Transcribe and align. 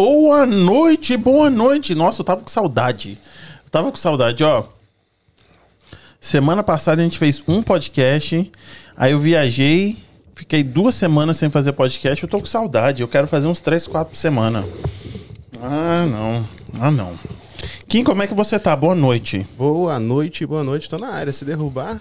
Boa 0.00 0.46
noite, 0.46 1.16
boa 1.16 1.50
noite. 1.50 1.92
Nossa, 1.92 2.20
eu 2.20 2.24
tava 2.24 2.40
com 2.40 2.48
saudade. 2.48 3.18
Eu 3.64 3.68
tava 3.68 3.90
com 3.90 3.96
saudade, 3.96 4.44
ó. 4.44 4.62
Semana 6.20 6.62
passada 6.62 7.00
a 7.00 7.04
gente 7.04 7.18
fez 7.18 7.42
um 7.48 7.60
podcast, 7.64 8.48
aí 8.96 9.10
eu 9.10 9.18
viajei, 9.18 9.98
fiquei 10.36 10.62
duas 10.62 10.94
semanas 10.94 11.36
sem 11.36 11.50
fazer 11.50 11.72
podcast, 11.72 12.22
eu 12.22 12.30
tô 12.30 12.38
com 12.38 12.46
saudade. 12.46 13.02
Eu 13.02 13.08
quero 13.08 13.26
fazer 13.26 13.48
uns 13.48 13.58
três, 13.58 13.88
quatro 13.88 14.12
por 14.12 14.16
semana. 14.16 14.64
Ah, 15.60 16.06
não. 16.08 16.46
Ah, 16.80 16.92
não. 16.92 17.18
Kim, 17.88 18.04
como 18.04 18.22
é 18.22 18.28
que 18.28 18.34
você 18.34 18.56
tá? 18.56 18.76
Boa 18.76 18.94
noite. 18.94 19.48
Boa 19.58 19.98
noite, 19.98 20.46
boa 20.46 20.62
noite. 20.62 20.88
Tô 20.88 20.96
na 20.96 21.08
área. 21.08 21.32
Se 21.32 21.44
derrubar, 21.44 22.00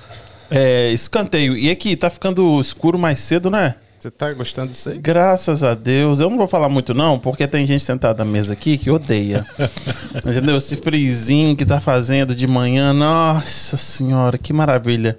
É, 0.51 0.91
escanteio. 0.91 1.57
E 1.57 1.67
aqui, 1.71 1.97
tá 1.97 2.11
ficando 2.11 2.61
escuro 2.61 2.99
mais 2.99 3.19
cedo, 3.21 3.49
né? 3.49 3.73
Você 4.07 4.11
tá 4.11 4.31
gostando 4.31 4.71
disso 4.71 4.89
aí? 4.89 4.97
Graças 4.97 5.63
a 5.63 5.73
Deus. 5.73 6.19
Eu 6.19 6.29
não 6.29 6.37
vou 6.37 6.47
falar 6.47 6.69
muito, 6.69 6.93
não, 6.93 7.19
porque 7.19 7.45
tem 7.45 7.65
gente 7.65 7.83
sentada 7.83 8.23
na 8.23 8.31
mesa 8.31 8.53
aqui 8.53 8.77
que 8.77 8.89
odeia. 8.89 9.45
Entendeu? 10.15 10.57
Esse 10.57 10.77
frizinho 10.77 11.55
que 11.55 11.65
tá 11.65 11.81
fazendo 11.81 12.33
de 12.33 12.47
manhã. 12.47 12.93
Nossa 12.93 13.75
senhora, 13.75 14.37
que 14.37 14.53
maravilha. 14.53 15.17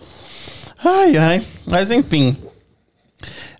Ai, 0.82 1.16
ai. 1.16 1.42
Mas 1.70 1.90
enfim. 1.90 2.36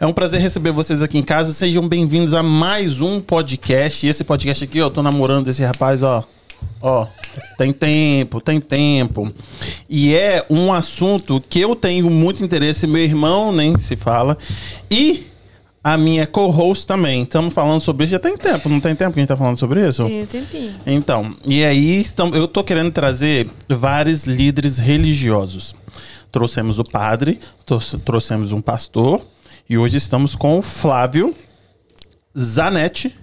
É 0.01 0.07
um 0.07 0.13
prazer 0.13 0.41
receber 0.41 0.71
vocês 0.71 1.03
aqui 1.03 1.19
em 1.19 1.23
casa. 1.23 1.53
Sejam 1.53 1.87
bem-vindos 1.87 2.33
a 2.33 2.43
mais 2.43 3.01
um 3.01 3.21
podcast. 3.21 4.07
E 4.07 4.09
esse 4.09 4.25
podcast 4.25 4.65
aqui, 4.65 4.81
ó, 4.81 4.87
eu 4.87 4.91
tô 4.91 5.03
namorando 5.03 5.49
esse 5.49 5.63
rapaz, 5.63 6.03
ó. 6.03 6.25
Ó, 6.81 7.07
tem 7.57 7.73
tempo, 7.73 8.41
tem 8.41 8.61
tempo. 8.61 9.33
E 9.89 10.15
é 10.15 10.45
um 10.49 10.73
assunto 10.73 11.43
que 11.49 11.61
eu 11.61 11.75
tenho 11.77 12.09
muito 12.11 12.45
interesse, 12.45 12.87
meu 12.87 13.03
irmão 13.03 13.53
nem 13.53 13.79
se 13.79 13.97
fala. 13.97 14.37
E 14.91 15.27
a 15.83 15.97
minha 15.97 16.27
co-host 16.27 16.87
também. 16.87 17.23
Estamos 17.23 17.55
falando 17.55 17.81
sobre 17.81 18.05
isso 18.05 18.11
já 18.13 18.19
tem 18.19 18.37
tempo, 18.37 18.69
não 18.69 18.81
tem 18.81 18.95
tempo 18.95 19.13
que 19.15 19.21
a 19.21 19.23
gente 19.23 19.29
tá 19.29 19.37
falando 19.37 19.59
sobre 19.59 19.87
isso? 19.89 20.03
Tem 20.05 20.23
um 20.23 20.27
tempinho. 20.27 20.73
Então, 20.87 21.35
e 21.47 21.65
aí 21.65 22.01
estão, 22.01 22.29
eu 22.35 22.47
tô 22.49 22.63
querendo 22.63 22.91
trazer 22.91 23.49
vários 23.69 24.25
líderes 24.27 24.79
religiosos. 24.79 25.75
Trouxemos 26.31 26.79
o 26.79 26.85
padre, 26.85 27.39
trou- 27.65 27.81
trouxemos 28.05 28.53
um 28.53 28.61
pastor, 28.61 29.25
e 29.71 29.79
hoje 29.79 29.97
estamos 29.97 30.35
com 30.35 30.59
o 30.59 30.63
Flávio 30.63 31.35
Zanetti, 32.37 33.15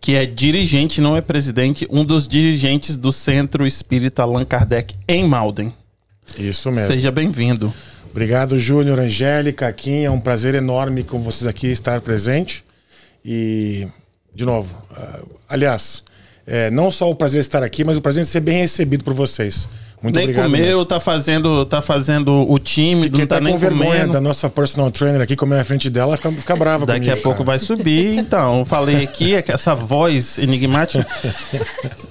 que 0.00 0.14
é 0.14 0.26
dirigente, 0.26 1.00
não 1.00 1.16
é 1.16 1.20
presidente, 1.20 1.86
um 1.90 2.04
dos 2.04 2.28
dirigentes 2.28 2.96
do 2.96 3.10
Centro 3.10 3.66
Espírita 3.66 4.22
Allan 4.22 4.44
Kardec 4.44 4.94
em 5.08 5.26
Malden. 5.26 5.72
Isso 6.38 6.70
mesmo. 6.70 6.92
Seja 6.92 7.10
bem-vindo. 7.10 7.72
Obrigado, 8.10 8.58
Júnior, 8.58 8.98
Angélica, 8.98 9.70
Kim. 9.72 10.04
É 10.04 10.10
um 10.10 10.20
prazer 10.20 10.54
enorme 10.54 11.04
com 11.04 11.18
vocês 11.18 11.46
aqui 11.46 11.66
estar 11.66 12.00
presente. 12.00 12.64
E, 13.24 13.86
de 14.34 14.44
novo, 14.44 14.74
ah, 14.90 15.20
aliás, 15.48 16.02
é, 16.46 16.70
não 16.70 16.90
só 16.90 17.10
o 17.10 17.14
prazer 17.14 17.40
de 17.40 17.46
estar 17.46 17.62
aqui, 17.62 17.84
mas 17.84 17.96
o 17.96 18.00
prazer 18.00 18.24
de 18.24 18.30
ser 18.30 18.40
bem 18.40 18.60
recebido 18.60 19.04
por 19.04 19.12
vocês. 19.12 19.68
Muito 20.02 20.14
nem 20.16 20.24
obrigado. 20.24 20.50
comeu, 20.50 20.66
mesmo. 20.66 20.84
tá 20.84 21.00
fazendo, 21.00 21.64
tá 21.64 21.80
fazendo 21.82 22.50
o 22.50 22.58
time, 22.58 23.04
Fiquei 23.04 23.20
não 23.20 23.26
tá 23.26 23.40
nem 23.40 23.54
com 23.54 23.58
vergonha 23.58 23.90
comendo. 24.00 24.12
da 24.12 24.20
nossa 24.20 24.48
personal 24.50 24.90
trainer 24.90 25.20
aqui 25.20 25.34
comer 25.34 25.56
na 25.56 25.64
frente 25.64 25.88
dela, 25.90 26.16
fica, 26.16 26.30
fica 26.32 26.54
brava 26.56 26.84
Daqui 26.86 27.06
comigo. 27.06 27.18
a 27.18 27.22
pouco 27.22 27.38
cara. 27.38 27.46
vai 27.46 27.58
subir, 27.58 28.18
então. 28.18 28.64
Falei 28.64 29.02
aqui, 29.04 29.34
é 29.34 29.42
que 29.42 29.50
essa 29.50 29.74
voz 29.74 30.38
enigmática. 30.38 31.04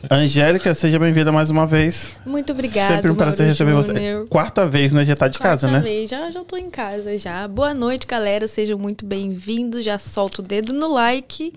Angélica, 0.10 0.74
seja 0.74 1.00
bem-vinda 1.00 1.32
mais 1.32 1.50
uma 1.50 1.66
vez. 1.66 2.08
Muito 2.26 2.52
obrigada. 2.52 2.96
Sempre 2.96 3.12
um 3.12 3.16
prazer 3.16 3.48
receber 3.48 3.74
você. 3.74 3.94
Quarta 4.30 4.66
vez, 4.66 4.92
né? 4.92 5.04
Já 5.06 5.16
tá 5.16 5.28
de 5.28 5.40
casa, 5.40 5.68
Quarta 5.68 5.84
né? 5.86 5.90
vez, 5.92 6.10
Já, 6.10 6.30
já 6.32 6.44
tô 6.44 6.58
em 6.58 6.70
casa 6.70 7.18
já. 7.18 7.48
Boa 7.48 7.74
noite, 7.74 8.06
galera. 8.08 8.48
Sejam 8.48 8.78
muito 8.78 9.06
bem-vindos. 9.06 9.84
Já 9.84 9.98
solta 10.00 10.42
o 10.42 10.46
dedo 10.46 10.74
no 10.74 10.92
like 10.92 11.54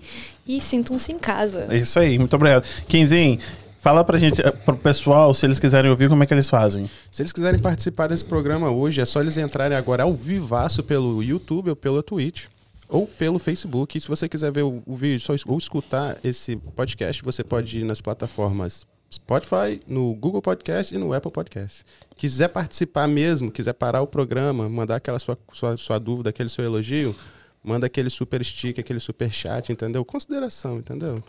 e 0.47 0.61
sintam-se 0.61 1.11
em 1.11 1.19
casa. 1.19 1.67
É 1.69 1.77
isso 1.77 1.99
aí, 1.99 2.17
muito 2.17 2.35
obrigado. 2.35 2.63
Quinzinho, 2.87 3.37
fala 3.79 4.03
pra 4.03 4.19
gente, 4.19 4.41
eh, 4.41 4.51
pro 4.51 4.77
pessoal, 4.77 5.33
se 5.33 5.45
eles 5.45 5.59
quiserem 5.59 5.89
ouvir, 5.89 6.07
como 6.09 6.21
é 6.21 6.25
que 6.25 6.33
eles 6.33 6.49
fazem? 6.49 6.89
Se 7.11 7.21
eles 7.21 7.31
quiserem 7.31 7.59
participar 7.59 8.07
desse 8.07 8.23
programa 8.23 8.69
hoje, 8.69 9.01
é 9.01 9.05
só 9.05 9.21
eles 9.21 9.37
entrarem 9.37 9.77
agora 9.77 10.03
ao 10.03 10.13
vivaço 10.13 10.83
pelo 10.83 11.23
YouTube 11.23 11.71
ou 11.71 11.75
pela 11.75 12.03
Twitch 12.03 12.45
ou 12.87 13.07
pelo 13.07 13.39
Facebook. 13.39 13.97
E 13.97 14.01
se 14.01 14.07
você 14.07 14.29
quiser 14.29 14.51
ver 14.51 14.63
o, 14.63 14.83
o 14.85 14.95
vídeo 14.95 15.25
ou 15.47 15.57
escutar 15.57 16.17
esse 16.23 16.55
podcast, 16.75 17.23
você 17.23 17.43
pode 17.43 17.79
ir 17.79 17.83
nas 17.83 18.01
plataformas 18.01 18.85
Spotify, 19.11 19.81
no 19.87 20.13
Google 20.13 20.41
Podcast 20.41 20.93
e 20.93 20.97
no 20.97 21.13
Apple 21.13 21.31
Podcast. 21.31 21.83
Quiser 22.15 22.49
participar 22.49 23.07
mesmo, 23.07 23.51
quiser 23.51 23.73
parar 23.73 24.01
o 24.01 24.07
programa, 24.07 24.69
mandar 24.69 24.97
aquela 24.97 25.17
sua, 25.17 25.37
sua, 25.51 25.77
sua 25.77 25.99
dúvida, 25.99 26.29
aquele 26.29 26.49
seu 26.49 26.63
elogio, 26.63 27.15
manda 27.63 27.87
aquele 27.87 28.09
super 28.09 28.43
stick, 28.43 28.77
aquele 28.79 28.99
super 28.99 29.31
chat, 29.31 29.71
entendeu? 29.71 30.05
Consideração, 30.05 30.77
entendeu? 30.77 31.23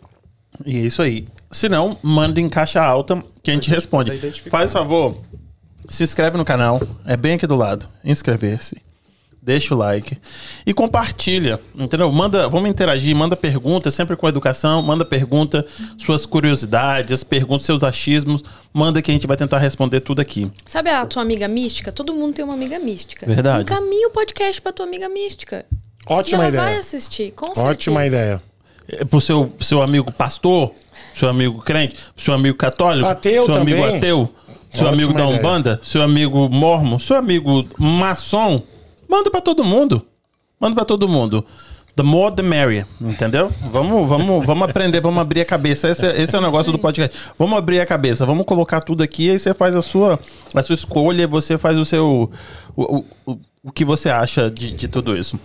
E 0.65 0.77
é 0.77 0.79
isso 0.81 1.01
aí. 1.01 1.25
Se 1.49 1.67
não, 1.67 1.97
manda 2.01 2.39
em 2.39 2.49
caixa 2.49 2.81
alta 2.81 3.23
que 3.43 3.51
a 3.51 3.53
gente 3.53 3.69
responde. 3.69 4.11
Faz 4.49 4.71
favor, 4.71 5.17
se 5.87 6.03
inscreve 6.03 6.37
no 6.37 6.45
canal. 6.45 6.81
É 7.05 7.17
bem 7.17 7.33
aqui 7.33 7.47
do 7.47 7.55
lado. 7.55 7.87
Inscrever-se. 8.03 8.77
Deixa 9.43 9.73
o 9.73 9.77
like. 9.77 10.17
E 10.67 10.71
compartilha. 10.71 11.59
Entendeu? 11.75 12.11
Manda, 12.11 12.47
vamos 12.47 12.69
interagir, 12.69 13.15
manda 13.15 13.35
pergunta, 13.35 13.89
sempre 13.89 14.15
com 14.15 14.27
educação. 14.29 14.83
Manda 14.83 15.03
pergunta, 15.03 15.65
suas 15.97 16.27
curiosidades, 16.27 17.23
perguntas, 17.23 17.65
seus 17.65 17.83
achismos. 17.83 18.43
Manda 18.71 19.01
que 19.01 19.09
a 19.09 19.13
gente 19.13 19.25
vai 19.25 19.35
tentar 19.35 19.57
responder 19.57 20.01
tudo 20.01 20.21
aqui. 20.21 20.51
Sabe 20.67 20.91
a 20.91 21.03
tua 21.07 21.23
amiga 21.23 21.47
mística? 21.47 21.91
Todo 21.91 22.13
mundo 22.13 22.35
tem 22.35 22.45
uma 22.45 22.53
amiga 22.53 22.77
mística. 22.77 23.25
Verdade. 23.25 23.63
Encaminha 23.63 24.09
o 24.09 24.11
podcast 24.11 24.61
pra 24.61 24.71
tua 24.71 24.85
amiga 24.85 25.09
mística. 25.09 25.65
Ótima 26.05 26.43
ela 26.43 26.51
vai 26.51 26.65
ideia. 26.67 26.79
assistir, 26.79 27.31
com 27.31 27.47
certeza. 27.47 27.67
Ótima 27.67 28.05
ideia. 28.05 28.41
É 28.87 29.05
Pro 29.05 29.21
seu, 29.21 29.51
seu 29.59 29.81
amigo 29.81 30.11
pastor, 30.11 30.71
seu 31.15 31.29
amigo 31.29 31.61
crente, 31.61 31.95
pro 32.15 32.23
seu 32.23 32.33
amigo 32.33 32.57
católico, 32.57 33.07
Ateu 33.07 33.45
seu 33.45 33.55
amigo 33.55 33.77
também. 33.81 33.97
ateu, 33.97 34.29
seu 34.73 34.87
Ótima 34.87 34.89
amigo 34.89 35.13
da 35.13 35.23
ideia. 35.25 35.39
Umbanda, 35.39 35.79
seu 35.83 36.01
amigo 36.01 36.49
mormon, 36.49 36.99
seu 36.99 37.15
amigo 37.15 37.65
maçom. 37.77 38.61
Manda 39.07 39.29
pra 39.29 39.41
todo 39.41 39.63
mundo. 39.63 40.05
Manda 40.59 40.75
pra 40.75 40.85
todo 40.85 41.07
mundo. 41.07 41.45
The 41.93 42.03
more 42.03 42.33
the 42.33 42.41
merrier, 42.41 42.87
entendeu? 43.01 43.51
Vamos, 43.69 44.07
vamos, 44.07 44.45
vamos 44.45 44.69
aprender, 44.69 45.01
vamos 45.01 45.19
abrir 45.19 45.41
a 45.41 45.45
cabeça. 45.45 45.89
Esse, 45.89 46.07
é- 46.07 46.21
esse 46.21 46.33
é 46.33 46.39
o 46.39 46.41
negócio 46.41 46.71
do 46.71 46.79
podcast. 46.79 47.17
Vamos 47.37 47.57
abrir 47.57 47.81
a 47.81 47.85
cabeça, 47.85 48.25
vamos 48.25 48.45
colocar 48.45 48.79
tudo 48.79 49.03
aqui, 49.03 49.29
aí 49.29 49.37
você 49.37 49.53
faz 49.53 49.75
a 49.75 49.81
sua, 49.81 50.17
a 50.53 50.63
sua 50.63 50.73
escolha, 50.73 51.27
você 51.27 51.57
faz 51.57 51.77
o 51.77 51.83
seu. 51.83 52.31
O, 52.77 52.81
o, 52.95 53.05
o, 53.33 53.37
o 53.65 53.71
que 53.73 53.83
você 53.83 54.09
acha 54.09 54.49
de, 54.49 54.71
de 54.71 54.87
tudo 54.87 55.17
isso. 55.17 55.37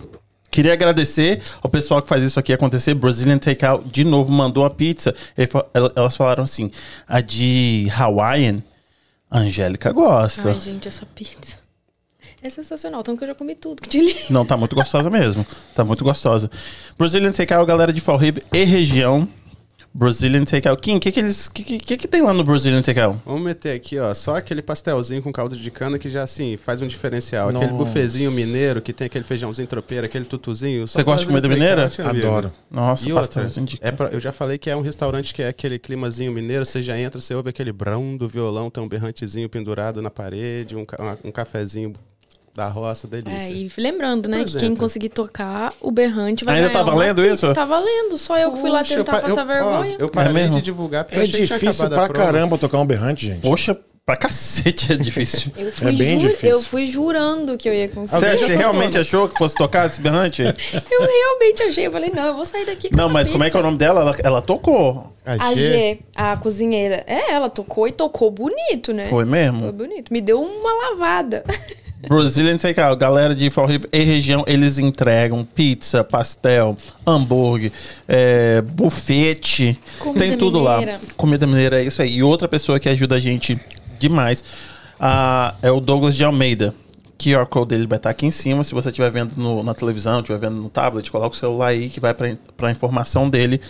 Queria 0.51 0.73
agradecer 0.73 1.43
ao 1.63 1.69
pessoal 1.69 2.01
que 2.01 2.09
faz 2.09 2.23
isso 2.23 2.39
aqui 2.39 2.53
acontecer. 2.53 2.95
Brazilian 2.95 3.39
Takeout, 3.39 3.89
de 3.89 4.05
novo, 4.05 4.33
mandou 4.33 4.65
a 4.65 4.71
pizza. 4.71 5.15
Elas 5.95 6.17
falaram 6.17 6.45
assim: 6.45 6.71
a 7.07 7.21
de 7.21 7.89
Hawaiian, 7.97 8.57
a 9.31 9.41
Angélica 9.41 9.93
gosta. 9.93 10.51
Ai, 10.51 10.61
gente, 10.61 10.89
essa 10.89 11.05
pizza. 11.07 11.59
É 12.43 12.51
sensacional. 12.51 13.03
Tanto 13.03 13.19
que 13.19 13.25
eu 13.25 13.29
já 13.29 13.35
comi 13.35 13.55
tudo 13.55 13.83
que. 13.83 14.17
Não, 14.31 14.47
tá 14.47 14.57
muito 14.57 14.75
gostosa 14.75 15.11
mesmo. 15.11 15.45
Tá 15.75 15.85
muito 15.85 16.05
gostosa. 16.05 16.51
Brazilian 16.97 17.33
Takeout, 17.33 17.67
galera 17.67 17.93
de 17.93 18.01
Fall 18.01 18.17
River 18.17 18.43
e 18.53 18.65
região. 18.65 19.29
Brazilian 19.97 20.45
Takeout. 20.45 20.81
Kim, 20.83 20.97
o 20.97 21.01
que 21.01 21.11
que, 21.11 21.21
eles, 21.21 21.49
que, 21.49 21.65
que, 21.65 21.79
que 21.79 21.97
que 21.97 22.07
tem 22.07 22.21
lá 22.23 22.35
no 22.35 22.45
Brazilian 22.45 22.83
Takeout? 22.83 23.19
Vamos 23.25 23.43
meter 23.43 23.75
aqui, 23.75 23.99
ó, 23.99 24.13
só 24.13 24.37
aquele 24.37 24.61
pastelzinho 24.61 25.23
com 25.23 25.33
caldo 25.33 25.57
de 25.57 25.71
cana 25.71 25.99
que 25.99 26.11
já, 26.11 26.23
assim, 26.23 26.59
faz 26.59 26.83
um 26.83 26.87
diferencial. 26.87 27.49
Aquele 27.49 27.73
Nossa. 27.73 27.77
buffetzinho 27.85 28.31
mineiro 28.31 28.83
que 28.83 28.93
tem 28.93 29.07
aquele 29.07 29.25
feijãozinho 29.25 29.67
tropeiro, 29.67 30.05
aquele 30.05 30.27
tutuzinho. 30.27 30.87
Você 30.87 31.03
gosta 31.03 31.21
de 31.21 31.27
comida 31.27 31.49
mineira? 31.49 31.91
Adoro. 32.05 32.53
Nossa, 32.71 33.09
E 33.09 33.13
outra, 33.13 33.27
pastelzinho 33.27 33.67
de 33.67 33.79
é 33.81 33.91
pra- 33.91 34.09
eu 34.11 34.21
já 34.21 34.33
falei 34.33 34.59
que 34.59 34.69
é 34.69 34.77
um 34.77 34.83
restaurante 34.83 35.33
que 35.33 35.43
é 35.43 35.49
aquele 35.49 35.79
climazinho 35.79 36.31
mineiro, 36.31 36.67
você 36.67 36.83
já 36.83 36.99
entra, 36.99 37.19
você 37.19 37.35
ouve 37.35 37.49
aquele 37.49 37.73
brão 37.73 38.19
do 38.19 38.29
violão, 38.29 38.69
tem 38.69 38.83
um 38.85 38.89
berrantezinho 38.89 39.49
pendurado 39.49 40.03
na 40.03 40.11
parede, 40.11 40.77
um, 40.77 40.85
um 41.25 41.31
cafezinho 41.33 41.95
da 42.57 42.69
roça, 42.69 43.07
delícia. 43.07 43.53
É, 43.53 43.53
e 43.53 43.71
lembrando, 43.77 44.29
né, 44.29 44.39
que 44.39 44.51
quem 44.53 44.57
exemplo. 44.57 44.79
conseguir 44.79 45.11
tocar 45.11 45.73
o 45.81 45.91
berrante 45.91 46.45
vai 46.45 46.55
Ainda 46.57 46.69
ganhar 46.69 46.79
tá 46.79 46.85
uma 46.85 46.93
valendo 46.97 47.23
pizza. 47.23 47.35
isso? 47.35 47.53
Tá 47.53 47.65
valendo. 47.65 48.17
Só 48.17 48.39
eu 48.39 48.53
que 48.53 48.61
fui 48.61 48.71
lá 48.71 48.79
Poxa, 48.79 48.95
eu 48.95 49.05
tentar 49.05 49.19
eu- 49.19 49.23
passar 49.37 49.43
ó, 49.43 49.45
vergonha. 49.45 49.97
eu 49.99 50.09
parei 50.09 50.31
É 50.31 50.35
mesmo? 50.35 50.55
de 50.57 50.63
divulgar 50.63 51.05
porque 51.05 51.19
eu 51.19 51.23
É 51.23 51.27
difícil 51.27 51.85
a 51.85 51.91
pra 51.91 52.09
caramba 52.09 52.57
tocar 52.57 52.79
um 52.79 52.87
berrante, 52.87 53.27
gente. 53.27 53.43
Poxa, 53.43 53.77
pra 54.07 54.17
cacete 54.17 54.93
é 54.93 54.97
difícil. 54.97 55.51
Eu 55.57 55.71
É 55.89 55.93
bem 55.93 56.19
ju- 56.19 56.29
difícil. 56.29 56.49
eu 56.51 56.63
fui 56.63 56.87
jurando 56.87 57.57
que 57.59 57.69
eu 57.69 57.75
ia 57.75 57.89
conseguir. 57.89 58.21
Você, 58.21 58.35
Eu 58.35 58.39
você 58.39 58.57
realmente 58.57 58.97
achou 58.97 59.29
que 59.29 59.37
fosse 59.37 59.55
tocar 59.57 59.87
esse 59.87 60.01
berrante? 60.01 60.43
Eu 60.91 61.01
realmente 61.07 61.63
achei. 61.65 61.87
Eu 61.89 61.93
falei, 61.93 62.11
não, 62.15 62.25
eu 62.27 62.35
vou 62.35 62.45
sair 62.45 62.65
daqui 62.65 62.89
com 62.89 62.97
Não, 62.97 63.09
mas 63.11 63.29
como 63.29 63.43
é 63.45 63.51
que 63.51 63.57
é 63.57 63.61
o 63.61 63.63
pizza. 63.63 63.67
nome 63.67 63.77
dela? 63.79 64.01
Ela, 64.01 64.17
ela 64.23 64.43
tocou. 64.43 65.13
A 65.27 65.55
G, 65.55 65.99
a 66.15 66.37
cozinheira. 66.37 67.03
É, 67.07 67.33
ela 67.33 67.51
tocou 67.51 67.87
e 67.89 67.93
tocou 67.93 68.31
bonito, 68.31 68.93
né? 68.93 69.05
Foi 69.07 69.25
mesmo? 69.25 69.61
Foi 69.63 69.73
bonito. 69.73 70.13
Me 70.13 70.21
deu 70.21 70.41
uma 70.41 70.73
lavada. 70.91 71.45
Brazilian 72.09 72.57
Takeout, 72.57 72.97
galera 73.01 73.35
de 73.35 73.49
Fall 73.51 73.67
River 73.67 73.89
e 73.93 74.03
região, 74.03 74.45
eles 74.47 74.79
entregam 74.79 75.45
pizza, 75.45 76.05
pastel, 76.05 76.77
hambúrguer, 77.07 77.73
é, 78.07 78.61
bufete, 78.63 79.79
Comida 79.99 80.25
tem 80.27 80.37
tudo 80.39 80.61
mineira. 80.61 80.93
lá. 80.93 80.99
Comida 81.17 81.47
mineira, 81.47 81.81
é 81.83 81.85
isso 81.87 82.03
aí. 82.03 82.17
E 82.17 82.23
outra 82.23 82.47
pessoa 82.47 82.79
que 82.79 82.89
ajuda 82.89 83.17
a 83.17 83.19
gente 83.21 83.59
demais 83.99 84.45
ah, 85.01 85.55
é 85.63 85.71
o 85.71 85.81
Douglas 85.81 86.15
de 86.17 86.23
Almeida. 86.25 86.75
QR 87.19 87.47
Code 87.47 87.69
dele 87.71 87.87
vai 87.87 87.97
estar 87.97 88.11
aqui 88.11 88.27
em 88.27 88.31
cima. 88.31 88.63
Se 88.63 88.75
você 88.75 88.91
estiver 88.91 89.11
vendo 89.11 89.33
no- 89.37 89.63
na 89.63 89.73
televisão, 89.75 90.19
estiver 90.21 90.39
vendo 90.39 90.57
no 90.57 90.69
tablet, 90.69 91.11
coloca 91.11 91.35
o 91.35 91.39
celular 91.39 91.69
aí 91.69 91.89
que 91.89 91.99
vai 91.99 92.13
para 92.13 92.29
a 92.69 92.71
informação 92.71 93.29
dele. 93.29 93.61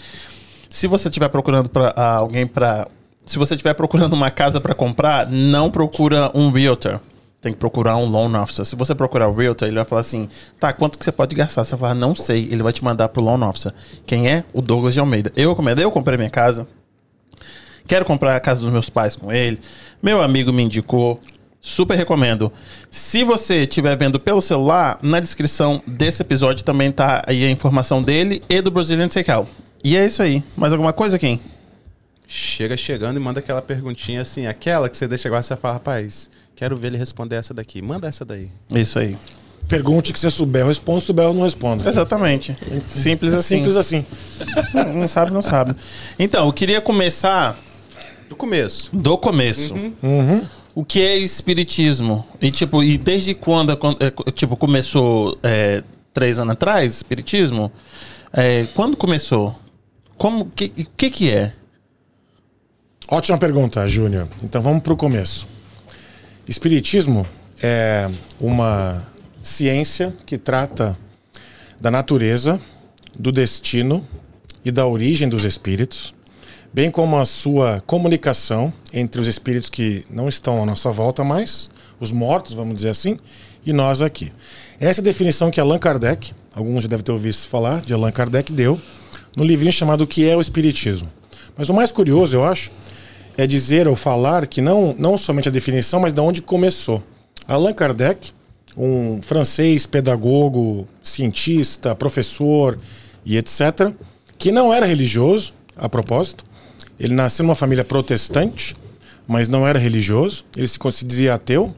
se 0.69 0.87
você 0.89 1.09
estiver 1.09 1.29
procurando 1.29 1.69
para 1.71 1.95
alguém 1.97 2.47
para 2.47 2.87
se 3.25 3.39
você 3.39 3.55
estiver 3.55 3.73
procurando 3.75 4.13
uma 4.13 4.31
casa 4.31 4.61
para 4.61 4.75
comprar, 4.75 5.27
não 5.31 5.71
procura 5.71 6.31
um 6.35 6.51
realtor. 6.51 7.01
Tem 7.47 7.53
que 7.53 7.61
procurar 7.61 7.97
um 7.97 8.07
loan 8.07 8.43
officer. 8.43 8.65
Se 8.65 8.75
você 8.75 8.93
procurar 8.93 9.29
o 9.29 9.33
realtor, 9.33 9.69
ele 9.69 9.77
vai 9.77 9.85
falar 9.85 10.01
assim: 10.01 10.29
tá, 10.59 10.73
quanto 10.73 10.99
que 10.99 11.05
você 11.05 11.13
pode 11.13 11.33
gastar? 11.33 11.63
Você 11.63 11.77
vai 11.77 11.91
falar, 11.91 11.95
não 11.95 12.13
sei. 12.13 12.49
Ele 12.51 12.61
vai 12.61 12.73
te 12.73 12.83
mandar 12.83 13.09
pro 13.09 13.23
loan 13.23 13.49
officer. 13.49 13.73
Quem 14.05 14.29
é? 14.29 14.43
O 14.53 14.61
Douglas 14.61 14.95
de 14.95 14.99
Almeida. 14.99 15.33
Eu 15.37 15.51
recomendo, 15.51 15.79
eu 15.81 15.89
comprei 15.93 16.19
minha 16.19 16.29
casa. 16.29 16.67
Quero 17.87 18.05
comprar 18.05 18.35
a 18.35 18.41
casa 18.41 18.63
dos 18.63 18.73
meus 18.73 18.91
pais 18.91 19.15
com 19.15 19.33
ele. 19.33 19.61
Meu 20.03 20.21
amigo 20.21 20.53
me 20.53 20.65
indicou. 20.65 21.21
Super 21.61 21.97
recomendo. 21.97 22.53
Se 22.91 23.23
você 23.23 23.63
estiver 23.63 23.97
vendo 23.97 24.19
pelo 24.19 24.43
celular, 24.43 24.99
na 25.01 25.21
descrição 25.21 25.81
desse 25.87 26.23
episódio 26.23 26.65
também 26.65 26.91
tá 26.91 27.23
aí 27.29 27.45
a 27.45 27.51
informação 27.51 28.03
dele 28.03 28.43
e 28.49 28.61
do 28.61 28.73
Brazilian 28.73 29.07
Takeout. 29.07 29.49
E 29.85 29.97
é 29.97 30.05
isso 30.05 30.21
aí. 30.21 30.43
Mais 30.57 30.73
alguma 30.73 30.93
coisa, 30.93 31.17
Kim? 31.17 31.39
Chega 32.27 32.77
chegando 32.77 33.19
e 33.19 33.21
manda 33.21 33.39
aquela 33.39 33.63
perguntinha 33.63 34.23
assim, 34.23 34.49
aquela 34.49 34.89
que 34.89 34.97
você 34.97 35.07
deixa 35.07 35.29
agora, 35.29 35.45
você 35.45 35.55
fala, 35.55 35.75
rapaz, 35.75 36.29
quero 36.57 36.77
ver 36.77 36.89
ele 36.89 36.99
responder 36.99 37.37
essa 37.37 37.55
daqui. 37.55 37.81
Manda 37.81 38.09
essa 38.09 38.25
daí. 38.25 38.51
Isso 38.75 38.99
aí. 38.99 39.17
Pergunte 39.69 40.13
que 40.13 40.19
você 40.21 40.31
souber, 40.31 40.63
eu 40.63 40.69
respondo, 40.69 41.01
se 41.01 41.09
souber, 41.09 41.25
eu 41.25 41.35
não 41.35 41.43
respondo. 41.43 41.89
Exatamente. 41.89 42.57
Simples 42.87 43.35
assim. 43.35 43.57
Simples 43.57 43.77
assim. 43.77 44.05
Não 44.95 45.09
sabe, 45.09 45.33
não 45.33 45.43
sabe. 45.43 45.75
Então, 46.19 46.47
eu 46.47 46.53
queria 46.53 46.81
começar 46.81 47.59
Do 48.29 48.37
começo. 48.37 48.91
do 48.93 49.19
começo. 49.19 49.75
O 50.75 50.85
que 50.85 51.01
é 51.03 51.17
espiritismo? 51.17 52.25
E 52.41 52.51
tipo, 52.51 52.83
e 52.83 52.97
desde 52.97 53.35
quando 53.35 53.73
é, 53.73 54.31
tipo 54.31 54.57
começou 54.57 55.37
é, 55.43 55.83
três 56.13 56.39
anos 56.39 56.53
atrás, 56.53 56.97
espiritismo? 56.97 57.73
É, 58.33 58.67
quando 58.75 58.97
começou? 58.97 59.59
Como 60.17 60.47
que 60.47 60.73
o 60.79 60.87
que 60.97 61.11
que 61.11 61.31
é? 61.31 61.53
Ótima 63.09 63.39
pergunta, 63.39 63.89
Júnior. 63.89 64.29
Então 64.43 64.61
vamos 64.61 64.83
para 64.83 64.93
o 64.93 64.97
começo. 64.97 65.47
Espiritismo 66.49 67.27
é 67.61 68.09
uma 68.41 69.03
ciência 69.43 70.15
que 70.25 70.39
trata 70.39 70.97
da 71.81 71.91
natureza, 71.91 72.61
do 73.19 73.33
destino 73.33 74.07
e 74.65 74.71
da 74.71 74.87
origem 74.87 75.29
dos 75.29 75.45
espíritos, 75.45 76.15
bem 76.73 76.89
como 76.89 77.19
a 77.19 77.25
sua 77.25 77.83
comunicação 77.85 78.73
entre 78.93 79.21
os 79.21 79.27
espíritos 79.27 79.69
que 79.69 80.07
não 80.09 80.29
estão 80.29 80.63
à 80.63 80.67
nossa 80.67 80.93
volta 80.93 81.25
mais, 81.25 81.69
os 81.99 82.13
mortos, 82.13 82.53
vamos 82.53 82.77
dizer 82.77 82.91
assim, 82.91 83.19
e 83.65 83.73
nós 83.73 84.01
aqui. 84.01 84.33
Essa 84.79 85.01
é 85.01 85.03
a 85.03 85.05
definição 85.05 85.51
que 85.51 85.61
Allan 85.61 85.81
Kardec, 85.81 86.33
alguns 86.55 86.85
já 86.85 86.89
devem 86.89 87.05
ter 87.05 87.11
ouvido 87.11 87.35
falar, 87.39 87.81
de 87.81 87.93
Allan 87.93 88.13
Kardec 88.13 88.53
deu, 88.53 88.81
no 89.37 89.43
livrinho 89.43 89.73
chamado 89.73 90.03
O 90.03 90.07
que 90.07 90.29
é 90.29 90.37
o 90.37 90.41
Espiritismo. 90.41 91.09
Mas 91.57 91.69
o 91.69 91.75
mais 91.75 91.91
curioso, 91.91 92.37
eu 92.37 92.45
acho, 92.45 92.71
é 93.37 93.47
dizer 93.47 93.87
ou 93.87 93.95
falar 93.95 94.47
que 94.47 94.61
não, 94.61 94.95
não 94.99 95.19
somente 95.19 95.49
a 95.49 95.53
definição, 95.53 96.01
mas 96.01 96.13
de 96.13 96.21
onde 96.21 96.41
começou. 96.41 97.03
Allan 97.47 97.73
Kardec, 97.73 98.33
um 98.77 99.21
francês 99.23 99.87
pedagogo, 99.87 100.87
cientista, 101.03 101.95
professor 101.95 102.79
e 103.25 103.37
etc., 103.37 103.93
que 104.39 104.51
não 104.53 104.73
era 104.73 104.87
religioso, 104.87 105.53
a 105.77 105.89
propósito. 105.89 106.45
Ele 106.99 107.15
nasceu 107.15 107.45
numa 107.45 107.55
família 107.55 107.85
protestante, 107.85 108.77
mas 109.27 109.49
não 109.49 109.67
era 109.67 109.79
religioso. 109.79 110.45
Ele 110.57 110.67
se 110.67 111.05
dizia 111.05 111.35
ateu. 111.35 111.75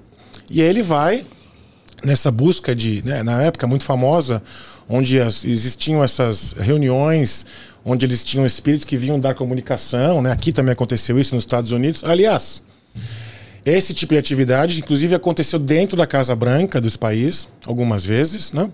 E 0.51 0.63
aí 0.63 0.69
ele 0.69 0.83
vai 0.83 1.25
nessa 2.05 2.31
busca 2.31 2.75
de, 2.75 3.03
né, 3.05 3.23
na 3.23 3.43
época 3.43 3.67
muito 3.67 3.85
famosa, 3.85 4.43
onde 4.89 5.21
as, 5.21 5.45
existiam 5.45 6.03
essas 6.03 6.53
reuniões, 6.53 7.45
onde 7.85 8.07
eles 8.07 8.25
tinham 8.25 8.47
espíritos 8.47 8.85
que 8.85 8.97
vinham 8.97 9.19
dar 9.19 9.35
comunicação, 9.35 10.23
né? 10.23 10.33
Aqui 10.33 10.53
também 10.53 10.73
aconteceu 10.73 11.19
isso 11.19 11.35
nos 11.35 11.43
Estados 11.43 11.73
Unidos. 11.73 12.05
Aliás, 12.05 12.63
esse 13.65 13.93
tipo 13.93 14.15
de 14.15 14.19
atividade, 14.19 14.79
inclusive, 14.79 15.15
aconteceu 15.15 15.59
dentro 15.59 15.97
da 15.97 16.07
Casa 16.07 16.35
Branca 16.35 16.81
dos 16.81 16.97
países, 16.97 17.49
algumas 17.67 18.05
vezes, 18.05 18.53
né? 18.53 18.71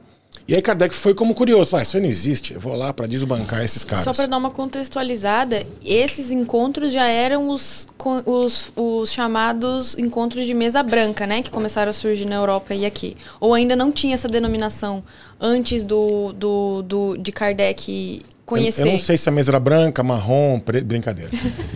E 0.46 0.54
aí 0.54 0.60
Kardec 0.60 0.94
foi 0.94 1.14
como 1.14 1.34
curioso, 1.34 1.74
ah, 1.74 1.80
isso 1.80 1.96
aí 1.96 2.02
não 2.02 2.08
existe, 2.08 2.52
eu 2.52 2.60
vou 2.60 2.76
lá 2.76 2.92
para 2.92 3.06
desbancar 3.06 3.64
esses 3.64 3.82
caras. 3.82 4.04
Só 4.04 4.12
para 4.12 4.26
dar 4.26 4.36
uma 4.36 4.50
contextualizada, 4.50 5.64
esses 5.82 6.30
encontros 6.30 6.92
já 6.92 7.06
eram 7.06 7.48
os, 7.48 7.86
os, 8.26 8.70
os 8.76 9.10
chamados 9.10 9.96
encontros 9.96 10.44
de 10.44 10.52
mesa 10.52 10.82
branca, 10.82 11.26
né? 11.26 11.40
Que 11.40 11.50
começaram 11.50 11.88
a 11.88 11.94
surgir 11.94 12.26
na 12.26 12.34
Europa 12.34 12.74
e 12.74 12.84
aqui. 12.84 13.16
Ou 13.40 13.54
ainda 13.54 13.74
não 13.74 13.90
tinha 13.90 14.12
essa 14.12 14.28
denominação 14.28 15.02
antes 15.40 15.82
do, 15.82 16.34
do, 16.34 16.82
do 16.82 17.16
de 17.16 17.32
Kardec 17.32 18.22
conhecer. 18.44 18.82
Eu, 18.82 18.86
eu 18.86 18.92
não 18.92 18.98
sei 18.98 19.16
se 19.16 19.26
a 19.26 19.32
mesa 19.32 19.50
era 19.50 19.60
branca, 19.60 20.02
marrom, 20.02 20.60
pre... 20.60 20.82
brincadeira. 20.82 21.30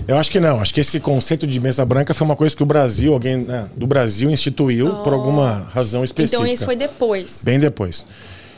eu 0.06 0.18
acho 0.18 0.30
que 0.30 0.38
não. 0.38 0.60
Acho 0.60 0.74
que 0.74 0.80
esse 0.80 1.00
conceito 1.00 1.46
de 1.46 1.58
mesa 1.58 1.86
branca 1.86 2.12
foi 2.12 2.26
uma 2.26 2.36
coisa 2.36 2.54
que 2.54 2.62
o 2.62 2.66
Brasil, 2.66 3.14
alguém 3.14 3.38
né, 3.38 3.66
do 3.74 3.86
Brasil 3.86 4.30
instituiu 4.30 4.94
por 4.96 5.14
alguma 5.14 5.68
razão 5.72 6.04
específica. 6.04 6.42
Então 6.42 6.52
isso 6.52 6.66
foi 6.66 6.76
depois. 6.76 7.40
Bem 7.42 7.58
depois. 7.58 8.06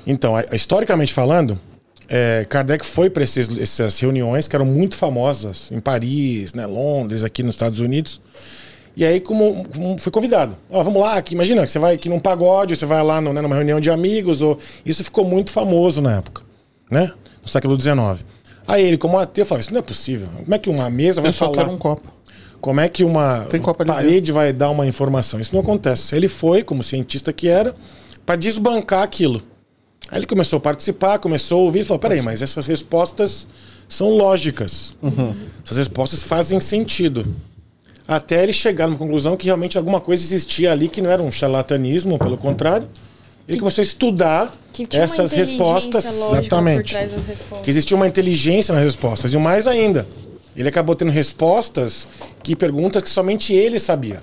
Então, 0.07 0.35
historicamente 0.52 1.12
falando, 1.12 1.59
é, 2.09 2.45
Kardec 2.49 2.85
foi 2.85 3.09
para 3.09 3.23
essas 3.23 3.99
reuniões 4.00 4.49
que 4.49 4.57
eram 4.57 4.66
muito 4.66 4.97
famosas 4.97 5.71
em 5.71 5.80
Paris, 5.80 6.52
né, 6.54 6.66
Londres, 6.66 7.23
aqui 7.23 7.42
nos 7.42 7.54
Estados 7.54 7.78
Unidos. 7.78 8.21
E 8.97 9.04
aí, 9.04 9.21
como, 9.21 9.64
como 9.73 9.99
foi 9.99 10.11
convidado. 10.11 10.57
Ó, 10.69 10.83
vamos 10.83 11.00
lá, 11.00 11.23
que, 11.23 11.35
imagina 11.35 11.64
que 11.64 11.71
você 11.71 11.78
vai 11.78 11.95
aqui 11.95 12.09
num 12.09 12.19
pagode, 12.19 12.75
você 12.75 12.85
vai 12.85 13.02
lá 13.02 13.21
no, 13.21 13.33
né, 13.33 13.40
numa 13.40 13.54
reunião 13.54 13.80
de 13.80 13.90
amigos. 13.90 14.42
Ou, 14.42 14.59
isso 14.85 15.04
ficou 15.04 15.25
muito 15.25 15.50
famoso 15.52 16.02
na 16.02 16.16
época, 16.16 16.42
né? 16.90 17.12
No 17.40 17.49
século 17.49 17.80
XIX. 17.80 18.25
Aí 18.66 18.85
ele, 18.85 18.99
como 18.99 19.19
ateu, 19.19 19.47
falava: 19.47 19.62
Isso 19.62 19.73
não 19.73 19.78
é 19.78 19.83
possível. 19.83 20.28
Como 20.37 20.54
é 20.54 20.59
que 20.59 20.69
uma 20.69 20.90
mesa 20.90 21.21
vai 21.21 21.30
Eu 21.30 21.35
falar? 21.35 21.69
um 21.69 21.78
copo. 21.78 22.09
Como 22.61 22.78
é 22.78 22.88
que 22.88 23.02
uma 23.02 23.47
parede 23.87 24.33
vai 24.33 24.52
dar 24.52 24.69
uma 24.69 24.87
informação? 24.87 25.40
Isso 25.40 25.54
não 25.54 25.62
acontece. 25.62 26.14
Ele 26.14 26.28
foi, 26.28 26.62
como 26.62 26.83
cientista 26.83 27.33
que 27.33 27.49
era, 27.49 27.75
para 28.26 28.37
desbancar 28.37 29.02
aquilo. 29.02 29.42
Aí 30.11 30.19
ele 30.19 30.26
começou 30.26 30.57
a 30.57 30.61
participar, 30.61 31.19
começou 31.19 31.61
a 31.61 31.62
ouvir 31.62 31.81
e 31.81 31.85
falou: 31.85 31.99
peraí, 32.00 32.21
mas 32.21 32.43
essas 32.43 32.67
respostas 32.67 33.47
são 33.88 34.11
lógicas. 34.11 34.95
Essas 35.64 35.79
respostas 35.79 36.23
fazem 36.23 36.61
sentido. 36.61 37.26
Até 38.09 38.43
ele 38.43 38.52
chegar 38.52 38.88
numa 38.88 38.99
conclusão 38.99 39.37
que 39.37 39.47
realmente 39.47 39.79
alguma 39.79 40.00
coisa 40.00 40.23
existia 40.23 40.73
ali 40.73 40.88
que 40.88 41.00
não 41.00 41.11
era 41.11 41.23
um 41.23 41.31
charlatanismo, 41.31 42.19
pelo 42.19 42.37
contrário. 42.37 42.88
Ele 43.49 43.59
começou 43.59 43.83
a 43.83 43.85
estudar 43.85 44.52
Que 44.73 44.87
essas 44.93 45.33
respostas. 45.33 46.05
Exatamente 46.05 46.93
por 46.93 46.99
trás 47.00 47.12
das 47.12 47.25
respostas. 47.25 47.64
que 47.64 47.71
existia 47.71 47.97
uma 47.97 48.07
inteligência 48.07 48.75
nas 48.75 48.83
respostas. 48.85 49.33
E 49.33 49.37
o 49.37 49.40
mais 49.40 49.67
ainda, 49.67 50.07
ele 50.57 50.69
acabou 50.69 50.95
tendo 50.97 51.11
respostas 51.11 52.09
que 52.43 52.57
perguntas 52.57 53.02
que 53.02 53.09
somente 53.09 53.52
ele 53.52 53.79
sabia. 53.79 54.23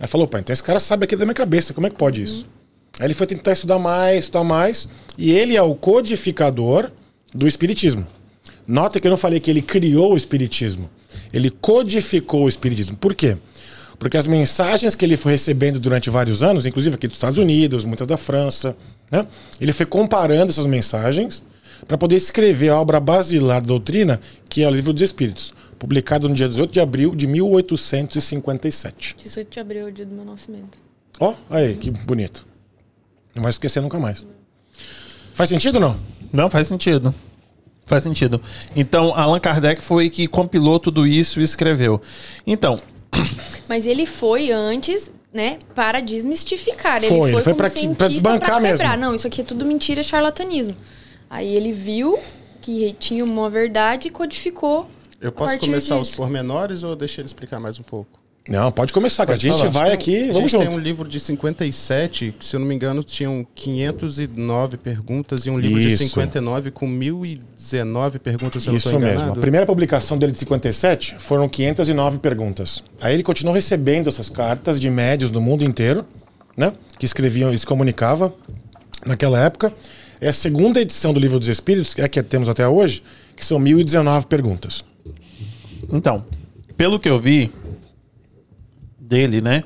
Aí 0.00 0.06
falou, 0.06 0.26
pai, 0.26 0.40
então 0.40 0.52
esse 0.52 0.62
cara 0.62 0.80
sabe 0.80 1.04
aqui 1.04 1.16
da 1.16 1.24
minha 1.24 1.34
cabeça, 1.34 1.74
como 1.74 1.86
é 1.86 1.90
que 1.90 1.96
pode 1.96 2.22
isso? 2.22 2.46
Aí 2.98 3.06
ele 3.06 3.14
foi 3.14 3.26
tentar 3.26 3.52
estudar 3.52 3.78
mais, 3.78 4.24
estudar 4.24 4.44
mais, 4.44 4.88
e 5.16 5.30
ele 5.30 5.56
é 5.56 5.62
o 5.62 5.74
codificador 5.74 6.90
do 7.34 7.46
espiritismo. 7.46 8.06
Nota 8.66 9.00
que 9.00 9.06
eu 9.06 9.10
não 9.10 9.16
falei 9.16 9.40
que 9.40 9.50
ele 9.50 9.62
criou 9.62 10.12
o 10.12 10.16
espiritismo. 10.16 10.90
Ele 11.32 11.50
codificou 11.50 12.44
o 12.44 12.48
espiritismo. 12.48 12.96
Por 12.96 13.14
quê? 13.14 13.36
Porque 13.98 14.16
as 14.16 14.26
mensagens 14.26 14.94
que 14.94 15.04
ele 15.04 15.16
foi 15.16 15.32
recebendo 15.32 15.80
durante 15.80 16.08
vários 16.10 16.42
anos, 16.42 16.66
inclusive 16.66 16.94
aqui 16.94 17.08
dos 17.08 17.16
Estados 17.16 17.38
Unidos, 17.38 17.84
muitas 17.84 18.06
da 18.06 18.16
França, 18.16 18.76
né? 19.10 19.26
ele 19.60 19.72
foi 19.72 19.86
comparando 19.86 20.50
essas 20.50 20.66
mensagens 20.66 21.42
para 21.86 21.98
poder 21.98 22.16
escrever 22.16 22.70
a 22.70 22.80
obra 22.80 23.00
basilar 23.00 23.60
da 23.60 23.68
doutrina, 23.68 24.20
que 24.48 24.62
é 24.62 24.68
o 24.68 24.70
Livro 24.70 24.92
dos 24.92 25.02
Espíritos, 25.02 25.52
publicado 25.78 26.28
no 26.28 26.34
dia 26.34 26.48
18 26.48 26.72
de 26.72 26.80
abril 26.80 27.14
de 27.14 27.26
1857. 27.26 29.16
18 29.22 29.50
de 29.50 29.60
abril 29.60 29.86
é 29.86 29.90
o 29.90 29.92
dia 29.92 30.06
do 30.06 30.14
meu 30.14 30.24
nascimento. 30.24 30.78
Ó, 31.18 31.34
aí, 31.50 31.74
que 31.74 31.90
bonito. 31.90 32.46
Não 33.38 33.42
vai 33.44 33.50
esquecer 33.50 33.80
nunca 33.80 33.98
mais. 33.98 34.24
Faz 35.32 35.48
sentido 35.48 35.76
ou 35.76 35.80
não? 35.80 35.96
Não, 36.32 36.50
faz 36.50 36.66
sentido. 36.66 37.14
Faz 37.86 38.02
sentido. 38.02 38.42
Então, 38.76 39.14
Allan 39.14 39.38
Kardec 39.38 39.80
foi 39.80 40.10
que 40.10 40.26
compilou 40.26 40.78
tudo 40.78 41.06
isso 41.06 41.40
e 41.40 41.44
escreveu. 41.44 42.02
Então, 42.46 42.82
Mas 43.68 43.86
ele 43.86 44.06
foi 44.06 44.50
antes, 44.50 45.10
né, 45.32 45.58
para 45.74 46.00
desmistificar. 46.00 47.00
Foi, 47.00 47.06
ele 47.08 47.22
ele 47.22 47.32
foi, 47.32 47.42
foi 47.42 47.54
pra 47.54 48.08
desbancar 48.08 48.50
pra 48.50 48.60
mesmo. 48.60 48.96
Não, 48.96 49.14
isso 49.14 49.26
aqui 49.26 49.40
é 49.40 49.44
tudo 49.44 49.64
mentira, 49.64 50.02
charlatanismo. 50.02 50.76
Aí 51.30 51.54
ele 51.54 51.72
viu 51.72 52.18
que 52.60 52.94
tinha 52.98 53.24
uma 53.24 53.48
verdade 53.48 54.08
e 54.08 54.10
codificou. 54.10 54.88
Eu 55.20 55.32
posso 55.32 55.58
começar 55.58 55.98
disso. 55.98 56.10
os 56.10 56.16
pormenores 56.16 56.82
ou 56.82 56.94
deixa 56.94 57.20
ele 57.20 57.26
explicar 57.26 57.58
mais 57.58 57.78
um 57.78 57.82
pouco? 57.82 58.17
Não, 58.48 58.72
pode 58.72 58.94
começar, 58.94 59.26
que 59.26 59.32
a 59.32 59.34
Pode 59.34 59.42
gente 59.46 59.58
falar. 59.58 59.70
vai 59.70 59.92
aqui, 59.92 60.16
a 60.30 60.32
vamos 60.32 60.36
gente 60.38 60.50
junto. 60.52 60.66
tem 60.66 60.74
um 60.74 60.78
livro 60.80 61.06
de 61.06 61.20
57, 61.20 62.34
que 62.38 62.46
se 62.46 62.56
eu 62.56 62.60
não 62.60 62.66
me 62.66 62.74
engano 62.74 63.04
tinham 63.04 63.46
509 63.54 64.78
perguntas, 64.78 65.44
e 65.44 65.50
um 65.50 65.58
livro 65.58 65.78
de 65.80 65.88
Isso. 65.88 66.04
59 66.04 66.70
com 66.70 66.86
1019 66.88 68.18
perguntas, 68.18 68.62
se 68.62 68.68
eu 68.68 68.72
não 68.72 68.78
Isso 68.78 68.88
estou 68.88 69.00
mesmo. 69.00 69.12
A 69.18 69.22
enganado. 69.22 69.40
primeira 69.40 69.66
publicação 69.66 70.16
dele 70.16 70.32
de 70.32 70.38
57 70.38 71.16
foram 71.18 71.46
509 71.46 72.18
perguntas. 72.20 72.82
Aí 73.00 73.12
ele 73.12 73.22
continuou 73.22 73.54
recebendo 73.54 74.08
essas 74.08 74.30
cartas 74.30 74.80
de 74.80 74.88
médios 74.88 75.30
do 75.30 75.42
mundo 75.42 75.62
inteiro, 75.62 76.06
né? 76.56 76.72
Que 76.98 77.04
escreviam 77.04 77.52
e 77.52 77.58
se 77.58 77.66
comunicavam 77.66 78.32
naquela 79.04 79.38
época. 79.44 79.72
É 80.20 80.28
a 80.28 80.32
segunda 80.32 80.80
edição 80.80 81.12
do 81.12 81.20
Livro 81.20 81.38
dos 81.38 81.48
Espíritos, 81.48 81.92
que 81.92 82.00
é 82.00 82.04
a 82.04 82.08
que 82.08 82.22
temos 82.22 82.48
até 82.48 82.66
hoje, 82.66 83.02
que 83.36 83.44
são 83.44 83.58
1019 83.58 84.26
perguntas. 84.26 84.84
Então, 85.92 86.24
pelo 86.76 86.98
que 86.98 87.08
eu 87.08 87.20
vi 87.20 87.52
dele, 89.08 89.40
né? 89.40 89.64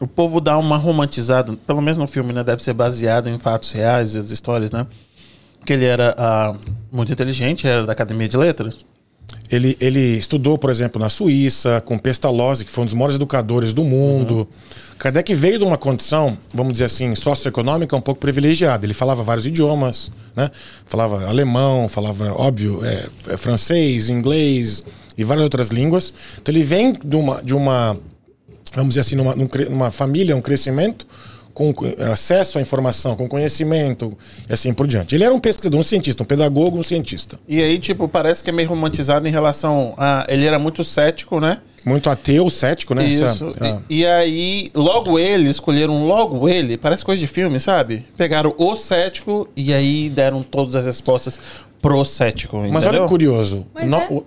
O 0.00 0.06
povo 0.06 0.40
dá 0.40 0.56
uma 0.56 0.76
romantizada, 0.76 1.56
pelo 1.66 1.80
menos 1.80 1.96
no 1.96 2.06
filme, 2.06 2.32
né? 2.32 2.44
Deve 2.44 2.62
ser 2.62 2.72
baseado 2.72 3.28
em 3.28 3.38
fatos 3.38 3.72
reais, 3.72 4.14
as 4.14 4.30
histórias, 4.30 4.70
né? 4.70 4.86
Que 5.64 5.72
ele 5.72 5.84
era 5.84 6.14
ah, 6.16 6.54
muito 6.92 7.12
inteligente, 7.12 7.66
era 7.66 7.84
da 7.84 7.92
Academia 7.92 8.28
de 8.28 8.36
Letras. 8.36 8.76
Ele, 9.50 9.76
ele 9.80 10.16
estudou, 10.16 10.58
por 10.58 10.70
exemplo, 10.70 11.00
na 11.00 11.08
Suíça, 11.08 11.80
com 11.80 11.98
Pestalozzi, 11.98 12.64
que 12.64 12.70
foi 12.70 12.82
um 12.82 12.84
dos 12.84 12.94
maiores 12.94 13.16
educadores 13.16 13.72
do 13.72 13.82
mundo. 13.82 14.46
Kardec 14.98 15.34
veio 15.34 15.58
de 15.58 15.64
uma 15.64 15.78
condição, 15.78 16.36
vamos 16.52 16.72
dizer 16.72 16.84
assim, 16.84 17.14
socioeconômica 17.14 17.96
um 17.96 18.00
pouco 18.00 18.20
privilegiada. 18.20 18.84
Ele 18.84 18.94
falava 18.94 19.22
vários 19.22 19.46
idiomas, 19.46 20.12
né? 20.36 20.50
Falava 20.86 21.26
alemão, 21.26 21.88
falava, 21.88 22.32
óbvio, 22.34 22.84
é, 22.84 23.06
é 23.28 23.36
francês, 23.36 24.10
inglês 24.10 24.84
e 25.16 25.24
várias 25.24 25.44
outras 25.44 25.68
línguas. 25.68 26.12
Então 26.40 26.54
ele 26.54 26.62
vem 26.62 26.92
de 26.92 27.16
uma, 27.16 27.42
de 27.42 27.54
uma 27.54 27.96
vamos 28.74 28.90
dizer 28.90 29.00
assim, 29.00 29.16
numa, 29.16 29.34
numa 29.34 29.90
família, 29.90 30.36
um 30.36 30.40
crescimento 30.40 31.06
com 31.54 31.74
acesso 32.12 32.56
à 32.56 32.60
informação, 32.60 33.16
com 33.16 33.26
conhecimento 33.28 34.16
e 34.48 34.52
assim 34.52 34.72
por 34.72 34.86
diante. 34.86 35.16
Ele 35.16 35.24
era 35.24 35.34
um 35.34 35.40
pesquisador, 35.40 35.80
um 35.80 35.82
cientista, 35.82 36.22
um 36.22 36.26
pedagogo, 36.26 36.78
um 36.78 36.84
cientista. 36.84 37.36
E 37.48 37.60
aí, 37.60 37.80
tipo, 37.80 38.06
parece 38.06 38.44
que 38.44 38.50
é 38.50 38.52
meio 38.52 38.68
romantizado 38.68 39.26
em 39.26 39.30
relação 39.32 39.92
a. 39.96 40.24
Ele 40.28 40.46
era 40.46 40.56
muito 40.56 40.84
cético, 40.84 41.40
né? 41.40 41.60
Muito 41.84 42.08
ateu, 42.10 42.48
cético, 42.48 42.94
né? 42.94 43.04
Isso. 43.08 43.24
Essa- 43.24 43.48
ah. 43.60 43.78
E, 43.90 44.02
e 44.02 44.06
aí, 44.06 44.70
logo 44.72 45.18
ele, 45.18 45.48
escolheram 45.50 46.06
logo 46.06 46.48
ele, 46.48 46.76
parece 46.76 47.04
coisa 47.04 47.18
de 47.18 47.26
filme, 47.26 47.58
sabe? 47.58 48.06
Pegaram 48.16 48.54
o 48.56 48.76
cético 48.76 49.48
e 49.56 49.74
aí 49.74 50.08
deram 50.10 50.44
todas 50.44 50.76
as 50.76 50.84
respostas 50.86 51.40
pro 51.82 52.04
cético. 52.04 52.56
Mas 52.58 52.68
entendeu? 52.68 52.88
olha 52.90 53.00
que 53.02 53.08
curioso. 53.08 53.66
Mas 53.74 53.90
No- 53.90 53.96
é. 53.96 54.06
o- 54.10 54.24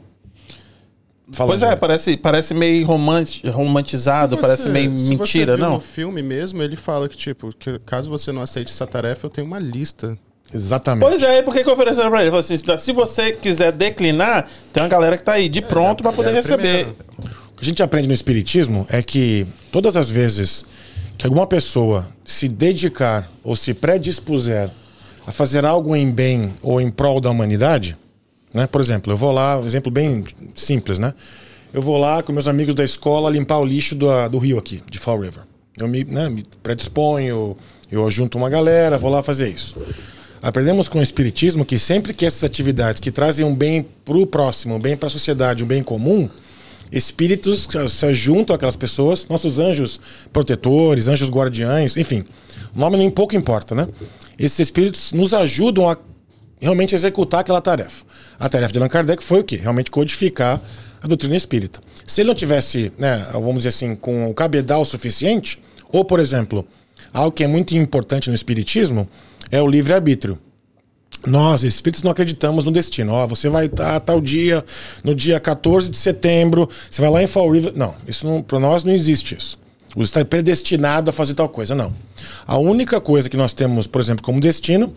Fala, 1.33 1.51
Pois 1.51 1.63
é, 1.63 1.69
Zé. 1.69 1.75
parece, 1.77 2.17
parece 2.17 2.53
meio 2.53 2.85
romanti- 2.85 3.47
romantizado, 3.50 4.35
Se 4.35 4.41
parece 4.41 4.63
você- 4.63 4.69
meio 4.69 5.00
se 5.00 5.09
mentira, 5.15 5.55
você 5.55 5.61
não? 5.61 5.73
No 5.75 5.79
filme 5.79 6.21
mesmo, 6.21 6.61
ele 6.61 6.75
fala 6.75 7.07
que, 7.07 7.15
tipo, 7.15 7.55
que 7.57 7.79
caso 7.85 8.09
você 8.09 8.31
não 8.31 8.41
aceite 8.41 8.71
essa 8.71 8.85
tarefa, 8.85 9.25
eu 9.27 9.29
tenho 9.29 9.47
uma 9.47 9.59
lista. 9.59 10.17
Exatamente. 10.53 11.08
Pois 11.10 11.23
é, 11.23 11.39
e 11.39 11.43
por 11.43 11.53
que 11.53 11.63
que 11.63 11.69
ofereceram 11.69 12.10
pra 12.10 12.19
ele? 12.19 12.25
Ele 12.25 12.32
falou 12.32 12.41
assim, 12.41 12.58
se 12.77 12.91
você 12.91 13.32
quiser 13.32 13.71
declinar, 13.71 14.45
tem 14.73 14.84
uma 14.84 14.89
galera 14.89 15.17
que 15.17 15.23
tá 15.23 15.34
aí 15.34 15.49
de 15.49 15.62
pronto 15.62 16.03
pra 16.03 16.12
poder 16.12 16.29
Ele 16.32 16.39
é 16.39 16.41
receber. 16.41 16.88
O 17.53 17.56
que 17.56 17.62
a 17.62 17.65
gente 17.65 17.82
aprende 17.82 18.08
no 18.10 18.13
Espiritismo 18.13 18.86
é 18.89 19.01
que 19.01 19.47
todas 19.71 19.95
as 19.95 20.10
vezes 20.12 20.65
que 21.17 21.25
alguma 21.25 21.47
pessoa 21.47 22.08
se 22.25 22.49
dedicar 22.49 23.29
ou 23.43 23.56
se 23.56 23.73
predispuser 23.73 24.69
a 25.25 25.32
fazer 25.32 25.65
algo 25.65 25.95
em 25.95 26.12
bem 26.12 26.53
ou 26.62 26.82
em 26.82 26.89
prol 26.89 27.21
da 27.21 27.29
humanidade, 27.29 27.95
né? 28.53 28.67
Por 28.67 28.81
exemplo, 28.81 29.11
eu 29.13 29.17
vou 29.17 29.31
lá, 29.31 29.59
um 29.59 29.65
exemplo 29.65 29.91
bem 29.91 30.23
simples, 30.55 30.99
né? 30.99 31.13
Eu 31.73 31.81
vou 31.81 31.97
lá 31.97 32.21
com 32.21 32.33
meus 32.33 32.47
amigos 32.47 32.75
da 32.75 32.83
escola 32.83 33.29
limpar 33.29 33.59
o 33.59 33.65
lixo 33.65 33.95
do, 33.95 34.07
do 34.29 34.37
rio 34.37 34.59
aqui, 34.59 34.83
de 34.89 34.99
Fall 34.99 35.19
River. 35.19 35.43
Eu 35.79 35.87
me, 35.87 36.03
né, 36.03 36.29
me 36.29 36.43
predisponho, 36.61 37.55
eu 37.89 38.11
junto 38.11 38.37
uma 38.37 38.49
galera, 38.49 38.97
vou 38.97 39.09
lá 39.09 39.23
fazer 39.23 39.49
isso. 39.49 39.77
Aprendemos 40.41 40.89
com 40.89 40.99
o 40.99 41.01
Espiritismo 41.01 41.63
que 41.63 41.77
sempre 41.77 42.13
que 42.13 42.25
essas 42.25 42.43
atividades 42.43 42.99
que 42.99 43.11
trazem 43.11 43.45
um 43.45 43.55
bem 43.55 43.85
para 44.03 44.17
o 44.17 44.25
próximo, 44.25 44.75
um 44.75 44.79
bem 44.79 44.97
para 44.97 45.07
a 45.07 45.09
sociedade, 45.09 45.63
um 45.63 45.67
bem 45.67 45.83
comum, 45.83 46.27
espíritos 46.91 47.67
se 47.89 48.13
juntam 48.13 48.55
àquelas 48.55 48.75
pessoas, 48.75 49.27
nossos 49.27 49.59
anjos 49.59 49.99
protetores, 50.33 51.07
anjos 51.07 51.29
guardiães, 51.29 51.95
enfim. 51.95 52.25
O 52.75 52.79
nome 52.79 52.97
nem 52.97 53.09
pouco 53.09 53.35
importa, 53.35 53.75
né? 53.75 53.87
Esses 54.37 54.59
espíritos 54.59 55.13
nos 55.13 55.33
ajudam 55.33 55.87
a 55.87 55.97
realmente 56.59 56.95
executar 56.95 57.41
aquela 57.41 57.61
tarefa. 57.61 58.03
A 58.41 58.49
tarefa 58.49 58.73
de 58.73 58.80
Allan 58.80 58.89
Kardec 58.89 59.23
foi 59.23 59.41
o 59.41 59.43
quê? 59.43 59.56
Realmente 59.56 59.91
codificar 59.91 60.60
a 60.99 61.08
doutrina 61.08 61.36
espírita. 61.36 61.80
Se 62.08 62.21
ele 62.21 62.30
não 62.30 62.36
tivesse, 62.36 62.91
né, 62.97 63.27
vamos 63.34 63.58
dizer 63.58 63.69
assim, 63.69 63.95
com 63.95 64.32
o 64.32 64.34
cabedal 64.34 64.84
suficiente, 64.84 65.62
ou, 65.91 66.04
por 66.04 66.19
exemplo, 66.19 66.65
algo 67.13 67.32
que 67.32 67.43
é 67.43 67.47
muito 67.47 67.77
importante 67.77 68.30
no 68.30 68.36
espiritismo 68.36 69.08
é 69.51 69.62
o 69.62 69.67
livre-arbítrio. 69.67 70.39
Nós, 71.23 71.62
espíritos, 71.62 72.01
não 72.01 72.10
acreditamos 72.10 72.65
no 72.65 72.71
destino. 72.71 73.13
Ó, 73.13 73.27
você 73.27 73.47
vai 73.47 73.67
estar 73.67 73.99
tal 73.99 74.19
dia, 74.19 74.65
no 75.04 75.13
dia 75.13 75.39
14 75.39 75.91
de 75.91 75.97
setembro, 75.97 76.67
você 76.89 76.99
vai 76.99 77.12
lá 77.12 77.21
em 77.21 77.27
Fall 77.27 77.51
River. 77.51 77.73
Não, 77.75 77.93
isso 78.08 78.25
não, 78.25 78.41
para 78.41 78.60
nós 78.60 78.84
não 78.84 78.91
existe 78.91 79.36
isso. 79.38 79.60
Você 79.95 80.10
está 80.10 80.25
predestinado 80.25 81.12
a 81.12 81.13
fazer 81.13 81.36
tal 81.36 81.47
coisa. 81.47 81.75
Não. 81.75 81.93
A 82.47 82.58
única 82.58 82.99
coisa 82.99 83.30
que 83.30 83.38
nós 83.38 83.54
temos, 83.54 83.86
por 83.86 84.01
exemplo, 84.01 84.23
como 84.23 84.39
destino 84.39 84.91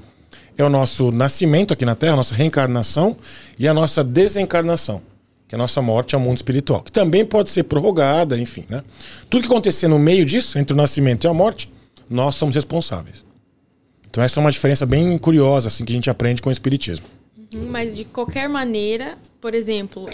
é 0.57 0.65
o 0.65 0.69
nosso 0.69 1.11
nascimento 1.11 1.73
aqui 1.73 1.85
na 1.85 1.95
Terra, 1.95 2.15
a 2.15 2.17
nossa 2.17 2.35
reencarnação 2.35 3.17
e 3.59 3.67
a 3.67 3.75
nossa 3.75 4.05
desencarnação, 4.05 5.03
que 5.49 5.55
é 5.55 5.57
a 5.57 5.59
nossa 5.59 5.83
morte 5.83 6.15
ao 6.15 6.21
mundo 6.21 6.37
espiritual, 6.37 6.83
que 6.83 6.93
também 6.93 7.25
pode 7.25 7.51
ser 7.51 7.65
prorrogada, 7.65 8.39
enfim. 8.39 8.65
Né? 8.69 8.83
Tudo 9.29 9.43
que 9.43 9.49
acontecer 9.49 9.89
no 9.89 9.99
meio 9.99 10.25
disso, 10.25 10.59
entre 10.59 10.75
o 10.75 10.77
nascimento 10.77 11.25
e 11.25 11.29
a 11.29 11.35
morte, 11.35 11.71
nós 12.09 12.35
somos 12.35 12.55
responsáveis. 12.55 13.25
Então 14.09 14.23
essa 14.23 14.39
é 14.39 14.41
uma 14.41 14.53
diferença 14.53 14.87
bem 14.87 15.19
curiosa 15.19 15.69
assim 15.69 15.85
que 15.85 15.93
a 15.93 15.97
gente 15.97 16.09
aprende 16.09 16.41
com 16.41 16.49
o 16.49 16.53
espiritismo. 16.53 17.07
Uhum, 17.53 17.69
Mas 17.69 17.97
de 17.97 18.05
qualquer 18.05 18.49
maneira, 18.49 19.19
por 19.41 19.55
exemplo, 19.55 20.09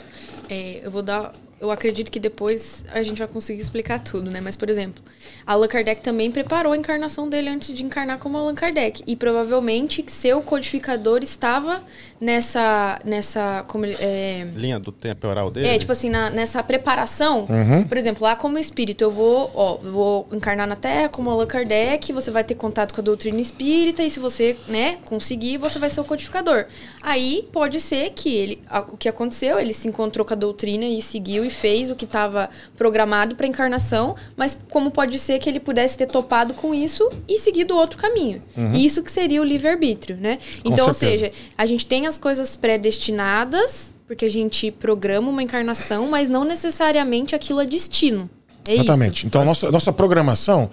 é, 0.48 0.80
eu 0.82 0.90
vou 0.90 1.02
dar. 1.02 1.32
Eu 1.60 1.70
acredito 1.70 2.10
que 2.10 2.18
depois 2.18 2.82
a 2.90 3.02
gente 3.02 3.18
vai 3.18 3.28
conseguir 3.28 3.60
explicar 3.60 4.00
tudo, 4.02 4.30
né? 4.30 4.40
Mas, 4.40 4.56
por 4.56 4.70
exemplo, 4.70 5.02
Allan 5.46 5.68
Kardec 5.68 6.00
também 6.00 6.30
preparou 6.30 6.72
a 6.72 6.76
encarnação 6.76 7.28
dele 7.28 7.50
antes 7.50 7.74
de 7.76 7.84
encarnar 7.84 8.18
como 8.18 8.38
Allan 8.38 8.54
Kardec. 8.54 9.02
E 9.06 9.14
provavelmente 9.14 10.02
seu 10.08 10.40
codificador 10.40 11.22
estava 11.22 11.82
nessa. 12.20 12.98
nessa 13.04 13.64
como, 13.68 13.84
é, 13.84 14.46
Linha 14.54 14.78
do 14.80 14.90
temporal 14.90 15.50
dele? 15.50 15.68
é, 15.68 15.78
tipo 15.78 15.92
assim, 15.92 16.08
na- 16.08 16.30
nessa 16.30 16.62
preparação, 16.62 17.46
por 17.88 17.98
exemplo, 17.98 18.22
lá 18.24 18.34
como 18.34 18.58
espírito, 18.58 19.02
eu 19.04 19.10
vou, 19.10 19.50
ó, 19.54 19.76
vou 19.76 20.28
encarnar 20.32 20.66
na 20.66 20.76
Terra 20.76 21.08
como 21.10 21.28
Allan 21.30 21.46
Kardec, 21.46 22.10
você 22.12 22.30
vai 22.30 22.42
ter 22.42 22.54
contato 22.54 22.94
com 22.94 23.00
a 23.00 23.04
doutrina 23.04 23.38
espírita, 23.40 24.02
e 24.02 24.10
se 24.10 24.18
você, 24.18 24.56
né, 24.66 24.98
conseguir, 25.04 25.58
você 25.58 25.78
vai 25.78 25.90
ser 25.90 26.00
o 26.00 26.04
codificador. 26.04 26.64
Aí 27.02 27.46
pode 27.52 27.80
ser 27.80 28.10
que 28.10 28.34
ele, 28.34 28.62
o 28.90 28.96
que 28.96 29.08
aconteceu, 29.10 29.58
ele 29.58 29.72
se 29.74 29.88
encontrou 29.88 30.24
com 30.24 30.32
a 30.32 30.36
doutrina 30.36 30.84
e 30.86 31.02
seguiu 31.02 31.49
e 31.50 31.52
fez 31.52 31.90
o 31.90 31.96
que 31.96 32.04
estava 32.04 32.48
programado 32.78 33.34
para 33.34 33.46
encarnação, 33.46 34.14
mas 34.36 34.56
como 34.70 34.90
pode 34.90 35.18
ser 35.18 35.38
que 35.38 35.48
ele 35.48 35.60
pudesse 35.60 35.98
ter 35.98 36.06
topado 36.06 36.54
com 36.54 36.74
isso 36.74 37.08
e 37.28 37.38
seguido 37.38 37.76
outro 37.76 37.98
caminho. 37.98 38.42
Isso 38.72 39.02
que 39.02 39.10
seria 39.10 39.40
o 39.40 39.44
livre-arbítrio, 39.44 40.16
né? 40.18 40.38
Então, 40.64 40.86
ou 40.86 40.94
certeza. 40.94 41.24
seja, 41.24 41.32
a 41.58 41.66
gente 41.66 41.84
tem 41.84 42.06
as 42.06 42.16
coisas 42.16 42.56
predestinadas, 42.56 43.92
porque 44.06 44.24
a 44.24 44.30
gente 44.30 44.70
programa 44.70 45.28
uma 45.28 45.42
encarnação, 45.42 46.08
mas 46.08 46.28
não 46.28 46.44
necessariamente 46.44 47.34
aquilo 47.34 47.60
é 47.60 47.66
destino. 47.66 48.30
É 48.66 48.74
Exatamente. 48.74 49.18
isso. 49.18 49.26
Então 49.26 49.44
nossa, 49.44 49.70
nossa 49.70 49.92
programação 49.92 50.70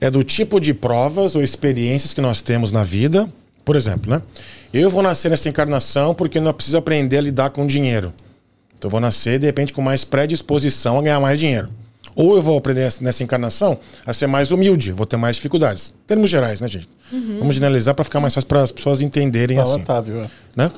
é 0.00 0.10
do 0.10 0.22
tipo 0.24 0.60
de 0.60 0.74
provas 0.74 1.34
ou 1.34 1.42
experiências 1.42 2.12
que 2.12 2.20
nós 2.20 2.42
temos 2.42 2.72
na 2.72 2.82
vida. 2.82 3.28
Por 3.64 3.76
exemplo, 3.76 4.10
né? 4.10 4.22
Eu 4.72 4.90
vou 4.90 5.02
nascer 5.02 5.30
nessa 5.30 5.48
encarnação 5.48 6.14
porque 6.14 6.38
eu 6.38 6.42
não 6.42 6.52
preciso 6.52 6.78
aprender 6.78 7.18
a 7.18 7.20
lidar 7.20 7.50
com 7.50 7.66
dinheiro. 7.66 8.12
Então 8.78 8.88
eu 8.88 8.90
vou 8.90 9.00
nascer, 9.00 9.38
de 9.38 9.46
repente, 9.46 9.72
com 9.72 9.82
mais 9.82 10.04
predisposição 10.04 10.98
a 10.98 11.02
ganhar 11.02 11.20
mais 11.20 11.38
dinheiro. 11.38 11.68
Ou 12.14 12.34
eu 12.36 12.42
vou 12.42 12.58
aprender 12.58 12.92
nessa 13.00 13.22
encarnação 13.22 13.78
a 14.04 14.12
ser 14.12 14.26
mais 14.26 14.50
humilde, 14.50 14.90
vou 14.92 15.06
ter 15.06 15.16
mais 15.16 15.36
dificuldades. 15.36 15.92
Em 16.04 16.06
termos 16.06 16.28
gerais, 16.30 16.60
né, 16.60 16.66
gente? 16.66 16.88
Vamos 17.38 17.54
generalizar 17.54 17.94
para 17.94 18.04
ficar 18.04 18.18
mais 18.20 18.34
fácil 18.34 18.48
para 18.48 18.62
as 18.62 18.72
pessoas 18.72 19.00
entenderem 19.00 19.56
Fala, 19.56 19.68
assim 19.68 19.80
é. 19.80 19.84
né? 20.56 20.70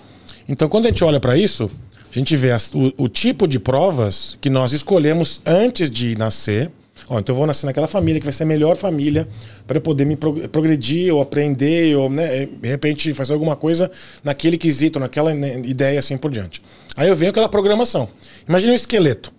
Então, 0.49 0.69
quando 0.69 0.87
a 0.87 0.89
gente 0.89 1.03
olha 1.05 1.19
para 1.21 1.37
isso, 1.39 1.71
a 2.11 2.19
gente 2.19 2.37
vê 2.37 2.51
as- 2.53 2.73
o, 2.75 2.93
o 2.99 3.09
tipo 3.09 3.47
de 3.49 3.59
provas 3.59 4.37
que 4.41 4.51
nós 4.51 4.73
escolhemos 4.73 5.41
antes 5.47 5.91
de 5.91 6.17
nascer. 6.19 6.71
Ó, 7.09 7.19
então 7.19 7.33
eu 7.33 7.37
vou 7.39 7.47
nascer 7.47 7.67
naquela 7.67 7.89
família 7.89 8.21
que 8.21 8.27
vai 8.27 8.33
ser 8.33 8.43
a 8.43 8.47
melhor 8.47 8.77
família 8.77 9.27
para 9.67 9.79
eu 9.79 9.81
poder 9.81 10.05
me 10.05 10.17
pro- 10.17 10.47
progredir 10.51 11.13
ou 11.15 11.21
aprender 11.23 11.97
ou, 11.97 12.11
né, 12.11 12.47
de 12.47 12.69
repente, 12.69 13.15
fazer 13.15 13.33
alguma 13.33 13.57
coisa 13.57 13.91
naquele 14.23 14.59
quesito, 14.59 15.01
naquela 15.01 15.35
né, 15.35 15.61
ideia 15.65 15.99
assim 15.99 16.17
por 16.17 16.31
diante. 16.31 16.61
Aí 17.01 17.09
eu 17.09 17.17
venho 17.17 17.31
aquela 17.31 17.49
programação. 17.49 18.09
Imagina 18.47 18.73
um 18.73 18.77
esqueleto, 18.77 19.33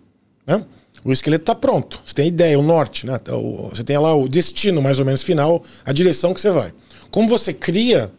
né? 0.48 0.64
O 1.06 1.12
esqueleto 1.12 1.44
está 1.44 1.54
pronto. 1.54 2.00
Você 2.04 2.16
tem 2.16 2.26
a 2.26 2.28
ideia, 2.28 2.58
o 2.58 2.64
norte, 2.64 3.06
né? 3.06 3.20
O- 3.30 3.70
Você 3.70 3.84
tem 3.84 3.96
lá 4.00 4.16
o 4.16 4.28
destino 4.28 4.82
mais 4.82 4.98
ou 4.98 5.06
menos 5.06 5.22
final, 5.22 5.64
a 5.86 5.92
direção 5.94 6.34
que 6.34 6.42
você 6.42 6.50
vai. 6.50 6.74
Como 7.12 7.28
você 7.28 7.54
cria, 7.54 8.12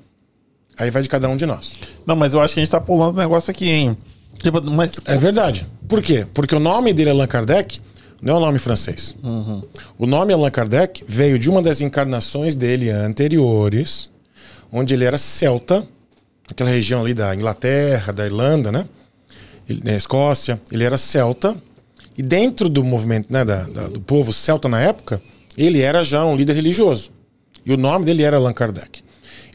aí 0.78 0.90
vai 0.90 1.02
de 1.02 1.08
cada 1.08 1.28
um 1.28 1.36
de 1.36 1.44
nós. 1.44 1.72
Não, 2.06 2.14
mas 2.14 2.34
eu 2.34 2.40
acho 2.40 2.54
que 2.54 2.60
a 2.60 2.62
gente 2.64 2.70
tá 2.70 2.80
pulando 2.80 3.14
um 3.16 3.18
negócio 3.20 3.50
aqui, 3.50 3.68
hein? 3.68 3.96
Tipo, 4.40 4.62
mas. 4.62 4.92
É 5.06 5.16
verdade. 5.18 5.66
Por 5.88 6.00
quê? 6.00 6.24
Porque 6.32 6.54
o 6.54 6.60
nome 6.60 6.92
dele, 6.94 7.10
Allan 7.10 7.26
Kardec, 7.26 7.80
não 8.22 8.34
é 8.34 8.36
um 8.36 8.40
nome 8.40 8.60
francês. 8.60 9.16
O 9.98 10.06
nome 10.06 10.32
Allan 10.32 10.50
Kardec 10.52 11.02
veio 11.04 11.36
de 11.36 11.50
uma 11.50 11.60
das 11.60 11.80
encarnações 11.80 12.54
dele 12.54 12.90
anteriores, 12.90 14.08
onde 14.72 14.94
ele 14.94 15.04
era 15.04 15.18
celta, 15.18 15.84
aquela 16.48 16.70
região 16.70 17.00
ali 17.02 17.12
da 17.12 17.34
Inglaterra, 17.34 18.12
da 18.12 18.24
Irlanda, 18.24 18.70
né? 18.70 18.86
Ele- 19.68 19.80
Da 19.80 19.94
Escócia. 19.94 20.60
Ele 20.70 20.84
era 20.84 20.96
celta. 20.96 21.56
E 22.16 22.22
dentro 22.22 22.68
do 22.68 22.84
movimento, 22.84 23.32
né, 23.32 23.44
da- 23.44 23.64
da- 23.64 23.88
do 23.88 24.00
povo 24.00 24.32
celta 24.32 24.68
na 24.68 24.80
época, 24.80 25.22
ele 25.56 25.80
era 25.80 26.04
já 26.04 26.24
um 26.26 26.36
líder 26.36 26.54
religioso. 26.54 27.10
E 27.64 27.72
o 27.72 27.76
nome 27.76 28.04
dele 28.04 28.22
era 28.22 28.36
Allan 28.36 28.52
Kardec. 28.52 29.00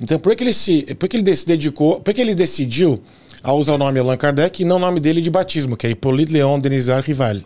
Então, 0.02 0.18
por 0.20 0.36
que 0.36 0.44
ele 0.44 0.54
se, 0.54 0.96
por 0.96 1.08
que 1.10 1.18
ele 1.18 1.36
se 1.36 1.46
dedicou, 1.46 2.00
por 2.00 2.14
que 2.14 2.22
ele 2.22 2.34
decidiu 2.36 3.02
a 3.44 3.54
usar 3.54 3.74
o 3.74 3.78
nome 3.78 4.00
Allan 4.00 4.18
Kardec 4.18 4.62
e 4.62 4.66
não 4.66 4.78
o 4.78 4.80
nome 4.80 5.00
dele 5.00 5.22
de 5.22 5.30
batismo, 5.30 5.76
que 5.78 5.86
é 5.88 5.92
Hippolyte 5.92 6.32
Léon 6.34 6.60
Denisard 6.60 7.06
Rival, 7.06 7.38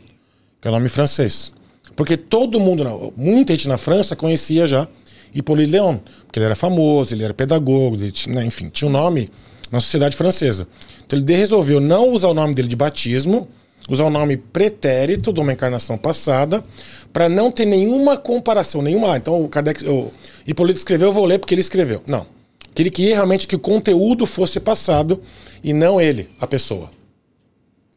que 0.61 0.67
é 0.67 0.69
o 0.69 0.73
nome 0.73 0.87
francês. 0.89 1.51
Porque 1.95 2.15
todo 2.15 2.59
mundo, 2.59 2.83
na- 2.83 2.95
muita 3.17 3.53
gente 3.53 3.67
na 3.67 3.77
França 3.77 4.15
conhecia 4.15 4.65
já 4.67 4.87
Hippolyte 5.33 5.71
Léon, 5.71 5.97
porque 6.25 6.39
ele 6.39 6.45
era 6.45 6.55
famoso, 6.55 7.13
ele 7.13 7.23
era 7.23 7.33
pedagogo, 7.33 7.95
ele 7.97 8.11
tinha, 8.11 8.35
né, 8.35 8.45
enfim, 8.45 8.69
tinha 8.69 8.87
um 8.87 8.91
nome 8.91 9.29
na 9.71 9.79
sociedade 9.79 10.15
francesa. 10.17 10.67
Então 11.05 11.17
ele 11.17 11.33
resolveu 11.35 11.79
não 11.79 12.09
usar 12.09 12.27
o 12.29 12.33
nome 12.33 12.53
dele 12.53 12.67
de 12.67 12.75
batismo, 12.75 13.47
usar 13.89 14.05
o 14.05 14.09
nome 14.09 14.37
pretérito 14.37 15.31
de 15.33 15.39
uma 15.39 15.53
encarnação 15.53 15.97
passada, 15.97 16.63
para 17.11 17.27
não 17.29 17.51
ter 17.51 17.65
nenhuma 17.65 18.15
comparação, 18.17 18.81
nenhuma. 18.81 19.13
ah, 19.13 19.17
Então 19.17 19.43
o 19.43 19.49
Kardec, 19.49 19.87
o 19.87 20.11
Hipólito 20.45 20.77
escreveu, 20.77 21.07
eu 21.09 21.13
vou 21.13 21.25
ler 21.25 21.39
porque 21.39 21.53
ele 21.53 21.61
escreveu. 21.61 22.03
Não. 22.07 22.25
Que 22.73 22.81
ele 22.83 22.89
queria 22.89 23.15
realmente 23.15 23.47
que 23.47 23.55
o 23.55 23.59
conteúdo 23.59 24.25
fosse 24.25 24.59
passado 24.59 25.21
e 25.63 25.73
não 25.73 25.99
ele, 25.99 26.29
a 26.39 26.47
pessoa. 26.47 26.89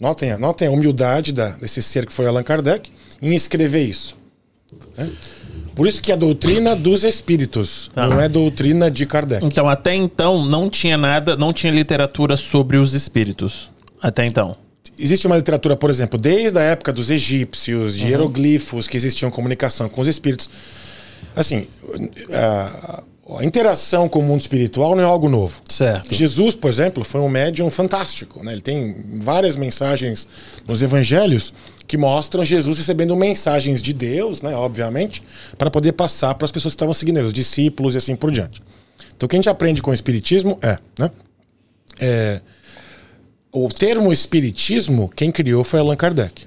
Notem, 0.00 0.36
notem 0.38 0.66
a 0.66 0.70
humildade 0.70 1.32
da- 1.32 1.50
desse 1.50 1.80
ser 1.80 2.04
que 2.06 2.12
foi 2.12 2.26
Allan 2.26 2.42
Kardec 2.42 2.90
em 3.22 3.32
escrever 3.34 3.82
isso. 3.84 4.16
né? 4.96 5.08
Por 5.74 5.86
isso 5.86 6.00
que 6.00 6.10
é 6.12 6.14
a 6.14 6.16
doutrina 6.16 6.76
dos 6.76 7.02
espíritos, 7.02 7.90
Tá. 7.92 8.06
não 8.06 8.20
é 8.20 8.28
doutrina 8.28 8.90
de 8.90 9.04
Kardec. 9.06 9.44
Então, 9.44 9.68
até 9.68 9.94
então, 9.94 10.44
não 10.44 10.70
tinha 10.70 10.96
nada, 10.96 11.36
não 11.36 11.52
tinha 11.52 11.72
literatura 11.72 12.36
sobre 12.36 12.76
os 12.76 12.94
espíritos. 12.94 13.68
Até 14.00 14.24
então. 14.24 14.56
Existe 14.96 15.26
uma 15.26 15.36
literatura, 15.36 15.76
por 15.76 15.90
exemplo, 15.90 16.18
desde 16.18 16.56
a 16.58 16.62
época 16.62 16.92
dos 16.92 17.10
egípcios, 17.10 17.96
de 17.96 18.06
hieroglifos, 18.06 18.86
que 18.86 18.96
existiam 18.96 19.30
comunicação 19.30 19.88
com 19.88 20.00
os 20.00 20.06
espíritos. 20.06 20.48
Assim, 21.34 21.66
a, 22.32 23.02
a 23.26 23.44
interação 23.44 24.06
com 24.06 24.18
o 24.18 24.22
mundo 24.22 24.42
espiritual 24.42 24.94
não 24.94 25.02
é 25.02 25.06
algo 25.06 25.30
novo. 25.30 25.62
Certo. 25.68 26.14
Jesus, 26.14 26.54
por 26.54 26.68
exemplo, 26.68 27.04
foi 27.04 27.22
um 27.22 27.28
médium 27.28 27.70
fantástico. 27.70 28.44
Né? 28.44 28.52
Ele 28.52 28.60
tem 28.60 28.94
várias 29.14 29.56
mensagens 29.56 30.28
nos 30.68 30.82
evangelhos 30.82 31.52
que 31.86 31.96
mostram 31.96 32.44
Jesus 32.44 32.78
recebendo 32.78 33.16
mensagens 33.16 33.80
de 33.80 33.92
Deus, 33.94 34.42
né, 34.42 34.54
obviamente, 34.54 35.22
para 35.56 35.70
poder 35.70 35.92
passar 35.92 36.34
para 36.34 36.44
as 36.44 36.52
pessoas 36.52 36.72
que 36.72 36.76
estavam 36.76 36.94
seguindo 36.94 37.16
ele, 37.16 37.26
os 37.26 37.32
discípulos 37.32 37.94
e 37.94 37.98
assim 37.98 38.14
por 38.14 38.30
diante. 38.30 38.60
Então, 39.16 39.26
o 39.26 39.28
que 39.28 39.36
a 39.36 39.38
gente 39.38 39.48
aprende 39.48 39.80
com 39.80 39.90
o 39.90 39.94
Espiritismo 39.94 40.58
é, 40.62 40.78
né, 40.98 41.10
é 41.98 42.40
o 43.52 43.68
termo 43.68 44.12
Espiritismo, 44.12 45.10
quem 45.14 45.30
criou 45.30 45.62
foi 45.62 45.80
Allan 45.80 45.96
Kardec. 45.96 46.46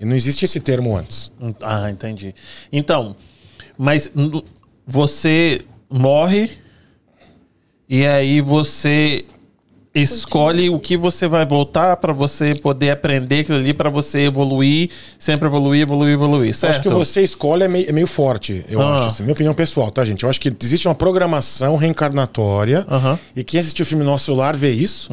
E 0.00 0.04
não 0.04 0.14
existe 0.14 0.44
esse 0.44 0.60
termo 0.60 0.96
antes. 0.96 1.30
Ah, 1.62 1.90
entendi. 1.90 2.34
Então, 2.72 3.16
mas 3.76 4.10
você 4.86 5.60
morre. 5.90 6.50
E 7.88 8.06
aí 8.06 8.40
você 8.40 9.24
escolhe 10.02 10.70
o 10.70 10.78
que 10.78 10.96
você 10.96 11.26
vai 11.28 11.44
voltar 11.46 11.96
para 11.96 12.12
você 12.12 12.54
poder 12.54 12.90
aprender 12.90 13.40
aquilo 13.40 13.58
ali 13.58 13.72
para 13.72 13.88
você 13.90 14.20
evoluir, 14.22 14.90
sempre 15.18 15.46
evoluir, 15.46 15.82
evoluir, 15.82 16.12
evoluir, 16.14 16.48
Eu 16.50 16.54
certo? 16.54 16.70
acho 16.72 16.82
que 16.82 16.88
você 16.88 17.22
escolhe 17.22 17.62
é 17.64 17.68
meio, 17.68 17.88
é 17.88 17.92
meio 17.92 18.06
forte, 18.06 18.64
eu 18.68 18.80
Ah. 18.80 18.96
acho. 18.96 19.06
Assim, 19.08 19.22
minha 19.22 19.32
opinião 19.32 19.54
pessoal, 19.54 19.90
tá, 19.90 20.04
gente? 20.04 20.22
Eu 20.24 20.30
acho 20.30 20.40
que 20.40 20.52
existe 20.62 20.86
uma 20.88 20.94
programação 20.94 21.76
reencarnatória. 21.76 22.86
Aham. 22.90 23.18
E 23.36 23.42
quem 23.44 23.60
assistiu 23.60 23.82
o 23.82 23.86
filme 23.86 24.04
Nosso 24.04 24.34
Lar 24.34 24.56
vê 24.56 24.70
isso, 24.70 25.10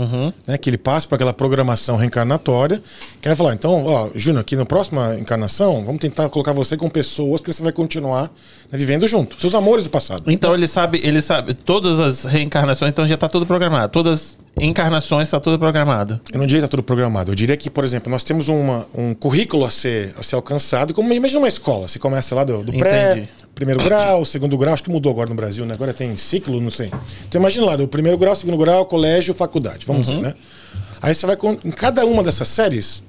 né? 0.47 0.57
Que 0.57 0.69
ele 0.69 0.77
passa 0.77 1.07
por 1.07 1.15
aquela 1.15 1.33
programação 1.33 1.97
reencarnatória. 1.97 2.81
Que 3.21 3.27
vai 3.27 3.35
falar, 3.35 3.53
então, 3.53 3.85
ó, 3.85 4.09
Júnior, 4.15 4.41
aqui 4.41 4.55
na 4.55 4.65
próxima 4.65 5.15
encarnação, 5.19 5.83
vamos 5.85 5.99
tentar 6.01 6.29
colocar 6.29 6.51
você 6.53 6.77
com 6.77 6.89
pessoas 6.89 7.41
que 7.41 7.51
você 7.51 7.63
vai 7.63 7.71
continuar 7.71 8.23
né, 8.71 8.77
vivendo 8.77 9.07
junto. 9.07 9.39
Seus 9.39 9.53
amores 9.55 9.83
do 9.85 9.89
passado. 9.89 10.23
Então 10.27 10.53
ele 10.53 10.67
sabe, 10.67 10.99
ele 11.03 11.21
sabe 11.21 11.53
todas 11.53 11.99
as 11.99 12.23
reencarnações, 12.23 12.91
então 12.91 13.05
já 13.07 13.17
tá 13.17 13.27
tudo 13.29 13.45
programado. 13.45 13.91
Todas 13.91 14.13
as 14.13 14.37
encarnações 14.59 15.29
tá 15.29 15.39
tudo 15.39 15.59
programado. 15.59 16.19
Eu 16.31 16.39
não 16.39 16.45
diria 16.45 16.61
que 16.61 16.65
está 16.65 16.71
tudo 16.77 16.83
programado. 16.83 17.31
Eu 17.31 17.35
diria 17.35 17.57
que, 17.57 17.69
por 17.69 17.83
exemplo, 17.83 18.09
nós 18.11 18.23
temos 18.23 18.47
uma, 18.47 18.85
um 18.93 19.13
currículo 19.13 19.65
a 19.65 19.69
ser, 19.69 20.13
a 20.17 20.23
ser 20.23 20.35
alcançado. 20.35 20.93
Como, 20.93 21.11
imagina 21.13 21.39
uma 21.39 21.47
escola. 21.47 21.87
Você 21.87 21.99
começa 21.99 22.33
lá 22.35 22.43
do, 22.43 22.63
do 22.63 22.71
pré, 22.73 23.27
primeiro 23.53 23.83
grau, 23.83 24.23
segundo 24.25 24.57
grau. 24.57 24.73
Acho 24.73 24.83
que 24.83 24.89
mudou 24.89 25.11
agora 25.11 25.29
no 25.29 25.35
Brasil, 25.35 25.65
né? 25.65 25.73
Agora 25.73 25.93
tem 25.93 26.15
ciclo, 26.17 26.59
não 26.61 26.71
sei. 26.71 26.91
Então 27.27 27.39
imagina 27.39 27.65
lá, 27.65 27.75
do 27.75 27.87
primeiro 27.87 28.17
grau, 28.17 28.35
segundo 28.35 28.57
grau, 28.57 28.85
colégio, 28.85 29.33
faculdade. 29.33 29.85
Vamos 29.85 30.09
Uhum. 30.09 30.19
dizer, 30.19 30.27
né? 30.29 30.35
Aí 31.01 31.13
você 31.13 31.25
vai... 31.25 31.35
Com, 31.35 31.57
em 31.63 31.71
cada 31.71 32.05
uma 32.05 32.23
dessas 32.23 32.47
séries, 32.47 33.03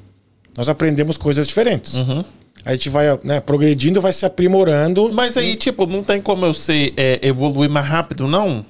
nós 0.57 0.69
aprendemos 0.69 1.17
coisas 1.17 1.47
diferentes. 1.47 1.95
Uhum. 1.95 2.25
Aí 2.65 2.73
a 2.73 2.77
gente 2.77 2.89
vai 2.89 3.07
né, 3.23 3.39
progredindo, 3.39 4.01
vai 4.01 4.13
se 4.13 4.27
aprimorando. 4.27 5.13
Mas 5.13 5.37
aí, 5.37 5.55
tipo, 5.55 5.87
não 5.87 6.03
tem 6.03 6.21
como 6.21 6.45
eu 6.45 6.53
ser 6.53 6.93
é, 6.97 7.21
evoluir 7.23 7.71
mais 7.71 7.87
rápido, 7.87 8.27
não? 8.27 8.65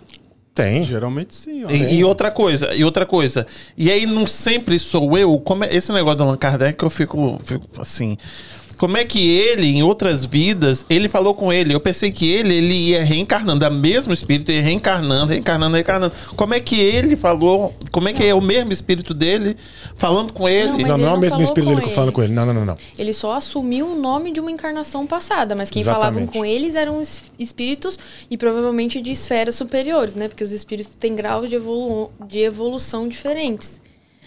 Tem. 0.57 0.83
Geralmente 0.83 1.35
sim. 1.35 1.65
ó. 1.65 1.71
E, 1.71 1.97
e 1.99 2.03
outra 2.03 2.31
coisa, 2.31 2.75
e 2.75 2.83
outra 2.83 3.05
coisa. 3.05 3.47
E 3.77 3.93
aí 3.93 4.07
não 4.07 4.27
sempre 4.27 4.79
sou 4.79 5.17
eu. 5.19 5.39
Como 5.39 5.63
é, 5.65 5.77
esse 5.77 5.93
negócio 5.93 6.17
do 6.17 6.23
Allan 6.25 6.37
Kardec 6.39 6.83
eu 6.83 6.89
fico, 6.89 7.39
fico 7.45 7.69
assim. 7.79 8.17
Como 8.77 8.97
é 8.97 9.05
que 9.05 9.27
ele, 9.27 9.67
em 9.69 9.83
outras 9.83 10.25
vidas, 10.27 10.85
ele 10.91 11.09
falou 11.09 11.35
com 11.35 11.53
ele? 11.53 11.75
Eu 11.75 11.81
pensei 11.81 12.11
que 12.13 12.29
ele, 12.31 12.55
ele 12.55 12.75
ia 12.75 13.03
reencarnando, 13.05 13.65
a 13.65 13.71
mesmo 13.71 14.13
espírito, 14.13 14.53
ia 14.53 14.61
reencarnando, 14.61 15.33
reencarnando, 15.33 15.75
reencarnando. 15.75 16.13
Como 16.37 16.53
é 16.55 16.61
que 16.61 16.79
ele 16.79 17.17
falou? 17.17 17.75
Como 17.91 18.09
é 18.09 18.13
que 18.13 18.23
é 18.25 18.35
o 18.35 18.41
mesmo 18.41 18.73
espírito 18.73 19.15
dele 19.15 19.57
falando 19.97 20.33
com 20.33 20.49
ele? 20.49 20.69
Não, 20.69 20.79
Não, 20.79 20.95
ele 20.97 21.05
não 21.05 21.13
é 21.13 21.15
o 21.15 21.19
mesmo 21.21 21.43
espírito 21.43 21.71
dele 21.71 21.81
que 21.83 21.89
eu 21.89 21.93
falo 21.95 22.09
ele. 22.09 22.13
com 22.15 22.23
ele. 22.23 22.33
Não, 22.35 22.45
não, 22.47 22.53
não, 22.55 22.65
não. 22.67 22.79
Ele 22.99 23.13
só 23.13 23.33
assumiu 23.35 23.87
o 23.89 23.97
nome 23.99 24.31
de 24.33 24.41
uma 24.41 24.51
encarnação 24.51 25.07
passada, 25.07 25.55
mas 25.57 25.71
quem 25.71 25.83
Exatamente. 25.83 26.13
falavam 26.13 26.27
com 26.27 26.45
eles 26.45 26.77
eram 26.77 27.01
es- 27.01 27.25
espíritos 27.39 27.99
e 28.31 28.37
provavelmente 28.37 29.01
de 29.01 29.11
esferas 29.11 29.55
superiores, 29.55 30.15
né? 30.15 30.29
Porque 30.29 30.45
os 30.45 30.53
espíritos 30.53 30.95
têm 30.99 31.15
graus 31.15 31.49
de, 31.49 31.57
evolu 31.57 32.11
de 32.29 32.41
evolução 32.41 33.09
diferentes. 33.09 33.81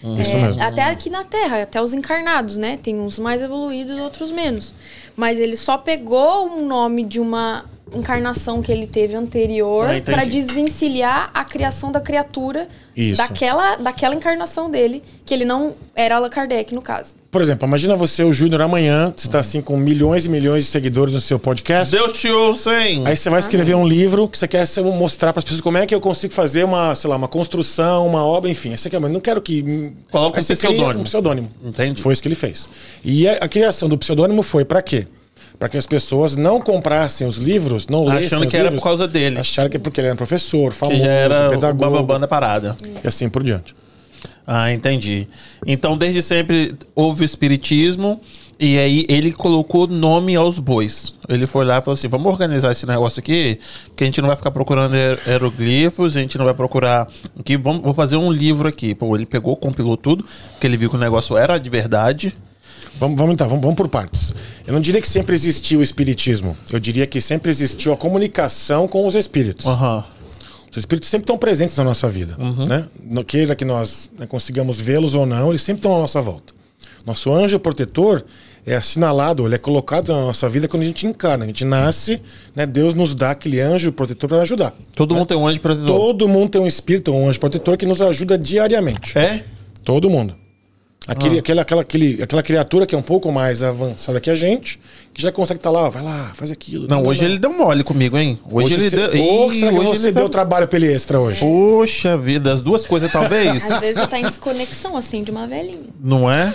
Isso 0.03 0.35
É, 0.35 0.41
mesmo. 0.41 0.63
Até 0.63 0.83
aqui 0.83 1.09
na 1.09 1.23
Terra, 1.23 1.61
até 1.61 1.81
os 1.81 1.93
encarnados, 1.93 2.57
né? 2.57 2.77
Tem 2.81 2.99
uns 2.99 3.19
mais 3.19 3.41
evoluídos 3.41 3.97
e 3.97 3.99
outros 3.99 4.31
menos. 4.31 4.73
Mas 5.15 5.39
ele 5.39 5.57
só 5.57 5.77
pegou 5.77 6.47
um 6.47 6.65
nome 6.65 7.03
de 7.03 7.19
uma 7.19 7.65
encarnação 7.93 8.61
que 8.61 8.71
ele 8.71 8.87
teve 8.87 9.15
anterior 9.15 9.87
Ah, 9.87 10.01
para 10.01 10.23
desvencilhar 10.25 11.29
a 11.33 11.43
criação 11.43 11.91
da 11.91 11.99
criatura 11.99 12.67
Isso. 12.95 13.17
daquela, 13.17 13.75
daquela 13.77 14.15
encarnação 14.15 14.69
dele, 14.69 15.01
que 15.25 15.33
ele 15.33 15.45
não 15.45 15.73
era 15.95 16.15
Allan 16.15 16.29
Kardec, 16.29 16.73
no 16.73 16.81
caso. 16.81 17.15
Por 17.31 17.41
exemplo, 17.41 17.67
imagina 17.67 17.95
você, 17.95 18.23
o 18.23 18.33
Júnior, 18.33 18.61
amanhã, 18.63 19.13
você 19.15 19.27
está 19.27 19.39
assim 19.39 19.61
com 19.61 19.77
milhões 19.77 20.25
e 20.25 20.29
milhões 20.29 20.65
de 20.65 20.71
seguidores 20.71 21.13
no 21.13 21.21
seu 21.21 21.37
podcast. 21.37 21.95
Deus 21.95 22.11
te 22.11 22.27
ouça, 22.27 22.73
hein? 22.81 23.03
Aí 23.05 23.15
você 23.15 23.29
vai 23.29 23.39
escrever 23.39 23.75
um 23.75 23.87
livro 23.87 24.27
que 24.27 24.37
você 24.37 24.47
quer 24.47 24.65
mostrar 24.95 25.31
para 25.31 25.39
as 25.39 25.43
pessoas 25.43 25.61
como 25.61 25.77
é 25.77 25.85
que 25.85 25.93
eu 25.93 26.01
consigo 26.01 26.33
fazer 26.33 26.63
uma, 26.63 26.95
sei 26.95 27.07
lá, 27.07 27.15
uma 27.15 27.27
construção, 27.27 28.07
uma 28.07 28.23
obra, 28.23 28.49
enfim. 28.49 28.75
Você 28.75 28.89
quer, 28.89 28.99
mas 28.99 29.11
não 29.11 29.19
quero 29.19 29.41
que. 29.41 29.93
Coloca 30.11 30.39
um 30.39 30.43
pseudônimo. 30.43 31.01
Um 31.01 31.03
pseudônimo. 31.03 31.51
Entendi. 31.63 32.01
Foi 32.01 32.13
isso 32.13 32.21
que 32.21 32.27
ele 32.27 32.35
fez. 32.35 32.67
E 33.03 33.27
a, 33.27 33.33
a 33.33 33.47
criação 33.47 33.87
do 33.87 33.97
pseudônimo 33.97 34.41
foi 34.41 34.65
para 34.65 34.81
quê? 34.81 35.05
Para 35.59 35.67
que 35.67 35.77
as 35.77 35.85
pessoas 35.85 36.37
não 36.37 36.61
comprassem 36.61 37.27
os 37.27 37.37
livros, 37.37 37.85
não 37.87 38.05
lessem 38.05 38.27
Achando 38.27 38.47
que 38.47 38.55
era 38.55 38.63
livros, 38.69 38.79
por 38.81 38.87
causa 38.87 39.05
dele. 39.07 39.37
Acharam 39.39 39.69
que 39.69 39.75
é 39.75 39.79
porque 39.79 39.99
ele 39.99 40.07
era 40.07 40.15
professor, 40.15 40.71
Que 40.71 40.77
famoso, 40.77 40.99
já 40.99 41.11
era 41.11 41.47
o 41.47 41.49
pedagogo 41.51 41.91
bambambam 41.91 42.19
da 42.21 42.27
parada. 42.29 42.77
e 43.03 43.07
assim 43.07 43.27
por 43.27 43.43
diante. 43.43 43.75
Ah, 44.47 44.71
entendi. 44.73 45.27
Então, 45.67 45.97
desde 45.97 46.21
sempre 46.21 46.73
houve 46.95 47.23
o 47.23 47.25
espiritismo 47.25 48.19
e 48.59 48.79
aí 48.79 49.05
ele 49.07 49.31
colocou 49.31 49.85
nome 49.85 50.35
aos 50.35 50.57
bois. 50.59 51.13
Ele 51.27 51.45
foi 51.45 51.65
lá 51.65 51.77
e 51.77 51.81
falou 51.81 51.93
assim: 51.93 52.07
vamos 52.07 52.31
organizar 52.31 52.71
esse 52.71 52.85
negócio 52.87 53.19
aqui, 53.19 53.59
que 53.95 54.03
a 54.03 54.07
gente 54.07 54.19
não 54.21 54.27
vai 54.27 54.35
ficar 54.37 54.51
procurando 54.51 54.95
hier- 54.95 55.19
hieroglifos, 55.27 56.15
a 56.17 56.21
gente 56.21 56.37
não 56.37 56.45
vai 56.45 56.53
procurar. 56.53 57.07
Aqui, 57.39 57.57
vamos, 57.57 57.81
vou 57.83 57.93
fazer 57.93 58.15
um 58.15 58.31
livro 58.31 58.67
aqui. 58.67 58.95
Pô, 58.95 59.13
ele 59.15 59.25
pegou, 59.25 59.55
compilou 59.55 59.95
tudo, 59.97 60.25
porque 60.53 60.65
ele 60.65 60.77
viu 60.77 60.89
que 60.89 60.95
o 60.95 60.99
negócio 60.99 61.37
era 61.37 61.57
de 61.57 61.69
verdade. 61.69 62.33
Vamos, 62.99 63.17
vamos 63.17 63.33
então, 63.33 63.47
vamos, 63.47 63.61
vamos 63.61 63.77
por 63.77 63.87
partes. 63.87 64.33
Eu 64.65 64.73
não 64.73 64.81
diria 64.81 65.01
que 65.01 65.07
sempre 65.07 65.33
existiu 65.35 65.79
o 65.79 65.83
espiritismo. 65.83 66.57
Eu 66.71 66.79
diria 66.79 67.05
que 67.05 67.21
sempre 67.21 67.49
existiu 67.49 67.93
a 67.93 67.97
comunicação 67.97 68.87
com 68.87 69.05
os 69.05 69.15
espíritos. 69.15 69.65
Aham. 69.65 70.03
Os 70.71 70.77
espíritos 70.77 71.09
sempre 71.09 71.23
estão 71.23 71.37
presentes 71.37 71.75
na 71.77 71.83
nossa 71.83 72.07
vida. 72.07 72.37
Né? 72.67 72.85
No, 73.03 73.23
queira 73.23 73.55
que 73.55 73.65
nós 73.65 74.09
né, 74.17 74.27
consigamos 74.27 74.79
vê-los 74.79 75.15
ou 75.15 75.25
não, 75.25 75.49
eles 75.49 75.61
sempre 75.61 75.79
estão 75.79 75.95
à 75.95 75.99
nossa 75.99 76.21
volta. 76.21 76.53
Nosso 77.05 77.33
anjo 77.33 77.59
protetor 77.59 78.23
é 78.65 78.75
assinalado, 78.75 79.47
ele 79.47 79.55
é 79.55 79.57
colocado 79.57 80.09
na 80.09 80.21
nossa 80.21 80.47
vida 80.47 80.67
quando 80.67 80.83
a 80.83 80.85
gente 80.85 81.07
encarna. 81.07 81.43
A 81.43 81.47
gente 81.47 81.65
nasce, 81.65 82.21
né, 82.55 82.67
Deus 82.67 82.93
nos 82.93 83.15
dá 83.15 83.31
aquele 83.31 83.59
anjo 83.59 83.91
protetor 83.91 84.29
para 84.29 84.41
ajudar. 84.41 84.75
Todo 84.93 85.15
mundo 85.15 85.25
tem 85.25 85.37
um 85.37 85.47
anjo 85.47 85.59
protetor. 85.59 85.87
Todo 85.87 86.27
mundo 86.27 86.49
tem 86.49 86.61
um 86.61 86.67
espírito, 86.67 87.11
um 87.11 87.27
anjo 87.27 87.39
protetor 87.39 87.75
que 87.77 87.85
nos 87.85 88.01
ajuda 88.01 88.37
diariamente. 88.37 89.17
É? 89.17 89.43
Todo 89.83 90.09
mundo. 90.09 90.35
Aquele, 91.11 91.39
aquela, 91.39 91.61
aquela, 91.63 91.81
aquele, 91.81 92.21
aquela 92.21 92.43
criatura 92.43 92.85
que 92.85 92.93
é 92.93 92.97
um 92.97 93.01
pouco 93.01 93.31
mais 93.31 93.63
avançada 93.63 94.19
que 94.21 94.29
a 94.29 94.35
gente, 94.35 94.79
que 95.19 95.23
já 95.23 95.31
consegue 95.33 95.59
estar 95.59 95.69
lá, 95.69 95.83
ó, 95.83 95.89
vai 95.89 96.01
lá, 96.01 96.31
faz 96.33 96.49
aquilo. 96.49 96.87
Não, 96.87 97.05
hoje 97.05 97.25
ele 97.25 97.37
deu 97.37 97.51
mole 97.51 97.83
comigo, 97.83 98.17
hein? 98.17 98.39
Hoje, 98.49 98.75
ele 98.75 98.89
você, 98.89 98.95
deu. 98.95 99.11
Será 99.53 99.71
que 99.71 99.77
hoje 99.77 99.99
você 99.99 100.07
ele 100.07 100.11
deu 100.13 100.23
tá- 100.23 100.29
trabalho 100.29 100.65
pra 100.67 100.79
ele 100.79 100.91
extra 100.91 101.19
hoje? 101.19 101.41
Poxa 101.41 102.17
vida, 102.17 102.53
as 102.53 102.61
duas 102.61 102.85
coisas 102.85 103.11
talvez. 103.11 103.63
Às 103.69 103.79
vezes 103.81 103.97
ele 103.97 104.07
tá 104.07 104.17
em 104.19 104.23
desconexão, 104.23 104.95
assim, 104.95 105.21
de 105.21 105.29
uma 105.31 105.45
velhinha. 105.45 105.77
Não 106.01 106.31
é? 106.31 106.53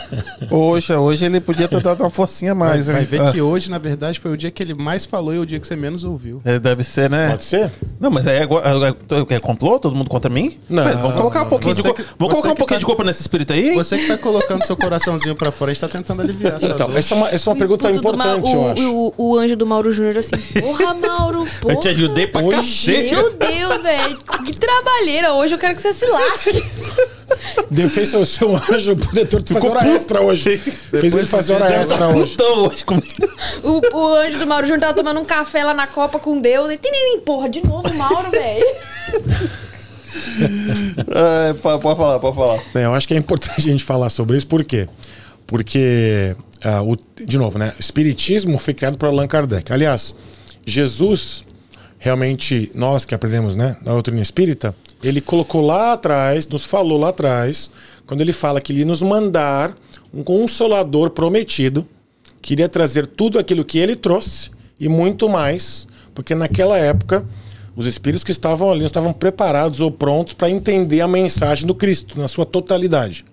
Poxa, 0.48 0.98
hoje 0.98 1.24
ele 1.26 1.40
podia 1.40 1.68
ter 1.68 1.80
dado 1.82 2.00
uma 2.00 2.10
forcinha 2.10 2.54
Vai, 2.54 2.68
mais, 2.68 2.86
vai 2.86 3.00
hein? 3.00 3.06
ver 3.10 3.20
Ah, 3.20 3.32
que 3.32 3.40
hoje, 3.42 3.70
na 3.70 3.78
verdade, 3.78 4.18
foi 4.18 4.32
o 4.32 4.36
dia 4.36 4.50
que 4.50 4.62
ele 4.62 4.74
mais 4.74 5.04
falou 5.04 5.34
e 5.34 5.38
o 5.38 5.46
dia 5.46 5.60
que 5.60 5.66
você 5.66 5.76
menos 5.76 6.04
ouviu. 6.04 6.40
é, 6.44 6.58
deve 6.58 6.84
ser, 6.84 7.10
né? 7.10 7.30
Pode 7.30 7.44
ser? 7.44 7.70
Não, 8.00 8.10
mas 8.10 8.26
aí 8.26 8.40
agora. 8.40 8.94
É, 9.30 9.34
é 9.34 9.40
complô? 9.40 9.78
Todo 9.78 9.94
mundo 9.94 10.08
contra 10.08 10.30
mim? 10.30 10.56
Não. 10.68 10.84
Pera, 10.84 10.96
vamos 10.96 11.16
colocar 11.16 11.42
um 11.42 11.48
pouquinho 11.48 11.74
Você 11.74 11.82
de 11.82 11.88
culpa. 11.88 12.02
você 12.02 12.16
colocar 12.18 12.50
um 12.52 12.54
pouquinho 12.54 12.66
tá- 12.76 12.78
de 12.80 12.86
culpa 12.86 13.04
nesse 13.04 13.20
espírito 13.20 13.52
aí, 13.52 13.70
hein? 13.70 13.74
Você 13.74 13.98
que 13.98 14.06
tá 14.06 14.16
colocando 14.16 14.64
seu 14.64 14.76
coraçãozinho 14.76 15.34
pra 15.34 15.50
fora, 15.50 15.70
a 15.70 15.74
gente 15.74 15.80
tá 15.80 15.88
tentando 15.88 16.22
aliviar 16.22 16.58
Então, 16.62 16.88
dor. 16.88 16.96
essa 16.98 17.14
é 17.14 17.16
uma, 17.18 17.28
essa 17.28 17.50
é 17.50 17.52
uma 17.52 17.58
pergunta 17.58 17.90
Escuto 17.90 18.02
Ma- 18.14 18.36
importante, 18.36 18.52
eu 18.54 18.70
acho. 18.70 18.94
o, 18.94 19.14
o, 19.16 19.30
o 19.32 19.38
anjo 19.38 19.56
do 19.56 19.64
Mauro 19.66 19.90
Júnior 19.90 20.18
assim, 20.18 20.30
porra, 20.60 20.94
Mauro, 20.94 21.44
porra. 21.60 21.72
Eu 21.74 21.80
te 21.80 21.88
ajudei 21.88 22.26
pra 22.26 22.42
Hoje- 22.42 22.56
cacete. 22.56 23.14
Meu 23.14 23.30
Deus, 23.32 23.82
velho. 23.82 24.18
Que 24.44 24.52
trabalheira. 24.52 25.32
Hoje 25.34 25.54
eu 25.54 25.58
quero 25.58 25.74
que 25.74 25.82
você 25.82 25.92
se 25.92 26.06
lasque. 26.06 26.64
Deu- 27.70 27.88
Fez 27.88 28.08
seu, 28.10 28.24
seu 28.24 28.54
anjo 28.56 28.96
protetor 28.96 29.42
fazer 29.46 29.68
hora 29.68 29.80
puto. 29.80 29.92
extra 29.92 30.20
hoje. 30.20 30.58
Fez 30.58 31.14
ele 31.14 31.24
fazer 31.26 31.54
hora 31.54 31.74
extra 31.74 32.14
hoje. 32.16 32.36
Hoje. 32.40 32.84
O, 33.64 33.96
o 33.96 34.14
anjo 34.14 34.38
do 34.38 34.46
Mauro 34.46 34.66
Júnior 34.66 34.80
tava 34.80 34.94
tomando 34.94 35.20
um 35.20 35.24
café 35.24 35.64
lá 35.64 35.74
na 35.74 35.86
Copa 35.86 36.18
com 36.18 36.40
Deus. 36.40 36.70
E 36.70 36.76
tem 36.78 37.20
porra, 37.20 37.48
de 37.48 37.66
novo, 37.66 37.92
Mauro, 37.96 38.30
velho. 38.30 38.66
É, 41.14 41.52
pode 41.54 41.82
pode 41.82 41.98
falar, 41.98 42.18
pode 42.18 42.36
falar. 42.36 42.58
É, 42.74 42.84
eu 42.84 42.94
acho 42.94 43.06
que 43.06 43.14
é 43.14 43.16
importante 43.16 43.54
a 43.58 43.62
gente 43.62 43.84
falar 43.84 44.08
sobre 44.10 44.36
isso, 44.36 44.46
por 44.46 44.64
quê? 44.64 44.88
Porque, 45.46 46.34
ah, 46.66 46.82
o, 46.82 46.96
de 47.24 47.38
novo, 47.38 47.60
né? 47.60 47.72
O 47.76 47.80
Espiritismo 47.80 48.58
foi 48.58 48.74
criado 48.74 48.98
por 48.98 49.06
Allan 49.06 49.28
Kardec. 49.28 49.72
Aliás, 49.72 50.12
Jesus, 50.64 51.44
realmente, 51.96 52.72
nós 52.74 53.04
que 53.04 53.14
aprendemos, 53.14 53.54
né, 53.54 53.76
na 53.82 53.92
doutrina 53.92 54.20
espírita, 54.20 54.74
ele 55.00 55.20
colocou 55.20 55.64
lá 55.64 55.92
atrás, 55.92 56.48
nos 56.48 56.64
falou 56.64 56.98
lá 56.98 57.10
atrás, 57.10 57.70
quando 58.04 58.20
ele 58.20 58.32
fala 58.32 58.60
que 58.60 58.72
ele 58.72 58.80
ia 58.80 58.84
nos 58.84 59.00
mandar 59.00 59.78
um 60.12 60.24
consolador 60.24 61.10
prometido, 61.10 61.86
que 62.42 62.54
iria 62.54 62.68
trazer 62.68 63.06
tudo 63.06 63.38
aquilo 63.38 63.64
que 63.64 63.78
ele 63.78 63.94
trouxe 63.94 64.50
e 64.80 64.88
muito 64.88 65.28
mais, 65.28 65.86
porque 66.12 66.34
naquela 66.34 66.76
época 66.76 67.24
os 67.76 67.86
espíritos 67.86 68.24
que 68.24 68.32
estavam 68.32 68.72
ali 68.72 68.84
estavam 68.84 69.12
preparados 69.12 69.80
ou 69.80 69.92
prontos 69.92 70.34
para 70.34 70.50
entender 70.50 71.00
a 71.00 71.06
mensagem 71.06 71.64
do 71.64 71.76
Cristo 71.76 72.18
na 72.18 72.26
sua 72.26 72.44
totalidade. 72.44 73.24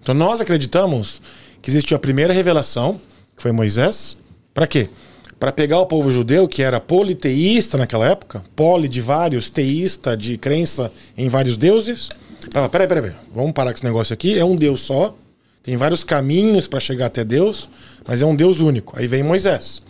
Então 0.00 0.16
nós 0.16 0.40
acreditamos 0.40 1.22
que 1.62 1.70
existiu 1.70 1.96
a 1.96 2.00
primeira 2.00 2.32
revelação, 2.32 3.00
que 3.36 3.42
foi 3.42 3.52
Moisés, 3.52 4.18
para 4.52 4.66
quê? 4.66 4.90
Para 5.38 5.52
pegar 5.52 5.78
o 5.80 5.86
povo 5.86 6.10
judeu, 6.10 6.48
que 6.48 6.62
era 6.62 6.80
politeísta 6.80 7.78
naquela 7.78 8.08
época, 8.08 8.44
poli 8.54 8.88
de 8.88 9.00
vários, 9.00 9.48
teísta 9.48 10.16
de 10.16 10.36
crença 10.36 10.90
em 11.16 11.28
vários 11.28 11.56
deuses. 11.56 12.10
Peraí, 12.52 12.68
peraí, 12.68 12.88
peraí, 12.88 13.12
vamos 13.32 13.52
parar 13.52 13.70
com 13.70 13.76
esse 13.76 13.84
negócio 13.84 14.12
aqui. 14.12 14.38
É 14.38 14.44
um 14.44 14.56
Deus 14.56 14.80
só, 14.80 15.16
tem 15.62 15.76
vários 15.76 16.02
caminhos 16.02 16.66
para 16.66 16.80
chegar 16.80 17.06
até 17.06 17.24
Deus, 17.24 17.68
mas 18.06 18.20
é 18.20 18.26
um 18.26 18.34
Deus 18.34 18.58
único. 18.58 18.98
Aí 18.98 19.06
vem 19.06 19.22
Moisés, 19.22 19.80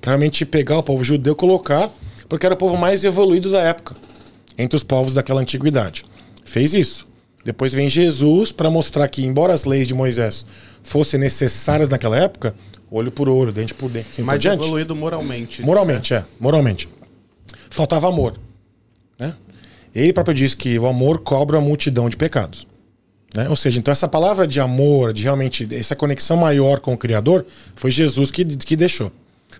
para 0.00 0.12
realmente 0.12 0.44
pegar 0.44 0.78
o 0.78 0.82
povo 0.82 1.02
judeu 1.02 1.34
colocar, 1.34 1.90
porque 2.28 2.44
era 2.44 2.54
o 2.54 2.58
povo 2.58 2.76
mais 2.76 3.04
evoluído 3.04 3.50
da 3.50 3.60
época, 3.60 3.94
entre 4.58 4.76
os 4.76 4.84
povos 4.84 5.14
daquela 5.14 5.40
antiguidade. 5.40 6.04
Fez 6.44 6.74
isso. 6.74 7.08
Depois 7.44 7.74
vem 7.74 7.88
Jesus 7.88 8.52
para 8.52 8.70
mostrar 8.70 9.08
que, 9.08 9.24
embora 9.24 9.52
as 9.52 9.64
leis 9.64 9.88
de 9.88 9.94
Moisés 9.94 10.46
fossem 10.82 11.18
necessárias 11.18 11.88
naquela 11.88 12.16
época, 12.16 12.54
olho 12.90 13.10
por 13.10 13.28
olho, 13.28 13.52
dente 13.52 13.74
por 13.74 13.90
dente, 13.90 14.08
assim 14.12 14.22
por 14.22 14.26
Mais 14.26 14.42
diante. 14.42 14.64
evoluído 14.64 14.94
moralmente. 14.94 15.62
Moralmente, 15.62 16.14
é. 16.14 16.24
Moralmente. 16.38 16.88
Faltava 17.70 18.08
amor. 18.08 18.38
Né? 19.18 19.34
Ele 19.94 20.12
próprio 20.12 20.34
diz 20.34 20.54
que 20.54 20.78
o 20.78 20.86
amor 20.86 21.20
cobra 21.20 21.58
a 21.58 21.60
multidão 21.60 22.08
de 22.08 22.16
pecados. 22.16 22.66
Né? 23.34 23.48
Ou 23.48 23.56
seja, 23.56 23.78
então 23.78 23.92
essa 23.92 24.08
palavra 24.08 24.46
de 24.46 24.60
amor, 24.60 25.12
de 25.12 25.22
realmente 25.22 25.66
essa 25.74 25.96
conexão 25.96 26.36
maior 26.36 26.80
com 26.80 26.92
o 26.92 26.98
Criador, 26.98 27.46
foi 27.74 27.90
Jesus 27.90 28.30
que, 28.30 28.44
que 28.44 28.76
deixou. 28.76 29.10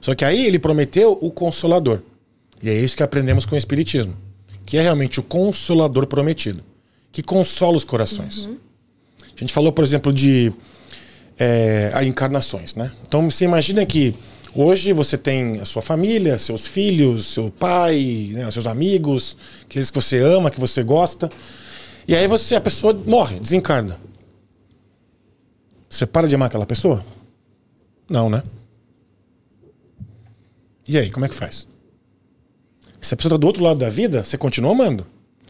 Só 0.01 0.15
que 0.15 0.25
aí 0.25 0.47
ele 0.47 0.59
prometeu 0.59 1.19
o 1.21 1.31
Consolador. 1.31 2.01
E 2.63 2.69
é 2.69 2.75
isso 2.75 2.97
que 2.97 3.03
aprendemos 3.03 3.47
com 3.47 3.55
o 3.55 3.59
Espiritismo. 3.59 4.15
Que 4.67 4.77
é 4.77 4.83
realmente 4.83 5.21
o 5.21 5.23
Consolador 5.23 6.07
prometido. 6.07 6.63
Que 7.11 7.23
consola 7.23 7.77
os 7.77 7.85
corações. 7.85 8.49
A 9.23 9.41
gente 9.41 9.53
falou, 9.53 9.73
por 9.73 9.85
exemplo, 9.85 10.13
de 10.13 10.53
é, 11.43 11.91
a 11.93 12.05
encarnações, 12.05 12.77
né? 12.77 12.93
Então 13.05 13.29
você 13.29 13.45
imagina 13.45 13.85
que 13.85 14.15
hoje 14.55 14.93
você 14.93 15.19
tem 15.19 15.59
a 15.59 15.65
sua 15.65 15.83
família, 15.83 16.39
seus 16.39 16.69
filhos, 16.69 17.27
seu 17.27 17.51
pai, 17.51 18.31
né, 18.33 18.49
seus 18.53 18.67
amigos, 18.67 19.37
aqueles 19.65 19.91
que 19.91 20.01
você 20.01 20.19
ama, 20.19 20.53
que 20.53 20.61
você 20.61 20.85
gosta, 20.85 21.29
e 22.07 22.15
aí 22.15 22.29
você 22.29 22.55
a 22.55 22.61
pessoa 22.61 22.95
morre, 22.95 23.41
desencarna. 23.41 23.99
Você 25.91 26.07
para 26.07 26.29
de 26.29 26.35
amar 26.37 26.47
aquela 26.47 26.65
pessoa? 26.65 27.05
Não, 28.09 28.31
né? 28.31 28.43
E 30.87 30.97
aí, 30.97 31.11
como 31.11 31.27
é 31.27 31.29
que 31.29 31.35
faz? 31.35 31.67
Se 33.01 33.15
a 33.15 33.17
pessoa 33.17 33.31
está 33.31 33.37
do 33.37 33.47
outro 33.47 33.65
lado 33.65 33.79
da 33.79 33.91
vida, 33.91 34.25
você 34.25 34.39
continua 34.39 34.71
amando. 34.71 35.05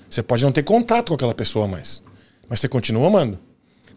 Você 0.09 0.23
pode 0.23 0.43
não 0.43 0.53
ter 0.53 0.63
contato 0.63 1.09
com 1.09 1.15
aquela 1.15 1.35
pessoa 1.35 1.69
mais, 1.69 2.03
mas 2.49 2.61
você 2.61 2.69
continua 2.69 3.07
amando. 3.07 3.39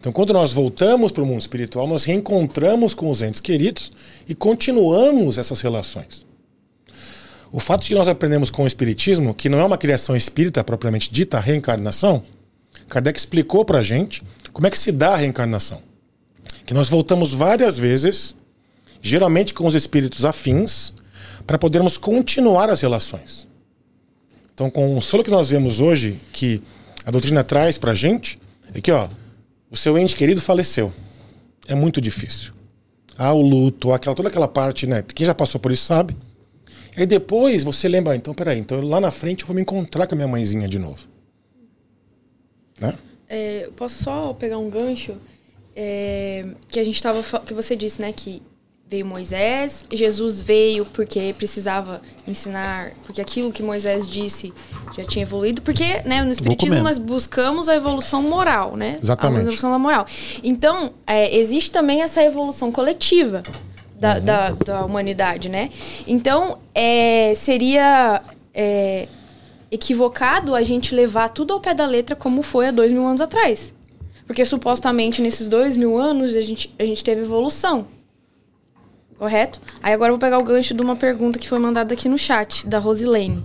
Então, 0.06 0.14
quando 0.14 0.34
nós 0.34 0.54
voltamos 0.54 1.12
para 1.12 1.24
o 1.24 1.26
mundo 1.26 1.42
espiritual, 1.42 1.88
nós 1.88 2.04
reencontramos 2.04 2.94
com 2.94 3.10
os 3.10 3.24
entes 3.24 3.42
queridos 3.42 3.92
e 4.30 4.36
continuamos 4.36 5.40
essas 5.40 5.62
relações. 5.62 6.28
O 7.52 7.60
fato 7.60 7.82
de 7.82 7.88
que 7.88 7.96
nós 7.96 8.08
aprendemos 8.08 8.52
com 8.52 8.66
o 8.66 8.68
Espiritismo, 8.68 9.34
que 9.34 9.50
não 9.50 9.60
é 9.60 9.66
uma 9.66 9.80
criação 9.80 10.16
espírita 10.16 10.64
propriamente 10.64 11.12
dita, 11.12 11.38
a 11.38 11.40
reencarnação, 11.40 12.22
Kardec 12.88 13.18
explicou 13.18 13.66
para 13.66 13.80
a 13.80 13.84
gente 13.84 14.22
como 14.54 14.68
é 14.68 14.70
que 14.70 14.78
se 14.78 14.92
dá 14.92 15.16
a 15.16 15.18
reencarnação. 15.18 15.82
Que 16.68 16.74
nós 16.76 16.88
voltamos 16.88 17.34
várias 17.34 17.76
vezes, 17.76 18.36
geralmente 19.02 19.56
com 19.56 19.66
os 19.66 19.74
espíritos 19.74 20.24
afins, 20.24 20.94
para 21.48 21.58
podermos 21.58 21.98
continuar 21.98 22.70
as 22.70 22.80
relações. 22.80 23.48
Então, 24.54 24.70
com 24.70 24.92
o 24.92 24.94
consolo 24.94 25.24
que 25.24 25.32
nós 25.32 25.50
vemos 25.50 25.80
hoje, 25.80 26.20
que 26.32 26.62
a 27.04 27.10
doutrina 27.10 27.44
traz 27.44 27.80
para 27.80 27.94
a 27.94 27.96
gente, 27.96 28.40
é 28.72 28.80
que, 28.80 28.92
ó, 28.92 29.10
o 29.76 29.78
seu 29.78 29.98
ente 29.98 30.16
querido 30.16 30.42
faleceu. 30.42 30.92
É 31.68 31.76
muito 31.76 32.00
difícil. 32.00 32.54
Há 33.18 33.34
o 33.34 33.42
luto, 33.42 33.92
aquela, 33.92 34.16
toda 34.16 34.30
aquela 34.30 34.48
parte, 34.48 34.88
né? 34.88 35.02
Quem 35.02 35.26
já 35.26 35.36
passou 35.36 35.60
por 35.60 35.72
isso 35.72 35.84
sabe. 35.86 36.16
E 36.98 37.02
aí 37.02 37.06
depois 37.06 37.62
você 37.64 37.88
lembra, 37.90 38.14
ah, 38.14 38.16
então 38.16 38.34
peraí, 38.34 38.58
então 38.60 38.80
lá 38.82 39.00
na 39.02 39.12
frente 39.12 39.42
eu 39.42 39.48
vou 39.48 39.56
me 39.56 39.62
encontrar 39.62 40.08
com 40.08 40.16
a 40.16 40.18
minha 40.18 40.28
mãezinha 40.28 40.68
de 40.68 40.80
novo. 40.80 41.08
Né? 42.80 42.94
É, 43.28 43.70
posso 43.76 44.02
só 44.04 44.34
pegar 44.34 44.58
um 44.58 44.70
gancho? 44.70 45.18
É, 45.76 46.46
que 46.70 46.80
a 46.80 46.84
gente 46.86 47.02
tava. 47.02 47.22
fa- 47.22 47.40
Que 47.42 47.54
você 47.54 47.76
disse, 47.76 48.00
né? 48.02 48.12
Que 48.14 48.42
veio 48.88 49.06
Moisés, 49.06 49.84
Jesus 49.92 50.42
veio 50.42 50.86
porque 50.86 51.34
precisava 51.38 52.02
ensinar, 52.28 52.92
porque 53.04 53.20
aquilo 53.20 53.52
que 53.52 53.64
Moisés 53.64 54.08
disse 54.08 54.54
já 54.96 55.04
tinha 55.04 55.24
evoluído, 55.24 55.62
porque 55.64 56.04
né, 56.04 56.22
no 56.24 56.32
Espiritismo 56.32 56.82
nós 56.82 57.00
buscamos 57.00 57.68
a 57.68 57.76
evolução 57.76 58.22
moral, 58.22 58.78
né? 58.78 59.00
Exatamente. 59.02 59.38
A 59.38 59.42
evolução 59.42 59.72
da 59.72 59.80
moral. 59.80 60.06
Então, 60.44 60.94
é, 61.08 61.36
existe 61.36 61.72
também 61.72 62.04
essa 62.04 62.24
evolução 62.24 62.72
coletiva 62.72 63.42
da, 64.00 64.20
da, 64.20 64.52
da 64.52 64.86
humanidade, 64.86 65.50
né? 65.50 65.70
Então, 66.06 66.60
é, 66.76 67.34
seria 67.36 68.22
é, 68.54 69.08
equivocado 69.72 70.54
a 70.54 70.62
gente 70.62 70.94
levar 70.94 71.30
tudo 71.30 71.54
ao 71.54 71.60
pé 71.60 71.74
da 71.74 71.88
letra 71.88 72.16
como 72.16 72.44
foi 72.44 72.68
há 72.68 72.72
dois 72.72 72.92
mil 72.92 73.06
anos 73.06 73.20
atrás. 73.20 73.74
Porque 74.28 74.46
supostamente 74.46 75.22
nesses 75.24 75.48
dois 75.48 75.76
mil 75.76 75.98
anos 75.98 76.36
a 76.36 76.42
gente, 76.42 76.74
a 76.78 76.86
gente 76.86 77.04
teve 77.04 77.22
evolução. 77.22 77.88
Correto? 79.18 79.60
Aí 79.82 79.94
agora 79.94 80.10
eu 80.10 80.16
vou 80.16 80.20
pegar 80.20 80.38
o 80.40 80.44
gancho 80.44 80.74
de 80.74 80.82
uma 80.82 80.96
pergunta 80.96 81.40
que 81.40 81.48
foi 81.48 81.58
mandada 81.60 81.94
aqui 81.94 82.10
no 82.10 82.18
chat, 82.18 82.68
da 82.68 82.80
Rosilene. 82.80 83.44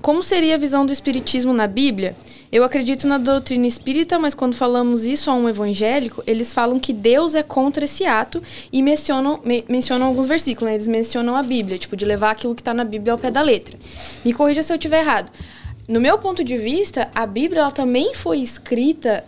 Como 0.00 0.20
seria 0.20 0.56
a 0.56 0.58
visão 0.58 0.84
do 0.84 0.92
espiritismo 0.92 1.52
na 1.52 1.68
Bíblia? 1.68 2.16
Eu 2.50 2.64
acredito 2.64 3.06
na 3.06 3.18
doutrina 3.18 3.68
espírita, 3.68 4.18
mas 4.18 4.34
quando 4.34 4.52
falamos 4.54 5.04
isso 5.04 5.30
a 5.30 5.34
um 5.34 5.48
evangélico, 5.48 6.24
eles 6.26 6.52
falam 6.52 6.80
que 6.80 6.92
Deus 6.92 7.36
é 7.36 7.42
contra 7.42 7.84
esse 7.84 8.04
ato 8.04 8.42
e 8.72 8.82
mencionam, 8.82 9.40
me- 9.44 9.64
mencionam 9.68 10.08
alguns 10.08 10.26
versículos, 10.26 10.68
né? 10.70 10.74
Eles 10.74 10.88
mencionam 10.88 11.36
a 11.36 11.42
Bíblia, 11.42 11.78
tipo, 11.78 11.96
de 11.96 12.04
levar 12.04 12.32
aquilo 12.32 12.52
que 12.54 12.60
está 12.60 12.74
na 12.74 12.82
Bíblia 12.84 13.12
ao 13.12 13.18
pé 13.18 13.30
da 13.30 13.42
letra. 13.42 13.78
Me 14.24 14.32
corrija 14.32 14.60
se 14.62 14.72
eu 14.72 14.76
estiver 14.76 15.02
errado. 15.02 15.30
No 15.88 16.00
meu 16.00 16.18
ponto 16.18 16.42
de 16.42 16.56
vista, 16.56 17.08
a 17.14 17.24
Bíblia 17.24 17.60
ela 17.60 17.70
também 17.70 18.12
foi 18.12 18.38
escrita 18.38 19.22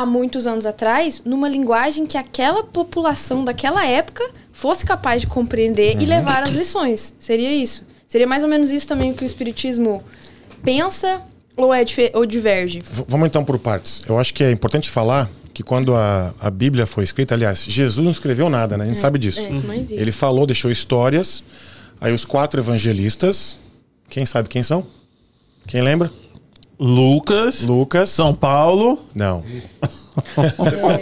há 0.00 0.06
muitos 0.06 0.46
anos 0.46 0.64
atrás 0.66 1.20
numa 1.24 1.48
linguagem 1.48 2.06
que 2.06 2.16
aquela 2.16 2.62
população 2.62 3.44
daquela 3.44 3.84
época 3.86 4.24
fosse 4.52 4.84
capaz 4.84 5.20
de 5.22 5.26
compreender 5.26 6.00
e 6.00 6.06
levar 6.06 6.42
as 6.42 6.52
lições. 6.52 7.12
Seria 7.18 7.52
isso. 7.52 7.84
Seria 8.06 8.26
mais 8.26 8.42
ou 8.42 8.48
menos 8.48 8.70
isso 8.72 8.86
também 8.86 9.12
que 9.12 9.24
o 9.24 9.26
espiritismo 9.26 10.02
pensa 10.62 11.20
ou 11.56 11.74
é 11.74 11.84
ou 12.14 12.24
diverge. 12.24 12.80
V- 12.80 13.04
vamos 13.08 13.26
então 13.26 13.44
por 13.44 13.58
partes. 13.58 14.00
Eu 14.08 14.18
acho 14.18 14.32
que 14.32 14.42
é 14.44 14.50
importante 14.50 14.88
falar 14.88 15.28
que 15.52 15.62
quando 15.62 15.94
a, 15.94 16.32
a 16.40 16.50
Bíblia 16.50 16.86
foi 16.86 17.02
escrita, 17.04 17.34
aliás, 17.34 17.64
Jesus 17.68 18.02
não 18.04 18.12
escreveu 18.12 18.48
nada, 18.48 18.76
né? 18.76 18.84
A 18.84 18.88
gente 18.88 18.98
sabe 19.00 19.18
disso. 19.18 19.40
É, 19.40 19.74
existe. 19.76 19.94
Ele 19.94 20.12
falou, 20.12 20.46
deixou 20.46 20.70
histórias. 20.70 21.42
Aí 22.00 22.12
os 22.12 22.24
quatro 22.24 22.60
evangelistas, 22.60 23.58
quem 24.08 24.24
sabe 24.24 24.48
quem 24.48 24.62
são? 24.62 24.86
Quem 25.66 25.82
lembra? 25.82 26.12
Lucas, 26.78 27.62
Lucas. 27.62 28.08
São 28.10 28.32
Paulo, 28.34 29.00
Não. 29.14 29.42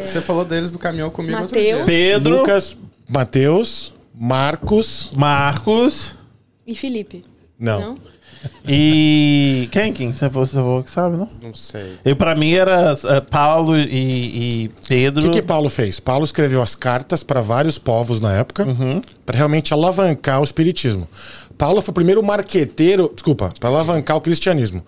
Você 0.04 0.20
falou 0.20 0.44
deles 0.44 0.70
do 0.70 0.78
caminhão 0.78 1.10
comigo 1.10 1.38
outro 1.40 1.56
Mateus. 1.56 1.76
dia. 1.76 1.84
Pedro, 1.84 2.38
Lucas, 2.38 2.76
Mateus, 3.08 3.92
Marcos. 4.14 5.10
Marcos 5.14 6.14
E 6.66 6.74
Felipe? 6.74 7.22
Não. 7.58 7.80
Não? 7.80 7.98
e. 8.68 9.68
Quem? 9.72 9.92
Quem? 9.92 10.12
Você 10.12 10.28
falou, 10.30 10.82
que 10.82 10.90
sabe, 10.90 11.16
não? 11.16 11.28
Não 11.42 11.54
sei. 11.54 11.94
Eu, 12.04 12.14
pra 12.14 12.34
mim 12.36 12.52
era 12.52 12.94
eh, 13.04 13.20
Paulo 13.22 13.76
e, 13.78 13.82
e 13.90 14.66
O 14.68 14.88
Pedro. 14.88 15.22
que, 15.24 15.30
que 15.30 15.42
Paulo 15.42 15.68
fez? 15.68 15.98
Paulo 15.98 16.24
escreveu 16.24 16.62
as 16.62 16.74
cartas 16.74 17.22
para 17.22 17.40
vários 17.40 17.78
povos 17.78 18.20
na 18.20 18.32
época 18.34 18.66
para 19.24 19.36
realmente 19.36 19.72
alavancar 19.72 20.40
o 20.40 20.44
espiritismo. 20.44 21.08
Paulo 21.58 21.80
foi 21.80 21.90
o 21.90 21.94
primeiro 21.94 22.22
marqueteiro, 22.22 23.10
desculpa, 23.12 23.52
para 23.58 23.68
alavancar 23.70 24.16
o 24.16 24.20
cristianismo. 24.20 24.84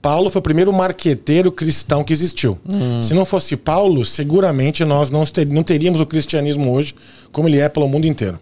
Paulo 0.00 0.30
foi 0.30 0.38
o 0.38 0.42
primeiro 0.42 0.72
marqueteiro 0.72 1.50
cristão 1.50 2.04
que 2.04 2.12
existiu. 2.12 2.58
Se 3.02 3.14
não 3.14 3.24
fosse 3.24 3.56
Paulo, 3.56 4.04
seguramente 4.04 4.84
nós 4.84 5.10
não, 5.10 5.24
ter- 5.24 5.46
não 5.46 5.62
teríamos 5.62 6.00
o 6.00 6.06
cristianismo 6.06 6.72
hoje 6.72 6.94
como 7.32 7.48
ele 7.48 7.58
é 7.58 7.68
pelo 7.68 7.88
mundo 7.88 8.06
inteiro. 8.06 8.38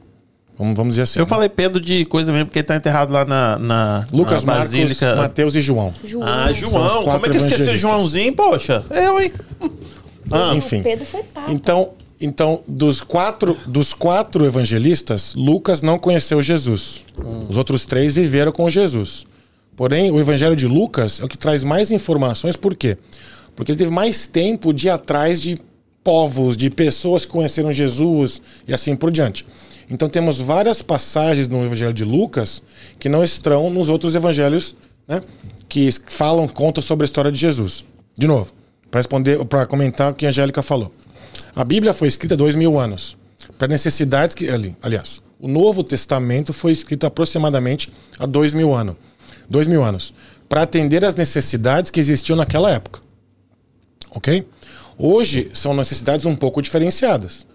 Vamos, 0.58 0.74
vamos 0.74 0.92
dizer 0.94 1.02
assim. 1.02 1.18
Eu 1.18 1.24
né? 1.24 1.28
falei 1.28 1.48
Pedro 1.48 1.80
de 1.80 2.04
coisa 2.06 2.32
mesmo, 2.32 2.46
porque 2.46 2.60
ele 2.60 2.66
tá 2.66 2.76
enterrado 2.76 3.12
lá 3.12 3.24
na, 3.24 3.58
na, 3.58 4.06
Lucas, 4.10 4.42
na 4.42 4.54
Marcos. 4.54 5.00
Mateus 5.16 5.54
e 5.54 5.60
João. 5.60 5.92
João. 6.02 6.26
Ah, 6.26 6.46
São 6.46 6.86
os 6.86 6.92
João. 6.92 7.04
Como 7.04 7.16
é 7.16 7.20
que 7.20 7.28
eu 7.28 7.32
esqueci 7.32 7.46
o 7.46 7.64
evangelistas. 7.64 7.80
Joãozinho, 7.80 8.32
poxa? 8.34 8.84
Eu, 8.90 9.20
hein? 9.20 9.32
Ah, 10.30 10.54
Enfim. 10.54 10.82
Pedro 10.82 11.04
foi 11.04 11.22
papa. 11.22 11.52
Então, 11.52 11.90
então 12.20 12.62
dos, 12.66 13.02
quatro, 13.02 13.56
dos 13.66 13.92
quatro 13.92 14.44
evangelistas, 14.46 15.34
Lucas 15.34 15.82
não 15.82 15.98
conheceu 15.98 16.40
Jesus. 16.40 17.04
Os 17.48 17.56
outros 17.56 17.84
três 17.84 18.14
viveram 18.14 18.50
com 18.50 18.68
Jesus. 18.70 19.26
Porém, 19.76 20.10
o 20.10 20.18
evangelho 20.18 20.56
de 20.56 20.66
Lucas 20.66 21.20
é 21.20 21.24
o 21.24 21.28
que 21.28 21.36
traz 21.36 21.62
mais 21.62 21.90
informações, 21.90 22.56
por 22.56 22.74
quê? 22.74 22.96
Porque 23.54 23.72
ele 23.72 23.78
teve 23.78 23.90
mais 23.90 24.26
tempo 24.26 24.72
de 24.72 24.86
ir 24.86 24.90
atrás 24.90 25.40
de 25.40 25.58
povos, 26.02 26.56
de 26.56 26.70
pessoas 26.70 27.24
que 27.24 27.32
conheceram 27.32 27.72
Jesus 27.72 28.40
e 28.66 28.72
assim 28.72 28.96
por 28.96 29.10
diante. 29.10 29.44
Então 29.90 30.08
temos 30.08 30.40
várias 30.40 30.82
passagens 30.82 31.46
no 31.46 31.64
evangelho 31.64 31.92
de 31.92 32.04
Lucas 32.04 32.62
que 32.98 33.08
não 33.08 33.22
estão 33.22 33.68
nos 33.70 33.88
outros 33.88 34.14
evangelhos, 34.14 34.74
né? 35.06 35.22
Que 35.68 35.90
falam, 36.06 36.48
contam 36.48 36.82
sobre 36.82 37.04
a 37.04 37.06
história 37.06 37.30
de 37.30 37.38
Jesus. 37.38 37.84
De 38.16 38.26
novo, 38.26 38.52
para 38.90 38.98
responder, 39.00 39.44
para 39.44 39.66
comentar 39.66 40.10
o 40.12 40.14
que 40.14 40.26
a 40.26 40.28
Angélica 40.30 40.62
falou. 40.62 40.92
A 41.54 41.64
Bíblia 41.64 41.92
foi 41.92 42.08
escrita 42.08 42.34
há 42.34 42.36
dois 42.36 42.54
mil 42.56 42.78
anos. 42.78 43.16
Para 43.58 43.68
necessidades 43.68 44.34
que. 44.34 44.48
ali- 44.48 44.74
Aliás, 44.82 45.20
o 45.38 45.46
Novo 45.48 45.82
Testamento 45.84 46.52
foi 46.52 46.72
escrito 46.72 47.04
aproximadamente 47.06 47.92
há 48.18 48.26
dois 48.26 48.52
mil 48.54 48.74
anos. 48.74 48.96
Dois 49.48 49.66
mil 49.66 49.82
anos. 49.82 50.12
Para 50.48 50.62
atender 50.62 51.04
às 51.04 51.14
necessidades 51.14 51.90
que 51.90 52.00
existiam 52.00 52.36
naquela 52.36 52.70
época. 52.70 53.00
Ok? 54.10 54.46
Hoje 54.98 55.50
são 55.52 55.74
necessidades 55.74 56.24
um 56.26 56.34
pouco 56.34 56.62
diferenciadas. 56.62 57.46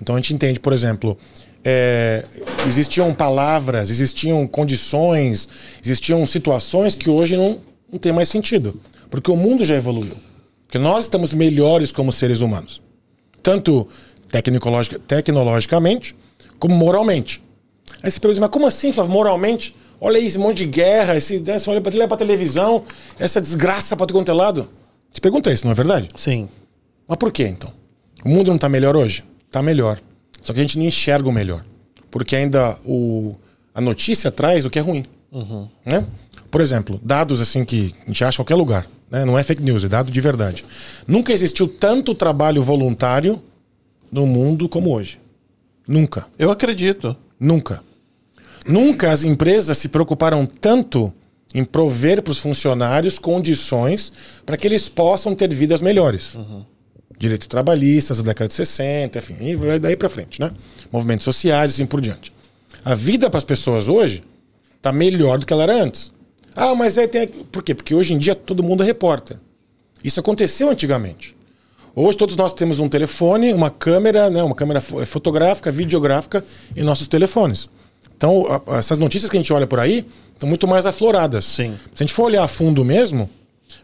Então 0.00 0.16
a 0.16 0.18
gente 0.18 0.34
entende, 0.34 0.58
por 0.58 0.72
exemplo, 0.72 1.16
é, 1.64 2.24
existiam 2.66 3.14
palavras, 3.14 3.88
existiam 3.88 4.46
condições, 4.46 5.48
existiam 5.82 6.26
situações 6.26 6.94
que 6.94 7.08
hoje 7.08 7.36
não, 7.36 7.60
não 7.90 7.98
tem 7.98 8.12
mais 8.12 8.28
sentido. 8.28 8.80
Porque 9.10 9.30
o 9.30 9.36
mundo 9.36 9.64
já 9.64 9.76
evoluiu. 9.76 10.16
Porque 10.66 10.78
nós 10.78 11.04
estamos 11.04 11.32
melhores 11.34 11.92
como 11.92 12.10
seres 12.10 12.40
humanos. 12.40 12.82
Tanto 13.42 13.86
tecnologica, 14.30 14.98
tecnologicamente, 14.98 16.16
como 16.58 16.74
moralmente. 16.74 17.42
Aí 18.02 18.10
você 18.10 18.18
pergunta, 18.18 18.40
mas 18.40 18.50
como 18.50 18.66
assim, 18.66 18.92
Flávio, 18.92 19.12
moralmente? 19.12 19.76
Olha 20.04 20.18
aí 20.18 20.26
esse 20.26 20.36
monte 20.36 20.58
de 20.58 20.66
guerra, 20.66 21.16
esse, 21.16 21.38
né, 21.38 21.56
você 21.56 21.70
olha 21.70 21.80
pra, 21.80 21.92
olha 21.94 22.08
pra 22.08 22.16
televisão, 22.16 22.82
essa 23.20 23.40
desgraça 23.40 23.96
pra 23.96 24.04
todo 24.04 24.16
quanto 24.18 24.32
é 24.32 24.34
lado. 24.34 24.68
Você 25.08 25.20
pergunta 25.20 25.52
isso, 25.52 25.64
não 25.64 25.70
é 25.70 25.74
verdade? 25.76 26.08
sim. 26.16 26.48
Mas 27.06 27.18
por 27.18 27.30
que 27.30 27.44
então? 27.46 27.72
O 28.24 28.28
mundo 28.28 28.48
não 28.48 28.56
está 28.56 28.68
melhor 28.68 28.96
hoje? 28.96 29.22
Está 29.46 29.62
melhor. 29.62 30.00
Só 30.40 30.52
que 30.52 30.58
a 30.58 30.62
gente 30.62 30.76
não 30.76 30.86
enxerga 30.86 31.28
o 31.28 31.32
melhor. 31.32 31.64
Porque 32.10 32.34
ainda 32.34 32.76
o, 32.84 33.36
a 33.72 33.80
notícia 33.80 34.30
traz 34.30 34.64
o 34.64 34.70
que 34.70 34.78
é 34.78 34.82
ruim. 34.82 35.04
Né? 35.84 36.04
Por 36.50 36.60
exemplo, 36.60 37.00
dados 37.02 37.40
assim 37.40 37.64
que 37.64 37.94
a 38.02 38.06
gente 38.06 38.24
acha 38.24 38.36
em 38.36 38.40
qualquer 38.40 38.54
lugar. 38.54 38.86
Né? 39.10 39.24
Não 39.24 39.38
é 39.38 39.42
fake 39.42 39.62
news, 39.62 39.84
é 39.84 39.88
dado 39.88 40.10
de 40.10 40.20
verdade. 40.20 40.64
Nunca 41.06 41.32
existiu 41.32 41.68
tanto 41.68 42.14
trabalho 42.14 42.62
voluntário 42.62 43.42
no 44.10 44.26
mundo 44.26 44.68
como 44.68 44.94
hoje. 44.94 45.20
Nunca. 45.86 46.26
Eu 46.38 46.50
acredito. 46.50 47.16
Nunca. 47.38 47.82
Nunca 48.66 49.10
as 49.10 49.24
empresas 49.24 49.76
se 49.78 49.88
preocuparam 49.88 50.46
tanto 50.46 51.12
em 51.54 51.64
prover 51.64 52.22
para 52.22 52.30
os 52.30 52.38
funcionários 52.38 53.18
condições 53.18 54.12
para 54.46 54.56
que 54.56 54.66
eles 54.66 54.88
possam 54.88 55.34
ter 55.34 55.52
vidas 55.52 55.80
melhores. 55.80 56.36
Direitos 57.18 57.46
trabalhistas, 57.46 58.18
da 58.18 58.24
década 58.24 58.48
de 58.48 58.54
60, 58.54 59.18
enfim, 59.18 59.36
e 59.40 59.54
vai 59.54 59.78
daí 59.78 59.96
para 59.96 60.08
frente, 60.08 60.40
né? 60.40 60.50
Movimentos 60.90 61.24
sociais 61.24 61.70
e 61.70 61.74
assim 61.74 61.86
por 61.86 62.00
diante. 62.00 62.32
A 62.84 62.94
vida 62.94 63.28
para 63.30 63.38
as 63.38 63.44
pessoas 63.44 63.86
hoje 63.86 64.24
está 64.76 64.92
melhor 64.92 65.38
do 65.38 65.46
que 65.46 65.52
ela 65.52 65.62
era 65.62 65.82
antes. 65.82 66.12
Ah, 66.56 66.74
mas 66.74 66.98
é, 66.98 67.06
tem... 67.06 67.28
por 67.28 67.62
quê? 67.62 67.74
Porque 67.74 67.94
hoje 67.94 68.12
em 68.14 68.18
dia 68.18 68.34
todo 68.34 68.62
mundo 68.62 68.82
é 68.82 68.86
repórter. 68.86 69.36
Isso 70.02 70.18
aconteceu 70.18 70.68
antigamente. 70.70 71.36
Hoje 71.94 72.16
todos 72.16 72.34
nós 72.34 72.52
temos 72.54 72.78
um 72.80 72.88
telefone, 72.88 73.52
uma 73.52 73.70
câmera, 73.70 74.28
né, 74.30 74.42
uma 74.42 74.54
câmera 74.54 74.80
fo- 74.80 75.04
fotográfica, 75.06 75.70
videográfica 75.70 76.44
em 76.74 76.82
nossos 76.82 77.06
telefones. 77.06 77.68
Então, 78.22 78.62
a- 78.68 78.78
essas 78.78 78.98
notícias 78.98 79.28
que 79.30 79.36
a 79.36 79.40
gente 79.40 79.52
olha 79.52 79.66
por 79.66 79.80
aí 79.80 80.06
estão 80.32 80.48
muito 80.48 80.68
mais 80.68 80.86
afloradas. 80.86 81.44
Sim. 81.44 81.74
Se 81.94 82.02
a 82.02 82.06
gente 82.06 82.12
for 82.14 82.24
olhar 82.24 82.44
a 82.44 82.48
fundo 82.48 82.84
mesmo, 82.84 83.28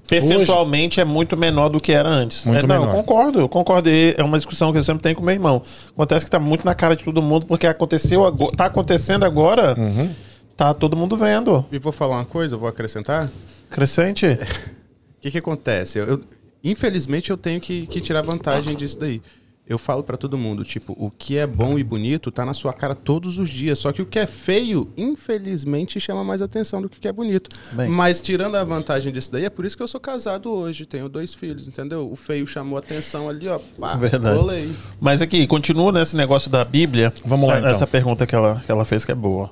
Percentualmente 0.06 1.00
é 1.00 1.04
muito 1.04 1.36
menor 1.36 1.68
do 1.68 1.80
que 1.80 1.92
era 1.92 2.08
antes. 2.08 2.44
Muito 2.44 2.64
É, 2.64 2.66
não, 2.66 2.80
menor. 2.80 2.88
eu 2.88 2.96
concordo, 3.02 3.40
eu 3.40 3.48
concordo. 3.48 3.90
É 3.90 4.22
uma 4.22 4.38
discussão 4.38 4.72
que 4.72 4.78
eu 4.78 4.82
sempre 4.82 5.02
tenho 5.02 5.16
com 5.16 5.22
meu 5.22 5.34
irmão. 5.34 5.60
Acontece 5.90 6.24
que 6.24 6.30
tá 6.30 6.38
muito 6.38 6.64
na 6.64 6.74
cara 6.74 6.96
de 6.96 7.04
todo 7.04 7.20
mundo, 7.20 7.44
porque 7.46 7.66
aconteceu 7.66 8.24
agora, 8.24 8.56
tá 8.56 8.64
acontecendo 8.66 9.24
agora, 9.24 9.74
Uhum. 9.78 10.08
tá 10.56 10.72
todo 10.72 10.96
mundo 10.96 11.14
vendo. 11.16 11.64
E 11.70 11.78
vou 11.78 11.92
falar 11.92 12.16
uma 12.16 12.24
coisa, 12.24 12.56
vou 12.56 12.68
acrescentar. 12.68 13.28
Crescente? 13.70 14.26
O 15.18 15.20
que, 15.20 15.32
que 15.32 15.38
acontece? 15.38 15.98
Eu, 15.98 16.06
eu- 16.06 16.20
infelizmente 16.62 17.30
eu 17.30 17.36
tenho 17.36 17.60
que, 17.60 17.88
que 17.88 18.00
tirar 18.00 18.22
vantagem 18.22 18.76
disso 18.76 19.00
daí. 19.00 19.20
Eu 19.68 19.76
falo 19.76 20.02
pra 20.02 20.16
todo 20.16 20.38
mundo, 20.38 20.64
tipo, 20.64 20.94
o 20.98 21.10
que 21.10 21.36
é 21.36 21.46
bom 21.46 21.78
e 21.78 21.84
bonito 21.84 22.30
tá 22.30 22.42
na 22.44 22.54
sua 22.54 22.72
cara 22.72 22.94
todos 22.94 23.36
os 23.38 23.50
dias. 23.50 23.78
Só 23.78 23.92
que 23.92 24.00
o 24.00 24.06
que 24.06 24.18
é 24.18 24.26
feio, 24.26 24.90
infelizmente, 24.96 26.00
chama 26.00 26.24
mais 26.24 26.40
atenção 26.40 26.80
do 26.80 26.88
que 26.88 26.96
o 26.96 27.00
que 27.00 27.06
é 27.06 27.12
bonito. 27.12 27.50
Bem. 27.72 27.88
Mas 27.88 28.20
tirando 28.20 28.54
a 28.54 28.64
vantagem 28.64 29.12
disso 29.12 29.30
daí, 29.30 29.44
é 29.44 29.50
por 29.50 29.66
isso 29.66 29.76
que 29.76 29.82
eu 29.82 29.88
sou 29.88 30.00
casado 30.00 30.50
hoje, 30.50 30.86
tenho 30.86 31.06
dois 31.06 31.34
filhos, 31.34 31.68
entendeu? 31.68 32.10
O 32.10 32.16
feio 32.16 32.46
chamou 32.46 32.78
atenção 32.78 33.28
ali, 33.28 33.46
ó. 33.46 33.58
Pá, 33.78 33.94
Verdade. 33.94 34.38
rolei. 34.38 34.72
Mas 34.98 35.20
aqui, 35.20 35.46
continua 35.46 35.92
nesse 35.92 36.16
negócio 36.16 36.50
da 36.50 36.64
Bíblia. 36.64 37.12
Vamos 37.26 37.48
lá, 37.50 37.58
então. 37.58 37.70
Essa 37.70 37.86
pergunta 37.86 38.26
que 38.26 38.34
ela, 38.34 38.62
que 38.64 38.72
ela 38.72 38.86
fez 38.86 39.04
que 39.04 39.12
é 39.12 39.14
boa. 39.14 39.50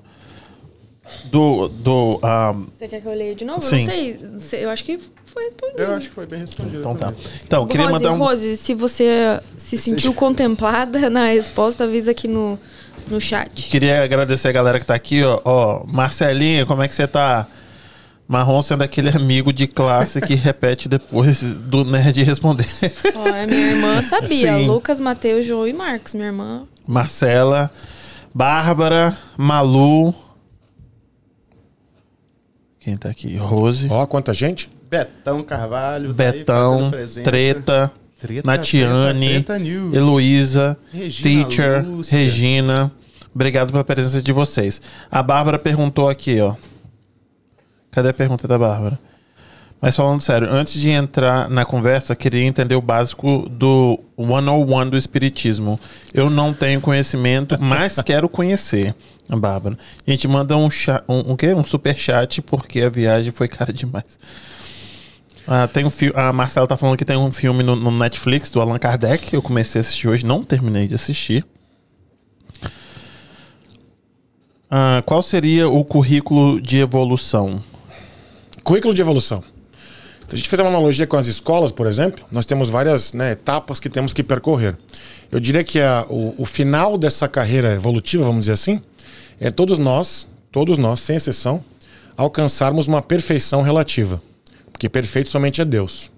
Do. 1.25 1.69
do 1.69 2.19
ah, 2.23 2.55
Você 2.79 2.89
quer 2.89 3.01
que 3.01 3.07
eu 3.07 3.15
leia 3.15 3.35
de 3.35 3.45
novo? 3.45 3.63
Sim. 3.63 3.77
Eu 3.77 3.81
não 3.81 3.87
sei. 3.87 4.21
Se- 4.39 4.57
Eu 4.63 4.71
acho 4.71 4.85
que 4.85 4.99
foi 5.25 5.45
respondido. 5.45 5.83
Eu 5.83 5.95
acho 5.95 6.09
que 6.09 6.15
foi 6.15 6.27
bem 6.27 6.41
respondido. 6.41 6.79
então 6.79 6.95
tá. 6.95 7.09
também. 7.09 7.25
Então, 7.45 7.63
eu 7.63 7.67
queria 7.67 7.87
Rose, 7.87 8.05
mandar 8.05 8.13
um. 8.13 8.19
Rose, 8.19 8.57
se 8.57 8.75
você 8.75 9.41
se 9.57 9.77
sentiu 9.77 10.15
contemplada 10.15 11.11
na 11.11 11.27
resposta, 11.27 11.85
avisa 11.85 12.11
aqui 12.11 12.27
no, 12.27 12.59
no 13.09 13.21
chat. 13.21 13.69
Queria 13.69 14.03
agradecer 14.03 14.49
a 14.49 14.53
galera 14.53 14.81
que 14.81 14.87
tá 14.87 14.95
aqui, 14.95 15.23
ó. 15.23 15.41
ó 15.45 15.85
Marcelinha, 15.87 16.65
como 16.65 16.83
é 16.83 16.89
que 16.89 16.95
você 16.95 17.07
tá? 17.07 17.47
Marrom 18.29 18.61
sendo 18.61 18.83
aquele 18.83 19.11
amigo 19.11 19.53
de 19.53 19.67
classe 19.69 20.21
que 20.21 20.35
repete 20.37 20.89
depois 20.89 21.43
do 21.43 21.85
nerd 21.85 22.23
responder. 22.25 22.67
Ó, 23.15 23.29
a 23.29 23.47
minha 23.47 23.71
irmã 23.73 24.03
sabia. 24.03 24.55
Sim. 24.57 24.67
Lucas, 24.67 24.99
Matheus, 24.99 25.47
João 25.47 25.67
e 25.67 25.73
Marcos. 25.73 26.15
Minha 26.15 26.27
irmã. 26.27 26.65
Marcela, 26.87 27.71
Bárbara, 28.35 29.17
Malu. 29.37 30.15
Quem 32.87 32.97
tá 32.97 33.09
aqui? 33.09 33.37
Rose, 33.37 33.89
ó, 33.91 34.07
quanta 34.07 34.33
gente. 34.33 34.71
Betão 34.89 35.43
Carvalho. 35.43 36.15
tá 36.15 36.31
Betão, 36.31 36.89
presença. 36.89 37.29
Treta, 37.29 37.93
Treta, 38.17 38.49
Natiane, 38.49 39.43
Treta. 39.43 39.61
Heloísa, 39.93 40.79
Regina 40.93 41.45
Teacher, 41.45 41.85
Lúcia. 41.85 42.17
Regina. 42.17 42.93
Obrigado 43.35 43.73
pela 43.73 43.83
presença 43.83 44.23
de 44.23 44.31
vocês. 44.31 44.81
A 45.11 45.21
Bárbara 45.21 45.59
perguntou 45.59 46.09
aqui, 46.09 46.41
ó. 46.41 46.55
Cadê 47.91 48.11
a 48.11 48.15
pergunta 48.15 48.47
da 48.47 48.57
Bárbara? 48.57 48.97
Mas 49.81 49.97
falando 49.97 50.21
sério, 50.21 50.49
antes 50.49 50.81
de 50.81 50.89
entrar 50.89 51.51
na 51.51 51.65
conversa, 51.65 52.15
queria 52.15 52.45
entender 52.45 52.77
o 52.77 52.81
básico 52.81 53.49
do 53.49 53.99
101 54.17 54.91
do 54.91 54.97
Espiritismo. 54.97 55.79
Eu 56.15 56.31
não 56.31 56.55
tenho 56.55 56.81
conhecimento, 56.81 57.61
mas 57.61 58.01
quero 58.01 58.29
conhecer. 58.29 58.95
Bárbara. 59.35 59.79
A 60.07 60.11
gente 60.11 60.29
manda 60.29 60.57
um, 60.57 60.71
cha- 60.71 61.03
um, 61.09 61.33
um, 61.33 61.37
quê? 61.37 61.55
um 61.55 61.65
super 61.65 61.97
chat 61.97 62.43
porque 62.43 62.83
a 62.83 62.91
viagem 62.91 63.33
foi 63.33 63.49
cara 63.49 63.73
demais. 63.73 64.19
Ah, 65.49 65.67
tem 65.67 65.85
um 65.85 65.91
fi- 65.91 66.13
a 66.15 66.33
Marcela 66.33 66.67
tá 66.67 66.77
falando 66.77 66.97
que 66.99 67.05
tem 67.05 67.17
um 67.17 67.33
filme 67.33 67.63
no, 67.63 67.75
no 67.75 67.91
Netflix 67.91 68.51
do 68.51 68.61
Allan 68.61 68.79
Kardec. 68.79 69.33
Eu 69.33 69.41
comecei 69.41 69.79
a 69.79 69.81
assistir 69.81 70.09
hoje, 70.09 70.27
não 70.27 70.43
terminei 70.45 70.87
de 70.87 70.95
assistir. 70.95 71.45
Ah, 74.71 75.03
qual 75.07 75.23
seria 75.23 75.69
o 75.69 75.85
currículo 75.85 76.61
de 76.61 76.79
evolução? 76.79 77.63
Currículo 78.65 78.93
de 78.93 79.01
evolução. 79.01 79.43
Se 80.29 80.35
a 80.35 80.37
gente 80.39 80.49
fizer 80.49 80.63
uma 80.63 80.71
analogia 80.71 81.07
com 81.07 81.17
as 81.17 81.27
escolas, 81.29 81.71
por 81.71 81.87
exemplo, 81.87 82.25
nós 82.33 82.45
temos 82.45 82.69
várias 82.69 83.13
né, 83.13 83.33
etapas 83.33 83.79
que 83.79 83.89
temos 83.89 84.13
que 84.13 84.23
percorrer. 84.25 84.77
Eu 85.31 85.39
diria 85.39 85.63
que 85.63 85.81
a- 85.81 86.05
o, 86.09 86.35
o 86.37 86.45
final 86.45 86.99
dessa 86.99 87.29
carreira 87.29 87.73
evolutiva, 87.75 88.25
vamos 88.25 88.41
dizer 88.41 88.53
assim, 88.53 88.81
é 89.39 89.51
todos 89.51 89.79
nós, 89.79 90.27
todos 90.51 90.79
nós, 90.79 90.99
sem 91.01 91.15
exceção, 91.17 91.63
alcançarmos 92.17 92.89
uma 92.89 93.01
perfeição 93.01 93.63
relativa. 93.63 94.21
Porque 94.73 94.89
perfeito 94.89 95.31
somente 95.31 95.61
é 95.61 95.65
Deus. 95.65 96.11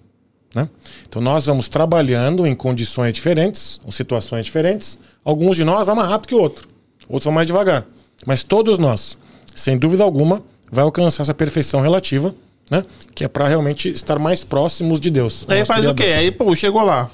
né? 0.55 0.69
Então 1.07 1.21
nós 1.21 1.45
vamos 1.47 1.69
trabalhando 1.69 2.47
em 2.47 2.55
condições 2.55 3.13
diferentes, 3.13 3.79
em 3.87 3.91
situações 3.91 4.47
diferentes. 4.47 4.99
Alguns 5.23 5.57
de 5.57 5.65
nós 5.65 5.87
vão 5.87 5.95
mais 5.97 6.09
rápido 6.09 6.29
que 6.29 6.35
o 6.35 6.41
outro, 6.41 6.67
outros 7.09 7.25
vão 7.25 7.35
mais 7.35 7.47
devagar. 7.47 7.85
Mas 8.25 8.43
todos 8.43 8.79
nós, 8.79 9.19
sem 9.55 9.77
dúvida 9.77 10.03
alguma, 10.03 10.43
vai 10.73 10.83
alcançar 10.83 11.23
essa 11.23 11.35
perfeição 11.35 11.81
relativa, 11.83 12.35
né? 12.71 12.85
Que 13.15 13.25
é 13.25 13.29
para 13.29 13.47
realmente 13.49 13.89
estar 13.89 14.19
mais 14.19 14.45
próximos 14.45 15.01
de 15.01 15.11
Deus. 15.11 15.45
Aí 15.49 15.61
nosso 15.61 15.69
faz 15.73 15.87
o 15.87 15.95
Criador. 15.95 16.05
quê? 16.07 16.13
Aí, 16.21 16.31
pô, 16.31 16.55
chegou 16.55 16.83
lá. 16.83 17.11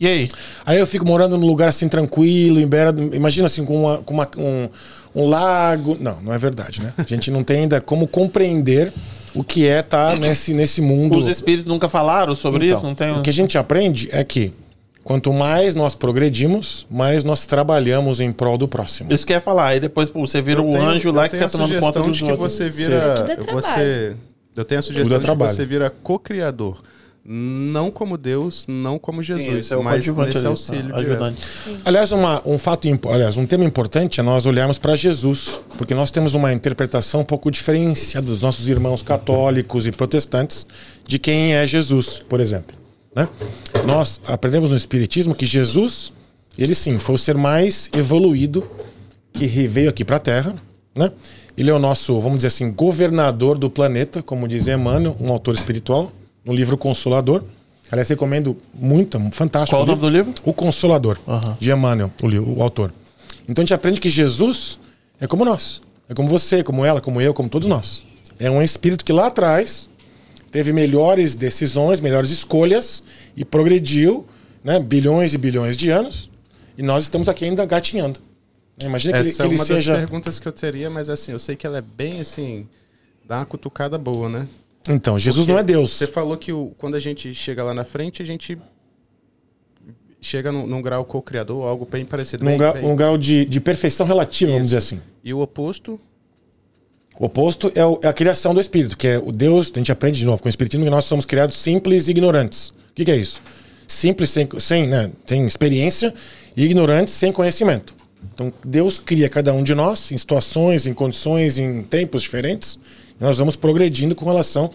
E 0.00 0.06
aí? 0.06 0.28
Aí 0.64 0.78
eu 0.78 0.86
fico 0.86 1.04
morando 1.04 1.36
num 1.36 1.46
lugar 1.46 1.68
assim 1.70 1.88
tranquilo, 1.88 2.60
em 2.60 2.66
beira, 2.66 2.92
do- 2.92 3.14
imagina 3.14 3.46
assim 3.46 3.64
com, 3.64 3.76
uma- 3.82 3.98
com 3.98 4.14
uma- 4.14 4.28
um, 4.36 4.68
um 5.14 5.28
lago. 5.28 5.96
Não, 6.00 6.20
não 6.22 6.32
é 6.32 6.38
verdade, 6.38 6.80
né? 6.82 6.92
A 6.96 7.02
gente 7.02 7.30
não 7.32 7.42
tem 7.42 7.60
ainda 7.62 7.80
como 7.80 8.06
compreender 8.06 8.92
o 9.34 9.42
que 9.42 9.66
é 9.66 9.80
estar 9.80 10.16
nesse, 10.18 10.54
nesse 10.54 10.80
mundo. 10.80 11.18
Os 11.18 11.26
espíritos 11.26 11.66
nunca 11.66 11.88
falaram 11.88 12.34
sobre 12.34 12.66
Então, 12.66 12.78
isso? 12.78 12.86
Não 12.86 12.94
tem. 12.94 13.10
O 13.12 13.22
que 13.22 13.30
a 13.30 13.32
gente 13.32 13.58
aprende 13.58 14.08
é 14.12 14.22
que 14.22 14.52
quanto 15.02 15.32
mais 15.32 15.74
nós 15.74 15.94
progredimos, 15.96 16.86
mais 16.88 17.24
nós 17.24 17.44
trabalhamos 17.46 18.20
em 18.20 18.30
prol 18.30 18.56
do 18.56 18.68
próximo. 18.68 19.12
Isso 19.12 19.26
que 19.26 19.32
ia 19.32 19.40
falar. 19.40 19.68
Aí 19.68 19.80
depois 19.80 20.10
pô, 20.10 20.20
você 20.24 20.40
vira 20.40 20.60
Eu 20.60 20.68
o 20.68 20.70
tenho- 20.70 20.84
anjo 20.84 21.10
lá 21.10 21.28
que 21.28 21.34
fica 21.36 21.48
tomando 21.48 21.80
conta 21.80 22.00
dos 22.02 22.16
de 22.18 22.24
que 22.24 22.30
outros. 22.30 22.52
você 22.52 22.64
Tudo 22.66 22.76
vira. 22.76 23.26
é 23.48 23.52
você, 23.52 24.16
eu 24.58 24.64
tenho 24.64 24.78
a 24.78 24.80
é 24.80 24.82
sugestão 24.82 25.18
de 25.18 25.34
você 25.36 25.64
vira 25.64 25.88
co-criador. 25.90 26.82
Não 27.30 27.90
como 27.90 28.16
Deus, 28.16 28.64
não 28.66 28.98
como 28.98 29.22
Jesus, 29.22 29.70
é 29.70 29.76
o 29.76 29.84
mas 29.84 29.96
coadjuvante 29.96 30.28
nesse 30.28 30.38
ali, 30.38 30.46
auxílio 30.46 30.88
tá? 30.88 30.96
ajudante. 30.96 31.42
Aliás, 31.84 32.10
uma, 32.10 32.42
um 32.46 32.58
fato, 32.58 32.88
aliás, 33.10 33.36
um 33.36 33.44
tema 33.44 33.64
importante 33.64 34.18
é 34.18 34.22
nós 34.22 34.46
olharmos 34.46 34.78
para 34.78 34.96
Jesus, 34.96 35.60
porque 35.76 35.94
nós 35.94 36.10
temos 36.10 36.34
uma 36.34 36.54
interpretação 36.54 37.20
um 37.20 37.24
pouco 37.24 37.50
diferenciada 37.50 38.26
dos 38.26 38.40
nossos 38.40 38.68
irmãos 38.68 39.02
católicos 39.02 39.86
e 39.86 39.92
protestantes 39.92 40.66
de 41.06 41.18
quem 41.18 41.54
é 41.54 41.66
Jesus, 41.66 42.22
por 42.26 42.40
exemplo. 42.40 42.74
Né? 43.14 43.28
Nós 43.84 44.20
aprendemos 44.26 44.70
no 44.70 44.76
Espiritismo 44.76 45.34
que 45.34 45.44
Jesus, 45.44 46.10
ele 46.56 46.74
sim, 46.74 46.98
foi 46.98 47.14
o 47.14 47.18
ser 47.18 47.36
mais 47.36 47.90
evoluído 47.92 48.66
que 49.34 49.46
veio 49.46 49.90
aqui 49.90 50.02
para 50.04 50.16
a 50.16 50.20
Terra, 50.20 50.56
né? 50.96 51.12
Ele 51.58 51.70
é 51.70 51.74
o 51.74 51.78
nosso, 51.80 52.20
vamos 52.20 52.38
dizer 52.38 52.46
assim, 52.46 52.70
governador 52.70 53.58
do 53.58 53.68
planeta, 53.68 54.22
como 54.22 54.46
diz 54.46 54.68
Emmanuel, 54.68 55.16
um 55.20 55.32
autor 55.32 55.56
espiritual, 55.56 56.12
no 56.44 56.54
livro 56.54 56.78
Consolador. 56.78 57.42
Aliás, 57.90 58.08
recomendo 58.08 58.56
muito, 58.72 59.18
um 59.18 59.32
fantástico. 59.32 59.76
Qual 59.76 59.82
o 59.82 59.86
nome 59.86 60.00
do 60.00 60.08
livro? 60.08 60.32
O 60.44 60.52
Consolador, 60.52 61.18
Aham. 61.26 61.56
de 61.58 61.68
Emmanuel, 61.68 62.12
o, 62.22 62.58
o 62.58 62.62
autor. 62.62 62.92
Então 63.48 63.62
a 63.62 63.64
gente 63.64 63.74
aprende 63.74 64.00
que 64.00 64.08
Jesus 64.08 64.78
é 65.20 65.26
como 65.26 65.44
nós. 65.44 65.82
É 66.08 66.14
como 66.14 66.28
você, 66.28 66.62
como 66.62 66.84
ela, 66.84 67.00
como 67.00 67.20
eu, 67.20 67.34
como 67.34 67.48
todos 67.48 67.66
nós. 67.66 68.06
É 68.38 68.48
um 68.48 68.62
espírito 68.62 69.04
que 69.04 69.12
lá 69.12 69.26
atrás 69.26 69.90
teve 70.52 70.72
melhores 70.72 71.34
decisões, 71.34 72.00
melhores 72.00 72.30
escolhas 72.30 73.02
e 73.36 73.44
progrediu 73.44 74.24
né, 74.62 74.78
bilhões 74.78 75.34
e 75.34 75.38
bilhões 75.38 75.76
de 75.76 75.90
anos. 75.90 76.30
E 76.76 76.84
nós 76.84 77.02
estamos 77.02 77.28
aqui 77.28 77.44
ainda 77.44 77.66
gatinhando. 77.66 78.20
Imagina 78.80 79.14
que 79.14 79.20
ele, 79.20 79.28
Essa 79.30 79.36
que 79.36 79.42
é 79.42 79.46
ele 79.46 79.54
uma 79.56 79.64
seja. 79.64 79.92
das 79.92 80.00
perguntas 80.02 80.38
que 80.40 80.46
eu 80.48 80.52
teria, 80.52 80.88
mas 80.88 81.08
assim, 81.08 81.32
eu 81.32 81.38
sei 81.38 81.56
que 81.56 81.66
ela 81.66 81.78
é 81.78 81.82
bem 81.82 82.20
assim. 82.20 82.66
Dá 83.26 83.38
uma 83.38 83.46
cutucada 83.46 83.98
boa, 83.98 84.28
né? 84.28 84.46
Então, 84.88 85.18
Jesus 85.18 85.46
não 85.46 85.58
é 85.58 85.62
Deus. 85.62 85.90
Você 85.90 86.06
falou 86.06 86.36
que 86.36 86.52
o, 86.52 86.72
quando 86.78 86.94
a 86.94 87.00
gente 87.00 87.34
chega 87.34 87.62
lá 87.62 87.74
na 87.74 87.84
frente, 87.84 88.22
a 88.22 88.24
gente 88.24 88.56
chega 90.20 90.50
num, 90.50 90.66
num 90.66 90.80
grau 90.82 91.04
co-criador, 91.04 91.64
algo 91.66 91.86
bem 91.90 92.04
parecido. 92.04 92.42
Num 92.44 92.50
bem- 92.50 92.58
grau, 92.58 92.72
bem- 92.74 92.84
um 92.84 92.96
grau 92.96 93.18
de, 93.18 93.44
de 93.44 93.60
perfeição 93.60 94.06
relativa, 94.06 94.52
vamos 94.52 94.68
Isso. 94.68 94.76
dizer 94.76 94.96
assim. 94.96 95.02
E 95.22 95.32
o 95.34 95.40
oposto, 95.40 96.00
O 97.20 97.24
oposto 97.26 97.70
é, 97.74 97.84
o- 97.84 97.98
é 98.02 98.06
a 98.06 98.12
criação 98.12 98.54
do 98.54 98.60
espírito, 98.60 98.96
que 98.96 99.06
é 99.08 99.18
o 99.18 99.32
Deus. 99.32 99.70
A 99.74 99.78
gente 99.78 99.90
aprende 99.92 100.20
de 100.20 100.24
novo 100.24 100.40
com 100.40 100.48
o 100.48 100.50
espiritismo 100.50 100.84
que 100.84 100.90
nós 100.90 101.04
somos 101.04 101.24
criados 101.24 101.56
simples 101.56 102.06
e 102.08 102.12
ignorantes. 102.12 102.68
O 102.68 102.74
que, 102.94 103.04
que 103.04 103.10
é 103.10 103.16
isso? 103.16 103.42
Simples 103.88 104.30
sem, 104.30 104.48
sem, 104.60 104.86
né, 104.86 105.10
sem 105.26 105.44
experiência 105.44 106.14
e 106.56 106.64
ignorantes 106.64 107.12
sem 107.14 107.32
conhecimento. 107.32 107.94
Então 108.34 108.52
Deus 108.64 108.98
cria 108.98 109.28
cada 109.28 109.52
um 109.52 109.62
de 109.62 109.74
nós 109.74 110.12
em 110.12 110.16
situações, 110.16 110.86
em 110.86 110.94
condições, 110.94 111.58
em 111.58 111.82
tempos 111.82 112.22
diferentes. 112.22 112.78
E 113.20 113.22
nós 113.22 113.38
vamos 113.38 113.56
progredindo 113.56 114.14
com 114.14 114.24
relação 114.24 114.70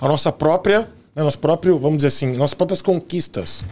à 0.00 0.06
nossa 0.06 0.30
própria, 0.30 0.88
né, 1.14 1.22
nosso 1.22 1.38
próprio, 1.38 1.78
vamos 1.78 1.98
dizer 1.98 2.08
assim, 2.08 2.36
nossas 2.36 2.54
próprias 2.54 2.80
conquistas 2.80 3.64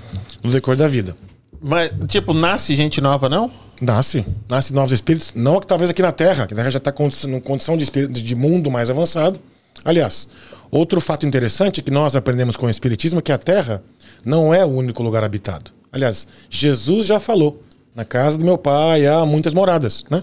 no 0.42 0.50
decorrer 0.50 0.78
da 0.78 0.88
vida. 0.88 1.16
Mas, 1.60 1.90
tipo, 2.08 2.34
nasce 2.34 2.74
gente 2.74 3.00
nova, 3.00 3.28
não? 3.28 3.50
Nasce, 3.80 4.24
nasce 4.48 4.72
novos 4.72 4.92
espíritos. 4.92 5.32
Não 5.34 5.60
que 5.60 5.66
talvez 5.66 5.90
aqui 5.90 6.02
na 6.02 6.12
Terra, 6.12 6.46
que 6.46 6.54
a 6.54 6.56
Terra 6.56 6.70
já 6.70 6.78
está 6.78 6.90
em 7.28 7.40
condição 7.40 7.76
de, 7.76 7.84
espírito, 7.84 8.12
de 8.12 8.34
mundo 8.34 8.70
mais 8.70 8.90
avançado. 8.90 9.38
Aliás, 9.84 10.28
outro 10.70 11.00
fato 11.00 11.26
interessante 11.26 11.82
que 11.82 11.90
nós 11.90 12.16
aprendemos 12.16 12.56
com 12.56 12.66
o 12.66 12.70
Espiritismo 12.70 13.18
é 13.20 13.22
que 13.22 13.32
a 13.32 13.38
Terra 13.38 13.82
não 14.24 14.52
é 14.52 14.64
o 14.64 14.68
único 14.68 15.02
lugar 15.02 15.22
habitado. 15.22 15.70
Aliás, 15.92 16.26
Jesus 16.50 17.06
já 17.06 17.20
falou: 17.20 17.62
na 17.96 18.04
casa 18.04 18.36
do 18.36 18.44
meu 18.44 18.58
pai 18.58 19.06
há 19.06 19.24
muitas 19.24 19.54
moradas. 19.54 20.04
Né? 20.10 20.22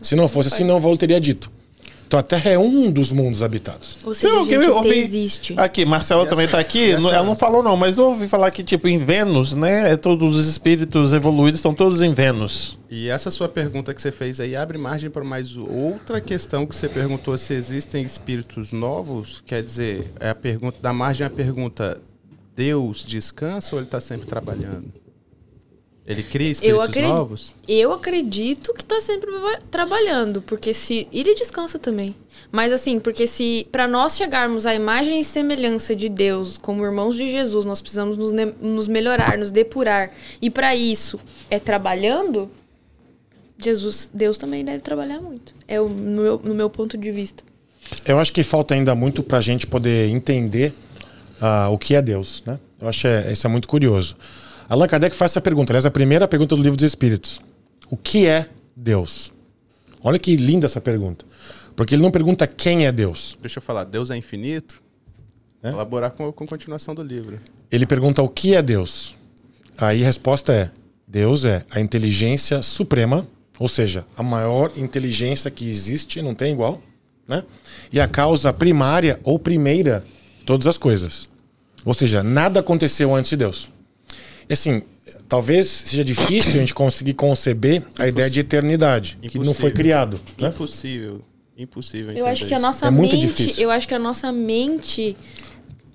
Se 0.00 0.14
não 0.14 0.28
fosse 0.28 0.48
assim, 0.54 0.62
não 0.64 0.78
vou 0.80 0.96
teria 0.96 1.20
dito. 1.20 1.50
Então 2.06 2.18
a 2.18 2.22
Terra 2.22 2.52
é 2.52 2.58
um 2.58 2.90
dos 2.90 3.12
mundos 3.12 3.42
habitados. 3.42 3.98
Ou 4.02 4.14
seja, 4.14 4.32
Não, 4.32 4.40
eu 4.46 4.62
gente 4.62 4.70
ouvi- 4.70 4.98
existe. 4.98 5.54
Aqui, 5.58 5.84
Marcela 5.84 6.26
também 6.26 6.48
tá 6.48 6.58
aqui. 6.58 6.92
Ela 6.92 7.22
não 7.22 7.36
falou, 7.36 7.62
não, 7.62 7.76
mas 7.76 7.98
eu 7.98 8.06
ouvi 8.06 8.26
falar 8.26 8.50
que, 8.50 8.64
tipo, 8.64 8.88
em 8.88 8.96
Vênus, 8.96 9.52
né? 9.52 9.92
é 9.92 9.96
Todos 9.96 10.34
os 10.34 10.46
espíritos 10.48 11.12
evoluídos 11.12 11.58
estão 11.58 11.74
todos 11.74 12.00
em 12.00 12.14
Vênus. 12.14 12.78
e 12.90 13.10
essa 13.10 13.30
sua 13.30 13.46
pergunta 13.46 13.92
que 13.92 14.00
você 14.00 14.10
fez 14.10 14.40
aí 14.40 14.56
abre 14.56 14.78
margem 14.78 15.10
para 15.10 15.22
mais 15.22 15.54
outra 15.58 16.18
questão 16.18 16.64
que 16.64 16.74
você 16.74 16.88
perguntou 16.88 17.36
se 17.36 17.52
existem 17.52 18.02
espíritos 18.02 18.72
novos. 18.72 19.42
Quer 19.44 19.62
dizer, 19.62 20.10
é 20.18 20.30
a 20.30 20.34
pergunta 20.34 20.78
da 20.80 20.94
margem 20.94 21.26
a 21.26 21.30
pergunta: 21.30 22.00
Deus 22.56 23.04
descansa 23.06 23.74
ou 23.74 23.80
ele 23.80 23.86
está 23.86 24.00
sempre 24.00 24.26
trabalhando? 24.26 24.86
Ele 26.08 26.22
cria 26.22 26.50
espíritos 26.50 26.88
acredito- 26.88 27.14
novos? 27.14 27.54
Eu 27.68 27.92
acredito 27.92 28.72
que 28.72 28.82
tá 28.82 28.98
sempre 28.98 29.30
trabalhando, 29.70 30.40
porque 30.40 30.72
se 30.72 31.06
ele 31.12 31.34
descansa 31.34 31.78
também. 31.78 32.14
Mas 32.50 32.72
assim, 32.72 32.98
porque 32.98 33.26
se 33.26 33.66
para 33.70 33.86
nós 33.86 34.16
chegarmos 34.16 34.64
à 34.64 34.74
imagem 34.74 35.20
e 35.20 35.24
semelhança 35.24 35.94
de 35.94 36.08
Deus, 36.08 36.56
como 36.56 36.82
irmãos 36.82 37.14
de 37.14 37.28
Jesus, 37.28 37.66
nós 37.66 37.82
precisamos 37.82 38.16
nos, 38.16 38.32
nos 38.58 38.88
melhorar, 38.88 39.36
nos 39.36 39.50
depurar. 39.50 40.10
E 40.40 40.48
para 40.48 40.74
isso 40.74 41.20
é 41.50 41.58
trabalhando, 41.58 42.50
Jesus, 43.62 44.10
Deus 44.14 44.38
também 44.38 44.64
deve 44.64 44.80
trabalhar 44.80 45.20
muito. 45.20 45.54
É 45.66 45.78
o, 45.78 45.90
no, 45.90 46.22
meu, 46.22 46.40
no 46.42 46.54
meu 46.54 46.70
ponto 46.70 46.96
de 46.96 47.10
vista. 47.12 47.44
Eu 48.06 48.18
acho 48.18 48.32
que 48.32 48.42
falta 48.42 48.72
ainda 48.74 48.94
muito 48.94 49.22
para 49.22 49.36
a 49.38 49.42
gente 49.42 49.66
poder 49.66 50.08
entender 50.08 50.72
ah, 51.38 51.68
o 51.70 51.76
que 51.76 51.94
é 51.94 52.00
Deus, 52.00 52.42
né? 52.46 52.58
Eu 52.80 52.88
acho 52.88 53.06
é, 53.06 53.30
isso 53.30 53.46
é 53.46 53.50
muito 53.50 53.68
curioso. 53.68 54.16
Allan 54.68 54.86
Kardec 54.86 55.16
faz 55.16 55.32
essa 55.32 55.40
pergunta, 55.40 55.72
aliás, 55.72 55.86
a 55.86 55.90
primeira 55.90 56.28
pergunta 56.28 56.54
do 56.54 56.62
Livro 56.62 56.76
dos 56.76 56.84
Espíritos. 56.84 57.40
O 57.90 57.96
que 57.96 58.26
é 58.26 58.48
Deus? 58.76 59.32
Olha 60.02 60.18
que 60.18 60.36
linda 60.36 60.66
essa 60.66 60.80
pergunta. 60.80 61.24
Porque 61.74 61.94
ele 61.94 62.02
não 62.02 62.10
pergunta 62.10 62.46
quem 62.46 62.86
é 62.86 62.92
Deus. 62.92 63.36
Deixa 63.40 63.58
eu 63.58 63.62
falar, 63.62 63.84
Deus 63.84 64.10
é 64.10 64.16
infinito? 64.16 64.82
É? 65.62 65.70
Elaborar 65.70 66.10
com, 66.10 66.30
com 66.32 66.44
a 66.44 66.46
continuação 66.46 66.94
do 66.94 67.02
livro. 67.02 67.40
Ele 67.70 67.86
pergunta 67.86 68.22
o 68.22 68.28
que 68.28 68.54
é 68.54 68.60
Deus. 68.60 69.14
Aí 69.78 70.02
a 70.02 70.06
resposta 70.06 70.52
é: 70.52 70.70
Deus 71.06 71.46
é 71.46 71.64
a 71.70 71.80
inteligência 71.80 72.62
suprema, 72.62 73.26
ou 73.58 73.68
seja, 73.68 74.04
a 74.16 74.22
maior 74.22 74.70
inteligência 74.76 75.50
que 75.50 75.68
existe, 75.68 76.20
não 76.20 76.34
tem 76.34 76.52
igual, 76.52 76.82
né? 77.26 77.42
E 77.90 78.00
a 78.00 78.06
causa 78.06 78.52
primária 78.52 79.18
ou 79.24 79.38
primeira 79.38 80.04
de 80.40 80.44
todas 80.44 80.66
as 80.66 80.76
coisas. 80.76 81.28
Ou 81.84 81.94
seja, 81.94 82.22
nada 82.22 82.60
aconteceu 82.60 83.14
antes 83.14 83.30
de 83.30 83.36
Deus. 83.36 83.70
Assim, 84.50 84.82
talvez 85.28 85.66
seja 85.66 86.04
difícil 86.04 86.54
a 86.54 86.58
gente 86.58 86.74
conseguir 86.74 87.14
conceber 87.14 87.82
a 87.98 88.06
ideia 88.08 88.30
de 88.30 88.40
eternidade, 88.40 89.18
que 89.22 89.36
não 89.38 89.44
foi 89.46 89.70
Impossível. 89.70 89.72
criado, 89.74 90.20
né? 90.38 90.48
Impossível. 90.48 91.22
Impossível. 91.56 92.12
Eu 92.16 92.26
acho 92.26 92.46
que 92.46 92.54
a 92.54 92.58
nossa 92.58 92.86
É 92.86 92.90
muito 92.90 93.12
mente, 93.16 93.26
difícil. 93.26 93.62
eu 93.62 93.70
acho 93.70 93.86
que 93.88 93.94
a 93.94 93.98
nossa 93.98 94.30
mente, 94.30 95.16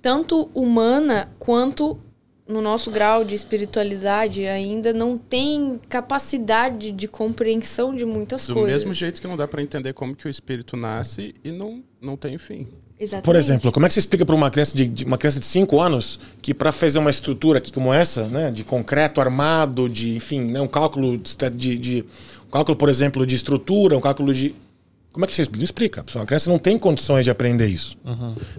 tanto 0.02 0.50
humana 0.54 1.30
quanto 1.40 1.98
no 2.46 2.62
nosso 2.62 2.92
grau 2.92 3.24
de 3.24 3.34
espiritualidade, 3.34 4.46
ainda 4.46 4.92
não 4.92 5.18
tem 5.18 5.80
capacidade 5.88 6.92
de 6.92 7.08
compreensão 7.08 7.96
de 7.96 8.04
muitas 8.06 8.46
Do 8.46 8.54
coisas. 8.56 8.72
mesmo 8.84 8.94
jeito 8.94 9.22
que 9.22 9.28
não 9.28 9.38
dá 9.38 9.48
pra 9.48 9.62
entender 9.64 9.94
como 9.94 10.14
que 10.14 10.28
o 10.28 10.30
espírito 10.30 10.76
nasce 10.76 11.34
e 11.44 11.52
não, 11.52 11.82
não 12.02 12.18
tem 12.18 12.38
fim. 12.38 12.68
Exatamente. 13.00 13.26
Por 13.26 13.36
exemplo, 13.36 13.72
como 13.72 13.86
é 13.86 13.90
que 13.90 13.94
você 13.94 14.00
explica 14.00 14.26
para 14.26 14.36
uma 14.36 14.50
criança 14.52 14.76
de, 14.78 14.88
de- 14.88 15.04
uma 15.06 15.18
criança 15.18 15.40
de 15.40 15.46
5 15.46 15.80
anos 15.82 16.20
que 16.42 16.54
para 16.54 16.72
fazer 16.72 17.00
uma 17.00 17.10
estrutura 17.10 17.58
aqui 17.58 17.72
como 17.72 17.94
essa, 17.94 18.24
né, 18.28 18.52
de 18.52 18.64
concreto 18.64 19.20
armado, 19.20 19.90
de 19.90 20.16
enfim, 20.16 20.42
né, 20.42 20.62
um 20.62 20.68
cálculo 20.68 21.18
de, 21.18 21.50
de, 21.50 21.78
de- 21.78 22.06
um 22.48 22.52
cálculo, 22.52 22.78
por 22.78 22.88
exemplo, 22.90 23.26
de 23.26 23.36
estrutura, 23.36 23.98
um 23.98 24.02
cálculo 24.02 24.34
de 24.34 24.56
como 25.12 25.26
é 25.26 25.28
que 25.28 25.36
você 25.36 25.44
explica? 25.44 25.58
Não 25.60 25.64
explica. 25.64 26.04
pessoal. 26.04 26.24
A 26.24 26.26
criança 26.26 26.50
não 26.50 26.58
tem 26.58 26.76
condições 26.78 27.24
de 27.26 27.30
aprender 27.30 27.68
isso. 27.68 27.96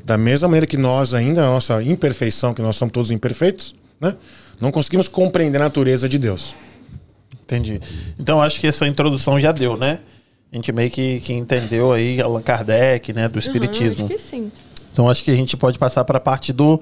Da 0.04 0.16
mesma 0.16 0.46
maneira 0.46 0.66
que 0.66 0.76
nós 0.76 1.12
ainda, 1.14 1.42
a 1.42 1.46
nossa 1.50 1.82
imperfeição, 1.82 2.54
que 2.54 2.62
nós 2.62 2.76
somos 2.76 2.92
todos 2.92 3.10
imperfeitos, 3.10 3.74
né, 4.00 4.14
não 4.60 4.70
conseguimos 4.70 5.08
compreender 5.08 5.58
a 5.60 5.64
natureza 5.64 6.08
de 6.08 6.16
Deus. 6.18 6.54
Entendi. 7.42 7.80
Então 8.18 8.40
acho 8.42 8.60
que 8.60 8.66
essa 8.66 8.86
introdução 8.86 9.38
já 9.38 9.52
deu, 9.52 9.76
né? 9.76 10.00
A 10.52 10.56
gente 10.56 10.70
meio 10.72 10.90
que, 10.90 11.20
que 11.20 11.32
entendeu 11.32 11.92
aí 11.92 12.20
Allan 12.20 12.42
Kardec, 12.42 13.12
né, 13.12 13.28
do 13.28 13.38
espiritismo. 13.38 14.04
acho 14.06 14.14
que 14.14 14.20
sim. 14.20 14.52
Então 14.92 15.10
acho 15.10 15.24
que 15.24 15.30
a 15.30 15.34
gente 15.36 15.56
pode 15.56 15.76
passar 15.78 16.04
para 16.04 16.18
a 16.18 16.20
parte 16.20 16.52
do, 16.52 16.80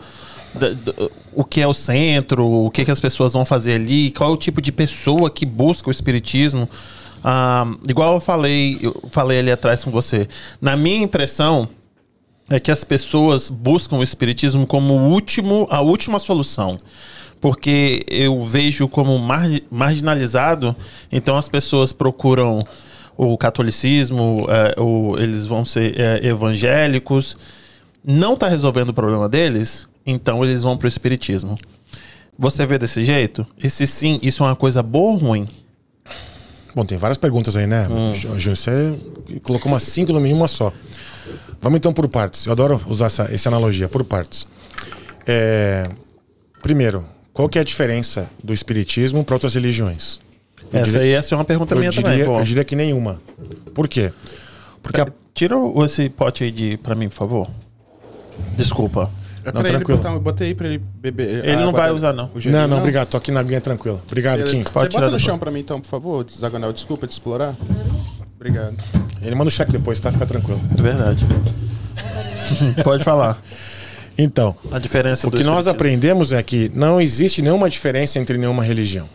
da- 0.54 0.68
do- 0.70 1.10
o 1.34 1.42
que 1.44 1.60
é 1.62 1.66
o 1.66 1.72
centro, 1.72 2.46
o 2.46 2.70
que, 2.70 2.84
que 2.84 2.90
as 2.90 3.00
pessoas 3.00 3.32
vão 3.32 3.44
fazer 3.46 3.74
ali, 3.74 4.10
qual 4.10 4.30
é 4.30 4.32
o 4.34 4.36
tipo 4.36 4.60
de 4.60 4.70
pessoa 4.70 5.30
que 5.30 5.46
busca 5.46 5.88
o 5.88 5.90
espiritismo. 5.90 6.68
Ah, 7.24 7.66
igual 7.88 8.14
eu 8.14 8.20
falei, 8.20 8.78
eu 8.82 8.94
falei 9.10 9.38
ali 9.38 9.50
atrás 9.50 9.82
com 9.82 9.90
você. 9.90 10.28
Na 10.60 10.76
minha 10.76 10.98
impressão 11.02 11.66
é 12.50 12.60
que 12.60 12.70
as 12.70 12.84
pessoas 12.84 13.48
buscam 13.48 13.96
o 13.96 14.02
espiritismo 14.02 14.66
como 14.66 14.92
o 14.94 15.08
último, 15.10 15.66
a 15.70 15.80
última 15.80 16.18
solução. 16.18 16.76
Porque 17.40 18.04
eu 18.08 18.38
vejo 18.44 18.86
como 18.88 19.18
margi- 19.18 19.64
marginalizado, 19.70 20.76
então 21.10 21.36
as 21.36 21.48
pessoas 21.48 21.92
procuram 21.92 22.60
o 23.24 23.36
catolicismo, 23.38 24.46
é, 24.48 24.80
o- 24.80 25.16
eles 25.18 25.46
vão 25.46 25.64
ser 25.64 25.98
é, 25.98 26.26
evangélicos, 26.26 27.36
não 28.04 28.34
está 28.34 28.48
resolvendo 28.48 28.90
o 28.90 28.94
problema 28.94 29.28
deles, 29.28 29.86
então 30.04 30.44
eles 30.44 30.62
vão 30.62 30.76
para 30.76 30.86
o 30.86 30.88
espiritismo. 30.88 31.56
Você 32.38 32.64
vê 32.66 32.78
desse 32.78 33.04
jeito? 33.04 33.46
E 33.62 33.68
se 33.70 33.86
sim, 33.86 34.18
isso 34.22 34.42
é 34.42 34.46
uma 34.46 34.56
coisa 34.56 34.82
boa 34.82 35.12
ou 35.12 35.16
ruim? 35.18 35.46
Bom, 36.74 36.84
tem 36.84 36.96
várias 36.96 37.18
perguntas 37.18 37.54
aí, 37.54 37.66
né? 37.66 37.84
Júnior, 38.14 38.56
você 38.56 38.94
colocou 39.42 39.70
umas 39.70 39.82
cinco 39.82 40.12
no 40.12 40.18
mínimo, 40.20 40.40
uma 40.40 40.48
só. 40.48 40.72
Vamos 41.60 41.76
então 41.76 41.92
por 41.92 42.08
partes. 42.08 42.46
Eu 42.46 42.52
adoro 42.52 42.80
usar 42.88 43.06
essa, 43.06 43.28
essa 43.32 43.48
analogia, 43.50 43.88
por 43.88 44.02
partes. 44.04 44.46
É, 45.26 45.86
Primeiro, 46.62 47.04
qual 47.32 47.48
que 47.48 47.58
é 47.58 47.60
a 47.60 47.64
diferença 47.64 48.30
do 48.42 48.54
espiritismo 48.54 49.22
para 49.24 49.34
outras 49.34 49.54
religiões? 49.54 50.20
Eu 50.72 50.80
Essa 50.80 50.90
diria- 50.92 51.00
aí 51.02 51.10
essa 51.12 51.34
é 51.34 51.38
uma 51.38 51.44
pergunta 51.44 51.74
minha 51.74 51.90
diria, 51.90 52.10
também. 52.10 52.24
pô. 52.24 52.38
eu 52.38 52.44
diria 52.44 52.64
que 52.64 52.74
nenhuma. 52.76 53.20
Por 53.74 53.88
quê? 53.88 54.12
Porque 54.82 55.00
a, 55.00 55.06
Tira 55.34 55.56
o- 55.56 55.84
esse 55.84 56.08
pote 56.10 56.44
aí 56.44 56.50
de, 56.50 56.76
pra 56.78 56.94
mim, 56.94 57.08
por 57.08 57.14
favor. 57.14 57.48
Desculpa. 58.56 59.10
É 59.44 59.46
Não, 59.46 59.52
pra 59.52 59.60
ele 59.62 59.70
tranquilo. 59.78 59.98
botar, 59.98 60.12
eu 60.14 60.20
botei 60.20 60.48
aí 60.48 60.54
pra 60.54 60.68
ele 60.68 60.78
beber. 60.78 61.42
Ele 61.44 61.52
a 61.52 61.60
não 61.60 61.72
vai 61.72 61.84
dele. 61.86 61.96
usar, 61.96 62.12
não. 62.12 62.30
Não, 62.46 62.68
não, 62.68 62.78
obrigado. 62.78 63.08
Tô 63.08 63.16
aqui 63.16 63.32
na 63.32 63.40
aguinha 63.40 63.60
tranquila. 63.60 64.00
Obrigado, 64.06 64.38
Beleza. 64.38 64.56
Kim. 64.56 64.62
Pode 64.62 64.92
Você 64.92 64.98
bota 65.00 65.10
no 65.10 65.18
chão 65.18 65.38
pra 65.38 65.50
mim 65.50 65.60
então, 65.60 65.80
por 65.80 65.88
favor, 65.88 66.24
Zagonel. 66.30 66.72
Desculpa 66.72 67.06
te 67.06 67.12
explorar. 67.12 67.56
Obrigado. 68.36 68.76
Ele 69.22 69.34
manda 69.34 69.48
o 69.48 69.50
cheque 69.50 69.72
depois, 69.72 69.98
tá? 69.98 70.12
Fica 70.12 70.26
tranquilo. 70.26 70.60
É 70.78 70.82
verdade. 70.82 71.26
Pode 72.84 73.02
falar. 73.02 73.40
Então, 74.16 74.54
A 74.70 74.78
diferença 74.78 75.26
o 75.26 75.30
que 75.30 75.42
nós 75.42 75.66
aprendemos 75.66 76.30
é 76.32 76.42
que 76.42 76.70
não 76.74 77.00
existe 77.00 77.40
nenhuma 77.42 77.68
diferença 77.70 78.18
entre 78.18 78.36
nenhuma 78.36 78.62
religião. 78.62 79.08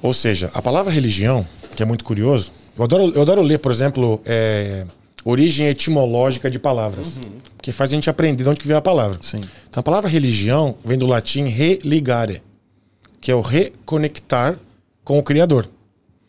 Ou 0.00 0.12
seja, 0.12 0.50
a 0.54 0.62
palavra 0.62 0.92
religião, 0.92 1.46
que 1.74 1.82
é 1.82 1.86
muito 1.86 2.04
curioso, 2.04 2.52
eu 2.76 2.84
adoro, 2.84 3.12
eu 3.14 3.22
adoro 3.22 3.42
ler, 3.42 3.58
por 3.58 3.72
exemplo, 3.72 4.20
é, 4.24 4.86
origem 5.24 5.66
etimológica 5.66 6.50
de 6.50 6.58
palavras, 6.58 7.20
que 7.60 7.72
faz 7.72 7.90
a 7.90 7.94
gente 7.94 8.08
aprender 8.08 8.44
de 8.44 8.50
onde 8.50 8.60
que 8.60 8.66
veio 8.66 8.78
a 8.78 8.82
palavra. 8.82 9.18
Sim. 9.20 9.40
Então 9.68 9.80
a 9.80 9.82
palavra 9.82 10.08
religião 10.08 10.76
vem 10.84 10.96
do 10.96 11.06
latim 11.06 11.44
religare, 11.44 12.42
que 13.20 13.30
é 13.30 13.34
o 13.34 13.40
reconectar 13.40 14.56
com 15.04 15.18
o 15.18 15.22
Criador. 15.22 15.68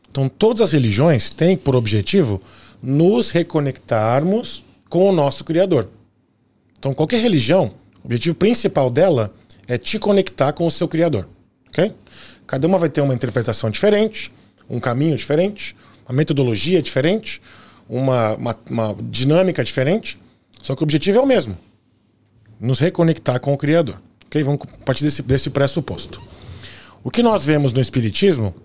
Então 0.10 0.28
todas 0.28 0.62
as 0.62 0.72
religiões 0.72 1.30
têm 1.30 1.56
por 1.56 1.76
objetivo 1.76 2.42
nos 2.82 3.30
reconectarmos 3.30 4.66
com 4.90 5.08
o 5.08 5.12
nosso 5.12 5.44
Criador. 5.44 5.88
Então 6.78 6.94
qualquer 6.94 7.22
religião, 7.22 7.72
o 8.02 8.08
objetivo 8.08 8.36
principal 8.36 8.90
dela 8.90 9.32
é 9.68 9.78
te 9.78 10.00
conectar 10.00 10.52
com 10.54 10.66
o 10.66 10.72
seu 10.72 10.88
Criador. 10.88 11.28
ok? 11.70 11.94
Cada 12.50 12.66
uma 12.66 12.80
vai 12.80 12.90
ter 12.90 13.00
uma 13.02 13.14
interpretação 13.14 13.70
diferente, 13.70 14.32
um 14.68 14.80
caminho 14.80 15.16
diferente, 15.16 15.76
uma 16.08 16.16
metodologia 16.16 16.82
diferente, 16.82 17.40
uma, 17.88 18.34
uma, 18.34 18.58
uma 18.68 18.98
dinâmica 19.04 19.64
diferente, 19.64 20.20
só 20.60 20.76
que 20.76 20.82
o 20.82 20.84
objetivo 20.84 21.20
é 21.20 21.22
o 21.22 21.28
mesmo 21.28 21.56
nos 22.60 22.80
reconectar 22.80 23.40
com 23.40 23.54
o 23.54 23.58
Criador. 23.58 24.02
Ok? 24.26 24.42
Vamos 24.42 24.62
partir 24.84 25.04
desse, 25.04 25.22
desse 25.22 25.52
pressuposto. 25.52 26.20
O 27.04 27.12
que 27.12 27.22
nós 27.22 27.46
vemos 27.46 27.72
no 27.72 27.80
Espiritismo, 27.80 28.56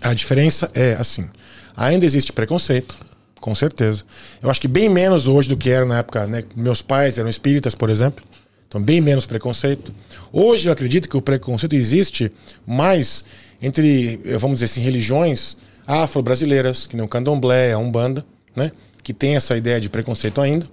a 0.00 0.12
diferença 0.12 0.68
é 0.74 0.94
assim: 0.94 1.30
ainda 1.76 2.04
existe 2.04 2.32
preconceito, 2.32 2.98
com 3.40 3.54
certeza. 3.54 4.02
Eu 4.42 4.50
acho 4.50 4.60
que 4.60 4.66
bem 4.66 4.88
menos 4.88 5.28
hoje 5.28 5.48
do 5.48 5.56
que 5.56 5.70
era 5.70 5.86
na 5.86 5.98
época, 5.98 6.26
né? 6.26 6.42
Meus 6.56 6.82
pais 6.82 7.20
eram 7.20 7.30
espíritas, 7.30 7.76
por 7.76 7.88
exemplo. 7.88 8.24
Então, 8.68 8.82
bem 8.82 9.00
menos 9.00 9.26
preconceito. 9.26 9.94
Hoje 10.32 10.68
eu 10.68 10.72
acredito 10.72 11.08
que 11.08 11.16
o 11.16 11.22
preconceito 11.22 11.74
existe 11.74 12.30
mais 12.66 13.24
entre, 13.62 14.20
eh, 14.24 14.38
vamos 14.38 14.56
dizer 14.56 14.66
assim, 14.66 14.80
religiões 14.80 15.56
afro-brasileiras, 15.86 16.86
que 16.86 16.96
nem 16.96 17.04
o 17.04 17.08
candomblé, 17.08 17.72
a 17.72 17.78
umbanda, 17.78 18.24
né? 18.54 18.72
Que 19.02 19.12
tem 19.12 19.36
essa 19.36 19.56
ideia 19.56 19.80
de 19.80 19.88
preconceito 19.88 20.40
ainda 20.40 20.66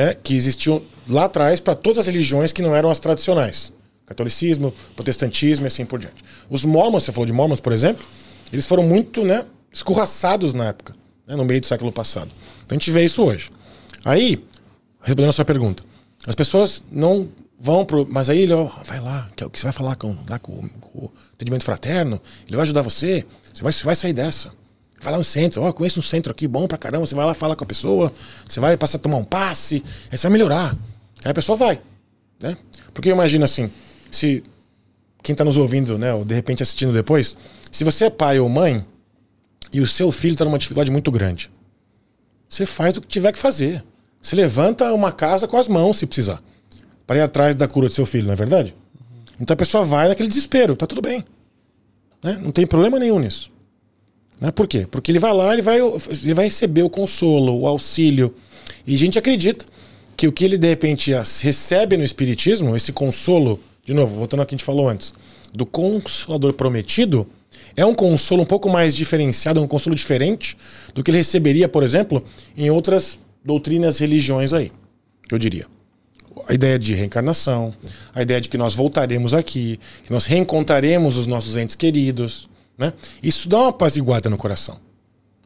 é, 0.00 0.14
que 0.14 0.34
existiam 0.34 0.82
lá 1.08 1.24
atrás 1.24 1.60
para 1.60 1.74
todas 1.74 1.98
as 1.98 2.06
religiões 2.06 2.52
que 2.52 2.62
não 2.62 2.74
eram 2.74 2.90
as 2.90 2.98
tradicionais. 2.98 3.72
Catolicismo, 4.06 4.74
protestantismo 4.96 5.66
e 5.66 5.68
assim 5.68 5.84
por 5.84 5.98
diante. 5.98 6.24
Os 6.48 6.64
mormons, 6.64 7.04
você 7.04 7.12
falou 7.12 7.26
de 7.26 7.32
mormons, 7.32 7.60
por 7.60 7.72
exemplo, 7.72 8.04
eles 8.52 8.66
foram 8.66 8.82
muito 8.82 9.22
né, 9.22 9.44
escorraçados 9.72 10.54
na 10.54 10.68
época, 10.68 10.94
né, 11.26 11.36
no 11.36 11.44
meio 11.44 11.60
do 11.60 11.66
século 11.66 11.92
passado. 11.92 12.30
Então 12.64 12.76
a 12.76 12.78
gente 12.78 12.90
vê 12.90 13.04
isso 13.04 13.22
hoje. 13.22 13.50
Aí, 14.04 14.42
respondendo 15.02 15.28
a 15.28 15.32
sua 15.32 15.44
pergunta, 15.44 15.82
as 16.26 16.34
pessoas 16.34 16.82
não 16.90 17.28
vão 17.58 17.84
pro. 17.84 18.06
Mas 18.08 18.28
aí 18.28 18.40
ele, 18.40 18.52
ó, 18.52 18.70
vai 18.84 19.00
lá, 19.00 19.28
que 19.36 19.44
é 19.44 19.46
o 19.46 19.50
que 19.50 19.58
você 19.58 19.64
vai 19.64 19.72
falar 19.72 19.96
com, 19.96 20.16
lá 20.28 20.38
com, 20.38 20.68
com 20.80 20.98
o 20.98 21.12
atendimento 21.34 21.64
fraterno, 21.64 22.20
ele 22.46 22.56
vai 22.56 22.64
ajudar 22.64 22.82
você, 22.82 23.26
você 23.52 23.62
vai, 23.62 23.72
você 23.72 23.84
vai 23.84 23.94
sair 23.94 24.12
dessa. 24.12 24.52
Vai 25.02 25.12
lá 25.12 25.18
no 25.18 25.24
centro, 25.24 25.62
ó, 25.62 25.72
conheço 25.72 25.98
um 26.00 26.02
centro 26.02 26.30
aqui 26.30 26.46
bom 26.46 26.66
pra 26.66 26.76
caramba. 26.76 27.06
Você 27.06 27.14
vai 27.14 27.24
lá 27.24 27.32
falar 27.32 27.56
com 27.56 27.64
a 27.64 27.66
pessoa, 27.66 28.12
você 28.46 28.60
vai 28.60 28.76
passar 28.76 28.98
a 28.98 29.00
tomar 29.00 29.16
um 29.16 29.24
passe, 29.24 29.82
aí 30.10 30.18
você 30.18 30.26
vai 30.26 30.32
melhorar. 30.32 30.76
Aí 31.24 31.30
a 31.30 31.34
pessoa 31.34 31.56
vai, 31.56 31.80
né? 32.38 32.56
Porque 32.92 33.08
imagina 33.08 33.44
assim, 33.44 33.70
se 34.10 34.42
quem 35.22 35.34
tá 35.34 35.44
nos 35.44 35.56
ouvindo, 35.56 35.96
né, 35.98 36.12
ou 36.12 36.24
de 36.24 36.34
repente 36.34 36.62
assistindo 36.62 36.92
depois, 36.92 37.36
se 37.70 37.84
você 37.84 38.06
é 38.06 38.10
pai 38.10 38.38
ou 38.38 38.48
mãe 38.48 38.84
e 39.72 39.80
o 39.80 39.86
seu 39.86 40.10
filho 40.10 40.36
tá 40.36 40.44
numa 40.44 40.58
dificuldade 40.58 40.90
muito 40.90 41.10
grande, 41.10 41.50
você 42.48 42.66
faz 42.66 42.96
o 42.96 43.00
que 43.00 43.06
tiver 43.06 43.32
que 43.32 43.38
fazer. 43.38 43.84
Você 44.20 44.36
levanta 44.36 44.92
uma 44.92 45.12
casa 45.12 45.48
com 45.48 45.56
as 45.56 45.66
mãos, 45.66 45.98
se 45.98 46.06
precisar, 46.06 46.42
para 47.06 47.18
ir 47.18 47.22
atrás 47.22 47.56
da 47.56 47.66
cura 47.66 47.88
do 47.88 47.94
seu 47.94 48.04
filho, 48.04 48.26
não 48.26 48.32
é 48.32 48.36
verdade? 48.36 48.74
Então 49.40 49.54
a 49.54 49.56
pessoa 49.56 49.82
vai 49.82 50.08
naquele 50.08 50.28
desespero, 50.28 50.76
tá 50.76 50.86
tudo 50.86 51.00
bem. 51.00 51.24
Né? 52.22 52.38
Não 52.42 52.50
tem 52.50 52.66
problema 52.66 52.98
nenhum 52.98 53.18
nisso. 53.18 53.50
Né? 54.40 54.50
Por 54.50 54.66
quê? 54.66 54.86
Porque 54.90 55.10
ele 55.10 55.18
vai 55.18 55.32
lá, 55.32 55.52
ele 55.52 55.62
vai, 55.62 55.78
ele 55.80 56.34
vai 56.34 56.44
receber 56.44 56.82
o 56.82 56.90
consolo, 56.90 57.58
o 57.60 57.66
auxílio. 57.66 58.34
E 58.86 58.94
a 58.94 58.98
gente 58.98 59.18
acredita 59.18 59.64
que 60.16 60.28
o 60.28 60.32
que 60.32 60.44
ele 60.44 60.58
de 60.58 60.68
repente 60.68 61.10
recebe 61.12 61.96
no 61.96 62.04
Espiritismo, 62.04 62.76
esse 62.76 62.92
consolo, 62.92 63.58
de 63.82 63.94
novo, 63.94 64.16
voltando 64.16 64.40
ao 64.40 64.46
que 64.46 64.54
a 64.54 64.58
gente 64.58 64.64
falou 64.64 64.86
antes, 64.86 65.14
do 65.52 65.64
consolador 65.64 66.52
prometido, 66.52 67.26
é 67.74 67.84
um 67.84 67.94
consolo 67.94 68.42
um 68.42 68.46
pouco 68.46 68.68
mais 68.68 68.94
diferenciado, 68.94 69.62
um 69.62 69.66
consolo 69.66 69.96
diferente 69.96 70.56
do 70.94 71.02
que 71.02 71.10
ele 71.10 71.18
receberia, 71.18 71.68
por 71.68 71.82
exemplo, 71.82 72.22
em 72.56 72.70
outras 72.70 73.18
doutrinas, 73.44 73.98
religiões 73.98 74.52
aí, 74.52 74.70
eu 75.30 75.38
diria. 75.38 75.66
A 76.48 76.54
ideia 76.54 76.78
de 76.78 76.94
reencarnação, 76.94 77.74
a 78.14 78.22
ideia 78.22 78.40
de 78.40 78.48
que 78.48 78.56
nós 78.56 78.74
voltaremos 78.74 79.34
aqui, 79.34 79.78
que 80.04 80.12
nós 80.12 80.26
reencontraremos 80.26 81.16
os 81.16 81.26
nossos 81.26 81.56
entes 81.56 81.74
queridos, 81.74 82.48
né? 82.78 82.92
Isso 83.22 83.48
dá 83.48 83.58
uma 83.58 83.68
apaziguada 83.68 84.30
no 84.30 84.38
coração. 84.38 84.78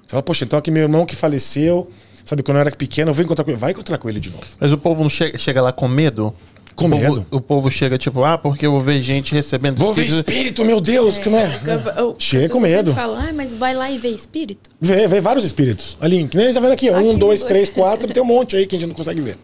Você 0.02 0.10
fala, 0.10 0.22
poxa, 0.22 0.44
então 0.44 0.58
aqui 0.58 0.70
meu 0.70 0.82
irmão 0.82 1.04
que 1.04 1.16
faleceu, 1.16 1.90
sabe, 2.24 2.42
quando 2.42 2.58
eu 2.58 2.60
era 2.60 2.70
pequeno, 2.70 3.10
eu 3.10 3.14
vou 3.14 3.24
encontrar 3.24 3.44
com 3.44 3.50
ele. 3.50 3.58
Vai 3.58 3.72
encontrar 3.72 3.98
com 3.98 4.08
ele 4.08 4.20
de 4.20 4.30
novo. 4.30 4.44
Mas 4.60 4.72
o 4.72 4.78
povo 4.78 5.02
não 5.02 5.10
chega 5.10 5.60
lá 5.60 5.72
com 5.72 5.88
medo? 5.88 6.34
Com 6.74 6.86
o 6.86 6.90
povo- 6.90 7.02
medo? 7.02 7.26
o 7.30 7.40
povo 7.40 7.70
chega 7.70 7.96
tipo, 7.96 8.24
ah, 8.24 8.36
porque 8.36 8.66
eu 8.66 8.72
vou 8.72 8.80
ver 8.80 9.00
gente 9.00 9.32
recebendo 9.32 9.76
Vou 9.76 9.94
ver 9.94 10.06
espírito. 10.06 10.64
meu 10.64 10.80
Deus, 10.80 11.18
como 11.18 11.36
é? 11.36 11.60
Eu- 11.96 12.16
Chega 12.18 12.48
com 12.48 12.60
medo. 12.60 12.92
falam, 12.92 13.16
ah, 13.16 13.32
mas 13.32 13.54
vai 13.54 13.74
lá 13.74 13.90
e 13.90 13.96
vê 13.98 14.08
espírito. 14.08 14.70
Vê, 14.80 15.06
vê 15.06 15.20
vários 15.20 15.44
espíritos. 15.44 15.96
Ali, 16.00 16.26
que 16.26 16.36
nem 16.36 16.52
tá 16.52 16.60
vendo 16.60 16.72
aqui, 16.72 16.90
ó. 16.90 16.96
Aqui 16.96 17.04
um, 17.06 17.16
dois, 17.16 17.40
dois. 17.40 17.44
três, 17.44 17.68
quatro, 17.68 18.12
tem 18.12 18.22
um 18.22 18.26
monte 18.26 18.56
aí 18.56 18.66
que 18.66 18.74
a 18.74 18.78
gente 18.78 18.88
não 18.88 18.94
consegue 18.94 19.20
ver. 19.20 19.38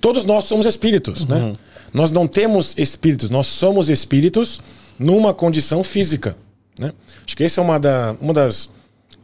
Todos 0.00 0.24
nós 0.24 0.44
somos 0.44 0.66
espíritos, 0.66 1.24
né? 1.26 1.52
Nós 1.92 2.10
não 2.10 2.26
temos 2.26 2.74
espíritos, 2.76 3.30
nós 3.30 3.46
somos 3.46 3.88
espíritos 3.88 4.60
numa 4.98 5.32
condição 5.32 5.82
física. 5.82 6.36
Né? 6.78 6.92
Acho 7.26 7.36
que 7.36 7.44
essa 7.44 7.60
é 7.60 7.64
uma, 7.64 7.78
da, 7.78 8.14
uma 8.20 8.32
das 8.32 8.68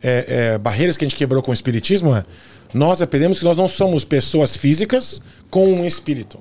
é, 0.03 0.53
é, 0.55 0.59
barreiras 0.59 0.97
que 0.97 1.05
a 1.05 1.09
gente 1.09 1.16
quebrou 1.16 1.43
com 1.43 1.51
o 1.51 1.55
espiritismo. 1.55 2.14
É, 2.14 2.24
nós 2.72 3.01
aprendemos 3.03 3.39
que 3.39 3.45
nós 3.45 3.57
não 3.57 3.68
somos 3.68 4.05
pessoas 4.05 4.57
físicas 4.57 5.20
com 5.51 5.66
um 5.72 5.85
espírito. 5.85 6.39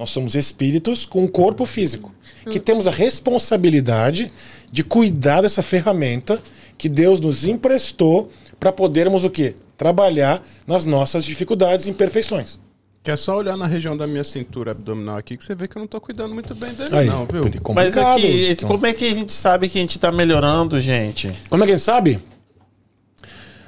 Nós 0.00 0.08
somos 0.08 0.34
espíritos 0.34 1.04
com 1.04 1.24
um 1.24 1.28
corpo 1.28 1.66
físico. 1.66 2.10
Que 2.50 2.58
temos 2.58 2.86
a 2.86 2.90
responsabilidade 2.90 4.32
de 4.72 4.82
cuidar 4.82 5.42
dessa 5.42 5.62
ferramenta 5.62 6.42
que 6.78 6.88
Deus 6.88 7.20
nos 7.20 7.46
emprestou 7.46 8.30
para 8.58 8.72
podermos 8.72 9.26
o 9.26 9.30
quê? 9.30 9.54
Trabalhar 9.76 10.42
nas 10.66 10.86
nossas 10.86 11.22
dificuldades 11.22 11.84
e 11.86 11.90
imperfeições. 11.90 12.58
Que 13.02 13.10
é 13.10 13.16
só 13.16 13.36
olhar 13.36 13.58
na 13.58 13.66
região 13.66 13.94
da 13.94 14.06
minha 14.06 14.24
cintura 14.24 14.70
abdominal 14.70 15.18
aqui 15.18 15.36
que 15.36 15.44
você 15.44 15.54
vê 15.54 15.68
que 15.68 15.76
eu 15.76 15.80
não 15.80 15.86
tô 15.86 16.00
cuidando 16.00 16.32
muito 16.32 16.54
bem 16.54 16.72
dele, 16.72 16.96
Aí, 16.96 17.06
não, 17.06 17.26
viu? 17.26 17.42
complicado, 17.42 17.74
Mas 17.74 17.98
aqui, 17.98 18.52
então. 18.52 18.68
como 18.70 18.86
é 18.86 18.94
que 18.94 19.04
a 19.04 19.14
gente 19.14 19.34
sabe 19.34 19.68
que 19.68 19.76
a 19.76 19.82
gente 19.82 19.98
tá 19.98 20.10
melhorando, 20.10 20.80
gente? 20.80 21.30
Como 21.50 21.62
é 21.62 21.66
que 21.66 21.72
a 21.74 21.76
gente 21.76 21.84
sabe? 21.84 22.18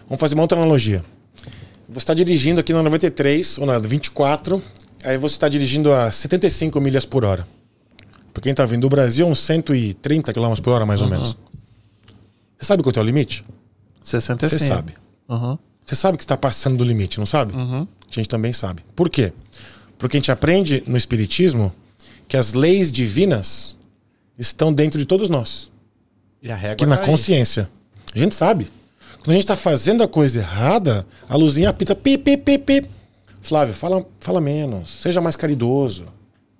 Vamos 0.08 0.18
fazer 0.18 0.34
uma 0.34 0.44
outra 0.44 0.56
analogia. 0.58 1.04
Você 1.90 1.98
está 1.98 2.14
dirigindo 2.14 2.58
aqui 2.58 2.72
na 2.72 2.82
93 2.82 3.58
ou 3.58 3.66
na 3.66 3.78
24, 3.78 4.62
aí 5.04 5.16
você 5.16 5.34
está 5.34 5.48
dirigindo 5.48 5.92
a 5.92 6.10
75 6.10 6.80
milhas 6.80 7.04
por 7.04 7.24
hora. 7.24 7.46
Pra 8.32 8.42
quem 8.42 8.54
tá 8.54 8.64
vindo 8.64 8.82
do 8.82 8.88
Brasil, 8.88 9.26
uns 9.26 9.40
130 9.40 10.32
km 10.32 10.54
por 10.62 10.70
hora, 10.70 10.86
mais 10.86 11.02
ou 11.02 11.08
menos. 11.08 11.36
Você 12.58 12.66
sabe 12.66 12.82
qual 12.82 12.92
é 12.96 13.00
o 13.00 13.02
limite? 13.02 13.44
65. 14.02 14.58
Você 14.58 14.66
sabe. 14.66 14.94
Uhum. 15.28 15.58
Você 15.84 15.94
sabe 15.94 16.16
que 16.16 16.24
está 16.24 16.36
passando 16.36 16.76
do 16.78 16.84
limite, 16.84 17.18
não 17.18 17.26
sabe? 17.26 17.54
A 17.54 17.86
gente 18.10 18.28
também 18.28 18.52
sabe. 18.52 18.82
Por 18.94 19.10
quê? 19.10 19.32
Porque 19.98 20.16
a 20.16 20.20
gente 20.20 20.32
aprende 20.32 20.82
no 20.86 20.96
Espiritismo 20.96 21.72
que 22.26 22.36
as 22.36 22.54
leis 22.54 22.90
divinas 22.90 23.76
estão 24.38 24.72
dentro 24.72 24.98
de 24.98 25.04
todos 25.04 25.28
nós. 25.28 25.70
E 26.40 26.50
a 26.50 26.56
régua 26.56 26.72
Aqui 26.74 26.86
na 26.86 26.96
tá 26.96 27.02
aí. 27.02 27.08
consciência. 27.08 27.68
A 28.14 28.18
gente 28.18 28.34
sabe. 28.34 28.68
Quando 29.18 29.30
a 29.30 29.34
gente 29.34 29.44
está 29.44 29.56
fazendo 29.56 30.02
a 30.02 30.08
coisa 30.08 30.40
errada, 30.40 31.06
a 31.28 31.36
luzinha 31.36 31.68
apita 31.70 31.94
pi, 31.94 32.18
pi, 32.18 32.36
pi, 32.36 32.58
pi. 32.58 32.86
Flávio, 33.42 33.74
fala, 33.74 34.06
fala 34.20 34.40
menos. 34.40 34.88
Seja 34.88 35.20
mais 35.20 35.34
caridoso. 35.34 36.04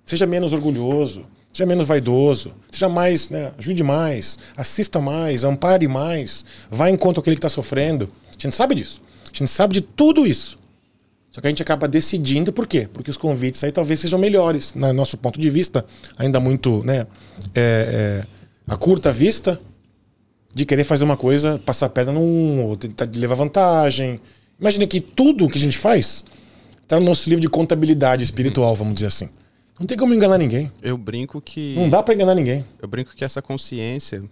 Seja 0.05 0.27
menos 0.27 0.51
orgulhoso. 0.51 1.25
Seja 1.53 1.65
menos 1.65 1.87
vaidoso. 1.87 2.53
Seja 2.69 2.89
mais, 2.89 3.29
né, 3.29 3.53
ajude 3.57 3.83
mais. 3.83 4.37
Assista 4.55 4.99
mais. 4.99 5.45
Ampare 5.45 5.87
mais. 5.87 6.43
Vá 6.69 6.89
em 6.89 6.97
conta 6.97 7.21
aquele 7.21 7.37
que 7.37 7.39
está 7.39 7.49
sofrendo. 7.49 8.09
A 8.29 8.41
gente 8.41 8.53
sabe 8.53 8.75
disso. 8.75 9.01
A 9.33 9.37
gente 9.37 9.49
sabe 9.49 9.73
de 9.73 9.81
tudo 9.81 10.27
isso. 10.27 10.59
Só 11.31 11.41
que 11.41 11.47
a 11.47 11.49
gente 11.49 11.63
acaba 11.63 11.87
decidindo 11.87 12.51
por 12.53 12.67
quê? 12.67 12.87
Porque 12.91 13.09
os 13.09 13.17
convites 13.17 13.63
aí 13.63 13.71
talvez 13.71 13.99
sejam 14.01 14.19
melhores, 14.19 14.73
no 14.75 14.93
nosso 14.93 15.17
ponto 15.17 15.39
de 15.39 15.49
vista, 15.49 15.83
ainda 16.15 16.39
muito, 16.39 16.83
né, 16.85 17.07
é, 17.55 18.23
é, 18.23 18.25
a 18.67 18.77
curta 18.77 19.11
vista, 19.11 19.59
de 20.53 20.63
querer 20.63 20.83
fazer 20.83 21.03
uma 21.03 21.17
coisa, 21.17 21.57
passar 21.65 21.87
a 21.87 21.89
perna 21.89 22.11
num, 22.11 22.63
ou 22.63 22.77
tentar 22.77 23.09
levar 23.15 23.33
vantagem. 23.33 24.21
Imagina 24.59 24.85
que 24.85 25.01
tudo 25.01 25.49
que 25.49 25.57
a 25.57 25.61
gente 25.61 25.75
faz 25.75 26.23
está 26.93 26.99
no 26.99 27.05
nosso 27.05 27.27
livro 27.27 27.41
de 27.41 27.49
contabilidade 27.49 28.23
espiritual, 28.23 28.75
vamos 28.75 28.95
dizer 28.95 29.07
assim. 29.07 29.29
Não 29.79 29.87
tem 29.87 29.97
como 29.97 30.13
enganar 30.13 30.37
ninguém. 30.37 30.71
Eu 30.81 30.97
brinco 30.97 31.41
que. 31.41 31.75
Não 31.75 31.89
dá 31.89 32.03
para 32.03 32.13
enganar 32.13 32.35
ninguém. 32.35 32.63
Eu 32.79 32.87
brinco 32.87 33.15
que 33.15 33.25
essa 33.25 33.41
consciência, 33.41 34.23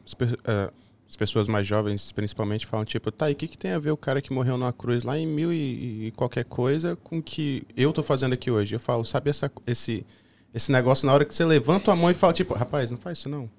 eh, 0.45 0.69
as 1.09 1.15
pessoas 1.15 1.47
mais 1.47 1.65
jovens 1.65 2.11
principalmente 2.11 2.67
falam, 2.67 2.85
tipo, 2.85 3.11
tá, 3.11 3.29
e 3.29 3.33
o 3.33 3.35
que, 3.35 3.47
que 3.47 3.57
tem 3.57 3.71
a 3.71 3.79
ver 3.79 3.91
o 3.91 3.97
cara 3.97 4.21
que 4.21 4.31
morreu 4.31 4.57
numa 4.57 4.71
cruz 4.71 5.03
lá 5.03 5.17
em 5.17 5.25
mil 5.25 5.51
e, 5.51 6.07
e 6.07 6.11
qualquer 6.11 6.45
coisa 6.45 6.95
com 6.95 7.17
o 7.17 7.23
que 7.23 7.63
eu 7.75 7.91
tô 7.91 8.03
fazendo 8.03 8.33
aqui 8.33 8.51
hoje? 8.51 8.75
Eu 8.75 8.79
falo, 8.79 9.03
sabe 9.03 9.31
essa, 9.31 9.51
esse, 9.65 10.05
esse 10.53 10.71
negócio 10.71 11.07
na 11.07 11.13
hora 11.13 11.25
que 11.25 11.33
você 11.33 11.43
levanta 11.43 11.91
a 11.91 11.95
mão 11.95 12.11
e 12.11 12.13
fala, 12.13 12.33
tipo, 12.33 12.53
rapaz, 12.53 12.91
não 12.91 12.97
faz 12.97 13.17
isso 13.17 13.27
não. 13.27 13.49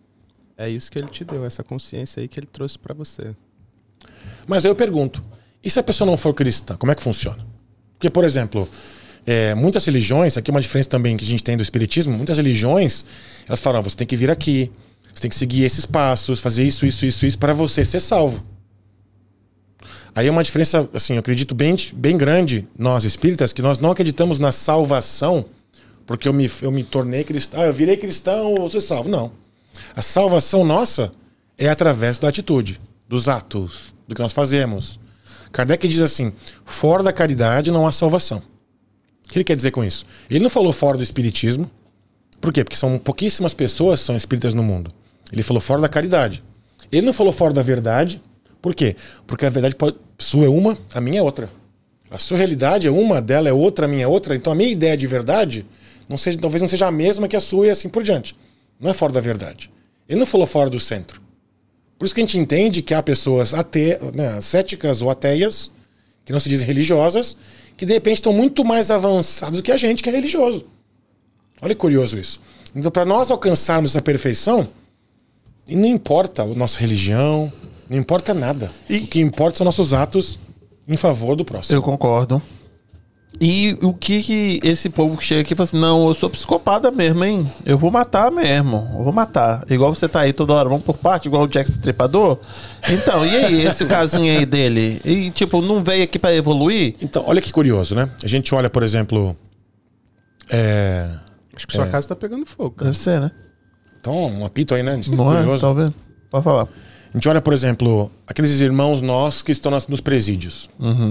É 0.57 0.68
isso 0.68 0.90
que 0.90 0.98
ele 0.98 1.09
te 1.09 1.24
deu, 1.24 1.44
essa 1.44 1.64
consciência 1.64 2.20
aí 2.20 2.28
que 2.28 2.38
ele 2.38 2.46
trouxe 2.46 2.78
para 2.78 2.94
você. 2.94 3.34
Mas 4.46 4.64
aí 4.64 4.70
eu 4.70 4.76
pergunto: 4.76 5.22
e 5.64 5.68
se 5.68 5.80
a 5.80 5.82
pessoa 5.82 6.09
não 6.09 6.16
for 6.16 6.32
cristã, 6.32 6.76
como 6.76 6.92
é 6.92 6.94
que 6.94 7.03
funciona? 7.03 7.44
Porque, 8.03 8.11
por 8.11 8.24
exemplo, 8.24 8.68
é, 9.24 9.55
muitas 9.55 9.84
religiões, 9.86 10.36
aqui 10.36 10.50
é 10.50 10.53
uma 10.53 10.61
diferença 10.61 10.88
também 10.88 11.16
que 11.16 11.24
a 11.24 11.28
gente 11.28 11.44
tem 11.44 11.57
do 11.57 11.62
espiritismo, 11.62 12.12
muitas 12.12 12.36
religiões, 12.36 13.05
elas 13.46 13.61
falam: 13.61 13.78
ah, 13.78 13.82
você 13.82 13.96
tem 13.96 14.05
que 14.05 14.16
vir 14.16 14.28
aqui, 14.28 14.72
você 15.14 15.22
tem 15.22 15.28
que 15.30 15.36
seguir 15.36 15.62
esses 15.62 15.86
passos, 15.86 16.40
fazer 16.40 16.64
isso, 16.64 16.84
isso, 16.84 17.07
isso, 17.07 17.24
isso, 17.24 17.38
para 17.38 17.53
você 17.53 17.84
ser 17.84 18.00
salvo. 18.00 18.42
Aí 20.16 20.26
é 20.26 20.30
uma 20.32 20.42
diferença, 20.42 20.88
assim, 20.92 21.12
eu 21.12 21.20
acredito 21.20 21.55
bem, 21.55 21.76
bem 21.94 22.18
grande, 22.18 22.66
nós 22.76 23.05
espíritas, 23.05 23.53
que 23.53 23.62
nós 23.62 23.78
não 23.78 23.92
acreditamos 23.92 24.40
na 24.40 24.50
salvação, 24.50 25.44
porque 26.05 26.26
eu 26.26 26.32
me, 26.32 26.50
eu 26.61 26.72
me 26.72 26.82
tornei 26.82 27.22
cristão, 27.22 27.61
ah, 27.61 27.66
eu 27.66 27.72
virei 27.72 27.96
cristão, 27.96 28.57
vou 28.57 28.68
ser 28.68 28.80
salvo. 28.80 29.09
Não. 29.09 29.30
A 29.94 30.03
salvação 30.03 30.64
nossa 30.64 31.12
é 31.57 31.68
através 31.68 32.18
da 32.18 32.26
atitude, 32.26 32.80
dos 33.09 33.28
atos, 33.28 33.94
do 34.09 34.14
que 34.16 34.20
nós 34.20 34.32
fazemos. 34.32 34.98
Kardec 35.53 35.86
diz 35.86 36.00
assim: 36.00 36.32
fora 36.64 37.03
da 37.03 37.12
caridade 37.12 37.70
não 37.70 37.86
há 37.86 37.92
salvação. 37.92 38.42
O 39.26 39.28
que 39.28 39.38
ele 39.38 39.44
quer 39.44 39.57
dizer 39.57 39.70
com 39.70 39.84
isso? 39.84 40.05
Ele 40.28 40.40
não 40.40 40.50
falou 40.50 40.72
fora 40.72 40.96
do 40.96 41.03
espiritismo. 41.03 41.70
Por 42.40 42.53
quê? 42.53 42.64
Porque 42.64 42.76
são 42.76 42.98
pouquíssimas 42.98 43.55
pessoas 43.55 44.00
que 44.00 44.07
são 44.07 44.16
espíritas 44.16 44.53
no 44.53 44.62
mundo. 44.62 44.92
Ele 45.32 45.42
falou 45.42 45.61
fora 45.61 45.80
da 45.80 45.88
caridade. 45.88 46.42
Ele 46.90 47.07
não 47.07 47.12
falou 47.12 47.32
fora 47.32 47.55
da 47.55 47.62
verdade. 47.62 48.20
Por 48.61 48.74
quê? 48.74 48.96
Porque 49.26 49.46
a 49.46 49.50
verdade 49.50 49.74
pode, 49.76 49.96
sua 50.18 50.44
é 50.44 50.48
uma, 50.48 50.76
a 50.92 51.00
minha 51.00 51.20
é 51.20 51.22
outra. 51.22 51.48
A 52.11 52.18
sua 52.18 52.36
realidade 52.36 52.86
é 52.86 52.90
uma, 52.90 53.18
a 53.18 53.20
dela 53.20 53.48
é 53.48 53.53
outra, 53.53 53.86
a 53.86 53.88
minha 53.88 54.05
é 54.05 54.07
outra. 54.07 54.34
Então 54.36 54.53
a 54.53 54.57
minha 54.57 54.68
ideia 54.68 54.96
de 54.96 55.07
verdade 55.07 55.64
não 56.09 56.18
seja, 56.18 56.38
talvez 56.38 56.61
não 56.61 56.68
seja 56.68 56.86
a 56.86 56.90
mesma 56.90 57.26
que 57.26 57.36
a 57.36 57.40
sua 57.40 57.68
e 57.68 57.70
assim 57.70 57.88
por 57.88 58.03
diante. 58.03 58.36
Não 58.78 58.90
é 58.90 58.94
fora 58.94 59.12
da 59.12 59.20
verdade. 59.20 59.70
Ele 60.09 60.18
não 60.18 60.26
falou 60.26 60.46
fora 60.46 60.68
do 60.68 60.78
centro. 60.78 61.22
Por 62.03 62.07
isso 62.07 62.16
que 62.16 62.20
a 62.20 62.24
gente 62.24 62.36
entende 62.36 62.82
que 62.82 62.94
há 62.94 63.00
pessoas 63.00 63.55
ate, 63.55 63.96
né, 64.12 64.40
céticas 64.40 65.00
ou 65.03 65.09
ateias, 65.09 65.70
que 66.24 66.32
não 66.32 66.40
se 66.40 66.48
dizem 66.48 66.66
religiosas, 66.66 67.36
que 67.76 67.86
de 67.86 67.92
repente 67.92 68.16
estão 68.16 68.32
muito 68.32 68.64
mais 68.64 68.90
avançados 68.90 69.61
do 69.61 69.62
que 69.62 69.70
a 69.70 69.76
gente 69.76 70.03
que 70.03 70.09
é 70.09 70.12
religioso. 70.12 70.64
Olha 71.61 71.76
que 71.76 71.80
curioso 71.80 72.18
isso. 72.18 72.40
Então, 72.74 72.90
para 72.90 73.05
nós 73.05 73.30
alcançarmos 73.30 73.92
essa 73.92 74.03
perfeição, 74.03 74.66
e 75.68 75.76
não 75.76 75.86
importa 75.86 76.42
a 76.42 76.46
nossa 76.46 76.80
religião, 76.80 77.53
não 77.88 77.96
importa 77.98 78.34
nada. 78.34 78.68
E- 78.90 78.96
O 78.98 79.07
que 79.07 79.20
importa 79.20 79.59
são 79.59 79.64
nossos 79.64 79.92
atos 79.92 80.40
em 80.88 80.96
favor 80.96 81.36
do 81.36 81.44
próximo. 81.44 81.78
Eu 81.78 81.82
concordo. 81.84 82.42
E 83.41 83.76
o 83.83 83.93
que 83.93 84.22
que 84.22 84.61
esse 84.62 84.89
povo 84.89 85.16
que 85.16 85.24
chega 85.24 85.41
aqui 85.41 85.53
e 85.53 85.57
fala 85.57 85.64
assim, 85.64 85.78
não, 85.78 86.07
eu 86.07 86.14
sou 86.14 86.30
psicopata 86.30 86.91
mesmo, 86.91 87.24
hein? 87.24 87.51
Eu 87.64 87.76
vou 87.76 87.91
matar 87.91 88.30
mesmo, 88.30 88.89
eu 88.97 89.03
vou 89.03 89.12
matar. 89.12 89.64
Igual 89.68 89.95
você 89.95 90.09
tá 90.09 90.20
aí 90.20 90.33
toda 90.33 90.53
hora, 90.53 90.68
vamos 90.68 90.85
por 90.85 90.97
parte, 90.97 91.26
igual 91.26 91.43
o 91.43 91.49
Jackson 91.49 91.80
Trepador. 91.80 92.39
Então, 92.89 93.26
e 93.26 93.37
aí, 93.37 93.62
esse 93.62 93.85
casinho 93.87 94.39
aí 94.39 94.47
dele? 94.47 95.01
E 95.05 95.30
tipo, 95.30 95.61
não 95.61 95.83
veio 95.83 96.05
aqui 96.05 96.18
pra 96.18 96.35
evoluir? 96.35 96.95
Então, 97.03 97.24
olha 97.26 97.41
que 97.41 97.53
curioso, 97.53 97.95
né? 97.95 98.09
A 98.22 98.28
gente 98.28 98.55
olha, 98.55 98.70
por 98.70 98.83
exemplo. 98.83 99.37
É... 100.49 101.09
Acho 101.55 101.66
que 101.66 101.74
sua 101.74 101.87
casa 101.87 102.09
tá 102.09 102.16
pegando 102.16 102.47
fogo, 102.47 102.70
cara. 102.70 102.91
Deve 102.91 102.99
ser, 102.99 103.20
né? 103.20 103.30
Então, 103.99 104.26
um 104.26 104.45
apito 104.45 104.74
aí, 104.74 104.83
né? 104.83 104.97
De 104.97 105.14
Não 105.14 105.33
é? 105.33 105.39
curioso. 105.39 105.66
Tá 105.66 105.72
vendo? 105.72 105.95
Pode 106.30 106.45
falar. 106.45 106.68
A 107.12 107.16
gente 107.18 107.28
olha, 107.28 107.42
por 107.42 107.52
exemplo, 107.52 108.10
aqueles 108.26 108.58
irmãos 108.60 109.02
nossos 109.02 109.42
que 109.42 109.52
estão 109.52 109.70
nos 109.86 110.00
presídios, 110.00 110.70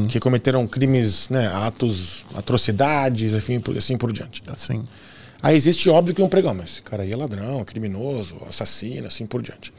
que 0.09 0.19
cometeram 0.19 0.65
crimes, 0.65 1.29
né, 1.29 1.47
atos, 1.47 2.25
atrocidades, 2.33 3.33
por- 3.63 3.77
assim 3.77 3.95
por 3.97 4.11
diante. 4.11 4.41
Assim. 4.47 4.83
Aí 5.43 5.55
existe, 5.55 5.89
óbvio, 5.89 6.15
que 6.15 6.21
um 6.21 6.27
pregão, 6.29 6.55
mas 6.55 6.71
esse 6.71 6.81
cara 6.81 7.03
aí 7.03 7.11
é 7.11 7.15
ladrão, 7.15 7.63
criminoso, 7.63 8.35
assassino, 8.47 9.07
assim 9.07 9.27
por 9.27 9.41
diante. 9.43 9.71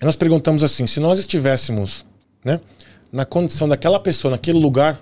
Aí 0.00 0.04
nós 0.04 0.16
perguntamos 0.16 0.64
assim: 0.64 0.86
se 0.88 0.98
nós 0.98 1.18
estivéssemos 1.20 2.04
né, 2.44 2.60
na 3.12 3.24
condição 3.24 3.68
daquela 3.68 4.00
pessoa, 4.00 4.32
naquele 4.32 4.58
lugar, 4.58 5.00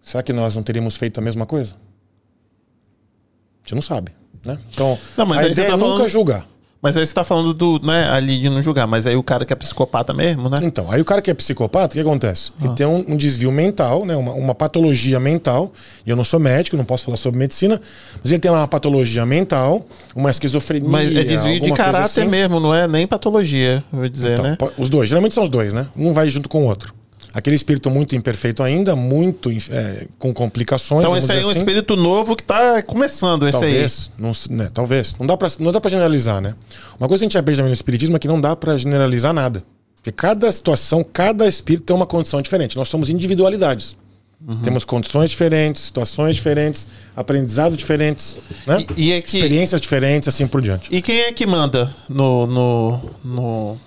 será 0.00 0.22
que 0.22 0.32
nós 0.32 0.54
não 0.54 0.62
teríamos 0.62 0.96
feito 0.96 1.18
a 1.18 1.22
mesma 1.22 1.46
coisa? 1.46 1.72
A 1.74 3.66
gente 3.66 3.74
não 3.74 3.82
sabe, 3.82 4.12
né? 4.44 4.58
Então, 4.72 4.96
Não, 5.16 5.26
mas 5.26 5.38
a 5.44 5.48
ideia 5.48 5.68
tá 5.68 5.74
é 5.74 5.76
nunca 5.76 5.90
falando- 5.94 6.08
julgar. 6.08 6.46
Mas 6.84 6.98
aí 6.98 7.06
você 7.06 7.14
tá 7.14 7.24
falando 7.24 7.54
do, 7.54 7.80
né, 7.82 8.10
ali 8.10 8.38
de 8.38 8.50
não 8.50 8.60
julgar, 8.60 8.86
mas 8.86 9.06
aí 9.06 9.16
o 9.16 9.22
cara 9.22 9.46
que 9.46 9.54
é 9.54 9.56
psicopata 9.56 10.12
mesmo, 10.12 10.50
né? 10.50 10.58
Então, 10.62 10.92
aí 10.92 11.00
o 11.00 11.04
cara 11.04 11.22
que 11.22 11.30
é 11.30 11.34
psicopata, 11.34 11.94
o 11.94 11.96
que 11.96 12.00
acontece? 12.00 12.52
Ele 12.62 12.74
tem 12.74 12.86
um, 12.86 13.02
um 13.08 13.16
desvio 13.16 13.50
mental, 13.50 14.04
né? 14.04 14.14
Uma, 14.14 14.32
uma 14.32 14.54
patologia 14.54 15.18
mental. 15.18 15.72
E 16.04 16.10
eu 16.10 16.16
não 16.16 16.24
sou 16.24 16.38
médico, 16.38 16.76
não 16.76 16.84
posso 16.84 17.06
falar 17.06 17.16
sobre 17.16 17.38
medicina, 17.38 17.80
mas 18.22 18.30
ele 18.30 18.38
tem 18.38 18.50
lá 18.50 18.60
uma 18.60 18.68
patologia 18.68 19.24
mental, 19.24 19.86
uma 20.14 20.30
esquizofrenia. 20.30 20.86
Mas 20.86 21.16
é 21.16 21.24
desvio 21.24 21.58
de 21.58 21.72
caráter 21.72 22.20
assim. 22.20 22.28
mesmo, 22.28 22.60
não 22.60 22.74
é 22.74 22.86
nem 22.86 23.06
patologia, 23.06 23.82
eu 23.90 24.00
vou 24.00 24.08
dizer, 24.10 24.32
Então, 24.34 24.44
né? 24.44 24.58
Os 24.76 24.90
dois, 24.90 25.08
geralmente 25.08 25.32
são 25.32 25.42
os 25.42 25.48
dois, 25.48 25.72
né? 25.72 25.86
Um 25.96 26.12
vai 26.12 26.28
junto 26.28 26.50
com 26.50 26.64
o 26.64 26.66
outro. 26.66 26.92
Aquele 27.34 27.56
espírito 27.56 27.90
muito 27.90 28.14
imperfeito 28.14 28.62
ainda, 28.62 28.94
muito 28.94 29.50
é, 29.50 30.06
com 30.20 30.32
complicações. 30.32 31.04
Então 31.04 31.16
esse 31.16 31.32
aí 31.32 31.42
é 31.42 31.46
um 31.46 31.50
assim. 31.50 31.58
espírito 31.58 31.96
novo 31.96 32.36
que 32.36 32.44
tá 32.44 32.80
começando, 32.82 33.48
esse 33.48 33.56
aí. 33.56 33.72
Talvez, 33.72 34.10
não, 34.16 34.32
né, 34.50 34.70
talvez. 34.72 35.16
Não 35.18 35.26
dá 35.26 35.36
pra, 35.36 35.48
não 35.58 35.72
dá 35.72 35.80
pra 35.80 35.90
generalizar, 35.90 36.40
né? 36.40 36.54
Uma 36.98 37.08
coisa 37.08 37.22
que 37.22 37.24
a 37.24 37.28
gente 37.28 37.38
aprende 37.38 37.58
também 37.58 37.70
no 37.70 37.74
espiritismo 37.74 38.14
é 38.14 38.20
que 38.20 38.28
não 38.28 38.40
dá 38.40 38.54
pra 38.54 38.78
generalizar 38.78 39.32
nada. 39.32 39.64
Porque 39.96 40.12
cada 40.12 40.50
situação, 40.52 41.02
cada 41.02 41.48
espírito 41.48 41.86
tem 41.86 41.96
uma 41.96 42.06
condição 42.06 42.40
diferente. 42.40 42.76
Nós 42.76 42.88
somos 42.88 43.10
individualidades. 43.10 43.96
Temos 44.62 44.84
condições 44.84 45.30
diferentes, 45.30 45.82
situações 45.82 46.36
diferentes, 46.36 46.86
aprendizados 47.16 47.78
diferentes, 47.78 48.36
né? 48.66 48.84
E, 48.94 49.08
e 49.08 49.12
é 49.12 49.22
que, 49.22 49.38
experiências 49.38 49.80
diferentes, 49.80 50.28
assim 50.28 50.46
por 50.46 50.60
diante. 50.60 50.94
e 50.94 51.00
quem 51.00 51.20
é 51.20 51.32
que 51.32 51.46
manda 51.46 51.90
no, 52.10 52.46
no, 52.46 53.00
no, 53.24 53.80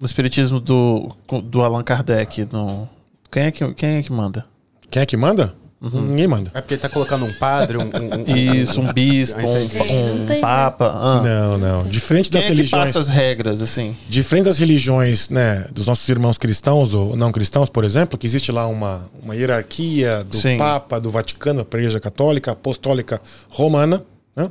no 0.00 0.06
espiritismo 0.06 0.60
do, 0.60 1.14
do 1.44 1.62
Allan 1.62 1.82
Kardec? 1.82 2.46
No, 2.52 2.88
quem, 3.30 3.44
é 3.44 3.50
que, 3.50 3.74
quem 3.74 3.96
é 3.96 4.02
que 4.02 4.12
manda? 4.12 4.44
Quem 4.90 5.02
é 5.02 5.06
que 5.06 5.16
manda? 5.16 5.54
Ninguém 5.92 6.26
manda. 6.26 6.50
É 6.54 6.62
porque 6.62 6.74
ele 6.74 6.80
tá 6.80 6.88
colocando 6.88 7.26
um 7.26 7.32
padre, 7.34 7.76
um. 7.76 7.82
um- 7.82 8.32
um- 8.32 8.34
Isso, 8.34 8.80
um 8.80 8.90
bispo. 8.90 9.38
É, 9.38 9.42
não 9.42 9.50
um, 9.52 10.22
um 10.38 10.40
papa. 10.40 10.86
ah. 10.90 11.20
Não, 11.22 11.58
não. 11.58 11.84
Diferente 11.86 12.30
Quem 12.30 12.40
das 12.40 12.44
é 12.44 12.52
que 12.52 12.56
religiões. 12.56 12.84
passa 12.86 13.00
as 13.00 13.08
regras, 13.08 13.60
assim? 13.60 13.94
Diferente 14.08 14.46
das 14.46 14.56
religiões, 14.56 15.28
né, 15.28 15.66
dos 15.70 15.86
nossos 15.86 16.08
irmãos 16.08 16.38
cristãos 16.38 16.94
ou 16.94 17.14
não 17.16 17.30
cristãos, 17.30 17.68
por 17.68 17.84
exemplo, 17.84 18.16
que 18.18 18.26
existe 18.26 18.50
lá 18.50 18.66
uma, 18.66 19.10
uma 19.22 19.36
hierarquia 19.36 20.24
do 20.24 20.38
Sim. 20.38 20.56
Papa, 20.56 20.98
do 20.98 21.10
Vaticano, 21.10 21.66
para 21.66 21.78
a 21.78 21.82
Igreja 21.82 22.00
Católica, 22.00 22.52
Apostólica 22.52 23.20
Romana, 23.50 24.02
né? 24.34 24.50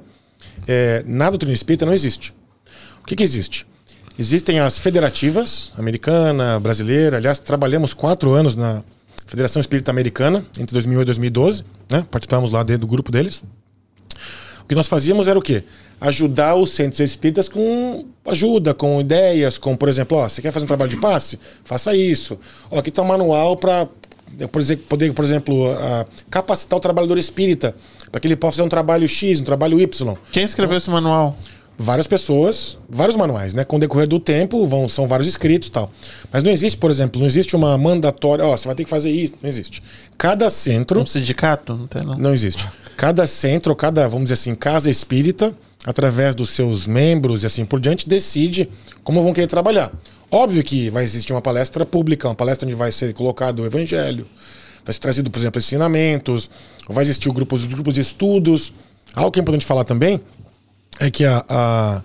É, 0.67 1.03
na 1.07 1.29
doutrina 1.31 1.53
espírita 1.53 1.83
não 1.83 1.93
existe. 1.93 2.31
O 3.01 3.05
que, 3.07 3.15
que 3.15 3.23
existe? 3.23 3.65
Existem 4.17 4.59
as 4.59 4.77
federativas, 4.77 5.73
americana, 5.77 6.59
brasileira. 6.59 7.17
Aliás, 7.17 7.39
trabalhamos 7.39 7.93
quatro 7.93 8.31
anos 8.31 8.55
na 8.55 8.83
Federação 9.25 9.59
Espírita 9.59 9.89
Americana, 9.89 10.45
entre 10.59 10.73
2008 10.73 11.03
e 11.03 11.05
2012. 11.05 11.65
Né? 11.89 12.05
Participamos 12.11 12.51
lá 12.51 12.61
dentro 12.61 12.81
do 12.81 12.87
grupo 12.87 13.11
deles. 13.11 13.43
O 14.61 14.65
que 14.65 14.75
nós 14.75 14.87
fazíamos 14.87 15.27
era 15.27 15.37
o 15.37 15.41
quê? 15.41 15.63
Ajudar 15.99 16.55
os 16.55 16.71
centros 16.71 16.99
espíritas 16.99 17.49
com 17.49 18.05
ajuda, 18.25 18.73
com 18.73 19.01
ideias, 19.01 19.57
com, 19.57 19.75
por 19.75 19.89
exemplo, 19.89 20.17
ó, 20.17 20.29
você 20.29 20.41
quer 20.41 20.51
fazer 20.51 20.65
um 20.65 20.67
trabalho 20.67 20.91
de 20.91 20.97
passe? 20.97 21.39
Faça 21.63 21.95
isso. 21.95 22.39
Ó, 22.69 22.79
aqui 22.79 22.89
está 22.89 23.01
um 23.01 23.05
manual 23.05 23.57
para 23.57 23.87
poder, 24.87 25.11
por 25.13 25.25
exemplo, 25.25 25.71
ah, 25.71 26.05
capacitar 26.29 26.77
o 26.77 26.79
trabalhador 26.79 27.17
espírita 27.17 27.75
para 28.11 28.21
que 28.21 28.27
ele 28.27 28.35
possa 28.35 28.57
fazer 28.57 28.65
um 28.65 28.69
trabalho 28.69 29.07
X, 29.07 29.39
um 29.39 29.43
trabalho 29.43 29.79
Y. 29.79 30.15
Quem 30.31 30.43
escreveu 30.43 30.77
esse 30.77 30.89
manual? 30.89 31.35
Várias 31.77 32.05
pessoas, 32.05 32.77
vários 32.87 33.15
manuais, 33.15 33.53
né? 33.53 33.63
Com 33.63 33.77
o 33.77 33.79
decorrer 33.79 34.07
do 34.07 34.19
tempo, 34.19 34.65
vão, 34.67 34.87
são 34.87 35.07
vários 35.07 35.27
escritos 35.27 35.69
e 35.69 35.71
tal. 35.71 35.91
Mas 36.31 36.43
não 36.43 36.51
existe, 36.51 36.77
por 36.77 36.91
exemplo, 36.91 37.19
não 37.19 37.25
existe 37.25 37.55
uma 37.55 37.75
mandatória, 37.77 38.45
ó, 38.45 38.55
você 38.55 38.67
vai 38.67 38.75
ter 38.75 38.83
que 38.83 38.89
fazer 38.89 39.09
isso. 39.09 39.33
Não 39.41 39.49
existe. 39.49 39.81
Cada 40.15 40.49
centro. 40.51 41.01
Um 41.01 41.05
sindicato? 41.05 41.75
Não 41.75 41.87
tem, 41.87 42.03
não. 42.03 42.15
Não 42.15 42.33
existe. 42.33 42.67
Cada 42.95 43.25
centro, 43.25 43.75
cada, 43.75 44.07
vamos 44.07 44.25
dizer 44.25 44.35
assim, 44.35 44.53
casa 44.53 44.87
espírita, 44.87 45.53
através 45.83 46.35
dos 46.35 46.51
seus 46.51 46.85
membros 46.85 47.41
e 47.41 47.47
assim 47.47 47.65
por 47.65 47.79
diante, 47.79 48.07
decide 48.07 48.69
como 49.03 49.23
vão 49.23 49.33
querer 49.33 49.47
trabalhar. 49.47 49.91
Óbvio 50.29 50.63
que 50.63 50.91
vai 50.91 51.03
existir 51.03 51.33
uma 51.33 51.41
palestra 51.41 51.85
pública, 51.85 52.27
uma 52.27 52.35
palestra 52.35 52.67
onde 52.67 52.75
vai 52.75 52.91
ser 52.91 53.13
colocado 53.13 53.61
o 53.61 53.65
evangelho, 53.65 54.27
vai 54.85 54.93
ser 54.93 54.99
trazido, 54.99 55.31
por 55.31 55.39
exemplo, 55.39 55.59
ensinamentos, 55.59 56.51
vai 56.87 57.03
existir 57.03 57.29
o 57.29 57.33
grupo, 57.33 57.55
os 57.55 57.65
grupos 57.65 57.95
de 57.95 58.01
estudos. 58.01 58.73
Algo 59.15 59.31
que 59.31 59.39
é 59.39 59.41
importante 59.41 59.65
falar 59.65 59.83
também 59.83 60.21
é 60.99 61.09
que 61.09 61.25
a, 61.25 61.43
a, 61.47 62.01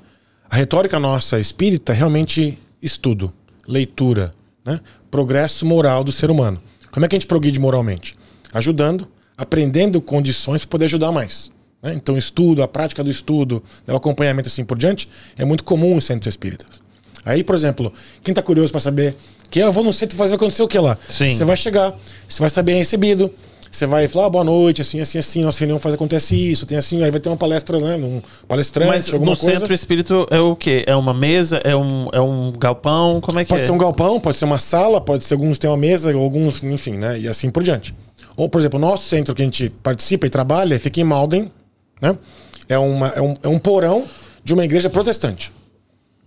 a 0.50 0.56
retórica 0.56 0.98
nossa 0.98 1.38
espírita 1.38 1.92
é 1.92 1.96
realmente 1.96 2.58
estudo, 2.82 3.32
leitura, 3.66 4.32
né? 4.64 4.80
progresso 5.10 5.64
moral 5.66 6.04
do 6.04 6.12
ser 6.12 6.30
humano. 6.30 6.60
Como 6.90 7.04
é 7.04 7.08
que 7.08 7.14
a 7.14 7.18
gente 7.18 7.26
progride 7.26 7.60
moralmente? 7.60 8.16
Ajudando, 8.52 9.08
aprendendo 9.36 10.00
condições 10.00 10.62
para 10.62 10.70
poder 10.70 10.84
ajudar 10.86 11.12
mais. 11.12 11.50
né? 11.82 11.92
Então, 11.94 12.16
estudo, 12.16 12.62
a 12.62 12.68
prática 12.68 13.04
do 13.04 13.10
estudo, 13.10 13.62
né, 13.86 13.94
o 13.94 13.96
acompanhamento 13.96 14.48
assim 14.48 14.64
por 14.64 14.76
diante, 14.78 15.08
é 15.36 15.44
muito 15.44 15.64
comum 15.64 15.96
em 15.96 16.00
centros 16.00 16.32
espíritas. 16.32 16.80
Aí, 17.24 17.44
por 17.44 17.54
exemplo, 17.54 17.92
quem 18.22 18.32
está 18.32 18.42
curioso 18.42 18.72
para 18.72 18.80
saber 18.80 19.14
que 19.50 19.58
eu 19.58 19.70
vou 19.72 19.84
no 19.84 19.92
centro 19.92 20.16
fazer 20.16 20.34
acontecer 20.34 20.62
o 20.62 20.68
que 20.68 20.78
lá? 20.78 20.96
Sim. 21.08 21.32
Você 21.32 21.44
vai 21.44 21.56
chegar, 21.56 21.94
você 22.26 22.38
vai 22.38 22.48
estar 22.48 22.62
bem 22.62 22.76
recebido, 22.76 23.30
você 23.70 23.86
vai 23.86 24.08
falar, 24.08 24.26
ah, 24.26 24.30
boa 24.30 24.44
noite, 24.44 24.80
assim, 24.80 25.00
assim, 25.00 25.18
assim, 25.18 25.42
nossa 25.42 25.58
reunião 25.58 25.78
faz 25.78 25.94
acontece 25.94 26.34
isso, 26.34 26.64
tem 26.66 26.78
assim, 26.78 27.02
aí 27.02 27.10
vai 27.10 27.20
ter 27.20 27.28
uma 27.28 27.36
palestra, 27.36 27.78
né? 27.78 27.96
Um 27.96 28.22
palestrante, 28.46 28.90
Mas 28.90 29.12
alguma 29.12 29.32
no 29.32 29.36
coisa. 29.36 29.60
centro 29.60 29.74
espírito 29.74 30.26
é 30.30 30.40
o 30.40 30.56
quê? 30.56 30.84
É 30.86 30.96
uma 30.96 31.12
mesa? 31.12 31.60
É 31.64 31.76
um, 31.76 32.08
é 32.12 32.20
um 32.20 32.52
galpão? 32.52 33.20
Como 33.20 33.38
é 33.38 33.44
que 33.44 33.50
Pode 33.50 33.62
é? 33.62 33.66
ser 33.66 33.72
um 33.72 33.78
galpão, 33.78 34.18
pode 34.20 34.36
ser 34.36 34.44
uma 34.44 34.58
sala, 34.58 35.00
pode 35.00 35.24
ser 35.24 35.34
alguns 35.34 35.58
têm 35.58 35.68
uma 35.68 35.76
mesa, 35.76 36.12
alguns, 36.14 36.62
enfim, 36.62 36.92
né? 36.92 37.18
E 37.18 37.28
assim 37.28 37.50
por 37.50 37.62
diante. 37.62 37.94
Ou, 38.36 38.48
por 38.48 38.60
exemplo, 38.60 38.78
o 38.78 38.80
nosso 38.80 39.04
centro 39.04 39.34
que 39.34 39.42
a 39.42 39.44
gente 39.44 39.68
participa 39.82 40.26
e 40.26 40.30
trabalha 40.30 40.78
fica 40.78 41.00
em 41.00 41.04
Malden, 41.04 41.50
né? 42.00 42.16
É, 42.68 42.78
uma, 42.78 43.08
é, 43.08 43.20
um, 43.20 43.36
é 43.42 43.48
um 43.48 43.58
porão 43.58 44.04
de 44.44 44.54
uma 44.54 44.64
igreja 44.64 44.88
protestante. 44.88 45.52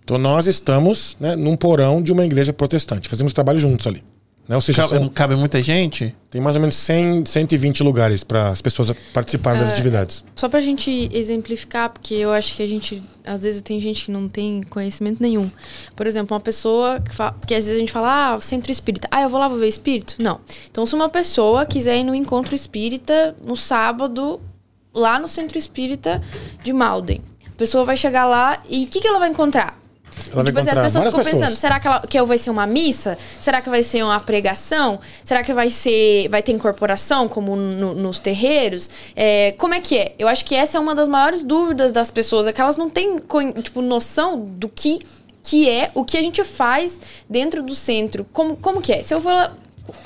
Então 0.04 0.18
nós 0.18 0.46
estamos 0.46 1.16
né, 1.18 1.36
num 1.36 1.56
porão 1.56 2.02
de 2.02 2.12
uma 2.12 2.24
igreja 2.24 2.52
protestante. 2.52 3.08
Fazemos 3.08 3.32
trabalho 3.32 3.58
juntos 3.58 3.86
ali. 3.86 4.02
Né? 4.48 4.56
Ou 4.56 4.60
seja, 4.60 4.82
Cabe, 4.82 4.98
são- 4.98 5.08
cabe 5.08 5.36
muita 5.36 5.62
gente? 5.62 6.14
tem 6.28 6.40
mais 6.40 6.56
ou 6.56 6.60
menos 6.60 6.74
100, 6.76 7.24
120 7.26 7.82
lugares 7.82 8.24
para 8.24 8.48
as 8.48 8.60
pessoas 8.62 8.90
participarem 9.12 9.60
das 9.60 9.70
atividades. 9.70 10.24
Só 10.34 10.48
pra 10.48 10.60
gente 10.60 11.08
exemplificar, 11.12 11.90
porque 11.90 12.14
eu 12.14 12.32
acho 12.32 12.56
que 12.56 12.62
a 12.62 12.66
gente, 12.66 13.02
às 13.24 13.42
vezes 13.42 13.60
tem 13.62 13.78
gente 13.80 14.06
que 14.06 14.10
não 14.10 14.28
tem 14.28 14.62
conhecimento 14.62 15.22
nenhum. 15.22 15.50
Por 15.94 16.06
exemplo, 16.06 16.34
uma 16.34 16.40
pessoa 16.40 17.00
que 17.00 17.14
fala, 17.14 17.32
porque 17.32 17.54
às 17.54 17.64
vezes 17.64 17.76
a 17.76 17.80
gente 17.80 17.92
fala, 17.92 18.34
ah, 18.34 18.40
centro 18.40 18.72
espírita. 18.72 19.06
Ah, 19.10 19.22
eu 19.22 19.28
vou 19.28 19.38
lá, 19.38 19.46
vou 19.46 19.58
ver 19.58 19.68
espírito? 19.68 20.16
Não. 20.18 20.40
Então, 20.70 20.86
se 20.86 20.94
uma 20.94 21.08
pessoa 21.08 21.64
quiser 21.66 21.98
ir 21.98 22.04
no 22.04 22.14
encontro 22.14 22.54
espírita 22.54 23.36
no 23.44 23.54
sábado, 23.56 24.40
lá 24.94 25.18
no 25.18 25.28
centro 25.28 25.58
espírita 25.58 26.20
de 26.64 26.72
Malden, 26.72 27.20
a 27.46 27.56
pessoa 27.58 27.84
vai 27.84 27.96
chegar 27.96 28.24
lá 28.24 28.58
e 28.68 28.84
o 28.84 28.86
que, 28.88 29.00
que 29.00 29.06
ela 29.06 29.18
vai 29.18 29.28
encontrar? 29.28 29.78
Ela 30.32 30.44
tipo 30.44 30.58
assim, 30.58 30.70
as 30.70 30.78
pessoas 30.80 31.04
ficam 31.06 31.20
pensando, 31.24 31.40
pessoas. 31.40 31.58
será 31.58 31.80
que, 31.80 31.86
ela, 31.86 32.00
que 32.00 32.22
vai 32.22 32.38
ser 32.38 32.50
uma 32.50 32.66
missa? 32.66 33.18
Será 33.40 33.60
que 33.60 33.68
vai 33.70 33.82
ser 33.82 34.02
uma 34.02 34.20
pregação? 34.20 35.00
Será 35.24 35.42
que 35.42 35.52
vai 35.52 35.70
ser. 35.70 36.28
vai 36.28 36.42
ter 36.42 36.52
incorporação, 36.52 37.28
como 37.28 37.56
no- 37.56 37.94
nos 37.94 38.18
terreiros? 38.20 38.88
É, 39.16 39.52
como 39.58 39.74
é 39.74 39.80
que 39.80 39.96
é? 39.98 40.14
Eu 40.18 40.28
acho 40.28 40.44
que 40.44 40.54
essa 40.54 40.78
é 40.78 40.80
uma 40.80 40.94
das 40.94 41.08
maiores 41.08 41.42
dúvidas 41.42 41.92
das 41.92 42.10
pessoas, 42.10 42.46
é 42.46 42.52
que 42.52 42.60
elas 42.60 42.76
não 42.76 42.88
têm 42.88 43.20
tipo, 43.62 43.80
noção 43.82 44.40
do 44.40 44.68
que, 44.68 44.98
que 45.42 45.68
é, 45.68 45.90
o 45.94 46.04
que 46.04 46.16
a 46.16 46.22
gente 46.22 46.42
faz 46.44 47.00
dentro 47.28 47.62
do 47.62 47.74
centro. 47.74 48.26
Como, 48.32 48.56
como 48.56 48.80
que 48.80 48.92
é? 48.92 49.02
Se 49.02 49.12
eu 49.14 49.20
vou 49.20 49.32
lá. 49.32 49.52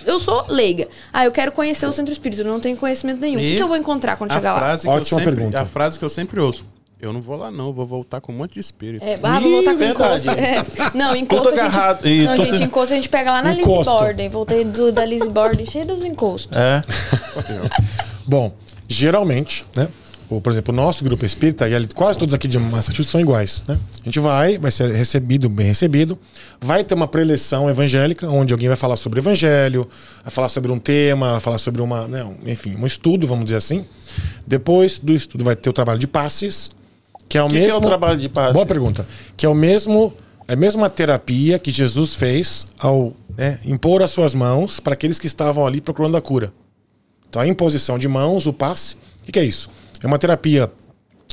Eu 0.07 0.19
sou 0.19 0.47
leiga. 0.49 0.89
Ah, 1.13 1.27
eu 1.27 1.31
quero 1.31 1.53
conhecer 1.53 1.87
o 1.87 1.93
centro 1.93 2.11
espírita, 2.11 2.43
eu 2.43 2.47
não 2.51 2.59
tenho 2.59 2.77
conhecimento 2.79 3.21
nenhum. 3.21 3.37
O 3.37 3.41
que, 3.41 3.53
E 3.53 3.57
que 3.57 3.63
eu 3.63 3.69
vou 3.69 3.77
encontrar 3.77 4.17
quando 4.17 4.31
A 4.31 4.35
chegar 4.35 4.55
lá? 4.55 4.73
Ótima 4.97 5.05
sempre, 5.21 5.37
pergunta. 5.37 5.61
a 5.61 5.67
frase 5.67 5.99
que 5.99 6.05
eu 6.05 6.09
sempre 6.09 6.41
ouço. 6.41 6.65
Eu 6.99 7.13
não 7.13 7.21
vou 7.21 7.37
lá, 7.37 7.51
não, 7.51 7.67
eu 7.67 7.73
vou 7.75 7.87
voltar 7.87 8.23
com 8.23 8.33
um 8.33 8.37
monte 8.37 8.55
de 8.55 8.61
espírito. 8.61 9.05
É, 9.05 9.19
ah, 9.23 9.39
vou 9.39 9.51
voltar 9.51 9.73
com 9.73 9.79
verdade. 9.79 10.27
encosto. 10.27 10.31
É. 10.31 10.97
Não, 10.97 11.15
encosto 11.15 11.49
a 11.49 11.51
gente. 11.51 11.61
agarrado. 11.61 12.09
E 12.09 12.25
Não, 12.25 12.37
gente, 12.39 12.63
encosto 12.63 12.93
a 12.93 12.97
gente 12.97 13.09
pega 13.11 13.31
lá 13.31 13.43
na 13.43 13.51
Lizzie 13.51 13.63
Encosto. 13.65 13.93
Borden. 13.93 14.29
Voltei 14.31 14.65
do, 14.65 14.91
da 14.91 15.05
Lizzie 15.05 15.29
Borden, 15.29 15.67
cheio 15.67 15.87
dos 15.87 16.03
encostos. 16.03 16.57
É. 16.57 16.83
Bom, 18.27 18.55
geralmente, 18.89 19.65
né? 19.77 19.89
Ou, 20.29 20.41
por 20.41 20.51
exemplo, 20.51 20.73
o 20.73 20.77
nosso 20.77 21.05
grupo 21.05 21.25
espírita, 21.25 21.69
e 21.69 21.87
quase 21.89 22.19
todos 22.19 22.35
aqui 22.35 22.49
de 22.49 22.59
Massachusetts 22.59 23.07
são 23.11 23.21
iguais, 23.21 23.63
né? 23.69 23.79
A 24.01 24.05
gente 24.05 24.19
vai, 24.19 24.59
vai 24.59 24.73
ser 24.73 24.91
recebido, 24.93 25.49
bem 25.49 25.69
recebido, 25.69 26.19
vai 26.61 26.83
ter 26.83 26.95
uma 26.95 27.07
preleção 27.07 27.71
evangélica, 27.71 28.29
onde 28.29 28.53
alguém 28.53 28.67
vai 28.67 28.77
falar 28.77 28.97
sobre 28.97 29.21
o 29.21 29.23
evangelho, 29.23 29.89
vai 30.25 30.31
falar 30.33 30.49
sobre 30.49 30.73
um 30.73 30.81
tema, 30.81 31.33
vai 31.33 31.41
falar 31.41 31.59
sobre 31.59 31.81
uma, 31.81 32.09
né, 32.09 32.25
um- 32.25 32.37
enfim, 32.51 32.75
um 32.75 32.87
estudo, 32.87 33.25
vamos 33.27 33.45
dizer 33.45 33.57
assim. 33.59 33.85
Depois 34.45 34.99
do 34.99 35.13
estudo 35.13 35.45
vai 35.45 35.55
ter 35.55 35.71
o 35.71 35.73
trabalho 35.73 36.01
de 36.01 36.09
passes, 36.09 36.73
que 37.29 37.39
é 37.39 37.43
o 37.43 37.49
que, 37.49 37.55
que 37.55 37.61
mesmo... 37.61 37.75
é 37.75 37.79
o 37.79 37.81
trabalho 37.81 38.19
de 38.19 38.29
passe? 38.29 38.53
Boa 38.53 38.67
pergunta. 38.67 39.07
Que 39.37 39.47
é 39.47 39.49
o 39.49 39.55
mesmo, 39.55 40.13
é 40.47 40.53
a 40.55 40.57
mesma 40.57 40.89
terapia 40.89 41.59
que 41.59 41.71
Jesus 41.71 42.15
fez 42.15 42.67
ao 42.79 43.13
né, 43.37 43.59
impor 43.65 44.03
as 44.03 44.11
suas 44.11 44.35
mãos 44.35 44.81
para 44.81 44.95
aqueles 44.95 45.19
que 45.19 45.27
estavam 45.27 45.67
ali 45.67 45.81
procurando 45.81 46.17
a 46.17 46.21
cura. 46.21 46.53
Então, 47.29 47.43
a 47.43 47.47
imposição 47.47 47.99
de 47.99 48.09
mãos, 48.09 48.47
o 48.47 48.53
passe, 48.53 48.95
o 48.95 49.25
que, 49.25 49.33
que 49.33 49.39
é 49.39 49.45
isso? 49.45 49.69
É 50.03 50.07
uma 50.07 50.19
terapia 50.19 50.71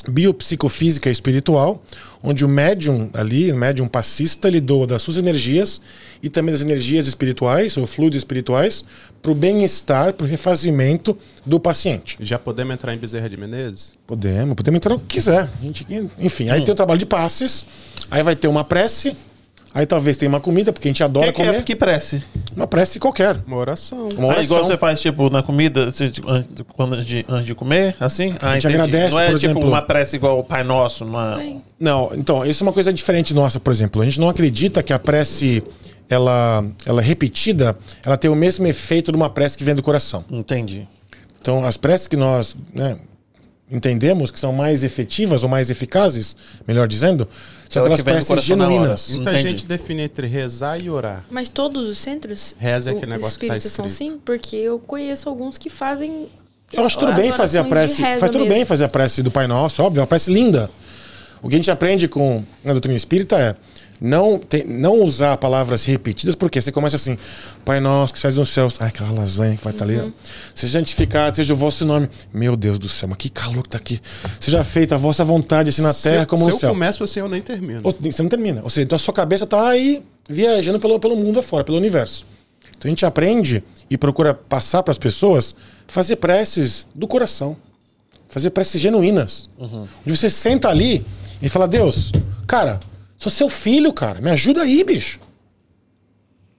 biopsicofísica 0.07 1.09
e 1.09 1.11
espiritual, 1.11 1.81
onde 2.21 2.43
o 2.43 2.47
médium 2.47 3.09
ali, 3.13 3.51
o 3.51 3.57
médium 3.57 3.87
passista, 3.87 4.47
ele 4.47 4.59
doa 4.59 4.85
das 4.85 5.01
suas 5.01 5.17
energias 5.17 5.81
e 6.21 6.29
também 6.29 6.53
das 6.53 6.61
energias 6.61 7.07
espirituais, 7.07 7.77
ou 7.77 7.87
fluidos 7.87 8.17
espirituais, 8.17 8.83
para 9.21 9.31
o 9.31 9.35
bem-estar, 9.35 10.13
para 10.13 10.25
o 10.25 10.27
refazimento 10.27 11.17
do 11.45 11.59
paciente. 11.59 12.17
Já 12.21 12.37
podemos 12.37 12.73
entrar 12.73 12.93
em 12.93 12.97
Bezerra 12.97 13.29
de 13.29 13.37
Menezes? 13.37 13.93
Podemos, 14.05 14.55
podemos 14.55 14.77
entrar 14.77 14.95
o 14.95 14.99
que 14.99 15.15
quiser. 15.15 15.49
A 15.59 15.63
gente, 15.63 15.85
enfim, 16.19 16.49
aí 16.49 16.63
tem 16.63 16.71
o 16.71 16.75
trabalho 16.75 16.99
de 16.99 17.05
passes, 17.05 17.65
aí 18.09 18.23
vai 18.23 18.35
ter 18.35 18.47
uma 18.47 18.63
prece, 18.63 19.15
aí 19.73 19.85
talvez 19.85 20.15
tenha 20.17 20.29
uma 20.29 20.39
comida, 20.39 20.71
porque 20.71 20.87
a 20.87 20.91
gente 20.91 21.03
adora 21.03 21.27
Que, 21.27 21.33
que, 21.33 21.45
comer. 21.45 21.57
é, 21.59 21.61
que 21.63 21.75
prece? 21.75 22.23
Uma 22.55 22.67
prece 22.67 22.99
qualquer. 22.99 23.37
Uma 23.47 23.57
oração. 23.57 24.09
Uma 24.09 24.33
Ah, 24.33 24.43
igual 24.43 24.59
oração. 24.59 24.63
você 24.65 24.77
faz, 24.77 25.01
tipo, 25.01 25.29
na 25.29 25.41
comida, 25.41 25.87
quando, 26.75 26.93
antes, 26.93 27.05
de, 27.07 27.25
antes 27.27 27.45
de 27.45 27.55
comer, 27.55 27.95
assim? 27.99 28.35
Ah, 28.41 28.49
A 28.51 28.53
gente 28.53 28.67
entendi. 28.67 28.81
agradece, 28.81 29.15
Não 29.15 29.21
é 29.21 29.25
por 29.31 29.39
tipo 29.39 29.51
exemplo- 29.51 29.67
uma 29.69 29.81
prece 29.81 30.15
igual 30.15 30.39
o 30.39 30.43
Pai 30.43 30.63
Nosso, 30.63 31.03
numa... 31.05 31.39
Não, 31.79 32.11
então, 32.13 32.45
isso 32.45 32.63
é 32.63 32.67
uma 32.67 32.73
coisa 32.73 32.93
diferente 32.93 33.33
nossa, 33.33 33.59
por 33.59 33.71
exemplo. 33.73 34.01
A 34.01 34.05
gente 34.05 34.19
não 34.19 34.29
acredita 34.29 34.81
que 34.83 34.93
a 34.93 34.99
prece, 34.99 35.63
ela, 36.09 36.63
ela 36.85 37.01
é 37.01 37.03
repetida, 37.05 37.75
ela 38.05 38.15
tem 38.17 38.29
o 38.29 38.35
mesmo 38.35 38.65
efeito 38.67 39.11
de 39.11 39.17
uma 39.17 39.29
prece 39.29 39.57
que 39.57 39.63
vem 39.63 39.73
do 39.75 39.81
coração. 39.83 40.23
Entendi. 40.29 40.87
Então, 41.41 41.63
as 41.65 41.75
preces 41.75 42.07
que 42.07 42.15
nós, 42.15 42.55
né, 42.73 42.95
entendemos 43.73 44.29
que 44.29 44.39
são 44.39 44.53
mais 44.53 44.83
efetivas 44.83 45.43
ou 45.43 45.49
mais 45.49 45.69
eficazes, 45.71 46.35
melhor 46.67 46.87
dizendo, 46.87 47.27
são 47.67 47.81
Aquela 47.81 47.95
aquelas 47.95 48.25
que 48.25 48.27
preces 48.27 48.45
genuínas. 48.45 49.15
Muita 49.15 49.31
Entendi. 49.31 49.49
gente 49.49 49.65
define 49.65 50.03
entre 50.03 50.27
rezar 50.27 50.79
e 50.79 50.89
orar. 50.89 51.25
Mas 51.31 51.49
todos 51.49 51.89
os 51.89 51.97
centros? 51.97 52.55
Reza 52.59 52.91
é 52.91 52.93
aquele 52.93 53.11
negócio 53.11 53.39
que 53.39 53.47
tá 53.47 53.59
são 53.59 53.85
assim? 53.85 54.19
Porque 54.23 54.55
eu 54.55 54.77
conheço 54.77 55.27
alguns 55.27 55.57
que 55.57 55.69
fazem. 55.69 56.27
Eu 56.71 56.85
acho 56.85 56.99
tudo 56.99 57.13
bem 57.13 57.31
fazer 57.31 57.57
a 57.57 57.63
prece. 57.63 58.01
Faz 58.01 58.19
tudo 58.21 58.39
mesmo. 58.39 58.53
bem 58.53 58.65
fazer 58.65 58.85
a 58.85 58.89
prece 58.89 59.23
do 59.23 59.31
Pai 59.31 59.47
Nosso, 59.47 59.81
óbvio, 59.81 59.99
é 59.99 60.01
uma 60.01 60.07
prece 60.07 60.31
linda. 60.31 60.69
O 61.41 61.49
que 61.49 61.55
a 61.55 61.57
gente 61.57 61.71
aprende 61.71 62.07
com 62.07 62.43
a 62.63 62.71
doutrina 62.71 62.95
espírita 62.95 63.37
é 63.37 63.55
não, 64.05 64.37
tem- 64.37 64.65
não 64.67 65.01
usar 65.01 65.37
palavras 65.37 65.85
repetidas, 65.85 66.35
porque 66.35 66.59
você 66.59 66.73
começa 66.73 66.97
assim, 66.97 67.17
Pai 67.63 67.79
Nosso 67.79 68.11
que 68.11 68.19
estás 68.19 68.35
nos 68.35 68.49
céus. 68.49 68.75
Ai, 68.81 68.89
aquela 68.89 69.11
lasanha 69.11 69.55
que 69.55 69.63
vai 69.63 69.71
estar 69.71 69.85
ali. 69.85 69.97
ó. 69.97 70.09
Seja 70.53 70.77
santificado, 70.77 71.37
seja 71.37 71.53
o 71.53 71.55
vosso 71.55 71.85
nome. 71.85 72.09
Meu 72.33 72.57
Deus 72.57 72.77
do 72.77 72.89
céu, 72.89 73.07
mas 73.07 73.17
que 73.17 73.29
calor 73.29 73.63
que 73.63 73.69
tá 73.69 73.77
aqui. 73.77 74.01
Seja 74.41 74.61
feita 74.63 74.95
a 74.95 74.97
vossa 74.97 75.23
vontade, 75.23 75.69
assim 75.69 75.81
na 75.81 75.93
terra 75.93 76.21
se, 76.21 76.25
como 76.27 76.43
se 76.43 76.49
no 76.49 76.55
eu 76.55 76.59
céu. 76.59 76.69
começo 76.71 77.03
assim, 77.03 77.21
eu 77.21 77.29
nem 77.29 77.41
termino. 77.41 77.79
Ou- 77.83 77.95
Você 78.01 78.21
não 78.21 78.29
termina. 78.29 78.61
Ou 78.61 78.69
seja, 78.69 78.83
então 78.83 78.95
a 78.97 78.99
sua 78.99 79.13
cabeça 79.13 79.47
tá 79.47 79.65
aí 79.69 80.03
viajando 80.29 80.79
pelo, 80.81 80.99
pelo 80.99 81.15
mundo 81.15 81.39
afora, 81.39 81.63
pelo 81.63 81.77
universo. 81.77 82.25
Então 82.77 82.89
a 82.89 82.91
gente 82.91 83.05
aprende 83.05 83.63
e 83.89 83.97
procura 83.97 84.33
passar 84.33 84.83
para 84.83 84.91
as 84.91 84.97
pessoas 84.97 85.55
fazer 85.87 86.17
preces 86.17 86.85
do 86.93 87.07
coração. 87.07 87.55
Fazer 88.27 88.49
preces 88.49 88.81
genuínas. 88.81 89.49
Onde 89.57 90.17
você 90.17 90.29
senta 90.29 90.67
ali 90.67 91.05
e 91.41 91.47
fala, 91.47 91.67
Deus, 91.67 92.11
cara, 92.47 92.79
sou 93.23 93.31
seu 93.31 93.49
filho, 93.49 93.93
cara. 93.93 94.19
Me 94.19 94.29
ajuda 94.29 94.63
aí, 94.63 94.83
bicho. 94.83 95.19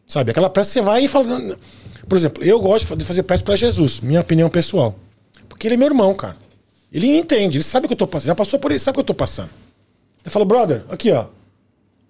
Sabe? 0.06 0.30
Aquela 0.30 0.48
prece 0.48 0.70
você 0.72 0.82
vai 0.82 1.04
e 1.04 1.08
fala. 1.08 1.58
Por 2.08 2.16
exemplo, 2.16 2.42
eu 2.42 2.58
gosto 2.60 2.96
de 2.96 3.04
fazer 3.04 3.22
prece 3.22 3.44
para 3.44 3.56
Jesus, 3.56 4.00
minha 4.00 4.20
opinião 4.20 4.48
pessoal. 4.48 4.94
Porque 5.48 5.66
ele 5.66 5.74
é 5.74 5.76
meu 5.76 5.88
irmão, 5.88 6.14
cara. 6.14 6.36
Ele 6.92 7.06
entende, 7.18 7.58
ele 7.58 7.64
sabe 7.64 7.86
o 7.86 7.88
que 7.88 7.92
eu 7.94 7.98
tô 7.98 8.06
passando. 8.06 8.28
Já 8.28 8.34
passou 8.34 8.58
por 8.58 8.72
isso, 8.72 8.84
sabe 8.84 8.94
o 8.94 8.96
que 8.96 9.00
eu 9.00 9.06
tô 9.06 9.14
passando. 9.14 9.50
Eu 10.24 10.30
falo, 10.30 10.44
brother, 10.44 10.84
aqui, 10.88 11.10
ó. 11.12 11.26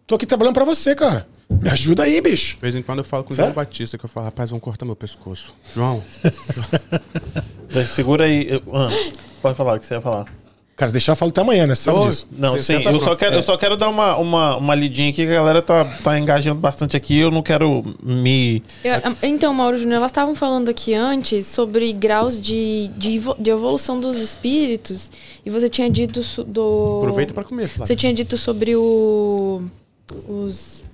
Tô 0.06 0.14
aqui 0.14 0.26
trabalhando 0.26 0.54
pra 0.54 0.64
você, 0.64 0.94
cara. 0.94 1.26
Me 1.48 1.70
ajuda 1.70 2.04
aí, 2.04 2.20
bicho. 2.20 2.56
De 2.56 2.60
vez 2.60 2.74
em 2.74 2.82
quando 2.82 2.98
eu 2.98 3.04
falo 3.04 3.24
com 3.24 3.32
o? 3.32 3.36
João 3.36 3.52
Batista, 3.52 3.96
que 3.98 4.04
eu 4.04 4.08
falo, 4.08 4.26
rapaz, 4.26 4.50
vão 4.50 4.60
cortar 4.60 4.84
meu 4.84 4.96
pescoço. 4.96 5.54
João, 5.74 6.02
Segura 7.88 8.24
aí. 8.24 8.48
ah, 8.72 8.88
pode 9.40 9.56
falar 9.56 9.76
o 9.76 9.80
que 9.80 9.86
você 9.86 9.94
ia 9.94 10.00
falar. 10.00 10.26
Cara, 10.76 10.90
deixar 10.90 11.12
eu 11.12 11.16
falo 11.16 11.28
até 11.28 11.40
amanhã, 11.40 11.68
né? 11.68 11.74
Você 11.76 11.82
sabe 11.84 12.00
disso. 12.06 12.26
Não, 12.32 12.56
sim, 12.56 12.62
senta 12.62 12.90
eu 12.90 12.98
só, 12.98 13.14
quero, 13.14 13.36
eu 13.36 13.42
só 13.42 13.56
quero 13.56 13.76
dar 13.76 13.88
uma, 13.88 14.16
uma, 14.16 14.56
uma 14.56 14.74
lidinha 14.74 15.10
aqui, 15.10 15.24
que 15.24 15.30
a 15.30 15.34
galera 15.36 15.62
tá, 15.62 15.84
tá 15.84 16.18
engajando 16.18 16.60
bastante 16.60 16.96
aqui. 16.96 17.16
Eu 17.16 17.30
não 17.30 17.42
quero 17.42 17.84
me. 18.02 18.60
Eu- 18.82 19.16
então, 19.22 19.54
Mauro 19.54 19.78
Júnior, 19.78 19.98
elas 19.98 20.10
estavam 20.10 20.34
falando 20.34 20.68
aqui 20.68 20.92
antes 20.92 21.46
sobre 21.46 21.92
graus 21.92 22.36
de, 22.40 22.90
de, 22.96 23.20
de 23.38 23.50
evolução 23.50 24.00
dos 24.00 24.16
espíritos. 24.16 25.12
E 25.46 25.50
você 25.50 25.68
tinha 25.68 25.88
dito 25.88 26.20
do. 26.42 26.98
aproveita 26.98 27.32
pra 27.32 27.44
comer, 27.44 27.68
Flávio. 27.68 27.86
Você 27.86 27.94
tinha 27.94 28.12
dito 28.12 28.36
sobre 28.36 28.74
o. 28.74 29.62
Os. 30.28 30.84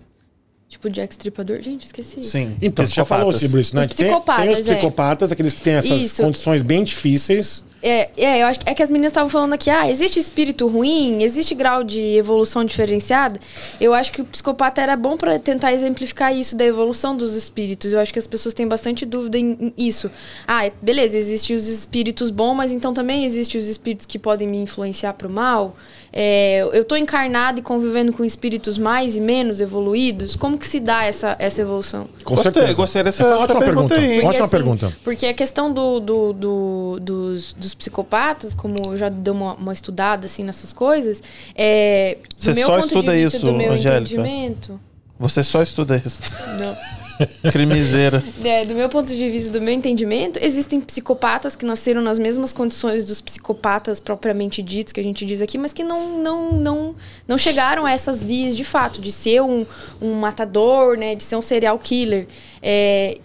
Tipo, 0.68 0.90
Jack 0.90 1.14
Stripador. 1.14 1.62
Gente, 1.62 1.86
esqueci. 1.86 2.22
Sim. 2.22 2.54
Então, 2.60 2.84
você 2.84 2.94
já 2.94 3.04
falou 3.06 3.32
sobre 3.32 3.60
isso, 3.62 3.74
né? 3.74 3.86
Os 3.86 3.96
Tem, 3.96 4.06
tem 4.08 4.50
os 4.52 4.60
psicopatas, 4.60 5.30
é. 5.30 5.32
aqueles 5.32 5.54
que 5.54 5.62
têm 5.62 5.72
essas 5.74 6.00
Isso. 6.00 6.22
condições 6.22 6.60
bem 6.62 6.84
difíceis. 6.84 7.64
É, 7.82 8.10
é, 8.16 8.42
eu 8.42 8.46
acho 8.46 8.60
é 8.66 8.74
que 8.74 8.82
as 8.82 8.90
meninas 8.90 9.10
estavam 9.10 9.30
falando 9.30 9.54
aqui, 9.54 9.70
ah, 9.70 9.90
existe 9.90 10.18
espírito 10.18 10.66
ruim, 10.66 11.22
existe 11.22 11.54
grau 11.54 11.82
de 11.82 12.00
evolução 12.16 12.64
diferenciada. 12.64 13.40
Eu 13.80 13.94
acho 13.94 14.12
que 14.12 14.20
o 14.20 14.24
psicopata 14.24 14.80
era 14.80 14.96
bom 14.96 15.16
pra 15.16 15.38
tentar 15.38 15.72
exemplificar 15.72 16.34
isso 16.34 16.56
da 16.56 16.64
evolução 16.64 17.16
dos 17.16 17.34
espíritos. 17.34 17.92
Eu 17.92 18.00
acho 18.00 18.12
que 18.12 18.18
as 18.18 18.26
pessoas 18.26 18.54
têm 18.54 18.68
bastante 18.68 19.06
dúvida 19.06 19.38
em, 19.38 19.56
em 19.60 19.74
isso. 19.78 20.10
Ah, 20.46 20.70
beleza, 20.82 21.16
existem 21.16 21.56
os 21.56 21.68
espíritos 21.68 22.30
bons, 22.30 22.54
mas 22.54 22.72
então 22.72 22.92
também 22.92 23.24
existem 23.24 23.60
os 23.60 23.66
espíritos 23.66 24.06
que 24.06 24.18
podem 24.18 24.46
me 24.46 24.58
influenciar 24.58 25.14
pro 25.14 25.30
mal. 25.30 25.74
É, 26.12 26.68
eu 26.72 26.84
tô 26.84 26.96
encarnado 26.96 27.60
e 27.60 27.62
convivendo 27.62 28.12
com 28.12 28.24
espíritos 28.24 28.76
mais 28.78 29.16
e 29.16 29.20
menos 29.20 29.60
evoluídos. 29.60 30.34
Como 30.34 30.58
que 30.58 30.66
se 30.66 30.80
dá 30.80 31.04
essa, 31.04 31.36
essa 31.38 31.60
evolução? 31.60 32.08
Com 32.24 32.34
Gostei, 32.34 32.52
certeza. 32.52 32.74
gostei 32.76 33.02
dessa- 33.04 33.22
Essa 33.22 33.32
é 33.32 33.34
essa 33.36 33.44
ótima 33.44 33.60
pergunta 33.60 33.94
pergunta. 33.94 34.12
aí. 34.20 34.24
Ótima 34.26 34.44
assim, 34.46 34.50
pergunta. 34.56 34.96
Porque 35.04 35.26
a 35.26 35.34
questão 35.34 35.72
do, 35.72 36.00
do- 36.00 36.32
do- 36.32 36.98
dos, 37.00 37.52
dos 37.52 37.74
psicopatas, 37.74 38.54
como 38.54 38.74
eu 38.86 38.96
já 38.96 39.08
dei 39.08 39.32
uma, 39.32 39.54
uma 39.54 39.72
estudada 39.72 40.26
assim 40.26 40.42
nessas 40.42 40.72
coisas, 40.72 41.22
é. 41.54 42.16
do 42.20 42.28
Você 42.36 42.54
meu 42.54 42.66
só 42.66 42.74
ponto 42.76 42.86
estuda 42.86 43.12
de 43.14 43.22
vista, 43.22 43.36
isso, 43.36 43.46
do 43.46 43.52
meu 43.52 43.72
Angélica? 43.72 44.14
entendimento. 44.14 44.80
Você 45.18 45.42
só 45.44 45.62
estuda 45.62 45.96
isso. 46.04 46.18
Não. 46.58 46.76
Crimiseira. 47.52 48.22
É, 48.44 48.64
do 48.64 48.74
meu 48.74 48.88
ponto 48.88 49.14
de 49.14 49.30
vista, 49.30 49.50
do 49.50 49.60
meu 49.60 49.72
entendimento, 49.72 50.38
existem 50.42 50.80
psicopatas 50.80 51.56
que 51.56 51.64
nasceram 51.64 52.02
nas 52.02 52.18
mesmas 52.18 52.52
condições 52.52 53.04
dos 53.04 53.20
psicopatas 53.20 54.00
propriamente 54.00 54.62
ditos, 54.62 54.92
que 54.92 55.00
a 55.00 55.04
gente 55.04 55.24
diz 55.24 55.40
aqui, 55.40 55.58
mas 55.58 55.72
que 55.72 55.82
não, 55.82 56.18
não, 56.18 56.52
não, 56.52 56.94
não 57.26 57.38
chegaram 57.38 57.86
a 57.86 57.92
essas 57.92 58.24
vias 58.24 58.56
de 58.56 58.64
fato, 58.64 59.00
de 59.00 59.12
ser 59.12 59.42
um, 59.42 59.66
um 60.00 60.14
matador, 60.14 60.96
né, 60.96 61.14
de 61.14 61.24
ser 61.24 61.36
um 61.36 61.42
serial 61.42 61.78
killer. 61.78 62.26
É, 62.62 63.18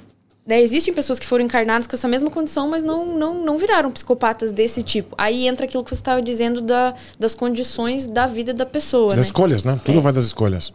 né, 0.45 0.61
existem 0.61 0.93
pessoas 0.93 1.17
que 1.17 1.25
foram 1.25 1.43
encarnadas 1.43 1.87
com 1.87 1.95
essa 1.95 2.07
mesma 2.07 2.29
condição, 2.29 2.69
mas 2.69 2.83
não, 2.83 3.17
não, 3.17 3.43
não 3.43 3.57
viraram 3.57 3.91
psicopatas 3.91 4.51
desse 4.51 4.83
tipo. 4.83 5.15
Aí 5.17 5.47
entra 5.47 5.65
aquilo 5.65 5.83
que 5.83 5.89
você 5.89 5.95
estava 5.95 6.21
dizendo 6.21 6.61
da, 6.61 6.93
das 7.17 7.33
condições 7.33 8.05
da 8.05 8.27
vida 8.27 8.53
da 8.53 8.65
pessoa, 8.65 9.09
Das 9.09 9.17
né? 9.17 9.21
escolhas, 9.21 9.63
né? 9.63 9.79
Tudo 9.83 10.01
vai 10.01 10.13
das 10.13 10.25
escolhas. 10.25 10.71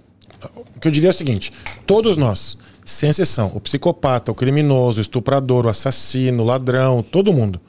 O 0.76 0.80
que 0.80 0.88
eu 0.88 0.92
diria 0.92 1.10
é 1.10 1.12
o 1.12 1.14
seguinte: 1.14 1.52
todos 1.86 2.16
nós, 2.16 2.56
sem 2.90 3.10
exceção, 3.10 3.50
o 3.54 3.60
psicopata, 3.60 4.30
o 4.32 4.34
criminoso, 4.34 4.98
o 4.98 5.00
estuprador, 5.00 5.66
o 5.66 5.68
assassino, 5.68 6.42
o 6.42 6.46
ladrão, 6.46 7.02
todo 7.02 7.32
mundo 7.32 7.60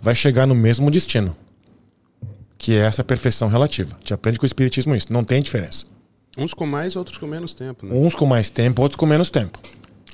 vai 0.00 0.14
chegar 0.14 0.46
no 0.46 0.54
mesmo 0.54 0.90
destino. 0.90 1.36
Que 2.56 2.74
é 2.74 2.80
essa 2.86 3.02
perfeição 3.04 3.48
relativa. 3.48 3.96
Te 4.02 4.14
aprende 4.14 4.38
com 4.38 4.44
o 4.44 4.46
Espiritismo 4.46 4.94
isso. 4.94 5.12
Não 5.12 5.24
tem 5.24 5.42
diferença. 5.42 5.84
Uns 6.36 6.54
com 6.54 6.66
mais, 6.66 6.96
outros 6.96 7.18
com 7.18 7.26
menos 7.26 7.52
tempo, 7.54 7.84
né? 7.86 7.94
Uns 7.94 8.14
com 8.14 8.26
mais 8.26 8.48
tempo, 8.50 8.80
outros 8.82 8.96
com 8.96 9.06
menos 9.06 9.30
tempo. 9.30 9.58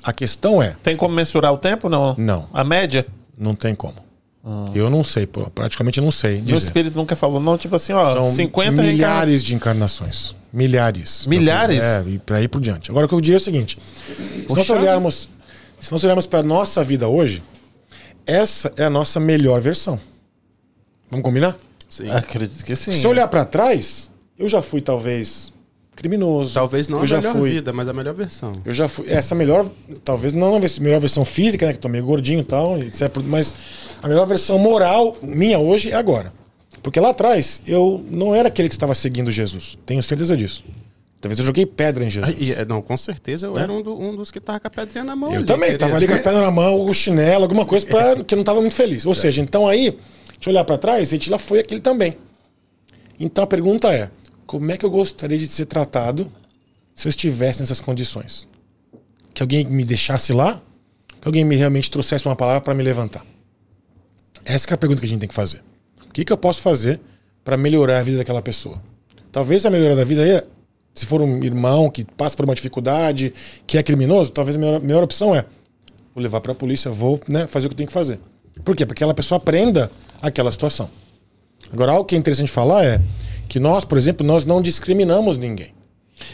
A 0.03 0.11
questão 0.11 0.61
é: 0.61 0.75
Tem 0.83 0.95
como 0.95 1.13
mensurar 1.15 1.53
o 1.53 1.57
tempo, 1.57 1.87
não? 1.89 2.15
Não. 2.17 2.47
A 2.53 2.63
média? 2.63 3.05
não 3.37 3.55
tem 3.55 3.73
como. 3.73 3.95
Eu 4.75 4.89
não 4.89 5.03
sei, 5.03 5.25
pô, 5.27 5.49
praticamente 5.49 5.99
não 6.01 6.11
sei 6.11 6.35
Meu 6.37 6.45
dizer. 6.55 6.57
espírito 6.65 6.95
nunca 6.97 7.15
falou, 7.15 7.39
não. 7.39 7.57
Tipo 7.57 7.75
assim, 7.75 7.93
ó, 7.93 8.11
São 8.13 8.31
50 8.31 8.81
reencarna- 8.81 8.91
milhares 8.91 9.43
de 9.43 9.53
encarnações. 9.55 10.35
Milhares. 10.53 11.25
Milhares? 11.27 11.81
É, 11.81 12.03
e 12.07 12.19
pra 12.19 12.41
ir 12.41 12.47
por 12.47 12.59
diante. 12.59 12.91
Agora, 12.91 13.05
o 13.05 13.09
que 13.09 13.15
eu 13.15 13.21
diria 13.21 13.37
é 13.37 13.41
o 13.41 13.43
seguinte: 13.43 13.77
se 14.47 14.55
nós 14.55 14.69
olharmos, 14.69 15.29
se 15.79 15.91
nós 15.91 16.03
olharmos 16.03 16.25
para 16.25 16.43
nossa 16.43 16.83
vida 16.83 17.07
hoje, 17.07 17.41
essa 18.25 18.73
é 18.75 18.83
a 18.83 18.89
nossa 18.89 19.19
melhor 19.19 19.61
versão. 19.61 19.99
Vamos 21.09 21.23
combinar? 21.23 21.57
Sim. 21.89 22.09
Acredito 22.09 22.63
que 22.63 22.75
sim. 22.75 22.91
Se 22.91 23.05
eu 23.05 23.11
olhar 23.11 23.27
para 23.27 23.45
trás, 23.45 24.11
eu 24.37 24.47
já 24.47 24.61
fui 24.61 24.81
talvez 24.81 25.51
criminoso. 25.95 26.53
Talvez 26.53 26.87
não 26.87 26.99
eu 26.99 27.03
a 27.03 27.07
já 27.07 27.17
melhor 27.17 27.35
fui, 27.35 27.49
vida, 27.51 27.73
mas 27.73 27.87
a 27.87 27.93
melhor 27.93 28.13
versão. 28.13 28.51
Eu 28.65 28.73
já 28.73 28.87
fui. 28.87 29.09
Essa 29.09 29.35
melhor, 29.35 29.69
talvez 30.03 30.33
não 30.33 30.55
a 30.55 30.59
melhor 30.59 30.99
versão 30.99 31.23
física, 31.23 31.65
né? 31.65 31.73
Que 31.73 31.79
tô 31.79 31.89
meio 31.89 32.03
gordinho 32.03 32.39
e 32.39 32.43
tal, 32.43 32.77
etc. 32.77 33.09
Mas 33.25 33.53
a 34.01 34.07
melhor 34.07 34.25
versão 34.25 34.57
moral 34.57 35.17
minha 35.21 35.59
hoje 35.59 35.91
é 35.91 35.95
agora. 35.95 36.33
Porque 36.81 36.99
lá 36.99 37.09
atrás 37.11 37.61
eu 37.67 38.03
não 38.09 38.33
era 38.33 38.47
aquele 38.47 38.67
que 38.69 38.75
estava 38.75 38.95
seguindo 38.95 39.29
Jesus. 39.31 39.77
Tenho 39.85 40.01
certeza 40.01 40.35
disso. 40.35 40.63
Talvez 41.19 41.37
eu 41.37 41.45
joguei 41.45 41.65
pedra 41.67 42.03
em 42.03 42.09
Jesus. 42.09 42.33
Ah, 42.35 42.43
e, 42.43 42.51
é, 42.51 42.65
não, 42.65 42.81
com 42.81 42.97
certeza 42.97 43.45
eu 43.45 43.55
era 43.57 43.71
um, 43.71 43.81
do- 43.83 43.95
um 43.99 44.15
dos 44.15 44.31
que 44.31 44.39
tava 44.39 44.59
com 44.59 44.67
a 44.67 44.71
pedrinha 44.71 45.03
na 45.03 45.15
mão. 45.15 45.29
Eu 45.31 45.37
ali, 45.37 45.45
também, 45.45 45.69
queria 45.69 45.77
tava 45.79 45.95
ali 45.95 46.07
com 46.07 46.13
a 46.15 46.17
pedra 46.17 46.41
na 46.41 46.49
mão, 46.49 46.81
o 46.83 46.91
chinelo, 46.93 47.43
alguma 47.43 47.65
coisa 47.65 47.85
pra, 47.85 48.15
que 48.25 48.33
eu 48.33 48.37
não 48.37 48.43
tava 48.43 48.59
muito 48.59 48.73
feliz. 48.73 49.05
Ou 49.05 49.13
seja, 49.13 49.39
então 49.41 49.67
aí, 49.67 49.91
deixa 49.91 49.99
eu 50.47 50.53
olhar 50.53 50.63
pra 50.65 50.77
trás, 50.79 51.09
a 51.09 51.11
gente 51.11 51.29
lá 51.29 51.37
foi 51.37 51.59
aquele 51.59 51.79
também. 51.79 52.15
Então 53.19 53.43
a 53.43 53.47
pergunta 53.47 53.93
é: 53.93 54.09
como 54.47 54.71
é 54.71 54.77
que 54.77 54.83
eu 54.85 54.89
gostaria 54.89 55.37
de 55.37 55.47
ser 55.47 55.65
tratado 55.67 56.31
se 56.95 57.07
eu 57.07 57.11
estivesse 57.11 57.59
nessas 57.59 57.79
condições? 57.79 58.47
Que 59.31 59.43
alguém 59.43 59.63
me 59.65 59.83
deixasse 59.83 60.33
lá? 60.33 60.59
Que 61.21 61.27
alguém 61.27 61.45
me 61.45 61.55
realmente 61.55 61.91
trouxesse 61.91 62.25
uma 62.25 62.35
palavra 62.35 62.61
para 62.61 62.73
me 62.73 62.81
levantar? 62.81 63.23
Essa 64.43 64.65
que 64.65 64.73
é 64.73 64.75
a 64.75 64.77
pergunta 64.77 64.99
que 65.01 65.05
a 65.05 65.09
gente 65.09 65.19
tem 65.19 65.29
que 65.29 65.35
fazer. 65.35 65.61
O 66.11 66.13
que, 66.13 66.25
que 66.25 66.31
eu 66.33 66.37
posso 66.37 66.61
fazer 66.61 66.99
para 67.43 67.55
melhorar 67.57 67.99
a 67.99 68.03
vida 68.03 68.17
daquela 68.17 68.41
pessoa? 68.41 68.81
Talvez 69.31 69.65
a 69.65 69.69
melhora 69.69 69.95
da 69.95 70.03
vida 70.03 70.21
aí, 70.21 70.31
é, 70.31 70.43
se 70.93 71.05
for 71.05 71.21
um 71.21 71.41
irmão 71.41 71.89
que 71.89 72.03
passa 72.03 72.35
por 72.35 72.43
uma 72.43 72.53
dificuldade, 72.53 73.33
que 73.65 73.77
é 73.77 73.83
criminoso, 73.83 74.31
talvez 74.31 74.57
a 74.57 74.59
melhor, 74.59 74.81
melhor 74.81 75.03
opção 75.03 75.33
é 75.33 75.45
vou 76.13 76.21
levar 76.21 76.41
para 76.41 76.51
a 76.51 76.55
polícia, 76.55 76.91
vou 76.91 77.19
né, 77.27 77.47
fazer 77.47 77.67
o 77.67 77.69
que 77.69 77.75
tem 77.75 77.87
que 77.87 77.93
fazer. 77.93 78.19
Por 78.63 78.75
quê? 78.75 78.85
Porque 78.85 78.99
aquela 78.99 79.13
pessoa 79.13 79.37
aprenda 79.37 79.89
aquela 80.21 80.51
situação. 80.51 80.89
Agora, 81.71 81.93
algo 81.93 82.05
que 82.05 82.15
é 82.15 82.17
interessante 82.17 82.51
falar 82.51 82.83
é 82.83 83.01
que 83.47 83.59
nós, 83.59 83.85
por 83.85 83.97
exemplo, 83.97 84.25
nós 84.25 84.45
não 84.45 84.61
discriminamos 84.61 85.37
ninguém. 85.37 85.73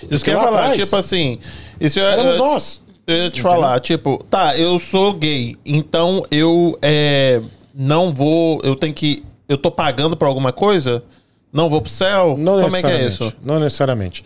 Isso 0.09 0.23
que 0.23 0.31
eu 0.31 0.35
ia 0.35 0.39
falar, 0.39 0.59
atrás, 0.61 0.77
tipo 0.77 0.95
assim. 0.95 1.37
Isso 1.79 1.99
eu, 1.99 2.07
Éramos 2.07 2.35
eu- 2.35 2.39
nós. 2.39 2.81
Eu 3.05 3.15
ia 3.15 3.31
te 3.31 3.41
falar, 3.41 3.79
tipo, 3.79 4.21
tá, 4.29 4.57
eu 4.57 4.77
sou 4.79 5.13
gay, 5.13 5.55
então 5.65 6.25
eu 6.29 6.77
é, 6.81 7.41
não 7.73 8.13
vou. 8.13 8.59
Eu 8.63 8.75
tenho 8.75 8.93
que. 8.93 9.23
Eu 9.47 9.57
tô 9.57 9.71
pagando 9.71 10.15
por 10.17 10.25
alguma 10.27 10.51
coisa? 10.51 11.03
Não 11.51 11.69
vou 11.69 11.81
pro 11.81 11.89
céu? 11.89 12.35
Não 12.37 12.61
Como 12.61 12.75
é 12.75 12.81
que 12.81 12.87
é 12.87 13.07
isso? 13.07 13.33
Não 13.43 13.59
necessariamente. 13.59 14.23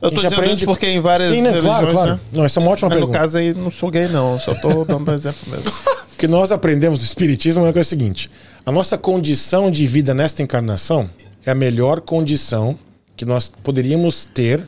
Eu 0.00 0.10
tô 0.10 0.20
dizendo 0.20 0.44
isso 0.44 0.64
porque 0.64 0.88
em 0.88 1.00
várias 1.00 1.28
Sim, 1.28 1.42
né? 1.42 1.60
Claro, 1.60 1.92
claro. 1.92 2.12
né? 2.14 2.20
Não, 2.32 2.44
essa 2.44 2.58
é 2.58 2.60
uma 2.62 2.72
ótima 2.72 2.88
Mas 2.88 2.98
no 2.98 3.06
pergunta. 3.06 3.18
caso 3.20 3.38
aí 3.38 3.54
não 3.54 3.70
sou 3.70 3.88
gay, 3.90 4.08
não. 4.08 4.38
Só 4.40 4.52
tô 4.54 4.82
dando 4.84 5.12
exemplo 5.12 5.40
mesmo. 5.46 5.70
O 5.70 6.16
que 6.18 6.26
nós 6.26 6.50
aprendemos 6.50 6.98
do 6.98 7.04
Espiritismo 7.04 7.64
é 7.64 7.72
é 7.72 7.80
o 7.80 7.84
seguinte: 7.84 8.28
A 8.66 8.72
nossa 8.72 8.98
condição 8.98 9.70
de 9.70 9.86
vida 9.86 10.12
nesta 10.12 10.42
encarnação 10.42 11.08
é 11.46 11.50
a 11.52 11.54
melhor 11.54 12.00
condição 12.00 12.76
que 13.16 13.24
nós 13.24 13.48
poderíamos 13.62 14.24
ter 14.24 14.66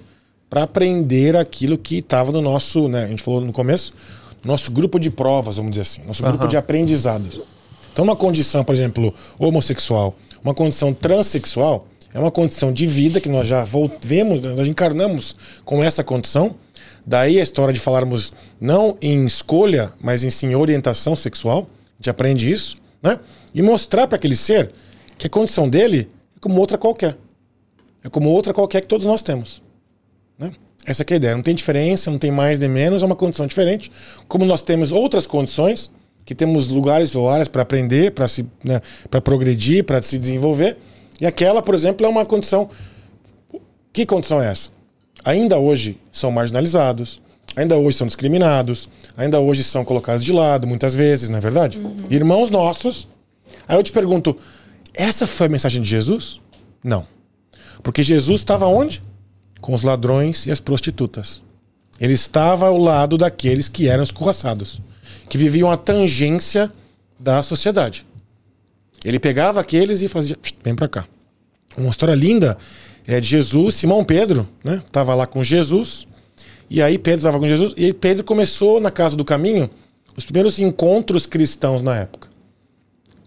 para 0.48 0.62
aprender 0.62 1.34
aquilo 1.34 1.76
que 1.76 1.98
estava 1.98 2.30
no 2.30 2.40
nosso, 2.40 2.86
né, 2.88 3.05
a 3.05 3.09
gente 3.09 3.22
falou 3.22 3.40
no 3.40 3.52
começo, 3.52 3.92
nosso 4.44 4.70
grupo 4.70 5.00
de 5.00 5.11
provas, 5.11 5.57
vamos 5.57 5.72
dizer 5.72 5.82
assim, 5.82 6.02
nosso 6.07 6.22
grupo 6.22 6.42
Aham. 6.42 6.48
de 6.48 6.57
aprendizado. 6.57 7.24
Então, 7.95 8.05
uma 8.05 8.16
condição, 8.16 8.64
por 8.64 8.74
exemplo, 8.74 9.14
homossexual, 9.38 10.16
uma 10.42 10.53
condição 10.53 10.92
transexual, 10.92 11.86
é 12.12 12.18
uma 12.18 12.30
condição 12.30 12.72
de 12.72 12.88
vida 12.88 13.20
que 13.20 13.28
nós 13.28 13.47
já 13.47 13.64
vemos, 14.03 14.40
nós 14.40 14.66
encarnamos 14.66 15.36
com 15.64 15.82
essa 15.82 16.03
condição. 16.03 16.57
Daí 17.07 17.38
a 17.38 17.42
história 17.42 17.72
de 17.72 17.78
falarmos 17.78 18.32
não 18.61 18.99
em 19.01 19.24
escolha, 19.24 19.92
mas 20.01 20.24
em 20.24 20.30
sim 20.30 20.57
orientação 20.57 21.14
sexual. 21.14 21.68
A 21.68 21.97
gente 21.99 22.11
aprende 22.11 22.51
isso, 22.51 22.78
né? 23.01 23.20
E 23.55 23.62
mostrar 23.62 24.09
para 24.09 24.16
aquele 24.16 24.34
ser 24.34 24.72
que 25.16 25.28
a 25.28 25.30
condição 25.30 25.68
dele 25.68 26.11
é 26.36 26.40
como 26.40 26.59
outra 26.59 26.76
qualquer. 26.76 27.16
É 28.03 28.09
como 28.09 28.28
outra 28.28 28.53
qualquer 28.53 28.80
que 28.80 28.88
todos 28.88 29.07
nós 29.07 29.22
temos. 29.22 29.62
Né? 30.36 30.51
Essa 30.84 31.05
é 31.05 31.12
a 31.12 31.16
ideia. 31.16 31.36
Não 31.36 31.42
tem 31.42 31.55
diferença, 31.55 32.11
não 32.11 32.18
tem 32.18 32.32
mais 32.32 32.59
nem 32.59 32.68
menos, 32.68 33.05
é 33.05 33.07
uma 33.07 33.14
condição 33.14 33.47
diferente. 33.47 33.92
Como 34.26 34.45
nós 34.45 34.62
temos 34.62 34.90
outras 34.90 35.28
condições, 35.28 35.92
que 36.24 36.34
temos 36.34 36.68
lugares 36.68 37.14
ou 37.14 37.28
áreas 37.28 37.48
para 37.48 37.62
aprender, 37.62 38.12
para 38.12 38.26
se, 38.26 38.46
né, 38.62 38.80
para 39.10 39.20
progredir, 39.20 39.84
para 39.84 40.00
se 40.00 40.18
desenvolver. 40.18 40.76
E 41.20 41.26
aquela, 41.26 41.62
por 41.62 41.74
exemplo, 41.74 42.04
é 42.04 42.08
uma 42.08 42.24
condição. 42.24 42.70
Que 43.92 44.06
condição 44.06 44.42
é 44.42 44.50
essa? 44.50 44.70
Ainda 45.24 45.58
hoje 45.58 45.98
são 46.10 46.30
marginalizados, 46.30 47.20
ainda 47.54 47.76
hoje 47.76 47.96
são 47.96 48.06
discriminados, 48.06 48.88
ainda 49.16 49.38
hoje 49.40 49.62
são 49.62 49.84
colocados 49.84 50.24
de 50.24 50.32
lado, 50.32 50.66
muitas 50.66 50.94
vezes, 50.94 51.28
não 51.28 51.38
é 51.38 51.40
verdade? 51.40 51.78
Irmãos 52.10 52.50
nossos. 52.50 53.06
Aí 53.68 53.76
eu 53.78 53.82
te 53.82 53.92
pergunto: 53.92 54.36
essa 54.92 55.26
foi 55.26 55.46
a 55.46 55.50
mensagem 55.50 55.80
de 55.82 55.88
Jesus? 55.88 56.38
Não. 56.82 57.06
Porque 57.82 58.02
Jesus 58.02 58.40
estava 58.40 58.66
onde? 58.66 59.02
Com 59.60 59.74
os 59.74 59.82
ladrões 59.82 60.46
e 60.46 60.50
as 60.50 60.60
prostitutas. 60.60 61.42
Ele 62.00 62.12
estava 62.12 62.66
ao 62.66 62.76
lado 62.76 63.16
daqueles 63.16 63.68
que 63.68 63.88
eram 63.88 64.02
escorraçados, 64.02 64.80
que 65.28 65.38
viviam 65.38 65.70
a 65.70 65.76
tangência 65.76 66.72
da 67.18 67.42
sociedade. 67.42 68.06
Ele 69.04 69.18
pegava 69.18 69.60
aqueles 69.60 70.02
e 70.02 70.08
fazia, 70.08 70.36
"Psst, 70.36 70.56
vem 70.62 70.74
pra 70.74 70.88
cá. 70.88 71.06
Uma 71.76 71.90
história 71.90 72.14
linda 72.14 72.56
é 73.06 73.20
de 73.20 73.28
Jesus, 73.28 73.74
Simão 73.74 74.04
Pedro, 74.04 74.48
né? 74.62 74.82
Tava 74.90 75.14
lá 75.14 75.26
com 75.26 75.42
Jesus. 75.42 76.06
E 76.70 76.80
aí 76.80 76.98
Pedro 76.98 77.18
estava 77.18 77.38
com 77.38 77.46
Jesus 77.46 77.74
e 77.76 77.92
Pedro 77.92 78.24
começou 78.24 78.80
na 78.80 78.90
casa 78.90 79.16
do 79.16 79.24
caminho 79.24 79.68
os 80.16 80.24
primeiros 80.24 80.58
encontros 80.58 81.26
cristãos 81.26 81.82
na 81.82 81.96
época. 81.96 82.28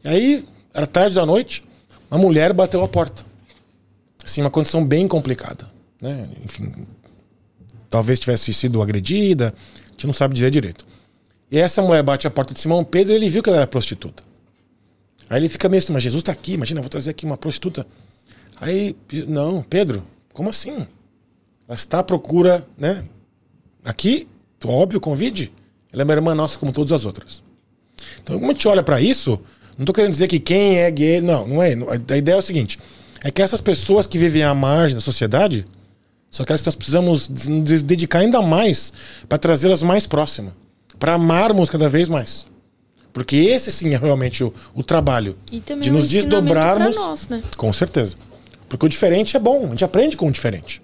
E 0.03 0.07
aí 0.07 0.45
era 0.73 0.87
tarde 0.87 1.15
da 1.15 1.25
noite, 1.25 1.63
uma 2.09 2.19
mulher 2.19 2.53
bateu 2.53 2.83
a 2.83 2.87
porta. 2.87 3.25
Assim, 4.23 4.41
uma 4.41 4.49
condição 4.49 4.83
bem 4.85 5.07
complicada, 5.07 5.69
né? 6.01 6.27
Enfim, 6.43 6.73
talvez 7.89 8.19
tivesse 8.19 8.53
sido 8.53 8.81
agredida, 8.81 9.53
a 9.85 9.91
gente 9.91 10.07
não 10.07 10.13
sabe 10.13 10.33
dizer 10.33 10.49
direito. 10.49 10.85
E 11.49 11.57
essa 11.57 11.81
mulher 11.81 12.03
bate 12.03 12.27
a 12.27 12.29
porta 12.29 12.53
de 12.53 12.59
Simão 12.59 12.83
Pedro 12.83 13.13
e 13.13 13.15
ele 13.15 13.29
viu 13.29 13.41
que 13.41 13.49
ela 13.49 13.59
era 13.59 13.67
prostituta. 13.67 14.23
Aí 15.29 15.39
ele 15.39 15.49
fica 15.49 15.67
meio 15.67 15.81
assim, 15.81 15.93
mas 15.93 16.03
Jesus 16.03 16.21
está 16.21 16.31
aqui, 16.31 16.53
imagina, 16.53 16.79
eu 16.79 16.83
vou 16.83 16.89
trazer 16.89 17.09
aqui 17.09 17.25
uma 17.25 17.37
prostituta. 17.37 17.85
Aí, 18.59 18.95
não, 19.27 19.61
Pedro, 19.61 20.03
como 20.33 20.49
assim? 20.49 20.87
Ela 21.67 21.75
está 21.75 21.99
à 21.99 22.03
procura, 22.03 22.65
né? 22.77 23.05
Aqui, 23.83 24.27
óbvio, 24.65 24.99
convide. 24.99 25.51
Ela 25.91 26.01
é 26.01 26.05
uma 26.05 26.13
irmã 26.13 26.35
nossa 26.35 26.57
como 26.57 26.71
todas 26.71 26.91
as 26.91 27.05
outras. 27.05 27.43
Então, 28.21 28.37
como 28.39 28.51
a 28.51 28.53
gente 28.53 28.67
olha 28.67 28.83
para 28.83 29.01
isso, 29.01 29.39
não 29.77 29.85
tô 29.85 29.93
querendo 29.93 30.11
dizer 30.11 30.27
que 30.27 30.39
quem 30.39 30.77
é 30.77 30.89
gay, 30.89 31.21
não, 31.21 31.47
não 31.47 31.63
é. 31.63 31.73
A 32.11 32.17
ideia 32.17 32.35
é 32.35 32.37
o 32.37 32.41
seguinte, 32.41 32.79
é 33.23 33.31
que 33.31 33.41
essas 33.41 33.61
pessoas 33.61 34.05
que 34.05 34.17
vivem 34.17 34.43
à 34.43 34.53
margem 34.53 34.95
da 34.95 35.01
sociedade, 35.01 35.65
são 36.29 36.43
aquelas 36.43 36.61
que 36.61 36.67
nós 36.67 36.75
precisamos 36.75 37.29
nos 37.29 37.81
dedicar 37.83 38.19
ainda 38.19 38.41
mais 38.41 38.91
para 39.27 39.37
trazê-las 39.37 39.81
mais 39.81 40.05
próximas, 40.05 40.53
para 40.99 41.13
amarmos 41.13 41.69
cada 41.69 41.87
vez 41.89 42.07
mais. 42.09 42.45
Porque 43.13 43.35
esse 43.35 43.71
sim 43.71 43.93
é 43.93 43.97
realmente 43.97 44.43
o, 44.43 44.53
o 44.75 44.83
trabalho 44.83 45.35
de 45.49 45.57
é 45.71 45.73
um 45.73 45.95
nos 45.95 46.05
ensinamento 46.05 46.07
desdobrarmos. 46.07 46.95
nós, 46.95 47.27
né? 47.27 47.41
Com 47.55 47.73
certeza. 47.73 48.15
Porque 48.69 48.85
o 48.85 48.89
diferente 48.89 49.35
é 49.35 49.39
bom, 49.39 49.65
a 49.65 49.69
gente 49.69 49.83
aprende 49.83 50.15
com 50.15 50.27
o 50.27 50.31
diferente. 50.31 50.81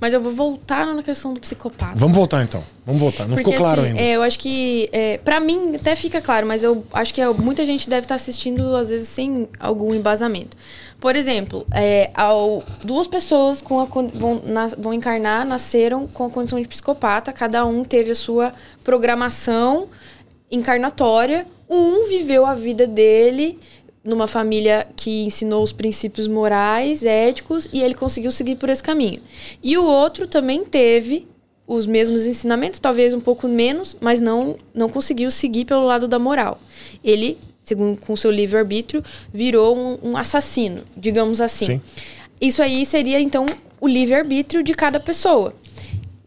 Mas 0.00 0.12
eu 0.12 0.20
vou 0.20 0.32
voltar 0.32 0.86
na 0.94 1.02
questão 1.02 1.32
do 1.32 1.40
psicopata. 1.40 1.94
Vamos 1.96 2.16
voltar 2.16 2.42
então. 2.42 2.62
Vamos 2.84 3.00
voltar. 3.00 3.26
Não 3.26 3.36
Porque, 3.36 3.52
ficou 3.52 3.64
claro 3.64 3.80
assim, 3.80 3.90
ainda. 3.90 4.00
é, 4.02 4.16
eu 4.16 4.22
acho 4.22 4.38
que, 4.38 4.88
é, 4.92 5.18
para 5.18 5.40
mim, 5.40 5.76
até 5.76 5.96
fica 5.96 6.20
claro, 6.20 6.46
mas 6.46 6.62
eu 6.62 6.84
acho 6.92 7.14
que 7.14 7.20
é- 7.20 7.28
muita 7.32 7.64
gente 7.64 7.88
deve 7.88 8.04
estar 8.04 8.16
assistindo, 8.16 8.76
às 8.76 8.90
vezes, 8.90 9.08
sem 9.08 9.48
algum 9.58 9.94
embasamento. 9.94 10.56
Por 11.00 11.16
exemplo, 11.16 11.64
é, 11.72 12.10
ao- 12.14 12.62
duas 12.82 13.06
pessoas 13.06 13.62
com 13.62 13.80
a 13.80 13.84
vão, 13.84 14.42
nas- 14.44 14.74
vão 14.76 14.92
encarnar, 14.92 15.46
nasceram 15.46 16.06
com 16.06 16.26
a 16.26 16.30
condição 16.30 16.60
de 16.60 16.68
psicopata, 16.68 17.32
cada 17.32 17.64
um 17.64 17.84
teve 17.84 18.10
a 18.10 18.14
sua 18.14 18.52
programação 18.82 19.88
encarnatória, 20.50 21.46
um 21.68 22.08
viveu 22.08 22.44
a 22.46 22.54
vida 22.54 22.86
dele 22.86 23.58
numa 24.04 24.26
família 24.26 24.86
que 24.94 25.24
ensinou 25.24 25.62
os 25.62 25.72
princípios 25.72 26.28
morais, 26.28 27.02
éticos, 27.02 27.68
e 27.72 27.80
ele 27.82 27.94
conseguiu 27.94 28.30
seguir 28.30 28.56
por 28.56 28.68
esse 28.68 28.82
caminho. 28.82 29.20
E 29.62 29.78
o 29.78 29.84
outro 29.84 30.26
também 30.26 30.64
teve 30.64 31.26
os 31.66 31.86
mesmos 31.86 32.26
ensinamentos, 32.26 32.78
talvez 32.78 33.14
um 33.14 33.20
pouco 33.20 33.48
menos, 33.48 33.96
mas 34.00 34.20
não, 34.20 34.56
não 34.74 34.88
conseguiu 34.90 35.30
seguir 35.30 35.64
pelo 35.64 35.84
lado 35.84 36.06
da 36.06 36.18
moral. 36.18 36.60
Ele, 37.02 37.38
segundo 37.62 37.98
com 38.02 38.14
seu 38.14 38.30
livre-arbítrio, 38.30 39.02
virou 39.32 39.76
um, 39.76 40.10
um 40.10 40.16
assassino, 40.16 40.82
digamos 40.94 41.40
assim. 41.40 41.66
Sim. 41.66 41.80
Isso 42.38 42.62
aí 42.62 42.84
seria, 42.84 43.18
então, 43.18 43.46
o 43.80 43.88
livre-arbítrio 43.88 44.62
de 44.62 44.74
cada 44.74 45.00
pessoa. 45.00 45.54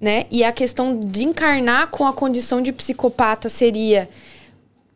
Né? 0.01 0.25
E 0.31 0.43
a 0.43 0.51
questão 0.51 0.99
de 0.99 1.25
encarnar 1.25 1.89
com 1.89 2.05
a 2.05 2.13
condição 2.13 2.61
de 2.61 2.71
psicopata 2.71 3.49
seria 3.49 4.09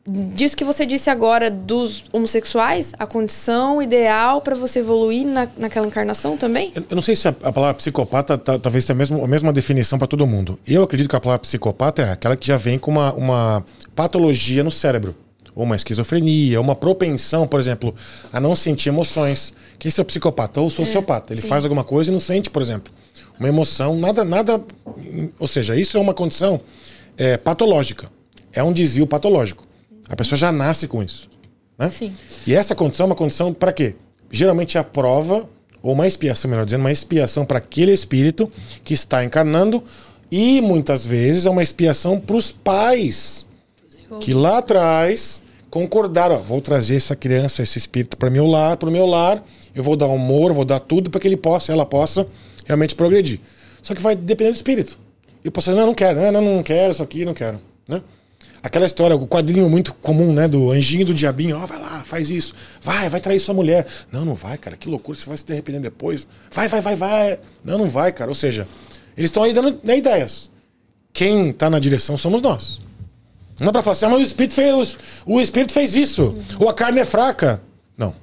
disso 0.08 0.58
que 0.58 0.64
você 0.64 0.86
disse 0.86 1.10
agora 1.10 1.50
dos 1.50 2.04
homossexuais, 2.12 2.92
a 2.98 3.06
condição 3.06 3.82
ideal 3.82 4.42
para 4.42 4.56
você 4.56 4.80
evoluir 4.80 5.26
na, 5.26 5.48
naquela 5.58 5.86
encarnação 5.88 6.36
também? 6.38 6.72
Eu 6.76 6.84
eu 6.90 6.96
não 6.96 7.02
sei 7.02 7.16
se 7.16 7.28
a, 7.28 7.36
a 7.44 7.52
palavra 7.52 7.76
psicopata 7.76 8.38
tá- 8.38 8.60
talvez 8.60 8.84
tenha 8.84 8.96
a 8.96 8.98
mesma, 8.98 9.24
a 9.24 9.28
mesma 9.28 9.54
definição 9.54 9.98
para 9.98 10.08
todo 10.08 10.26
mundo. 10.28 10.60
Eu 10.68 10.84
acredito 10.84 11.10
que 11.10 11.16
a 11.16 11.20
palavra 11.20 11.40
psicopata 11.40 12.02
é 12.02 12.12
aquela 12.12 12.36
que 12.36 12.46
já 12.46 12.58
vem 12.58 12.78
com 12.78 12.92
uma, 12.92 13.14
uma 13.14 13.66
patologia 13.96 14.64
no 14.64 14.72
cérebro. 14.72 15.16
Ou 15.54 15.64
uma 15.66 15.76
esquizofrenia, 15.76 16.62
uma 16.62 16.76
propensão, 16.76 17.46
por 17.46 17.60
exemplo, 17.60 17.94
a 18.32 18.40
não 18.40 18.56
sentir 18.56 18.90
emoções. 18.90 19.54
Que 19.78 19.90
esse 19.90 20.00
é 20.00 20.04
o 20.04 20.06
psicopata 20.06 20.62
ou 20.62 20.68
o 20.68 20.72
sociopata. 20.72 21.34
Ele 21.34 21.42
sim. 21.42 21.48
faz 21.48 21.66
alguma 21.66 21.84
coisa 21.84 22.10
e 22.10 22.14
não 22.14 22.22
sente, 22.22 22.50
por 22.50 22.62
exemplo, 22.62 22.92
uma 23.38 23.50
emoção, 23.50 23.98
nada, 23.98 24.24
nada. 24.24 24.62
Ou 25.38 25.48
seja, 25.48 25.76
isso 25.76 25.98
é 25.98 26.00
uma 26.00 26.14
condição 26.14 26.62
é, 27.18 27.36
patológica. 27.36 28.10
É 28.54 28.64
um 28.64 28.72
desvio 28.72 29.06
patológico. 29.06 29.68
A 30.12 30.16
pessoa 30.16 30.38
já 30.38 30.52
nasce 30.52 30.90
com 30.90 31.02
isso. 31.02 31.30
Né? 31.80 31.90
Sim. 31.90 32.12
E 32.46 32.54
essa 32.54 32.76
condição 32.76 33.06
é 33.06 33.08
uma 33.08 33.16
condição 33.16 33.54
para 33.54 33.72
quê? 33.72 33.96
Geralmente 34.30 34.78
é 34.78 34.82
a 34.82 34.84
prova, 34.84 35.50
ou 35.82 35.94
uma 35.94 36.06
expiação, 36.06 36.52
melhor 36.52 36.66
dizendo, 36.66 36.82
uma 36.82 36.92
expiação 36.92 37.46
para 37.46 37.60
aquele 37.60 37.94
espírito 37.94 38.52
que 38.84 38.94
está 38.94 39.24
encarnando, 39.24 39.82
e 40.30 40.60
muitas 40.60 41.06
vezes 41.06 41.46
é 41.46 41.50
uma 41.50 41.64
expiação 41.64 42.20
para 42.20 42.36
os 42.36 42.52
pais, 42.52 43.46
que 44.20 44.34
lá 44.34 44.58
atrás 44.58 45.42
concordaram: 45.70 46.36
ó, 46.36 46.40
vou 46.40 46.60
trazer 46.60 46.98
essa 46.98 47.16
criança, 47.16 47.64
esse 47.64 47.78
espírito 47.78 48.18
para 48.18 48.30
meu 48.30 48.46
lar, 48.46 48.76
para 48.76 48.90
o 48.90 48.92
meu 48.92 49.06
lar, 49.06 49.42
eu 49.74 49.82
vou 49.82 49.96
dar 49.96 50.08
amor, 50.08 50.52
vou 50.52 50.66
dar 50.66 50.82
tudo 50.82 51.10
para 51.10 51.22
que 51.22 51.28
ele 51.28 51.38
possa, 51.38 51.72
ela 51.72 51.86
possa 51.86 52.28
realmente 52.66 52.96
progredir. 52.96 53.40
Só 53.82 53.96
que 53.96 54.02
vai 54.02 54.14
depender 54.14 54.52
do 54.52 54.56
espírito. 54.56 55.00
E 55.44 55.50
posso 55.50 55.72
dizer, 55.72 55.80
não, 55.80 55.88
não 55.88 55.96
quero, 55.96 56.20
não, 56.20 56.32
não, 56.34 56.56
não 56.58 56.64
quero 56.64 56.92
isso 56.92 57.02
aqui, 57.02 57.24
não 57.24 57.34
quero. 57.34 57.60
Né? 57.88 58.02
Aquela 58.64 58.86
história, 58.86 59.16
o 59.16 59.28
quadrinho 59.28 59.68
muito 59.70 59.94
comum, 59.96 60.34
né? 60.34 60.48
Do 60.48 60.72
anjinho 60.72 61.02
e 61.02 61.06
do 61.06 61.14
diabinho, 61.14 61.58
ó, 61.58 61.66
vai 61.66 61.80
lá, 61.80 62.04
faz 62.06 62.30
isso. 62.30 62.54
Vai, 62.82 63.10
vai 63.10 63.20
trair 63.20 63.40
sua 63.40 63.56
mulher. 63.56 63.88
Não, 64.12 64.24
não 64.24 64.36
vai, 64.36 64.58
cara, 64.58 64.78
que 64.78 64.88
loucura, 64.88 65.18
você 65.18 65.28
vai 65.28 65.38
se 65.38 65.46
arrepender 65.52 65.82
depois. 65.82 66.28
Vai, 66.52 66.68
vai, 66.68 66.82
vai, 66.82 66.96
vai. 66.96 67.40
Não, 67.64 67.78
não 67.78 67.90
vai, 67.90 68.12
cara. 68.12 68.30
Ou 68.30 68.36
seja, 68.36 68.68
eles 69.18 69.30
estão 69.30 69.44
aí 69.44 69.54
dando 69.54 69.80
né, 69.84 69.98
ideias. 69.98 70.52
Quem 71.12 71.52
tá 71.52 71.70
na 71.70 71.80
direção 71.80 72.18
somos 72.18 72.42
nós. 72.42 72.80
Não 73.60 73.66
dá 73.66 73.72
pra 73.74 73.82
falar 73.82 73.94
assim, 73.94 74.06
ah, 74.06 74.10
mas 74.10 74.20
o 74.20 74.24
espírito 74.24 74.54
fez, 74.54 74.98
o 75.26 75.42
espírito 75.42 75.74
fez 75.74 75.96
isso. 75.96 76.36
Ou 76.60 76.70
a 76.70 76.74
carne 76.74 77.00
é 77.00 77.06
fraca. 77.06 77.62
Não. 77.98 78.16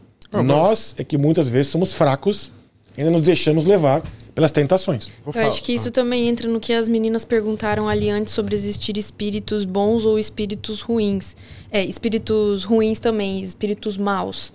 Nós 0.43 0.95
é 0.99 1.05
que 1.05 1.17
muitas 1.17 1.49
vezes 1.49 1.73
somos 1.73 1.93
fracos 1.93 2.51
e 2.97 3.01
ainda 3.01 3.13
nos 3.13 3.23
deixamos 3.23 3.67
levar 3.67 4.03
pelas 4.39 4.53
tentações. 4.53 5.09
Vou 5.25 5.31
Eu 5.31 5.33
falar- 5.33 5.49
acho 5.49 5.61
que 5.65 5.73
isso 5.73 5.91
também 5.91 6.29
entra 6.29 6.49
no 6.49 6.61
que 6.61 6.73
as 6.73 6.89
meninas 6.89 7.25
perguntaram 7.25 7.89
ali 7.89 8.09
antes 8.09 8.33
sobre 8.33 8.55
existir 8.55 8.97
espíritos 8.97 9.65
bons 9.65 10.05
ou 10.07 10.17
espíritos 10.17 10.81
ruins. 10.81 11.35
É, 11.73 11.85
espíritos 11.85 12.63
ruins 12.63 13.01
também, 13.01 13.43
espíritos 13.43 13.97
maus. 13.97 14.53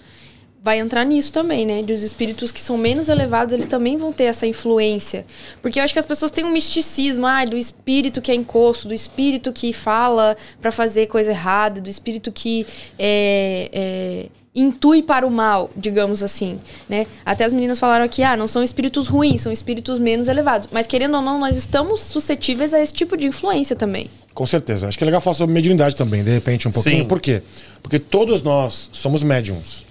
vai 0.65 0.79
entrar 0.79 1.03
nisso 1.03 1.29
também, 1.33 1.65
né? 1.65 1.83
Dos 1.83 2.01
espíritos 2.03 2.49
que 2.49 2.61
são 2.61 2.77
menos 2.77 3.09
elevados, 3.09 3.53
eles 3.53 3.65
também 3.65 3.97
vão 3.97 4.13
ter 4.13 4.23
essa 4.23 4.47
influência. 4.47 5.25
Porque 5.61 5.77
eu 5.77 5.83
acho 5.83 5.91
que 5.91 5.99
as 5.99 6.05
pessoas 6.05 6.31
têm 6.31 6.45
um 6.45 6.53
misticismo, 6.53 7.25
ah, 7.25 7.43
do 7.43 7.57
espírito 7.57 8.21
que 8.21 8.31
é 8.31 8.35
encosto, 8.35 8.87
do 8.87 8.93
espírito 8.93 9.51
que 9.51 9.73
fala 9.73 10.37
para 10.61 10.71
fazer 10.71 11.07
coisa 11.07 11.31
errada, 11.31 11.81
do 11.81 11.89
espírito 11.89 12.31
que 12.31 12.65
é, 12.97 13.69
é, 13.73 14.29
intui 14.55 15.01
para 15.01 15.25
o 15.25 15.31
mal, 15.31 15.69
digamos 15.75 16.21
assim, 16.21 16.59
né? 16.87 17.07
Até 17.25 17.43
as 17.43 17.53
meninas 17.53 17.79
falaram 17.79 18.05
aqui, 18.05 18.21
ah, 18.23 18.37
não 18.37 18.47
são 18.47 18.63
espíritos 18.63 19.07
ruins, 19.07 19.41
são 19.41 19.51
espíritos 19.51 19.99
menos 19.99 20.27
elevados. 20.27 20.69
Mas 20.71 20.85
querendo 20.85 21.15
ou 21.15 21.21
não, 21.21 21.39
nós 21.39 21.57
estamos 21.57 22.01
suscetíveis 22.01 22.73
a 22.73 22.79
esse 22.79 22.93
tipo 22.93 23.17
de 23.17 23.27
influência 23.27 23.75
também. 23.75 24.09
Com 24.33 24.45
certeza. 24.45 24.87
Acho 24.87 24.97
que 24.97 25.03
é 25.03 25.05
legal 25.05 25.21
falar 25.21 25.35
sobre 25.35 25.53
mediunidade 25.53 25.95
também, 25.95 26.23
de 26.23 26.31
repente, 26.31 26.67
um 26.67 26.71
pouquinho. 26.71 27.03
Sim. 27.03 27.07
Por 27.07 27.19
quê? 27.19 27.41
Porque 27.81 27.99
todos 27.99 28.41
nós 28.41 28.89
somos 28.91 29.23
médiums. 29.23 29.85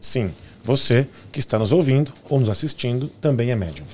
Sim, 0.00 0.32
você 0.62 1.08
que 1.32 1.40
está 1.40 1.58
nos 1.58 1.72
ouvindo 1.72 2.12
ou 2.28 2.38
nos 2.38 2.48
assistindo 2.48 3.08
também 3.20 3.50
é 3.50 3.56
médium. 3.56 3.84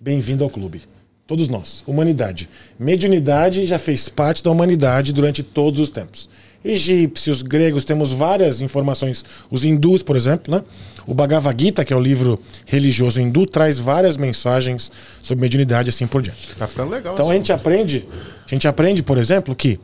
Bem-vindo 0.00 0.42
ao 0.42 0.50
clube. 0.50 0.82
Todos 1.26 1.46
nós, 1.46 1.84
humanidade. 1.86 2.48
Mediunidade 2.78 3.64
já 3.64 3.78
fez 3.78 4.08
parte 4.08 4.42
da 4.42 4.50
humanidade 4.50 5.12
durante 5.12 5.44
todos 5.44 5.78
os 5.78 5.88
tempos. 5.88 6.28
Egípcios, 6.64 7.42
gregos, 7.42 7.84
temos 7.84 8.12
várias 8.12 8.60
informações. 8.60 9.24
Os 9.50 9.64
hindus, 9.64 10.02
por 10.02 10.16
exemplo, 10.16 10.54
né? 10.54 10.62
O 11.06 11.14
Bhagavad 11.14 11.60
Gita, 11.60 11.84
que 11.84 11.92
é 11.92 11.96
o 11.96 12.00
livro 12.00 12.38
religioso 12.66 13.20
hindu, 13.20 13.46
traz 13.46 13.78
várias 13.78 14.16
mensagens 14.16 14.92
sobre 15.22 15.42
mediunidade 15.42 15.88
e 15.88 15.90
assim 15.90 16.06
por 16.06 16.20
diante. 16.22 16.54
Tá 16.56 16.66
ficando 16.66 16.90
legal. 16.90 17.14
Então 17.14 17.30
a 17.30 17.34
gente 17.34 17.52
aprende, 17.52 18.06
a 18.46 18.48
gente 18.54 18.68
aprende, 18.68 19.02
por 19.02 19.16
exemplo, 19.16 19.54
que 19.54 19.80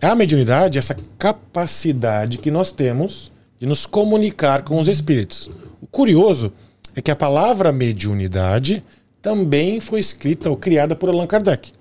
a 0.00 0.14
mediunidade 0.14 0.78
é 0.78 0.80
essa 0.80 0.96
capacidade 1.18 2.38
que 2.38 2.50
nós 2.50 2.70
temos 2.72 3.30
de 3.58 3.66
nos 3.66 3.84
comunicar 3.84 4.62
com 4.62 4.80
os 4.80 4.88
espíritos. 4.88 5.50
O 5.80 5.86
curioso 5.86 6.52
é 6.96 7.02
que 7.02 7.10
a 7.10 7.16
palavra 7.16 7.72
mediunidade 7.72 8.82
também 9.20 9.80
foi 9.80 10.00
escrita 10.00 10.48
ou 10.48 10.56
criada 10.56 10.96
por 10.96 11.08
Allan 11.08 11.26
Kardec, 11.26 11.72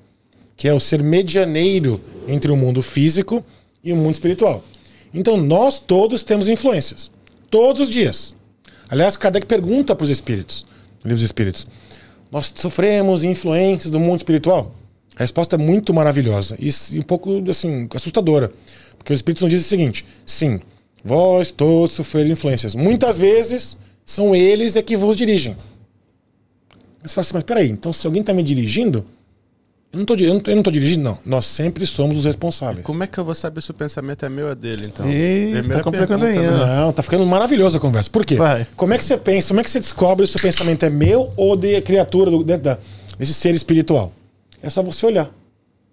que 0.58 0.68
é 0.68 0.74
o 0.74 0.80
ser 0.80 1.02
medianeiro 1.02 2.02
entre 2.28 2.52
o 2.52 2.58
mundo 2.58 2.82
físico 2.82 3.42
e 3.42 3.44
o 3.86 3.96
mundo 3.96 4.14
espiritual. 4.14 4.64
Então 5.14 5.38
nós 5.38 5.80
todos 5.80 6.24
temos 6.24 6.48
influências, 6.48 7.12
todos 7.50 7.84
os 7.84 7.90
dias. 7.90 8.36
Aliás, 8.90 9.16
Kardec 9.16 9.46
pergunta 9.46 9.96
para 9.96 10.04
os 10.04 10.10
espíritos, 10.10 10.66
no 11.04 11.10
livro 11.10 11.16
dos 11.16 11.24
espíritos, 11.24 11.68
nós 12.32 12.52
sofremos 12.56 13.24
influências 13.24 13.92
do 13.92 14.00
mundo 14.00 14.18
espiritual? 14.18 14.76
A 15.16 15.24
resposta 15.24 15.56
é 15.56 15.60
muito 15.60 15.94
maravilhosa 15.94 16.58
e 16.60 16.72
um 16.98 17.02
pouco 17.02 17.44
assim 17.50 17.88
assustadora, 17.94 18.52
porque 18.98 19.12
os 19.12 19.20
espíritos 19.20 19.44
nos 19.44 19.52
dizem 19.52 19.66
o 19.66 19.70
seguinte: 19.70 20.06
sim, 20.26 20.60
vós 21.04 21.52
todos 21.52 21.96
sofreram 21.96 22.32
influências. 22.32 22.76
Muitas 22.76 23.18
vezes 23.18 23.78
são 24.06 24.34
eles 24.36 24.76
é 24.76 24.82
que 24.82 24.96
vos 24.96 25.16
dirigem. 25.16 25.56
Você 27.04 27.16
fala 27.16 27.22
assim, 27.22 27.34
mas 27.34 27.44
peraí, 27.44 27.70
então 27.70 27.94
se 27.94 28.06
alguém 28.06 28.22
está 28.22 28.34
me 28.34 28.44
dirigindo, 28.44 29.06
eu 29.92 29.98
não 29.98 30.02
estou 30.04 30.18
eu 30.18 30.56
não 30.56 30.64
tô 30.64 30.70
dirigindo, 30.72 31.04
não. 31.04 31.18
Nós 31.26 31.46
sempre 31.46 31.86
somos 31.86 32.18
os 32.18 32.26
responsáveis. 32.26 32.84
Como 32.86 33.04
é 33.04 33.08
que 33.08 33.18
eu 33.18 33.26
vou 33.26 33.34
saber 33.34 33.62
se 33.62 33.72
o 33.72 33.74
pensamento 33.74 34.24
é 34.24 34.30
meu 34.30 34.46
ou 34.46 34.52
é 34.52 34.56
dele, 34.56 34.86
então? 34.86 35.06
Ih, 35.10 35.52
Primeira 35.52 35.78
tá 35.78 35.84
complicando 35.84 36.26
aí, 36.26 36.38
né? 36.38 36.52
né? 36.52 36.76
Não, 36.82 36.94
tá 36.94 37.02
ficando 37.02 37.26
maravilhosa 37.26 37.78
a 37.78 37.80
conversa. 37.82 38.10
Por 38.10 38.24
quê? 38.26 38.36
Vai. 38.36 38.68
Como 38.76 38.94
é 38.94 38.98
que 38.98 39.04
você 39.04 39.18
pensa, 39.18 39.48
como 39.50 39.60
é 39.60 39.64
que 39.64 39.70
você 39.70 39.80
descobre 39.80 40.28
se 40.28 40.38
o 40.38 40.42
pensamento 40.42 40.84
é 40.86 40.90
meu 40.90 41.34
ou 41.36 41.56
de 41.56 41.82
criatura 41.82 42.30
do, 42.30 42.44
de- 42.44 42.58
da- 42.58 42.78
desse 43.18 43.34
ser 43.34 43.54
espiritual? 43.56 44.12
É 44.62 44.70
só 44.70 44.84
você 44.84 45.06
olhar. 45.06 45.32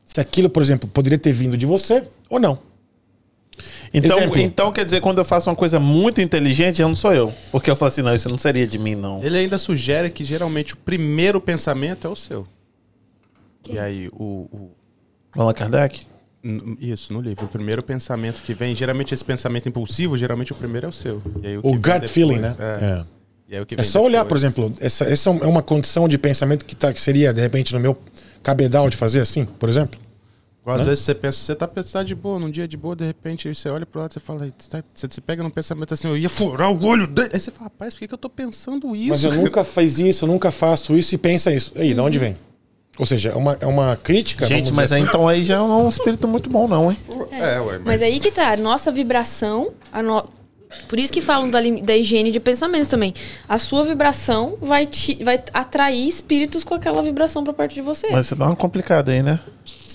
Se 0.05 0.21
aquilo, 0.21 0.51
por 0.51 0.63
exemplo, 0.63 0.89
poderia 0.89 1.19
ter 1.19 1.33
vindo 1.33 1.57
de 1.57 1.65
você 1.67 2.03
ou 2.29 2.39
não. 2.39 2.59
Então, 3.95 4.19
Exemplo. 4.19 4.39
então 4.41 4.71
quer 4.73 4.85
dizer, 4.85 5.01
quando 5.01 5.19
eu 5.19 5.25
faço 5.25 5.49
uma 5.49 5.57
coisa 5.57 5.81
muito 5.81 6.21
inteligente, 6.21 6.83
eu 6.83 6.89
não 6.89 6.95
sou 6.95 7.15
eu. 7.15 7.33
Porque 7.51 7.71
eu 7.71 7.77
falo 7.77 7.89
assim, 7.89 8.03
não, 8.03 8.15
isso 8.15 8.29
não 8.29 8.37
seria 8.37 8.67
de 8.67 8.79
mim, 8.79 8.95
não. 8.95 9.23
Ele 9.25 9.39
ainda 9.39 9.57
sugere 9.59 10.11
que 10.11 10.23
geralmente 10.25 10.75
o 10.75 10.77
primeiro 10.77 11.41
pensamento 11.41 12.07
é 12.07 12.11
o 12.11 12.15
seu. 12.17 12.47
E 13.71 13.79
aí, 13.79 14.09
o, 14.13 14.49
o- 14.53 14.71
Allan 15.37 15.53
Kardec? 15.53 16.07
Isso, 16.81 17.13
no 17.13 17.21
livro. 17.21 17.45
O 17.45 17.49
primeiro 17.49 17.83
pensamento 17.83 18.41
que 18.43 18.55
vem, 18.55 18.75
geralmente 18.75 19.13
esse 19.13 19.25
pensamento 19.25 19.69
impulsivo, 19.69 20.17
geralmente 20.17 20.53
o 20.53 20.55
primeiro 20.55 20.87
é 20.87 20.89
o 20.89 20.93
seu. 20.93 21.21
E 21.43 21.47
aí, 21.49 21.59
O 21.59 21.63
que 21.63 21.69
vem 21.69 21.77
gut 21.77 21.93
depois, 21.93 22.11
feeling, 22.11 22.39
né? 22.39 22.55
É. 22.59 22.85
É. 22.85 23.05
E 23.49 23.55
aí 23.57 23.61
o 23.63 23.67
que 23.67 23.75
É 23.79 23.83
só 23.83 24.03
olhar, 24.03 24.25
por 24.25 24.39
depois- 24.39 24.43
exemplo, 24.43 24.75
essa, 24.81 25.05
essa 25.05 25.31
é 25.31 25.47
uma 25.47 25.63
condição 25.63 26.09
de 26.09 26.17
pensamento 26.19 26.65
que, 26.65 26.75
tá, 26.77 26.93
que 26.93 27.01
seria, 27.01 27.33
de 27.33 27.41
repente, 27.41 27.73
no 27.75 27.81
meu 27.81 27.97
cabedal 28.43 28.89
de 28.89 28.97
fazer 28.97 29.21
assim, 29.21 29.45
por 29.45 29.69
exemplo. 29.69 29.99
Às 30.65 30.85
vezes 30.87 31.05
você 31.05 31.15
pensa, 31.15 31.39
você 31.39 31.55
tá 31.55 31.69
pensando 31.69 32.07
de 32.07 32.15
boa, 32.15 32.41
num 32.41 32.51
dia 32.51 32.67
de 32.67 32.77
boa, 32.77 32.97
de 32.97 33.05
repente 33.05 33.53
você 33.55 33.69
olha 33.69 33.87
pro 33.87 34.01
lado 34.01 34.13
e 34.17 34.21
fala, 34.21 34.41
você, 34.59 34.69
tá- 34.69 34.83
você 34.93 35.07
se 35.09 35.21
pega 35.21 35.41
num 35.43 35.51
pensamento 35.51 35.95
assim, 35.95 36.09
eu 36.09 36.17
ia 36.17 36.29
furar 36.29 36.73
o 36.73 36.85
olho 36.85 37.07
dele. 37.07 37.31
Aí 37.35 37.39
você 37.39 37.53
fala, 37.53 37.65
rapaz, 37.65 37.95
por 37.95 38.01
que, 38.01 38.09
que 38.09 38.15
eu 38.15 38.19
tô 38.19 38.29
pensando 38.29 38.95
isso? 38.97 39.11
Mas 39.11 39.23
eu 39.23 39.33
nunca 39.33 39.63
fiz 39.63 40.01
isso, 40.01 40.25
eu 40.25 40.29
nunca 40.29 40.51
faço 40.51 40.97
isso 40.99 41.15
e 41.15 41.19
pensa 41.19 41.55
isso. 41.55 41.73
Aí, 41.77 41.95
de 41.95 42.01
onde 42.01 42.19
vem? 42.19 42.37
Ou 42.99 43.05
seja, 43.05 43.31
é 43.31 43.35
uma, 43.35 43.57
é 43.61 43.67
uma 43.67 43.97
crítica. 44.03 44.47
Gente, 44.47 44.65
vamos 44.67 44.77
mas 44.79 44.85
dizer 44.91 44.95
aí, 44.97 45.01
assim. 45.03 45.09
então 45.09 45.29
aí 45.29 45.45
já 45.45 45.59
não 45.59 45.81
é 45.81 45.83
um 45.85 45.89
espírito 45.89 46.27
muito 46.27 46.49
bom, 46.49 46.67
não, 46.67 46.91
hein? 46.91 46.97
É, 47.31 47.61
ué, 47.61 47.79
Mas 47.85 48.01
aí 48.03 48.19
que 48.19 48.31
tá, 48.31 48.53
a 48.53 48.57
nossa 48.57 48.91
vibração, 48.91 49.73
a 49.93 50.03
no... 50.03 50.25
por 50.89 50.99
isso 50.99 51.13
que 51.13 51.21
falam 51.21 51.51
da, 51.51 51.61
da 51.83 51.97
higiene 51.97 52.31
de 52.31 52.41
pensamentos 52.41 52.89
também. 52.89 53.13
A 53.49 53.59
sua 53.59 53.85
vibração 53.85 54.57
vai, 54.63 54.87
te... 54.87 55.23
vai 55.23 55.43
atrair 55.53 56.09
espíritos 56.09 56.65
com 56.65 56.75
aquela 56.75 57.03
vibração 57.03 57.45
pra 57.45 57.53
perto 57.53 57.75
de 57.75 57.83
você. 57.83 58.09
Mas 58.11 58.27
você 58.29 58.35
dá 58.35 58.47
uma 58.47 58.57
complicada 58.57 59.13
aí, 59.13 59.23
né? 59.23 59.41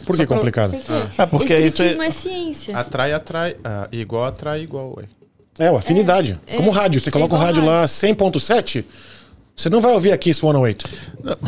Por 0.05 0.15
que 0.17 0.25
complicado? 0.25 0.71
Por 0.71 0.79
quê? 0.81 0.91
Ah, 1.17 1.27
porque 1.27 1.53
Espiritismo 1.55 1.97
você- 2.03 2.07
é 2.07 2.11
ciência. 2.11 2.77
Atrai, 2.77 3.13
atrai. 3.13 3.55
ah, 3.63 3.87
igual 3.91 4.25
atrai 4.25 4.61
igual, 4.61 4.93
ué. 4.97 5.05
É, 5.59 5.67
a 5.67 5.75
afinidade. 5.77 6.39
Como 6.55 6.71
rádio. 6.71 6.99
Você 7.01 7.11
coloca 7.11 7.33
o 7.33 7.37
igual 7.37 7.47
rádio 7.47 7.65
lá 7.65 7.83
100.7, 7.85 8.83
você 9.55 9.69
não 9.69 9.81
vai 9.81 9.93
ouvir 9.93 10.11
aqui 10.11 10.29
Kiss 10.29 10.39
108. 10.39 10.85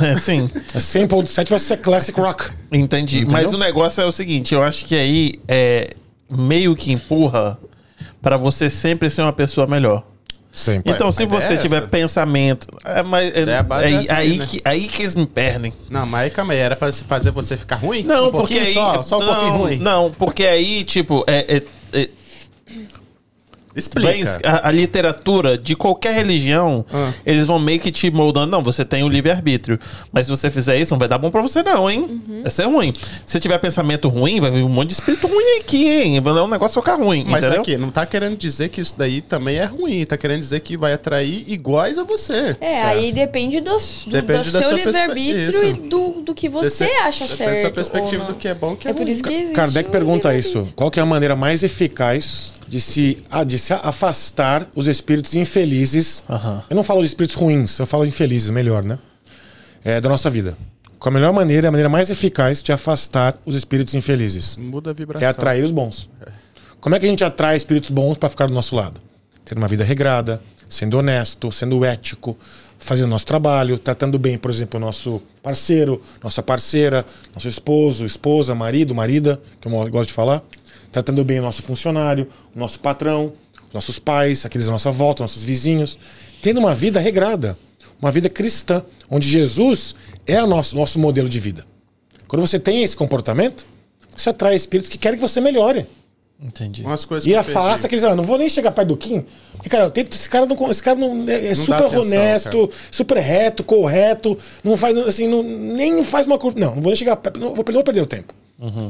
É, 0.02 0.20
sim, 0.20 0.50
A 0.74 0.78
100.7 0.78 1.50
vai 1.50 1.60
ser 1.60 1.78
classic 1.78 2.20
rock. 2.20 2.50
entendi. 2.72 3.18
Entendeu? 3.20 3.34
Mas 3.34 3.54
o 3.54 3.58
negócio 3.58 4.02
é 4.02 4.06
o 4.06 4.12
seguinte, 4.12 4.54
eu 4.54 4.62
acho 4.62 4.86
que 4.86 4.96
aí 4.96 5.34
é 5.48 5.94
meio 6.30 6.76
que 6.76 6.92
empurra 6.92 7.58
pra 8.22 8.38
você 8.38 8.70
sempre 8.70 9.10
ser 9.10 9.22
uma 9.22 9.34
pessoa 9.34 9.68
melhor. 9.68 10.04
Sempre. 10.54 10.92
Então, 10.94 11.12
se 11.12 11.26
você 11.26 11.54
é 11.56 11.58
tiver 11.58 11.78
essa. 11.78 11.88
pensamento. 11.88 12.68
É, 12.86 13.02
mas, 13.02 13.36
é, 13.36 13.58
a 13.58 13.64
base 13.64 13.86
é 13.86 13.88
aí, 13.88 13.96
essa 13.96 14.16
aí, 14.16 14.38
né? 14.38 14.46
que, 14.48 14.62
aí 14.64 14.88
que 14.88 15.02
eles 15.02 15.16
me 15.16 15.26
perdem. 15.26 15.74
Não, 15.90 16.06
mas 16.06 16.26
aí 16.26 16.30
calma 16.30 16.54
aí, 16.54 16.60
era 16.60 16.76
pra 16.76 16.92
se 16.92 17.04
fazer 17.06 17.32
você 17.32 17.58
ficar 17.58 17.78
ruim? 17.78 18.04
Não, 18.04 18.28
um 18.28 18.32
porque 18.32 18.60
aí. 18.60 18.72
só, 18.72 19.02
só 19.02 19.18
um 19.18 19.22
não, 19.26 19.34
pouquinho 19.34 19.54
ruim. 19.58 19.78
Não, 19.78 20.12
porque 20.12 20.44
aí, 20.44 20.84
tipo, 20.84 21.24
é, 21.26 21.58
é- 21.58 21.64
é- 22.02 22.10
Explica. 23.76 24.40
a, 24.44 24.68
a 24.68 24.72
literatura 24.72 25.58
de 25.58 25.76
qualquer 25.76 26.14
religião, 26.14 26.86
Ah. 26.94 27.12
eles 27.26 27.48
vão 27.48 27.58
meio 27.60 27.80
que 27.80 27.92
te 27.92 28.10
moldando. 28.12 28.52
Não, 28.52 28.62
você 28.64 28.86
tem 28.86 29.04
o 29.04 29.10
livre-arbítrio. 29.10 29.80
Mas 30.12 30.26
se 30.26 30.30
você 30.32 30.50
fizer 30.52 30.78
isso, 30.80 30.92
não 30.94 31.00
vai 31.00 31.08
dar 31.08 31.18
bom 31.18 31.32
pra 31.32 31.42
você, 31.42 31.64
não, 31.64 31.90
hein? 31.90 32.00
Uhum. 32.28 32.42
Vai 32.44 32.52
ser 32.52 32.64
ruim. 32.66 32.94
Se 33.26 33.40
tiver 33.40 33.58
pensamento 33.58 34.08
ruim, 34.10 34.40
vai 34.40 34.52
vir 34.52 34.64
um 34.64 34.70
monte 34.70 34.90
de 34.90 34.94
espírito 34.94 35.28
ruim 35.28 35.60
aqui, 35.60 35.90
hein? 35.90 36.20
Vai 36.22 36.34
dar 36.34 36.44
um 36.44 36.48
negócio 36.48 36.82
ficar 36.82 36.96
ruim. 36.96 37.26
Mas 37.28 37.44
entendeu? 37.44 37.62
aqui, 37.62 37.78
não 37.78 37.90
tá 37.90 38.06
querendo 38.06 38.38
dizer 38.38 38.70
que 38.70 38.82
isso 38.82 38.94
daí 38.98 39.22
também 39.22 39.58
é 39.58 39.66
ruim. 39.66 40.06
Tá 40.06 40.18
querendo 40.18 40.40
dizer 40.42 40.60
que 40.60 40.78
vai 40.78 40.94
atrair 40.94 41.44
iguais 41.48 41.98
a 41.98 42.04
você. 42.04 42.56
É, 42.62 42.82
aí 42.84 43.12
depende 43.12 43.60
do, 43.60 43.72
do, 43.78 44.12
Depende 44.12 44.50
do 44.50 44.52
da 44.52 44.62
seu 44.62 44.76
livre-arbítrio 44.78 45.64
e 45.66 45.74
do, 45.74 46.10
do 46.24 46.36
que 46.36 46.48
você 46.50 46.86
Desse- 46.86 46.98
acha 47.00 47.24
dessa 47.24 47.36
certo. 47.38 47.74
perspectiva 47.74 48.22
ou 48.24 48.28
não. 48.30 48.36
do 48.36 48.40
que 48.40 48.48
é 48.48 48.54
bom, 48.54 48.76
que 48.76 48.88
é, 48.88 48.92
É 48.92 48.94
por 48.94 49.04
ruim. 49.04 49.12
isso 49.12 49.24
que 49.24 49.34
existe 49.34 49.54
Kardec 49.54 49.90
o 49.90 49.92
pergunta 49.92 50.36
isso. 50.36 50.72
Qual 50.76 50.92
que 50.92 51.00
é 51.00 51.04
a 51.04 51.06
maneira 51.06 51.36
mais 51.36 51.64
eficaz 51.64 52.52
de 52.74 52.82
se, 52.82 53.24
de 53.46 53.60
se 53.60 53.72
afastar 53.72 54.68
os 54.74 54.88
espíritos 54.88 55.36
infelizes? 55.36 56.24
Aham. 56.28 56.64
Eu 56.68 56.76
não 56.76 56.84
falo 56.84 57.02
de 57.02 57.06
espíritos 57.06 57.36
ruins, 57.36 57.78
eu 57.78 57.86
falo 57.86 58.02
de 58.02 58.10
infelizes, 58.10 58.50
melhor, 58.50 58.84
né? 58.84 58.98
É, 59.84 60.02
da 60.02 60.10
nossa 60.10 60.28
vida. 60.28 60.58
Qual 60.98 61.12
a 61.12 61.14
melhor 61.14 61.32
maneira, 61.32 61.68
a 61.68 61.72
maneira 61.72 61.88
mais 61.88 62.10
eficaz 62.10 62.64
de 62.64 62.72
afastar 62.72 63.38
os 63.46 63.56
espíritos 63.56 63.94
infelizes? 63.94 64.58
Muda 64.58 64.90
a 64.90 64.94
vibração. 64.94 65.24
É 65.24 65.30
atrair 65.30 65.64
os 65.64 65.70
bons. 65.70 66.10
Como 66.82 66.96
é 66.96 67.00
que 67.00 67.06
a 67.06 67.10
gente 67.10 67.24
atrai 67.24 67.56
espíritos 67.56 67.92
bons 67.92 68.18
para 68.18 68.28
ficar 68.28 68.48
do 68.48 68.54
nosso 68.56 68.76
lado? 68.76 69.00
Tendo 69.46 69.60
uma 69.60 69.68
vida 69.68 69.84
regrada, 69.84 70.42
sendo 70.68 70.98
honesto, 70.98 71.52
sendo 71.52 71.86
ético, 71.86 72.36
fazendo 72.80 73.10
nosso 73.12 73.28
trabalho, 73.28 73.78
tratando 73.78 74.18
bem, 74.18 74.36
por 74.36 74.50
exemplo, 74.50 74.80
o 74.80 74.82
nosso 74.82 75.22
parceiro, 75.44 76.02
nossa 76.24 76.42
parceira, 76.42 77.06
nosso 77.36 77.48
esposo, 77.48 78.04
esposa, 78.04 78.56
marido, 78.56 78.96
marida, 78.96 79.40
que 79.62 79.68
eu 79.68 79.72
gosto 79.92 80.08
de 80.08 80.14
falar, 80.14 80.42
tratando 80.94 81.26
bem 81.26 81.40
o 81.40 81.42
nosso 81.42 81.64
funcionário, 81.64 82.28
o 82.56 82.60
nosso 82.60 82.80
patrão, 82.80 83.34
nossos 83.74 83.98
pais, 84.00 84.46
aqueles 84.46 84.70
à 84.70 84.72
nossa 84.72 84.92
volta, 84.92 85.24
nossos 85.24 85.44
vizinhos, 85.44 85.98
tendo 86.42 86.60
uma 86.60 86.76
vida 86.76 87.00
regrada, 87.00 87.58
uma 88.00 88.12
vida 88.12 88.30
cristã, 88.30 88.84
onde 89.10 89.28
Jesus 89.28 89.96
é 90.28 90.42
o 90.42 90.48
nosso, 90.48 90.76
nosso 90.76 91.00
modelo 91.00 91.28
de 91.28 91.40
vida. 91.40 91.66
Quando 92.28 92.46
você 92.46 92.60
tem 92.60 92.84
esse 92.84 92.96
comportamento, 92.96 93.66
você 94.16 94.30
atrai 94.30 94.56
espíritos 94.56 94.90
que 94.92 94.98
querem 94.98 95.18
que 95.18 95.28
você 95.28 95.42
melhore. 95.42 95.88
Entendi. 96.42 96.84
Umas 96.84 97.06
coisas 97.06 97.28
E 97.30 97.34
afasta 97.36 97.88
aqueles, 97.88 98.04
ah, 98.04 98.16
não 98.16 98.24
vou 98.24 98.38
nem 98.38 98.50
chegar 98.50 98.72
perto 98.72 98.90
do 98.90 98.98
Kim. 98.98 99.26
Porque, 99.54 99.70
cara, 99.70 99.90
tento- 99.90 100.14
esse 100.14 100.30
cara 100.30 100.46
não, 100.46 100.70
esse 100.70 100.84
cara 100.84 100.98
não 101.00 101.26
é, 101.28 101.46
é 101.48 101.50
Não 101.50 101.56
super 101.56 101.86
atenção, 101.86 102.02
honesto, 102.02 102.70
super 102.92 103.18
reto, 103.18 103.64
correto, 103.64 104.38
não 104.64 104.76
faz 104.76 104.98
assim, 104.98 105.28
não, 105.28 105.42
nem 105.42 106.04
faz 106.04 106.28
uma 106.28 106.38
curva. 106.38 106.60
Não, 106.60 106.76
não 106.76 106.82
vou 106.82 106.92
nem 106.92 106.96
chegar 106.96 107.16
perto, 107.16 107.40
não 107.40 107.56
vou 107.56 107.64
perder 107.64 108.02
o 108.02 108.06
tempo. 108.06 108.34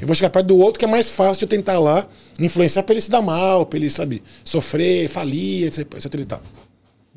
Eu 0.01 0.05
vou 0.07 0.13
chegar 0.15 0.29
perto 0.29 0.45
do 0.47 0.57
outro 0.57 0.77
que 0.79 0.85
é 0.85 0.87
mais 0.87 1.09
fácil 1.09 1.39
de 1.39 1.45
eu 1.45 1.49
tentar 1.57 1.79
lá 1.79 2.07
influenciar 2.39 2.83
pra 2.83 2.93
ele 2.93 3.01
se 3.01 3.09
dar 3.09 3.21
mal, 3.21 3.65
pra 3.65 3.79
ele, 3.79 3.89
sabe, 3.89 4.21
sofrer, 4.43 5.07
falir, 5.09 5.67
etc, 5.67 5.79
etc 5.95 6.13
e 6.13 6.25
tal. 6.25 6.41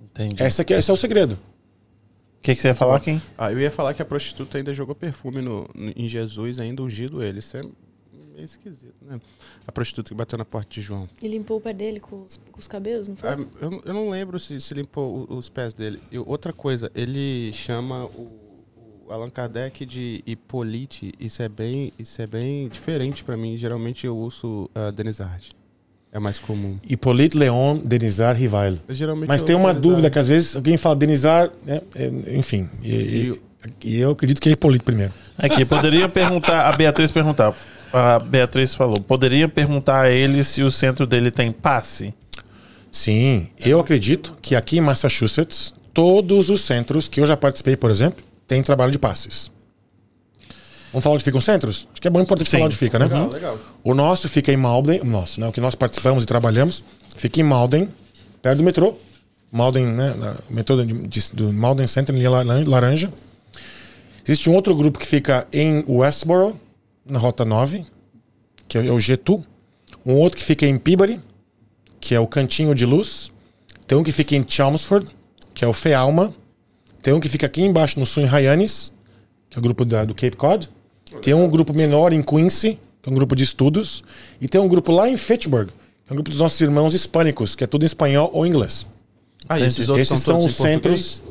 Entendi. 0.02 0.42
Esse, 0.42 0.62
aqui, 0.62 0.72
esse 0.72 0.90
é 0.90 0.94
o 0.94 0.96
segredo. 0.96 1.32
O 1.34 2.40
que, 2.46 2.54
que 2.54 2.60
você 2.60 2.68
ia 2.68 2.74
falar, 2.74 3.00
quem? 3.00 3.20
Ah, 3.36 3.50
eu 3.52 3.60
ia 3.60 3.70
falar 3.70 3.92
que 3.92 4.00
a 4.00 4.04
prostituta 4.04 4.56
ainda 4.56 4.72
jogou 4.72 4.94
perfume 4.94 5.42
no, 5.42 5.68
no- 5.74 5.92
em 5.96 6.08
Jesus, 6.08 6.58
ainda 6.58 6.82
ungido 6.82 7.22
ele. 7.22 7.40
Isso 7.40 7.56
é 7.56 7.62
meio 7.62 8.44
esquisito, 8.44 8.94
né? 9.02 9.20
A 9.66 9.72
prostituta 9.72 10.08
que 10.10 10.14
bateu 10.14 10.38
na 10.38 10.44
porta 10.44 10.68
de 10.72 10.80
João. 10.80 11.08
E 11.20 11.26
limpou 11.28 11.56
o 11.58 11.60
pé 11.60 11.72
dele 11.74 11.98
com 11.98 12.22
os, 12.22 12.38
com 12.52 12.58
os 12.60 12.68
cabelos, 12.68 13.08
não 13.08 13.16
foi? 13.16 13.28
Ah, 13.30 13.36
eu, 13.60 13.70
não- 13.70 13.82
eu 13.84 13.92
não 13.94 14.08
lembro 14.08 14.38
se, 14.38 14.60
se 14.60 14.72
limpou 14.74 15.26
o- 15.28 15.36
os 15.36 15.48
pés 15.48 15.74
dele. 15.74 16.00
E 16.10 16.18
outra 16.18 16.52
coisa, 16.52 16.90
ele 16.94 17.52
chama 17.52 18.04
o 18.04 18.30
Allan 19.10 19.30
Kardec 19.30 19.84
de 19.86 20.22
Hippolyte. 20.26 21.12
Isso 21.18 21.42
é 21.42 21.48
bem, 21.48 21.92
isso 21.98 22.20
é 22.22 22.26
bem 22.26 22.68
diferente 22.68 23.22
pra 23.24 23.36
mim. 23.36 23.56
Geralmente 23.56 24.06
eu 24.06 24.16
uso 24.16 24.70
uh, 24.74 24.92
Denizard. 24.92 25.50
É 26.12 26.18
mais 26.18 26.38
comum. 26.38 26.78
Hippolyte 26.88 27.36
Leon 27.36 27.76
Denizar 27.78 28.36
geralmente 28.90 29.28
Mas 29.28 29.42
tem 29.42 29.54
uma 29.54 29.68
Denizard. 29.74 29.80
dúvida 29.88 30.10
que 30.10 30.18
às 30.18 30.28
vezes 30.28 30.56
alguém 30.56 30.76
fala 30.76 30.96
Denizar, 30.96 31.50
né, 31.64 31.80
é, 31.94 32.06
enfim. 32.38 32.68
E, 32.82 32.94
e- 32.94 33.40
e 33.84 33.96
eu 33.98 34.12
acredito 34.12 34.40
que 34.40 34.48
é 34.48 34.52
Hippolyte 34.52 34.84
primeiro. 34.84 35.12
Aqui, 35.36 35.64
poderia 35.64 36.08
perguntar, 36.08 36.68
a 36.68 36.72
Beatriz 36.76 37.10
perguntar. 37.10 37.54
A 37.92 38.18
Beatriz 38.18 38.74
falou, 38.74 39.00
poderia 39.00 39.48
perguntar 39.48 40.02
a 40.02 40.10
ele 40.10 40.42
se 40.44 40.62
o 40.62 40.70
centro 40.70 41.06
dele 41.06 41.30
tem 41.30 41.50
passe? 41.52 42.14
Sim, 42.90 43.48
eu 43.58 43.78
acredito 43.80 44.34
que 44.40 44.54
aqui 44.54 44.78
em 44.78 44.80
Massachusetts, 44.80 45.74
todos 45.92 46.48
os 46.48 46.60
centros 46.62 47.08
que 47.08 47.20
eu 47.20 47.26
já 47.26 47.36
participei, 47.36 47.76
por 47.76 47.90
exemplo, 47.90 48.24
têm 48.46 48.62
trabalho 48.62 48.92
de 48.92 48.98
passes. 48.98 49.50
Vamos 50.92 51.02
falar 51.02 51.14
onde 51.16 51.24
ficam 51.24 51.38
os 51.38 51.44
centros? 51.44 51.88
Acho 51.92 52.00
que 52.00 52.08
é 52.08 52.10
bom 52.10 52.20
importante 52.20 52.48
Sim. 52.48 52.56
falar 52.56 52.66
onde 52.66 52.76
fica, 52.76 52.98
né? 52.98 53.06
Legal, 53.06 53.28
legal. 53.28 53.58
O 53.84 53.92
nosso 53.92 54.28
fica 54.28 54.52
em 54.52 54.56
Malden, 54.56 55.00
o 55.00 55.04
nosso, 55.04 55.40
né? 55.40 55.48
O 55.48 55.52
que 55.52 55.60
nós 55.60 55.74
participamos 55.74 56.24
e 56.24 56.26
trabalhamos, 56.26 56.82
fica 57.16 57.40
em 57.40 57.44
Malden, 57.44 57.88
perto 58.40 58.58
do 58.58 58.64
metrô. 58.64 58.94
Malden, 59.52 59.86
né? 59.86 60.14
O 60.48 60.54
metrô 60.54 60.76
do 60.76 61.52
Malden 61.52 61.86
Center, 61.86 62.14
em 62.14 62.22
laranja. 62.64 63.12
Existe 64.24 64.48
um 64.48 64.54
outro 64.54 64.74
grupo 64.74 64.98
que 64.98 65.06
fica 65.06 65.46
em 65.52 65.84
Westboro, 65.86 66.58
na 67.04 67.18
Rota 67.18 67.44
9, 67.44 67.84
que 68.66 68.78
é 68.78 68.80
o 68.80 68.96
G2. 68.96 69.44
Um 70.04 70.14
outro 70.14 70.38
que 70.38 70.44
fica 70.44 70.66
em 70.66 70.78
Peabody, 70.78 71.20
que 72.00 72.14
é 72.14 72.20
o 72.20 72.26
Cantinho 72.26 72.74
de 72.74 72.86
Luz. 72.86 73.30
Tem 73.86 73.96
um 73.96 74.02
que 74.02 74.12
fica 74.12 74.34
em 74.34 74.44
Chelmsford, 74.46 75.06
que 75.54 75.64
é 75.64 75.68
o 75.68 75.72
Fealma. 75.72 76.32
Tem 77.02 77.14
um 77.14 77.20
que 77.20 77.28
fica 77.28 77.46
aqui 77.46 77.62
embaixo 77.62 77.98
no 78.00 78.06
sul 78.06 78.22
em 78.22 78.26
Hyannis, 78.26 78.92
que 79.50 79.56
é 79.56 79.60
o 79.60 79.62
grupo 79.62 79.84
da- 79.84 80.04
do 80.04 80.14
Cape 80.14 80.36
Cod. 80.36 80.68
Tem 81.22 81.32
um 81.34 81.48
grupo 81.48 81.72
menor 81.72 82.12
em 82.12 82.22
Quincy, 82.22 82.78
que 83.02 83.08
é 83.08 83.12
um 83.12 83.14
grupo 83.14 83.34
de 83.36 83.44
estudos. 83.44 84.02
E 84.40 84.48
tem 84.48 84.60
um 84.60 84.68
grupo 84.68 84.90
lá 84.92 85.08
em 85.08 85.16
Fitchburg, 85.16 85.70
que 85.70 86.10
é 86.10 86.12
um 86.12 86.16
grupo 86.16 86.30
dos 86.30 86.40
nossos 86.40 86.60
irmãos 86.60 86.94
hispânicos, 86.94 87.54
que 87.54 87.64
é 87.64 87.66
tudo 87.66 87.82
em 87.84 87.86
espanhol 87.86 88.30
ou 88.32 88.46
inglês. 88.46 88.86
Ah, 89.48 89.58
esses 89.60 89.88
outros 89.88 90.10
Esses 90.10 90.22
são, 90.24 90.34
são 90.34 90.40
todos 90.40 90.46
os 90.52 90.56
centros, 90.56 91.22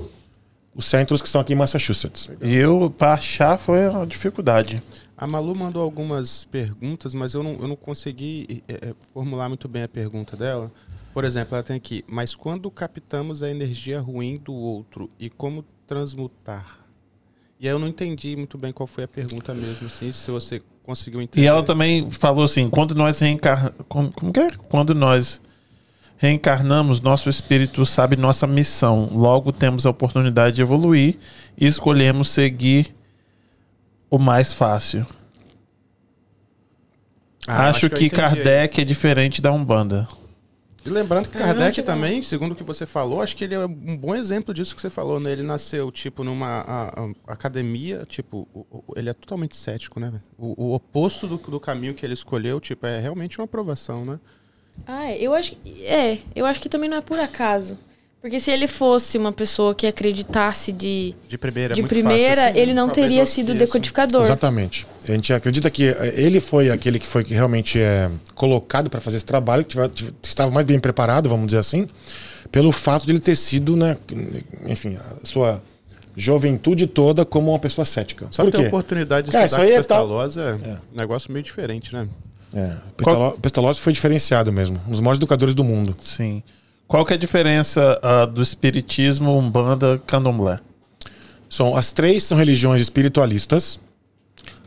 os 0.73 0.85
centros 0.85 1.21
que 1.21 1.27
estão 1.27 1.41
aqui 1.41 1.51
em 1.53 1.55
Massachusetts. 1.57 2.29
E 2.41 2.53
eu, 2.55 2.93
pra 2.97 3.13
achar, 3.13 3.57
foi 3.57 3.87
uma 3.89 4.07
dificuldade. 4.07 4.81
A 5.17 5.27
Malu 5.27 5.53
mandou 5.55 5.81
algumas 5.81 6.45
perguntas, 6.45 7.13
mas 7.13 7.33
eu 7.33 7.43
não, 7.43 7.53
eu 7.53 7.67
não 7.67 7.75
consegui 7.75 8.63
é, 8.67 8.93
formular 9.13 9.47
muito 9.49 9.67
bem 9.67 9.83
a 9.83 9.87
pergunta 9.87 10.35
dela. 10.37 10.71
Por 11.15 11.23
exemplo, 11.23 11.55
ela 11.55 11.63
tem 11.63 11.77
aqui, 11.77 12.03
mas 12.09 12.35
quando 12.35 12.69
captamos 12.69 13.41
a 13.41 13.49
energia 13.49 14.01
ruim 14.01 14.35
do 14.35 14.53
outro 14.53 15.09
e 15.17 15.29
como 15.29 15.63
transmutar? 15.87 16.81
E 17.57 17.69
aí 17.69 17.73
eu 17.73 17.79
não 17.79 17.87
entendi 17.87 18.35
muito 18.35 18.57
bem 18.57 18.73
qual 18.73 18.85
foi 18.85 19.05
a 19.05 19.07
pergunta 19.07 19.53
mesmo, 19.53 19.87
assim, 19.87 20.11
se 20.11 20.29
você 20.29 20.61
conseguiu 20.83 21.21
entender. 21.21 21.41
E 21.41 21.47
ela 21.47 21.63
também 21.63 22.11
falou 22.11 22.43
assim: 22.43 22.69
quando 22.69 22.93
nós 22.93 23.17
reencarnamos. 23.21 23.75
Como, 23.87 24.11
como 24.11 24.33
que 24.33 24.41
é? 24.41 24.51
Quando 24.67 24.93
nós 24.93 25.41
reencarnamos, 26.17 26.99
nosso 26.99 27.29
espírito 27.29 27.85
sabe 27.85 28.17
nossa 28.17 28.45
missão. 28.45 29.09
Logo 29.13 29.53
temos 29.53 29.85
a 29.85 29.91
oportunidade 29.91 30.57
de 30.57 30.61
evoluir 30.61 31.17
e 31.57 31.65
escolhemos 31.65 32.27
seguir 32.27 32.93
o 34.09 34.19
mais 34.19 34.53
fácil. 34.53 35.07
Ah, 37.47 37.69
acho, 37.69 37.85
eu 37.85 37.89
que, 37.89 38.07
entendi 38.07 38.09
Kardec 38.09 38.81
é 38.81 38.83
diferente 38.83 39.41
da 39.41 39.53
Umbanda. 39.53 40.09
E 40.85 40.89
lembrando 40.89 41.27
que 41.29 41.35
Kardec 41.37 41.81
também, 41.83 42.21
segundo 42.21 42.51
o 42.51 42.55
que 42.55 42.63
você 42.63 42.85
falou, 42.85 43.21
acho 43.21 43.35
que 43.35 43.43
ele 43.43 43.55
é 43.55 43.65
um 43.65 43.97
bom 43.97 44.13
exemplo 44.15 44.53
disso 44.53 44.75
que 44.75 44.81
você 44.81 44.89
falou, 44.89 45.19
né? 45.19 45.31
Ele 45.31 45.41
nasceu, 45.41 45.91
tipo, 45.91 46.23
numa 46.23 46.61
a- 46.61 46.89
a- 47.03 47.33
academia, 47.33 48.05
tipo, 48.07 48.47
o- 48.53 48.65
o- 48.69 48.93
ele 48.95 49.09
é 49.09 49.13
totalmente 49.13 49.55
cético, 49.55 49.99
né? 49.99 50.13
O, 50.37 50.65
o 50.65 50.73
oposto 50.75 51.25
do, 51.27 51.37
do 51.37 51.59
caminho 51.59 51.93
que 51.95 52.05
ele 52.05 52.13
escolheu, 52.13 52.59
tipo, 52.59 52.85
é 52.85 52.99
realmente 52.99 53.39
uma 53.39 53.45
aprovação, 53.45 54.05
né? 54.05 54.19
Ah, 54.85 55.05
é, 55.09 55.17
eu 55.19 55.33
acho 55.33 55.55
que. 55.55 55.85
É, 55.85 56.19
eu 56.35 56.45
acho 56.45 56.61
que 56.61 56.69
também 56.69 56.89
não 56.89 56.97
é 56.97 57.01
por 57.01 57.17
acaso. 57.19 57.77
Porque 58.25 58.39
se 58.39 58.49
ele 58.49 58.65
fosse 58.67 59.19
uma 59.19 59.31
pessoa 59.31 59.75
que 59.75 59.85
acreditasse 59.85 60.71
de, 60.71 61.13
De 61.29 61.37
primeira, 61.37 61.73
é 61.73 61.75
de 61.75 61.83
primeira, 61.83 62.47
assim, 62.47 62.57
ele 62.57 62.73
não 62.73 62.89
teria 62.89 63.23
sido 63.23 63.53
decodificador. 63.53 64.23
Exatamente. 64.23 64.87
A 65.07 65.11
gente 65.11 65.31
acredita 65.31 65.69
que 65.69 65.83
eh, 65.89 66.13
ele 66.17 66.39
foi 66.39 66.71
aquele 66.71 66.97
que 66.97 67.05
foi 67.05 67.23
que 67.23 67.35
realmente 67.35 67.79
é 67.79 68.09
colocado 68.33 68.89
para 68.89 68.99
fazer 68.99 69.17
esse 69.17 69.25
trabalho, 69.27 69.63
que 69.63 69.69
tive- 69.75 69.89
tive- 69.89 70.11
que 70.23 70.27
estava 70.27 70.49
mais 70.49 70.65
bem 70.65 70.79
preparado, 70.79 71.29
vamos 71.29 71.45
dizer 71.45 71.59
assim, 71.59 71.87
pelo 72.51 72.71
fato 72.71 73.05
de 73.05 73.11
ele 73.11 73.19
ter 73.19 73.35
sido, 73.35 73.75
né, 73.75 73.95
enfim, 74.65 74.97
a 74.97 75.23
sua 75.23 75.61
juventude 76.17 76.87
toda 76.87 77.23
como 77.25 77.51
uma 77.51 77.59
pessoa 77.59 77.85
cética. 77.85 78.27
Só 78.31 78.43
Por 78.43 78.49
ter 78.49 78.57
a 78.57 78.61
quê? 78.61 78.67
oportunidade 78.69 79.27
de 79.27 79.33
Cara, 79.33 79.45
estudar 79.45 79.63
isso 79.65 79.71
aí 79.71 79.77
com 79.77 79.81
é 79.81 79.87
tal- 79.87 80.07
Pestalozzi 80.23 80.39
é, 80.39 80.77
um 80.91 80.97
negócio 80.97 81.31
meio 81.31 81.43
diferente, 81.43 81.93
né? 81.93 82.07
É, 82.51 82.71
Pestalozzi, 82.97 83.37
Pestalozzi 83.39 83.81
foi 83.81 83.93
diferenciado 83.93 84.51
mesmo, 84.51 84.81
um 84.87 84.89
dos 84.89 84.99
maiores 84.99 85.19
educadores 85.19 85.53
do 85.53 85.63
mundo. 85.63 85.95
Sim. 86.01 86.41
Qual 86.87 87.03
que 87.03 87.13
é 87.13 87.15
a 87.15 87.19
diferença 87.19 87.99
ah, 88.01 88.25
do 88.25 88.41
espiritismo, 88.41 89.37
Umbanda, 89.37 90.01
Candomblé? 90.05 90.59
São, 91.49 91.75
as 91.75 91.91
três 91.91 92.23
são 92.23 92.37
religiões 92.37 92.81
espiritualistas. 92.81 93.79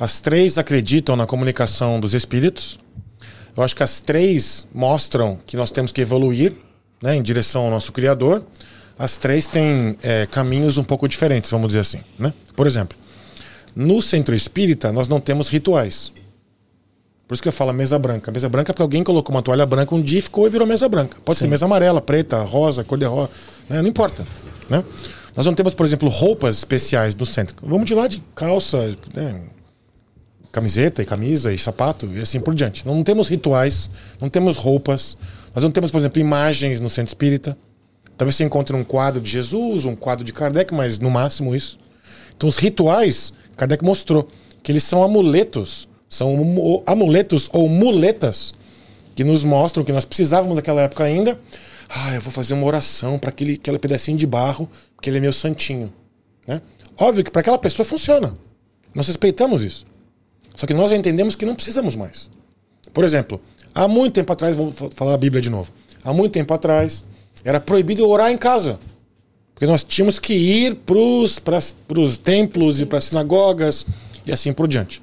As 0.01 0.21
três 0.21 0.59
acreditam 0.59 1.17
na 1.17 1.27
comunicação 1.27 2.01
dos 2.01 2.15
espíritos. 2.15 2.79
Eu 3.57 3.63
acho 3.63 3.75
que 3.75 3.83
as 3.83 4.01
três 4.01 4.67
mostram 4.73 5.39
que 5.47 5.57
nós 5.57 5.71
temos 5.71 5.93
que 5.93 6.01
evoluir 6.01 6.55
né, 7.03 7.17
em 7.17 7.23
direção 7.23 7.65
ao 7.65 7.71
nosso 7.71 7.93
Criador. 7.93 8.45
As 8.99 9.17
três 9.17 9.47
têm 9.47 9.97
é, 10.03 10.27
caminhos 10.27 10.77
um 10.77 10.85
pouco 10.85 11.09
diferentes, 11.09 11.51
vamos 11.51 11.69
dizer 11.69 11.81
assim. 11.81 12.01
Né? 12.19 12.33
Por 12.57 12.67
exemplo, 12.67 12.97
no 13.75 14.03
centro 14.03 14.35
espírita, 14.35 14.93
nós 14.93 15.09
não 15.09 15.21
temos 15.21 15.49
rituais. 15.49 16.13
Por 17.29 17.35
isso 17.35 17.43
que 17.43 17.49
eu 17.49 17.53
falo 17.53 17.75
mesa 17.75 17.99
branca. 17.99 18.33
Mesa 18.33 18.49
branca 18.49 18.71
é 18.71 18.73
porque 18.73 18.81
alguém 18.81 19.05
colocou 19.05 19.35
uma 19.35 19.43
toalha 19.43 19.67
branca 19.67 19.95
um 19.95 20.01
dia, 20.01 20.23
ficou 20.23 20.47
e 20.47 20.51
virou 20.51 20.67
mesa 20.67 20.89
branca. 20.89 21.19
Pode 21.23 21.39
ser 21.39 21.47
mesa 21.47 21.67
amarela, 21.67 22.01
preta, 22.01 22.43
rosa, 22.43 22.83
cor 22.83 22.97
de 22.97 23.05
rosa, 23.05 23.31
né? 23.69 23.83
não 23.83 23.89
importa. 23.89 24.27
Né? 24.71 24.83
Nós 25.37 25.45
não 25.45 25.53
temos, 25.53 25.75
por 25.75 25.85
exemplo, 25.85 26.09
roupas 26.09 26.57
especiais 26.57 27.15
no 27.15 27.27
centro. 27.27 27.55
Vamos 27.63 27.85
de 27.85 27.95
lá 27.95 28.09
de 28.09 28.23
calça, 28.35 28.97
né? 29.15 29.43
camiseta 30.51 31.03
e 31.03 31.05
camisa 31.05 31.53
e 31.53 31.59
sapato 31.59 32.07
e 32.07 32.21
assim 32.21 32.41
por 32.41 32.55
diante. 32.55 32.87
Não 32.87 33.03
temos 33.03 33.29
rituais, 33.29 33.91
não 34.19 34.31
temos 34.31 34.57
roupas. 34.57 35.19
Nós 35.55 35.63
não 35.63 35.71
temos, 35.71 35.91
por 35.91 35.99
exemplo, 35.99 36.19
imagens 36.19 36.81
no 36.81 36.89
centro 36.89 37.11
espírita. 37.11 37.59
Talvez 38.17 38.37
você 38.37 38.45
encontre 38.45 38.75
um 38.75 38.83
quadro 38.83 39.21
de 39.21 39.31
Jesus, 39.31 39.85
um 39.85 39.95
quadro 39.95 40.25
de 40.25 40.33
Kardec, 40.33 40.73
mas 40.75 40.99
no 40.99 41.11
máximo 41.11 41.55
isso. 41.55 41.79
Então, 42.35 42.49
os 42.49 42.57
rituais, 42.57 43.35
Kardec 43.55 43.85
mostrou 43.85 44.27
que 44.63 44.73
eles 44.73 44.83
são 44.83 45.03
amuletos, 45.03 45.87
são 46.09 46.37
mu- 46.37 46.83
amuletos 46.87 47.49
ou 47.53 47.69
muletas 47.69 48.53
que 49.15 49.25
nos 49.25 49.45
mostram 49.45 49.85
que 49.85 49.93
nós 49.93 50.05
precisávamos 50.05 50.57
naquela 50.57 50.83
época 50.83 51.05
ainda. 51.05 51.39
Ah, 51.89 52.15
eu 52.15 52.21
vou 52.21 52.31
fazer 52.31 52.55
uma 52.55 52.67
oração 52.67 53.19
para 53.19 53.31
aquele, 53.31 53.55
aquele 53.55 53.79
pedacinho 53.79 54.17
de 54.17 54.27
barro, 54.27 54.69
porque 54.95 55.11
ele 55.11 55.19
é 55.19 55.21
meu 55.21 55.33
santinho. 55.33 55.93
Né? 56.47 56.61
Óbvio 56.97 57.25
que 57.25 57.31
para 57.31 57.41
aquela 57.41 57.59
pessoa 57.59 57.85
funciona. 57.87 58.37
Nós 58.95 59.07
respeitamos 59.07 59.63
isso. 59.63 59.85
Só 60.55 60.67
que 60.67 60.75
nós 60.75 60.93
entendemos 60.93 61.35
que 61.35 61.47
não 61.47 61.55
precisamos 61.55 61.95
mais. 61.97 62.31
Por 62.93 63.05
exemplo, 63.05 63.41
há 63.75 63.87
muito 63.89 64.15
tempo 64.15 64.33
atrás, 64.33 64.55
vou 64.55 64.71
fa- 64.73 64.89
falar 64.95 65.15
a 65.15 65.19
Bíblia 65.19 65.41
de 65.43 65.51
novo. 65.51 65.73
Há 66.05 66.13
muito 66.13 66.33
tempo 66.33 66.53
atrás, 66.55 67.05
era 67.45 67.61
proibido 67.61 68.09
orar 68.09 68.31
em 68.31 68.37
casa. 68.37 68.79
Porque 69.55 69.67
nós 69.67 69.83
tínhamos 69.83 70.19
que 70.19 70.35
ir 70.35 70.75
para 70.77 70.99
os 70.99 72.19
templos 72.19 72.81
e 72.81 72.87
para 72.87 72.99
as 72.99 73.05
sinagogas 73.05 73.85
e 74.27 74.33
assim 74.33 74.53
por 74.53 74.69
diante. 74.69 75.03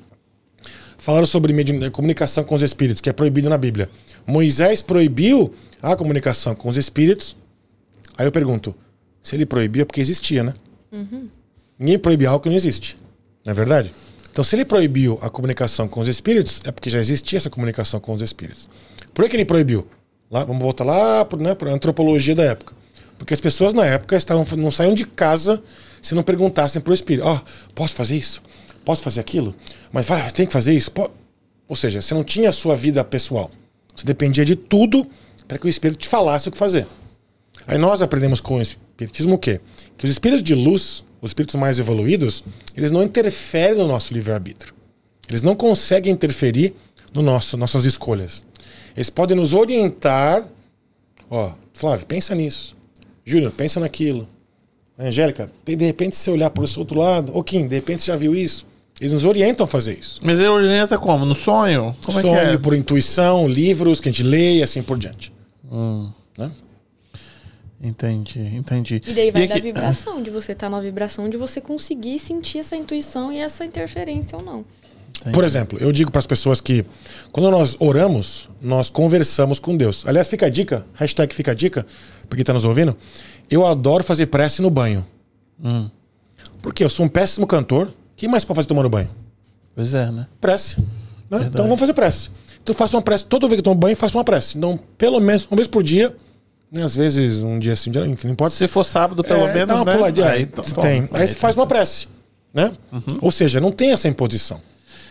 Falaram 1.05 1.27
sobre 1.27 1.53
medi- 1.53 1.91
comunicação 1.91 2.43
com 2.43 2.55
os 2.55 2.63
espíritos, 2.63 2.99
que 2.99 3.07
é 3.07 3.13
proibido 3.13 3.47
na 3.47 3.59
Bíblia. 3.59 3.91
Moisés 4.25 4.81
proibiu 4.81 5.53
a 5.79 5.95
comunicação 5.95 6.55
com 6.55 6.67
os 6.67 6.77
espíritos. 6.77 7.37
Aí 8.17 8.25
eu 8.25 8.31
pergunto, 8.31 8.73
se 9.21 9.35
ele 9.35 9.45
proibiu 9.45 9.83
é 9.83 9.85
porque 9.85 10.01
existia, 10.01 10.41
né? 10.43 10.55
Ninguém 11.77 11.99
proíbe 11.99 12.25
algo 12.25 12.41
que 12.41 12.49
não 12.49 12.55
existe. 12.55 12.97
Não 13.45 13.51
é 13.51 13.53
verdade? 13.53 13.93
Então, 14.31 14.43
se 14.43 14.55
ele 14.55 14.65
proibiu 14.65 15.19
a 15.21 15.29
comunicação 15.29 15.87
com 15.87 15.99
os 15.99 16.07
espíritos, 16.07 16.59
é 16.65 16.71
porque 16.71 16.89
já 16.89 16.97
existia 16.99 17.37
essa 17.37 17.51
comunicação 17.51 17.99
com 17.99 18.11
os 18.11 18.23
espíritos. 18.23 18.67
Por 19.13 19.29
que 19.29 19.35
ele 19.35 19.45
proibiu? 19.45 19.87
Lá, 20.31 20.43
vamos 20.43 20.63
voltar 20.63 20.85
lá 20.85 21.23
para 21.23 21.37
né, 21.39 21.55
a 21.55 21.69
antropologia 21.69 22.33
da 22.33 22.45
época. 22.45 22.73
Porque 23.19 23.31
as 23.35 23.39
pessoas 23.39 23.75
na 23.75 23.85
época 23.85 24.17
estavam, 24.17 24.43
não 24.57 24.71
saíam 24.71 24.95
de 24.95 25.05
casa 25.05 25.61
se 26.01 26.15
não 26.15 26.23
perguntassem 26.23 26.81
para 26.81 26.89
o 26.89 26.93
espírito: 26.95 27.27
Ó, 27.27 27.39
posso 27.75 27.93
fazer 27.93 28.15
isso? 28.17 28.41
Posso 28.85 29.01
fazer 29.03 29.19
aquilo? 29.19 29.53
Mas 29.91 30.07
tem 30.33 30.45
que 30.47 30.53
fazer 30.53 30.73
isso? 30.73 30.91
Po-" 30.91 31.11
Ou 31.67 31.75
seja, 31.75 32.01
você 32.01 32.13
não 32.13 32.23
tinha 32.23 32.49
a 32.49 32.53
sua 32.53 32.75
vida 32.75 33.03
pessoal. 33.03 33.49
Você 33.95 34.05
dependia 34.05 34.45
de 34.45 34.55
tudo 34.55 35.07
para 35.47 35.57
que 35.57 35.65
o 35.65 35.69
espírito 35.69 35.99
te 35.99 36.07
falasse 36.07 36.47
o 36.47 36.51
que 36.51 36.57
fazer. 36.57 36.85
Aí 37.65 37.77
nós 37.77 38.01
aprendemos 38.01 38.39
com, 38.39 38.61
es- 38.61 38.77
Espiritismo 38.95 39.35
o 39.35 39.37
quê? 39.37 39.59
Que 39.97 40.05
os 40.05 40.11
espíritos 40.11 40.41
de 40.41 40.55
luz, 40.55 41.03
os 41.21 41.31
espíritos 41.31 41.55
mais 41.55 41.79
evoluídos, 41.79 42.45
eles 42.77 42.91
não 42.91 43.03
interferem 43.03 43.77
no 43.77 43.87
nosso 43.89 44.13
livre-arbítrio. 44.13 44.73
Eles 45.27 45.41
não 45.41 45.53
conseguem 45.53 46.13
interferir 46.13 46.73
no 47.13 47.21
nosso 47.21 47.57
nossas 47.57 47.83
escolhas. 47.83 48.41
Eles 48.95 49.09
podem 49.09 49.35
nos 49.35 49.53
orientar. 49.53 50.47
Ó, 51.29 51.51
Flávio, 51.73 52.05
pensa 52.05 52.33
nisso. 52.35 52.73
Júnior, 53.25 53.51
pensa 53.51 53.79
naquilo. 53.81 54.29
Angélica, 54.97 55.51
de 55.65 55.75
repente 55.75 56.15
se 56.15 56.29
olhar 56.29 56.49
por 56.51 56.63
esse 56.63 56.79
outro 56.79 56.97
lado, 56.97 57.35
ô 57.35 57.43
Kim, 57.43 57.67
de 57.67 57.75
repente 57.75 58.01
você 58.01 58.11
já 58.11 58.15
viu 58.15 58.33
isso. 58.33 58.65
Eles 58.99 59.11
nos 59.13 59.25
orientam 59.25 59.65
a 59.65 59.67
fazer 59.67 59.97
isso. 59.99 60.19
Mas 60.23 60.39
ele 60.39 60.47
orienta 60.49 60.97
como? 60.97 61.25
No 61.25 61.35
sonho? 61.35 61.95
Como 62.05 62.19
Sonho, 62.21 62.35
é 62.35 62.45
que 62.51 62.55
é? 62.55 62.57
por 62.57 62.73
intuição, 62.73 63.47
livros 63.47 63.99
que 63.99 64.07
a 64.07 64.11
gente 64.11 64.23
lê 64.23 64.57
e 64.59 64.63
assim 64.63 64.81
por 64.81 64.97
diante. 64.97 65.33
Hum, 65.69 66.11
Né? 66.37 66.51
entendi, 67.81 68.39
entendi. 68.55 69.01
E 69.05 69.13
daí 69.13 69.31
vai 69.31 69.43
E 69.43 69.47
da 69.47 69.53
aqui- 69.55 69.63
vibração, 69.63 70.21
de 70.23 70.29
você 70.31 70.53
estar 70.53 70.69
na 70.69 70.79
vibração, 70.79 71.29
de 71.29 71.37
você 71.37 71.59
conseguir 71.61 72.19
sentir 72.19 72.59
essa 72.59 72.75
intuição 72.75 73.31
e 73.31 73.37
essa 73.37 73.65
interferência 73.65 74.37
ou 74.37 74.43
não. 74.43 74.65
Por 75.31 75.43
exemplo, 75.45 75.77
eu 75.81 75.91
digo 75.93 76.11
para 76.11 76.19
as 76.19 76.27
pessoas 76.27 76.59
que 76.59 76.85
quando 77.31 77.49
nós 77.49 77.75
oramos, 77.79 78.49
nós 78.61 78.89
conversamos 78.89 79.59
com 79.59 79.75
Deus. 79.77 80.05
Aliás, 80.05 80.27
fica 80.27 80.45
a 80.45 80.49
dica, 80.49 80.85
hashtag 80.93 81.33
fica 81.33 81.51
a 81.51 81.53
dica, 81.53 81.85
para 82.27 82.35
quem 82.35 82.41
está 82.41 82.51
nos 82.53 82.65
ouvindo. 82.65 82.95
Eu 83.49 83.65
adoro 83.65 84.03
fazer 84.03 84.25
prece 84.27 84.61
no 84.61 84.69
banho. 84.69 85.05
Hum, 85.63 85.89
Porque 86.61 86.83
eu 86.83 86.89
sou 86.89 87.05
um 87.05 87.09
péssimo 87.09 87.47
cantor. 87.47 87.93
O 88.15 88.17
que 88.17 88.27
mais 88.27 88.45
para 88.45 88.55
fazer 88.55 88.67
tomando 88.67 88.89
banho? 88.89 89.09
pois 89.75 89.93
é, 89.93 90.09
né? 90.09 90.25
Prece. 90.39 90.77
né? 91.29 91.43
Então 91.47 91.65
vamos 91.65 91.79
fazer 91.79 91.93
prece. 91.93 92.29
Então 92.63 92.73
eu 92.73 92.77
faço 92.77 92.95
uma 92.95 93.01
prece. 93.01 93.25
Toda 93.25 93.45
vez 93.47 93.57
que 93.57 93.59
eu 93.59 93.63
tomo 93.63 93.75
banho, 93.75 93.95
faço 93.95 94.17
uma 94.17 94.23
prece. 94.23 94.57
Então, 94.57 94.79
pelo 94.97 95.19
menos 95.19 95.45
uma 95.51 95.57
vez 95.57 95.67
por 95.67 95.83
dia. 95.83 96.15
né? 96.71 96.83
Às 96.83 96.95
vezes, 96.95 97.41
um 97.43 97.59
dia 97.59 97.73
assim, 97.73 97.91
enfim, 98.07 98.27
não 98.27 98.33
importa. 98.33 98.55
Se 98.55 98.67
for 98.67 98.83
sábado, 98.85 99.21
pelo 99.23 99.45
É, 99.47 99.53
menos, 99.53 99.67
dá 99.67 99.75
uma 99.75 99.85
né? 99.85 99.93
puladinha. 99.95 100.27
Aí, 100.29 100.43
então, 100.43 100.63
tem. 100.81 101.05
toma. 101.05 101.19
Aí 101.19 101.27
você 101.27 101.35
faz 101.35 101.55
uma 101.57 101.67
prece. 101.67 102.07
Né? 102.53 102.71
Ou 103.21 103.31
seja, 103.31 103.59
não 103.59 103.71
tem 103.71 103.91
essa 103.91 104.07
imposição. 104.07 104.61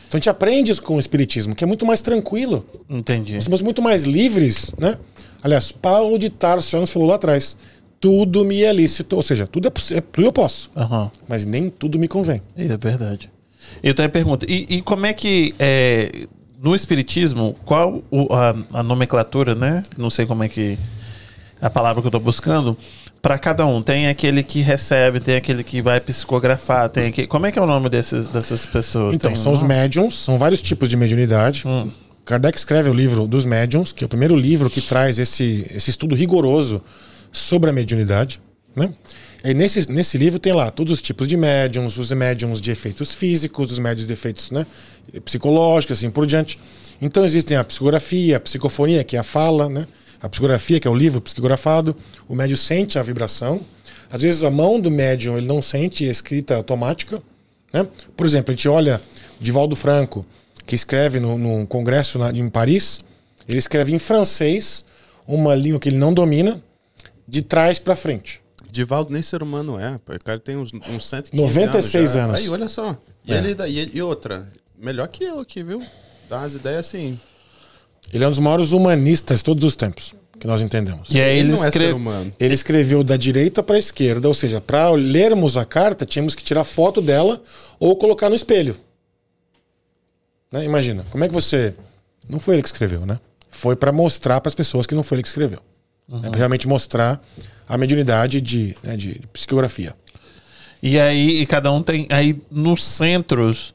Então 0.09 0.17
a 0.17 0.21
gente 0.21 0.31
aprende 0.31 0.73
isso 0.73 0.83
com 0.83 0.97
o 0.97 0.99
Espiritismo, 0.99 1.55
que 1.55 1.63
é 1.63 1.67
muito 1.67 1.85
mais 1.85 2.01
tranquilo. 2.01 2.67
Entendi. 2.89 3.35
Nós 3.35 3.45
somos 3.45 3.61
muito 3.61 3.83
mais 3.83 4.05
livres, 4.05 4.73
né? 4.79 4.97
Aliás, 5.43 5.71
Paulo 5.71 6.19
de 6.19 6.31
Tarso 6.31 6.71
já 6.71 6.81
nos 6.81 6.89
falou 6.91 7.07
lá 7.09 7.17
atrás. 7.17 7.57
Tudo 8.05 8.45
me 8.45 8.63
é 8.63 8.71
lícito. 8.71 9.17
Ou 9.17 9.23
seja, 9.23 9.47
tudo, 9.47 9.67
é, 9.69 9.95
é, 9.97 10.01
tudo 10.03 10.27
eu 10.27 10.33
posso. 10.33 10.71
Aham. 10.77 11.11
Mas 11.27 11.47
nem 11.47 11.71
tudo 11.71 11.99
me 11.99 12.07
convém. 12.07 12.43
É 12.55 12.77
verdade. 12.77 13.31
Eu 13.83 13.95
tenho 13.95 14.07
a 14.09 14.11
pergunta. 14.11 14.45
E, 14.47 14.67
e 14.69 14.83
como 14.83 15.07
é 15.07 15.15
que 15.15 15.55
é, 15.59 16.27
no 16.63 16.75
Espiritismo, 16.75 17.57
qual 17.65 18.03
o- 18.11 18.27
a, 18.35 18.55
a 18.81 18.83
nomenclatura, 18.83 19.55
né? 19.55 19.83
Não 19.97 20.11
sei 20.11 20.27
como 20.27 20.45
é 20.45 20.51
que. 20.51 20.79
A 21.63 21.71
palavra 21.71 22.03
que 22.03 22.09
eu 22.09 22.13
tô 22.13 22.21
buscando. 22.21 22.77
Para 23.23 23.39
cada 23.39 23.65
um. 23.65 23.83
Tem 23.83 24.07
aquele 24.09 24.43
que 24.43 24.61
recebe, 24.61 25.19
tem 25.19 25.37
aquele 25.37 25.65
que 25.65 25.81
vai 25.81 25.99
psicografar, 25.99 26.91
tem 26.91 27.07
aquele. 27.07 27.27
Como 27.27 27.47
é 27.47 27.53
que 27.53 27.59
é 27.59 27.63
o 27.63 27.67
nome 27.67 27.89
desses, 27.89 28.27
dessas 28.27 28.67
pessoas? 28.67 29.17
Então, 29.17 29.31
Tem 29.33 29.41
são 29.41 29.51
um 29.53 29.55
os 29.55 29.63
médiums, 29.63 30.15
são 30.15 30.37
vários 30.37 30.61
tipos 30.61 30.91
de 30.91 30.97
mediunidade. 30.99 31.63
Hum. 31.67 31.91
Kardec 32.27 32.59
escreve 32.59 32.91
o 32.91 32.93
livro 32.93 33.27
dos 33.27 33.47
médiums, 33.47 33.93
que 33.93 34.05
é 34.05 34.07
o 34.07 34.09
primeiro 34.11 34.37
livro 34.37 34.69
que 34.69 34.83
traz 34.83 35.19
esse, 35.19 35.67
esse 35.75 35.89
estudo 35.89 36.15
rigoroso 36.15 36.83
sobre 37.35 37.69
a 37.69 37.73
mediunidade. 37.73 38.41
Né? 38.75 38.93
E 39.45 39.53
nesse, 39.53 39.91
nesse 39.91 40.17
livro 40.17 40.39
tem 40.39 40.53
lá 40.53 40.71
todos 40.71 40.93
os 40.95 41.03
tipos 41.03 41.27
de 41.29 41.37
médiums, 41.37 41.99
os 41.99 42.11
médiums 42.13 42.61
de 42.61 42.71
efeitos 42.71 43.13
físicos, 43.13 43.73
os 43.73 43.79
médiums 43.79 44.07
de 44.07 44.13
efeitos 44.15 44.51
né, 44.51 44.65
psicológicos, 45.25 45.99
assim 45.99 46.11
por 46.11 46.27
diante. 46.27 46.59
Então 47.03 47.25
existem 47.25 47.57
a 47.57 47.65
psicografia, 47.65 48.39
a 48.39 48.41
psicofonia, 48.41 49.05
que 49.05 49.17
é 49.17 49.21
a 49.21 49.23
fala, 49.23 49.69
né? 49.69 49.87
a 50.23 50.29
psicografia, 50.29 50.81
que 50.81 50.89
é 50.89 50.91
o 50.91 50.95
livro 50.95 51.21
psicografado. 51.21 51.95
O 52.27 52.35
médium 52.35 52.57
sente 52.57 52.99
a 52.99 53.03
vibração. 53.03 53.61
Às 54.11 54.23
vezes 54.23 54.43
a 54.45 54.51
mão 54.51 54.81
do 54.81 54.91
médium 54.91 55.37
ele 55.37 55.47
não 55.47 55.61
sente 55.61 56.09
a 56.09 56.11
escrita 56.11 56.57
automática. 56.57 57.21
Né? 57.73 57.87
Por 58.17 58.25
exemplo, 58.25 58.53
a 58.53 58.55
gente 58.57 58.69
olha 58.69 59.01
Divaldo 59.41 59.77
Franco, 59.77 60.25
que 60.65 60.75
escreve 60.75 61.21
no 61.21 61.67
congresso 61.67 62.19
na- 62.19 62.31
em 62.31 62.49
Paris, 62.49 63.01
ele 63.47 63.59
escreve 63.59 63.95
em 63.95 63.99
francês, 63.99 64.85
uma 65.27 65.55
língua 65.55 65.79
que 65.79 65.89
ele 65.89 65.99
não 65.99 66.15
domina, 66.15 66.63
de 67.27 67.43
trás 67.43 67.79
para 67.79 67.97
frente. 67.97 68.41
Divaldo 68.71 69.13
nem 69.13 69.23
ser 69.23 69.43
humano 69.43 69.79
é. 69.79 69.99
pô. 70.05 70.13
O 70.15 70.25
cara 70.25 70.39
tem 70.41 70.57
uns, 70.57 70.73
uns 70.73 71.07
115 71.07 71.37
96 71.43 71.95
anos. 71.95 72.13
já. 72.15 72.25
anos. 72.25 72.41
Aí, 72.41 72.49
olha 72.49 72.69
só. 72.69 72.97
E, 73.27 73.33
É. 73.33 73.37
ele, 73.39 73.57
e, 73.69 73.79
ele- 73.79 73.91
e 73.95 74.03
outra, 74.03 74.47
melhor 74.79 75.07
que 75.09 75.23
eu 75.25 75.39
aqui, 75.41 75.63
viu? 75.63 75.83
Dá 76.29 76.39
umas 76.39 76.55
ideias 76.55 76.87
assim. 76.87 77.19
Ele 78.13 78.23
é 78.25 78.27
um 78.27 78.31
dos 78.31 78.39
maiores 78.41 78.73
humanistas 78.73 79.39
de 79.39 79.45
todos 79.45 79.65
os 79.65 79.77
tempos, 79.77 80.15
que 80.39 80.47
nós 80.47 80.61
entendemos. 80.61 81.09
E 81.11 81.21
aí 81.21 81.39
Ele 81.39 81.41
ele 81.41 81.49
não 81.53 81.59
é 81.59 81.63
ser 81.63 81.69
escreve. 81.69 81.93
humano. 81.93 82.31
Ele 82.39 82.55
escreveu 82.55 83.03
da 83.05 83.17
direita 83.17 83.63
para 83.63 83.77
a 83.77 83.79
esquerda, 83.79 84.29
ou 84.29 84.35
seja, 84.35 84.61
para 84.61 84.91
lermos 84.91 85.57
a 85.57 85.65
carta, 85.65 86.05
tínhamos 86.05 86.35
que 86.35 86.43
tirar 86.43 86.65
foto 86.65 87.01
dela 87.01 87.41
ou 87.79 87.97
colocar 87.97 88.29
no 88.29 88.35
espelho. 88.35 88.77
Né? 90.51 90.65
Imagina, 90.65 91.05
como 91.11 91.25
é 91.25 91.29
que 91.29 91.35
você. 91.35 91.75
Não 92.29 92.39
foi 92.41 92.55
ele 92.57 92.63
que 92.63 92.69
escreveu, 92.69 93.05
né? 93.07 93.19
Foi 93.51 93.77
para 93.77 93.93
mostrar 93.93 94.41
para 94.41 94.49
as 94.49 94.55
pessoas 94.55 94.87
que 94.87 94.95
não 94.95 95.03
foi 95.03 95.17
ele 95.17 95.23
que 95.23 95.29
escreveu. 95.29 95.61
É 96.13 96.29
para 96.29 96.37
realmente 96.37 96.69
mostrar 96.69 97.21
a 97.69 97.79
mediunidade 97.79 98.41
de, 98.41 98.77
né, 98.83 98.97
de 98.97 99.21
psicografia. 99.33 99.95
E 100.83 101.01
aí, 101.01 101.41
e 101.41 101.47
cada 101.47 101.73
um 101.73 101.83
tem. 101.83 102.07
Aí 102.11 102.39
nos 102.51 102.85
centros 102.85 103.75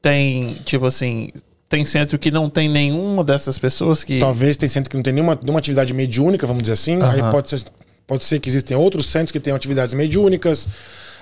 tem, 0.00 0.54
tipo 0.64 0.86
assim. 0.86 1.30
Tem 1.68 1.84
centro 1.84 2.16
que 2.16 2.30
não 2.30 2.48
tem 2.48 2.68
nenhuma 2.68 3.24
dessas 3.24 3.58
pessoas 3.58 4.04
que. 4.04 4.20
Talvez 4.20 4.56
tem 4.56 4.68
centro 4.68 4.88
que 4.88 4.96
não 4.96 5.02
tem 5.02 5.12
nenhuma, 5.12 5.36
nenhuma 5.42 5.58
atividade 5.58 5.92
mediúnica, 5.92 6.46
vamos 6.46 6.62
dizer 6.62 6.74
assim. 6.74 7.02
Aí 7.02 7.20
Aham. 7.20 7.30
pode 7.32 7.50
ser, 7.50 7.64
pode 8.06 8.24
ser 8.24 8.38
que 8.38 8.48
existem 8.48 8.76
outros 8.76 9.06
centros 9.06 9.32
que 9.32 9.40
tenham 9.40 9.56
atividades 9.56 9.92
mediúnicas, 9.92 10.68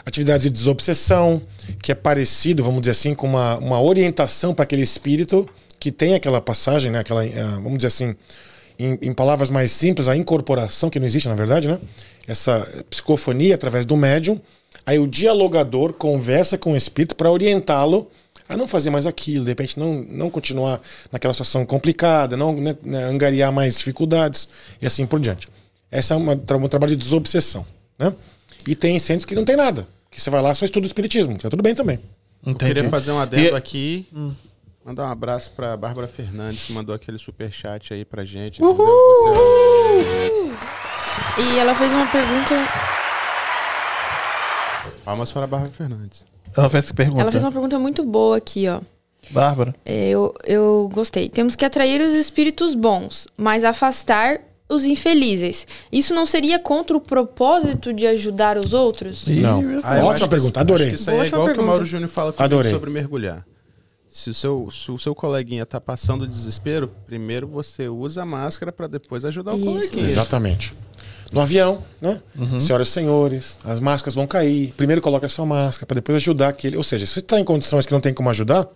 atividades 0.05 0.43
de 0.43 0.51
desobsessão, 0.51 1.41
que 1.83 1.91
é 1.91 1.95
parecido, 1.95 2.62
vamos 2.62 2.83
dizer 2.83 2.91
assim, 2.91 3.15
com 3.15 3.27
uma, 3.27 3.57
uma 3.57 3.81
orientação 3.81 4.53
para 4.53 4.65
aquele 4.65 4.83
espírito 4.83 5.49
que 5.81 5.91
tem 5.91 6.15
aquela 6.15 6.43
passagem, 6.43 6.93
né? 6.93 6.99
Aquela, 6.99 7.25
eh, 7.25 7.33
vamos 7.55 7.77
dizer 7.77 7.89
assim, 7.89 8.15
em, 8.79 8.99
em 9.03 9.13
palavras 9.13 9.51
mais 9.51 9.71
simples, 9.71 10.09
a 10.09 10.17
incorporação, 10.17 10.91
que 10.91 10.99
não 10.99 11.07
existe 11.07 11.29
na 11.29 11.35
verdade, 11.35 11.69
né? 11.69 11.79
Essa 12.27 12.67
psicofonia 12.91 13.55
através 13.55 13.87
do 13.87 13.97
médium. 13.97 14.41
Aí 14.87 14.99
o 14.99 15.07
dialogador 15.07 15.93
conversa 15.93 16.59
com 16.59 16.73
o 16.73 16.77
espírito 16.77 17.17
para 17.17 17.31
orientá-lo 17.31 18.11
a 18.49 18.57
não 18.57 18.69
fazer 18.69 18.91
mais 18.91 19.07
aquilo, 19.07 19.45
de 19.45 19.51
repente 19.51 19.79
não, 19.79 19.95
não 20.03 20.29
continuar 20.29 20.81
naquela 21.11 21.33
situação 21.33 21.65
complicada, 21.65 22.37
não 22.37 22.55
né, 22.55 22.77
né, 22.83 23.05
angariar 23.05 23.51
mais 23.51 23.79
dificuldades 23.79 24.49
e 24.83 24.87
assim 24.87 25.07
por 25.07 25.19
diante. 25.19 25.49
Essa 25.91 26.15
é 26.15 26.17
uma, 26.17 26.33
um 26.33 26.69
trabalho 26.69 26.95
de 26.95 27.03
desobsessão. 27.03 27.65
Né? 27.99 28.13
E 28.67 28.75
tem 28.75 28.99
centros 28.99 29.25
que 29.25 29.35
não 29.35 29.45
tem 29.45 29.57
nada, 29.57 29.87
que 30.11 30.21
você 30.21 30.29
vai 30.29 30.43
lá 30.43 30.55
só 30.55 30.65
estuda 30.65 30.85
o 30.85 30.87
espiritismo, 30.87 31.37
que 31.37 31.43
tá 31.43 31.49
tudo 31.51 31.63
bem 31.63 31.75
também. 31.75 31.99
Entendi. 32.47 32.75
Queria 32.75 32.91
fazer 32.91 33.13
um 33.13 33.19
adendo 33.19 33.55
E- 33.55 33.57
aqui. 33.57 34.07
Mandar 34.85 35.05
um 35.06 35.11
abraço 35.12 35.51
pra 35.52 35.77
Bárbara 35.77 36.06
Fernandes, 36.06 36.65
que 36.65 36.73
mandou 36.73 36.94
aquele 36.94 37.16
superchat 37.19 37.94
aí 37.94 38.05
pra 38.05 38.23
gente. 38.24 38.62
Uhul! 38.62 38.85
Entendeu? 39.98 40.55
E 41.39 41.59
ela 41.59 41.74
fez 41.74 41.93
uma 41.94 42.06
pergunta. 42.06 42.55
Você... 44.85 44.93
Palmas 45.05 45.32
para 45.32 45.44
a 45.44 45.47
Bárbara 45.47 45.73
Fernandes. 45.73 46.24
Ela 46.55 46.69
fez 46.69 46.85
essa 46.85 46.94
pergunta. 46.94 47.23
Ela 47.23 47.32
fez 47.32 47.43
uma 47.43 47.51
pergunta 47.52 47.78
muito 47.78 48.05
boa 48.05 48.36
aqui, 48.36 48.69
ó. 48.69 48.81
Bárbara. 49.31 49.74
É, 49.86 50.11
Eu, 50.11 50.35
eu 50.44 50.90
gostei. 50.93 51.31
Temos 51.31 51.56
que 51.56 51.65
atrair 51.65 52.01
os 52.02 52.12
espíritos 52.12 52.74
bons, 52.74 53.27
mas 53.39 53.65
afastar 53.65 54.39
os 54.69 54.85
infelizes. 54.85 55.66
Isso 55.90 56.15
não 56.15 56.27
seria 56.27 56.59
contra 56.59 56.94
o 56.94 57.01
propósito 57.01 57.90
de 57.93 58.06
ajudar 58.06 58.59
os 58.59 58.74
outros? 58.74 59.27
Não. 59.27 59.62
Ah, 59.82 60.05
Ótima 60.05 60.28
pergunta, 60.28 60.61
adorei. 60.61 60.89
Acho 60.89 60.97
que 60.97 61.01
isso 61.01 61.11
aí 61.11 61.20
é 61.20 61.27
igual 61.27 61.44
que 61.47 61.52
o 61.52 61.55
pergunta. 61.55 61.66
Mauro 61.66 61.85
Júnior 61.86 62.11
fala 62.11 62.32
comigo 62.35 62.44
Adorei. 62.44 62.70
sobre 62.70 62.90
mergulhar. 62.90 63.47
Se 64.15 64.31
o, 64.31 64.35
seu, 64.35 64.69
se 64.70 64.93
o 64.93 64.97
seu 64.97 65.12
coleguinha 65.12 65.66
tá 65.66 65.81
passando 65.81 66.24
desespero, 66.24 66.89
primeiro 67.05 67.49
você 67.49 67.89
usa 67.89 68.23
a 68.23 68.24
máscara 68.24 68.70
para 68.70 68.86
depois 68.86 69.24
ajudar 69.24 69.55
o 69.55 69.57
Isso. 69.57 69.65
coleguinha. 69.65 70.07
Exatamente. 70.07 70.73
No 71.32 71.41
avião, 71.41 71.82
né? 72.01 72.20
Senhoras 72.61 72.86
e 72.86 72.91
senhores, 72.93 73.59
as 73.65 73.81
máscaras 73.81 74.15
vão 74.15 74.24
cair. 74.24 74.73
Primeiro 74.77 75.03
coloca 75.03 75.27
a 75.27 75.28
sua 75.28 75.45
máscara 75.45 75.86
para 75.86 75.97
depois 75.97 76.15
ajudar 76.15 76.51
aquele. 76.51 76.77
Ou 76.77 76.82
seja, 76.85 77.05
se 77.07 77.15
você 77.15 77.19
está 77.19 77.41
em 77.41 77.45
condições 77.45 77.86
que 77.86 77.93
não 77.93 78.01
tem 78.01 78.15
como 78.15 78.31
ajudar, 78.31 78.69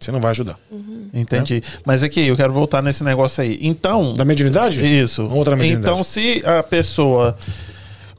você 0.00 0.10
não 0.10 0.20
vai 0.20 0.32
ajudar. 0.32 0.58
Entendi. 1.14 1.62
Mas 1.84 2.02
aqui, 2.02 2.26
eu 2.26 2.36
quero 2.36 2.52
voltar 2.52 2.82
nesse 2.82 3.04
negócio 3.04 3.40
aí. 3.40 3.60
Então. 3.62 4.14
Da 4.14 4.24
mediunidade? 4.24 4.84
Isso. 4.84 5.22
Outra 5.22 5.54
mediunidade. 5.54 5.92
Então, 5.92 6.02
se 6.02 6.42
a 6.44 6.60
pessoa. 6.60 7.36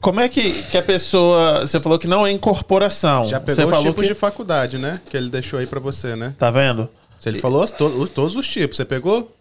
Como 0.04 0.20
é 0.20 0.28
que, 0.28 0.62
que 0.64 0.76
a 0.76 0.82
pessoa. 0.82 1.60
Você 1.66 1.80
falou 1.80 1.98
que 1.98 2.06
não 2.06 2.26
é 2.26 2.30
incorporação. 2.30 3.24
Já 3.24 3.40
você 3.40 3.46
pegou 3.46 3.64
os 3.64 3.70
falou 3.70 3.86
tipos 3.92 4.02
que. 4.02 4.08
de 4.12 4.14
faculdade, 4.14 4.76
né? 4.78 5.00
Que 5.10 5.16
ele 5.16 5.30
deixou 5.30 5.58
aí 5.58 5.66
pra 5.66 5.80
você, 5.80 6.14
né? 6.14 6.34
Tá 6.38 6.50
vendo? 6.50 6.88
Se 7.18 7.30
ele 7.30 7.40
falou 7.40 7.64
to- 7.66 7.86
os- 7.86 8.10
todos 8.10 8.36
os 8.36 8.46
tipos, 8.46 8.76
você 8.76 8.84
pegou? 8.84 9.33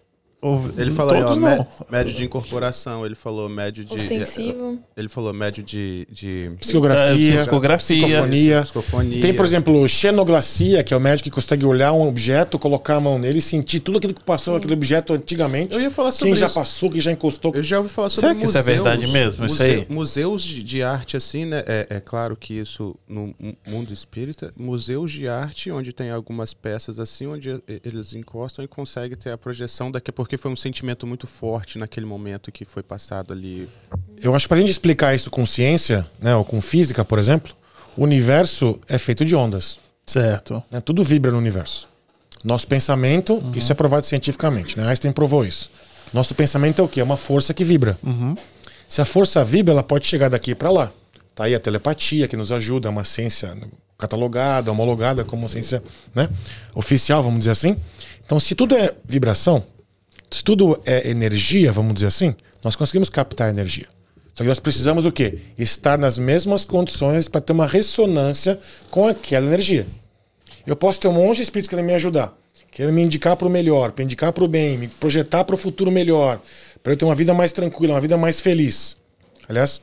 Ele 0.78 0.92
falou 0.92 1.14
aí, 1.16 1.24
ó, 1.24 1.36
não. 1.36 1.68
médio 1.90 2.14
de 2.14 2.26
incorporação, 2.26 3.06
ele 3.06 3.16
falou 3.16 3.48
médio 3.48 3.84
de. 3.86 3.96
Ostensivo. 3.96 4.80
Ele 4.96 5.08
falou 5.10 5.34
médio 5.34 5.64
de. 5.64 6.08
de 6.12 6.52
Psicografia, 6.60 7.34
É, 7.34 7.38
psicografia. 7.42 8.06
psicofonia. 8.08 8.62
Psicofonia. 8.64 9.22
Tem, 9.22 9.34
por 9.34 9.46
exemplo, 9.46 9.88
xenoglacia, 9.88 10.84
que 10.84 10.94
é 10.94 10.98
o 10.98 11.00
médico 11.00 11.30
que 11.30 11.32
consegue 11.36 11.66
olhar 11.66 11.94
um 11.94 12.08
objeto, 12.08 12.60
colocar 12.60 12.96
a 12.96 13.00
mão 13.00 13.18
nele 13.18 13.40
e 13.40 13.42
sentir 13.42 13.80
tudo 13.80 13.98
aquilo 13.98 14.14
que 14.14 14.24
passou 14.24 14.56
aquele 14.56 14.74
objeto 14.74 15.14
antigamente. 15.14 15.76
Eu 15.76 15.82
ia 15.82 15.92
falar 15.92 16.12
sobre 16.12 16.30
Quem 16.32 16.36
já 16.36 16.46
isso. 16.48 16.56
passou, 16.56 16.90
quem 16.90 17.02
já 17.02 17.12
encostou. 17.12 17.52
Eu 17.56 17.64
já 17.64 17.78
ouvi 17.78 17.90
falar 17.90 18.10
sobre 18.10 18.28
Será 18.30 18.36
que 18.40 18.46
isso 18.46 18.58
é 18.58 18.62
museus. 18.62 18.76
verdade 18.84 19.08
mesmo, 19.12 19.46
isso 19.46 19.56
muse- 19.62 19.64
aí? 19.72 19.86
Museus 19.90 20.44
de, 20.44 20.64
de 20.64 20.84
arte, 20.84 21.18
assim, 21.18 21.46
né? 21.46 21.64
É, 21.66 21.88
é 21.90 22.00
claro 22.00 22.36
que 22.36 22.54
isso 22.54 22.96
no 23.08 23.34
mu- 23.40 23.56
mundo 23.68 23.94
espírita, 23.94 24.54
museus 24.58 25.12
de 25.12 25.28
arte, 25.28 25.72
onde 25.72 25.94
tem 25.94 26.10
algumas 26.12 26.54
peças 26.54 27.00
assim, 27.00 27.28
onde 27.28 27.50
eles 27.84 28.14
encostam 28.14 28.64
e 28.64 28.68
conseguem 28.68 29.18
ter 29.18 29.32
a 29.32 29.38
projeção 29.38 29.92
daqui, 29.92 30.12
porque 30.34 30.38
foi 30.38 30.52
um 30.52 30.56
sentimento 30.56 31.06
muito 31.06 31.28
forte 31.28 31.78
naquele 31.78 32.06
momento 32.08 32.52
que 32.52 32.66
foi 32.66 32.82
passado 32.82 33.32
ali. 33.32 33.70
Eu 34.20 34.34
acho 34.34 34.46
que 34.46 34.50
pra 34.50 34.58
gente 34.58 34.72
explicar 34.72 35.14
isso 35.14 35.30
com 35.30 35.46
ciência, 35.46 36.08
né, 36.20 36.36
ou 36.36 36.44
com 36.44 36.60
física, 36.60 37.06
por 37.06 37.20
exemplo, 37.20 37.54
o 37.96 38.04
universo 38.04 38.80
é 38.88 38.98
feito 38.98 39.24
de 39.24 39.36
ondas. 39.36 39.78
Certo. 40.06 40.64
né? 40.72 40.82
Tudo 40.82 41.04
vibra 41.04 41.32
no 41.32 41.38
universo. 41.38 41.88
Nosso 42.44 42.68
pensamento, 42.68 43.42
isso 43.56 43.72
é 43.72 43.76
provado 43.76 44.06
cientificamente, 44.06 44.78
né? 44.78 44.88
Einstein 44.88 45.14
provou 45.14 45.46
isso. 45.46 45.70
Nosso 46.12 46.36
pensamento 46.36 46.82
é 46.82 46.84
o 46.84 46.88
quê? 46.88 47.00
É 47.00 47.04
uma 47.04 47.16
força 47.16 47.54
que 47.54 47.64
vibra. 47.64 47.98
Se 48.90 49.02
a 49.02 49.06
força 49.06 49.46
vibra, 49.46 49.72
ela 49.72 49.84
pode 49.84 50.08
chegar 50.08 50.30
daqui 50.30 50.54
para 50.54 50.70
lá. 50.72 50.92
Tá 51.36 51.46
aí 51.46 51.56
a 51.56 51.60
telepatia 51.60 52.28
que 52.28 52.36
nos 52.36 52.52
ajuda, 52.52 52.90
é 52.90 52.92
uma 52.92 53.04
ciência 53.04 53.56
catalogada, 53.98 54.72
homologada 54.72 55.24
como 55.24 55.48
ciência 55.48 55.82
né? 56.14 56.28
oficial, 56.76 57.24
vamos 57.24 57.40
dizer 57.40 57.52
assim. 57.52 57.78
Então, 58.26 58.40
se 58.40 58.56
tudo 58.56 58.76
é 58.76 58.94
vibração, 59.06 59.64
se 60.34 60.44
tudo 60.44 60.80
é 60.86 61.10
energia, 61.10 61.72
vamos 61.72 61.94
dizer 61.96 62.08
assim, 62.08 62.36
nós 62.64 62.76
conseguimos 62.76 63.10
captar 63.10 63.50
energia. 63.50 63.88
Só 64.34 64.44
que 64.44 64.48
nós 64.48 64.60
precisamos 64.60 65.06
o 65.06 65.12
quê? 65.12 65.38
Estar 65.58 65.98
nas 65.98 66.18
mesmas 66.18 66.66
condições 66.66 67.28
para 67.28 67.40
ter 67.40 67.54
uma 67.54 67.68
ressonância 67.68 68.60
com 68.90 69.08
aquela 69.08 69.46
energia. 69.46 69.86
Eu 70.66 70.76
posso 70.76 71.00
ter 71.00 71.08
um 71.08 71.14
monte 71.14 71.38
de 71.38 71.44
espíritos 71.44 71.70
querendo 71.70 71.86
me 71.86 71.94
ajudar, 71.94 72.34
querendo 72.72 72.94
me 72.94 73.04
indicar 73.04 73.36
para 73.36 73.48
o 73.48 73.52
melhor, 73.52 73.92
para 73.92 74.04
indicar 74.04 74.32
para 74.34 74.44
o 74.44 74.48
bem, 74.48 74.78
me 74.78 74.88
projetar 74.88 75.44
para 75.44 75.54
o 75.54 75.58
futuro 75.58 75.92
melhor, 75.92 76.42
para 76.82 76.94
eu 76.94 76.98
ter 76.98 77.06
uma 77.06 77.14
vida 77.14 77.34
mais 77.34 77.52
tranquila, 77.52 77.94
uma 77.94 78.02
vida 78.02 78.18
mais 78.18 78.42
feliz. 78.42 78.98
Aliás, 79.48 79.82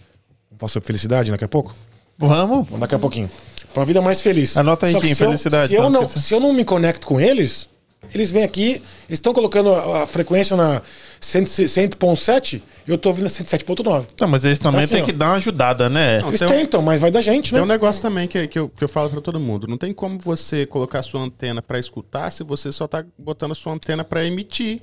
vamos 0.51 0.59
falar 0.61 0.69
sobre 0.71 0.87
felicidade 0.89 1.31
daqui 1.31 1.45
a 1.45 1.49
pouco? 1.49 1.75
Vamos. 2.19 2.67
Vamos 2.67 2.81
daqui 2.81 2.95
a 2.95 2.99
pouquinho. 2.99 3.31
Para 3.73 3.81
uma 3.81 3.87
vida 3.87 4.03
mais 4.03 4.21
feliz. 4.21 4.57
Anota 4.57 4.87
aí, 4.87 4.95
Kim, 5.01 5.11
eu- 5.11 5.17
felicidade, 5.17 5.69
Se 5.69 5.75
eu, 5.75 5.89
não 5.91 6.09
se 6.09 6.35
eu 6.35 6.41
não 6.41 6.53
me 6.53 6.65
conecto 6.65 7.07
com 7.07 7.21
eles, 7.21 7.69
eles 8.15 8.31
vêm 8.31 8.43
aqui, 8.45 8.71
eles 8.71 8.83
estão 9.11 9.33
colocando 9.33 9.73
a, 9.75 10.03
a 10.03 10.07
frequência 10.07 10.57
na 10.57 10.81
100 11.21 11.45
100.7, 11.45 12.61
eu 12.87 12.95
estou 12.97 13.11
ouvindo 13.11 13.27
a 13.27 13.31
107.9. 13.31 14.07
Não, 14.21 14.29
mas 14.29 14.45
eles 14.45 14.59
também 14.59 14.83
assim, 14.85 14.97
têm 14.97 15.05
que 15.05 15.13
dar 15.13 15.27
uma 15.31 15.37
ajudada, 15.37 15.89
né? 15.89 16.21
Não, 16.21 16.29
Eles 16.29 16.41
tem 16.41 16.49
um- 16.49 16.51
tentam, 16.51 16.83
mas 16.83 17.01
vai 17.01 17.11
da 17.11 17.21
gente, 17.21 17.53
né? 17.53 17.59
Tem 17.59 17.65
um 17.65 17.69
negócio 17.69 18.01
também 18.03 18.27
que, 18.29 18.47
que, 18.49 18.59
eu, 18.59 18.69
que 18.69 18.83
eu 18.85 18.89
falo 18.89 19.11
pra 19.11 19.21
todo 19.21 19.39
mundo. 19.39 19.67
Não 19.67 19.77
tem 19.77 19.93
como 19.93 20.19
você 20.19 20.67
colocar 20.67 21.03
sua 21.03 21.21
antena 21.21 21.61
pra 21.63 21.79
escutar 21.79 22.31
se 22.31 22.43
você 22.43 22.73
só 22.73 22.87
tá 22.87 23.05
botando 23.19 23.53
a 23.53 23.55
sua 23.55 23.73
antena 23.75 24.03
pra 24.05 24.25
emitir. 24.25 24.81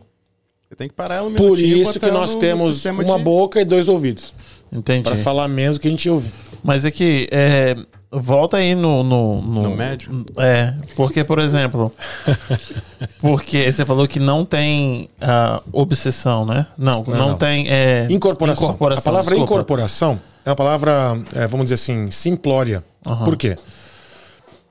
Você 0.70 0.76
tem 0.76 0.88
que 0.90 0.94
parar 0.96 1.16
ela 1.16 1.30
um 1.30 1.34
Por 1.34 1.58
isso 1.60 1.98
que 2.00 2.12
nós 2.12 2.36
temos 2.36 2.84
uma 2.86 3.18
de- 3.18 3.24
boca 3.24 3.62
e 3.62 3.66
dois 3.66 3.88
ouvidos. 3.88 4.34
Entendi. 4.72 5.04
Para 5.04 5.16
falar 5.16 5.48
menos 5.48 5.78
do 5.78 5.82
que 5.82 5.88
a 5.88 5.92
gente 5.92 6.10
ouve. 6.10 6.30
Mas 6.62 6.84
é 6.86 6.92
que 6.92 7.28
é, 7.32 7.74
volta 8.20 8.58
aí 8.58 8.76
no, 8.76 9.04
no, 9.04 9.42
No 9.42 9.76
médio? 9.76 10.26
É, 10.38 10.74
porque, 10.96 11.24
por 11.24 11.40
exemplo, 11.40 11.92
porque 13.20 13.72
você 13.72 13.86
falou 13.86 14.08
que 14.08 14.20
não 14.20 14.46
tem 14.46 15.10
ah, 15.20 15.62
obsessão, 15.72 16.46
né? 16.46 16.68
Não, 16.78 17.04
não, 17.04 17.18
não. 17.30 17.38
tem. 17.38 17.68
É, 17.70 18.08
Incorporação. 18.10 18.72
a 18.72 18.74
palavra 18.76 19.02
desculpa. 19.02 19.44
incorporação 19.44 20.20
é 20.46 20.50
uma 20.50 20.56
palavra, 20.56 21.18
é, 21.34 21.48
vamos 21.48 21.66
dizer 21.66 21.76
assim, 21.76 22.10
simplória. 22.12 22.84
Por 23.24 23.36
quê? 23.38 23.56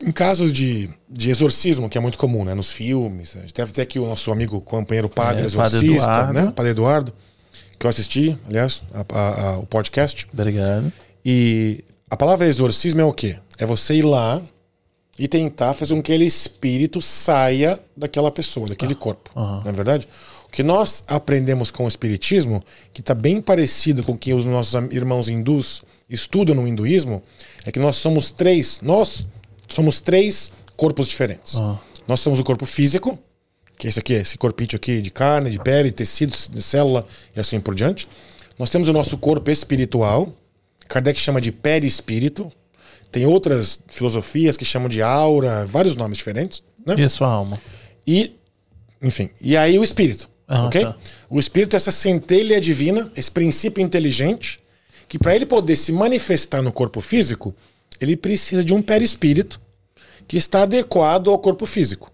Em 0.04 0.12
casos 0.12 0.52
de, 0.52 0.90
de 1.08 1.30
exorcismo, 1.30 1.88
que 1.88 1.96
é 1.96 2.00
muito 2.00 2.18
comum, 2.18 2.44
né? 2.44 2.54
Nos 2.54 2.70
filmes. 2.70 3.34
A 3.36 3.40
gente 3.40 3.54
deve 3.54 3.72
ter 3.72 3.82
aqui 3.82 3.98
o 3.98 4.06
nosso 4.06 4.30
amigo, 4.30 4.60
companheiro 4.60 5.08
padre 5.08 5.46
É, 5.46 5.50
Padre 5.50 5.76
exorcista, 5.78 6.10
Eduardo. 6.10 6.32
né? 6.34 6.52
Padre 6.54 6.70
Eduardo, 6.72 7.12
que 7.78 7.86
eu 7.86 7.90
assisti, 7.90 8.38
aliás, 8.46 8.84
a- 8.92 9.04
a- 9.18 9.40
a- 9.52 9.58
o 9.58 9.66
podcast. 9.66 10.26
Obrigado. 10.32 10.92
E 11.24 11.82
a 12.10 12.16
palavra 12.16 12.46
exorcismo 12.46 13.00
é 13.00 13.04
o 13.04 13.12
quê? 13.12 13.38
É 13.58 13.66
você 13.66 13.94
ir 13.94 14.02
lá 14.02 14.40
e 15.18 15.26
tentar 15.26 15.74
fazer 15.74 15.94
com 15.94 16.02
que 16.02 16.12
aquele 16.12 16.24
espírito 16.26 17.00
saia 17.00 17.78
daquela 17.96 18.30
pessoa, 18.30 18.68
daquele 18.68 18.94
corpo. 18.94 19.30
Não 19.34 19.70
é 19.70 19.72
verdade? 19.72 20.06
O 20.46 20.50
que 20.50 20.62
nós 20.62 21.02
aprendemos 21.08 21.70
com 21.70 21.84
o 21.84 21.88
espiritismo, 21.88 22.62
que 22.92 23.00
está 23.00 23.14
bem 23.14 23.40
parecido 23.40 24.04
com 24.04 24.12
o 24.12 24.18
que 24.18 24.32
os 24.32 24.46
nossos 24.46 24.74
irmãos 24.92 25.28
hindus 25.28 25.82
estudam 26.08 26.54
no 26.54 26.68
hinduísmo, 26.68 27.22
é 27.64 27.72
que 27.72 27.78
nós 27.80 27.96
somos 27.96 28.30
três, 28.30 28.78
nós 28.82 29.26
somos 29.68 30.00
três 30.00 30.52
corpos 30.76 31.08
diferentes. 31.08 31.54
Nós 32.06 32.20
somos 32.20 32.38
o 32.38 32.44
corpo 32.44 32.64
físico, 32.64 33.18
que 33.76 33.88
é 33.88 33.90
esse 33.90 33.98
aqui, 33.98 34.12
esse 34.14 34.38
corpinho 34.38 34.70
aqui 34.74 35.02
de 35.02 35.10
carne, 35.10 35.50
de 35.50 35.58
pele, 35.58 35.90
tecidos, 35.90 36.48
de 36.52 36.62
célula 36.62 37.04
e 37.34 37.40
assim 37.40 37.58
por 37.58 37.74
diante. 37.74 38.06
Nós 38.58 38.70
temos 38.70 38.88
o 38.88 38.92
nosso 38.92 39.18
corpo 39.18 39.50
espiritual, 39.50 40.32
Kardec 40.88 41.18
chama 41.20 41.40
de 41.40 41.52
perispírito. 41.52 42.50
Tem 43.10 43.24
outras 43.26 43.80
filosofias 43.88 44.56
que 44.56 44.64
chamam 44.64 44.88
de 44.88 45.00
aura, 45.00 45.64
vários 45.64 45.94
nomes 45.94 46.18
diferentes, 46.18 46.62
né? 46.84 46.96
E 46.98 47.02
a 47.02 47.08
sua 47.08 47.28
alma? 47.28 47.58
E, 48.06 48.32
enfim, 49.00 49.30
e 49.40 49.56
aí 49.56 49.78
o 49.78 49.84
espírito, 49.84 50.28
Ah, 50.46 50.66
ok? 50.66 50.82
tá. 50.82 50.96
O 51.30 51.38
espírito 51.38 51.74
é 51.74 51.78
essa 51.78 51.92
centelha 51.92 52.60
divina, 52.60 53.10
esse 53.16 53.30
princípio 53.30 53.82
inteligente, 53.82 54.60
que 55.08 55.18
para 55.18 55.34
ele 55.34 55.46
poder 55.46 55.76
se 55.76 55.92
manifestar 55.92 56.62
no 56.62 56.72
corpo 56.72 57.00
físico, 57.00 57.54
ele 58.00 58.16
precisa 58.16 58.64
de 58.64 58.74
um 58.74 58.82
perispírito 58.82 59.60
que 60.28 60.36
está 60.36 60.62
adequado 60.62 61.30
ao 61.30 61.38
corpo 61.38 61.64
físico. 61.64 62.10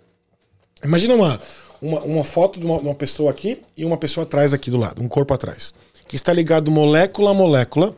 Imagina 0.85 1.15
uma, 1.15 1.41
uma, 1.81 2.01
uma 2.01 2.25
foto 2.25 2.61
de 2.61 2.67
uma, 2.67 2.79
de 2.79 2.85
uma 2.85 2.95
pessoa 2.95 3.31
aqui 3.31 3.61
e 3.77 3.85
uma 3.85 3.97
pessoa 3.97 4.25
atrás 4.25 4.53
aqui 4.53 4.71
do 4.71 4.77
lado, 4.77 5.03
um 5.03 5.09
corpo 5.09 5.33
atrás, 5.33 5.73
que 6.07 6.17
está 6.17 6.33
ligado 6.33 6.71
molécula 6.71 7.31
a 7.31 7.35
molécula 7.35 7.97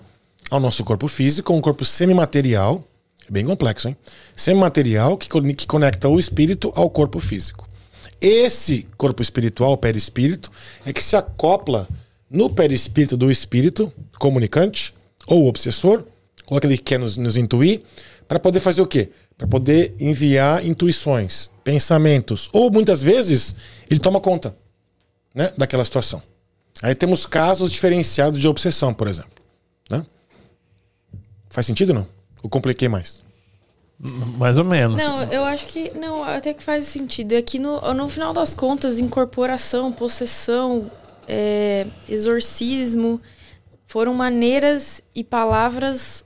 ao 0.51 0.61
nosso 0.61 0.85
corpo 0.85 1.09
físico, 1.09 1.53
um 1.53 1.61
corpo 1.61 1.85
semimaterial, 1.85 2.85
é 3.29 3.31
bem 3.31 3.45
complexo, 3.45 3.89
hein? 3.89 3.97
Semimaterial 4.37 5.17
que, 5.17 5.29
que 5.55 5.67
conecta 5.67 6.09
o 6.09 6.19
espírito 6.19 6.73
ao 6.75 6.91
corpo 6.91 7.19
físico. 7.19 7.69
Esse 8.21 8.87
corpo 8.97 9.23
espiritual, 9.23 9.73
o 9.73 9.77
perispírito, 9.77 10.51
é 10.85 10.93
que 10.93 11.03
se 11.03 11.17
acopla 11.17 11.89
no 12.31 12.51
perispírito 12.51 13.17
do 13.17 13.31
espírito 13.31 13.93
comunicante, 14.19 14.95
ou 15.27 15.47
obsessor, 15.47 16.05
ou 16.47 16.59
aquele 16.59 16.77
que 16.77 16.85
quer 16.85 16.99
nos, 16.99 17.17
nos 17.17 17.37
intuir, 17.37 17.83
para 18.27 18.39
poder 18.39 18.61
fazer 18.61 18.83
o 18.83 18.87
quê? 18.87 19.11
Para 19.37 19.47
poder 19.47 19.95
enviar 19.99 20.65
intuições, 20.65 21.51
pensamentos, 21.63 22.49
ou 22.53 22.71
muitas 22.71 23.03
vezes 23.03 23.55
ele 23.91 24.01
toma 24.01 24.21
conta 24.21 24.57
né, 25.35 25.53
daquela 25.57 25.85
situação. 25.85 26.23
Aí 26.83 26.95
temos 26.95 27.27
casos 27.27 27.71
diferenciados 27.71 28.41
de 28.41 28.49
obsessão, 28.49 28.93
por 28.93 29.09
exemplo. 29.09 29.31
Né? 29.91 30.05
Faz 31.55 31.67
sentido 31.67 31.91
ou 31.91 31.95
não? 31.95 32.07
Ou 32.43 32.51
compliquei 32.51 32.89
mais? 32.89 33.21
Mais 34.37 34.59
ou 34.59 34.65
menos. 34.65 34.99
Não, 34.99 35.23
eu 35.33 35.45
acho 35.45 35.67
que. 35.67 35.97
Não, 35.97 36.25
até 36.25 36.53
que 36.53 36.61
faz 36.61 36.85
sentido. 36.87 37.33
É 37.33 37.41
que 37.41 37.61
no, 37.61 37.81
no 37.95 38.09
final 38.09 38.33
das 38.33 38.55
contas, 38.55 38.99
incorporação, 38.99 39.93
possessão, 39.93 40.91
é, 41.29 41.87
exorcismo 42.09 43.21
foram 43.87 44.13
maneiras 44.13 45.01
e 45.15 45.23
palavras, 45.23 46.25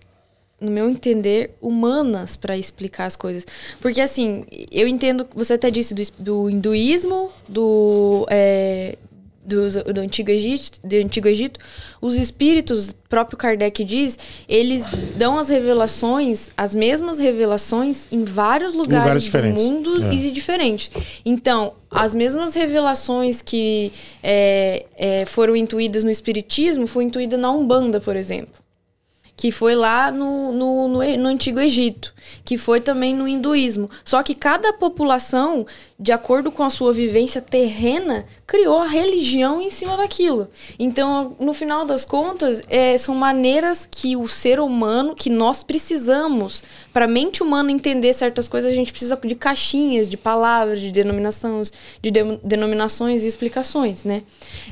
no 0.59 0.71
meu 0.71 0.89
entender, 0.89 1.51
humanas 1.61 2.35
para 2.35 2.57
explicar 2.57 3.05
as 3.05 3.15
coisas. 3.15 3.45
Porque, 3.83 4.01
assim, 4.01 4.47
eu 4.73 4.89
entendo. 4.89 5.29
Você 5.35 5.53
até 5.53 5.71
disse 5.71 5.93
do, 5.93 6.03
do 6.19 6.49
hinduísmo, 6.49 7.31
do. 7.47 8.27
é, 8.31 8.97
do, 9.45 9.93
do, 9.95 10.01
Antigo 10.01 10.31
Egito, 10.31 10.79
do 10.85 10.97
Antigo 10.97 11.27
Egito, 11.29 11.59
os 12.01 12.17
espíritos, 12.17 12.95
próprio 13.09 13.39
Kardec 13.39 13.83
diz, 13.85 14.19
eles 14.49 14.85
dão 15.17 15.39
as 15.39 15.49
revelações, 15.49 16.49
as 16.57 16.75
mesmas 16.75 17.19
revelações 17.19 18.07
em 18.13 18.25
vários 18.25 18.75
lugares, 18.75 19.27
Lugares 19.27 19.55
do 19.55 19.63
mundo 19.63 20.05
É. 20.05 20.15
e 20.15 20.31
diferentes. 20.31 20.91
Então, 21.25 21.73
as 21.91 22.15
mesmas 22.15 22.55
revelações 22.55 23.41
que 23.41 23.91
é, 24.23 24.85
é, 24.97 25.25
foram 25.27 25.57
intuídas 25.57 26.05
no 26.05 26.11
Espiritismo, 26.11 26.87
foi 26.87 27.05
intuída 27.05 27.37
na 27.37 27.51
Umbanda, 27.51 28.01
por 28.01 28.17
exemplo. 28.17 28.55
Que 29.35 29.53
foi 29.53 29.77
lá 29.77 30.11
no, 30.11 30.51
no, 30.53 30.89
no, 30.89 31.17
no 31.17 31.29
Antigo 31.29 31.61
Egito. 31.61 32.13
que 32.45 32.59
foi 32.59 32.81
também 32.81 33.15
no 33.15 33.29
hinduísmo. 33.29 33.89
Só 34.05 34.23
que 34.23 34.35
cada 34.35 34.73
população, 34.73 35.65
de 36.01 36.13
acordo 36.13 36.53
com 36.53 36.63
a 36.63 36.71
sua 36.71 36.93
vivência 36.93 37.43
terrena, 37.43 38.25
criou 38.47 38.79
a 38.79 38.87
religião 38.87 39.61
em 39.61 39.69
cima 39.69 39.97
daquilo. 39.97 40.49
Então, 40.79 41.35
no 41.41 41.53
final 41.53 41.85
das 41.85 42.05
contas, 42.05 42.63
é, 42.69 42.97
são 42.97 43.17
maneiras 43.17 43.85
que 43.91 44.17
o 44.17 44.29
ser 44.29 44.61
humano, 44.61 45.17
que 45.17 45.29
nós 45.29 45.65
precisamos, 45.65 46.63
para 46.93 47.07
a 47.07 47.09
mente 47.09 47.43
humana 47.43 47.73
entender 47.73 48.13
certas 48.13 48.47
coisas, 48.47 48.71
a 48.71 48.75
gente 48.75 48.93
precisa 48.93 49.19
de 49.25 49.35
caixinhas, 49.35 50.09
de 50.09 50.17
palavras, 50.17 50.81
de 50.81 50.93
denominações, 50.93 51.73
de 52.01 52.13
de- 52.13 52.41
denominações 52.45 53.25
e 53.25 53.29
explicações, 53.29 54.05
né? 54.05 54.23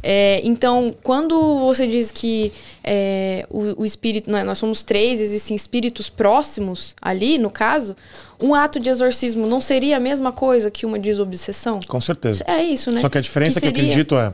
É, 0.05 0.41
então, 0.45 0.95
quando 1.03 1.59
você 1.59 1.89
diz 1.89 2.13
que 2.13 2.53
é, 2.85 3.45
o, 3.51 3.83
o 3.83 3.85
espírito, 3.85 4.31
nós 4.31 4.59
somos 4.59 4.85
três, 4.85 5.21
existem 5.21 5.57
espíritos 5.57 6.09
próximos 6.09 6.95
ali, 7.03 7.37
no 7.37 7.51
caso, 7.51 7.97
um 8.41 8.55
ato 8.55 8.79
de 8.79 8.89
exorcismo 8.89 9.47
não 9.47 9.61
seria 9.61 9.97
a 9.97 10.01
mesma 10.01 10.33
coisa 10.33 10.71
que 10.71 10.85
uma 10.87 10.99
desobsessão? 10.99 11.81
Com 11.87 12.01
certeza. 12.01 12.45
É 12.47 12.63
isso, 12.63 12.91
né? 12.91 13.01
Só 13.01 13.09
que 13.09 13.19
a 13.19 13.21
diferença 13.21 13.61
que, 13.61 13.67
eu 13.67 13.71
seria- 13.71 13.85
acredito 13.85 14.15
é 14.17 14.33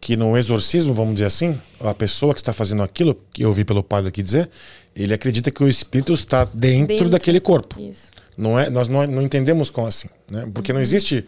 que 0.00 0.16
no 0.16 0.36
exorcismo, 0.36 0.92
vamos 0.92 1.14
dizer 1.14 1.26
assim, 1.26 1.58
a 1.80 1.94
pessoa 1.94 2.34
que 2.34 2.40
está 2.40 2.52
fazendo 2.52 2.82
aquilo, 2.82 3.18
que 3.32 3.42
eu 3.42 3.48
ouvi 3.48 3.64
pelo 3.64 3.82
padre 3.82 4.08
aqui 4.10 4.22
dizer, 4.22 4.50
ele 4.94 5.14
acredita 5.14 5.50
que 5.50 5.62
o 5.64 5.68
espírito 5.68 6.12
está 6.12 6.44
dentro, 6.52 6.88
Dentro. 6.88 7.08
daquele 7.08 7.40
corpo. 7.40 7.80
Isso. 7.80 8.08
Não 8.36 8.58
é, 8.58 8.68
nós 8.68 8.86
não, 8.88 9.06
não 9.06 9.22
entendemos 9.22 9.70
como 9.70 9.86
assim, 9.86 10.08
né? 10.30 10.46
Porque 10.52 10.72
não 10.72 10.80
existe 10.80 11.24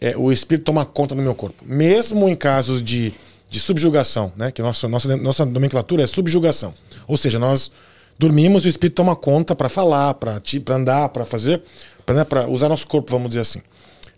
é, 0.00 0.16
o 0.16 0.30
espírito 0.32 0.64
tomar 0.64 0.84
conta 0.86 1.14
do 1.14 1.22
meu 1.22 1.34
corpo. 1.34 1.64
Mesmo 1.64 2.28
em 2.28 2.34
casos 2.34 2.82
de, 2.82 3.14
de 3.48 3.60
subjugação, 3.60 4.32
né? 4.36 4.50
Que 4.50 4.60
nossa, 4.60 4.88
nossa, 4.88 5.16
nossa 5.16 5.46
nomenclatura 5.46 6.02
é 6.02 6.06
subjugação. 6.06 6.74
Ou 7.06 7.16
seja, 7.16 7.38
nós 7.38 7.70
dormimos 8.18 8.64
e 8.64 8.68
o 8.68 8.70
espírito 8.70 8.96
toma 8.96 9.14
conta 9.14 9.54
para 9.54 9.68
falar, 9.68 10.14
para 10.14 10.40
andar, 10.70 11.08
para 11.10 11.24
fazer, 11.24 11.62
para 12.04 12.48
usar 12.48 12.68
nosso 12.68 12.86
corpo, 12.86 13.12
vamos 13.12 13.28
dizer 13.28 13.40
assim. 13.40 13.62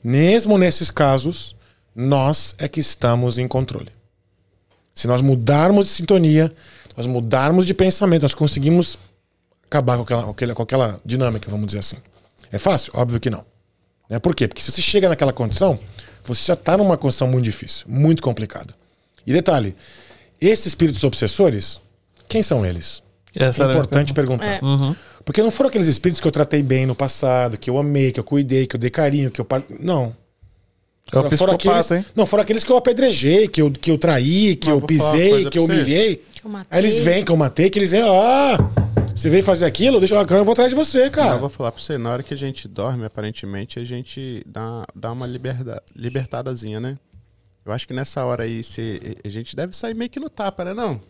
Mesmo 0.02 0.56
nesses 0.56 0.90
casos, 0.90 1.55
nós 1.94 2.55
é 2.59 2.66
que 2.66 2.81
estamos 2.81 3.39
em 3.39 3.47
controle. 3.47 3.89
Se 4.94 5.06
nós 5.06 5.20
mudarmos 5.20 5.86
de 5.86 5.93
sintonia, 5.93 6.52
nós 6.97 7.06
mudarmos 7.06 7.66
de 7.66 7.74
pensamento, 7.74 8.22
nós 8.22 8.35
conseguimos 8.35 8.98
acabar 9.66 9.97
com 9.97 10.02
aquela, 10.02 10.55
com 10.55 10.62
aquela, 10.62 11.01
dinâmica, 11.05 11.51
vamos 11.51 11.66
dizer 11.66 11.81
assim. 11.81 11.97
É 12.51 12.59
fácil? 12.59 12.93
Óbvio 12.97 13.20
que 13.20 13.31
não. 13.31 13.44
Né? 14.09 14.18
Por 14.18 14.35
quê? 14.35 14.48
Porque 14.48 14.62
se 14.62 14.72
você 14.72 14.82
chega 14.82 15.09
naquela 15.09 15.32
condição, 15.32 15.78
você 16.24 16.47
já 16.47 16.55
está 16.55 16.77
numa 16.77 16.97
condição 16.97 17.28
muito 17.28 17.44
difícil, 17.44 17.86
muito 17.89 18.22
complicada. 18.22 18.74
E 19.27 19.32
detalhe, 19.32 19.77
esses 20.40 20.66
espíritos 20.66 21.05
obsessores, 21.05 21.81
quem 22.28 22.43
são 22.43 22.64
eles? 22.64 23.02
Essa 23.35 23.65
é 23.65 23.70
importante 23.70 24.12
perguntar. 24.12 24.47
É. 24.47 24.61
Porque 25.24 25.43
não 25.43 25.51
foram 25.51 25.69
aqueles 25.69 25.86
espíritos 25.86 26.20
que 26.20 26.27
eu 26.27 26.32
tratei 26.32 26.62
bem 26.62 26.86
no 26.86 26.94
passado, 26.94 27.57
que 27.59 27.69
eu 27.70 27.78
amei, 27.78 28.11
que 28.12 28.19
eu 28.19 28.24
cuidei, 28.24 28.66
que 28.66 28.74
eu 28.77 28.81
dei 28.81 28.90
carinho, 28.90 29.31
que 29.31 29.40
eu. 29.40 29.44
par- 29.44 29.62
Não. 29.78 30.15
É 31.07 31.15
Foram, 31.16 31.31
foram 31.32 31.55
aqueles, 31.55 31.90
hein? 31.90 32.05
não, 32.15 32.24
foram 32.24 32.43
aqueles 32.44 32.62
que 32.62 32.70
eu 32.70 32.77
apedrejei, 32.77 33.48
que 33.48 33.61
eu, 33.61 33.70
que 33.70 33.90
eu 33.90 33.98
traí, 33.98 34.55
que 34.55 34.69
Mas 34.69 34.81
eu 34.81 34.86
pisei, 34.86 35.44
que 35.51 35.59
eu 35.59 35.65
humilhei. 35.65 36.24
eu 36.44 36.48
matei. 36.51 36.78
Aí 36.78 36.85
eles 36.85 37.01
vêm 37.01 37.24
que 37.24 37.32
eu 37.32 37.36
matei, 37.36 37.69
que 37.69 37.78
eles 37.81 37.90
vêm, 37.90 38.02
ah, 38.02 38.57
você 39.12 39.28
veio 39.28 39.43
fazer 39.43 39.65
aquilo, 39.65 39.98
deixa 39.98 40.15
eu, 40.15 40.20
eu 40.24 40.44
vou 40.44 40.52
atrás 40.52 40.69
de 40.70 40.77
você, 40.77 41.11
Cara, 41.11 41.24
cara. 41.24 41.35
eu 41.36 41.40
vou 41.40 41.51
falar 41.51 41.73
pra 41.73 41.82
você, 41.82 41.98
na 41.98 42.11
hora 42.12 42.23
que 42.23 42.32
a 42.32 42.36
gente 42.36 42.69
dorme, 42.69 43.05
aparentemente, 43.05 43.81
a 43.81 43.85
gente 43.85 44.44
dá, 44.47 44.85
dá 44.94 45.11
uma 45.11 45.27
liberda, 45.27 45.82
libertadazinha, 45.97 46.78
né? 46.78 46.97
Eu 47.66 47.73
acho 47.73 47.89
que 47.89 47.93
nessa 47.94 48.24
hora 48.24 48.44
aí, 48.44 48.62
se, 48.62 49.16
a 49.24 49.28
gente 49.28 49.57
deve 49.57 49.77
sair 49.77 49.94
meio 49.94 50.09
que 50.11 50.20
no 50.20 50.31
tapa, 50.31 50.65
né? 50.65 50.73
Não. 50.73 51.01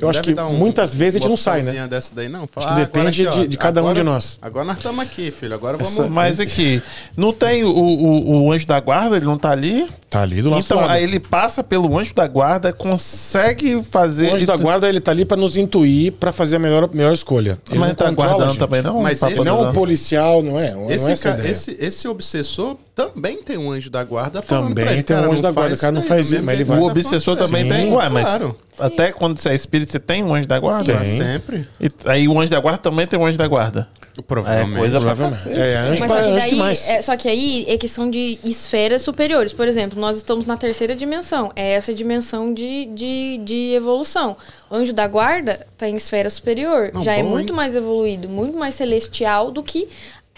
Eu 0.00 0.10
acho 0.10 0.22
que 0.22 0.34
um- 0.40 0.54
muitas 0.54 0.94
vezes 0.94 1.16
a 1.16 1.18
gente 1.20 1.28
não 1.28 1.36
sai, 1.36 1.62
né? 1.62 1.86
Dessa 1.86 2.12
daí, 2.14 2.28
não. 2.28 2.46
Fala, 2.46 2.66
Acho 2.66 2.74
que 2.76 2.80
"Ah, 2.82 2.84
depende 2.84 3.26
aqui, 3.28 3.38
ó, 3.38 3.42
de- 3.42 3.48
de 3.48 3.56
cada 3.56 3.80
um 3.80 3.84
agora- 3.84 3.94
de 3.94 4.02
nós." 4.02 4.38
Agora 4.42 4.64
nós 4.64 4.76
estamos 4.76 5.00
aqui, 5.04 5.30
filho. 5.30 5.54
Agora 5.54 5.76
vamos. 5.76 5.92
Essa- 5.92 6.08
Mas 6.08 6.40
aqui, 6.40 6.82
não 7.16 7.32
tem 7.32 7.62
o, 7.64 7.68
o, 7.70 8.44
o 8.46 8.52
anjo 8.52 8.66
da 8.66 8.80
guarda, 8.80 9.16
ele 9.16 9.24
não 9.26 9.38
tá 9.38 9.50
ali? 9.50 9.88
Tá 10.10 10.22
ali 10.22 10.42
do 10.42 10.50
nosso 10.50 10.66
Então, 10.66 10.76
lado. 10.78 10.90
aí 10.90 11.02
ele 11.04 11.18
passa 11.20 11.62
pelo 11.62 11.96
anjo 11.98 12.14
da 12.14 12.26
guarda, 12.26 12.72
consegue 12.72 13.82
fazer. 13.82 14.30
O 14.30 14.34
anjo 14.34 14.46
da 14.46 14.56
guarda, 14.56 14.88
ele 14.88 15.00
tá 15.00 15.10
ali 15.10 15.24
pra 15.24 15.36
nos 15.36 15.56
intuir, 15.56 16.12
pra 16.12 16.32
fazer 16.32 16.56
a 16.56 16.58
melhor, 16.58 16.88
melhor 16.92 17.12
escolha. 17.12 17.58
Ele 17.70 17.78
Mas 17.78 17.88
não 17.90 17.94
tá 17.96 18.10
guardando 18.10 18.56
também, 18.56 18.82
não? 18.82 19.00
Mas 19.02 19.18
Pra 19.20 19.30
esse 19.30 19.44
Não 19.44 19.62
dar- 19.62 19.70
um 19.70 19.72
policial, 19.72 20.42
não 20.42 20.58
é? 20.58 20.72
Não 20.74 20.90
Esse, 20.90 21.08
é 21.08 21.12
essa 21.12 21.28
a 21.28 21.32
ca- 21.32 21.38
ideia. 21.38 21.52
esse, 21.52 21.76
esse 21.80 22.08
obsessor 22.08 22.76
também 22.94 23.42
tem 23.42 23.56
um 23.58 23.70
anjo 23.70 23.90
da 23.90 24.02
guarda 24.04 24.40
falando 24.42 24.68
Também 24.68 24.84
pra 24.84 24.92
ele, 24.94 25.02
tem 25.02 25.16
um 25.16 25.20
"Cara, 25.20 25.32
anjo 25.32 25.42
da 25.42 25.50
guarda, 25.50 25.74
o 25.74 25.78
cara 25.78 25.92
não 25.92 26.02
faz 26.02 26.30
isso, 26.30 26.42
mas 26.44 26.60
O 26.60 26.64
tá 26.64 26.80
obsessor 26.80 27.36
também 27.36 27.68
tem. 27.68 27.90
você." 27.90 27.96
Ué, 27.96 28.08
mas 28.08 28.24
Claro. 28.28 28.56
Até 28.78 29.12
quando 29.12 29.38
você 29.38 29.50
é 29.50 29.54
espírito, 29.54 29.92
você 29.92 30.00
tem 30.00 30.22
um 30.24 30.34
anjo 30.34 30.46
da 30.48 30.58
guarda? 30.58 30.96
Tem. 30.98 31.16
sempre. 31.18 31.68
E 31.80 31.88
aí 32.06 32.28
o 32.28 32.38
anjo 32.38 32.50
da 32.50 32.60
guarda 32.60 32.78
também 32.78 33.06
tem 33.06 33.18
um 33.18 33.24
anjo 33.26 33.38
da 33.38 33.46
guarda. 33.48 33.88
Provavelmente. 34.28 34.74
É 34.76 34.78
coisa 34.78 35.00
Provavelmente. 35.00 35.48
É, 35.58 35.76
anjo, 35.76 36.00
Mas 36.00 36.00
pra, 36.00 36.08
só 36.08 36.14
que, 36.14 36.28
anjo 36.28 36.38
daí, 36.38 36.48
demais. 36.50 36.88
é, 36.88 37.02
só 37.02 37.16
que 37.16 37.28
aí 37.28 37.64
é 37.68 37.76
questão 37.76 38.08
de 38.08 38.38
esferas 38.44 39.02
superiores. 39.02 39.52
Por 39.52 39.66
exemplo, 39.66 40.00
nós 40.00 40.16
estamos 40.18 40.46
na 40.46 40.56
terceira 40.56 40.94
dimensão. 40.94 41.50
É 41.56 41.72
essa 41.72 41.92
dimensão 41.92 42.54
de, 42.54 42.86
de, 42.94 43.40
de 43.44 43.72
evolução. 43.74 44.36
O 44.70 44.74
anjo 44.76 44.92
da 44.92 45.06
guarda 45.08 45.66
está 45.72 45.88
em 45.88 45.96
esfera 45.96 46.30
superior. 46.30 46.90
Não, 46.94 47.02
Já 47.02 47.14
é 47.14 47.22
bom, 47.24 47.30
muito 47.30 47.50
hein? 47.52 47.56
mais 47.56 47.74
evoluído, 47.74 48.28
muito 48.28 48.56
mais 48.56 48.76
celestial 48.76 49.50
do 49.50 49.62
que 49.64 49.88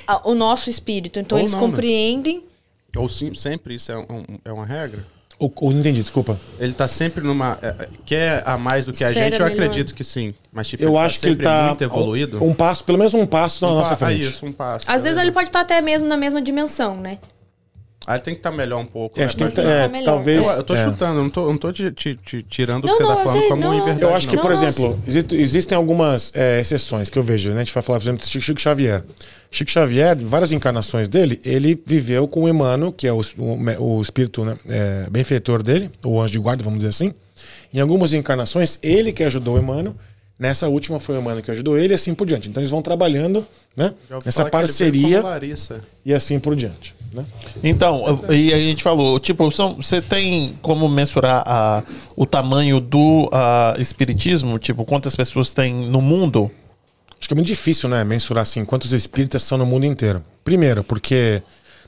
a- 0.06 0.26
o 0.26 0.34
nosso 0.34 0.70
espírito. 0.70 1.18
Então 1.20 1.36
Ou 1.36 1.42
eles 1.42 1.52
não, 1.52 1.60
né? 1.60 1.66
compreendem. 1.66 2.44
Ou 2.96 3.08
sim, 3.10 3.34
sempre 3.34 3.74
isso 3.74 3.92
é, 3.92 3.98
um- 3.98 4.24
é 4.42 4.50
uma 4.52 4.64
regra? 4.64 5.04
Ou, 5.38 5.52
ou 5.60 5.70
não 5.70 5.80
entendi, 5.80 6.00
desculpa. 6.00 6.38
Ele 6.58 6.72
tá 6.72 6.88
sempre 6.88 7.22
numa. 7.22 7.58
é, 7.60 7.66
é, 7.66 7.88
quer 8.06 8.42
a 8.46 8.56
mais 8.56 8.86
do 8.86 8.92
que 8.92 9.04
a 9.04 9.08
Esfera 9.08 9.24
gente? 9.26 9.38
Eu 9.40 9.46
menor. 9.46 9.52
acredito 9.64 9.94
que 9.94 10.02
sim. 10.02 10.32
Mas 10.50 10.66
tipo, 10.68 10.82
Eu 10.82 10.90
ele 10.94 10.98
acho 10.98 11.16
tá 11.16 11.20
que 11.20 11.26
ele 11.26 11.32
sempre 11.34 11.44
tá 11.44 11.66
muito 11.68 11.84
evoluído. 11.84 12.42
um 12.44 12.54
passo, 12.54 12.82
pelo 12.84 12.96
menos 12.96 13.12
um 13.12 13.26
passo 13.26 13.64
na 13.64 13.70
Um 13.70 13.74
nossa 13.74 13.96
pa- 13.96 14.06
ah, 14.06 14.08
frente. 14.08 14.22
isso, 14.22 14.46
um 14.46 14.52
passo. 14.52 14.86
Às 14.88 15.02
vezes 15.02 15.04
beleza. 15.04 15.22
ele 15.22 15.32
pode 15.32 15.48
estar 15.50 15.60
até 15.60 15.82
mesmo 15.82 16.08
na 16.08 16.16
mesma 16.16 16.40
dimensão, 16.40 16.96
né? 16.96 17.18
Ah, 18.06 18.14
ele 18.14 18.22
tem 18.22 18.34
que 18.34 18.38
estar 18.40 18.52
melhor 18.52 18.78
um 18.80 18.86
pouco. 18.86 19.18
É, 19.18 19.20
né? 19.20 19.26
acho 19.26 19.36
que 19.36 19.42
tem 19.42 19.50
que 19.50 19.56
tá- 19.56 19.62
é, 19.68 19.82
Tá 19.82 19.88
melhor. 19.88 20.04
talvez. 20.04 20.44
eu, 20.44 20.50
eu 20.52 20.62
tô 20.62 20.74
é. 20.74 20.84
chutando, 20.84 21.18
eu 21.18 21.22
não 21.24 21.30
tô, 21.30 21.46
não 21.46 21.58
tô 21.58 21.72
te, 21.72 21.90
te- 21.90 22.14
te 22.14 22.42
tirando 22.44 22.84
o 22.84 22.86
Não, 22.86 22.92
que 22.94 23.02
você 23.02 23.08
não, 23.08 23.16
tá 23.16 23.22
falando 23.24 23.40
sei, 23.40 23.48
como 23.48 23.62
não, 23.62 23.74
inverdade. 23.74 24.02
Eu 24.02 24.14
acho 24.14 24.28
que, 24.28 24.36
não. 24.36 24.42
por 24.42 24.52
exemplo, 24.52 25.00
existe- 25.06 25.36
existem 25.36 25.76
algumas 25.76 26.30
é, 26.34 26.60
exceções 26.60 27.10
que 27.10 27.18
eu 27.18 27.22
vejo, 27.24 27.50
né? 27.50 27.56
A 27.56 27.58
gente 27.64 27.74
vai 27.74 27.82
falar, 27.82 27.98
por 27.98 28.04
exemplo, 28.04 28.24
de 28.24 28.40
Chico 28.40 28.60
Xavier. 28.60 29.02
Chico 29.50 29.70
Xavier, 29.70 30.16
várias 30.24 30.52
encarnações 30.52 31.08
dele, 31.08 31.40
ele 31.44 31.80
viveu 31.84 32.28
com 32.28 32.44
o 32.44 32.48
Emmanuel, 32.48 32.92
que 32.92 33.06
é 33.06 33.12
o, 33.12 33.20
o, 33.38 33.96
o 33.98 34.02
espírito 34.02 34.44
né, 34.44 34.56
é, 34.70 35.08
benfeitor 35.10 35.62
dele, 35.62 35.90
o 36.04 36.20
anjo 36.20 36.32
de 36.32 36.38
guarda, 36.38 36.62
vamos 36.62 36.78
dizer 36.78 36.90
assim. 36.90 37.12
Em 37.74 37.80
algumas 37.80 38.14
encarnações, 38.14 38.78
ele 38.82 39.12
que 39.12 39.22
ajudou 39.24 39.56
o 39.56 39.58
Emmanuel. 39.58 39.94
Nessa 40.38 40.68
última 40.68 41.00
foi 41.00 41.16
o 41.16 41.20
Emmanuel 41.20 41.42
que 41.42 41.50
ajudou 41.50 41.78
ele 41.78 41.92
e 41.92 41.94
assim 41.94 42.14
por 42.14 42.26
diante. 42.26 42.48
Então 42.50 42.60
eles 42.60 42.70
vão 42.70 42.82
trabalhando 42.82 43.46
né, 43.74 43.94
nessa 44.24 44.44
parceria 44.50 45.22
e 46.04 46.12
assim 46.12 46.38
por 46.38 46.54
diante. 46.54 46.94
Né? 47.16 47.24
Então, 47.64 48.20
e 48.28 48.52
a 48.52 48.58
gente 48.58 48.82
falou, 48.82 49.18
tipo, 49.18 49.50
são, 49.50 49.76
você 49.76 50.02
tem 50.02 50.54
como 50.60 50.86
mensurar 50.86 51.42
a, 51.46 51.82
o 52.14 52.26
tamanho 52.26 52.78
do 52.78 53.28
ah, 53.32 53.74
espiritismo? 53.78 54.58
Tipo, 54.58 54.84
quantas 54.84 55.16
pessoas 55.16 55.54
tem 55.54 55.72
no 55.72 56.02
mundo? 56.02 56.50
Acho 57.18 57.28
que 57.28 57.32
é 57.32 57.36
muito 57.36 57.46
difícil, 57.46 57.88
né, 57.88 58.04
mensurar 58.04 58.42
assim 58.42 58.64
quantos 58.66 58.92
espíritas 58.92 59.42
são 59.42 59.56
no 59.56 59.64
mundo 59.64 59.86
inteiro. 59.86 60.22
Primeiro, 60.44 60.84
porque 60.84 61.42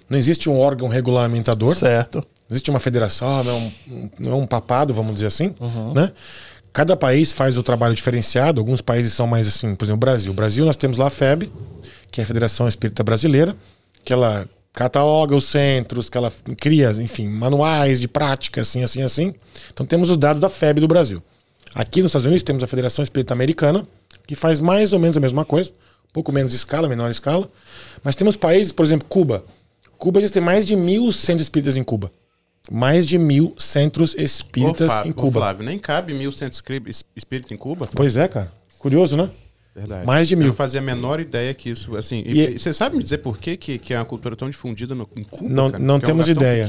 não 0.09 0.17
existe 0.17 0.49
um 0.49 0.59
órgão 0.59 0.89
regulamentador, 0.89 1.75
Certo. 1.75 2.17
não 2.49 2.55
existe 2.55 2.71
uma 2.71 2.81
federação, 2.81 3.45
não 3.45 3.53
é 3.53 3.55
um, 3.55 3.73
não 4.19 4.33
é 4.33 4.35
um 4.37 4.47
papado, 4.47 4.95
vamos 4.95 5.13
dizer 5.15 5.27
assim, 5.27 5.55
né? 5.95 6.11
Cada 6.73 6.97
país 6.97 7.33
faz 7.33 7.59
o 7.59 7.63
trabalho 7.63 7.95
diferenciado, 7.95 8.61
alguns 8.61 8.81
países 8.81 9.13
são 9.13 9.27
mais 9.27 9.47
assim, 9.47 9.75
por 9.75 9.85
exemplo, 9.85 9.97
o 9.97 10.01
Brasil. 10.01 10.33
O 10.33 10.35
Brasil 10.35 10.65
nós 10.65 10.77
temos 10.77 10.97
lá 10.97 11.09
a 11.09 11.11
FEB, 11.11 11.51
que 12.11 12.21
é 12.21 12.25
a 12.25 12.27
Federação 12.27 12.67
Espírita 12.69 13.03
Brasileira, 13.03 13.55
que 14.05 14.13
ela 14.13 14.47
cataloga 14.79 15.35
os 15.35 15.45
centros, 15.45 16.09
que 16.09 16.17
ela 16.17 16.33
cria, 16.57 16.93
enfim, 16.93 17.27
manuais 17.27 18.01
de 18.01 18.07
prática, 18.07 18.61
assim, 18.61 18.85
assim, 18.85 19.03
assim. 19.03 19.35
Então 19.73 19.85
temos 19.85 20.09
os 20.09 20.17
dados 20.17 20.41
da 20.41 20.49
FEB 20.49 20.79
do 20.79 20.87
Brasil. 20.87 21.21
Aqui 21.75 22.01
nos 22.01 22.11
Estados 22.11 22.27
Unidos 22.27 22.45
temos 22.45 22.63
a 22.63 22.67
Federação 22.69 23.03
Espírita 23.03 23.35
Americana, 23.35 23.85
que 24.25 24.37
faz 24.37 24.61
mais 24.61 24.93
ou 24.93 25.01
menos 25.01 25.17
a 25.17 25.21
mesma 25.21 25.45
coisa, 25.45 25.73
um 25.73 26.13
pouco 26.13 26.31
menos 26.31 26.55
escala, 26.55 26.89
menor 26.89 27.11
escala. 27.11 27.51
Mas 28.05 28.15
temos 28.15 28.37
países, 28.37 28.71
por 28.71 28.87
exemplo, 28.87 29.09
Cuba. 29.09 29.45
Cuba 29.99 30.21
existem 30.21 30.41
mais 30.41 30.65
de 30.65 30.77
mil 30.77 31.11
centros 31.11 31.47
espíritas 31.47 31.77
em 31.77 31.83
Cuba. 31.83 32.13
Mais 32.71 33.05
de 33.05 33.19
mil 33.19 33.55
centros 33.59 34.15
Ô, 34.15 34.23
espíritas 34.23 34.93
Flávio, 34.93 35.09
em 35.09 35.11
ô, 35.11 35.15
Cuba. 35.15 35.41
Flávio, 35.41 35.67
nem 35.67 35.79
cabe 35.81 36.15
mil 36.15 36.31
centros 36.31 36.63
espírita 37.17 37.53
em 37.53 37.57
Cuba? 37.57 37.89
Pois 37.97 38.17
é, 38.17 38.29
cara. 38.29 38.53
Curioso, 38.79 39.17
né? 39.17 39.29
Verdade. 39.79 40.07
Mais 40.07 40.27
de 40.29 40.35
Eu 40.35 40.39
mil. 40.39 40.49
não 40.49 40.55
fazia 40.55 40.81
a 40.81 40.83
menor 40.83 41.21
ideia 41.21 41.55
que 41.55 41.71
isso, 41.71 41.97
assim... 41.97 42.23
E- 42.27 42.55
E, 42.55 42.59
você 42.59 42.75
sabe 42.75 42.97
me 42.97 43.03
dizer 43.03 43.19
por 43.19 43.39
que, 43.39 43.57
que, 43.57 43.79
que 43.79 43.95
é 43.95 43.99
uma 43.99 44.05
cultura 44.05 44.35
tão 44.35 44.51
difundida 44.51 44.95
no, 44.95 45.09
em 45.17 45.23
Cuba, 45.23 45.49
Não, 45.49 45.71
cara? 45.71 45.83
não 45.83 45.99
Que 45.99 46.05
é 46.05 46.09
um 46.09 46.11
temos 46.11 46.29
ideia. 46.29 46.69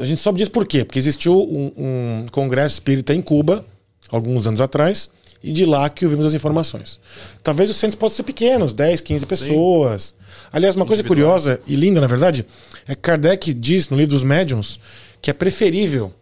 a 0.00 0.04
gente 0.06 0.20
só 0.20 0.32
diz 0.32 0.48
por 0.48 0.66
quê. 0.66 0.84
Porque 0.84 0.98
existiu 0.98 1.34
um, 1.38 1.72
um 1.76 2.26
congresso 2.32 2.74
espírita 2.74 3.14
em 3.14 3.22
Cuba, 3.22 3.64
alguns 4.10 4.46
anos 4.46 4.60
atrás, 4.60 5.08
e 5.42 5.52
de 5.52 5.64
lá 5.64 5.88
que 5.88 6.04
ouvimos 6.04 6.26
as 6.26 6.34
informações. 6.34 6.98
Talvez 7.42 7.70
os 7.70 7.76
centros 7.76 7.98
possam 7.98 8.16
ser 8.18 8.22
pequenos, 8.24 8.72
10, 8.74 9.00
15 9.00 9.26
pessoas. 9.26 10.14
Aliás, 10.52 10.74
uma 10.76 10.86
coisa 10.86 11.02
curiosa 11.04 11.60
e 11.66 11.76
linda, 11.76 12.00
na 12.00 12.06
verdade, 12.06 12.44
é 12.88 12.94
que 12.94 13.00
Kardec 13.02 13.52
diz 13.54 13.88
no 13.88 13.96
livro 13.96 14.12
dos 14.12 14.22
médiuns 14.24 14.78
que 15.22 15.30
é 15.30 15.32
preferível 15.32 16.12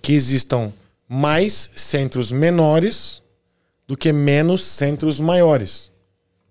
que 0.00 0.12
existam 0.12 0.72
mais 1.08 1.70
centros 1.74 2.32
menores 2.32 3.21
do 3.86 3.96
que 3.96 4.12
menos 4.12 4.64
centros 4.64 5.20
maiores. 5.20 5.90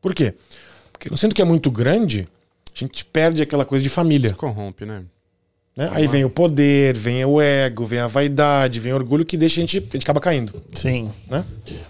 Por 0.01 0.13
quê? 0.13 0.33
Porque 0.91 1.09
no 1.09 1.17
centro 1.17 1.35
que 1.35 1.41
é 1.41 1.45
muito 1.45 1.71
grande, 1.71 2.27
a 2.75 2.79
gente 2.79 3.05
perde 3.05 3.41
aquela 3.41 3.65
coisa 3.65 3.83
de 3.83 3.89
família. 3.89 4.29
Se 4.29 4.35
corrompe, 4.35 4.85
né? 4.85 5.03
né? 5.75 5.89
Aí 5.93 6.07
vem 6.07 6.25
o 6.25 6.29
poder, 6.29 6.97
vem 6.97 7.23
o 7.25 7.41
ego, 7.41 7.85
vem 7.85 7.99
a 7.99 8.07
vaidade, 8.07 8.79
vem 8.79 8.93
o 8.93 8.95
orgulho 8.95 9.25
que 9.25 9.37
deixa 9.37 9.59
a 9.59 9.61
gente, 9.61 9.77
a 9.77 9.81
gente 9.81 10.03
acaba 10.03 10.19
caindo, 10.19 10.53
Sim. 10.73 11.11
né? 11.29 11.45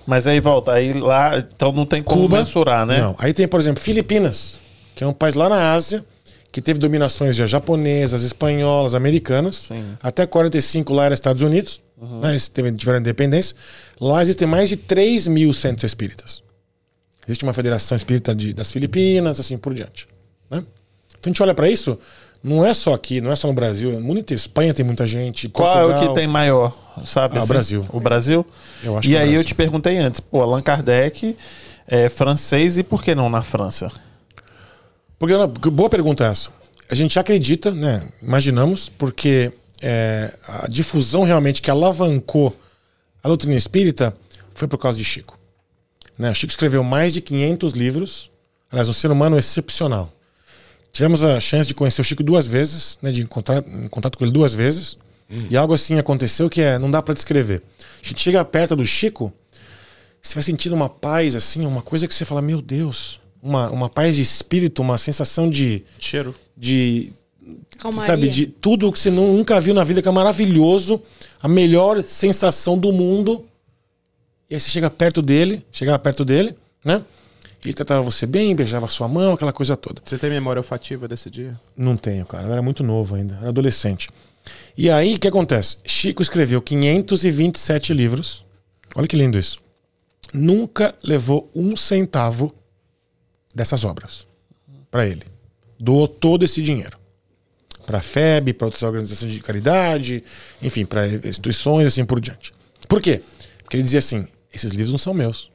Mas 0.05 0.27
aí 0.27 0.39
volta, 0.39 0.73
aí 0.73 0.93
lá, 0.93 1.37
então 1.37 1.71
não 1.71 1.85
tem 1.85 2.01
como 2.01 2.23
Cuba, 2.23 2.39
mensurar, 2.39 2.85
né? 2.85 2.99
Não. 2.99 3.15
Aí 3.17 3.33
tem, 3.33 3.47
por 3.47 3.59
exemplo, 3.59 3.81
Filipinas, 3.81 4.55
que 4.95 5.03
é 5.03 5.07
um 5.07 5.13
país 5.13 5.35
lá 5.35 5.49
na 5.49 5.73
Ásia 5.73 6.05
que 6.51 6.61
teve 6.61 6.79
dominações 6.79 7.35
já 7.35 7.47
japonesas, 7.47 8.23
espanholas, 8.23 8.93
americanas. 8.93 9.55
Sim. 9.67 9.83
Até 10.03 10.25
45 10.25 10.93
lá 10.93 11.05
era 11.05 11.13
Estados 11.13 11.41
Unidos, 11.41 11.79
né? 12.01 12.31
Eles 12.31 12.51
tiveram 12.77 12.99
independência. 12.99 13.55
Lá 13.99 14.21
existem 14.21 14.47
mais 14.47 14.69
de 14.69 14.75
3 14.75 15.27
mil 15.27 15.53
centros 15.53 15.83
espíritas. 15.89 16.41
Existe 17.27 17.43
uma 17.43 17.53
federação 17.53 17.95
espírita 17.95 18.33
de- 18.33 18.53
das 18.53 18.71
Filipinas, 18.71 19.39
assim 19.39 19.57
por 19.57 19.73
diante. 19.73 20.07
Né? 20.49 20.63
Então 21.19 21.19
a 21.25 21.27
gente 21.29 21.43
olha 21.43 21.53
para 21.53 21.69
isso, 21.69 21.99
não 22.43 22.65
é 22.65 22.73
só 22.73 22.93
aqui, 22.95 23.21
não 23.21 23.31
é 23.31 23.35
só 23.35 23.47
no 23.47 23.53
Brasil, 23.53 23.91
no 23.91 24.01
mundo 24.01 24.19
inteiro. 24.19 24.39
Espanha 24.39 24.73
tem 24.73 24.83
muita 24.83 25.07
gente. 25.07 25.47
Qual 25.47 25.69
é 25.77 25.83
o 25.83 25.87
Portugal. 25.89 26.09
que 26.15 26.19
tem 26.19 26.27
maior, 26.27 26.75
sabe? 27.05 27.37
Ah, 27.37 27.43
o 27.43 27.47
Brasil. 27.47 27.85
O 27.93 27.99
Brasil? 27.99 28.45
Eu 28.83 28.97
acho 28.97 29.07
e 29.09 29.15
é 29.15 29.19
aí 29.21 29.35
eu 29.35 29.43
te 29.43 29.53
perguntei 29.53 29.97
antes, 29.99 30.19
pô, 30.19 30.41
Allan 30.41 30.61
Kardec 30.61 31.37
é 31.87 32.09
francês 32.09 32.79
e 32.79 32.83
por 32.83 33.03
que 33.03 33.13
não 33.13 33.29
na 33.29 33.43
França? 33.43 33.91
Porque, 35.19 35.33
porque 35.53 35.69
boa 35.69 35.89
pergunta 35.89 36.25
essa. 36.25 36.49
A 36.89 36.95
gente 36.95 37.17
acredita, 37.19 37.69
né? 37.71 38.03
Imaginamos, 38.21 38.89
porque 38.89 39.51
é, 39.81 40.33
a 40.47 40.67
difusão 40.67 41.23
realmente 41.23 41.61
que 41.61 41.71
alavancou 41.71 42.55
a 43.23 43.27
doutrina 43.27 43.55
espírita 43.55 44.15
foi 44.53 44.67
por 44.67 44.77
causa 44.77 44.97
de 44.97 45.03
Chico. 45.05 45.37
Né? 46.17 46.33
Chico 46.33 46.51
escreveu 46.51 46.83
mais 46.83 47.13
de 47.13 47.21
500 47.21 47.73
livros. 47.73 48.31
Aliás, 48.71 48.87
um 48.87 48.93
ser 48.93 49.11
humano 49.11 49.37
excepcional. 49.37 50.11
Tivemos 50.93 51.23
a 51.23 51.39
chance 51.39 51.67
de 51.67 51.73
conhecer 51.73 52.01
o 52.01 52.03
Chico 52.03 52.23
duas 52.23 52.45
vezes, 52.45 52.97
né? 53.01 53.11
De 53.11 53.21
encontrar 53.21 53.63
em 53.65 53.87
contato 53.87 54.17
com 54.17 54.25
ele 54.25 54.33
duas 54.33 54.53
vezes. 54.53 54.97
E 55.49 55.55
algo 55.55 55.73
assim 55.73 55.97
aconteceu 55.97 56.49
que 56.49 56.61
é, 56.61 56.77
não 56.77 56.91
dá 56.91 57.01
para 57.01 57.13
descrever. 57.13 57.63
A 58.03 58.05
gente 58.05 58.19
chega 58.19 58.43
perto 58.43 58.75
do 58.75 58.85
Chico, 58.85 59.31
você 60.21 60.35
vai 60.35 60.43
sentindo 60.43 60.75
uma 60.75 60.89
paz, 60.89 61.35
assim, 61.35 61.65
uma 61.65 61.81
coisa 61.81 62.07
que 62.07 62.13
você 62.13 62.25
fala, 62.25 62.41
meu 62.41 62.61
Deus, 62.61 63.19
uma, 63.41 63.69
uma 63.69 63.89
paz 63.89 64.17
de 64.17 64.21
espírito, 64.21 64.81
uma 64.81 64.97
sensação 64.97 65.49
de, 65.49 65.83
Cheiro. 65.97 66.35
de 66.55 67.13
Calmaria. 67.77 68.05
sabe, 68.07 68.29
de 68.29 68.45
tudo 68.47 68.91
que 68.91 68.99
você 68.99 69.09
nu- 69.09 69.35
nunca 69.37 69.59
viu 69.59 69.73
na 69.73 69.83
vida, 69.83 70.01
que 70.01 70.07
é 70.07 70.11
maravilhoso, 70.11 71.01
a 71.41 71.47
melhor 71.47 72.03
sensação 72.03 72.77
do 72.77 72.91
mundo. 72.91 73.45
E 74.49 74.53
aí 74.55 74.59
você 74.59 74.69
chega 74.69 74.89
perto 74.89 75.21
dele, 75.21 75.65
chegava 75.71 75.97
perto 75.99 76.23
dele, 76.25 76.55
né? 76.83 77.03
E 77.63 77.67
ele 77.67 77.73
tratava 77.73 78.01
você 78.01 78.25
bem, 78.25 78.55
beijava 78.55 78.87
sua 78.87 79.07
mão, 79.07 79.33
aquela 79.33 79.53
coisa 79.53 79.77
toda. 79.77 80.01
Você 80.03 80.17
tem 80.17 80.29
memória 80.29 80.59
olfativa 80.59 81.07
desse 81.07 81.29
dia? 81.29 81.59
Não 81.77 81.95
tenho, 81.95 82.25
cara. 82.25 82.47
Eu 82.47 82.51
era 82.53 82.61
muito 82.61 82.83
novo 82.83 83.15
ainda, 83.15 83.35
era 83.39 83.49
adolescente. 83.49 84.09
E 84.75 84.89
aí, 84.89 85.15
o 85.15 85.19
que 85.19 85.27
acontece? 85.27 85.77
Chico 85.85 86.21
escreveu 86.23 86.59
527 86.61 87.93
livros. 87.93 88.43
Olha 88.95 89.07
que 89.07 89.15
lindo 89.15 89.37
isso. 89.37 89.59
Nunca 90.33 90.95
levou 91.03 91.49
um 91.53 91.75
centavo 91.77 92.53
dessas 93.53 93.83
obras 93.83 94.25
para 94.89 95.05
ele. 95.05 95.23
Doou 95.79 96.07
todo 96.07 96.43
esse 96.43 96.61
dinheiro. 96.61 96.97
Para 97.91 97.99
a 97.99 98.01
FEB, 98.01 98.53
para 98.53 98.67
outras 98.67 98.83
organizações 98.83 99.33
de 99.33 99.41
caridade, 99.41 100.23
enfim, 100.63 100.85
para 100.85 101.05
instituições 101.07 101.87
assim 101.87 102.05
por 102.05 102.21
diante. 102.21 102.53
Por 102.87 103.01
quê? 103.01 103.21
Porque 103.61 103.75
ele 103.75 103.83
dizia 103.83 103.99
assim: 103.99 104.25
esses 104.53 104.71
livros 104.71 104.91
não 104.91 104.97
são 104.97 105.13
meus. 105.13 105.51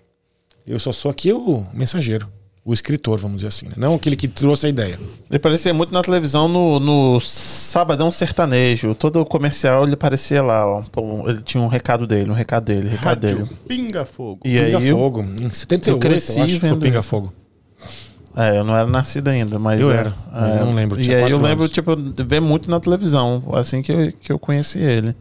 Eu 0.66 0.78
só 0.78 0.92
sou 0.92 1.10
aqui 1.10 1.32
o 1.32 1.66
mensageiro, 1.72 2.28
o 2.62 2.74
escritor, 2.74 3.18
vamos 3.18 3.36
dizer 3.36 3.48
assim, 3.48 3.68
né? 3.68 3.72
não 3.78 3.94
aquele 3.94 4.16
que 4.16 4.28
trouxe 4.28 4.66
a 4.66 4.68
ideia. 4.68 5.00
Ele 5.30 5.38
parecia 5.38 5.72
muito 5.72 5.94
na 5.94 6.02
televisão 6.02 6.46
no, 6.46 6.78
no 6.78 7.20
Sabadão 7.20 8.10
Sertanejo. 8.10 8.94
Todo 8.94 9.24
comercial 9.24 9.84
ele 9.84 9.94
aparecia 9.94 10.42
lá, 10.42 10.66
ó. 10.66 10.84
Ele 11.26 11.40
tinha 11.40 11.62
um 11.62 11.68
recado 11.68 12.06
dele, 12.06 12.30
um 12.30 12.34
recado 12.34 12.66
dele, 12.66 12.88
um 12.88 12.90
recado 12.90 13.20
dele. 13.20 13.38
Rádio 13.38 13.56
Pinga 13.66 14.04
Fogo. 14.04 14.42
E 14.44 14.58
aí, 14.58 14.74
eu, 14.74 14.78
Pinga-Fogo. 14.78 15.22
Em 15.40 15.48
78, 15.48 15.88
eu, 15.88 15.98
cresci 15.98 16.38
acho 16.38 16.54
que 16.54 16.60
foi 16.60 16.68
vendo 16.68 16.80
Pinga-Fogo. 16.82 17.32
É, 18.36 18.58
eu 18.58 18.64
não 18.64 18.76
era 18.76 18.86
nascido 18.86 19.28
ainda, 19.28 19.58
mas. 19.58 19.80
Eu 19.80 19.90
é, 19.90 19.96
era, 19.96 20.14
é, 20.34 20.60
não 20.64 20.74
lembro, 20.74 21.00
E 21.00 21.14
aí 21.14 21.30
eu 21.30 21.40
lembro, 21.40 21.64
anos. 21.64 21.70
tipo, 21.72 21.96
de 21.96 22.22
ver 22.22 22.40
muito 22.40 22.70
na 22.70 22.78
televisão, 22.78 23.42
assim 23.54 23.80
que 23.82 23.90
eu, 23.92 24.12
que 24.12 24.30
eu 24.32 24.38
conheci 24.38 24.78
ele. 24.78 25.14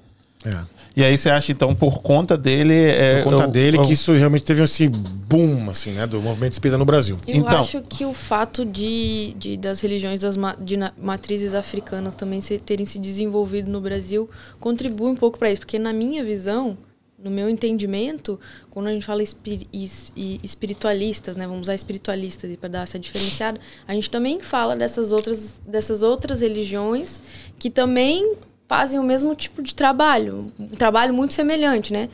É. 0.46 0.76
E 0.98 1.04
aí 1.04 1.18
você 1.18 1.30
acha, 1.30 1.52
então, 1.52 1.76
por 1.76 2.02
conta 2.02 2.38
dele. 2.38 2.74
É, 2.74 3.22
Por 3.22 3.32
conta 3.32 3.44
eu- 3.44 3.48
dele 3.50 3.78
eu- 3.78 3.82
que 3.82 3.92
isso 3.92 4.14
realmente 4.14 4.46
teve 4.46 4.64
esse 4.64 4.88
boom, 4.88 5.70
assim, 5.70 5.92
né? 5.92 6.08
Do 6.08 6.22
movimento 6.22 6.54
espírita 6.54 6.78
no 6.78 6.86
Brasil. 6.86 7.18
Eu 7.28 7.36
Então- 7.38 7.60
acho 7.60 7.82
que 7.82 8.06
o 8.06 8.14
fato 8.14 8.64
de, 8.66 9.34
de- 9.38 9.58
das 9.58 9.82
religiões 9.82 10.22
das 10.22 10.38
ma- 10.38 10.56
de 10.58 10.78
matrizes 11.02 11.54
africanas 11.54 12.14
também 12.14 12.40
se- 12.40 12.60
terem 12.60 12.86
se 12.86 12.98
desenvolvido 12.98 13.70
no 13.70 13.82
Brasil 13.82 14.30
contribui 14.58 15.10
um 15.10 15.16
pouco 15.16 15.38
para 15.38 15.52
isso, 15.52 15.60
porque 15.60 15.78
na 15.78 15.92
minha 15.92 16.24
visão, 16.24 16.78
no 17.26 17.32
meu 17.32 17.50
entendimento, 17.50 18.40
quando 18.70 18.88
a 18.88 18.94
gente 18.94 19.06
fala 19.06 19.24
espiri- 19.24 19.68
es- 19.74 20.12
e- 20.16 20.40
espiritualistas, 20.44 21.36
né, 21.36 21.46
vamos 21.48 21.64
usar 21.64 21.74
espiritualistas 21.76 22.56
para 22.56 22.70
dar 22.70 22.84
essa 22.84 23.00
diferenciada, 23.00 23.60
a 23.88 23.94
gente 23.94 24.10
também 24.10 24.40
fala 24.40 24.76
dessas 24.76 25.12
outras 25.12 25.60
dessas 25.68 26.04
outras 26.04 26.42
religiões 26.42 27.20
que 27.58 27.70
também 27.70 28.36
fazem 28.68 29.00
o 29.00 29.04
mesmo 29.04 29.36
tipo 29.36 29.62
de 29.62 29.74
trabalho, 29.76 30.48
um 30.60 30.68
trabalho 30.70 31.14
muito 31.14 31.34
semelhante, 31.34 31.92
né? 31.94 32.10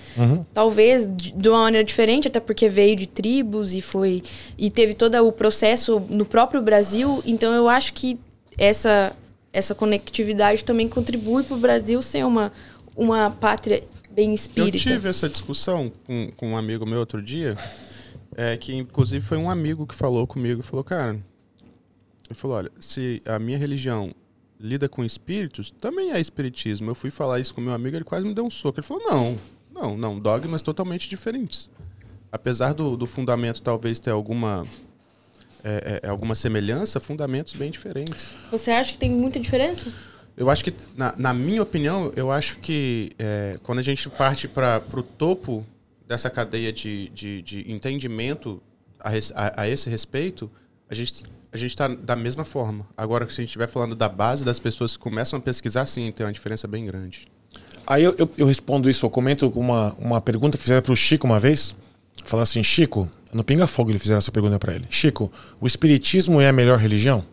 Talvez 0.53 1.05
de 1.15 1.31
de 1.33 1.49
uma 1.49 1.59
maneira 1.59 1.83
diferente, 1.85 2.27
até 2.27 2.39
porque 2.39 2.67
veio 2.69 2.95
de 2.95 3.07
tribos 3.07 3.73
e 3.73 3.81
foi 3.81 4.21
e 4.57 4.69
teve 4.69 4.93
todo 4.93 5.15
o 5.25 5.31
processo 5.31 6.01
no 6.09 6.25
próprio 6.25 6.61
Brasil. 6.61 7.21
Então 7.25 7.53
eu 7.53 7.67
acho 7.69 7.93
que 7.93 8.17
essa 8.57 9.13
essa 9.53 9.75
conectividade 9.75 10.63
também 10.63 10.87
contribui 10.87 11.43
para 11.43 11.55
o 11.55 11.59
Brasil 11.59 12.01
ser 12.01 12.25
uma 12.25 12.51
uma 12.95 13.29
pátria 13.31 13.81
bem 14.13 14.29
Eu 14.29 14.35
espírita. 14.35 14.77
tive 14.77 15.09
essa 15.09 15.27
discussão 15.29 15.91
com, 16.05 16.31
com 16.35 16.51
um 16.51 16.57
amigo 16.57 16.85
meu 16.85 16.99
outro 16.99 17.21
dia, 17.23 17.57
é, 18.35 18.55
que 18.57 18.73
inclusive 18.75 19.23
foi 19.25 19.37
um 19.37 19.49
amigo 19.49 19.85
que 19.87 19.95
falou 19.95 20.27
comigo, 20.27 20.61
falou, 20.61 20.83
cara, 20.83 21.19
ele 22.29 22.37
falou, 22.39 22.57
olha, 22.57 22.71
se 22.79 23.21
a 23.25 23.37
minha 23.39 23.57
religião 23.57 24.13
lida 24.59 24.87
com 24.87 25.03
espíritos, 25.03 25.71
também 25.71 26.11
é 26.11 26.19
espiritismo. 26.19 26.89
Eu 26.89 26.95
fui 26.95 27.09
falar 27.09 27.39
isso 27.39 27.53
com 27.53 27.59
meu 27.59 27.73
amigo, 27.73 27.97
ele 27.97 28.05
quase 28.05 28.25
me 28.25 28.33
deu 28.33 28.45
um 28.45 28.49
soco. 28.49 28.79
Ele 28.79 28.87
falou, 28.87 29.03
não, 29.03 29.37
não, 29.73 29.97
não, 29.97 30.19
dogmas 30.19 30.61
totalmente 30.61 31.09
diferentes. 31.09 31.69
Apesar 32.31 32.73
do, 32.73 32.95
do 32.95 33.05
fundamento 33.05 33.61
talvez 33.61 33.99
ter 33.99 34.11
alguma, 34.11 34.65
é, 35.63 35.99
é, 36.03 36.07
alguma 36.07 36.35
semelhança, 36.35 36.99
fundamentos 36.99 37.53
bem 37.53 37.71
diferentes. 37.71 38.29
Você 38.51 38.71
acha 38.71 38.93
que 38.93 38.97
tem 38.99 39.09
muita 39.09 39.39
diferença? 39.39 39.91
Eu 40.37 40.49
acho 40.49 40.63
que, 40.63 40.73
na, 40.95 41.13
na 41.17 41.33
minha 41.33 41.61
opinião, 41.61 42.11
eu 42.15 42.31
acho 42.31 42.57
que 42.57 43.11
é, 43.19 43.59
quando 43.63 43.79
a 43.79 43.81
gente 43.83 44.09
parte 44.09 44.47
para 44.47 44.81
o 44.93 45.03
topo 45.03 45.65
dessa 46.07 46.29
cadeia 46.29 46.71
de, 46.73 47.09
de, 47.09 47.41
de 47.41 47.71
entendimento 47.71 48.61
a, 48.99 49.09
res- 49.09 49.31
a- 49.35 49.61
a 49.61 49.67
esse 49.69 49.89
respeito, 49.89 50.49
a 50.89 50.95
gente 50.95 51.23
a 51.53 51.57
gente 51.57 51.71
está 51.71 51.85
da 51.89 52.15
mesma 52.15 52.45
forma. 52.45 52.87
Agora, 52.95 53.25
se 53.25 53.33
a 53.33 53.43
gente 53.43 53.49
estiver 53.49 53.67
falando 53.67 53.93
da 53.93 54.07
base 54.07 54.45
das 54.45 54.57
pessoas 54.57 54.95
que 54.95 55.03
começam 55.03 55.37
a 55.37 55.41
pesquisar, 55.41 55.85
sim, 55.85 56.09
tem 56.13 56.25
uma 56.25 56.31
diferença 56.31 56.65
bem 56.65 56.85
grande. 56.85 57.27
Aí 57.85 58.05
eu, 58.05 58.15
eu, 58.17 58.29
eu 58.37 58.47
respondo 58.47 58.89
isso, 58.89 59.05
eu 59.05 59.09
comento 59.09 59.51
com 59.51 59.59
uma, 59.59 59.93
uma 59.99 60.21
pergunta 60.21 60.57
que 60.57 60.63
fizeram 60.63 60.81
pro 60.81 60.95
Chico 60.95 61.27
uma 61.27 61.41
vez. 61.41 61.75
Falaram 62.23 62.43
assim, 62.43 62.63
Chico, 62.63 63.09
no 63.33 63.43
Pinga 63.43 63.67
Fogo 63.67 63.91
ele 63.91 63.99
fizeram 63.99 64.19
essa 64.19 64.31
pergunta 64.31 64.57
para 64.57 64.73
ele. 64.75 64.85
Chico, 64.89 65.29
o 65.59 65.67
espiritismo 65.67 66.39
é 66.39 66.47
a 66.47 66.53
melhor 66.53 66.77
religião? 66.79 67.25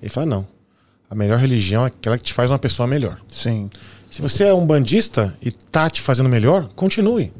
Ele 0.00 0.10
fala, 0.10 0.26
não. 0.26 0.48
A 1.12 1.14
melhor 1.14 1.38
religião 1.38 1.84
é 1.84 1.88
aquela 1.88 2.16
que 2.16 2.24
te 2.24 2.32
faz 2.32 2.50
uma 2.50 2.58
pessoa 2.58 2.86
melhor. 2.86 3.20
Sim. 3.28 3.68
Se 4.10 4.22
você 4.22 4.44
é 4.44 4.54
um 4.54 4.64
bandista 4.64 5.36
e 5.42 5.50
tá 5.50 5.90
te 5.90 6.00
fazendo 6.00 6.26
melhor, 6.26 6.70
continue. 6.74 7.30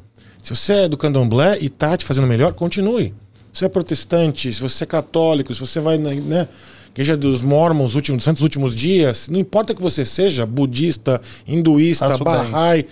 Se 0.43 0.55
você 0.55 0.73
é 0.75 0.89
do 0.91 0.99
candomblé 0.99 1.57
e 1.59 1.71
tá 1.71 1.97
te 1.97 2.05
fazendo 2.05 2.27
melhor, 2.27 2.53
continue. 2.53 3.15
Se 3.51 3.61
você 3.61 3.65
é 3.65 3.69
protestante, 3.71 4.53
se 4.53 4.61
você 4.61 4.85
é 4.85 4.87
católico, 4.87 5.55
se 5.55 5.61
você 5.61 5.81
vai 5.81 5.97
na 5.97 6.11
né, 6.11 6.49
igreja 6.91 7.17
dos 7.17 7.41
mormons, 7.41 7.95
últimos, 7.95 8.19
dos 8.19 8.25
santos 8.27 8.43
últimos 8.43 8.77
dias, 8.77 9.31
não 9.31 9.41
importa 9.41 9.75
que 9.75 9.81
você 9.81 10.05
seja, 10.05 10.45
budista, 10.45 11.19
hinduísta, 11.49 12.09
Faço 12.09 12.25
bem. 12.25 12.35
Bahá'í, 12.35 12.87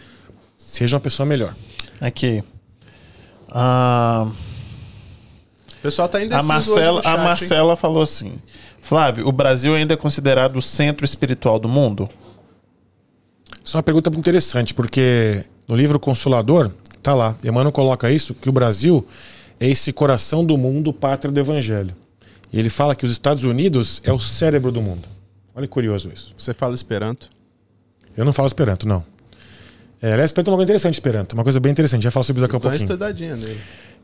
seja 0.57 0.97
uma 0.97 1.01
pessoa 1.01 1.27
melhor. 1.27 1.55
Aqui. 2.01 2.43
Ah, 3.51 4.28
O 5.78 5.82
pessoal 5.82 6.09
tá 6.09 6.23
indeciso 6.24 6.40
a 6.40 6.43
Marcela, 6.43 7.01
hoje 7.01 7.07
no 7.07 7.15
a 7.15 7.19
hein? 7.19 7.24
Marcela 7.24 7.77
falou 7.77 8.02
assim: 8.02 8.39
Flávio, 8.91 9.29
o 9.29 9.31
Brasil 9.31 9.73
ainda 9.73 9.95
é 9.95 9.97
considerado 9.97 10.57
o 10.57 10.61
centro 10.61 11.05
espiritual 11.05 11.61
do 11.61 11.69
mundo? 11.69 12.11
Isso 13.65 13.77
é 13.77 13.79
uma 13.79 13.85
pergunta 13.85 14.11
muito 14.11 14.19
interessante, 14.19 14.75
porque 14.75 15.45
no 15.69 15.77
livro 15.77 16.01
Consolador, 16.01 16.73
tá 17.01 17.15
lá, 17.15 17.37
Emmanuel 17.45 17.71
coloca 17.71 18.11
isso, 18.11 18.35
que 18.35 18.49
o 18.49 18.53
Brasil 18.53 19.07
é 19.61 19.69
esse 19.69 19.93
coração 19.93 20.45
do 20.45 20.59
mundo, 20.59 20.93
pátria 20.93 21.31
do 21.31 21.39
evangelho. 21.39 21.95
E 22.53 22.59
ele 22.59 22.69
fala 22.69 22.97
que 22.97 23.05
os 23.05 23.12
Estados 23.12 23.45
Unidos 23.45 24.03
é 24.05 24.12
o 24.12 24.19
cérebro 24.19 24.73
do 24.73 24.83
mundo. 24.83 25.07
Olha 25.55 25.69
que 25.69 25.73
curioso 25.73 26.11
isso. 26.12 26.35
Você 26.37 26.53
fala 26.53 26.75
Esperanto? 26.75 27.29
Eu 28.17 28.25
não 28.25 28.33
falo 28.33 28.49
Esperanto, 28.49 28.89
não. 28.89 29.05
É, 30.03 30.15
aliás, 30.15 30.31
Esperanto 30.33 30.49
é 30.49 30.51
uma 30.51 30.57
coisa 30.57 30.73
interessante, 30.73 30.95
Esperanto. 30.95 31.35
Uma 31.35 31.45
coisa 31.45 31.61
bem 31.61 31.71
interessante. 31.71 32.03
Já 32.03 32.11
falo 32.11 32.25
sobre 32.25 32.43
isso 32.43 32.49
daqui 32.49 32.57
a 32.57 32.59
Dá 32.59 32.67
uma 32.67 32.77
pouquinho. 32.77 32.93
estudadinha 32.93 33.37
nele. 33.37 33.61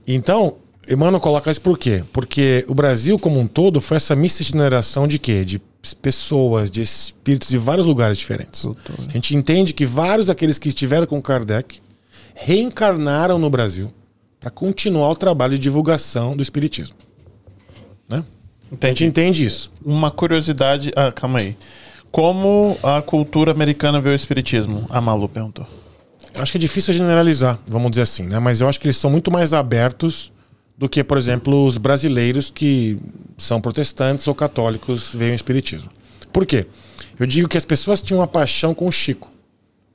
Então, 0.07 0.59
Emmanuel 0.89 1.21
coloca 1.21 1.51
isso 1.51 1.61
por 1.61 1.77
quê? 1.77 2.05
Porque 2.13 2.65
o 2.69 2.75
Brasil 2.75 3.19
como 3.19 3.41
um 3.41 3.47
todo 3.47 3.81
foi 3.81 3.97
essa 3.97 4.15
miscigenação 4.15 5.09
de 5.09 5.19
quê? 5.19 5.45
De 5.45 5.61
pessoas, 6.01 6.71
de 6.71 6.83
espíritos 6.83 7.49
de 7.49 7.59
vários 7.59 7.87
lugares 7.87 8.19
diferentes. 8.19 8.69
A 9.09 9.13
gente 9.13 9.37
entende 9.37 9.73
que 9.73 9.85
vários 9.85 10.27
daqueles 10.27 10.59
que 10.59 10.69
estiveram 10.69 11.07
com 11.07 11.21
Kardec 11.21 11.81
reencarnaram 12.35 13.39
no 13.39 13.49
Brasil 13.51 13.93
para 14.39 14.51
continuar 14.51 15.11
o 15.11 15.17
trabalho 15.17 15.55
de 15.55 15.59
divulgação 15.59 16.37
do 16.37 16.43
espiritismo. 16.43 16.95
Né? 18.09 18.25
A 18.81 18.87
gente 18.87 19.05
entende 19.05 19.45
isso. 19.45 19.71
Uma 19.85 20.11
curiosidade. 20.11 20.93
Ah, 20.95 21.11
calma 21.11 21.39
aí. 21.41 21.57
Como 22.11 22.79
a 22.83 23.03
cultura 23.03 23.51
americana 23.51 24.01
vê 24.01 24.11
o 24.11 24.15
espiritismo? 24.15 24.87
A 24.89 25.01
Malu 25.01 25.29
perguntou. 25.29 25.67
Eu 26.35 26.43
acho 26.43 26.53
que 26.53 26.59
é 26.59 26.61
difícil 26.61 26.93
generalizar, 26.93 27.59
vamos 27.67 27.91
dizer 27.91 28.03
assim, 28.03 28.25
né? 28.25 28.39
Mas 28.39 28.61
eu 28.61 28.69
acho 28.69 28.79
que 28.79 28.87
eles 28.87 28.97
são 28.97 29.11
muito 29.11 29.31
mais 29.31 29.53
abertos 29.53 30.33
do 30.79 30.89
que, 30.89 31.03
por 31.03 31.17
exemplo, 31.17 31.65
os 31.65 31.79
brasileiros 31.79 32.51
que 32.51 32.99
são 33.39 33.61
protestantes 33.61 34.29
ou 34.29 34.35
católicos 34.35 35.13
veem 35.15 35.33
o 35.33 35.35
espiritismo. 35.35 35.91
Por 36.33 36.45
quê? 36.45 36.67
Eu 37.19 37.27
digo 37.27 37.49
que 37.49 37.57
as 37.57 37.65
pessoas 37.65 38.03
tinham 38.03 38.21
uma 38.21 38.27
paixão 38.27 38.75
com 38.75 38.87
o 38.87 38.93
Chico, 38.93 39.31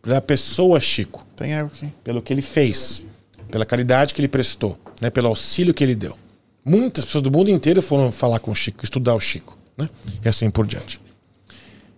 pela 0.02 0.20
pessoa 0.20 0.80
Chico, 0.80 1.24
Tem 1.36 1.54
algo 1.54 1.72
aqui. 1.76 1.88
pelo 2.04 2.22
que 2.22 2.34
ele 2.34 2.42
fez, 2.42 3.04
pela 3.52 3.66
caridade 3.66 4.14
que 4.14 4.22
ele 4.22 4.28
prestou, 4.28 4.80
né? 5.00 5.10
pelo 5.12 5.28
auxílio 5.28 5.74
que 5.74 5.84
ele 5.84 5.94
deu. 5.94 6.18
Muitas 6.66 7.06
pessoas 7.06 7.22
do 7.24 7.32
mundo 7.32 7.50
inteiro 7.50 7.82
foram 7.82 8.12
falar 8.12 8.40
com 8.40 8.52
o 8.52 8.56
Chico, 8.56 8.84
estudar 8.84 9.14
o 9.14 9.20
Chico, 9.20 9.58
né? 9.78 9.90
E 10.24 10.30
assim 10.30 10.50
por 10.50 10.66
diante. 10.66 11.00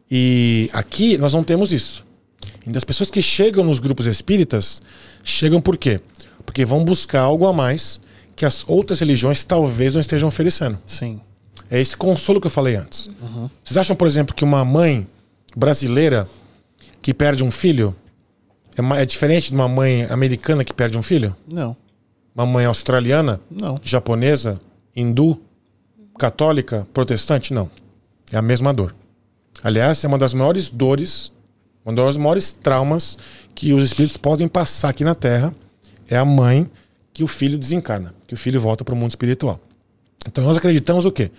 E 0.09 0.69
aqui 0.73 1.17
nós 1.17 1.33
não 1.33 1.43
temos 1.43 1.71
isso. 1.73 2.05
Então 2.61 2.77
as 2.77 2.83
pessoas 2.83 3.09
que 3.11 3.21
chegam 3.21 3.63
nos 3.63 3.79
grupos 3.79 4.05
espíritas 4.05 4.81
chegam 5.23 5.61
por 5.61 5.77
quê? 5.77 5.99
Porque 6.45 6.63
vão 6.65 6.83
buscar 6.83 7.21
algo 7.21 7.45
a 7.47 7.53
mais 7.53 7.99
que 8.35 8.45
as 8.45 8.63
outras 8.67 8.99
religiões 8.99 9.43
talvez 9.43 9.93
não 9.93 10.01
estejam 10.01 10.27
oferecendo. 10.27 10.79
Sim. 10.85 11.19
É 11.69 11.79
esse 11.79 11.95
consolo 11.95 12.39
que 12.41 12.47
eu 12.47 12.51
falei 12.51 12.75
antes. 12.75 13.09
Vocês 13.63 13.77
acham, 13.77 13.95
por 13.95 14.07
exemplo, 14.07 14.35
que 14.35 14.43
uma 14.43 14.63
mãe 14.65 15.07
brasileira 15.55 16.27
que 17.01 17.13
perde 17.13 17.43
um 17.43 17.51
filho 17.51 17.95
é, 18.75 19.01
é 19.01 19.05
diferente 19.05 19.49
de 19.49 19.55
uma 19.55 19.67
mãe 19.67 20.03
americana 20.05 20.63
que 20.63 20.73
perde 20.73 20.97
um 20.97 21.03
filho? 21.03 21.35
Não. 21.47 21.75
Uma 22.35 22.45
mãe 22.45 22.65
australiana, 22.65 23.39
Não. 23.49 23.77
japonesa, 23.83 24.59
hindu, 24.95 25.39
católica, 26.17 26.87
protestante? 26.93 27.53
Não. 27.53 27.69
É 28.31 28.37
a 28.37 28.41
mesma 28.41 28.73
dor. 28.73 28.95
Aliás, 29.63 30.03
é 30.03 30.07
uma 30.07 30.17
das 30.17 30.33
maiores 30.33 30.69
dores, 30.69 31.31
uma 31.85 31.93
das 31.93 32.17
maiores 32.17 32.51
traumas 32.51 33.17
que 33.53 33.73
os 33.73 33.83
espíritos 33.83 34.17
podem 34.17 34.47
passar 34.47 34.89
aqui 34.89 35.03
na 35.03 35.13
Terra. 35.15 35.53
É 36.09 36.17
a 36.17 36.25
mãe 36.25 36.69
que 37.13 37.23
o 37.23 37.27
filho 37.27 37.57
desencarna, 37.57 38.13
que 38.25 38.33
o 38.33 38.37
filho 38.37 38.59
volta 38.59 38.83
para 38.83 38.93
o 38.93 38.97
mundo 38.97 39.11
espiritual. 39.11 39.59
Então 40.27 40.43
nós 40.43 40.57
acreditamos 40.57 41.05
o 41.05 41.11
quê? 41.11 41.29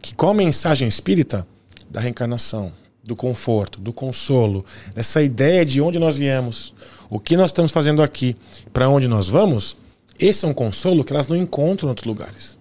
Que 0.00 0.14
com 0.14 0.28
a 0.28 0.34
mensagem 0.34 0.88
espírita 0.88 1.46
da 1.90 2.00
reencarnação, 2.00 2.72
do 3.04 3.16
conforto, 3.16 3.80
do 3.80 3.92
consolo, 3.92 4.64
dessa 4.94 5.22
ideia 5.22 5.64
de 5.64 5.80
onde 5.80 5.98
nós 5.98 6.16
viemos, 6.18 6.74
o 7.08 7.18
que 7.18 7.36
nós 7.36 7.50
estamos 7.50 7.72
fazendo 7.72 8.02
aqui, 8.02 8.36
para 8.72 8.88
onde 8.88 9.08
nós 9.08 9.28
vamos, 9.28 9.76
esse 10.18 10.44
é 10.44 10.48
um 10.48 10.54
consolo 10.54 11.04
que 11.04 11.12
elas 11.12 11.28
não 11.28 11.36
encontram 11.36 11.88
em 11.88 11.90
outros 11.90 12.06
lugares. 12.06 12.58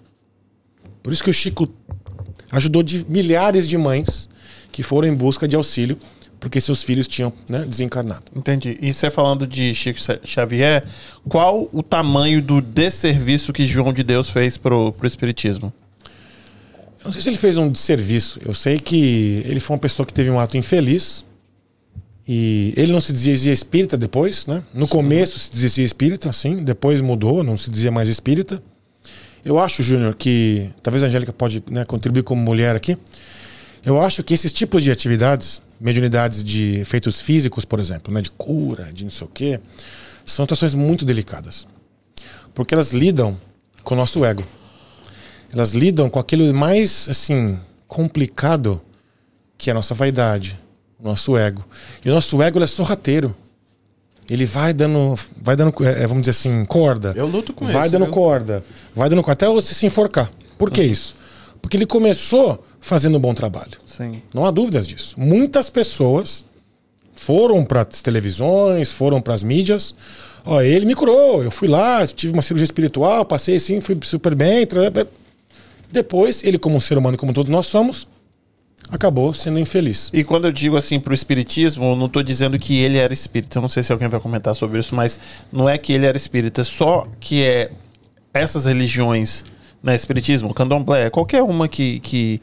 Por 1.04 1.12
isso 1.12 1.24
que 1.24 1.30
o 1.30 1.34
Chico 1.34 1.70
ajudou 2.52 2.82
de 2.82 3.06
milhares 3.10 3.68
de 3.68 3.78
mães 3.78 4.30
que 4.72 4.84
foram 4.84 5.08
em 5.08 5.14
busca 5.14 5.48
de 5.48 5.56
auxílio 5.56 5.98
porque 6.40 6.62
seus 6.62 6.84
filhos 6.84 7.08
tinham 7.08 7.34
né, 7.50 7.66
desencarnado. 7.66 8.26
Entendi. 8.36 8.78
E 8.82 8.94
você 8.94 9.10
falando 9.10 9.48
de 9.48 9.74
Chico 9.74 10.00
Xavier, 10.24 10.84
qual 11.28 11.70
o 11.72 11.82
tamanho 11.82 12.42
do 12.42 12.62
desserviço 12.62 13.52
que 13.52 13.66
João 13.66 13.92
de 13.92 14.04
Deus 14.04 14.30
fez 14.30 14.58
pro, 14.58 14.92
pro 14.92 15.08
Espiritismo? 15.08 15.74
Eu 17.00 17.06
não 17.06 17.12
sei 17.12 17.22
se 17.22 17.30
ele 17.30 17.38
fez 17.38 17.58
um 17.58 17.70
desserviço. 17.70 18.40
Eu 18.46 18.54
sei 18.54 18.80
que 18.80 19.42
ele 19.46 19.60
foi 19.60 19.76
uma 19.76 19.80
pessoa 19.80 20.06
que 20.06 20.14
teve 20.14 20.30
um 20.30 20.40
ato 20.40 20.58
infeliz. 20.58 21.26
E 22.28 22.74
ele 22.76 22.92
não 22.92 23.00
se 23.00 23.14
dizia 23.14 23.54
espírita 23.54 23.98
depois, 23.98 24.46
né? 24.46 24.62
No 24.74 24.88
começo 24.88 25.40
se 25.40 25.52
dizia 25.52 25.86
espírita, 25.86 26.32
sim. 26.34 26.64
Depois 26.64 27.00
mudou, 27.00 27.44
não 27.44 27.56
se 27.56 27.72
dizia 27.72 27.92
mais 27.92 28.10
espírita. 28.10 28.62
Eu 29.46 29.58
acho, 29.58 29.82
Júnior, 29.82 30.14
que 30.14 30.70
talvez 30.84 31.04
a 31.04 31.08
Angélica 31.08 31.32
pode 31.32 31.64
né, 31.72 31.86
contribuir 31.86 32.24
como 32.24 32.42
mulher 32.42 32.76
aqui. 32.76 32.98
Eu 33.88 34.02
acho 34.02 34.22
que 34.22 34.34
esses 34.34 34.52
tipos 34.52 34.84
de 34.84 34.92
atividades, 34.92 35.62
mediunidades 35.80 36.44
de 36.44 36.78
efeitos 36.82 37.22
físicos, 37.22 37.64
por 37.64 37.80
exemplo, 37.80 38.14
né, 38.14 38.22
de 38.22 38.30
cura, 38.32 38.92
de 38.92 39.06
não 39.06 39.10
sei 39.10 39.26
o 39.26 39.30
quê, 39.30 39.62
são 40.26 40.44
situações 40.44 40.76
muito 40.76 41.06
delicadas. 41.06 41.66
Porque 42.54 42.74
elas 42.74 42.92
lidam 42.92 43.40
com 43.86 43.94
o 43.94 43.98
nosso 43.98 44.26
ego. 44.26 44.44
Elas 45.54 45.72
lidam 45.72 46.10
com 46.10 46.20
aquilo 46.20 46.54
mais, 46.54 47.08
assim, 47.10 47.58
complicado 47.88 48.82
que 49.58 49.70
é 49.70 49.72
a 49.72 49.76
nossa 49.76 49.94
vaidade, 49.94 50.60
o 51.00 51.08
nosso 51.08 51.38
ego. 51.38 51.66
E 52.04 52.10
o 52.10 52.14
nosso 52.14 52.42
ego 52.42 52.62
é 52.62 52.68
sorrateiro. 52.68 53.34
Ele 54.30 54.46
vai 54.46 54.74
dando, 54.74 55.18
vai 55.42 55.56
dando, 55.56 55.74
é, 55.86 56.06
vamos 56.06 56.24
dizer 56.24 56.32
assim, 56.32 56.66
corda. 56.66 57.14
Eu 57.16 57.26
luto 57.26 57.54
com 57.54 57.64
Vai 57.64 57.84
esse, 57.84 57.92
dando 57.94 58.08
corda, 58.08 58.66
vai 58.94 59.08
dando 59.08 59.24
corda, 59.24 59.46
até 59.46 59.48
você 59.48 59.74
se 59.74 59.86
enforcar. 59.86 60.30
Por 60.58 60.70
que 60.70 60.84
isso? 60.84 61.16
Porque 61.62 61.78
ele 61.78 61.86
começou 61.86 62.62
fazendo 62.88 63.18
um 63.18 63.22
bom 63.22 63.34
trabalho. 63.34 63.78
Sim. 63.86 64.22
Não 64.34 64.46
há 64.46 64.52
dúvidas 64.52 64.88
disso. 64.88 65.20
Muitas 65.20 65.70
pessoas 65.70 66.46
foram 67.14 67.64
para 67.66 67.82
as 67.82 68.02
televisões, 68.02 68.92
foram 68.92 69.22
para 69.22 69.34
as 69.34 69.44
mídias. 69.44 69.94
Ó, 70.46 70.62
ele 70.62 70.86
me 70.86 70.96
curou, 70.96 71.44
eu 71.44 71.52
fui 71.52 71.68
lá, 71.68 72.08
tive 72.08 72.34
uma 72.34 72.42
cirurgia 72.42 72.64
espiritual, 72.64 73.26
passei 73.26 73.58
assim, 73.58 73.82
fui 73.82 73.98
super 74.04 74.34
bem. 74.34 74.66
Depois, 75.92 76.44
ele, 76.44 76.58
como 76.58 76.78
um 76.78 76.80
ser 76.80 76.98
humano, 76.98 77.18
como 77.18 77.34
todos 77.34 77.52
nós 77.52 77.68
somos, 77.68 78.08
acabou 78.90 79.34
sendo 79.34 79.60
infeliz. 79.60 80.10
E 80.14 80.24
quando 80.24 80.46
eu 80.46 80.52
digo 80.52 80.78
assim 80.78 81.00
pro 81.00 81.14
espiritismo, 81.14 81.92
eu 81.92 81.96
não 81.96 82.08
tô 82.08 82.24
dizendo 82.24 82.58
que 82.58 82.80
ele 82.80 82.98
era 82.98 83.12
espírita. 83.12 83.58
Eu 83.58 83.62
não 83.62 83.70
sei 83.70 83.84
se 83.84 83.92
alguém 83.92 84.08
vai 84.08 84.20
comentar 84.20 84.56
sobre 84.56 84.80
isso, 84.80 84.96
mas 84.96 85.20
não 85.52 85.68
é 85.68 85.78
que 85.78 85.92
ele 85.92 86.06
era 86.06 86.16
espírita, 86.16 86.64
só 86.64 87.08
que 87.20 87.44
é 87.44 87.72
essas 88.34 88.66
religiões, 88.66 89.44
né, 89.82 89.96
espiritismo, 89.96 90.54
candomblé, 90.54 91.10
qualquer 91.10 91.42
uma 91.44 91.68
que, 91.68 92.00
que 92.00 92.40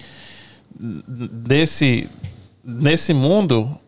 desse 0.78 2.08
nesse 2.64 3.12
mundo, 3.12 3.78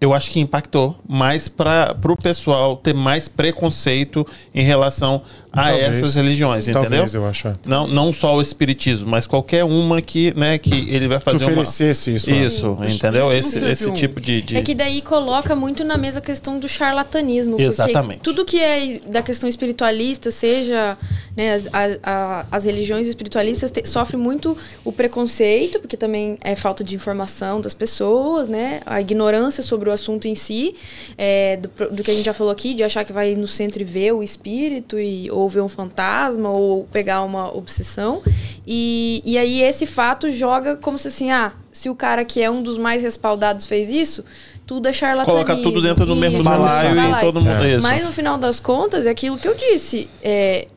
eu 0.00 0.12
acho 0.12 0.30
que 0.30 0.40
impactou 0.40 0.96
mais 1.08 1.48
para 1.48 1.96
o 2.08 2.16
pessoal 2.16 2.76
ter 2.76 2.94
mais 2.94 3.28
preconceito 3.28 4.26
em 4.54 4.62
relação 4.62 5.22
a 5.60 5.68
Talvez. 5.70 5.96
essas 5.96 6.14
religiões, 6.16 6.68
entendeu? 6.68 6.88
Talvez, 6.90 7.14
eu 7.14 7.26
acho. 7.26 7.48
é. 7.48 7.54
Não, 7.66 7.86
não 7.86 8.12
só 8.12 8.34
o 8.36 8.40
espiritismo, 8.40 9.08
mas 9.10 9.26
qualquer 9.26 9.64
uma 9.64 10.00
que, 10.00 10.32
né, 10.36 10.58
que 10.58 10.74
ele 10.90 11.08
vai 11.08 11.18
Que 11.18 11.24
fazer 11.24 11.44
uma... 11.44 11.52
oferecesse 11.52 12.14
isso. 12.14 12.30
né? 12.30 12.36
Isso, 12.46 12.78
entendeu? 12.88 13.28
A 13.28 13.32
gente 13.32 13.42
não 13.60 13.68
Esse, 13.68 13.72
esse 13.82 13.88
um- 13.90 13.94
tipo 13.94 14.20
de. 14.20 14.42
de- 14.42 14.56
É 14.56 14.62
que 14.62 14.74
daí 14.74 15.02
coloca 15.02 15.54
muito 15.56 15.84
na 15.84 15.96
mesa 15.96 16.18
a 16.18 16.22
questão 16.22 16.58
do 16.58 16.68
charlatanismo. 16.68 17.60
Exatamente. 17.60 18.20
Tudo 18.20 18.44
que 18.44 18.58
é 18.60 18.98
da 19.06 19.22
questão 19.22 19.48
espiritualista, 19.48 20.30
seja 20.30 20.96
né, 21.36 21.54
as, 21.54 21.66
a- 21.68 21.98
a- 22.02 22.46
as 22.50 22.64
religiões 22.64 23.06
espiritualistas, 23.06 23.70
te- 23.70 23.86
sofre 23.88 24.16
muito 24.16 24.56
o 24.84 24.92
preconceito, 24.92 25.78
porque 25.80 25.96
também 25.96 26.36
é 26.42 26.54
falta 26.56 26.82
de 26.84 26.94
informação 26.94 27.60
das 27.60 27.74
pessoas, 27.74 28.48
né? 28.48 28.80
A 28.86 29.00
ignorância 29.00 29.62
sobre 29.62 29.88
o 29.88 29.92
assunto 29.92 30.26
em 30.26 30.34
si, 30.34 30.74
é, 31.16 31.56
do, 31.56 31.68
do 31.96 32.02
que 32.02 32.10
a 32.10 32.14
gente 32.14 32.24
já 32.26 32.32
falou 32.34 32.52
aqui, 32.52 32.74
de 32.74 32.82
achar 32.82 33.04
que 33.04 33.12
vai 33.12 33.34
no 33.34 33.46
centro 33.46 33.80
e 33.82 33.84
ver 33.84 34.12
o 34.12 34.22
espírito, 34.22 34.98
e, 34.98 35.30
ou 35.30 35.47
ver 35.48 35.60
um 35.60 35.68
fantasma, 35.68 36.50
ou 36.50 36.84
pegar 36.84 37.22
uma 37.22 37.54
obsessão. 37.56 38.22
E, 38.66 39.22
e 39.24 39.38
aí 39.38 39.62
esse 39.62 39.86
fato 39.86 40.28
joga 40.30 40.76
como 40.76 40.98
se 40.98 41.08
assim, 41.08 41.30
ah, 41.30 41.52
se 41.72 41.88
o 41.88 41.94
cara 41.94 42.24
que 42.24 42.42
é 42.42 42.50
um 42.50 42.62
dos 42.62 42.78
mais 42.78 43.02
respaldados 43.02 43.66
fez 43.66 43.88
isso, 43.88 44.24
tudo 44.66 44.88
é 44.88 44.92
charlatanismo. 44.92 45.44
Coloca 45.46 45.62
tudo 45.62 45.80
dentro 45.80 46.04
do 46.04 46.14
mesmo 46.14 46.42
balaio 46.42 46.98
e 46.98 47.20
todo 47.20 47.40
mundo. 47.40 47.64
É. 47.64 47.78
Mas 47.80 48.04
no 48.04 48.12
final 48.12 48.36
das 48.36 48.60
contas, 48.60 49.06
é 49.06 49.10
aquilo 49.10 49.38
que 49.38 49.48
eu 49.48 49.54
disse. 49.54 50.08
É, 50.22 50.68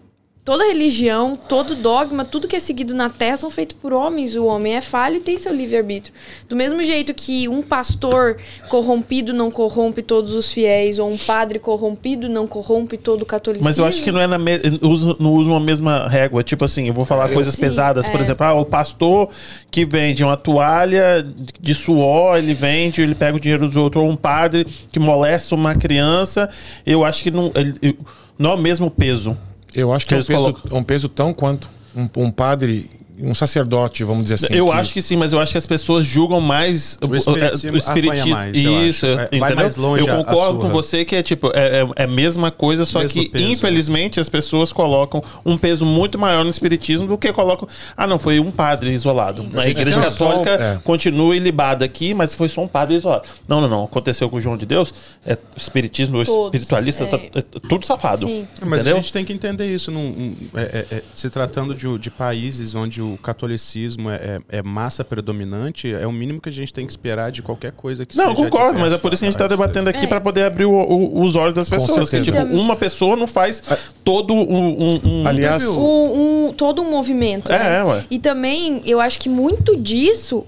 toda 0.51 0.65
religião, 0.67 1.37
todo 1.37 1.75
dogma, 1.75 2.25
tudo 2.25 2.45
que 2.45 2.57
é 2.57 2.59
seguido 2.59 2.93
na 2.93 3.09
Terra 3.09 3.37
são 3.37 3.49
feitos 3.49 3.77
por 3.81 3.93
homens. 3.93 4.35
O 4.35 4.43
homem 4.47 4.75
é 4.75 4.81
falho 4.81 5.15
e 5.15 5.19
tem 5.21 5.39
seu 5.39 5.55
livre-arbítrio. 5.55 6.13
Do 6.49 6.57
mesmo 6.57 6.83
jeito 6.83 7.13
que 7.13 7.47
um 7.47 7.61
pastor 7.61 8.35
corrompido 8.67 9.31
não 9.31 9.49
corrompe 9.49 10.01
todos 10.01 10.35
os 10.35 10.51
fiéis, 10.51 10.99
ou 10.99 11.09
um 11.09 11.17
padre 11.17 11.57
corrompido 11.57 12.27
não 12.27 12.45
corrompe 12.47 12.97
todo 12.97 13.21
o 13.21 13.25
catolicismo. 13.25 13.63
Mas 13.69 13.77
eu 13.77 13.85
acho 13.85 14.03
que 14.03 14.11
não 14.11 14.19
é 14.19 14.27
na 14.27 14.37
me... 14.37 14.59
usa- 14.81 15.15
não 15.21 15.31
usam 15.35 15.55
a 15.55 15.59
mesma 15.61 16.09
régua. 16.09 16.43
Tipo 16.43 16.65
assim, 16.65 16.85
eu 16.89 16.93
vou 16.93 17.05
falar 17.05 17.29
coisas 17.29 17.53
Sim, 17.53 17.61
pesadas, 17.61 18.09
por 18.09 18.19
é. 18.19 18.23
exemplo, 18.23 18.45
ah, 18.45 18.53
o 18.53 18.65
pastor 18.65 19.29
que 19.71 19.85
vende 19.85 20.21
uma 20.21 20.35
toalha 20.35 21.25
de 21.61 21.73
suor, 21.73 22.37
ele 22.37 22.53
vende, 22.53 23.01
ele 23.01 23.15
pega 23.15 23.37
o 23.37 23.39
dinheiro 23.39 23.65
dos 23.65 23.77
outros, 23.77 24.03
ou 24.03 24.09
um 24.09 24.17
padre 24.17 24.67
que 24.91 24.99
molesta 24.99 25.55
uma 25.55 25.75
criança, 25.75 26.49
eu 26.85 27.05
acho 27.05 27.23
que 27.23 27.31
não, 27.31 27.53
ele- 27.55 27.97
não 28.37 28.51
é 28.51 28.55
o 28.55 28.57
mesmo 28.57 28.91
peso. 28.91 29.37
Eu 29.73 29.93
acho 29.93 30.05
que 30.05 30.13
é 30.13 30.17
um 30.17 30.23
peso, 30.23 30.55
um 30.71 30.83
peso 30.83 31.09
tão 31.09 31.33
quanto 31.33 31.69
um, 31.95 32.09
um 32.17 32.31
padre 32.31 32.89
um 33.23 33.33
sacerdote, 33.33 34.03
vamos 34.03 34.23
dizer 34.23 34.35
assim. 34.35 34.53
eu 34.53 34.71
acho 34.71 34.93
que 34.93 35.01
sim, 35.01 35.15
mas 35.15 35.33
eu 35.33 35.39
acho 35.39 35.51
que 35.51 35.57
as 35.57 35.65
pessoas 35.67 36.05
julgam 36.05 36.39
mais 36.41 36.97
O 37.01 37.15
espiritismo 37.15 37.77
apanha 37.77 38.25
mais, 38.25 38.63
eu 38.63 38.87
Isso, 38.87 39.05
acho. 39.05 39.13
É, 39.13 39.15
vai 39.15 39.25
entendeu? 39.49 39.55
mais 39.55 39.75
longe 39.75 40.07
eu 40.07 40.13
a- 40.13 40.19
a 40.19 40.23
concordo 40.23 40.59
com 40.59 40.69
você 40.69 41.05
que 41.05 41.15
é 41.15 41.23
tipo, 41.23 41.47
é, 41.53 41.81
é, 41.81 41.87
é 41.95 42.03
a 42.03 42.07
mesma 42.07 42.51
coisa, 42.51 42.85
só 42.85 42.99
Mesmo 42.99 43.21
que 43.21 43.29
peso, 43.29 43.45
né? 43.45 43.51
infelizmente 43.51 44.19
as 44.19 44.29
pessoas 44.29 44.71
colocam 44.73 45.21
um 45.45 45.57
peso 45.57 45.85
muito 45.85 46.17
maior 46.19 46.43
no 46.43 46.49
espiritismo 46.49 47.07
do 47.07 47.17
que 47.17 47.31
colocam. 47.33 47.67
Ah, 47.95 48.07
não, 48.07 48.17
foi 48.19 48.39
um 48.39 48.51
padre 48.51 48.91
isolado. 48.91 49.45
A 49.55 49.67
igreja 49.67 50.01
tem 50.01 50.11
só- 50.11 50.27
católica 50.29 50.51
é. 50.63 50.79
continua 50.83 51.35
ilibada 51.35 51.85
aqui, 51.85 52.13
mas 52.13 52.33
foi 52.35 52.49
só 52.49 52.61
um 52.61 52.67
padre 52.67 52.95
isolado. 52.95 53.23
Não, 53.47 53.61
não, 53.61 53.67
não. 53.67 53.83
Aconteceu 53.83 54.29
com 54.29 54.37
o 54.37 54.41
João 54.41 54.57
de 54.57 54.65
Deus, 54.65 54.93
é 55.25 55.37
espiritismo, 55.55 56.17
o 56.19 56.25
Todos, 56.25 56.45
espiritualista, 56.45 57.03
é. 57.03 57.07
tá, 57.07 57.17
é 57.35 57.41
tudo 57.67 57.85
safado. 57.85 58.25
Sim. 58.25 58.47
Mas 58.65 58.79
entendeu? 58.79 58.97
a 58.97 59.01
gente 59.01 59.13
tem 59.13 59.25
que 59.25 59.33
entender 59.33 59.67
isso. 59.73 59.91
num- 59.91 59.99
um, 59.99 60.35
é- 60.55 60.85
é- 60.91 60.95
é- 60.97 61.01
se 61.15 61.29
tratando 61.29 61.73
de, 61.73 61.97
de 61.97 62.09
países 62.11 62.75
onde 62.75 63.01
o 63.01 63.10
catolicismo 63.17 64.09
é, 64.09 64.15
é- 64.49 64.57
é 64.59 64.61
massa 64.61 65.03
predominante, 65.03 65.91
é 65.93 66.05
o 66.07 66.11
mínimo 66.11 66.39
que 66.41 66.49
a 66.49 66.51
gente 66.51 66.73
tem 66.73 66.85
que 66.85 66.91
esperar 66.91 67.31
de 67.31 67.41
qualquer 67.41 67.71
coisa 67.71 68.05
que 68.05 68.15
Não, 68.17 68.29
seja 68.35 68.35
concordo, 68.49 68.79
mas 68.79 68.93
é 68.93 68.97
por 68.97 69.13
isso 69.13 69.21
que 69.21 69.25
a 69.25 69.29
gente 69.31 69.35
está 69.35 69.47
debatendo 69.47 69.89
aqui 69.89 70.05
É. 70.05 70.07
para 70.07 70.21
poder 70.21 70.43
abrir 70.43 70.65
o- 70.65 70.71
o- 70.71 71.21
os 71.23 71.35
olhos 71.35 71.55
das 71.55 71.67
pessoas. 71.69 72.09
Que, 72.09 72.21
tipo, 72.21 72.37
uma 72.39 72.75
pessoa 72.75 73.15
não 73.15 73.27
faz 73.27 73.61
todo 74.03 74.33
um. 74.33 74.41
um- 74.41 75.01
um- 75.21 75.27
Aliás, 75.27 75.65
um, 75.67 76.47
um- 76.49 76.53
todo 76.53 76.81
um 76.81 76.89
movimento. 76.91 77.51
É, 77.51 77.57
né? 77.59 77.77
é, 77.79 77.83
ué. 77.83 78.05
E 78.09 78.19
também, 78.19 78.81
eu 78.85 78.99
acho 78.99 79.19
que 79.19 79.29
muito 79.29 79.75
disso 79.77 80.45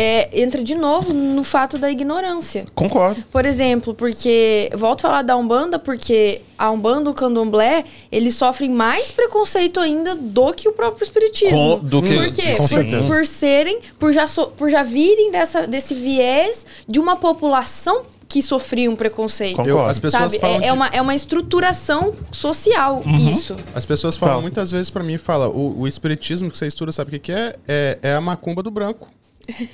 é, 0.00 0.40
entra 0.40 0.62
de 0.62 0.76
novo 0.76 1.12
no 1.12 1.42
fato 1.42 1.76
da 1.76 1.90
ignorância. 1.90 2.64
Concordo. 2.72 3.24
Por 3.32 3.44
exemplo, 3.44 3.92
porque. 3.94 4.70
Volto 4.76 5.00
a 5.04 5.08
falar 5.08 5.22
da 5.22 5.36
Umbanda, 5.36 5.76
porque 5.76 6.40
a 6.56 6.70
Umbanda, 6.70 7.10
o 7.10 7.14
Candomblé, 7.14 7.84
eles 8.12 8.36
sofrem 8.36 8.70
mais 8.70 9.10
preconceito 9.10 9.80
ainda 9.80 10.14
do 10.14 10.52
que 10.52 10.68
o 10.68 10.72
próprio 10.72 11.02
Espiritismo. 11.02 11.58
Com- 11.80 11.84
do 11.84 12.00
que- 12.02 12.14
Por 12.14 12.30
quê? 12.32 12.52
Com 12.52 12.56
Por, 12.58 12.68
certeza. 12.68 13.06
por 13.08 13.26
serem, 13.26 13.80
por 13.98 14.12
já, 14.12 14.28
so- 14.28 14.46
por 14.56 14.70
já 14.70 14.84
virem 14.84 15.32
dessa, 15.32 15.66
desse 15.66 15.94
viés 15.94 16.64
de 16.86 17.00
uma 17.00 17.16
população 17.16 18.02
que 18.28 18.42
sofria 18.42 18.90
um 18.90 18.94
preconceito. 18.94 19.60
Eu- 19.66 19.84
as 19.84 19.98
pessoas 19.98 20.24
Sabe? 20.32 20.38
falam 20.38 20.56
É, 20.60 20.64
é 20.64 20.66
de- 20.68 20.72
uma, 20.72 20.86
é 20.88 21.00
uma 21.00 21.14
estruturação 21.14 22.12
social, 22.30 23.02
Uhum. 23.06 23.30
isso. 23.30 23.56
As 23.74 23.86
pessoas 23.86 24.16
falam 24.16 24.34
Fala. 24.34 24.42
muitas 24.42 24.70
vezes 24.70 24.90
pra 24.90 25.02
mim, 25.02 25.16
fala, 25.16 25.48
o, 25.48 25.80
o 25.80 25.88
espiritismo 25.88 26.50
que 26.50 26.58
você 26.58 26.66
estuda, 26.66 26.92
sabe 26.92 27.08
o 27.08 27.12
que, 27.12 27.18
que 27.18 27.32
é? 27.32 27.54
é? 27.66 27.98
É 28.02 28.14
a 28.14 28.20
macumba 28.20 28.62
do 28.62 28.70
branco. 28.70 29.08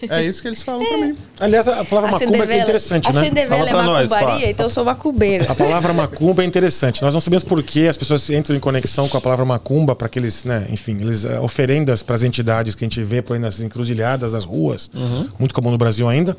É 0.08 0.24
isso 0.24 0.40
que 0.40 0.48
eles 0.48 0.62
falam 0.62 0.86
pra 0.86 0.98
mim. 0.98 1.16
aliás, 1.40 1.66
a 1.66 1.84
palavra 1.84 2.12
macumba 2.12 2.52
é 2.52 2.60
interessante, 2.60 3.12
né? 3.12 3.20
Acender 3.20 3.48
vela 3.48 3.66
Fala 3.66 3.82
é 3.82 3.86
nós, 3.86 4.10
macumbaria, 4.10 4.38
fala. 4.38 4.50
então 4.50 4.66
eu 4.66 4.70
sou 4.70 4.84
macumbeira. 4.84 5.50
A 5.50 5.54
palavra 5.54 5.92
macumba 5.92 6.42
é 6.42 6.46
interessante. 6.46 7.02
Nós 7.02 7.12
não 7.12 7.20
sabemos 7.20 7.42
por 7.42 7.60
que 7.62 7.88
as 7.88 7.96
pessoas 7.96 8.30
entram 8.30 8.56
em 8.56 8.60
conexão 8.60 9.08
com 9.08 9.18
a 9.18 9.20
palavra 9.20 9.44
macumba 9.44 9.96
para 9.96 10.06
aqueles, 10.06 10.44
né, 10.44 10.66
enfim, 10.70 10.96
eles 11.00 11.24
eh, 11.24 11.40
oferendas 11.40 12.02
para 12.02 12.14
as 12.14 12.22
entidades 12.22 12.74
que 12.74 12.84
a 12.84 12.86
gente 12.86 13.02
vê 13.02 13.20
por 13.20 13.34
aí 13.34 13.40
nas 13.40 13.60
encruzilhadas, 13.60 14.32
nas 14.32 14.44
ruas, 14.44 14.88
muito 15.38 15.54
comum 15.54 15.70
no 15.70 15.78
Brasil 15.78 16.08
ainda. 16.08 16.36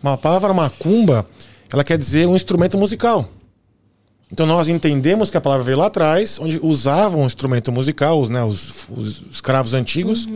Mas 0.00 0.14
a 0.14 0.16
palavra 0.16 0.54
macumba, 0.54 1.26
ela 1.72 1.82
quer 1.82 1.98
dizer 1.98 2.28
um 2.28 2.36
instrumento 2.36 2.78
musical. 2.78 3.28
Então 4.30 4.44
nós 4.44 4.68
entendemos 4.68 5.30
que 5.30 5.36
a 5.36 5.40
palavra 5.40 5.64
veio 5.64 5.78
lá 5.78 5.86
atrás, 5.86 6.38
onde 6.40 6.58
usavam 6.60 7.22
um 7.22 7.26
instrumento 7.26 7.70
musical, 7.70 8.20
os, 8.20 8.28
né, 8.28 8.42
os, 8.42 8.86
os 8.90 9.22
escravos 9.30 9.72
antigos, 9.72 10.28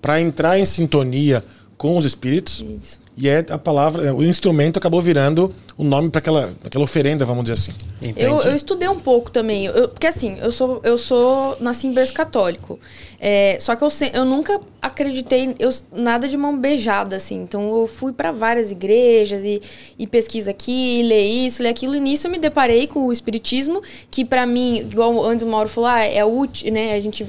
para 0.00 0.20
entrar 0.20 0.58
em 0.58 0.64
sintonia 0.64 1.44
com 1.82 1.96
os 1.96 2.04
espíritos. 2.04 2.64
Isso. 2.80 3.00
E 3.18 3.28
é 3.28 3.44
a 3.50 3.58
palavra, 3.58 4.06
é, 4.06 4.12
o 4.12 4.22
instrumento 4.22 4.78
acabou 4.78 5.02
virando 5.02 5.52
o 5.76 5.82
nome 5.82 6.10
para 6.10 6.20
aquela, 6.20 6.54
aquela 6.64 6.84
oferenda, 6.84 7.24
vamos 7.26 7.42
dizer 7.42 7.54
assim. 7.54 7.72
Eu, 8.16 8.40
eu 8.40 8.54
estudei 8.54 8.88
um 8.88 9.00
pouco 9.00 9.32
também, 9.32 9.66
eu- 9.66 9.88
porque 9.88 10.06
assim, 10.06 10.38
eu 10.40 10.52
sou, 10.52 10.80
eu 10.84 10.96
sou 10.96 11.56
nasci 11.58 11.88
em 11.88 11.92
berço 11.92 12.14
católico. 12.14 12.78
É, 13.18 13.58
só 13.60 13.74
que 13.74 13.82
eu, 13.82 13.88
eu 14.14 14.24
nunca 14.24 14.60
acreditei 14.80 15.56
eu, 15.58 15.70
nada 15.92 16.28
de 16.28 16.36
mão 16.36 16.56
beijada, 16.56 17.16
assim. 17.16 17.42
Então 17.42 17.68
eu 17.80 17.88
fui 17.88 18.12
para 18.12 18.30
várias 18.30 18.70
igrejas 18.70 19.42
e, 19.42 19.60
e 19.98 20.06
pesquisa 20.06 20.52
aqui, 20.52 21.02
lê 21.02 21.22
isso, 21.24 21.64
lê 21.64 21.68
aquilo. 21.68 21.96
E 21.96 22.00
nisso 22.00 22.28
eu 22.28 22.30
me 22.30 22.38
deparei 22.38 22.86
com 22.86 23.06
o 23.08 23.12
espiritismo, 23.12 23.82
que 24.08 24.24
pra 24.24 24.46
mim, 24.46 24.76
igual 24.78 25.24
antes 25.24 25.44
o 25.44 25.48
Mauro 25.48 25.68
falou, 25.68 25.90
ah, 25.90 26.00
é 26.04 26.24
útil, 26.24 26.72
né? 26.72 26.94
A 26.94 27.00
gente 27.00 27.26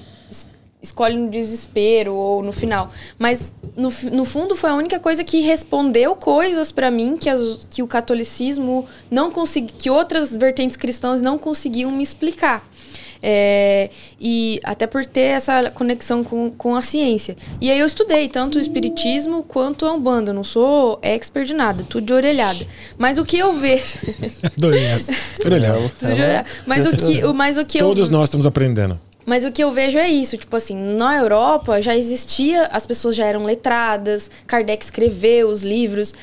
escolhe 0.83 1.15
no 1.15 1.29
desespero 1.29 2.13
ou 2.13 2.43
no 2.43 2.51
final. 2.51 2.91
Mas 3.17 3.55
no, 3.75 3.91
no 4.11 4.25
fundo 4.25 4.53
foi 4.55 4.69
a 4.69 4.75
única 4.75 4.99
coisa 4.99 5.23
que 5.23 5.39
respondeu 5.41 6.13
coisas 6.15 6.71
pra 6.73 6.91
mim 6.91 7.15
que, 7.17 7.29
as- 7.29 7.59
que 7.69 7.81
o 7.81 7.87
catolicismo 7.87 8.85
não 9.09 9.31
consegui, 9.31 9.71
que 9.77 9.89
outras 9.89 10.35
vertentes 10.35 10.75
cristãs 10.77 11.21
não 11.21 11.37
conseguiam 11.37 11.89
me 11.89 12.03
explicar. 12.03 12.67
É, 13.25 13.89
e 14.19 14.59
até 14.65 14.85
por 14.85 15.05
ter 15.05 15.21
essa 15.21 15.71
conexão 15.71 16.25
com, 16.25 16.51
com 16.51 16.75
a 16.75 16.81
ciência. 16.81 17.37
E 17.61 17.71
aí 17.71 17.79
eu 17.79 17.85
estudei 17.87 18.27
tanto 18.27 18.57
o 18.57 18.61
espiritismo 18.61 19.43
quanto 19.43 19.85
a 19.85 19.93
Umbanda. 19.93 20.31
Eu 20.31 20.35
não 20.35 20.43
sou 20.43 20.99
expert 21.01 21.47
de 21.47 21.53
nada, 21.53 21.85
tudo 21.87 22.05
de 22.05 22.11
orelhada. 22.11 22.59
Mas 22.97 23.17
o 23.17 23.23
que 23.23 23.37
eu 23.37 23.53
vejo. 23.53 23.97
Adorei 24.57 24.83
essa. 24.83 25.13
Orelhada. 25.45 25.79
tudo 25.97 26.13
de 26.15 26.21
orelhada. 26.21 26.47
Mas 26.67 26.85
o 26.85 26.97
que, 26.97 27.23
o- 27.25 27.33
mas 27.33 27.57
o 27.57 27.65
que 27.65 27.77
eu 27.77 27.87
Todos 27.87 28.09
nós 28.09 28.25
estamos 28.25 28.45
aprendendo. 28.45 28.99
Mas 29.25 29.43
o 29.45 29.51
que 29.51 29.63
eu 29.63 29.71
vejo 29.71 29.97
é 29.97 30.07
isso, 30.09 30.37
tipo 30.37 30.55
assim, 30.55 30.75
na 30.75 31.17
Europa 31.17 31.81
já 31.81 31.95
existia, 31.95 32.63
as 32.67 32.85
pessoas 32.85 33.15
já 33.15 33.25
eram 33.25 33.43
letradas, 33.45 34.29
Kardec 34.47 34.83
escreveu 34.83 35.49
os 35.49 35.61
livros. 35.61 36.13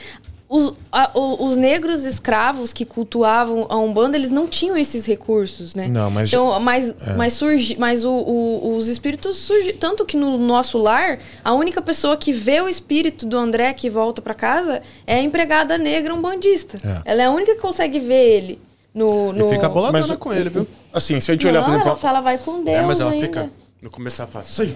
Os, 0.52 0.72
a- 0.90 1.12
o- 1.14 1.44
os 1.44 1.56
negros 1.56 2.04
escravos 2.04 2.72
que 2.72 2.84
cultuavam 2.84 3.66
a 3.68 3.76
Umbanda, 3.78 4.16
eles 4.16 4.30
não 4.30 4.48
tinham 4.48 4.76
esses 4.76 5.06
recursos, 5.06 5.76
né? 5.76 5.86
Não, 5.86 6.10
mas- 6.10 6.28
Então, 6.28 6.58
mas, 6.58 6.92
mas, 7.16 7.34
surgi, 7.34 7.76
mas 7.78 8.04
o- 8.04 8.10
o- 8.10 8.74
os 8.76 8.88
espíritos 8.88 9.36
surgem. 9.36 9.76
Tanto 9.76 10.04
que 10.04 10.16
no 10.16 10.36
nosso 10.38 10.76
lar, 10.76 11.20
a 11.44 11.52
única 11.54 11.80
pessoa 11.80 12.16
que 12.16 12.32
vê 12.32 12.60
o 12.60 12.68
espírito 12.68 13.24
do 13.26 13.38
André 13.38 13.72
que 13.74 13.88
volta 13.88 14.20
pra 14.20 14.34
casa 14.34 14.82
é 15.06 15.14
a 15.14 15.22
empregada 15.22 15.78
negra 15.78 16.12
umbandista. 16.12 16.78
É. 16.84 17.12
Ela 17.12 17.22
é 17.22 17.26
a 17.26 17.30
única 17.30 17.54
que 17.54 17.60
consegue 17.60 18.00
ver 18.00 18.30
ele. 18.38 18.58
No, 18.92 19.32
no... 19.32 19.46
E 19.46 19.54
fica 19.54 19.68
boladona 19.68 20.04
Mas 20.04 20.16
com 20.16 20.32
ele, 20.32 20.50
viu? 20.50 20.66
Assim, 20.92 21.20
se 21.20 21.30
a 21.30 21.34
gente 21.34 21.46
olhar, 21.46 21.62
por 21.62 21.70
exemplo. 21.70 21.88
ela 21.88 21.96
fala, 21.96 22.20
vai 22.20 22.38
com 22.38 22.64
Deus 22.64 22.78
É, 22.78 22.82
mas 22.82 23.00
ela 23.00 23.10
ainda. 23.12 23.26
fica. 23.26 23.50
No 23.82 23.90
começo 23.90 24.20
ela 24.20 24.30
fala, 24.30 24.44
sim. 24.44 24.74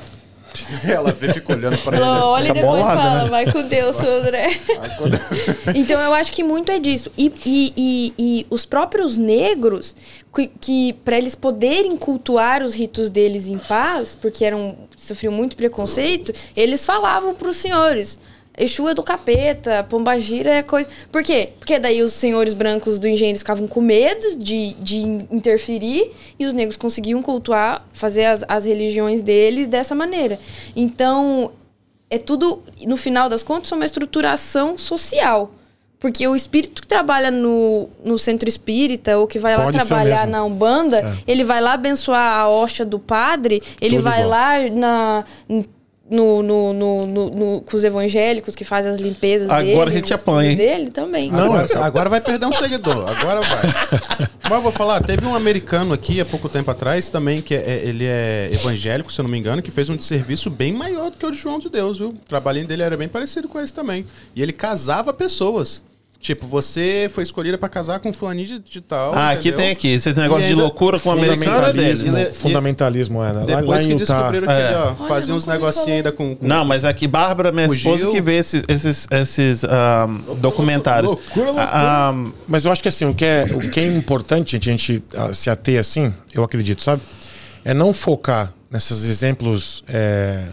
Ela 0.87 1.11
vê, 1.13 1.33
fica 1.33 1.53
olhando 1.53 1.77
pra 1.79 1.97
ele. 1.97 2.07
Ela 2.07 2.27
olha 2.29 2.45
e 2.45 2.47
Fica 2.47 2.55
depois 2.61 2.81
bolada, 2.81 3.01
fala, 3.03 3.25
né? 3.25 3.29
vai 3.29 3.53
com 3.53 3.63
Deus, 3.63 3.97
seu 3.97 4.09
André. 4.21 4.47
Então 5.75 6.01
eu 6.01 6.15
acho 6.15 6.31
que 6.33 6.45
muito 6.45 6.71
é 6.71 6.79
disso. 6.79 7.11
E, 7.19 7.33
e, 7.45 7.73
e, 7.77 8.15
e 8.17 8.47
os 8.49 8.65
próprios 8.65 9.17
negros, 9.17 9.97
que, 10.33 10.47
que 10.47 10.93
para 11.05 11.19
eles 11.19 11.35
poderem 11.35 11.97
cultuar 11.97 12.63
os 12.63 12.73
ritos 12.73 13.11
deles 13.11 13.49
em 13.49 13.59
paz, 13.59 14.15
porque 14.21 14.45
eram 14.45 14.77
sofriam 14.97 15.33
muito 15.33 15.57
preconceito, 15.57 16.33
eles 16.57 16.87
falavam 16.87 17.35
para 17.35 17.49
os 17.49 17.57
senhores. 17.57 18.17
Exu 18.57 18.89
é 18.89 18.95
do 18.95 19.03
capeta, 19.03 19.83
Pombagira 19.85 20.51
é 20.51 20.63
coisa. 20.63 20.89
Por 21.11 21.23
quê? 21.25 21.51
Porque 21.59 21.79
daí 21.79 22.03
os 22.03 22.13
senhores 22.13 22.55
brancos 22.55 22.99
do 23.01 23.09
engenho 23.09 23.37
ficavam 23.37 23.67
com 23.67 23.81
medo 23.81 24.37
de, 24.37 24.75
de 24.75 25.01
interferir 25.31 26.13
e 26.39 26.47
os 26.47 26.53
negros 26.53 26.77
conseguiam 26.77 27.21
cultuar, 27.21 27.85
fazer 27.93 28.27
as, 28.27 28.45
as 28.47 28.65
religiões 28.65 29.21
deles 29.23 29.67
dessa 29.67 29.95
maneira. 29.95 30.39
Então, 30.77 31.51
é 32.09 32.17
tudo, 32.17 32.63
no 32.87 32.97
final 32.97 33.29
das 33.29 33.43
contas, 33.43 33.73
é 33.73 33.75
uma 33.75 33.85
estruturação 33.85 34.79
social. 34.79 35.51
Porque 35.99 36.29
o 36.29 36.37
espírito 36.37 36.83
que 36.83 36.87
trabalha 36.89 37.31
no, 37.31 37.89
no 38.05 38.19
centro 38.19 38.47
espírita 38.47 39.17
ou 39.17 39.27
que 39.27 39.39
vai 39.39 39.57
lá 39.57 39.65
Pode 39.65 39.79
ser 39.81 39.87
trabalhar 39.87 40.27
na 40.27 40.45
Umbanda, 40.45 40.99
É. 41.01 41.15
ele 41.27 41.43
vai 41.43 41.63
lá 41.63 41.73
abençoar 41.73 42.41
a 42.41 42.49
hóstia 42.49 42.85
do 42.85 42.99
padre, 42.99 43.63
ele 43.81 43.97
Tudo 43.97 44.05
vai 44.05 44.21
igual. 44.23 44.31
lá 44.31 44.59
na. 44.71 45.25
No, 46.11 46.43
no, 46.43 46.75
no, 46.75 47.07
no- 47.07 47.31
no- 47.31 47.61
com 47.63 47.77
os 47.77 47.83
evangélicos 47.83 48.55
que 48.55 48.63
fazem 48.63 48.93
as 48.93 49.01
limpezas 49.01 49.49
Agora 49.49 49.65
dele, 49.65 49.81
a 49.91 49.91
gente 49.91 50.13
apanha, 50.13 50.51
hein? 50.51 50.57
dele 50.57 50.91
também. 50.91 51.31
Agora, 51.35 51.67
agora 51.83 52.09
vai 52.11 52.21
perder 52.21 52.45
um 52.45 52.53
seguidor. 52.53 53.09
Agora 53.09 53.41
vai. 53.41 54.29
Mas 54.45 54.53
eu 54.53 54.61
vou 54.61 54.71
falar, 54.71 55.01
teve 55.01 55.25
um 55.27 55.35
americano 55.35 55.95
aqui 55.95 56.21
há 56.21 56.25
pouco 56.27 56.47
tempo 56.47 56.71
atrás 56.71 57.09
também, 57.09 57.41
que 57.41 57.55
é- 57.55 57.81
ele 57.87 58.05
é 58.05 58.51
evangélico, 58.53 59.11
se 59.11 59.19
eu 59.19 59.23
não 59.23 59.31
me 59.31 59.39
engano, 59.39 59.63
que 59.63 59.71
fez 59.71 59.89
um 59.89 59.99
serviço 59.99 60.51
bem 60.51 60.75
maior 60.75 61.11
do 61.11 61.17
que 61.17 61.25
o 61.25 61.31
de 61.31 61.39
João 61.39 61.59
de 61.59 61.71
Deus, 61.71 61.99
viu? 61.99 62.09
O 62.11 62.29
trabalhinho 62.29 62.67
dele 62.67 62.83
era 62.83 62.99
bem 62.99 63.09
parecido 63.09 63.49
com 63.49 63.59
esse 63.59 63.73
também. 63.73 64.05
E 64.37 64.43
ele 64.43 64.53
casava 64.53 65.11
pessoas. 65.15 65.81
Tipo, 66.25 66.47
você 66.47 67.07
foi 67.13 67.23
escolhida 67.23 67.59
pra 67.59 67.69
casar 67.69 68.01
com 68.01 68.09
um 68.09 68.13
fulaninho 68.15 68.47
de, 68.47 68.59
de 68.59 68.81
tal. 68.81 69.13
Ah, 69.15 69.33
aqui 69.33 69.49
entendeu? 69.49 69.59
tem 69.59 69.71
aqui. 69.73 69.89
Esse 69.89 70.11
negócio 70.15 70.45
E 70.45 70.47
de 70.47 70.51
ainda- 70.53 70.63
loucura 70.63 70.99
com 70.99 71.13
é 71.13 71.17
deles. 71.21 71.39
Fundamentalismo, 71.39 72.13
né? 72.13 72.25
fundamentalismo 72.33 73.23
é, 73.23 73.27
né? 73.27 73.33
Lá, 73.35 73.41
lá 73.41 73.61
Depois 73.61 73.83
em 73.85 73.89
que 73.89 73.93
Utah. 74.03 74.15
descobriram 74.15 74.47
que 74.47 74.53
É. 74.55 74.67
ele 74.69 74.75
ó, 74.75 74.87
Olha, 74.99 75.09
fazia 75.09 75.35
uns 75.35 75.45
negocinhos 75.45 75.89
ainda 75.89 76.11
com, 76.11 76.35
com 76.35 76.47
Não, 76.47 76.65
mas 76.65 76.87
aqui, 76.87 77.07
Bárbara, 77.07 77.53
minha 77.53 77.69
Fugiu. 77.69 77.95
esposa, 77.95 78.11
que 78.11 78.23
vê 78.23 78.39
esses, 78.39 78.65
esses, 78.67 79.07
esses 79.11 79.65
ah, 79.65 80.09
documentários. 80.39 81.11
loucura, 81.11 81.45
loucura. 81.47 81.63
Ah, 81.71 82.09
ah, 82.15 82.31
Mas 82.49 82.65
eu 82.65 82.73
acho 82.73 82.83
que 82.83 82.89
assim, 82.89 83.05
o 83.05 83.15
que 83.15 83.25
é, 83.27 83.45
o 83.53 83.69
que 83.69 83.79
é 83.81 83.87
importante 83.87 84.57
a 84.57 84.59
gente 84.59 85.05
ah, 85.15 85.31
se 85.35 85.51
ater 85.51 85.79
assim, 85.79 86.11
eu 86.33 86.43
acredito, 86.43 86.81
sabe? 86.83 87.03
É 87.67 87.75
não 87.75 87.93
focar 87.93 88.51
nesses 88.71 89.05
exemplos 89.05 89.85
é, 89.87 90.45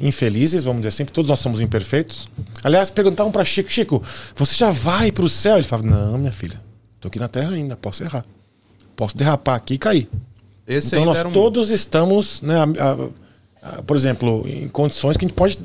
infelizes, 0.00 0.64
vamos 0.64 0.80
dizer 0.80 0.88
assim, 0.88 1.04
porque 1.04 1.14
todos 1.14 1.28
nós 1.28 1.38
somos 1.38 1.60
imperfeitos. 1.60 2.28
Aliás, 2.64 2.90
perguntavam 2.90 3.30
para 3.32 3.44
Chico, 3.44 3.70
Chico, 3.70 4.02
você 4.34 4.54
já 4.56 4.70
vai 4.70 5.10
para 5.12 5.24
o 5.24 5.28
céu? 5.28 5.56
Ele 5.56 5.64
falava, 5.64 5.88
não, 5.88 6.18
minha 6.18 6.32
filha, 6.32 6.60
tô 7.00 7.08
aqui 7.08 7.18
na 7.18 7.28
Terra 7.28 7.50
ainda, 7.52 7.76
posso 7.76 8.02
errar. 8.02 8.24
Posso 8.96 9.16
derrapar 9.16 9.56
aqui 9.56 9.74
e 9.74 9.78
cair. 9.78 10.08
Esse 10.66 10.88
então 10.88 11.04
nós 11.04 11.24
um- 11.24 11.30
todos 11.32 11.70
estamos, 11.70 12.42
né, 12.42 12.54
a- 12.56 12.64
a- 12.92 13.08
ah, 13.62 13.82
por 13.82 13.96
exemplo, 13.96 14.44
em 14.46 14.68
condições 14.68 15.16
que 15.16 15.24
a 15.24 15.28
gente 15.28 15.36
pode 15.36 15.58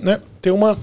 né, 0.00 0.20
ter 0.40 0.50
uma, 0.52 0.78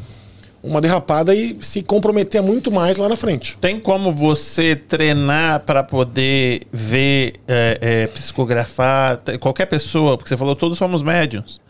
uma 0.62 0.82
derrapada 0.82 1.34
e 1.34 1.58
se 1.62 1.82
comprometer 1.82 2.42
muito 2.42 2.70
mais 2.72 2.98
lá 2.98 3.08
na 3.08 3.16
frente. 3.16 3.58
Tem 3.62 3.78
como 3.78 4.12
você 4.12 4.76
treinar 4.76 5.62
para 5.62 5.82
poder 5.84 6.62
ver, 6.74 7.36
é, 7.48 7.78
é, 7.82 8.08
psicografar, 8.08 9.22
qualquer 9.40 9.66
pessoa, 9.68 10.18
porque 10.18 10.28
você 10.30 10.38
falou 10.38 10.56
todos 10.56 10.78
somos 10.78 11.02
médiums. 11.02 11.62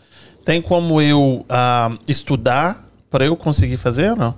Tem 0.44 0.60
como 0.60 1.00
eu 1.00 1.44
ah, 1.48 1.92
estudar 2.08 2.88
para 3.10 3.24
eu 3.24 3.36
conseguir 3.36 3.76
fazer 3.76 4.16
não? 4.16 4.34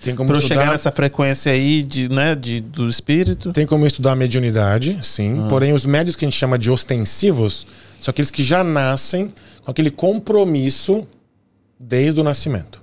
Tem 0.00 0.14
como 0.14 0.28
Para 0.28 0.36
eu 0.36 0.40
estudar, 0.40 0.60
chegar 0.60 0.72
nessa 0.72 0.92
frequência 0.92 1.50
aí 1.50 1.82
de, 1.82 2.08
né, 2.08 2.34
de, 2.34 2.60
do 2.60 2.88
espírito? 2.88 3.52
tem 3.52 3.66
como 3.66 3.84
estudar 3.86 4.12
a 4.12 4.16
mediunidade, 4.16 4.98
sim. 5.02 5.34
Ah. 5.44 5.48
Porém, 5.48 5.72
os 5.72 5.84
médios 5.84 6.14
que 6.14 6.24
a 6.24 6.28
gente 6.28 6.38
chama 6.38 6.58
de 6.58 6.70
ostensivos 6.70 7.66
são 8.00 8.10
aqueles 8.10 8.30
que 8.30 8.42
já 8.42 8.62
nascem 8.62 9.32
com 9.64 9.70
aquele 9.70 9.90
compromisso 9.90 11.06
desde 11.78 12.20
o 12.20 12.24
nascimento. 12.24 12.80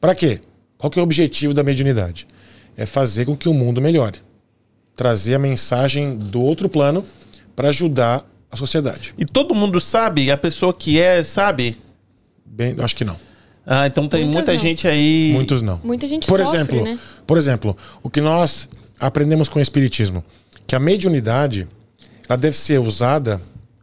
Para 0.00 0.14
quê? 0.14 0.40
Qual 0.78 0.90
que 0.90 0.98
é 0.98 1.02
o 1.02 1.04
objetivo 1.04 1.52
da 1.52 1.62
mediunidade? 1.62 2.26
É 2.76 2.86
fazer 2.86 3.24
com 3.24 3.36
que 3.36 3.48
o 3.48 3.54
mundo 3.54 3.80
melhore. 3.80 4.18
Trazer 4.94 5.34
a 5.34 5.38
mensagem 5.38 6.16
do 6.16 6.40
outro 6.40 6.68
plano 6.68 7.04
para 7.56 7.70
ajudar 7.70 8.24
a 8.50 8.56
sociedade. 8.56 9.12
E 9.18 9.24
todo 9.24 9.54
mundo 9.54 9.80
sabe? 9.80 10.30
A 10.30 10.36
pessoa 10.36 10.72
que 10.72 11.00
é, 11.00 11.24
sabe? 11.24 11.76
Bem, 12.54 12.74
acho 12.78 12.94
que 12.94 13.04
não. 13.04 13.16
Ah, 13.66 13.86
então 13.86 14.06
tem 14.08 14.20
Muitas 14.24 14.34
muita 14.34 14.52
não. 14.52 14.58
gente 14.58 14.86
aí. 14.86 15.30
Muitos 15.32 15.60
não. 15.60 15.80
Muita 15.82 16.06
gente 16.06 16.26
Por 16.26 16.38
sofre, 16.38 16.56
exemplo, 16.58 16.84
né? 16.84 16.98
por 17.26 17.36
exemplo, 17.36 17.76
o 18.02 18.08
que 18.08 18.20
nós 18.20 18.68
aprendemos 19.00 19.48
com 19.48 19.58
o 19.58 19.62
espiritismo, 19.62 20.22
que 20.66 20.76
a 20.76 20.78
mediunidade 20.78 21.66
ela 22.28 22.36
deve 22.36 22.56
ser 22.56 22.78
usada 22.78 23.40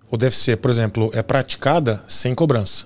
ou 0.09 0.17
deve 0.17 0.35
ser, 0.35 0.57
por 0.57 0.71
exemplo, 0.71 1.09
é 1.13 1.21
praticada 1.21 2.01
sem 2.07 2.33
cobrança. 2.33 2.85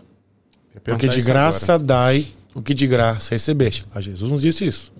Porque 0.84 1.07
de 1.07 1.22
graça 1.22 1.74
agora. 1.74 1.88
dai 1.88 2.28
o 2.53 2.62
que 2.62 2.74
de 2.74 2.88
graça 2.88 3.36
recebeste. 3.36 3.86
A 3.94 4.02
Jesus 4.02 4.32
nos 4.32 4.41
disse 4.41 4.66
isso. 4.66 4.91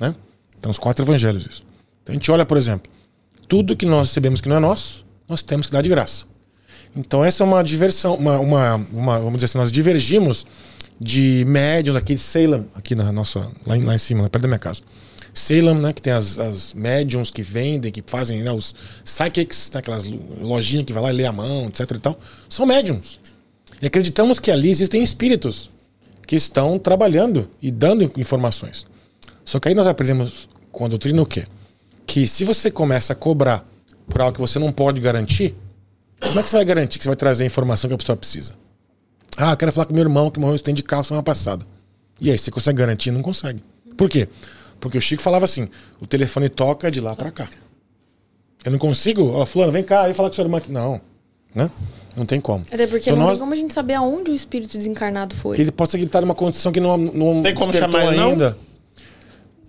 Né? 0.00 0.14
Então, 0.58 0.70
os 0.70 0.78
quatro 0.78 1.04
evangelhos 1.04 1.46
isso. 1.46 1.64
Então, 2.02 2.12
a 2.12 2.14
gente 2.14 2.30
olha, 2.30 2.44
por 2.44 2.56
exemplo, 2.56 2.90
tudo 3.46 3.76
que 3.76 3.86
nós 3.86 4.08
recebemos 4.08 4.40
que 4.40 4.48
não 4.48 4.56
é 4.56 4.60
nosso, 4.60 5.06
nós 5.28 5.42
temos 5.42 5.66
que 5.66 5.72
dar 5.72 5.82
de 5.82 5.88
graça. 5.88 6.24
Então, 6.96 7.24
essa 7.24 7.44
é 7.44 7.46
uma 7.46 7.62
diversão, 7.62 8.14
uma, 8.14 8.38
uma, 8.38 8.74
uma- 8.92 9.18
vamos 9.18 9.34
dizer 9.36 9.46
assim, 9.46 9.58
nós 9.58 9.70
divergimos 9.72 10.46
de 11.00 11.44
médiums 11.46 11.96
aqui 11.96 12.14
de 12.14 12.20
Salem, 12.20 12.66
aqui 12.74 12.94
na 12.94 13.12
nossa, 13.12 13.50
lá 13.66 13.76
em, 13.76 13.82
lá 13.82 13.94
em 13.94 13.98
cima, 13.98 14.28
perto 14.28 14.42
da 14.42 14.48
minha 14.48 14.58
casa. 14.58 14.80
Salem, 15.32 15.74
né, 15.76 15.92
que 15.92 16.02
tem 16.02 16.12
as, 16.12 16.38
as 16.38 16.74
médiums 16.74 17.30
que 17.30 17.42
vendem, 17.42 17.92
que 17.92 18.02
fazem 18.04 18.42
né, 18.42 18.50
os 18.50 18.74
psychics, 19.04 19.70
né, 19.72 19.78
aquelas 19.78 20.04
lojinhas 20.40 20.84
que 20.86 20.92
vai 20.92 21.02
lá 21.04 21.10
e 21.12 21.16
lê 21.16 21.26
a 21.26 21.32
mão, 21.32 21.66
etc 21.68 21.90
e 21.92 21.98
tal, 22.00 22.18
são 22.48 22.66
médiums. 22.66 23.20
E 23.80 23.86
acreditamos 23.86 24.40
que 24.40 24.50
ali 24.50 24.70
existem 24.70 25.02
espíritos 25.04 25.70
que 26.26 26.34
estão 26.34 26.78
trabalhando 26.78 27.48
e 27.62 27.70
dando 27.70 28.10
informações. 28.16 28.86
Só 29.44 29.60
que 29.60 29.68
aí 29.68 29.74
nós 29.74 29.86
aprendemos 29.86 30.48
com 30.72 30.84
a 30.84 30.88
doutrina 30.88 31.22
o 31.22 31.26
quê? 31.26 31.44
Que 32.06 32.26
se 32.26 32.44
você 32.44 32.70
começa 32.70 33.12
a 33.12 33.16
cobrar 33.16 33.64
por 34.08 34.20
algo 34.20 34.34
que 34.34 34.40
você 34.40 34.58
não 34.58 34.72
pode 34.72 35.00
garantir, 35.00 35.54
como 36.20 36.40
é 36.40 36.42
que 36.42 36.48
você 36.48 36.56
vai 36.56 36.64
garantir 36.64 36.98
que 36.98 37.04
você 37.04 37.08
vai 37.08 37.16
trazer 37.16 37.44
a 37.44 37.46
informação 37.46 37.88
que 37.88 37.94
a 37.94 37.98
pessoa 37.98 38.16
precisa? 38.16 38.54
Ah, 39.36 39.52
eu 39.52 39.56
quero 39.56 39.72
falar 39.72 39.86
com 39.86 39.94
meu 39.94 40.02
irmão 40.02 40.30
que 40.30 40.40
morreu 40.40 40.58
em 40.66 40.74
de 40.74 40.82
carro 40.82 41.04
semana 41.04 41.22
passada. 41.22 41.64
E 42.20 42.30
aí, 42.30 42.38
você 42.38 42.50
consegue 42.50 42.78
garantir? 42.78 43.10
Não 43.12 43.22
consegue. 43.22 43.62
Por 43.96 44.08
quê? 44.08 44.28
Porque 44.80 44.98
o 44.98 45.00
Chico 45.00 45.22
falava 45.22 45.44
assim: 45.44 45.68
o 46.00 46.06
telefone 46.06 46.48
toca 46.48 46.90
de 46.90 47.00
lá 47.00 47.14
pra 47.14 47.30
cá. 47.30 47.48
Eu 48.64 48.72
não 48.72 48.78
consigo, 48.78 49.22
ó, 49.30 49.46
fulano, 49.46 49.70
vem 49.70 49.84
cá, 49.84 50.08
eu 50.08 50.14
falar 50.14 50.28
com 50.28 50.34
sua 50.34 50.42
irmã 50.44 50.58
aqui. 50.58 50.72
Não, 50.72 51.00
né? 51.54 51.70
Não 52.16 52.26
tem 52.26 52.40
como. 52.40 52.64
Até 52.72 52.86
porque 52.88 53.08
Então 53.10 53.16
não 53.16 53.26
nós- 53.26 53.36
tem 53.38 53.40
como 53.40 53.52
a 53.52 53.56
gente 53.56 53.72
saber 53.72 53.94
aonde 53.94 54.32
o 54.32 54.34
espírito 54.34 54.76
desencarnado 54.76 55.36
foi. 55.36 55.60
Ele 55.60 55.70
pode 55.70 55.92
ser 55.92 55.98
que 55.98 56.02
ele 56.04 56.10
tá 56.10 56.20
numa 56.20 56.34
condição 56.34 56.72
que 56.72 56.80
não, 56.80 56.96
não 56.96 57.42
Tem 57.42 57.54
como 57.54 57.72
chamar 57.72 58.06
ele, 58.08 58.16
não? 58.16 58.30
ainda. 58.32 58.58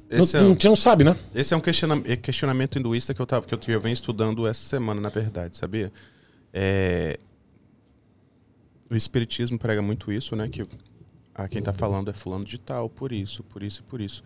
Esse 0.09 0.37
é, 0.37 0.39
não, 0.39 0.47
um- 0.47 0.49
a 0.49 0.53
gente 0.53 0.67
não 0.67 0.75
sabe, 0.75 1.03
né? 1.03 1.15
esse 1.35 1.53
é 1.53 1.57
um 1.57 1.59
questiona- 1.59 2.01
é 2.05 2.15
questionamento 2.15 2.79
hinduísta 2.79 3.13
que 3.13 3.21
eu, 3.21 3.27
tava, 3.27 3.45
que 3.45 3.53
eu, 3.53 3.59
eu 3.67 3.79
venho 3.79 3.93
estudando 3.93 4.47
essa 4.47 4.67
semana, 4.67 4.99
na 4.99 5.09
verdade, 5.09 5.55
sabia? 5.55 5.91
É, 6.53 7.19
o 8.89 8.95
espiritismo 8.95 9.57
prega 9.59 9.81
muito 9.81 10.11
isso, 10.11 10.35
né? 10.35 10.47
Que 10.47 10.63
ah, 11.35 11.47
quem 11.47 11.61
tá 11.61 11.71
falando 11.73 12.09
é 12.09 12.13
fulano 12.13 12.43
de 12.45 12.57
tal, 12.57 12.89
por 12.89 13.11
isso, 13.11 13.43
por 13.43 13.61
isso 13.63 13.81
e 13.81 13.89
por 13.89 14.01
isso. 14.01 14.23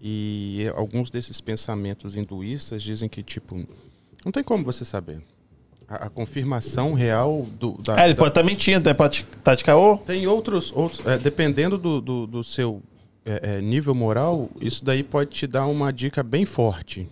E 0.00 0.70
alguns 0.74 1.10
desses 1.10 1.40
pensamentos 1.40 2.16
hinduístas 2.16 2.82
dizem 2.82 3.08
que, 3.08 3.22
tipo, 3.22 3.66
não 4.24 4.32
tem 4.32 4.42
como 4.42 4.64
você 4.64 4.84
saber. 4.84 5.20
A, 5.88 6.06
a 6.06 6.10
confirmação 6.10 6.92
real 6.94 7.46
do, 7.58 7.72
da, 7.82 8.00
É, 8.00 8.04
ele 8.04 8.14
da- 8.14 8.18
pode 8.18 8.30
estar 8.30 8.42
mentindo, 8.44 8.88
né? 8.88 8.94
pode 8.94 9.26
estar 9.38 9.54
de 9.54 9.64
caô. 9.64 9.96
tem 9.98 10.26
outros, 10.26 10.72
outros 10.74 11.04
é, 11.06 11.16
dependendo 11.18 11.78
do, 11.78 12.00
do, 12.00 12.26
do 12.26 12.44
seu 12.44 12.82
é, 13.24 13.56
é, 13.56 13.60
nível 13.60 13.94
moral, 13.94 14.50
isso 14.60 14.84
daí 14.84 15.02
pode 15.02 15.30
te 15.30 15.46
dar 15.46 15.66
uma 15.66 15.92
dica 15.92 16.22
bem 16.22 16.44
forte. 16.44 17.08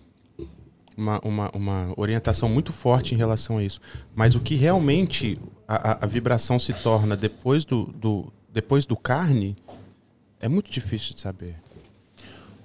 Uma, 0.97 1.19
uma, 1.23 1.51
uma 1.53 1.93
orientação 1.95 2.49
muito 2.49 2.73
forte 2.73 3.13
em 3.13 3.17
relação 3.17 3.59
a 3.59 3.63
isso. 3.63 3.79
Mas 4.15 4.33
o 4.33 4.39
que 4.39 4.55
realmente 4.55 5.37
a, 5.67 6.03
a- 6.03 6.07
vibração 6.07 6.57
se 6.57 6.73
torna 6.73 7.15
depois 7.15 7.63
do, 7.65 7.83
do, 7.95 8.33
depois 8.51 8.83
do 8.83 8.95
carne 8.97 9.55
é 10.41 10.47
muito 10.47 10.71
difícil 10.71 11.13
de 11.13 11.19
saber. 11.21 11.55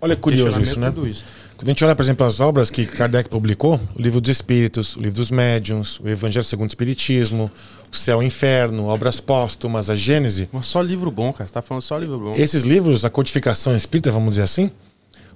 Olha 0.00 0.16
que 0.16 0.22
curioso 0.22 0.60
isso, 0.62 0.80
né? 0.80 0.88
Hinduísta. 0.88 1.22
Quando 1.56 1.68
a 1.68 1.70
gente 1.72 1.84
olha, 1.84 1.94
por 1.94 2.02
exemplo, 2.02 2.26
as 2.26 2.40
obras 2.40 2.70
que 2.70 2.86
Kardec 2.86 3.28
publicou, 3.28 3.78
o 3.94 4.00
Livro 4.02 4.20
dos 4.20 4.30
Espíritos, 4.30 4.96
o 4.96 5.00
Livro 5.00 5.14
dos 5.16 5.30
Médiuns, 5.30 6.00
o 6.00 6.08
Evangelho 6.08 6.42
segundo 6.44 6.68
o 6.68 6.72
Espiritismo, 6.72 7.50
o 7.92 7.96
Céu 7.96 8.20
e 8.20 8.24
o 8.24 8.26
Inferno, 8.26 8.86
obras 8.86 9.20
póstumas, 9.20 9.88
a 9.90 9.94
Gênese, 9.94 10.48
Mas 10.50 10.66
só 10.66 10.80
livro 10.82 11.10
bom, 11.10 11.32
cara. 11.32 11.46
Você 11.46 11.52
tá 11.52 11.62
falando 11.62 11.82
só 11.82 11.96
livro 11.98 12.18
bom. 12.18 12.32
esses 12.34 12.62
livros, 12.62 13.04
a 13.04 13.10
codificação 13.10 13.76
espírita, 13.76 14.10
vamos 14.10 14.30
dizer 14.30 14.42
assim, 14.42 14.70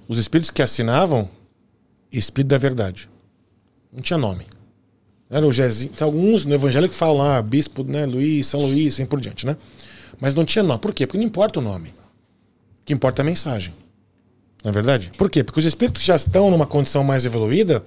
os 0.08 0.18
espíritos 0.18 0.50
que 0.50 0.62
assinavam, 0.62 1.28
Espírito 2.18 2.48
da 2.48 2.58
Verdade. 2.58 3.08
Não 3.92 4.00
tinha 4.00 4.18
nome. 4.18 4.46
Era 5.28 5.46
o 5.46 5.52
Jezinho. 5.52 5.92
Tem 5.92 6.04
alguns 6.04 6.44
no 6.44 6.54
Evangelho 6.54 6.88
que 6.88 6.94
falam 6.94 7.18
lá, 7.18 7.42
Bispo 7.42 7.82
né, 7.82 8.06
Luís, 8.06 8.46
São 8.46 8.60
Luís, 8.60 8.94
assim 8.94 9.06
por 9.06 9.20
diante, 9.20 9.44
né? 9.44 9.56
Mas 10.20 10.34
não 10.34 10.44
tinha 10.44 10.62
nome. 10.62 10.80
Por 10.80 10.94
quê? 10.94 11.06
Porque 11.06 11.18
não 11.18 11.24
importa 11.24 11.58
o 11.58 11.62
nome. 11.62 11.88
O 11.88 12.84
que 12.84 12.92
importa 12.92 13.20
é 13.20 13.22
a 13.22 13.26
mensagem. 13.26 13.74
Não 14.62 14.70
é 14.70 14.72
verdade? 14.72 15.12
Por 15.16 15.30
quê? 15.30 15.42
Porque 15.42 15.60
os 15.60 15.66
espíritos 15.66 16.02
já 16.02 16.16
estão 16.16 16.50
numa 16.50 16.66
condição 16.66 17.02
mais 17.04 17.24
evoluída, 17.24 17.84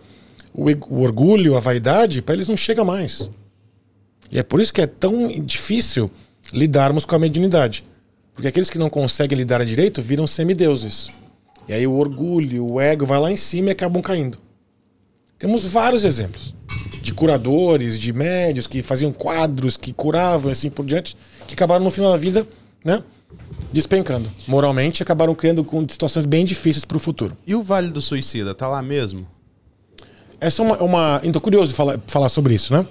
o, 0.54 0.66
o 0.90 1.02
orgulho, 1.02 1.56
a 1.56 1.60
vaidade, 1.60 2.22
para 2.22 2.36
eles 2.36 2.48
não 2.48 2.58
chega 2.58 2.84
mais. 2.84 3.30
E 4.32 4.38
é 4.38 4.44
por 4.44 4.60
isso 4.60 4.74
que 4.74 4.82
é 4.82 4.88
tão 4.88 5.28
difícil 5.44 6.12
lidarmos 6.54 7.06
com 7.06 7.16
a 7.16 7.20
mediunidade. 7.20 7.84
Porque 8.34 8.48
aqueles 8.48 8.70
que 8.70 8.78
não 8.78 8.90
conseguem 8.90 9.38
lidar 9.38 9.64
direito 9.66 10.02
viram 10.02 10.26
semideuses. 10.28 11.10
E 11.70 11.74
aí 11.74 11.86
o 11.86 11.94
orgulho, 11.94 12.66
o 12.66 12.82
ego 12.82 13.06
vai 13.06 13.20
lá 13.20 13.32
em 13.32 13.38
cima 13.38 13.70
e 13.70 13.72
acabam 13.72 14.02
caindo. 14.02 14.40
Temos 15.38 15.64
vários 15.66 16.04
exemplos 16.04 16.56
de 17.02 17.14
curadores, 17.14 17.98
de 17.98 18.12
médios 18.12 18.66
que 18.66 18.82
faziam 18.82 19.14
quadros, 19.14 19.78
que 19.78 19.94
curavam 19.94 20.50
e 20.50 20.54
assim 20.54 20.70
por 20.70 20.84
diante, 20.84 21.16
que 21.48 21.54
acabaram 21.54 21.84
no 21.84 21.92
final 21.92 22.12
da 22.12 22.18
vida, 22.18 22.46
né, 22.84 23.04
despencando. 23.72 24.30
Moralmente, 24.48 25.04
acabaram 25.04 25.34
criando 25.36 25.64
com 25.64 25.88
situações 25.88 26.26
bem 26.26 26.44
difíceis 26.44 26.84
para 26.84 26.98
o 26.98 27.00
futuro. 27.00 27.38
E 27.46 27.54
o 27.54 27.62
Vale 27.62 27.92
do 27.92 28.02
Suicida, 28.02 28.56
tá 28.56 28.68
lá 28.68 28.82
mesmo? 28.82 29.28
Essa 30.42 30.64
é 30.64 30.66
uma. 30.66 30.84
uma 30.84 31.22
então, 31.24 31.40
curioso 31.40 31.74
falar, 31.76 32.00
falar 32.08 32.30
sobre 32.30 32.56
isso, 32.56 32.74
né? 32.74 32.86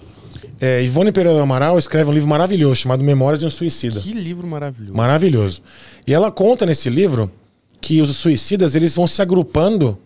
É, 0.60 0.82
Ivone 0.82 1.12
Pereira 1.12 1.36
do 1.36 1.42
Amaral 1.42 1.78
escreve 1.78 2.10
um 2.10 2.12
livro 2.12 2.28
maravilhoso 2.28 2.76
chamado 2.76 3.02
Memórias 3.02 3.40
de 3.40 3.46
um 3.46 3.50
Suicida. 3.50 4.00
Que 4.00 4.12
livro 4.12 4.46
maravilhoso. 4.46 4.96
Maravilhoso. 4.96 5.62
E 6.06 6.14
ela 6.14 6.30
conta 6.30 6.66
nesse 6.66 6.88
livro 6.90 7.30
que 7.80 8.00
os 8.02 8.16
suicidas 8.16 8.74
eles 8.74 8.94
vão 8.94 9.06
se 9.06 9.20
agrupando 9.22 9.98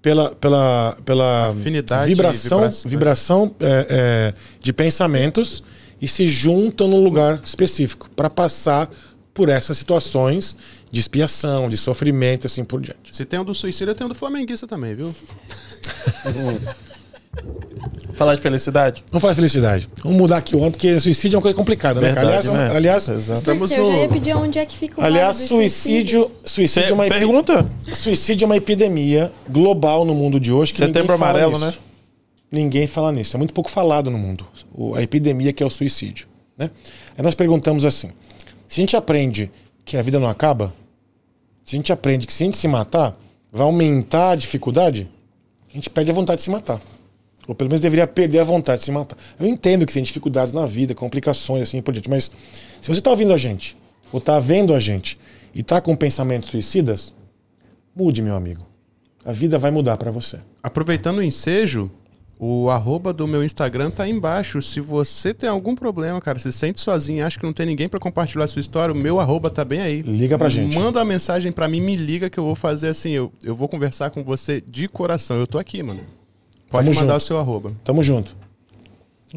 pela, 0.00 0.34
pela, 0.34 0.96
pela 1.04 1.48
Afinidade, 1.48 2.06
vibração, 2.06 2.58
vibração. 2.58 2.90
vibração 2.90 3.56
é, 3.60 3.86
é, 3.88 4.34
de 4.60 4.72
pensamentos 4.72 5.64
e 6.00 6.06
se 6.06 6.26
juntam 6.26 6.88
num 6.88 7.02
lugar 7.02 7.40
específico 7.42 8.10
para 8.14 8.28
passar 8.28 8.90
por 9.32 9.48
essas 9.48 9.76
situações 9.78 10.54
de 10.92 11.00
expiação, 11.00 11.66
de 11.66 11.76
sofrimento, 11.76 12.46
assim 12.46 12.62
por 12.62 12.80
diante. 12.80 13.16
Se 13.16 13.24
tem 13.24 13.40
o 13.40 13.44
do 13.44 13.54
Suicida, 13.54 13.94
tem 13.94 14.04
o 14.04 14.08
do 14.08 14.14
Flamenguista 14.14 14.66
também, 14.66 14.94
viu? 14.94 15.12
Falar 18.14 18.36
de 18.36 18.40
felicidade. 18.40 19.02
Não 19.12 19.18
faz 19.18 19.34
felicidade. 19.34 19.88
Vamos 20.02 20.16
mudar 20.16 20.36
aqui 20.36 20.54
o 20.54 20.62
ano, 20.62 20.70
porque 20.70 21.00
suicídio 21.00 21.34
é 21.34 21.38
uma 21.38 21.42
coisa 21.42 21.56
complicada, 21.56 22.00
né? 22.00 22.12
cara? 22.14 22.28
Verdade, 22.28 22.48
Aliás, 22.48 22.70
né? 22.70 22.76
Aliás, 22.76 23.08
Exato. 23.08 23.38
Estamos 23.40 23.72
eu 23.72 23.76
já 23.86 23.92
no- 23.92 23.98
ia 23.98 24.08
pedir 24.08 24.36
onde 24.36 24.58
é 24.58 24.64
que 24.64 24.76
fica 24.76 25.00
o 25.00 25.04
aliás 25.04 25.34
suicídio, 25.36 26.30
suicídio, 26.44 26.90
é 26.90 26.92
uma 26.94 27.06
epi- 27.06 27.16
Pergunta? 27.18 27.68
suicídio 27.92 28.44
é 28.44 28.46
uma 28.46 28.56
epidemia 28.56 29.32
global 29.50 30.04
no 30.04 30.14
mundo 30.14 30.38
de 30.38 30.52
hoje 30.52 30.72
que 30.72 30.78
Setembro 30.78 31.02
ninguém 31.02 31.18
fala 31.18 31.30
Amarelo, 31.40 31.58
nisso. 31.66 31.80
Ninguém 32.52 32.86
fala 32.86 33.10
nisso. 33.10 33.36
É 33.36 33.38
muito 33.38 33.52
pouco 33.52 33.68
falado 33.68 34.12
no 34.12 34.18
mundo. 34.18 34.46
A 34.94 35.02
epidemia 35.02 35.52
que 35.52 35.60
é 35.62 35.66
o 35.66 35.70
suicídio. 35.70 36.28
Né? 36.56 36.70
Aí 37.18 37.24
nós 37.24 37.34
perguntamos 37.34 37.84
assim: 37.84 38.10
se 38.68 38.80
a 38.80 38.82
gente 38.82 38.96
aprende 38.96 39.50
que 39.84 39.96
a 39.96 40.02
vida 40.02 40.20
não 40.20 40.28
acaba, 40.28 40.72
se 41.64 41.74
a 41.74 41.78
gente 41.78 41.92
aprende 41.92 42.28
que 42.28 42.32
se 42.32 42.44
a 42.44 42.46
gente 42.46 42.56
se 42.56 42.68
matar, 42.68 43.18
vai 43.50 43.62
aumentar 43.66 44.30
a 44.30 44.34
dificuldade, 44.36 45.08
a 45.68 45.74
gente 45.74 45.90
perde 45.90 46.12
a 46.12 46.14
vontade 46.14 46.36
de 46.38 46.44
se 46.44 46.50
matar. 46.50 46.80
Ou 47.46 47.54
pelo 47.54 47.68
menos 47.68 47.80
deveria 47.80 48.06
perder 48.06 48.40
a 48.40 48.44
vontade 48.44 48.78
de 48.78 48.84
se 48.84 48.92
matar. 48.92 49.16
Eu 49.38 49.46
entendo 49.46 49.84
que 49.86 49.92
tem 49.92 50.02
dificuldades 50.02 50.52
na 50.52 50.66
vida, 50.66 50.94
complicações 50.94 51.62
assim 51.62 51.82
por 51.82 51.92
diante, 51.92 52.08
mas 52.08 52.30
se 52.80 52.88
você 52.88 53.00
está 53.00 53.10
ouvindo 53.10 53.32
a 53.32 53.38
gente, 53.38 53.76
ou 54.12 54.18
está 54.18 54.38
vendo 54.38 54.74
a 54.74 54.80
gente, 54.80 55.18
e 55.54 55.60
está 55.60 55.80
com 55.80 55.94
pensamentos 55.94 56.50
suicidas, 56.50 57.12
mude, 57.94 58.22
meu 58.22 58.34
amigo. 58.34 58.66
A 59.24 59.32
vida 59.32 59.58
vai 59.58 59.70
mudar 59.70 59.96
para 59.96 60.10
você. 60.10 60.38
Aproveitando 60.62 61.18
o 61.18 61.22
ensejo, 61.22 61.90
o 62.38 62.68
arroba 62.68 63.12
do 63.12 63.26
meu 63.26 63.44
Instagram 63.44 63.90
tá 63.90 64.02
aí 64.02 64.10
embaixo. 64.10 64.60
Se 64.60 64.80
você 64.80 65.32
tem 65.32 65.48
algum 65.48 65.74
problema, 65.74 66.20
cara, 66.20 66.38
se 66.38 66.52
sente 66.52 66.80
sozinho, 66.80 67.24
acha 67.24 67.38
que 67.38 67.46
não 67.46 67.52
tem 67.52 67.64
ninguém 67.64 67.88
para 67.88 68.00
compartilhar 68.00 68.44
a 68.44 68.48
sua 68.48 68.60
história, 68.60 68.92
o 68.92 68.96
meu 68.96 69.20
arroba 69.20 69.48
tá 69.48 69.64
bem 69.64 69.80
aí. 69.80 70.02
Liga 70.02 70.36
pra 70.36 70.48
gente. 70.48 70.76
Manda 70.76 70.98
uma 70.98 71.04
mensagem 71.04 71.52
para 71.52 71.68
mim, 71.68 71.80
me 71.80 71.96
liga 71.96 72.28
que 72.28 72.38
eu 72.38 72.44
vou 72.44 72.54
fazer 72.54 72.88
assim, 72.88 73.10
eu, 73.10 73.32
eu 73.42 73.54
vou 73.54 73.68
conversar 73.68 74.10
com 74.10 74.22
você 74.24 74.60
de 74.60 74.88
coração. 74.88 75.38
Eu 75.38 75.46
tô 75.46 75.58
aqui, 75.58 75.82
mano. 75.82 76.00
Pode 76.70 76.86
Tamo 76.86 76.98
mandar 77.00 77.14
junto. 77.14 77.22
o 77.22 77.26
seu 77.26 77.38
arroba. 77.38 77.72
Tamo 77.84 78.02
junto. 78.02 78.34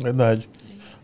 Verdade. 0.02 0.50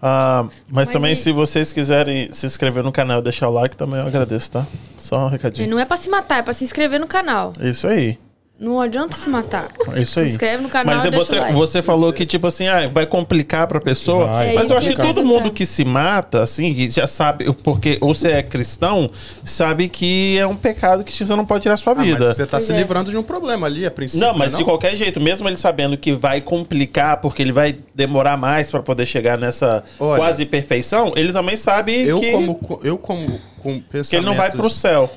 Ah, 0.02 0.44
mas, 0.68 0.88
Mas 0.88 0.90
também, 0.90 1.14
e- 1.14 1.16
se 1.16 1.32
vocês 1.32 1.72
quiserem 1.72 2.30
se 2.32 2.46
inscrever 2.46 2.84
no 2.84 2.92
canal 2.92 3.20
e 3.20 3.24
deixar 3.24 3.48
o 3.48 3.52
like, 3.54 3.76
também 3.78 4.00
eu 4.00 4.06
agradeço, 4.08 4.52
tá? 4.52 4.68
Só 4.98 5.26
um 5.26 5.28
E 5.30 5.32
recadinho. 5.32 5.70
não 5.70 5.80
é 5.80 5.86
pra 5.86 5.96
se 5.96 6.10
matar, 6.10 6.40
é 6.40 6.42
pra 6.42 6.52
se 6.54 6.64
inscrever 6.66 7.00
no 7.00 7.08
canal. 7.08 7.54
Isso 7.62 7.88
aí. 7.88 8.18
Não 8.60 8.80
adianta 8.80 9.18
se 9.18 9.30
matar. 9.30 9.68
É 9.94 10.04
isso 10.04 10.20
aí. 10.20 10.28
Se 10.28 10.32
inscreve 10.34 10.64
no 10.64 10.70
canal 10.70 10.96
Mas 10.96 11.04
e 11.04 11.08
é 11.08 11.12
deixa 11.12 11.26
você, 11.26 11.36
o 11.38 11.42
like. 11.42 11.54
você 11.56 11.82
falou 11.82 12.14
que, 12.14 12.26
tipo 12.26 12.48
assim, 12.48 12.68
ah, 12.68 12.88
vai 12.88 13.06
complicar 13.06 13.68
pra 13.68 13.82
pessoa. 13.82 14.28
Vai, 14.28 14.54
mas 14.54 14.70
eu 14.70 14.78
acho 14.78 14.90
que 14.90 14.96
todo 14.96 15.26
mundo 15.26 15.52
que 15.52 15.66
se 15.66 15.84
mata, 15.84 16.44
assim, 16.44 16.74
que 16.74 16.90
já 16.90 17.06
sabe, 17.08 17.52
porque 17.64 17.98
ou 18.00 18.14
você 18.14 18.30
é 18.32 18.44
cristão, 18.44 19.10
sabe 19.44 19.90
que 19.90 20.38
é 20.38 20.46
um 20.48 20.56
pecado 20.56 21.04
que 21.04 21.12
você 21.12 21.26
não 21.36 21.46
pode 21.46 21.64
tirar 21.64 21.74
a 21.74 21.78
sua 21.78 21.92
Ah, 21.94 21.96
mas 21.96 22.06
vida. 22.08 22.32
você 22.34 22.46
tá 22.46 22.52
Pois 22.58 22.64
se 22.64 22.72
é. 22.72 22.78
livrando 22.78 23.10
de 23.12 23.18
um 23.18 23.24
problema 23.24 23.66
ali, 23.68 23.86
a 23.86 23.92
princípio. 23.92 24.26
Não, 24.26 24.34
mas 24.38 24.54
não? 24.54 24.60
de 24.60 24.66
qualquer 24.66 24.96
jeito, 24.96 25.20
mesmo 25.20 25.50
ele 25.50 25.58
sabendo 25.58 25.98
que 25.98 26.14
vai 26.14 26.40
complicar, 26.40 27.18
porque 27.18 27.42
ele 27.42 27.52
vai 27.52 27.76
demorar 27.94 28.38
mais 28.38 28.70
pra 28.72 28.82
poder 28.82 29.06
chegar 29.08 29.38
nessa 29.38 29.84
Olha, 30.00 30.18
quase 30.18 30.46
perfeição, 30.46 31.12
ele 31.18 31.34
também 31.34 31.58
sabe 31.58 32.04
eu 32.08 32.20
que, 32.20 32.32
como 32.32 32.80
eu 32.84 32.98
como 33.00 33.42
com 33.62 33.80
pensamentos 33.82 34.10
que 34.10 34.16
ele 34.16 34.26
não 34.26 34.36
vai 34.36 34.52
pro 34.52 34.70
céu. 34.70 35.12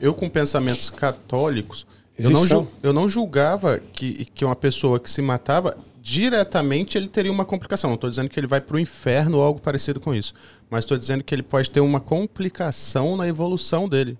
eu 0.00 0.12
com 0.14 0.28
pensamentos 0.28 0.88
católicos, 0.90 1.84
eu 2.24 2.30
não, 2.30 2.46
ju- 2.46 2.68
eu 2.82 2.92
não 2.92 3.08
julgava 3.08 3.78
que, 3.92 4.24
que 4.34 4.44
uma 4.44 4.56
pessoa 4.56 4.98
que 5.00 5.10
se 5.10 5.20
matava, 5.22 5.76
diretamente 6.00 6.96
ele 6.98 7.08
teria 7.08 7.30
uma 7.32 7.44
complicação. 7.44 7.90
Não 7.90 7.94
estou 7.94 8.10
dizendo 8.10 8.28
que 8.28 8.38
ele 8.38 8.46
vai 8.46 8.60
para 8.60 8.76
o 8.76 8.80
inferno 8.80 9.38
ou 9.38 9.42
algo 9.44 9.60
parecido 9.60 9.98
com 10.00 10.14
isso. 10.14 10.34
Mas 10.70 10.84
estou 10.84 10.96
dizendo 10.98 11.22
que 11.24 11.34
ele 11.34 11.42
pode 11.42 11.70
ter 11.70 11.80
uma 11.80 12.00
complicação 12.00 13.16
na 13.16 13.26
evolução 13.28 13.88
dele. 13.88 14.18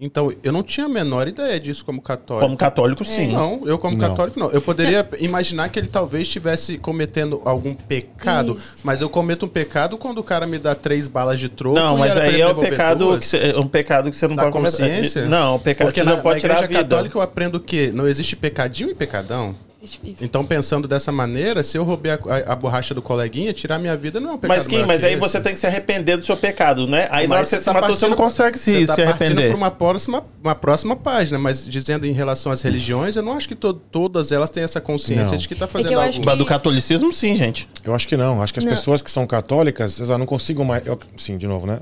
Então, 0.00 0.32
eu 0.44 0.52
não 0.52 0.62
tinha 0.62 0.86
a 0.86 0.88
menor 0.88 1.26
ideia 1.26 1.58
disso 1.58 1.84
como 1.84 2.00
católico. 2.00 2.46
Como 2.46 2.56
católico, 2.56 3.04
sim. 3.04 3.32
Não, 3.32 3.62
eu 3.66 3.76
como 3.78 3.96
Não. 3.96 4.08
católico 4.08 4.38
não. 4.38 4.48
Eu 4.50 4.62
poderia 4.62 5.06
imaginar 5.18 5.68
que 5.70 5.78
ele 5.78 5.88
talvez 5.88 6.22
estivesse 6.22 6.78
cometendo 6.78 7.42
algum 7.44 7.74
pecado, 7.74 8.52
Isso. 8.52 8.76
mas 8.84 9.00
eu 9.00 9.10
cometo 9.10 9.46
um 9.46 9.48
pecado 9.48 9.98
quando 9.98 10.18
o 10.18 10.22
cara 10.22 10.46
me 10.46 10.56
dá 10.56 10.72
três 10.72 11.08
balas 11.08 11.40
de 11.40 11.48
troco. 11.48 11.74
Não, 11.74 11.96
mas 11.96 12.16
aí 12.16 12.40
é 12.40 12.46
devolver 12.46 12.70
pecado 12.70 12.98
duas. 13.06 13.18
que 13.18 13.24
você, 13.26 13.50
é 13.50 13.58
um 13.58 13.66
pecado 13.66 14.08
que 14.08 14.16
você 14.16 14.28
não 14.28 14.36
da 14.36 14.44
pode 14.44 14.52
cometer. 14.52 14.70
consciência? 14.78 15.26
Não, 15.26 15.56
o 15.56 15.58
pecado 15.58 15.88
Porque 15.88 16.00
que 16.00 16.06
na, 16.06 16.14
não 16.14 16.22
pode 16.22 16.36
na 16.36 16.40
tirar 16.42 16.58
a 16.62 16.66
vida. 16.68 16.80
católica 16.84 17.18
eu 17.18 17.22
aprendo 17.22 17.58
que 17.58 17.90
não 17.90 18.06
existe 18.06 18.36
pecadinho 18.36 18.90
e 18.90 18.94
pecadão. 18.94 19.56
Isso. 19.80 20.24
Então, 20.24 20.44
pensando 20.44 20.88
dessa 20.88 21.12
maneira, 21.12 21.62
se 21.62 21.78
eu 21.78 21.84
roubei 21.84 22.10
a, 22.10 22.16
a- 22.16 22.52
a 22.52 22.56
borracha 22.56 22.92
do 22.92 23.00
coleguinha, 23.00 23.52
tirar 23.52 23.78
minha 23.78 23.96
vida 23.96 24.18
não 24.18 24.30
é 24.30 24.32
um 24.32 24.36
pecado. 24.38 24.56
Mas 24.58 24.66
maior 24.66 24.86
mas 24.88 25.00
que 25.02 25.06
aí 25.06 25.14
você 25.16 25.40
tem 25.40 25.52
que 25.54 25.60
se 25.60 25.68
arrepender 25.68 26.16
do 26.16 26.26
seu 26.26 26.36
pecado, 26.36 26.88
né? 26.88 27.06
Aí 27.12 27.28
na 27.28 27.34
hora 27.36 27.42
Mas 27.42 27.48
que 27.50 27.54
você 27.54 27.60
se 27.60 27.64
tá 27.66 27.72
matou, 27.74 27.94
você 27.94 28.08
não 28.08 28.16
partindo- 28.16 28.24
consegue 28.26 28.58
se, 28.58 28.72
você 28.72 28.86
tá 28.86 28.94
se 28.96 29.02
partindo 29.04 29.22
arrepender. 29.22 29.48
para 29.50 29.56
uma 29.56 29.70
próxima, 29.70 30.24
uma 30.42 30.54
próxima 30.56 30.96
página, 30.96 31.38
mas 31.38 31.64
dizendo 31.64 32.06
em 32.06 32.12
relação 32.12 32.50
às 32.50 32.60
religiões, 32.60 33.14
eu 33.14 33.22
não 33.22 33.34
acho 33.36 33.46
que 33.46 33.54
to- 33.54 33.72
todas 33.72 34.32
elas 34.32 34.50
têm 34.50 34.64
essa 34.64 34.80
consciência 34.80 35.30
Não. 35.30 35.36
de 35.36 35.46
que 35.46 35.54
está 35.54 35.66
É 35.66 35.68
fazendo 35.68 35.88
que 35.88 35.94
eu 35.94 36.00
algo. 36.00 36.12
que- 36.12 36.26
Mas 36.26 36.38
do 36.38 36.44
catolicismo, 36.44 37.12
sim, 37.12 37.36
gente. 37.36 37.68
Eu 37.84 37.94
acho 37.94 38.08
que 38.08 38.16
não. 38.16 38.42
Acho 38.42 38.52
que 38.52 38.58
as 38.58 38.64
Não. 38.64 38.72
pessoas 38.72 39.00
que 39.00 39.10
são 39.12 39.28
católicas, 39.28 40.00
elas 40.00 40.18
não 40.18 40.26
consigam 40.26 40.64
mais. 40.64 40.84
eu- 40.88 40.98
sim, 41.16 41.38
de 41.38 41.46
novo, 41.46 41.68
né? 41.68 41.78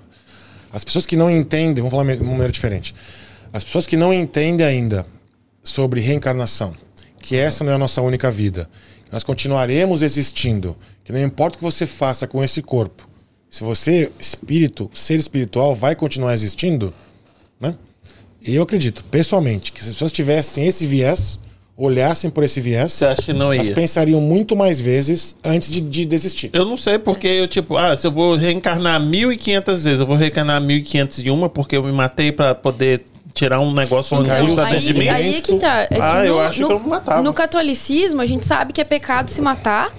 As 0.70 0.84
pessoas 0.84 1.06
que 1.06 1.16
não 1.16 1.30
entendem, 1.30 1.76
vamos 1.76 1.90
falar 1.92 2.04
de 2.14 2.20
uma 2.22 2.32
maneira 2.32 2.52
diferente. 2.52 2.94
As 3.54 3.64
pessoas 3.64 3.86
que 3.86 3.96
não 3.96 4.12
entendem 4.12 4.66
ainda 4.66 5.06
sobre 5.64 6.00
reencarnação, 6.00 6.74
que 7.20 7.36
essa 7.36 7.64
não 7.64 7.72
é 7.72 7.74
a 7.74 7.78
nossa 7.78 8.00
única 8.02 8.30
vida. 8.30 8.68
Nós 9.10 9.22
continuaremos 9.22 10.02
existindo. 10.02 10.76
Que 11.04 11.12
não 11.12 11.22
importa 11.22 11.54
o 11.56 11.58
que 11.58 11.64
você 11.64 11.86
faça 11.86 12.26
com 12.26 12.42
esse 12.42 12.60
corpo. 12.60 13.08
Se 13.48 13.62
você, 13.62 14.10
espírito, 14.18 14.90
ser 14.92 15.14
espiritual, 15.14 15.74
vai 15.74 15.94
continuar 15.94 16.34
existindo, 16.34 16.92
né? 17.60 17.74
Eu 18.44 18.62
acredito, 18.62 19.04
pessoalmente, 19.04 19.72
que 19.72 19.80
se 19.82 19.88
as 19.88 19.94
pessoas 19.94 20.12
tivessem 20.12 20.66
esse 20.66 20.86
viés, 20.86 21.38
olhassem 21.76 22.28
por 22.30 22.42
esse 22.44 22.60
viés, 22.60 22.92
Você 22.92 23.06
acha 23.06 23.22
que 23.22 23.32
não 23.32 23.52
elas 23.52 23.68
ia? 23.68 23.74
pensariam 23.74 24.20
muito 24.20 24.56
mais 24.56 24.80
vezes 24.80 25.34
antes 25.44 25.70
de, 25.70 25.80
de 25.80 26.04
desistir. 26.04 26.50
Eu 26.52 26.64
não 26.64 26.76
sei 26.76 26.98
porque 26.98 27.26
eu, 27.26 27.46
tipo, 27.48 27.76
ah, 27.76 27.96
se 27.96 28.06
eu 28.06 28.10
vou 28.12 28.34
reencarnar 28.36 29.00
1.500 29.00 29.64
vezes, 29.66 30.00
eu 30.00 30.06
vou 30.06 30.16
reencarnar 30.16 30.60
1.501 30.60 31.48
porque 31.50 31.76
eu 31.76 31.82
me 31.84 31.92
matei 31.92 32.32
pra 32.32 32.54
poder 32.54 33.04
tirar 33.36 33.60
um 33.60 33.72
negócio 33.72 34.16
onde 34.16 34.30
Caiu 34.30 34.44
não 34.46 34.54
o 34.54 34.58
está 34.58 34.70
dentro 34.70 34.86
de 34.86 34.94
mim. 34.94 35.08
Aí, 35.08 35.24
aí 35.24 35.34
é 35.36 35.40
que 35.40 35.54
tá. 35.56 35.82
É 35.82 35.86
que 35.88 36.00
Ah, 36.00 36.24
eu 36.24 36.34
no, 36.34 36.40
acho 36.40 36.60
no, 36.62 36.66
que 36.66 36.72
eu 36.72 36.80
matava. 36.80 37.22
No 37.22 37.32
catolicismo, 37.34 38.20
a 38.20 38.26
gente 38.26 38.44
sabe 38.44 38.72
que 38.72 38.80
é 38.80 38.84
pecado 38.84 39.28
se 39.30 39.40
matar, 39.40 39.92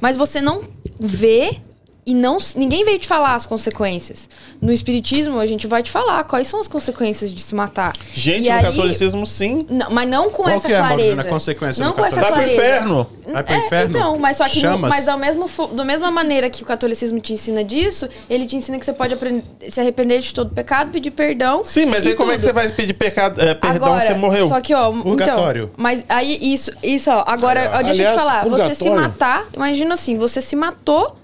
mas 0.00 0.16
você 0.16 0.40
não 0.40 0.62
vê 1.00 1.58
e 2.06 2.14
não 2.14 2.38
ninguém 2.54 2.84
veio 2.84 3.00
te 3.00 3.08
falar 3.08 3.34
as 3.34 3.44
consequências. 3.46 4.28
No 4.62 4.72
espiritismo, 4.72 5.40
a 5.40 5.46
gente 5.46 5.66
vai 5.66 5.82
te 5.82 5.90
falar 5.90 6.22
quais 6.22 6.46
são 6.46 6.60
as 6.60 6.68
consequências 6.68 7.32
de 7.34 7.42
se 7.42 7.52
matar. 7.52 7.92
Gente, 8.14 8.46
E 8.46 8.50
no 8.50 8.56
aí- 8.56 8.62
catolicismo, 8.64 9.26
sim. 9.26 9.66
Não, 9.68 9.90
mas 9.90 10.08
não 10.08 10.30
com 10.30 10.44
Qual 10.44 10.50
essa 10.54 10.68
que 10.68 10.72
é, 10.72 10.78
clareza. 10.78 11.16
na 11.16 11.24
consequência 11.24 11.84
não 11.84 11.90
do 11.90 11.96
com 11.96 12.04
essa 12.04 12.14
Vai 12.16 12.24
pro 12.26 12.32
clareza. 12.34 12.54
inferno. 12.54 13.06
Vai 13.26 13.42
pro 13.42 13.54
É, 13.54 13.58
inferno? 13.58 13.98
Então, 13.98 14.18
mas 14.20 14.36
só 14.36 14.48
que 14.48 14.54
no, 14.56 14.60
Chamas? 14.62 14.88
mas 14.90 15.04
da 15.04 15.16
mesma, 15.16 15.46
da 15.72 15.84
mesma 15.84 16.10
maneira 16.12 16.48
que 16.48 16.62
o 16.62 16.66
catolicismo 16.66 17.18
te 17.18 17.32
ensina 17.32 17.64
disso, 17.64 18.08
ele 18.30 18.46
te 18.46 18.54
ensina 18.54 18.78
que 18.78 18.84
você 18.84 18.92
pode 18.92 19.12
aprender, 19.14 19.42
se 19.68 19.80
arrepender 19.80 20.20
de 20.20 20.32
todo 20.32 20.50
pecado, 20.54 20.92
pedir 20.92 21.10
perdão. 21.10 21.64
Sim, 21.64 21.86
mas 21.86 22.06
e 22.06 22.10
aí 22.10 22.14
como 22.14 22.30
é 22.30 22.34
que 22.36 22.40
tudo. 22.40 22.46
você 22.48 22.52
vai 22.52 22.68
pedir 22.70 22.94
pecado, 22.94 23.40
é, 23.40 23.52
perdão 23.52 23.88
Agora, 23.88 24.06
você 24.06 24.14
morreu? 24.14 24.48
Só 24.48 24.60
que, 24.60 24.72
ó, 24.72 24.92
Purgatório. 24.92 25.64
então. 25.64 25.74
Mas 25.76 26.04
aí, 26.08 26.38
isso, 26.40 26.70
isso, 26.84 27.10
ó. 27.10 27.24
Agora, 27.26 27.72
ó, 27.74 27.82
deixa 27.82 28.04
eu 28.04 28.12
te 28.12 28.16
falar. 28.16 28.44
Você 28.48 28.74
se 28.76 28.88
matar, 28.90 29.44
imagina 29.54 29.94
assim, 29.94 30.16
você 30.16 30.40
se 30.40 30.54
matou, 30.54 31.16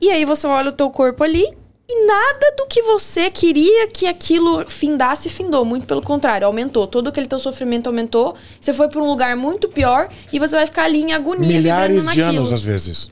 e 0.00 0.10
aí 0.10 0.24
você 0.24 0.46
olha 0.46 0.70
o 0.70 0.72
teu 0.72 0.90
corpo 0.90 1.24
ali, 1.24 1.44
e 1.90 2.06
nada 2.06 2.54
do 2.56 2.66
que 2.66 2.82
você 2.82 3.30
queria 3.30 3.88
que 3.88 4.06
aquilo 4.06 4.68
findasse, 4.68 5.30
findou. 5.30 5.64
Muito 5.64 5.86
pelo 5.86 6.02
contrário, 6.02 6.46
aumentou. 6.46 6.86
Todo 6.86 7.08
aquele 7.08 7.26
teu 7.26 7.38
sofrimento 7.38 7.86
aumentou. 7.86 8.34
Você 8.60 8.74
foi 8.74 8.88
pra 8.88 9.00
um 9.00 9.06
lugar 9.06 9.34
muito 9.36 9.68
pior, 9.70 10.10
e 10.30 10.38
você 10.38 10.54
vai 10.54 10.66
ficar 10.66 10.84
ali 10.84 11.00
em 11.00 11.12
agonia, 11.12 11.46
Milhares 11.48 12.02
de 12.02 12.06
naquilo. 12.06 12.28
anos, 12.28 12.52
às 12.52 12.62
vezes. 12.62 13.10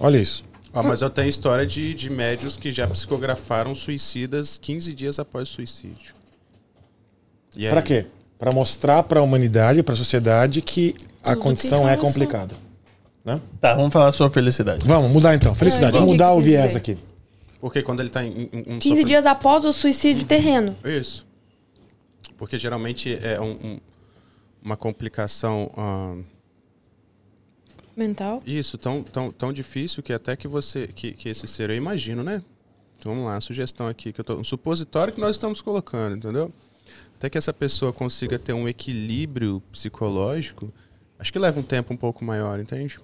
Olha 0.00 0.16
isso. 0.16 0.44
Ó, 0.72 0.82
mas 0.82 1.00
eu 1.00 1.08
tenho 1.10 1.28
história 1.28 1.66
de, 1.66 1.94
de 1.94 2.10
médios 2.10 2.56
que 2.56 2.70
já 2.70 2.86
psicografaram 2.86 3.74
suicidas 3.74 4.58
15 4.60 4.94
dias 4.94 5.18
após 5.18 5.48
o 5.50 5.52
suicídio. 5.52 6.14
Aí? 7.56 7.70
Pra 7.70 7.80
quê? 7.82 8.06
Pra 8.38 8.52
mostrar 8.52 9.02
pra 9.02 9.22
humanidade, 9.22 9.82
pra 9.82 9.96
sociedade 9.96 10.60
que 10.60 10.94
a 11.24 11.32
Tudo 11.32 11.42
condição 11.42 11.88
é 11.88 11.96
complicada. 11.96 12.54
Né? 13.26 13.40
Tá, 13.60 13.74
vamos 13.74 13.92
falar 13.92 14.12
sobre 14.12 14.32
felicidade. 14.34 14.86
Vamos 14.86 15.10
mudar 15.10 15.34
então. 15.34 15.52
Felicidade. 15.54 15.92
Vamos 15.94 16.12
mudar 16.12 16.32
o 16.32 16.40
viés 16.40 16.68
dizer. 16.68 16.78
aqui. 16.78 16.96
Porque 17.60 17.82
quando 17.82 17.98
ele 18.00 18.08
tá 18.10 18.24
em, 18.24 18.28
em, 18.52 18.74
um 18.74 18.78
15 18.78 18.88
sofri- 18.88 19.04
dias 19.04 19.26
após 19.26 19.64
o 19.64 19.72
suicídio 19.72 20.24
terreno. 20.26 20.76
Isso. 20.84 21.26
Porque 22.38 22.56
geralmente 22.58 23.18
é 23.20 23.40
um- 23.40 23.52
um- 23.64 23.80
uma 24.62 24.76
complicação. 24.76 25.70
ah, 25.76 26.14
Mental. 27.96 28.42
isso, 28.46 28.76
tão, 28.76 29.02
tão, 29.02 29.32
tão 29.32 29.52
difícil 29.52 30.02
que 30.02 30.12
até 30.12 30.36
que 30.36 30.46
você. 30.46 30.86
Que, 30.86 31.12
que 31.12 31.28
esse 31.28 31.46
ser, 31.48 31.70
eu 31.70 31.76
imagino, 31.76 32.22
né? 32.22 32.42
Então 32.98 33.12
vamos 33.12 33.26
lá, 33.26 33.36
a 33.36 33.40
sugestão 33.40 33.88
aqui, 33.88 34.12
que 34.12 34.20
eu 34.20 34.24
tô, 34.24 34.36
um 34.36 34.44
supositório 34.44 35.12
que 35.12 35.20
nós 35.20 35.30
estamos 35.36 35.60
colocando, 35.60 36.16
entendeu? 36.16 36.52
Até 37.16 37.28
que 37.30 37.38
essa 37.38 37.52
pessoa 37.52 37.92
consiga 37.92 38.38
ter 38.38 38.52
um 38.52 38.68
equilíbrio 38.68 39.62
psicológico, 39.72 40.72
acho 41.18 41.32
que 41.32 41.38
leva 41.38 41.58
um 41.58 41.62
tempo 41.62 41.92
um 41.92 41.96
pouco 41.96 42.24
maior, 42.24 42.60
entende? 42.60 42.98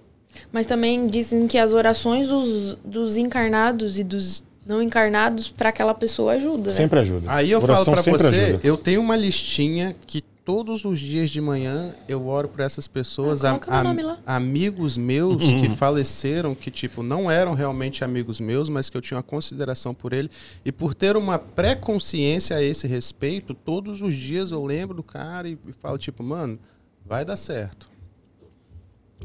Mas 0.51 0.65
também 0.67 1.07
dizem 1.07 1.47
que 1.47 1.57
as 1.57 1.73
orações 1.73 2.27
dos, 2.27 2.75
dos 2.83 3.17
encarnados 3.17 3.97
e 3.99 4.03
dos 4.03 4.43
não 4.65 4.81
encarnados 4.81 5.49
para 5.49 5.69
aquela 5.69 5.93
pessoa 5.93 6.33
ajuda, 6.33 6.69
né? 6.71 6.75
Sempre 6.77 6.99
ajuda. 6.99 7.29
Aí 7.31 7.51
eu 7.51 7.61
Oração 7.61 7.83
falo 7.83 7.95
pra 7.95 8.03
sempre 8.03 8.27
você, 8.29 8.43
ajuda. 8.45 8.59
eu 8.67 8.77
tenho 8.77 9.01
uma 9.01 9.15
listinha 9.17 9.93
que 10.07 10.21
todos 10.45 10.83
os 10.85 10.99
dias 10.99 11.29
de 11.29 11.39
manhã 11.41 11.93
eu 12.07 12.27
oro 12.27 12.47
por 12.49 12.61
essas 12.61 12.87
pessoas, 12.87 13.43
Ah, 13.45 13.59
nome 13.83 14.01
lá. 14.01 14.19
amigos 14.25 14.97
meus 14.97 15.41
que 15.43 15.69
faleceram, 15.69 16.53
que 16.55 16.69
tipo 16.71 17.01
não 17.03 17.29
eram 17.31 17.53
realmente 17.53 18.03
amigos 18.03 18.39
meus, 18.39 18.67
mas 18.69 18.89
que 18.89 18.95
eu 18.97 19.01
tinha 19.01 19.17
uma 19.17 19.23
consideração 19.23 19.93
por 19.93 20.11
ele 20.13 20.29
e 20.65 20.71
por 20.71 20.93
ter 20.93 21.15
uma 21.17 21.37
pré-consciência 21.39 22.55
a 22.57 22.61
esse 22.63 22.87
respeito, 22.87 23.53
todos 23.53 24.01
os 24.01 24.13
dias 24.13 24.51
eu 24.51 24.63
lembro 24.65 24.95
do 24.95 25.03
cara 25.03 25.47
e, 25.47 25.57
e 25.67 25.73
falo 25.73 25.97
tipo, 25.97 26.23
mano, 26.23 26.57
vai 27.05 27.25
dar 27.25 27.37
certo. 27.37 27.87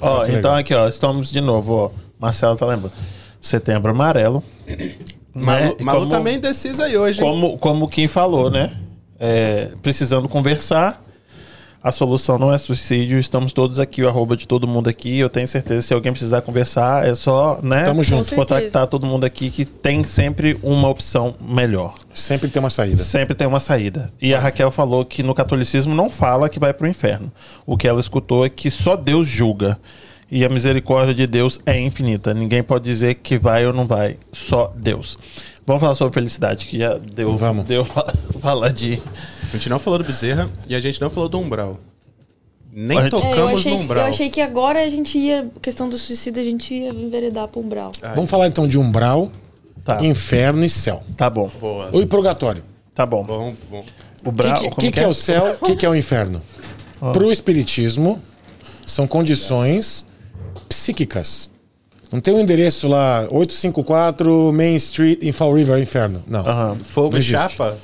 Ó, 0.00 0.22
então 0.24 0.34
legal. 0.34 0.54
aqui, 0.56 0.74
ó, 0.74 0.88
estamos 0.88 1.30
de 1.30 1.40
novo, 1.40 1.74
ó. 1.74 1.90
Marcelo 2.18 2.56
tá 2.56 2.66
lembrando. 2.66 2.92
Setembro 3.40 3.90
amarelo. 3.90 4.42
Malu, 5.34 5.60
né? 5.66 5.74
Malu 5.80 5.98
Como- 6.00 6.10
tá 6.10 6.20
meio 6.20 6.36
indecisa 6.36 6.84
aí 6.84 6.96
hoje. 6.96 7.20
hein? 7.22 7.28
Como, 7.28 7.58
como 7.58 7.88
quem 7.88 8.08
falou, 8.08 8.50
né? 8.50 8.72
É, 9.20 9.70
precisando 9.82 10.28
conversar. 10.28 11.02
A 11.82 11.92
solução 11.92 12.38
não 12.38 12.52
é 12.52 12.58
suicídio. 12.58 13.18
Estamos 13.20 13.52
todos 13.52 13.78
aqui, 13.78 14.02
o 14.02 14.08
arroba 14.08 14.36
de 14.36 14.48
todo 14.48 14.66
mundo 14.66 14.88
aqui. 14.88 15.18
Eu 15.18 15.28
tenho 15.28 15.46
certeza, 15.46 15.80
se 15.82 15.94
alguém 15.94 16.10
precisar 16.12 16.40
conversar, 16.42 17.06
é 17.06 17.14
só, 17.14 17.60
né? 17.62 17.84
Tamo 17.84 18.02
junto. 18.02 18.34
Contactar 18.34 18.86
todo 18.88 19.06
mundo 19.06 19.24
aqui 19.24 19.48
que 19.48 19.64
tem 19.64 20.02
sempre 20.02 20.58
uma 20.62 20.88
opção 20.88 21.36
melhor. 21.40 21.94
Sempre 22.12 22.48
tem 22.48 22.58
uma 22.58 22.68
saída. 22.68 22.96
Sempre 23.02 23.34
tem 23.36 23.46
uma 23.46 23.60
saída. 23.60 24.12
E 24.20 24.34
a 24.34 24.40
Raquel 24.40 24.72
falou 24.72 25.04
que 25.04 25.22
no 25.22 25.32
catolicismo 25.34 25.94
não 25.94 26.10
fala 26.10 26.48
que 26.48 26.58
vai 26.58 26.72
pro 26.74 26.88
inferno. 26.88 27.30
O 27.64 27.76
que 27.76 27.86
ela 27.86 28.00
escutou 28.00 28.44
é 28.44 28.48
que 28.48 28.70
só 28.70 28.96
Deus 28.96 29.28
julga. 29.28 29.78
E 30.30 30.44
a 30.44 30.48
misericórdia 30.48 31.14
de 31.14 31.26
Deus 31.28 31.60
é 31.64 31.80
infinita. 31.80 32.34
Ninguém 32.34 32.62
pode 32.62 32.84
dizer 32.84 33.14
que 33.14 33.38
vai 33.38 33.64
ou 33.66 33.72
não 33.72 33.86
vai. 33.86 34.16
Só 34.32 34.72
Deus. 34.76 35.16
Vamos 35.64 35.80
falar 35.80 35.94
sobre 35.94 36.12
felicidade, 36.12 36.66
que 36.66 36.78
já 36.78 36.98
deu, 36.98 37.36
Vamos. 37.36 37.66
deu 37.66 37.84
fa- 37.84 38.12
falar 38.40 38.70
de. 38.70 39.00
A 39.48 39.56
gente 39.56 39.68
não 39.68 39.78
falou 39.78 39.98
do 39.98 40.04
Bezerra 40.04 40.48
e 40.68 40.74
a 40.74 40.80
gente 40.80 41.00
não 41.00 41.08
falou 41.10 41.28
do 41.28 41.38
Umbral. 41.38 41.78
Nem 42.70 43.00
gente- 43.02 43.14
É, 43.14 43.16
eu, 43.16 43.22
tocamos 43.22 43.60
achei, 43.60 43.72
no 43.72 43.78
que- 43.78 43.84
Umbral. 43.84 44.04
eu 44.04 44.08
achei 44.08 44.28
que 44.28 44.40
agora 44.40 44.80
a 44.84 44.88
gente 44.88 45.18
ia, 45.18 45.50
questão 45.62 45.88
do 45.88 45.96
suicídio, 45.98 46.40
a 46.40 46.44
gente 46.44 46.74
ia 46.74 46.90
enveredar 46.90 47.48
pro 47.48 47.60
umbral. 47.60 47.92
Vamos 48.14 48.30
falar 48.30 48.46
então 48.46 48.68
de 48.68 48.78
umbral, 48.78 49.32
Tá, 49.82 50.04
inferno 50.04 50.64
e 50.64 50.68
céu. 50.68 51.02
tá 51.16 51.30
bom. 51.30 51.50
Boa. 51.58 51.88
Ou 51.92 52.06
purgatório. 52.06 52.62
Tá 52.94 53.06
bom. 53.06 53.24
Bom, 53.24 53.54
bom. 53.70 53.84
O 54.24 54.28
O 54.28 54.32
bra... 54.32 54.52
que, 54.54 54.64
que, 54.68 54.70
como 54.74 54.92
que 54.92 55.00
é 55.00 55.08
o 55.08 55.14
céu? 55.14 55.56
O 55.60 55.64
que, 55.66 55.76
que 55.76 55.86
é 55.86 55.88
o 55.88 55.94
inferno? 55.94 56.42
Para 57.00 57.24
o 57.24 57.32
espiritismo, 57.32 58.20
são 58.84 59.06
condições 59.06 60.04
psíquicas. 60.68 61.48
Não 62.12 62.20
tem 62.20 62.34
um 62.34 62.40
endereço 62.40 62.86
lá, 62.88 63.26
854 63.30 64.52
Main 64.52 64.74
Street 64.76 65.18
em 65.22 65.32
Fall 65.32 65.54
River, 65.54 65.78
é 65.78 65.80
inferno. 65.82 66.22
Não. 66.26 66.76
Fogo 66.76 67.12
Não 67.12 67.18
e 67.18 67.22
chapa? 67.22 67.76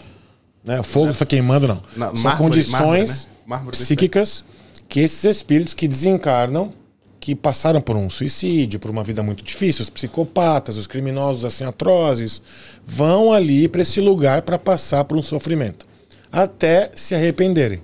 Né? 0.65 0.81
O 0.81 0.85
fogo 0.85 1.13
foi 1.13 1.27
queimando, 1.27 1.69
não. 1.69 1.83
Na- 1.97 2.07
São 2.15 2.23
mármore- 2.25 2.37
condições 2.39 2.71
mármore, 2.81 3.03
né? 3.07 3.17
Mármore 3.47 3.77
do 3.77 3.81
psíquicas 3.81 4.45
que 4.89 5.01
esses 5.01 5.25
espíritos 5.25 5.75
que 5.75 5.87
desencarnam, 5.89 6.73
que 7.21 7.35
passaram 7.35 7.81
por 7.81 7.97
um 7.97 8.09
suicídio, 8.11 8.79
por 8.79 8.91
uma 8.91 9.03
vida 9.05 9.23
muito 9.23 9.43
difícil, 9.43 9.83
os 9.83 9.91
psicopatas, 9.91 10.77
os 10.77 10.87
criminosos 10.87 11.45
assim 11.45 11.65
atrozes, 11.65 12.41
vão 12.85 13.33
ali 13.33 13.67
para 13.69 13.83
esse 13.83 14.01
lugar 14.01 14.43
para 14.43 14.59
passar 14.59 15.05
por 15.05 15.17
um 15.17 15.23
sofrimento, 15.23 15.87
até 16.31 16.91
se 16.95 17.15
arrependerem. 17.15 17.83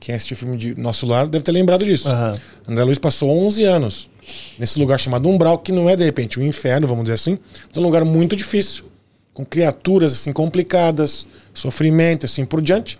Quem 0.00 0.14
assistiu 0.16 0.34
o 0.34 0.38
filme 0.38 0.56
de 0.56 0.74
Nosso 0.74 1.06
Lar 1.06 1.28
deve 1.28 1.44
ter 1.44 1.52
lembrado 1.52 1.84
disso. 1.84 2.08
Aham. 2.08 2.34
André 2.68 2.82
Luiz 2.84 2.98
passou 2.98 3.30
11 3.30 3.62
anos 3.64 4.10
nesse 4.58 4.76
lugar 4.78 4.98
chamado 4.98 5.28
Umbral, 5.28 5.58
que 5.58 5.70
não 5.70 5.88
é 5.88 5.94
de 5.96 6.04
repente 6.04 6.40
um 6.40 6.44
inferno, 6.44 6.86
vamos 6.88 7.04
dizer 7.04 7.14
assim, 7.14 7.38
mas 7.68 7.76
é 7.76 7.80
um 7.80 7.82
lugar 7.84 8.04
muito 8.04 8.34
difícil, 8.34 8.84
com 9.32 9.44
criaturas 9.44 10.12
assim 10.12 10.32
complicadas, 10.32 11.26
sofrimento 11.54 12.26
assim 12.26 12.44
por 12.44 12.60
diante. 12.60 12.98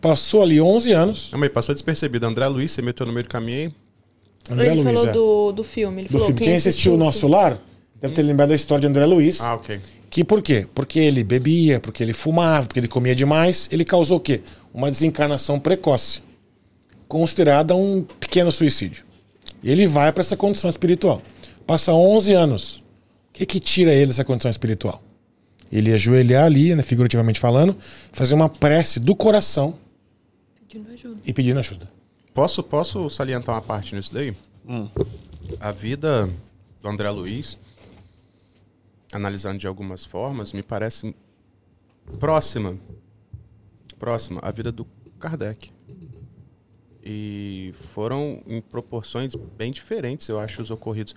Passou 0.00 0.42
ali 0.42 0.60
11 0.60 0.92
anos. 0.92 1.28
Não, 1.32 1.38
mas 1.38 1.50
passou 1.50 1.74
despercebido. 1.74 2.26
André 2.26 2.46
Luiz, 2.48 2.70
você 2.70 2.82
meteu 2.82 3.06
no 3.06 3.12
meio 3.12 3.24
do 3.24 3.28
caminho 3.28 3.58
aí. 3.58 3.74
André 4.50 4.72
ele 4.72 4.82
Luiz, 4.82 4.94
falou 4.98 5.08
é. 5.08 5.12
do, 5.12 5.52
do 5.52 5.64
filme. 5.64 6.02
Ele 6.02 6.08
do 6.08 6.12
falou, 6.12 6.26
filme. 6.28 6.40
Quem 6.40 6.54
assistiu 6.54 6.94
o 6.94 6.96
Nosso? 6.96 7.28
Lar 7.28 7.60
deve 8.00 8.14
ter 8.14 8.22
lembrado 8.22 8.48
da 8.48 8.54
história 8.54 8.80
de 8.80 8.86
André 8.86 9.04
Luiz. 9.04 9.40
Ah, 9.40 9.54
ok. 9.54 9.78
Que 10.08 10.24
por 10.24 10.42
quê? 10.42 10.66
Porque 10.74 10.98
ele 10.98 11.22
bebia, 11.22 11.78
porque 11.78 12.02
ele 12.02 12.12
fumava, 12.12 12.66
porque 12.66 12.80
ele 12.80 12.88
comia 12.88 13.14
demais. 13.14 13.68
Ele 13.70 13.84
causou 13.84 14.16
o 14.16 14.20
quê? 14.20 14.40
Uma 14.72 14.90
desencarnação 14.90 15.60
precoce, 15.60 16.22
considerada 17.06 17.76
um 17.76 18.02
pequeno 18.18 18.50
suicídio. 18.50 19.04
E 19.62 19.70
ele 19.70 19.86
vai 19.86 20.10
para 20.12 20.22
essa 20.22 20.36
condição 20.36 20.68
espiritual. 20.70 21.22
Passa 21.66 21.92
11 21.92 22.32
anos. 22.32 22.76
O 22.78 22.82
que, 23.34 23.46
que 23.46 23.60
tira 23.60 23.92
ele 23.92 24.06
dessa 24.06 24.24
condição 24.24 24.50
espiritual? 24.50 25.00
Ele 25.70 25.90
ia 25.90 25.94
ajoelhar 25.96 26.44
ali, 26.44 26.74
né, 26.74 26.82
figurativamente 26.82 27.38
falando, 27.38 27.76
fazer 28.12 28.34
uma 28.34 28.48
prece 28.48 28.98
do 28.98 29.14
coração 29.14 29.78
Pedindo 30.68 30.90
ajuda. 30.92 31.20
e 31.24 31.32
pedindo 31.32 31.58
ajuda. 31.60 31.90
Posso, 32.34 32.62
posso 32.62 33.08
salientar 33.10 33.54
uma 33.54 33.62
parte 33.62 33.94
nisso 33.94 34.12
daí? 34.12 34.34
Hum. 34.68 34.88
A 35.60 35.70
vida 35.72 36.28
do 36.82 36.88
André 36.88 37.10
Luiz, 37.10 37.56
analisando 39.12 39.58
de 39.58 39.66
algumas 39.66 40.04
formas, 40.04 40.52
me 40.52 40.62
parece 40.62 41.14
próxima. 42.18 42.76
Próxima 43.98 44.40
à 44.42 44.50
vida 44.50 44.70
do 44.72 44.86
Kardec. 45.18 45.70
E 47.02 47.74
foram 47.94 48.42
em 48.46 48.60
proporções 48.60 49.34
bem 49.34 49.72
diferentes, 49.72 50.28
eu 50.28 50.38
acho, 50.38 50.62
os 50.62 50.70
ocorridos. 50.70 51.14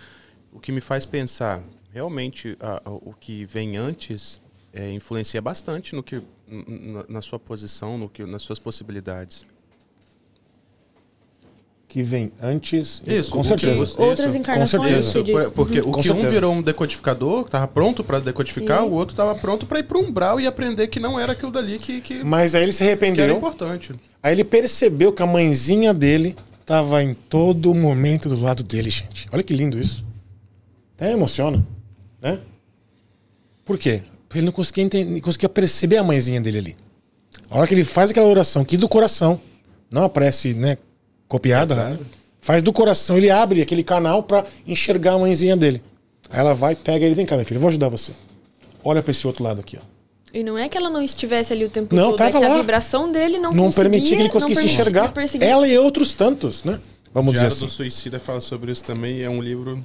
O 0.52 0.60
que 0.60 0.72
me 0.72 0.82
faz 0.82 1.06
pensar, 1.06 1.62
realmente, 1.92 2.56
a- 2.60 2.82
a- 2.86 2.90
o 2.92 3.14
que 3.20 3.46
vem 3.46 3.76
antes 3.78 4.40
é, 4.74 4.92
influencia 4.92 5.42
bastante 5.42 5.96
no 5.96 6.02
que, 6.02 6.22
na, 6.48 7.06
na 7.08 7.22
sua 7.22 7.38
posição, 7.40 7.98
no 7.98 8.10
que, 8.10 8.26
nas 8.26 8.42
suas 8.42 8.58
possibilidades. 8.60 9.46
Que 11.88 12.02
vem 12.02 12.32
antes. 12.42 13.04
Isso, 13.06 13.30
com 13.30 13.38
o 13.38 13.42
que 13.44 13.48
certeza. 13.50 13.76
você- 13.86 14.02
Outras 14.02 14.30
Isso, 14.30 14.38
encarnações, 14.38 14.82
certeza. 15.06 15.12
você 15.12 15.20
Isso, 15.44 15.52
porque 15.52 15.80
o 15.80 15.84
Com 15.92 15.92
que 15.92 16.00
um 16.10 16.14
certeza. 16.14 16.32
virou 16.32 16.52
um 16.54 16.62
decodificador, 16.62 17.48
tava 17.48 17.68
pronto 17.68 18.04
para 18.04 18.18
decodificar, 18.20 18.82
Sim. 18.82 18.90
o 18.90 18.94
outro 18.94 19.16
tava 19.16 19.36
pronto 19.36 19.68
para 19.68 19.78
ir 19.80 19.84
para 19.84 20.00
um 20.00 20.02
umbral 20.08 20.40
e 20.40 20.48
aprender 20.48 20.88
que 20.88 21.00
não 21.00 21.20
era 21.20 21.34
aquilo 21.34 21.52
dali 21.52 21.78
que, 21.78 22.02
que, 22.02 22.24
Mas 22.24 22.56
aí 22.56 22.64
ele 22.64 22.72
se 22.72 22.80
que 22.80 22.84
era 22.86 22.92
arrependeu. 22.94 23.38
importante. 23.38 23.94
Aí 24.24 24.34
ele 24.34 24.44
percebeu 24.44 25.14
que 25.14 25.22
a 25.22 25.28
mãezinha 25.28 25.94
dele 25.94 26.36
estava 26.60 27.04
em 27.04 27.14
todo 27.14 27.72
momento 27.76 28.28
do 28.28 28.42
lado 28.42 28.64
dele, 28.64 28.90
gente. 28.90 29.28
Olha 29.32 29.44
que 29.44 29.54
lindo 29.54 29.78
isso. 29.78 30.04
Até 30.96 31.12
emociona, 31.12 31.64
né? 32.20 32.40
Por 33.64 33.78
quê? 33.78 34.02
Ele 34.34 34.46
não 34.46 34.52
conseguia, 34.52 34.84
entender, 34.84 35.12
não 35.12 35.20
conseguia 35.20 35.50
perceber 35.50 35.98
a 35.98 36.04
mãezinha 36.04 36.42
dele 36.42 36.58
ali. 36.58 36.76
A 37.50 37.58
hora 37.58 37.68
que 37.68 37.74
ele 37.74 37.84
faz 37.84 38.12
aquela 38.12 38.28
oração 38.28 38.62
aqui 38.62 38.78
do 38.78 38.90
coração, 38.90 39.40
não 39.92 40.04
a 40.04 40.10
prece, 40.10 40.54
né, 40.54 40.78
copiada, 41.28 41.76
né? 41.76 42.00
faz 42.42 42.62
do 42.62 42.74
coração, 42.74 43.18
ele 43.18 43.30
abre 43.30 43.62
aquele 43.62 43.84
canal 43.84 44.24
para 44.24 44.46
enxergar 44.68 45.14
a 45.14 45.20
mãezinha 45.20 45.56
dele. 45.56 45.82
Aí 46.30 46.40
ela 46.40 46.54
vai, 46.54 46.76
pega 46.76 47.06
ele, 47.06 47.16
vem 47.16 47.26
cá, 47.26 47.36
minha 47.36 47.46
filha, 47.46 47.58
eu 47.58 47.62
vou 47.62 47.70
ajudar 47.70 47.90
você. 47.90 48.12
Olha 48.84 49.02
para 49.02 49.12
esse 49.12 49.26
outro 49.26 49.44
lado 49.44 49.62
aqui, 49.62 49.78
ó. 49.78 49.94
E 50.34 50.44
não 50.44 50.58
é 50.58 50.68
que 50.68 50.76
ela 50.76 50.90
não 50.90 51.02
estivesse 51.04 51.54
ali 51.54 51.64
o 51.64 51.70
tempo 51.70 51.96
Não, 51.96 52.06
todo, 52.06 52.18
tava 52.18 52.30
é 52.38 52.42
que 52.42 52.48
lá. 52.48 52.56
a 52.56 52.58
vibração 52.58 53.12
dele 53.12 53.38
não, 53.38 53.52
Não 53.52 53.66
conseguia, 53.66 53.90
permitia 53.92 54.18
que 54.18 54.24
ele 54.24 54.30
conseguisse 54.30 54.66
enxergar 54.66 55.14
ela 55.40 55.68
e 55.68 55.78
outros 55.78 56.16
tantos, 56.16 56.64
né? 56.64 56.80
Vamos 57.14 57.34
dizer 57.34 57.50
Diário 57.50 57.56
assim. 57.56 57.66
do 57.68 57.72
Suicida 57.72 58.20
fala 58.20 58.42
sobre 58.42 58.72
isso 58.72 58.84
também, 58.84 59.22
é 59.22 59.30
um 59.30 59.42
livro... 59.42 59.84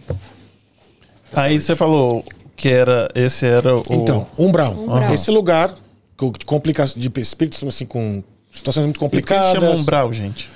Aí 1.34 1.60
você 1.60 1.76
falou 1.76 2.24
que 2.58 2.68
era 2.68 3.08
esse 3.14 3.46
era 3.46 3.74
o 3.76 3.82
Então, 3.90 4.26
umbral. 4.38 4.72
Umbral. 4.74 5.14
Esse 5.14 5.30
lugar 5.30 5.74
com- 6.16 6.32
de 6.32 6.44
complicações 6.44 7.00
de 7.02 7.20
espíritos 7.20 7.62
assim 7.64 7.86
com 7.86 8.22
situações 8.52 8.84
muito 8.84 8.96
E 8.96 8.98
por 8.98 9.10
que 9.22 9.28
chama 9.28 9.44
complicadas. 9.46 9.80
umbral, 9.80 10.12
gente. 10.12 10.50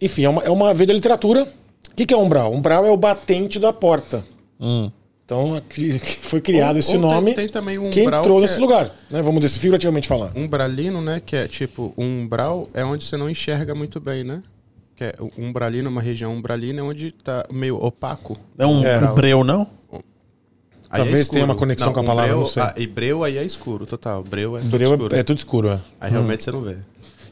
Enfim, 0.00 0.24
é 0.24 0.28
uma, 0.28 0.42
é 0.42 0.50
uma 0.50 0.74
veia 0.74 0.88
da 0.88 0.92
literatura. 0.94 1.44
O 1.44 1.94
que, 1.94 2.04
que 2.04 2.12
é 2.12 2.16
umbral? 2.16 2.52
Umbral 2.52 2.84
é 2.84 2.90
o 2.90 2.96
batente 2.96 3.58
da 3.58 3.72
porta. 3.72 4.22
Hum. 4.60 4.90
Então 5.24 5.54
aqui- 5.56 5.98
foi 6.22 6.40
criado 6.40 6.74
Ou- 6.74 6.78
esse 6.80 6.94
ou 6.96 7.00
tem- 7.00 7.10
nome 7.10 7.34
tem 7.34 7.48
também 7.48 7.78
um 7.78 7.84
que 7.90 8.02
umbral 8.02 8.20
entrou 8.20 8.36
que 8.36 8.42
nesse 8.42 8.58
é- 8.58 8.60
lugar, 8.60 8.90
né? 9.10 9.22
Vamos 9.22 9.40
dizer, 9.40 9.58
figurativamente 9.58 10.06
falando. 10.06 10.36
Umbralino, 10.36 11.00
né, 11.00 11.20
que 11.24 11.34
é 11.36 11.48
tipo, 11.48 11.94
um 11.96 12.22
umbral 12.22 12.68
é 12.74 12.84
onde 12.84 13.04
você 13.04 13.16
não 13.16 13.30
enxerga 13.30 13.74
muito 13.74 13.98
bem, 14.00 14.22
né? 14.24 14.42
Que 14.96 15.04
é 15.04 15.14
umbralino, 15.38 15.90
uma 15.90 16.00
região 16.00 16.32
umbralina 16.34 16.80
é 16.80 16.82
onde 16.82 17.12
tá 17.12 17.44
meio 17.52 17.76
opaco. 17.82 18.36
É 18.58 18.66
um 18.66 18.84
É. 18.84 18.98
breu, 19.14 19.42
não? 19.44 19.66
Aí 20.88 21.00
é 21.00 21.04
Talvez 21.04 21.20
escuro. 21.20 21.32
tenha 21.34 21.44
uma 21.44 21.54
conexão 21.56 21.92
com 21.92 22.00
a 22.00 22.04
palavra, 22.04 22.28
breu, 22.32 22.38
não 22.38 22.46
sei. 22.46 22.62
ah, 22.62 22.74
e 22.76 22.86
breu 22.86 23.24
aí 23.24 23.36
é 23.38 23.44
escuro, 23.44 23.84
total. 23.86 24.22
Breu 24.22 24.56
é 24.56 24.60
tudo 24.60 24.70
Breu 24.70 24.90
escuro. 24.92 25.14
é, 25.14 25.18
é 25.18 25.22
tudo 25.22 25.38
escuro, 25.38 25.68
é. 25.68 25.80
Aí 26.00 26.10
realmente 26.10 26.44
você 26.44 26.52
não 26.52 26.60
vê. 26.60 26.76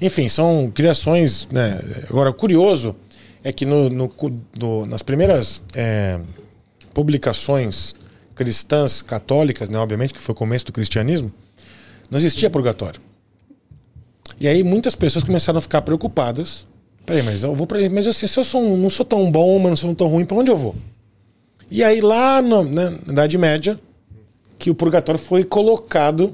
Enfim, 0.00 0.28
são 0.28 0.70
criações. 0.74 1.46
Né? 1.52 1.80
Agora, 2.10 2.30
o 2.30 2.34
curioso 2.34 2.96
é 3.44 3.52
que 3.52 3.64
no, 3.64 3.88
no- 3.88 4.12
no- 4.58 4.86
nas 4.86 5.02
primeiras 5.02 5.60
é, 5.74 6.18
publicações 6.92 7.94
cristãs 8.34 9.00
católicas, 9.02 9.68
né, 9.68 9.78
obviamente, 9.78 10.12
que 10.12 10.20
foi 10.20 10.32
o 10.32 10.36
começo 10.36 10.66
do 10.66 10.72
cristianismo, 10.72 11.32
não 12.10 12.18
existia 12.18 12.50
purgatório. 12.50 13.00
E 14.40 14.48
aí 14.48 14.64
muitas 14.64 14.94
pessoas 14.96 15.24
começaram 15.24 15.58
a 15.58 15.60
ficar 15.60 15.82
preocupadas. 15.82 16.66
Peraí, 17.06 17.22
mas 17.22 17.42
eu 17.44 17.54
vou 17.54 17.66
para 17.66 17.88
mas 17.90 18.06
assim, 18.06 18.26
se 18.26 18.38
eu 18.38 18.44
sou 18.44 18.76
não 18.76 18.90
sou 18.90 19.04
tão 19.06 19.30
bom, 19.30 19.58
mas 19.58 19.68
não 19.70 19.76
sou 19.76 19.94
tão 19.94 20.08
ruim, 20.08 20.24
para 20.24 20.36
onde 20.36 20.50
eu 20.50 20.56
vou? 20.56 20.74
E 21.74 21.82
aí 21.82 22.00
lá 22.00 22.40
no- 22.40 22.62
né, 22.62 22.96
na 23.04 23.12
Idade 23.14 23.36
Média, 23.36 23.80
que 24.56 24.70
o 24.70 24.74
purgatório 24.76 25.20
foi 25.20 25.42
colocado 25.42 26.32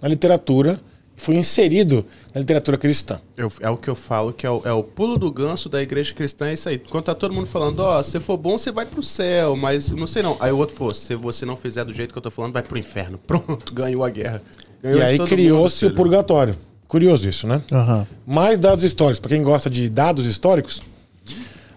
na 0.00 0.06
literatura, 0.08 0.80
foi 1.16 1.34
inserido 1.34 2.04
na 2.32 2.40
literatura 2.40 2.78
cristã. 2.78 3.20
Eu- 3.36 3.50
é 3.60 3.68
o 3.68 3.76
que 3.76 3.88
eu 3.90 3.96
falo, 3.96 4.32
que 4.32 4.46
é 4.46 4.50
o, 4.50 4.62
é 4.64 4.72
o 4.72 4.84
pulo 4.84 5.18
do 5.18 5.28
ganso 5.32 5.68
da 5.68 5.82
igreja 5.82 6.14
cristã, 6.14 6.46
é 6.46 6.52
isso 6.54 6.68
aí. 6.68 6.78
Quando 6.78 7.02
tá 7.02 7.16
todo 7.16 7.34
mundo 7.34 7.48
falando, 7.48 7.80
ó, 7.80 8.00
se 8.00 8.20
for 8.20 8.36
bom, 8.36 8.56
você 8.56 8.70
vai 8.70 8.86
pro 8.86 9.02
céu, 9.02 9.56
mas 9.56 9.90
não 9.90 10.06
sei 10.06 10.22
não. 10.22 10.36
Aí 10.38 10.52
o 10.52 10.56
outro 10.58 10.76
falou, 10.76 10.94
se 10.94 11.16
você 11.16 11.44
não 11.44 11.56
fizer 11.56 11.84
do 11.84 11.92
jeito 11.92 12.12
que 12.12 12.18
eu 12.18 12.22
tô 12.22 12.30
falando, 12.30 12.52
vai 12.52 12.62
pro 12.62 12.78
inferno. 12.78 13.18
Pronto, 13.26 13.74
ganhou 13.74 14.04
a 14.04 14.08
guerra. 14.08 14.40
Ganhou 14.80 15.00
E 15.00 15.02
aí 15.02 15.18
criou-se 15.18 15.84
o 15.84 15.94
purgatório. 15.94 16.54
Curioso 16.86 17.28
isso, 17.28 17.48
né? 17.48 17.60
Aham. 17.72 18.06
Mais 18.24 18.56
dados 18.56 18.84
históricos. 18.84 19.18
Para 19.18 19.30
quem 19.30 19.42
gosta 19.42 19.68
de 19.68 19.88
dados 19.88 20.26
históricos, 20.26 20.80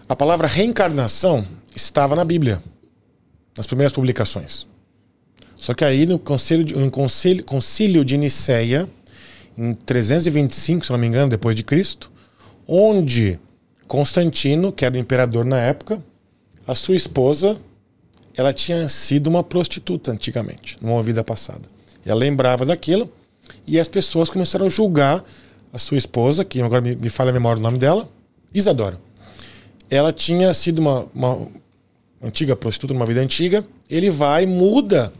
a 0.08 0.14
palavra 0.14 0.46
reencarnação 0.46 1.44
estava 1.74 2.14
na 2.14 2.24
Bíblia, 2.24 2.62
nas 3.60 3.66
primeiras 3.66 3.92
publicações. 3.92 4.66
Só 5.54 5.74
que 5.74 5.84
aí 5.84 6.06
no 6.06 6.18
concílio 6.18 6.64
de, 6.64 6.74
no 6.74 6.90
concílio, 6.90 7.44
concílio 7.44 8.02
de 8.02 8.16
Nicéia, 8.16 8.88
em 9.56 9.74
325, 9.74 10.86
se 10.86 10.90
não 10.90 10.98
me 10.98 11.06
engano, 11.06 11.28
depois 11.28 11.54
de 11.54 11.62
Cristo, 11.62 12.10
onde 12.66 13.38
Constantino, 13.86 14.72
que 14.72 14.86
era 14.86 14.94
o 14.94 14.98
imperador 14.98 15.44
na 15.44 15.58
época, 15.58 16.02
a 16.66 16.74
sua 16.74 16.96
esposa, 16.96 17.58
ela 18.34 18.54
tinha 18.54 18.88
sido 18.88 19.26
uma 19.26 19.44
prostituta 19.44 20.10
antigamente, 20.10 20.78
numa 20.80 21.02
vida 21.02 21.22
passada. 21.22 21.68
Ela 22.02 22.18
lembrava 22.18 22.64
daquilo 22.64 23.12
e 23.66 23.78
as 23.78 23.88
pessoas 23.88 24.30
começaram 24.30 24.64
a 24.64 24.70
julgar 24.70 25.22
a 25.70 25.76
sua 25.76 25.98
esposa, 25.98 26.46
que 26.46 26.62
agora 26.62 26.80
me, 26.80 26.96
me 26.96 27.10
a 27.14 27.24
memória 27.26 27.60
o 27.60 27.62
nome 27.62 27.76
dela, 27.76 28.08
Isadora. 28.54 28.98
Ela 29.90 30.14
tinha 30.14 30.54
sido 30.54 30.78
uma, 30.78 31.06
uma 31.14 31.59
antiga 32.22 32.54
prostituta 32.56 32.92
numa 32.94 33.06
vida 33.06 33.20
antiga. 33.20 33.64
Ele 33.88 34.10
vai 34.10 34.46
muda 34.46 35.12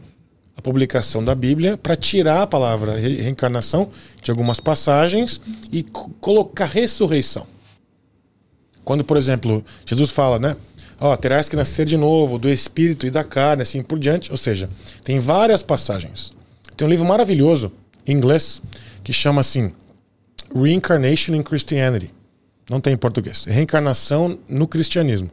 a 0.55 0.61
publicação 0.61 1.23
da 1.23 1.33
Bíblia 1.33 1.77
para 1.77 1.95
tirar 1.95 2.41
a 2.43 2.47
palavra 2.47 2.95
re- 2.95 3.15
reencarnação 3.21 3.89
de 4.21 4.29
algumas 4.31 4.59
passagens 4.59 5.41
e 5.71 5.81
co- 5.83 6.09
colocar 6.19 6.65
ressurreição. 6.65 7.47
Quando, 8.83 9.03
por 9.03 9.15
exemplo, 9.17 9.63
Jesus 9.85 10.09
fala, 10.09 10.39
né? 10.39 10.55
Ó, 10.99 11.15
terás 11.15 11.47
que 11.49 11.55
nascer 11.55 11.85
de 11.85 11.97
novo 11.97 12.37
do 12.37 12.49
espírito 12.49 13.05
e 13.07 13.11
da 13.11 13.23
carne, 13.23 13.63
assim 13.63 13.81
por 13.81 13.97
diante. 13.97 14.29
Ou 14.31 14.37
seja, 14.37 14.69
tem 15.03 15.19
várias 15.19 15.63
passagens. 15.63 16.33
Tem 16.75 16.87
um 16.87 16.89
livro 16.91 17.05
maravilhoso 17.05 17.71
em 18.05 18.13
inglês 18.15 18.61
que 19.03 19.13
chama 19.13 19.41
assim 19.41 19.71
Reincarnation 20.53 21.33
in 21.35 21.43
Christianity. 21.43 22.11
Não 22.69 22.79
tem 22.81 22.93
em 22.93 22.97
português. 22.97 23.45
Reencarnação 23.45 24.37
no 24.49 24.67
cristianismo. 24.67 25.29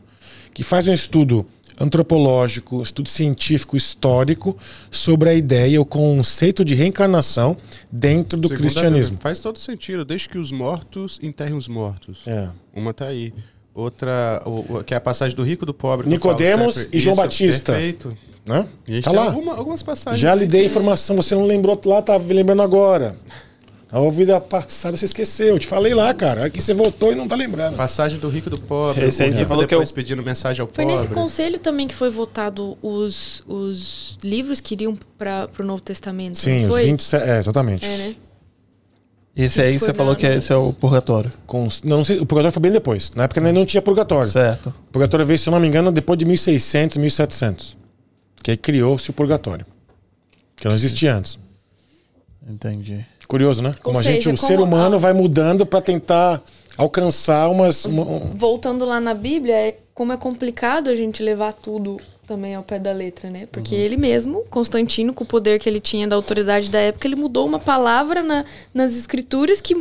Que 0.55 0.63
faz 0.63 0.89
um 0.89 0.93
estudo 0.93 1.45
antropológico, 1.81 2.83
estudo 2.83 3.09
científico, 3.09 3.77
histórico 3.77 4.57
sobre 4.91 5.29
a 5.31 5.35
ideia, 5.35 5.81
o 5.81 5.85
conceito 5.85 6.65
de 6.65 6.75
reencarnação 6.75 7.57
dentro 7.91 8.39
do 8.39 8.49
cristianismo. 8.49 9.17
Bíblia, 9.17 9.23
Faz 9.23 9.39
todo 9.39 9.59
sentido. 9.59 10.05
Desde 10.05 10.29
que 10.29 10.39
os 10.39 10.51
mortos 10.53 11.19
enterrem 11.23 11.55
os 11.55 11.69
mortos. 11.69 12.23
É. 12.27 12.49
Uma 12.75 12.93
tá 12.93 13.07
aí. 13.07 13.33
Outra, 13.75 14.43
o- 14.45 14.79
o- 14.79 14.85
que 14.85 14.93
é 14.93 14.97
a 14.97 15.01
passagem 15.01 15.37
do 15.37 15.45
rico 15.45 15.65
do 15.65 15.73
pobre. 15.73 16.05
falo 16.05 16.11
Nicodemos 16.11 16.89
e 16.93 16.99
João 16.99 17.13
Isso, 17.13 17.23
Batista. 17.23 17.73
Perfeito. 17.73 18.17
Né? 18.45 18.67
Tá 19.05 19.13
lá. 19.13 19.27
alguma- 19.27 19.55
algumas 19.55 19.83
passagens. 19.83 20.21
Já 20.21 20.35
lhe 20.35 20.47
dei 20.47 20.65
informação, 20.65 21.15
você 21.17 21.35
não 21.35 21.45
lembrou 21.47 21.79
lá, 21.85 22.01
tá 22.01 22.17
lembrando 22.17 22.63
agora. 22.63 23.15
A 23.91 24.11
vida 24.11 24.39
passada 24.39 24.97
você 24.97 25.07
esqueceu. 25.07 25.55
Eu 25.55 25.59
te 25.59 25.67
falei 25.67 25.95
lá, 25.95 26.13
cara. 26.13 26.45
Aqui 26.45 26.61
você 26.61 26.75
voltou 26.75 27.11
e 27.11 27.15
não 27.15 27.27
tá 27.27 27.35
lembrando. 27.35 27.75
Passagem 27.77 28.19
do 28.19 28.29
rico 28.29 28.49
e 28.49 28.51
do 28.51 28.61
pobre. 28.61 29.07
Esse 29.07 29.23
aí 29.23 29.31
o 29.31 29.33
você 29.33 29.47
falou 29.47 29.65
que 29.65 29.71
depois 29.71 29.89
eu- 29.89 29.95
pedindo 29.95 30.23
mensagem 30.23 30.61
ao 30.61 30.69
Foi 30.69 30.85
pobre. 30.85 31.01
nesse 31.01 31.09
conselho 31.15 31.59
também 31.59 31.89
que 31.89 31.95
foi 31.95 32.11
votado 32.11 32.77
os, 32.83 33.43
os 33.47 34.19
livros 34.23 34.61
que 34.61 34.75
iriam 34.75 34.95
para 35.17 35.49
o 35.59 35.63
Novo 35.63 35.81
Testamento. 35.81 36.37
Sim, 36.37 36.65
os 36.67 36.69
foi? 36.75 36.85
27. 36.85 37.29
É, 37.31 37.39
exatamente. 37.39 37.87
É, 37.87 37.97
né? 37.97 38.17
Esse 39.35 39.63
aí 39.63 39.79
Foi 39.79 39.89
você 39.89 39.95
falou 39.95 40.17
que 40.17 40.27
esse 40.27 40.53
é 40.53 40.57
o 40.57 40.73
purgatório. 40.73 41.33
Com, 41.47 41.69
não, 41.85 41.99
não 41.99 42.05
sei, 42.05 42.19
o 42.19 42.27
purgatório 42.27 42.53
foi 42.53 42.61
bem 42.63 42.73
depois. 42.73 43.13
Na 43.13 43.25
época 43.25 43.41
ainda 43.41 43.53
não 43.53 43.65
tinha 43.65 43.81
purgatório. 43.81 44.31
Certo. 44.31 44.69
O 44.89 44.93
purgatório 44.93 45.25
veio, 45.25 45.39
se 45.39 45.49
eu 45.49 45.53
não 45.53 45.61
me 45.61 45.69
engano, 45.69 45.93
depois 45.93 46.19
de 46.19 46.25
1600, 46.25 46.97
1700. 46.99 47.79
Que 48.43 48.51
aí 48.51 48.57
criou-se 48.57 49.09
o 49.09 49.13
purgatório. 49.13 49.65
Que 50.57 50.67
não 50.67 50.75
existia 50.75 51.15
antes. 51.15 51.39
Entendi. 52.49 53.07
Curioso, 53.29 53.63
né? 53.63 53.75
Como 53.83 53.99
a 53.99 54.03
seja, 54.03 54.15
gente, 54.15 54.31
o 54.31 54.37
ser 54.37 54.59
humano 54.59 54.97
a- 54.97 54.99
vai 54.99 55.13
mudando 55.13 55.65
para 55.67 55.81
tentar 55.83 56.43
alcançar 56.77 57.49
umas. 57.51 57.85
uma- 57.85 58.03
um- 58.03 58.33
Voltando 58.35 58.85
lá 58.85 58.99
na 59.01 59.13
Bíblia, 59.15 59.55
é 59.55 59.77
como 59.95 60.13
é 60.13 60.17
complicado 60.17 60.89
a 60.89 60.95
gente 60.95 61.23
levar 61.23 61.53
tudo 61.53 61.99
também 62.27 62.55
ao 62.55 62.63
pé 62.63 62.79
da 62.79 62.93
letra, 62.93 63.29
né? 63.31 63.47
Porque 63.51 63.75
Uhum. 63.75 63.81
ele 63.81 63.97
mesmo, 63.97 64.45
Constantino, 64.51 65.13
com 65.13 65.25
o 65.25 65.27
poder 65.27 65.59
que 65.59 65.69
ele 65.69 65.81
tinha 65.81 66.07
da 66.09 66.17
autoridade 66.17 66.71
da 66.71 66.79
época, 66.79 67.07
ele 67.07 67.17
mudou 67.17 67.47
uma 67.47 67.59
palavra 67.59 68.23
na- 68.23 68.45
nas 68.73 68.97
escrituras 68.97 69.61
que 69.61 69.77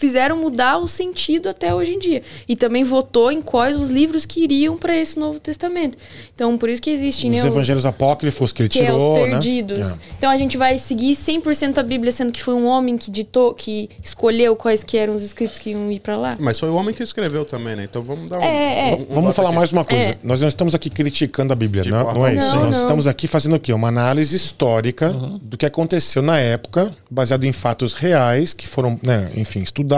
fizeram 0.00 0.36
mudar 0.36 0.78
o 0.78 0.88
sentido 0.88 1.48
até 1.48 1.74
hoje 1.74 1.92
em 1.94 1.98
dia. 1.98 2.22
E 2.48 2.56
também 2.56 2.82
votou 2.82 3.30
em 3.30 3.42
quais 3.42 3.78
os 3.80 3.90
livros 3.90 4.24
que 4.24 4.42
iriam 4.42 4.78
para 4.78 4.96
esse 4.96 5.18
Novo 5.18 5.38
Testamento. 5.38 5.98
Então, 6.34 6.56
por 6.56 6.70
isso 6.70 6.80
que 6.80 6.88
existem, 6.90 7.28
os 7.30 7.36
né, 7.36 7.42
os- 7.42 7.48
evangelhos 7.48 7.84
apócrifos 7.84 8.50
que 8.50 8.62
ele 8.62 8.68
que 8.70 8.80
é 8.80 8.86
tirou, 8.86 9.14
os 9.16 9.20
né? 9.28 9.30
perdidos. 9.32 9.90
É. 9.90 9.98
Então 10.16 10.30
a 10.30 10.38
gente 10.38 10.56
vai 10.56 10.78
seguir 10.78 11.14
100% 11.14 11.76
a 11.78 11.82
Bíblia, 11.82 12.10
sendo 12.10 12.32
que 12.32 12.42
foi 12.42 12.54
um 12.54 12.66
homem 12.66 12.96
que 12.96 13.10
ditou, 13.10 13.52
que 13.54 13.90
escolheu 14.02 14.56
quais 14.56 14.82
que 14.82 14.96
eram 14.96 15.14
os 15.14 15.22
escritos 15.22 15.58
que 15.58 15.70
iam 15.70 15.92
ir 15.92 16.00
para 16.00 16.16
lá. 16.16 16.36
Mas 16.40 16.58
foi 16.58 16.70
o 16.70 16.74
homem 16.74 16.94
que 16.94 17.02
escreveu 17.02 17.44
também, 17.44 17.76
né? 17.76 17.84
Então 17.84 18.00
vamos 18.02 18.30
dar 18.30 18.38
um. 18.38 18.42
É, 18.42 18.90
é. 18.90 18.94
um- 18.94 19.02
um 19.02 19.06
Vamos 19.10 19.22
voto 19.24 19.32
falar 19.34 19.48
aqui. 19.50 19.58
mais 19.58 19.72
uma 19.72 19.84
coisa. 19.84 20.02
É. 20.02 20.18
Nós 20.24 20.40
não 20.40 20.48
estamos 20.48 20.74
aqui 20.74 20.88
criticando 20.88 21.52
a 21.52 21.56
Bíblia, 21.56 21.82
De 21.82 21.90
não, 21.90 22.02
forma 22.04 22.18
não 22.20 22.26
é 22.26 22.34
isso. 22.34 22.46
alguma. 22.46 22.60
Nós 22.64 22.70
Não, 22.70 22.78
não. 22.78 22.86
estamos 22.86 23.06
aqui 23.06 23.26
fazendo 23.28 23.56
o 23.56 23.60
quê? 23.60 23.72
Uma 23.74 23.88
análise 23.88 24.34
histórica 24.34 25.10
do 25.42 25.58
que 25.58 25.66
aconteceu 25.66 26.22
na 26.22 26.38
época, 26.38 26.90
baseado 27.10 27.44
em 27.44 27.52
fatos 27.52 27.92
reais 27.92 28.54
que 28.54 28.66
foram, 28.66 28.98
né, 29.02 29.30
enfim, 29.36 29.60
estudados. 29.60 29.89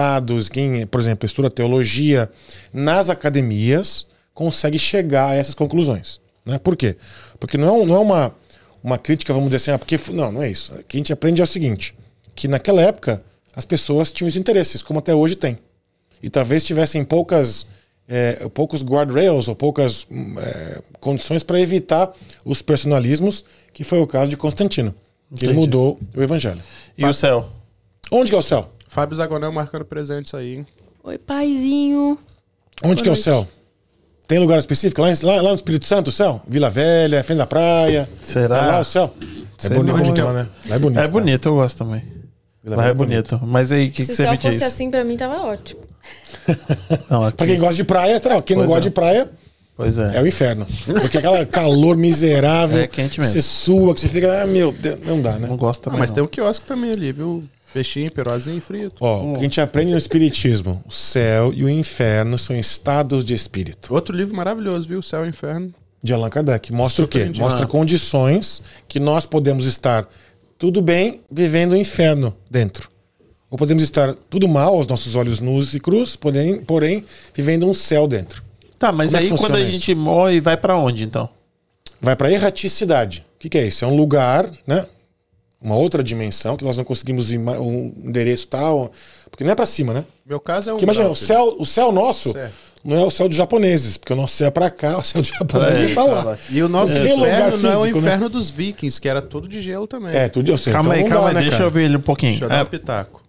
Quem, 0.51 0.87
por 0.87 1.01
exemplo, 1.01 1.27
estuda 1.27 1.51
teologia 1.51 2.31
nas 2.73 3.11
academias 3.11 4.07
consegue 4.35 4.79
chegar 4.79 5.31
a 5.31 5.35
essas 5.35 5.55
conclusões. 5.55 6.21
Né? 6.45 6.59
Por 6.59 6.77
quê? 6.77 6.97
Porque 7.39 7.59
não 7.59 7.83
é, 7.83 7.85
não 7.85 7.95
é 7.95 7.99
uma, 7.99 8.35
uma 8.83 8.99
crítica, 8.99 9.33
vamos 9.33 9.49
dizer 9.51 9.57
assim, 9.57 9.71
ah, 9.73 9.79
porque. 9.79 9.99
Não, 10.13 10.33
não 10.33 10.43
é 10.43 10.51
isso. 10.51 10.73
O 10.75 10.85
que 10.85 10.97
a 10.97 10.99
gente 10.99 11.13
aprende 11.13 11.41
é 11.41 11.45
o 11.45 11.47
seguinte: 11.47 11.95
que 12.35 12.49
naquela 12.49 12.83
época 12.83 13.23
as 13.55 13.65
pessoas 13.65 14.11
tinham 14.11 14.29
os 14.29 14.37
interesses, 14.37 14.83
como 14.83 14.99
até 14.99 15.15
hoje 15.15 15.37
tem 15.37 15.59
e 16.23 16.31
talvez 16.31 16.65
tivessem 16.65 17.03
poucas 17.03 17.67
é, 18.09 18.49
poucos 18.55 18.83
guardrails 18.83 19.49
ou 19.49 19.57
poucas 19.57 20.07
é, 20.11 20.83
condições 21.01 21.43
para 21.43 21.61
evitar 21.61 22.13
os 22.45 22.63
personalismos, 22.63 23.45
que 23.73 23.85
foi 23.85 23.99
o 24.01 24.07
caso 24.07 24.31
de 24.31 24.37
Constantino, 24.37 24.95
que 25.35 25.47
ele 25.47 25.55
mudou 25.55 25.99
o 26.15 26.23
evangelho. 26.23 26.61
E 26.97 27.05
o 27.05 27.13
céu? 27.13 27.49
Onde 28.11 28.31
que 28.31 28.35
é 28.35 28.39
o 28.39 28.43
céu? 28.43 28.71
Fábio 28.93 29.17
Zagonel 29.17 29.51
marcando 29.51 29.87
presentes 29.87 30.35
aí. 30.35 30.57
hein? 30.57 30.67
Oi, 31.03 31.17
paizinho. 31.17 32.19
Onde 32.85 32.95
Boa 32.95 32.97
que 32.97 33.09
é 33.09 33.13
o 33.13 33.15
noite. 33.15 33.23
céu? 33.23 33.49
Tem 34.29 34.39
lugar 34.39 34.59
específico? 34.59 35.01
Lá, 35.01 35.09
lá, 35.23 35.37
lá 35.41 35.49
no 35.49 35.55
Espírito 35.57 35.87
Santo, 35.87 36.09
o 36.09 36.13
céu? 36.13 36.43
Vila 36.47 36.69
Velha, 36.69 37.25
frente 37.25 37.39
da 37.39 37.47
praia? 37.47 38.07
Será? 38.21 38.59
É 38.59 38.67
lá 38.67 38.81
o 38.81 38.85
céu? 38.85 39.15
É 39.23 39.67
Sei 39.69 39.71
bonito, 39.75 40.23
lá, 40.23 40.33
né? 40.35 40.49
Lá 40.69 40.77
é 40.77 40.79
bonito. 40.79 40.99
É 40.99 41.03
cara. 41.03 41.11
bonito, 41.13 41.49
eu 41.49 41.55
gosto 41.55 41.79
também. 41.79 42.03
Vila 42.63 42.77
Lá 42.77 42.83
Velha 42.83 42.91
é 42.93 42.95
bonito. 42.95 43.41
Mas 43.43 43.73
aí, 43.73 43.89
o 43.89 43.91
que, 43.91 44.03
Se 44.05 44.09
que 44.09 44.13
o 44.13 44.17
você 44.17 44.23
céu 44.25 44.33
me 44.33 44.37
fosse 44.39 44.59
diz? 44.59 44.63
assim, 44.63 44.91
pra 44.91 45.05
mim 45.05 45.17
tava 45.17 45.41
ótimo. 45.43 45.81
Não, 47.09 47.25
aqui. 47.25 47.37
Pra 47.39 47.47
quem 47.47 47.59
gosta 47.59 47.75
de 47.77 47.85
praia, 47.85 48.21
quem 48.45 48.57
não 48.57 48.65
Pois 48.65 48.69
gosta 48.69 48.81
é. 48.81 48.89
de 48.89 48.91
praia, 48.91 49.31
Pois 49.75 49.97
é. 49.97 50.19
É 50.19 50.23
o 50.23 50.27
inferno. 50.27 50.67
Porque 50.85 51.17
aquela 51.17 51.45
calor 51.47 51.97
miserável. 51.97 52.83
É 52.83 52.87
quente 52.87 53.19
mesmo. 53.19 53.33
Você 53.33 53.41
sua, 53.41 53.95
que 53.95 54.01
você 54.01 54.09
fica. 54.09 54.43
Ah, 54.43 54.47
meu 54.47 54.71
Deus, 54.71 55.01
não 55.07 55.21
dá, 55.23 55.33
né? 55.39 55.49
Não 55.49 55.57
gosto 55.57 55.81
Ah, 55.81 55.85
também. 55.85 56.01
mas 56.01 56.11
não. 56.11 56.15
tem 56.17 56.25
um 56.25 56.27
quiosque 56.27 56.67
também 56.67 56.91
ali, 56.93 57.11
viu? 57.11 57.43
Peixinho, 57.73 58.11
perozinho 58.11 58.61
frito. 58.61 58.97
Ó, 59.01 59.23
o 59.31 59.33
que 59.33 59.39
a 59.39 59.43
gente 59.43 59.61
aprende 59.61 59.93
no 59.93 59.99
Espiritismo: 59.99 60.83
o 60.87 60.93
céu 60.93 61.53
e 61.55 61.65
o 61.65 61.69
inferno 61.69 62.39
são 62.39 62.55
estados 62.55 63.25
de 63.25 63.33
espírito. 63.35 63.93
Outro 63.93 64.15
livro 64.15 64.35
maravilhoso, 64.37 64.87
viu? 64.87 65.01
Céu 65.03 65.25
e 65.25 65.29
Inferno. 65.29 65.73
De 66.03 66.13
Allan 66.13 66.29
Kardec. 66.31 66.73
Mostra 66.73 67.05
o 67.05 67.09
quê? 67.09 67.31
Mostra 67.39 67.65
Ah. 67.65 67.69
condições 67.69 68.61
que 68.89 68.99
nós 69.01 69.25
podemos 69.25 69.67
estar 69.67 70.07
tudo 70.59 70.83
bem 70.83 71.21
vivendo 71.31 71.73
o 71.73 71.77
inferno 71.77 72.35
dentro. 72.51 72.91
Ou 73.51 73.57
podemos 73.59 73.83
estar 73.83 74.15
tudo 74.29 74.49
mal 74.49 74.75
aos 74.75 74.87
nossos 74.87 75.15
olhos 75.15 75.39
nus 75.41 75.75
e 75.75 75.81
cruz, 75.81 76.17
porém, 76.17 76.59
porém 76.65 77.05
vivendo 77.35 77.67
um 77.69 77.75
céu 77.75 78.07
dentro. 78.09 78.43
Tá, 78.79 78.91
mas 78.91 79.13
Como 79.13 79.23
é 79.23 79.27
aí 79.27 79.31
quando 79.39 79.57
a 79.57 79.61
isso? 79.61 79.73
gente 79.73 79.95
morre, 79.95 80.41
vai 80.41 80.57
pra 80.57 80.77
onde 80.77 81.05
então? 81.05 81.29
Vai 82.01 82.17
para 82.17 82.33
erraticidade. 82.33 83.25
O 83.37 83.39
que, 83.39 83.49
que 83.49 83.59
é 83.59 83.67
isso? 83.67 83.85
É 83.85 83.89
um 83.89 83.95
lugar, 83.95 84.51
né? 84.67 84.87
Uma 85.63 85.77
outra 85.77 86.03
dimensão 86.03 86.57
que 86.57 86.65
nós 86.65 86.77
não 86.77 86.83
conseguimos 86.85 87.31
um 87.31 87.93
endereço 88.05 88.49
tal, 88.49 88.91
porque 89.31 89.45
não 89.45 89.53
é 89.53 89.55
para 89.55 89.65
cima, 89.67 89.93
né? 89.95 90.05
Meu 90.27 90.41
caso 90.41 90.71
é 90.71 90.73
um. 90.73 90.77
Porque 90.77 90.85
imagina, 90.85 91.09
o 91.09 91.15
céu, 91.15 91.55
o 91.59 91.65
céu 91.65 91.93
nosso 91.93 92.33
Certo. 92.33 92.53
não 92.85 92.97
é 92.97 93.05
o 93.05 93.11
céu 93.11 93.29
dos 93.29 93.37
japoneses, 93.37 93.97
porque 93.97 94.13
o 94.13 94.17
nosso 94.17 94.35
céu 94.35 94.49
é 94.49 94.51
para 94.51 94.69
cá, 94.71 94.99
o 94.99 95.03
céu 95.05 95.23
dos 95.23 95.31
japoneses 95.31 95.91
é 95.91 95.95
para 95.95 96.05
lá. 96.05 96.39
E 96.51 96.61
o 96.63 96.69
nosso 96.69 96.93
É. 96.95 96.97
Inferno 97.15 97.57
não 97.59 97.71
é 97.73 97.77
o 97.77 97.85
né? 97.85 97.91
inferno 97.91 98.29
dos 98.29 98.51
vikings, 98.51 99.01
que 99.01 99.09
era 99.09 99.23
todo 99.23 99.47
de 99.47 99.61
gelo 99.63 99.87
também. 99.87 100.13
É, 100.17 100.29
tudo 100.29 100.51
eu 100.51 100.57
sei. 100.59 100.73
calma 100.73 100.95
aí, 100.95 101.01
então 101.03 101.11
não 101.11 101.17
calma 101.19 101.33
dá, 101.35 101.39
aí, 101.39 101.45
né, 101.45 101.51
deixa 101.51 101.57
cara? 101.59 101.69
eu 101.69 101.71
ver 101.71 101.85
ele 101.85 101.97
um 101.97 102.01
pouquinho. 102.01 102.33
Deixa 102.33 102.45
eu 102.45 102.49
dar 102.49 102.57
É, 102.59 102.63
um 102.63 102.67
pitaco. 102.67 103.23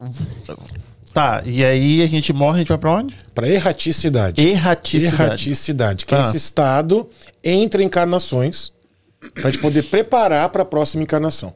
tá, 1.13 1.43
e 1.45 1.63
aí 1.63 2.01
a 2.01 2.07
gente 2.07 2.33
morre, 2.33 2.55
a 2.55 2.59
gente 2.59 2.69
vai 2.69 2.77
pra 2.79 2.91
onde? 2.91 3.15
Para 3.35 3.47
erraticidade. 3.47 4.41
Erraticidade. 4.41 5.21
Erraticidade, 5.23 6.05
que 6.07 6.15
é 6.15 6.17
Ah. 6.17 6.21
esse 6.21 6.37
estado 6.37 7.07
entre 7.43 7.83
encarnações 7.83 8.71
para 9.35 9.49
a 9.49 9.51
gente 9.51 9.61
poder 9.61 9.83
preparar 9.83 10.49
para 10.49 10.63
a 10.63 10.65
próxima 10.65 11.03
encarnação. 11.03 11.53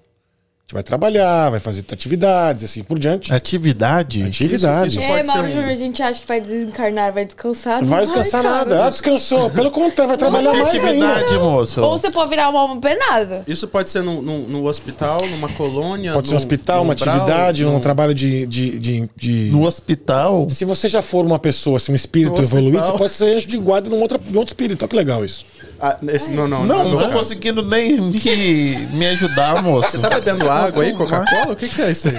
A 0.67 0.69
gente 0.69 0.73
vai 0.73 0.83
trabalhar, 0.83 1.49
vai 1.49 1.61
fazer 1.61 1.85
atividades, 1.89 2.65
assim 2.65 2.83
por 2.83 2.99
diante. 2.99 3.33
Atividade? 3.33 4.21
Atividade. 4.21 4.99
Isso- 4.99 4.99
É, 4.99 5.07
pode 5.15 5.25
ser 5.25 5.33
Mauro 5.33 5.47
um- 5.47 5.53
Júnior, 5.53 5.69
a 5.69 5.75
gente 5.75 6.03
acha 6.03 6.19
que 6.19 6.27
vai 6.27 6.41
desencarnar, 6.41 7.13
vai 7.13 7.23
descansar. 7.25 7.79
Não 7.81 7.87
vai 7.87 8.01
descansar 8.01 8.43
cara. 8.43 8.55
nada. 8.57 8.85
Ah, 8.85 8.89
descansou. 8.89 9.47
Pelo 9.55 9.71
contrário, 9.71 10.09
vai 10.09 10.17
trabalhar 10.17 10.51
mais 10.51 10.67
atividade, 10.67 11.23
ainda. 11.35 11.39
moço? 11.39 11.79
Ou 11.79 11.97
você 11.97 12.11
pode 12.11 12.29
virar 12.31 12.49
uma 12.49 12.59
alma 12.59 12.81
penada. 12.81 13.45
Isso 13.47 13.65
pode 13.65 13.89
ser 13.89 14.03
num, 14.03 14.21
num- 14.21 14.41
num 14.45 14.65
hospital, 14.65 15.19
numa 15.31 15.47
colônia. 15.47 16.11
Pode 16.11 16.27
ser 16.27 16.33
um 16.33 16.37
hospital, 16.37 16.83
uma 16.83 16.91
atividade, 16.91 17.63
num- 17.63 17.77
um 17.77 17.79
trabalho 17.79 18.13
de. 18.13 18.45
de, 18.45 18.77
de, 18.77 19.09
de- 19.15 19.49
No 19.49 19.65
hospital? 19.65 20.47
Se 20.49 20.65
você 20.65 20.89
já 20.89 21.01
for 21.01 21.25
uma 21.25 21.39
pessoa, 21.39 21.77
assim, 21.77 21.93
um 21.93 21.95
espírito 21.95 22.41
No 22.41 22.43
evoluído, 22.45 22.79
hospital. 22.79 22.91
você 22.97 23.03
pode 23.03 23.13
ser 23.13 23.37
anjo 23.37 23.47
de 23.47 23.57
guarda 23.57 23.89
num 23.89 24.01
outro, 24.01 24.19
num 24.29 24.39
outro 24.39 24.51
espírito. 24.51 24.81
Olha 24.81 24.89
que 24.89 24.95
legal 24.97 25.23
isso. 25.23 25.45
Ah, 25.79 25.97
esse- 26.09 26.31
não, 26.31 26.47
não, 26.47 26.65
Não, 26.65 26.77
não. 26.77 26.83
não 26.85 26.91
no 26.91 26.97
tô 26.97 27.05
caso. 27.05 27.17
conseguindo 27.19 27.61
nem 27.63 28.01
me, 28.01 28.75
me 28.93 29.05
ajudar, 29.07 29.61
moço. 29.61 29.91
Você 29.91 29.99
tá 29.99 30.09
bebendo 30.09 30.49
água 30.49 30.83
aí, 30.83 30.93
Coca-Cola? 30.93 31.53
O 31.53 31.55
que, 31.55 31.67
que 31.69 31.81
é 31.81 31.91
isso 31.91 32.07
aí? 32.07 32.15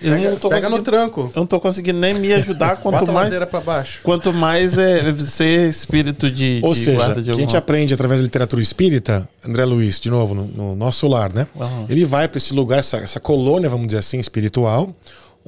Eu 0.00 0.12
Pega, 0.14 0.30
não 0.30 0.36
tô 0.38 0.48
pega 0.48 0.68
no 0.68 0.80
tranco. 0.80 1.22
eu 1.34 1.40
não 1.40 1.46
tô 1.46 1.58
conseguindo 1.58 1.98
nem 1.98 2.14
me 2.14 2.32
ajudar, 2.32 2.76
quanto 2.76 3.00
Bota 3.00 3.10
a 3.10 3.14
mais. 3.14 3.34
pra 3.46 3.60
baixo. 3.60 3.98
Quanto 4.04 4.32
mais 4.32 4.78
é 4.78 5.12
ser 5.26 5.68
espírito 5.68 6.30
de, 6.30 6.60
Ou 6.62 6.72
de 6.72 6.84
seja, 6.84 6.96
guarda 6.98 7.14
de 7.16 7.24
que 7.24 7.30
a 7.30 7.32
gente 7.32 7.42
alguma- 7.42 7.58
aprende 7.58 7.94
através 7.94 8.20
da 8.20 8.24
literatura 8.24 8.62
espírita, 8.62 9.28
André 9.44 9.64
Luiz, 9.64 9.98
de 9.98 10.08
novo, 10.08 10.36
no, 10.36 10.44
no 10.46 10.76
nosso 10.76 11.08
lar, 11.08 11.32
né? 11.32 11.48
Aham. 11.60 11.86
Ele 11.88 12.04
vai 12.04 12.28
para 12.28 12.38
esse 12.38 12.54
lugar, 12.54 12.78
essa, 12.78 12.98
essa 12.98 13.18
colônia, 13.18 13.68
vamos 13.68 13.88
dizer 13.88 13.98
assim, 13.98 14.20
espiritual, 14.20 14.94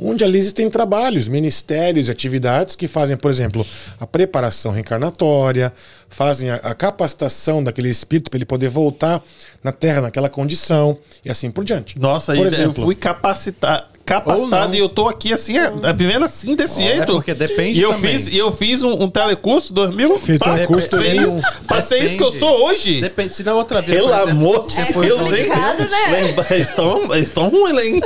onde 0.02 0.24
ali 0.24 0.38
existem 0.38 0.70
trabalhos, 0.70 1.28
ministérios 1.28 2.08
e 2.08 2.10
atividades 2.10 2.74
que 2.74 2.88
fazem, 2.88 3.16
por 3.16 3.30
exemplo, 3.30 3.66
a 3.98 4.06
preparação 4.06 4.72
reencarnatória, 4.72 5.72
fazem 6.08 6.50
a, 6.50 6.56
a 6.56 6.74
capacitação 6.74 7.62
daquele 7.62 7.90
espírito 7.90 8.30
para 8.30 8.38
ele 8.38 8.46
poder 8.46 8.70
voltar 8.70 9.22
na 9.62 9.72
Terra 9.72 10.00
naquela 10.00 10.28
condição 10.28 10.98
e 11.24 11.30
assim 11.30 11.50
por 11.50 11.64
diante. 11.64 11.98
Nossa, 11.98 12.32
por 12.32 12.38
aí 12.38 12.40
eu 12.40 12.46
exemplo, 12.46 12.84
fui 12.84 12.94
capacitar, 12.94 13.89
capacitado 14.14 14.68
não. 14.68 14.74
e 14.74 14.78
eu 14.78 14.88
tô 14.88 15.08
aqui 15.08 15.32
assim, 15.32 15.56
é, 15.58 15.70
vivendo 15.94 16.24
assim, 16.24 16.54
desse 16.54 16.82
jeito. 16.82 17.02
É 17.02 17.06
porque 17.06 17.34
depende 17.34 17.78
e 17.78 17.82
eu 17.82 17.92
também. 17.92 18.18
fiz 18.18 18.26
E 18.28 18.38
eu 18.38 18.52
fiz 18.52 18.82
um, 18.82 19.02
um 19.04 19.08
telecurso 19.08 19.72
2000. 19.72 20.16
Fez 20.16 20.38
pá, 20.38 20.54
telecurso 20.54 20.88
passei, 20.90 21.14
2001. 21.20 21.40
passei 21.66 22.02
isso 22.04 22.16
que 22.16 22.22
eu 22.22 22.32
sou 22.32 22.66
hoje. 22.66 23.00
Depende, 23.00 23.34
se 23.34 23.42
na 23.44 23.54
outra 23.54 23.80
vez. 23.80 23.98
Pelo 24.00 24.12
amor 24.12 24.64
você 24.64 24.80
É 24.80 24.92
foi 24.92 25.06
Deus, 25.06 25.20
hein? 25.20 25.26
complicado, 25.28 25.88
né? 25.88 26.34
Estão 26.58 27.14
eles 27.14 27.30
tão 27.30 27.48
ruins, 27.48 27.78
hein? 27.78 28.00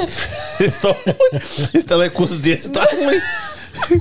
Eles 0.60 0.74
estão 0.74 0.92
ruins. 0.92 1.74
Esse 1.74 1.84
telecurso 1.86 2.34
deles 2.36 2.68
tá 2.68 2.84
ruim. 2.84 3.20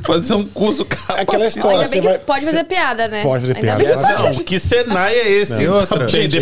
Fazer 0.05 0.35
um 0.35 0.45
curso 0.45 0.85
capacitado. 0.85 1.21
Aquela 1.21 1.47
história. 1.47 1.77
Ainda 1.79 1.89
bem 1.89 2.01
que 2.01 2.07
vai- 2.07 2.19
pode 2.19 2.45
fazer 2.45 2.63
piada, 2.65 3.07
né? 3.07 3.23
Pode 3.23 3.41
fazer 3.47 3.55
Ainda 3.57 3.75
piada, 3.77 3.93
claro. 3.99 4.17
pode. 4.23 4.37
Não, 4.37 4.43
que 4.43 4.59
Senai 4.59 5.15
é 5.15 5.31
esse? 5.31 5.63
E 5.63 5.67
outra, 5.67 5.87
Tá 5.87 5.95
bem 6.05 6.07
gente. 6.29 6.39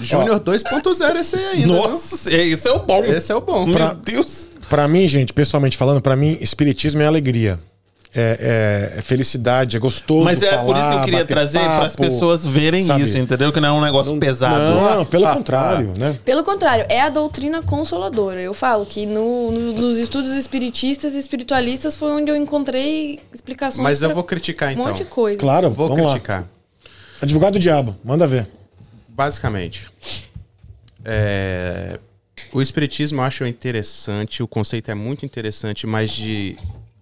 Júnior 0.00 0.38
2.0 0.40 1.16
esse 1.20 1.34
aí 1.36 1.44
ainda. 1.46 1.66
Nossa, 1.66 2.32
esse 2.34 2.68
é 2.68 2.72
o 2.72 2.78
bom. 2.78 3.02
viu? 3.02 3.16
Esse 3.16 3.32
é 3.32 3.34
o 3.34 3.40
bom. 3.40 3.64
Meu 3.66 3.74
Pra- 3.74 3.94
Deus. 3.94 4.46
Pra 4.68 4.86
mim, 4.88 5.06
gente, 5.06 5.32
pessoalmente 5.32 5.76
falando, 5.76 6.00
pra 6.00 6.16
mim, 6.16 6.36
espiritismo 6.40 7.00
é 7.02 7.06
alegria. 7.06 7.58
É, 8.18 8.92
é- 8.94 8.98
é 8.98 9.02
felicidade, 9.02 9.76
é 9.76 9.78
gostoso. 9.78 10.24
Mas 10.24 10.42
é 10.42 10.56
por 10.56 10.74
isso 10.74 10.74
que 10.74 10.80
eu 10.80 10.90
falar, 10.92 11.04
queria 11.04 11.24
trazer 11.26 11.58
para 11.60 11.84
as 11.84 11.94
pessoas 11.94 12.46
verem 12.46 12.82
sabe? 12.82 13.02
isso, 13.02 13.18
entendeu? 13.18 13.52
Que 13.52 13.60
não 13.60 13.68
é 13.68 13.72
um 13.72 13.80
negócio 13.82 14.16
pesado. 14.16 14.74
Não, 14.74 15.04
pelo 15.04 15.26
Ah, 15.26 15.34
contrário, 15.34 15.92
né? 15.98 16.18
Pelo 16.24 16.42
contrário, 16.42 16.86
é 16.88 16.98
a 17.02 17.10
doutrina 17.10 17.62
consoladora. 17.62 18.40
Eu 18.40 18.54
falo 18.54 18.86
que 18.86 19.04
no- 19.04 19.50
no- 19.50 19.72
nos 19.74 19.98
estudos 19.98 20.32
espiritistas 20.34 21.12
e 21.14 21.18
espiritualistas 21.18 21.94
foi 21.94 22.10
onde 22.10 22.30
eu 22.30 22.36
encontrei 22.36 23.20
explicações 23.34 23.82
Mas 23.82 24.00
eu 24.00 24.14
vou 24.14 24.24
criticar 24.24 24.70
um 24.70 24.72
então. 24.72 24.86
monte 24.86 24.98
de 24.98 25.04
coisa. 25.04 25.36
Claro, 25.38 25.68
Vou 25.70 25.86
vamos 25.88 26.10
criticar. 26.12 26.40
lá. 26.40 26.46
Advogado 27.20 27.52
do 27.54 27.58
diabo, 27.58 27.96
manda 28.02 28.26
ver. 28.26 28.48
Basicamente, 29.10 29.90
é, 31.04 31.98
o 32.52 32.60
espiritismo 32.62 33.20
eu 33.20 33.24
acho 33.24 33.44
interessante, 33.46 34.42
o 34.42 34.48
conceito 34.48 34.90
é 34.90 34.94
muito 34.94 35.24
interessante, 35.26 35.86
mas 35.86 36.10
de 36.12 36.56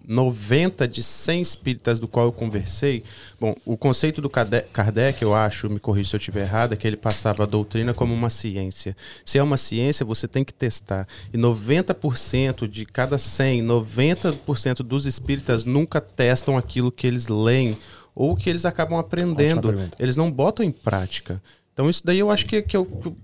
90 0.07 0.87
de 0.87 1.03
100 1.03 1.41
espíritas 1.41 1.99
do 1.99 2.07
qual 2.07 2.27
eu 2.27 2.33
conversei, 2.33 3.03
bom, 3.41 3.55
o 3.65 3.75
conceito 3.77 4.21
do 4.21 4.29
Kardec, 4.29 5.23
eu 5.23 5.35
acho, 5.35 5.71
me 5.71 5.79
corrija 5.81 6.11
se 6.11 6.17
eu 6.17 6.19
estiver 6.19 6.43
errado, 6.43 6.75
é 6.75 6.77
que 6.77 6.87
ele 6.87 6.97
passava 6.97 7.45
a 7.45 7.47
doutrina 7.47 7.95
como 7.95 8.13
uma 8.13 8.29
ciência. 8.29 8.95
Se 9.25 9.39
é 9.39 9.43
uma 9.43 9.57
ciência, 9.57 10.05
você 10.05 10.29
tem 10.29 10.45
que 10.45 10.53
testar. 10.53 11.09
E 11.33 11.39
90% 11.39 12.69
de 12.69 12.85
cada 12.85 13.17
100, 13.17 13.63
90% 13.65 14.83
dos 14.83 15.07
espíritas 15.07 15.65
nunca 15.65 16.01
testam 16.03 16.57
aquilo 16.59 16.93
que 16.93 17.07
eles 17.07 17.29
leem 17.29 17.77
ou 18.15 18.37
que 18.37 18.51
eles 18.51 18.65
acabam 18.67 18.99
aprendendo. 18.99 19.69
Eles 19.99 20.17
não 20.17 20.31
botam 20.31 20.65
em 20.65 20.71
prática. 20.71 21.43
Então 21.73 21.89
isso 21.91 22.03
daí 22.05 22.19
eu 22.19 22.31
acho 22.31 22.47
que, 22.47 22.61
que, 22.63 22.77
eu- 22.77 22.85
que 22.87 23.09
eu- 23.09 23.17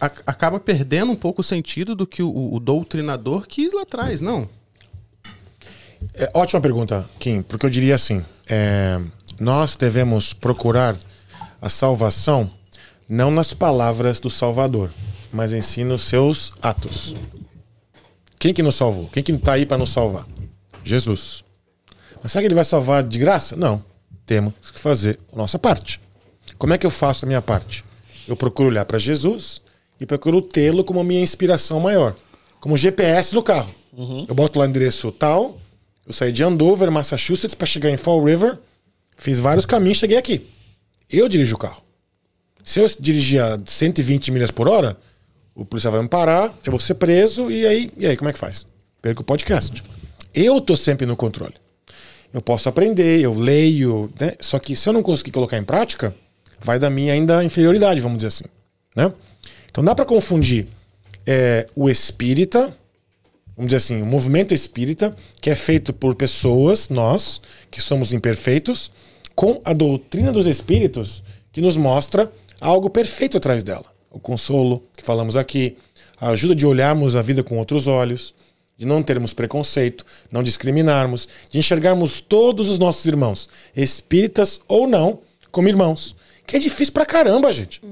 a- 0.00 0.10
acaba 0.26 0.58
perdendo 0.60 1.12
um 1.12 1.16
pouco 1.16 1.40
o 1.40 1.44
sentido 1.44 1.94
do 1.94 2.06
que 2.06 2.22
o, 2.22 2.54
o 2.54 2.60
doutrinador 2.60 3.46
quis 3.46 3.72
lá 3.72 3.82
atrás, 3.82 4.20
não. 4.20 4.48
É, 6.14 6.30
ótima 6.34 6.60
pergunta, 6.60 7.08
Kim, 7.18 7.42
porque 7.42 7.66
eu 7.66 7.70
diria 7.70 7.94
assim: 7.94 8.24
é, 8.48 9.00
nós 9.40 9.76
devemos 9.76 10.32
procurar 10.32 10.96
a 11.60 11.68
salvação 11.68 12.50
não 13.08 13.30
nas 13.30 13.54
palavras 13.54 14.20
do 14.20 14.28
Salvador, 14.28 14.90
mas 15.32 15.52
em 15.52 15.62
si 15.62 15.84
nos 15.84 16.02
seus 16.02 16.52
atos. 16.62 17.14
Quem 18.38 18.52
que 18.52 18.62
nos 18.62 18.74
salvou? 18.74 19.08
Quem 19.08 19.22
que 19.22 19.32
está 19.32 19.54
aí 19.54 19.64
para 19.64 19.78
nos 19.78 19.90
salvar? 19.90 20.26
Jesus. 20.84 21.42
Mas 22.22 22.32
será 22.32 22.42
que 22.42 22.48
ele 22.48 22.54
vai 22.54 22.64
salvar 22.64 23.02
de 23.02 23.18
graça? 23.18 23.56
Não. 23.56 23.82
Temos 24.26 24.52
que 24.72 24.80
fazer 24.80 25.18
a 25.32 25.36
nossa 25.36 25.58
parte. 25.58 26.00
Como 26.58 26.72
é 26.72 26.78
que 26.78 26.86
eu 26.86 26.90
faço 26.90 27.24
a 27.24 27.28
minha 27.28 27.40
parte? 27.40 27.84
Eu 28.26 28.36
procuro 28.36 28.68
olhar 28.68 28.84
para 28.84 28.98
Jesus 28.98 29.62
e 30.00 30.06
procuro 30.06 30.42
tê-lo 30.42 30.84
como 30.84 31.02
minha 31.02 31.22
inspiração 31.22 31.80
maior, 31.80 32.16
como 32.60 32.76
GPS 32.76 33.32
do 33.34 33.42
carro. 33.42 33.74
Eu 34.28 34.34
boto 34.34 34.58
lá 34.58 34.66
o 34.66 34.68
endereço 34.68 35.10
tal, 35.10 35.58
eu 36.06 36.12
saí 36.12 36.30
de 36.30 36.44
Andover, 36.44 36.90
Massachusetts, 36.90 37.54
para 37.54 37.66
chegar 37.66 37.90
em 37.90 37.96
Fall 37.96 38.22
River, 38.22 38.58
fiz 39.16 39.38
vários 39.38 39.66
caminhos, 39.66 39.98
cheguei 39.98 40.16
aqui. 40.16 40.46
Eu 41.10 41.28
dirijo 41.28 41.56
o 41.56 41.58
carro. 41.58 41.82
Se 42.64 42.80
eu 42.80 42.90
dirigir 42.98 43.40
a 43.40 43.58
120 43.64 44.30
milhas 44.30 44.50
por 44.50 44.68
hora, 44.68 44.96
o 45.54 45.64
policial 45.64 45.92
vai 45.92 46.02
me 46.02 46.08
parar, 46.08 46.54
eu 46.64 46.70
vou 46.70 46.78
ser 46.78 46.94
preso, 46.94 47.50
e 47.50 47.66
aí, 47.66 47.90
e 47.96 48.06
aí 48.06 48.16
como 48.16 48.28
é 48.28 48.32
que 48.32 48.38
faz? 48.38 48.66
Perco 49.00 49.22
o 49.22 49.24
podcast. 49.24 49.82
Eu 50.34 50.60
tô 50.60 50.76
sempre 50.76 51.06
no 51.06 51.16
controle. 51.16 51.54
Eu 52.32 52.42
posso 52.42 52.68
aprender, 52.68 53.20
eu 53.20 53.32
leio, 53.32 54.12
né? 54.20 54.32
Só 54.40 54.58
que 54.58 54.76
se 54.76 54.88
eu 54.88 54.92
não 54.92 55.02
conseguir 55.02 55.30
colocar 55.30 55.56
em 55.56 55.64
prática, 55.64 56.14
vai 56.60 56.78
da 56.78 56.90
minha 56.90 57.12
ainda 57.12 57.42
inferioridade, 57.42 58.00
vamos 58.00 58.18
dizer 58.18 58.28
assim. 58.28 58.44
Né? 58.94 59.10
Então 59.76 59.84
dá 59.84 59.94
para 59.94 60.06
confundir 60.06 60.68
é, 61.26 61.66
o 61.76 61.90
espírita, 61.90 62.74
vamos 63.54 63.68
dizer 63.68 63.76
assim, 63.76 64.00
o 64.00 64.06
movimento 64.06 64.54
espírita, 64.54 65.14
que 65.38 65.50
é 65.50 65.54
feito 65.54 65.92
por 65.92 66.14
pessoas, 66.14 66.88
nós, 66.88 67.42
que 67.70 67.78
somos 67.82 68.14
imperfeitos, 68.14 68.90
com 69.34 69.60
a 69.66 69.74
doutrina 69.74 70.32
dos 70.32 70.46
espíritos, 70.46 71.22
que 71.52 71.60
nos 71.60 71.76
mostra 71.76 72.32
algo 72.58 72.88
perfeito 72.88 73.36
atrás 73.36 73.62
dela. 73.62 73.84
O 74.10 74.18
consolo, 74.18 74.82
que 74.96 75.04
falamos 75.04 75.36
aqui, 75.36 75.76
a 76.18 76.30
ajuda 76.30 76.54
de 76.54 76.64
olharmos 76.64 77.14
a 77.14 77.20
vida 77.20 77.42
com 77.42 77.58
outros 77.58 77.86
olhos, 77.86 78.34
de 78.78 78.86
não 78.86 79.02
termos 79.02 79.34
preconceito, 79.34 80.06
não 80.32 80.42
discriminarmos, 80.42 81.28
de 81.50 81.58
enxergarmos 81.58 82.22
todos 82.22 82.70
os 82.70 82.78
nossos 82.78 83.04
irmãos, 83.04 83.46
espíritas 83.76 84.58
ou 84.66 84.86
não, 84.88 85.18
como 85.50 85.68
irmãos. 85.68 86.16
Que 86.46 86.56
é 86.56 86.58
difícil 86.58 86.94
pra 86.94 87.04
caramba, 87.04 87.52
gente. 87.52 87.82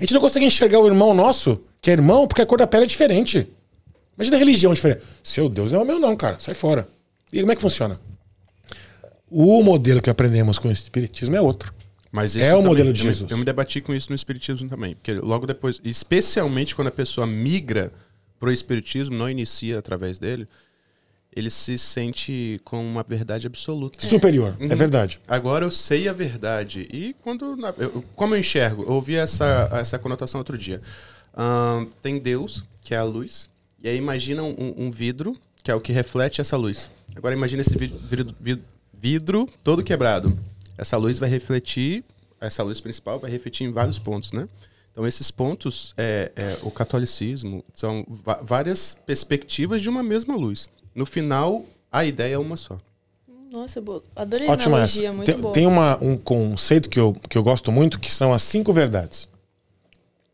A 0.00 0.04
gente 0.04 0.14
não 0.14 0.20
consegue 0.20 0.46
enxergar 0.46 0.78
o 0.78 0.86
irmão 0.86 1.12
nosso, 1.12 1.60
que 1.82 1.90
é 1.90 1.92
irmão, 1.94 2.26
porque 2.26 2.42
a 2.42 2.46
cor 2.46 2.58
da 2.58 2.66
pele 2.66 2.84
é 2.84 2.86
diferente. 2.86 3.48
Imagina 4.16 4.36
a 4.36 4.38
religião 4.38 4.72
diferente. 4.72 5.02
Seu 5.22 5.48
Deus 5.48 5.72
não 5.72 5.80
é 5.80 5.82
o 5.82 5.86
meu, 5.86 5.98
não, 5.98 6.16
cara. 6.16 6.38
Sai 6.38 6.54
fora. 6.54 6.88
E 7.32 7.40
como 7.40 7.52
é 7.52 7.56
que 7.56 7.62
funciona? 7.62 8.00
O 9.30 9.62
modelo 9.62 10.00
que 10.00 10.08
aprendemos 10.10 10.58
com 10.58 10.68
o 10.68 10.72
Espiritismo 10.72 11.36
é 11.36 11.40
outro. 11.40 11.72
Mas 12.10 12.34
É 12.36 12.48
o 12.54 12.56
também- 12.58 12.68
modelo 12.68 12.92
de 12.92 13.00
eu 13.02 13.06
me- 13.06 13.12
Jesus. 13.12 13.30
Eu 13.30 13.36
me 13.36 13.44
debati 13.44 13.80
com 13.82 13.92
isso 13.94 14.08
no 14.10 14.14
espiritismo 14.16 14.66
também, 14.68 14.94
porque 14.94 15.12
logo 15.14 15.46
depois, 15.46 15.78
especialmente 15.84 16.74
quando 16.74 16.88
a 16.88 16.92
pessoa 16.92 17.26
migra 17.26 17.92
pro 18.40 18.50
espiritismo, 18.50 19.14
não 19.14 19.28
inicia 19.28 19.78
através 19.78 20.18
dele, 20.18 20.48
ele 21.38 21.50
se 21.50 21.78
sente 21.78 22.60
com 22.64 22.84
uma 22.84 23.02
verdade 23.02 23.46
absoluta. 23.46 24.04
Superior, 24.04 24.56
é 24.58 24.74
verdade. 24.74 25.20
Agora 25.28 25.64
eu 25.64 25.70
sei 25.70 26.08
a 26.08 26.12
verdade. 26.12 26.88
E 26.92 27.14
quando. 27.22 27.56
eu- 27.78 28.04
como 28.16 28.34
eu 28.34 28.38
enxergo? 28.40 28.82
Eu 28.82 28.92
ouvi 28.92 29.14
essa, 29.16 29.68
essa 29.72 29.98
conotação 29.98 30.38
outro 30.40 30.56
dia. 30.58 30.80
Tem 32.02 32.18
Deus, 32.18 32.64
que 32.82 32.94
é 32.94 32.98
a 32.98 33.04
luz, 33.04 33.48
e 33.82 33.88
aí 33.88 33.96
imagina 33.96 34.42
um, 34.42 34.74
um 34.76 34.90
vidro, 34.90 35.36
que 35.62 35.70
é 35.70 35.74
o 35.74 35.80
que 35.80 35.92
reflete 35.92 36.40
essa 36.40 36.56
luz. 36.56 36.90
Agora 37.14 37.34
imagina 37.34 37.62
esse 37.62 37.76
vidro, 37.76 37.98
vidro- 37.98 38.34
vidro- 38.40 38.64
vidro 38.92 39.48
todo 39.62 39.82
quebrado. 39.82 40.36
Essa 40.76 40.96
luz 40.96 41.18
vai 41.18 41.28
refletir, 41.28 42.04
essa 42.40 42.62
luz 42.62 42.80
principal 42.80 43.18
vai 43.18 43.30
refletir 43.30 43.64
em 43.64 43.72
vários 43.72 43.98
pontos, 43.98 44.32
né? 44.32 44.48
Então 44.92 45.06
esses 45.06 45.30
pontos, 45.30 45.94
é, 45.96 46.32
é, 46.34 46.58
o 46.62 46.70
catolicismo, 46.72 47.64
são 47.72 48.04
várias 48.42 48.96
perspectivas 49.06 49.80
de 49.80 49.88
uma 49.88 50.02
mesma 50.02 50.34
luz. 50.34 50.68
No 50.98 51.06
final, 51.06 51.64
a 51.92 52.04
ideia 52.04 52.34
é 52.34 52.38
uma 52.38 52.56
só. 52.56 52.76
Nossa, 53.52 53.80
boa. 53.80 54.02
adorei 54.16 54.48
a 54.48 54.50
Ótima 54.50 54.78
analogia, 54.78 55.06
essa. 55.06 55.16
muito 55.16 55.32
Tem, 55.32 55.40
boa. 55.40 55.54
tem 55.54 55.64
uma, 55.64 55.96
um 56.02 56.16
conceito 56.16 56.90
que 56.90 56.98
eu, 56.98 57.16
que 57.28 57.38
eu 57.38 57.42
gosto 57.44 57.70
muito, 57.70 58.00
que 58.00 58.12
são 58.12 58.32
as 58.32 58.42
cinco 58.42 58.72
verdades. 58.72 59.28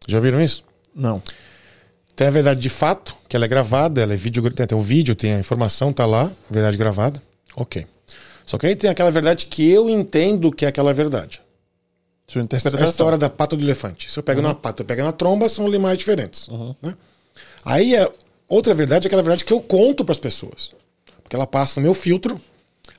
Já 0.08 0.16
ouviram 0.16 0.40
isso? 0.40 0.64
Não. 0.94 1.22
Tem 2.16 2.28
a 2.28 2.30
verdade 2.30 2.60
de 2.60 2.70
fato, 2.70 3.14
que 3.28 3.36
ela 3.36 3.44
é 3.44 3.48
gravada, 3.48 4.00
ela 4.00 4.14
é 4.14 4.16
vídeo, 4.16 4.42
tem, 4.50 4.66
o 4.78 4.80
vídeo, 4.80 5.14
tem 5.14 5.34
a 5.34 5.38
informação, 5.38 5.92
tá 5.92 6.06
lá, 6.06 6.32
verdade 6.50 6.78
gravada. 6.78 7.22
Ok. 7.54 7.86
Só 8.46 8.56
que 8.56 8.66
aí 8.66 8.74
tem 8.74 8.88
aquela 8.88 9.10
verdade 9.10 9.44
que 9.44 9.68
eu 9.70 9.90
entendo 9.90 10.50
que 10.50 10.64
é 10.64 10.68
aquela 10.68 10.94
verdade. 10.94 11.42
Sua 12.26 12.40
É 12.40 12.82
a 12.82 12.84
história 12.86 13.18
da 13.18 13.28
pata 13.28 13.54
do 13.54 13.62
elefante. 13.62 14.10
Se 14.10 14.18
eu 14.18 14.22
pego 14.22 14.40
na 14.40 14.54
pata, 14.54 14.80
eu 14.80 14.86
pego 14.86 15.04
na 15.04 15.12
tromba, 15.12 15.46
são 15.50 15.66
animais 15.66 15.98
diferentes. 15.98 16.48
né? 16.80 16.96
Aí 17.66 17.94
a 17.96 18.10
outra 18.48 18.74
verdade 18.74 19.06
é 19.06 19.08
aquela 19.08 19.22
verdade 19.22 19.44
que 19.44 19.52
eu 19.52 19.60
conto 19.60 20.04
para 20.04 20.12
as 20.12 20.18
pessoas. 20.18 20.74
Porque 21.22 21.36
ela 21.36 21.46
passa 21.46 21.80
no 21.80 21.84
meu 21.84 21.94
filtro. 21.94 22.40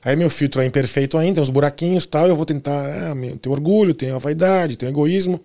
Aí 0.02 0.16
meu 0.16 0.30
filtro 0.30 0.60
é 0.60 0.66
imperfeito 0.66 1.16
ainda, 1.16 1.34
tem 1.34 1.42
uns 1.42 1.50
buraquinhos 1.50 2.04
e 2.04 2.08
tal. 2.08 2.26
Eu 2.26 2.36
vou 2.36 2.44
tentar. 2.44 2.72
Ah, 2.72 3.14
tem 3.40 3.52
orgulho, 3.52 3.94
tem 3.94 4.10
a 4.10 4.18
vaidade, 4.18 4.76
tem 4.76 4.88
egoísmo. 4.88 5.40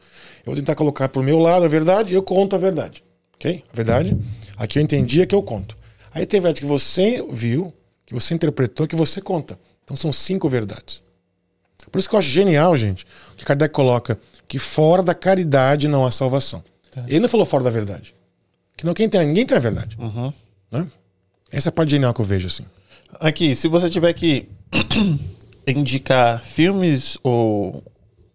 Eu 0.45 0.53
vou 0.53 0.56
tentar 0.56 0.76
colocar 0.76 1.10
pro 1.10 1.23
meu 1.23 1.40
lado 1.40 1.65
a 1.65 1.68
verdade 1.68 2.14
e 2.14 2.15
eu 2.15 2.23
conto 2.23 2.56
a 2.56 2.60
verdade. 2.60 3.03
Ok? 3.36 3.64
A 3.72 3.76
verdade. 3.76 4.18
Aqui 4.57 4.80
eu 4.80 4.84
entendi 4.84 5.22
é 5.22 5.26
que 5.26 5.34
eu 5.34 5.41
conto. 5.41 5.76
Aí 6.14 6.26
tem 6.26 6.40
verdade 6.40 6.61
que 6.61 6.68
você 6.68 7.26
viu, 7.32 7.73
que 8.06 8.14
você 8.14 8.34
interpretou, 8.34 8.88
que 8.88 8.95
você 8.95 9.22
conta. 9.22 9.57
Então 9.84 9.95
são 9.95 10.11
cinco 10.11 10.48
verdades. 10.49 11.03
Por 11.91 11.98
isso 11.98 12.07
que 12.07 12.15
eu 12.15 12.19
acho 12.19 12.30
genial, 12.30 12.78
gente, 12.78 13.06
o 13.34 13.36
que 13.36 13.44
Kardec 13.44 13.73
coloca, 13.73 14.18
que 14.48 14.60
fora 14.60 15.02
da 15.02 15.14
caridade 15.14 15.88
não 15.88 16.06
há 16.06 16.11
salvação. 16.11 16.64
Ele 17.07 17.22
não 17.22 17.30
falou 17.30 17.45
fora 17.45 17.64
da 17.64 17.69
verdade. 17.69 18.14
Que 18.82 18.86
não, 18.88 18.95
quem 18.95 19.08
tem, 19.08 19.28
ninguém 19.28 19.45
tem 19.45 19.56
a 19.56 19.60
verdade. 19.62 19.95
Né? 20.72 20.88
Essa 21.52 21.68
é 21.68 21.72
a 21.72 21.72
parte 21.72 21.91
genial 21.91 22.16
que 22.16 22.20
eu 22.22 22.26
vejo, 22.26 22.48
assim. 22.48 22.64
Aqui, 23.20 23.53
se 23.53 23.68
você 23.68 23.88
tiver 23.91 24.12
que 24.14 24.49
indicar 25.68 26.41
filmes 26.41 27.16
ou 27.22 27.84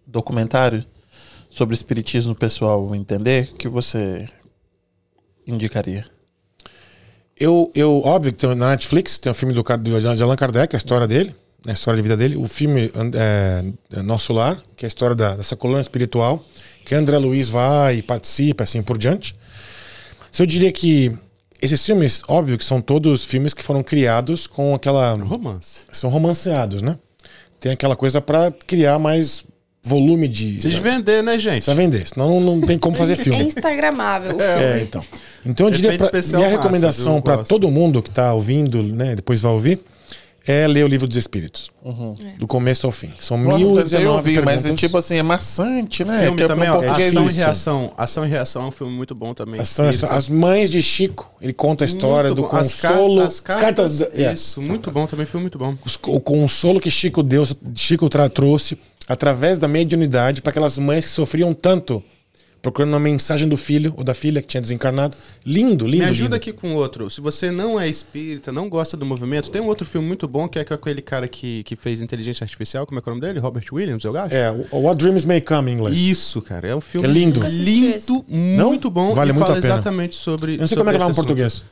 documentários 0.06 0.86
sobre 1.50 1.74
espiritismo 1.74 2.32
pessoal 2.32 2.94
entender, 2.94 3.50
o 3.52 3.56
que 3.56 3.66
você 3.68 4.28
indicaria? 5.44 6.04
Eu, 7.36 7.72
eu 7.74 8.00
óbvio 8.04 8.32
que 8.32 8.38
tem 8.38 8.54
na 8.54 8.70
Netflix 8.70 9.18
tem 9.18 9.32
o 9.32 9.34
filme 9.34 9.52
do, 9.52 9.64
Car- 9.64 9.78
do 9.80 9.98
de 10.00 10.22
Allan 10.22 10.36
Kardec, 10.36 10.74
a 10.74 10.78
história 10.78 11.08
dele, 11.08 11.30
né, 11.64 11.70
a 11.70 11.72
história 11.72 11.96
de 11.96 12.02
vida 12.02 12.16
dele. 12.16 12.36
O 12.36 12.46
filme 12.46 12.90
é, 13.14 13.64
é 13.98 14.02
Nosso 14.02 14.32
Lar, 14.32 14.62
que 14.76 14.84
é 14.84 14.86
a 14.86 14.88
história 14.88 15.16
da- 15.16 15.34
dessa 15.36 15.56
coluna 15.56 15.80
espiritual, 15.80 16.42
que 16.84 16.94
André 16.94 17.18
Luiz 17.18 17.48
vai 17.48 17.96
e 17.96 18.02
participa, 18.02 18.62
assim 18.62 18.80
por 18.80 18.96
diante. 18.96 19.34
Se 20.36 20.42
eu 20.42 20.46
diria 20.46 20.70
que 20.70 21.10
esses 21.62 21.82
filmes, 21.86 22.22
óbvio 22.28 22.58
que 22.58 22.64
são 22.66 22.78
todos 22.78 23.24
filmes 23.24 23.54
que 23.54 23.62
foram 23.62 23.82
criados 23.82 24.46
com 24.46 24.74
aquela. 24.74 25.14
Romance. 25.14 25.84
São 25.90 26.10
romanceados, 26.10 26.82
né? 26.82 26.98
Tem 27.58 27.72
aquela 27.72 27.96
coisa 27.96 28.20
pra 28.20 28.52
criar 28.66 28.98
mais 28.98 29.46
volume 29.82 30.28
de. 30.28 30.58
Precisa 30.58 30.78
vender, 30.78 31.22
né, 31.22 31.38
gente? 31.38 31.64
Precisa 31.64 31.74
vender, 31.74 32.06
senão 32.06 32.38
não, 32.38 32.56
não 32.56 32.66
tem 32.66 32.78
como 32.78 32.94
fazer 32.98 33.14
É 33.14 33.16
filme. 33.16 33.44
instagramável 33.44 34.36
o 34.36 34.42
É, 34.42 34.82
então. 34.82 35.02
Então 35.42 35.68
eu 35.68 35.72
diria 35.72 35.96
pra, 35.96 36.10
minha 36.34 36.48
recomendação 36.48 37.18
para 37.22 37.42
todo 37.42 37.70
mundo 37.70 38.02
que 38.02 38.10
tá 38.10 38.34
ouvindo, 38.34 38.82
né, 38.82 39.16
depois 39.16 39.40
vai 39.40 39.52
ouvir, 39.52 39.80
é 40.46 40.66
ler 40.68 40.84
o 40.84 40.88
livro 40.88 41.06
dos 41.08 41.16
Espíritos, 41.16 41.70
do 42.38 42.46
começo 42.46 42.86
ao 42.86 42.92
fim. 42.92 43.10
São 43.20 43.36
Uhum. 43.36 43.50
Eu 43.52 43.58
1019 43.74 44.08
ouvir, 44.16 44.44
mas 44.44 44.60
é 44.60 44.62
perguntas. 44.64 44.80
tipo 44.80 44.96
assim, 44.98 45.16
é 45.16 45.22
maçante, 45.22 46.04
né? 46.04 46.20
filme 46.22 46.36
Que 46.36 46.42
é 46.44 46.46
também, 46.46 46.70
um 46.70 46.74
ó, 46.74 46.90
Ação 46.90 47.28
e. 47.28 47.32
Reação. 47.32 47.92
Ação 47.96 48.24
e 48.24 48.28
Reação 48.28 48.64
é 48.64 48.66
um 48.68 48.70
filme 48.70 48.92
muito 48.92 49.14
bom 49.14 49.34
também. 49.34 49.60
As, 49.60 49.70
Espírita. 49.78 50.06
as 50.14 50.28
mães 50.28 50.70
de 50.70 50.80
Chico, 50.80 51.30
ele 51.40 51.52
conta 51.52 51.84
a 51.84 51.86
história 51.86 52.30
Muito 52.30 52.42
do 52.42 52.48
bom. 52.48 52.56
As 52.56 52.74
car- 52.80 52.92
consolo, 52.92 53.20
as 53.22 53.40
cartas, 53.40 53.98
da- 53.98 54.08
é, 54.14 54.32
Isso, 54.32 54.62
muito 54.62 54.90
bom 54.90 55.06
também, 55.06 55.26
filme 55.26 55.42
muito 55.42 55.58
bom. 55.58 55.74
os- 55.84 55.98
o 56.06 56.20
consolo 56.20 56.78
que 56.80 56.90
Chico 56.90 57.22
deu, 57.22 57.42
Chico 57.74 58.08
trouxe 58.32 58.78
através 59.08 59.58
da 59.58 59.66
mediunidade 59.68 60.42
para 60.42 60.50
aquelas 60.50 60.78
mães 60.78 61.04
que 61.04 61.10
sofriam 61.10 61.52
tanto, 61.52 62.02
procurando 62.66 62.94
uma 62.94 62.98
mensagem 62.98 63.48
do 63.48 63.56
filho 63.56 63.94
ou 63.96 64.02
da 64.02 64.12
filha 64.12 64.42
que 64.42 64.48
tinha 64.48 64.60
desencarnado. 64.60 65.16
Lindo, 65.44 65.86
lindo. 65.86 66.02
Me 66.02 66.10
ajuda 66.10 66.24
lindo. 66.24 66.34
aqui 66.34 66.52
com 66.52 66.74
outro. 66.74 67.08
Se 67.08 67.20
você 67.20 67.52
não 67.52 67.80
é 67.80 67.88
espírita, 67.88 68.50
não 68.50 68.68
gosta 68.68 68.96
do 68.96 69.06
movimento, 69.06 69.52
tem 69.52 69.62
um 69.62 69.68
outro 69.68 69.86
filme 69.86 70.04
muito 70.04 70.26
bom 70.26 70.48
que 70.48 70.58
é 70.58 70.64
com 70.64 70.74
aquele 70.74 71.00
cara 71.00 71.28
que, 71.28 71.62
que 71.62 71.76
fez 71.76 72.02
inteligência 72.02 72.42
artificial. 72.42 72.84
Como 72.84 72.98
é 72.98 73.02
que 73.02 73.08
é 73.08 73.12
o 73.12 73.14
nome 73.14 73.24
dele? 73.24 73.38
Robert 73.38 73.64
Williams, 73.72 74.02
eu 74.02 74.16
acho? 74.18 74.34
É, 74.34 74.50
o 74.72 74.78
What 74.80 74.98
Dreams 74.98 75.24
May 75.24 75.40
Come 75.40 75.70
em 75.70 75.74
inglês. 75.74 75.96
Isso, 75.96 76.42
cara. 76.42 76.66
É 76.66 76.74
um 76.74 76.80
filme 76.80 77.06
É 77.06 77.10
lindo. 77.10 77.40
Lindo, 77.46 78.24
muito 78.28 78.90
bom. 78.90 79.14
Vale 79.14 79.30
e 79.30 79.32
muito 79.32 79.46
fala 79.46 79.58
a 79.58 79.62
pena. 79.62 79.74
exatamente 79.74 80.16
sobre. 80.16 80.54
Eu 80.54 80.58
não 80.58 80.66
sei 80.66 80.76
como 80.76 80.90
é 80.90 80.92
que 80.92 80.98
vai 80.98 81.08
em 81.08 81.14
português. 81.14 81.62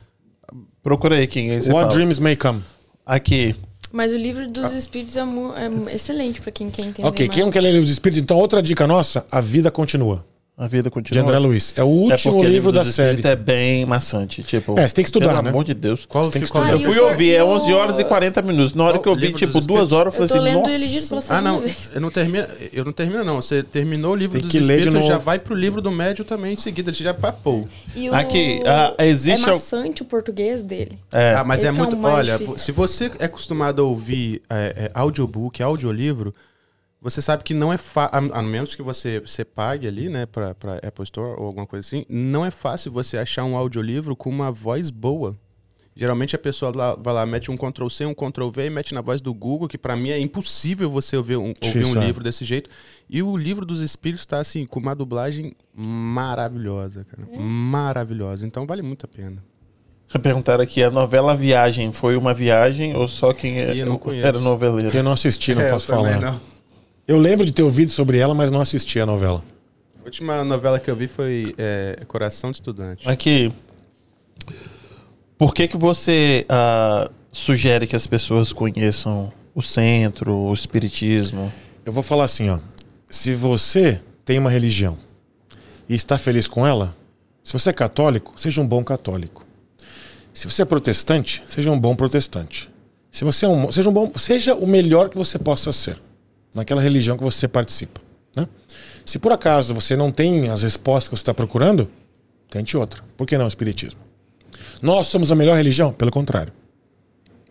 Procura 0.81 1.17
aí 1.17 1.27
quem 1.27 1.51
aí 1.51 1.57
What 1.57 1.71
fala. 1.71 1.87
Dreams 1.89 2.19
May 2.19 2.37
Come. 2.37 2.61
Aqui. 3.05 3.53
Mas 3.91 4.13
o 4.13 4.17
livro 4.17 4.47
dos 4.47 4.71
espíritos 4.71 5.17
é, 5.17 5.21
é 5.21 5.95
excelente 5.95 6.39
pra 6.39 6.53
quem 6.53 6.69
quer 6.69 6.85
entender 6.85 7.05
Ok, 7.05 7.27
mais. 7.27 7.35
quem 7.35 7.43
não 7.43 7.51
quer 7.51 7.59
ler 7.59 7.71
livro 7.71 7.85
de 7.85 7.91
espírito, 7.91 8.21
então 8.21 8.37
outra 8.37 8.61
dica 8.63 8.87
nossa, 8.87 9.25
A 9.29 9.41
Vida 9.41 9.69
Continua, 9.69 10.25
A 10.57 10.67
vida 10.69 10.83
de 10.83 10.89
continua. 10.89 11.21
André 11.21 11.37
Luiz. 11.37 11.73
É 11.75 11.83
o 11.83 11.87
É 12.09 12.13
último 12.13 12.35
porque 12.35 12.47
livro 12.47 12.71
da 12.71 12.85
série. 12.85 13.27
É 13.27 13.35
bem 13.35 13.85
maçante. 13.85 14.41
Tipo, 14.41 14.79
É, 14.79 14.87
você 14.87 14.93
tem 14.95 15.03
que 15.03 15.09
estudar, 15.09 15.27
pelo 15.31 15.41
né? 15.41 15.49
amor 15.49 15.65
de 15.65 15.73
Deus. 15.73 16.05
Qual 16.05 16.29
Tem 16.29 16.41
que 16.41 16.45
estudar. 16.45 16.71
Eu 16.71 16.79
fui 16.79 16.97
ouvir, 16.97 17.33
é 17.33 17.43
o- 17.43 17.47
11 17.47 17.73
horas 17.73 17.99
e 17.99 18.05
40 18.05 18.41
minutos. 18.41 18.73
Na 18.73 18.85
hora 18.85 18.93
Qual 18.97 19.03
que 19.17 19.25
eu 19.25 19.29
vi, 19.31 19.33
tipo, 19.35 19.59
duas 19.59 19.91
horas, 19.91 20.15
eu 20.15 20.23
Eu 20.23 20.27
tô 20.29 20.33
falei 20.35 20.53
assim, 20.53 20.57
lendo 20.61 20.69
nossa. 20.69 20.83
ele 20.85 20.93
lido 20.93 21.07
pela 21.09 21.21
Ah, 21.27 21.41
não. 21.41 21.63
Eu 21.93 21.99
não 22.01 22.09
termino. 22.09 22.47
Eu 22.71 22.85
não 22.85 22.91
termino, 22.93 23.23
não. 23.25 23.35
Você 23.41 23.63
terminou 23.63 24.13
o 24.13 24.15
livro 24.15 24.39
Tem 24.39 24.43
dos 24.43 24.51
que 24.53 24.59
ler 24.59 24.75
de 24.79 24.87
espíritos, 24.87 25.05
já 25.07 25.17
vai 25.17 25.39
pro 25.39 25.53
livro 25.53 25.81
do 25.81 25.91
médio 25.91 26.23
também 26.23 26.53
em 26.53 26.57
seguida. 26.57 26.89
Ele 26.89 26.97
já 27.03 27.13
papou. 27.13 27.67
E 27.93 28.09
o... 28.09 28.15
Aqui, 28.15 28.61
ah, 28.65 28.93
existe 29.03 29.43
É 29.49 29.51
maçante 29.51 30.03
o 30.03 30.05
português 30.05 30.61
dele. 30.63 30.97
É, 31.11 31.33
Ah, 31.33 31.43
mas 31.43 31.59
Esse 31.63 31.67
é 31.69 31.73
que 31.73 31.79
é 31.79 31.81
muito. 31.83 31.97
mais 31.97 32.15
olha, 32.29 32.37
difícil. 32.37 32.59
se 32.59 32.71
você 32.71 33.11
é 33.19 33.25
acostumado 33.25 33.81
a 33.81 33.85
ouvir 33.85 34.41
é, 34.49 34.85
é, 34.85 34.91
audiobook, 34.93 35.61
audiolivro, 35.61 36.33
você 37.05 37.21
sabe 37.21 37.43
que 37.43 37.53
não 37.53 37.71
é 37.71 37.77
fácil. 37.77 38.33
A, 38.33 38.39
a 38.39 38.41
menos 38.43 38.73
que 38.75 38.81
você, 38.81 39.19
você 39.19 39.45
pague 39.45 39.87
ali, 39.87 40.09
né, 40.09 40.25
pra, 40.25 40.53
pra 40.55 40.75
Apple 40.77 41.03
Store 41.03 41.39
ou 41.39 41.45
alguma 41.47 41.65
coisa 41.67 41.85
assim, 41.87 42.05
não 42.09 42.45
é 42.45 42.51
fácil 42.51 42.91
você 42.91 43.17
achar 43.17 43.43
um 43.45 43.55
audiolivro 43.55 44.15
com 44.15 44.29
uma 44.29 44.51
voz 44.51 44.89
boa. 44.89 45.37
Geralmente 45.97 46.35
a 46.35 46.39
pessoa 46.39 46.75
lá, 46.75 46.93
vai 46.95 47.13
lá, 47.13 47.25
mete 47.25 47.49
um 47.49 47.55
Ctrl 47.55 47.87
C, 47.87 48.05
um 48.05 48.13
Ctrl 48.13 48.49
V 48.49 48.65
e 48.65 48.69
mete 48.69 48.93
na 48.93 48.99
voz 48.99 49.21
do 49.21 49.33
Google, 49.33 49.65
que 49.69 49.77
pra 49.77 49.95
mim 49.95 50.09
é 50.09 50.19
impossível 50.19 50.89
você 50.89 51.15
ouvir 51.15 51.37
um, 51.37 51.43
ouvir 51.45 51.55
Difícil, 51.61 51.97
um 51.97 52.01
é. 52.01 52.05
livro 52.07 52.21
desse 52.21 52.43
jeito. 52.43 52.69
E 53.09 53.23
o 53.23 53.37
livro 53.37 53.65
dos 53.65 53.79
espíritos 53.79 54.25
tá 54.25 54.39
assim, 54.39 54.65
com 54.65 54.77
uma 54.79 54.93
dublagem 54.93 55.53
maravilhosa, 55.73 57.05
cara. 57.05 57.25
Maravilhosa. 57.41 58.45
Então 58.45 58.65
vale 58.67 58.81
muito 58.81 59.05
a 59.05 59.07
pena. 59.07 59.41
Perguntaram 60.21 60.63
aqui, 60.63 60.83
a 60.83 60.91
novela 60.91 61.35
Viagem 61.35 61.91
foi 61.91 62.15
uma 62.17 62.33
viagem 62.33 62.95
ou 62.95 63.07
só 63.07 63.33
quem 63.33 63.59
é- 63.59 63.75
Eu 63.81 63.85
não 63.85 63.97
conheço. 63.97 64.27
era 64.27 64.39
noveleiro? 64.39 64.95
Eu 64.95 65.03
não 65.03 65.11
assisti, 65.13 65.55
não 65.55 65.61
É, 65.61 65.69
posso 65.69 65.87
falar. 65.87 66.19
não. 66.19 66.54
Eu 67.07 67.19
lembro 67.19 67.45
de 67.45 67.51
ter 67.51 67.61
ouvido 67.61 67.91
sobre 67.91 68.17
ela, 68.17 68.33
mas 68.33 68.49
não 68.49 68.59
assisti 68.59 68.99
a 68.99 69.05
novela. 69.05 69.43
A 70.01 70.05
última 70.05 70.43
novela 70.43 70.79
que 70.79 70.89
eu 70.89 70.95
vi 70.95 71.07
foi 71.07 71.53
é, 71.55 72.01
Coração 72.07 72.49
de 72.49 72.57
Estudante. 72.57 73.07
Aqui, 73.07 73.53
por 75.37 75.53
que 75.53 75.67
que 75.67 75.77
você 75.77 76.43
ah, 76.49 77.11
sugere 77.31 77.85
que 77.85 77.95
as 77.95 78.07
pessoas 78.07 78.51
conheçam 78.51 79.31
o 79.53 79.61
centro, 79.61 80.35
o 80.35 80.51
espiritismo? 80.51 81.53
Eu 81.85 81.93
vou 81.93 82.01
falar 82.01 82.23
assim, 82.23 82.49
ó. 82.49 82.57
Se 83.07 83.35
você 83.35 84.01
tem 84.23 84.39
uma 84.39 84.49
religião 84.49 84.97
e 85.87 85.93
está 85.93 86.17
feliz 86.17 86.47
com 86.47 86.65
ela, 86.65 86.95
se 87.43 87.53
você 87.53 87.69
é 87.69 87.73
católico, 87.73 88.33
seja 88.35 88.59
um 88.61 88.67
bom 88.67 88.83
católico. 88.83 89.45
Se 90.33 90.49
você 90.49 90.63
é 90.63 90.65
protestante, 90.65 91.43
seja 91.45 91.69
um 91.69 91.79
bom 91.79 91.95
protestante. 91.95 92.67
Se 93.11 93.23
você 93.23 93.45
é 93.45 93.47
um, 93.47 93.71
seja 93.71 93.89
um 93.91 93.93
bom, 93.93 94.11
seja 94.15 94.55
o 94.55 94.65
melhor 94.65 95.07
que 95.09 95.15
você 95.15 95.37
possa 95.37 95.71
ser 95.71 96.03
naquela 96.55 96.81
religião 96.81 97.17
que 97.17 97.23
você 97.23 97.47
participa, 97.47 98.01
né? 98.35 98.47
Se 99.05 99.19
por 99.19 99.31
acaso 99.31 99.73
você 99.73 99.95
não 99.95 100.11
tem 100.11 100.49
as 100.49 100.63
respostas 100.63 101.09
que 101.09 101.15
você 101.15 101.21
está 101.21 101.33
procurando, 101.33 101.89
tente 102.49 102.75
outra. 102.75 103.03
Por 103.15 103.27
que 103.27 103.37
não 103.37 103.45
o 103.45 103.47
espiritismo? 103.47 103.99
Nós 104.81 105.07
somos 105.07 105.31
a 105.31 105.35
melhor 105.35 105.57
religião? 105.57 105.91
Pelo 105.91 106.09
contrário. 106.09 106.53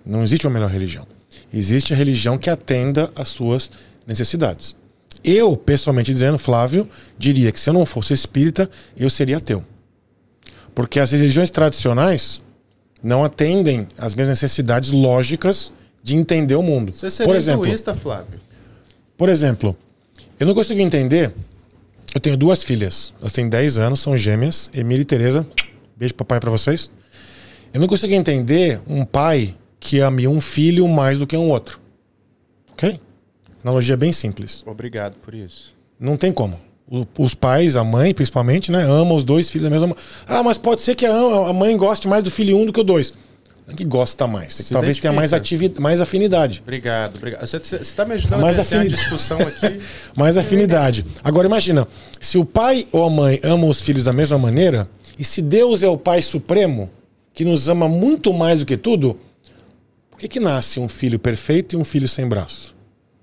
Não 0.05 0.23
existe 0.23 0.47
uma 0.47 0.55
melhor 0.55 0.71
religião. 0.71 1.07
Existe 1.53 1.93
a 1.93 1.97
religião 1.97 2.37
que 2.37 2.51
atenda 2.51 3.11
às 3.15 3.29
suas 3.29 3.71
necessidades. 4.07 4.75
Eu, 5.23 5.57
pessoalmente 5.57 6.13
dizendo, 6.13 6.39
Flávio, 6.39 6.89
diria 7.17 7.53
que 7.53 7.61
se 7.61 7.71
eu 7.71 7.75
não 7.75 7.87
fosse 7.87 8.13
espírita, 8.13 8.69
eu 8.97 9.09
seria 9.09 9.37
ateu. 9.39 9.65
Porque 10.75 10.99
as 10.99 11.13
religiões 11.13 11.51
tradicionais 11.51 12.43
não 13.03 13.25
atendem 13.25 13.87
às 13.97 14.15
minhas 14.15 14.29
necessidades 14.29 14.91
lógicas 14.91 15.73
de 16.03 16.17
entender 16.17 16.57
o 16.57 16.63
mundo. 16.63 16.93
Você 16.93 17.11
seria 17.11 17.33
Por 17.33 17.37
exemplo, 17.37 17.65
hinduísta, 17.65 17.95
Flávio? 17.95 18.41
Por 19.17 19.29
exemplo, 19.29 19.77
eu 20.39 20.47
não 20.47 20.55
consigo 20.55 20.81
entender. 20.81 21.33
Eu 22.15 22.21
tenho 22.21 22.37
duas 22.37 22.63
filhas. 22.63 23.13
Elas 23.21 23.33
têm 23.33 23.49
10 23.49 23.79
anos, 23.79 24.01
são 24.01 24.17
gêmeas, 24.17 24.71
Emília 24.75 25.03
e 25.03 25.05
Tereza. 25.05 25.47
Beijo 25.97 26.15
papai 26.15 26.41
pra 26.41 26.51
vocês. 26.51 26.91
Eu 27.73 27.81
não 27.81 27.89
consigo 27.89 28.15
entender 28.15 28.81
um 28.87 29.05
pai 29.05 29.55
que 29.81 29.99
ame 29.99 30.29
um 30.29 30.41
filho 30.41 30.87
mais 30.89 31.19
do 31.19 31.27
que 31.27 31.37
um 31.37 31.49
outro. 31.49 31.81
Ok? 32.73 33.01
Analogia 33.65 33.97
bem 33.97 34.13
simples. 34.13 34.63
Obrigado 34.67 35.17
por 35.17 35.35
isso. 35.35 35.73
Não 35.99 36.17
tem 36.17 36.33
como. 36.33 36.59
Os 37.19 37.35
pais, 37.35 37.77
a 37.77 37.83
mãe 37.83 38.13
principalmente, 38.13 38.71
né, 38.71 38.83
amam 38.83 39.17
os 39.17 39.25
dois 39.25 39.51
filhos 39.51 39.65
da 39.65 39.71
mesma. 39.71 39.97
Ah, 40.27 40.43
mas 40.43 40.59
pode 40.59 40.83
ser 40.83 40.95
que 40.95 41.07
a, 41.07 41.17
a 41.49 41.53
mãe 41.53 41.77
goste 41.77 42.07
mais 42.07 42.23
do 42.23 42.31
filho 42.31 42.59
um 42.59 42.67
do 42.67 42.73
que 42.73 42.81
o 42.81 42.85
dois. 42.85 43.13
Que 43.75 43.85
gosta 43.85 44.27
mais. 44.27 44.59
que 44.59 44.73
talvez 44.73 44.99
tenha 44.99 45.13
mais, 45.13 45.33
identifica. 45.33 45.67
ativi 45.67 45.81
mais 45.81 46.01
afinidade. 46.01 46.61
Obrigado, 46.63 47.17
obrigado. 47.17 47.47
Você 47.47 47.77
está 47.77 48.05
me 48.05 48.15
ajudando 48.15 48.41
Mais 48.43 48.59
a 48.59 48.63
vencer 48.63 48.77
a 48.77 48.81
afinidade. 48.83 49.03
discussão 49.03 49.39
aqui. 49.41 49.81
mais 50.15 50.37
afinidade. 50.37 51.05
Agora 51.25 51.47
imagina, 51.47 51.89
se 52.21 52.37
o 52.37 52.45
pai 52.45 52.87
ou 52.93 53.05
a 53.05 53.11
mãe 53.11 53.41
amam 53.43 53.71
os 53.71 53.81
filhos 53.81 54.05
da 54.05 54.13
mesma 54.13 54.37
maneira, 54.37 54.87
e 55.19 55.25
se 55.25 55.41
Deus 55.41 55.83
é 55.83 55.89
o 55.89 55.97
Pai 55.97 56.21
Supremo, 56.21 56.91
que 57.33 57.45
nos 57.45 57.69
ama 57.69 57.89
muito 57.89 58.33
mais 58.35 58.61
do 58.61 58.67
que 58.67 58.77
tudo, 58.77 59.19
por 60.11 60.19
que, 60.19 60.29
que 60.29 60.41
nasce 60.41 60.79
um 60.79 60.89
filho 60.89 61.19
perfeito 61.19 61.75
e 61.75 61.77
um 61.77 61.85
filho 61.85 62.07
sem 62.07 62.29
braço? 62.29 62.75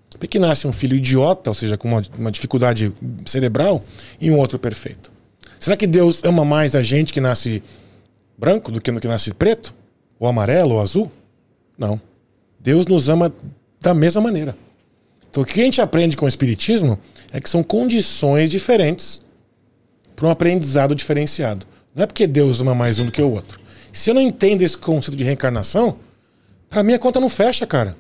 Por 0.10 0.20
que, 0.22 0.28
que 0.28 0.40
nasce 0.40 0.68
um 0.68 0.74
filho 0.74 0.98
idiota, 0.98 1.52
ou 1.52 1.54
seja, 1.54 1.78
com 1.78 1.88
uma, 1.88 2.02
uma 2.18 2.32
dificuldade 2.32 2.92
cerebral, 3.26 3.84
e 4.20 4.32
um 4.32 4.38
outro 4.38 4.58
perfeito? 4.58 5.12
Será 5.60 5.78
que 5.78 5.86
Deus 5.86 6.22
ama 6.24 6.44
mais 6.44 6.76
a 6.76 6.82
gente 6.82 7.14
que 7.14 7.22
nasce 7.22 7.62
branco 8.38 8.72
do 8.72 8.82
que 8.82 8.92
no 8.92 9.00
que 9.00 9.08
nasce 9.08 9.34
preto? 9.34 9.74
Ou 10.22 10.28
amarelo, 10.28 10.76
ou 10.76 10.82
azul? 10.82 11.12
Não. 11.76 12.00
Deus 12.60 12.86
nos 12.86 13.10
ama 13.10 13.34
da 13.82 13.92
mesma 13.92 14.22
maneira. 14.22 14.56
Então, 15.28 15.42
o 15.42 15.46
que 15.46 15.60
a 15.60 15.64
gente 15.64 15.82
aprende 15.82 16.16
com 16.16 16.26
o 16.26 16.30
Espiritismo 16.30 17.00
é 17.34 17.42
que 17.42 17.50
são 17.50 17.64
condições 17.64 18.48
diferentes 18.48 19.20
para 20.16 20.28
um 20.28 20.30
aprendizado 20.30 20.94
diferenciado. 20.94 21.66
Não 21.96 22.04
é 22.04 22.06
porque 22.06 22.28
Deus 22.28 22.62
ama 22.62 22.76
mais 22.76 23.00
um 23.00 23.06
do 23.06 23.12
que 23.12 23.20
o 23.20 23.32
outro. 23.32 23.60
Se 23.92 24.12
eu 24.12 24.14
não 24.14 24.22
entendo 24.22 24.62
esse 24.62 24.78
conceito 24.78 25.18
de 25.18 25.24
reencarnação, 25.24 25.98
pra 26.70 26.84
mim 26.84 26.94
a 26.94 27.00
conta 27.00 27.20
não 27.20 27.28
fecha, 27.28 27.66
cara. 27.66 27.98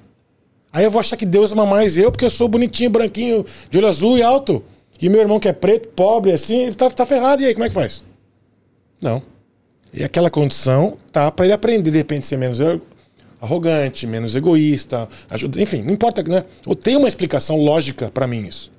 Aí 0.72 0.84
eu 0.84 0.91
vou 0.91 0.99
achar 0.99 1.18
que 1.18 1.26
Deus 1.26 1.52
ama 1.53 1.65
mais 1.65 1.98
eu 1.98 2.11
porque 2.11 2.26
eu 2.26 2.30
sou 2.30 2.48
bonitinho, 2.48 2.91
branquinho, 2.91 3.43
de 3.68 3.80
olho 3.80 3.88
azul 3.88 4.19
e 4.19 4.22
alto. 4.22 4.64
E 5.02 5.10
meu 5.10 5.22
irmão 5.22 5.39
que 5.39 5.48
é 5.48 5.53
preto, 5.53 5.88
pobre, 5.88 6.31
assim, 6.31 6.72
tá, 6.73 6.88
tá 6.91 7.03
ferrado. 7.03 7.41
E 7.41 7.45
aí, 7.48 7.53
como 7.56 7.65
é 7.65 7.68
que 7.68 7.73
faz? 7.73 8.03
Não. 9.02 9.23
E 9.93 10.03
aquela 10.03 10.30
condição 10.30 10.97
tá 11.11 11.30
para 11.31 11.45
ele 11.45 11.53
aprender, 11.53 11.91
de 11.91 11.97
repente, 11.97 12.26
ser 12.26 12.38
menos 12.38 12.59
arrogante, 13.41 14.05
menos 14.05 14.35
egoísta, 14.35 15.09
ajuda, 15.30 15.61
enfim, 15.61 15.81
não 15.81 15.93
importa, 15.93 16.22
né? 16.23 16.45
Ou 16.65 16.76
tem 16.76 16.95
uma 16.95 17.07
explicação 17.07 17.57
lógica 17.57 18.09
para 18.09 18.27
mim 18.27 18.45
isso. 18.47 18.72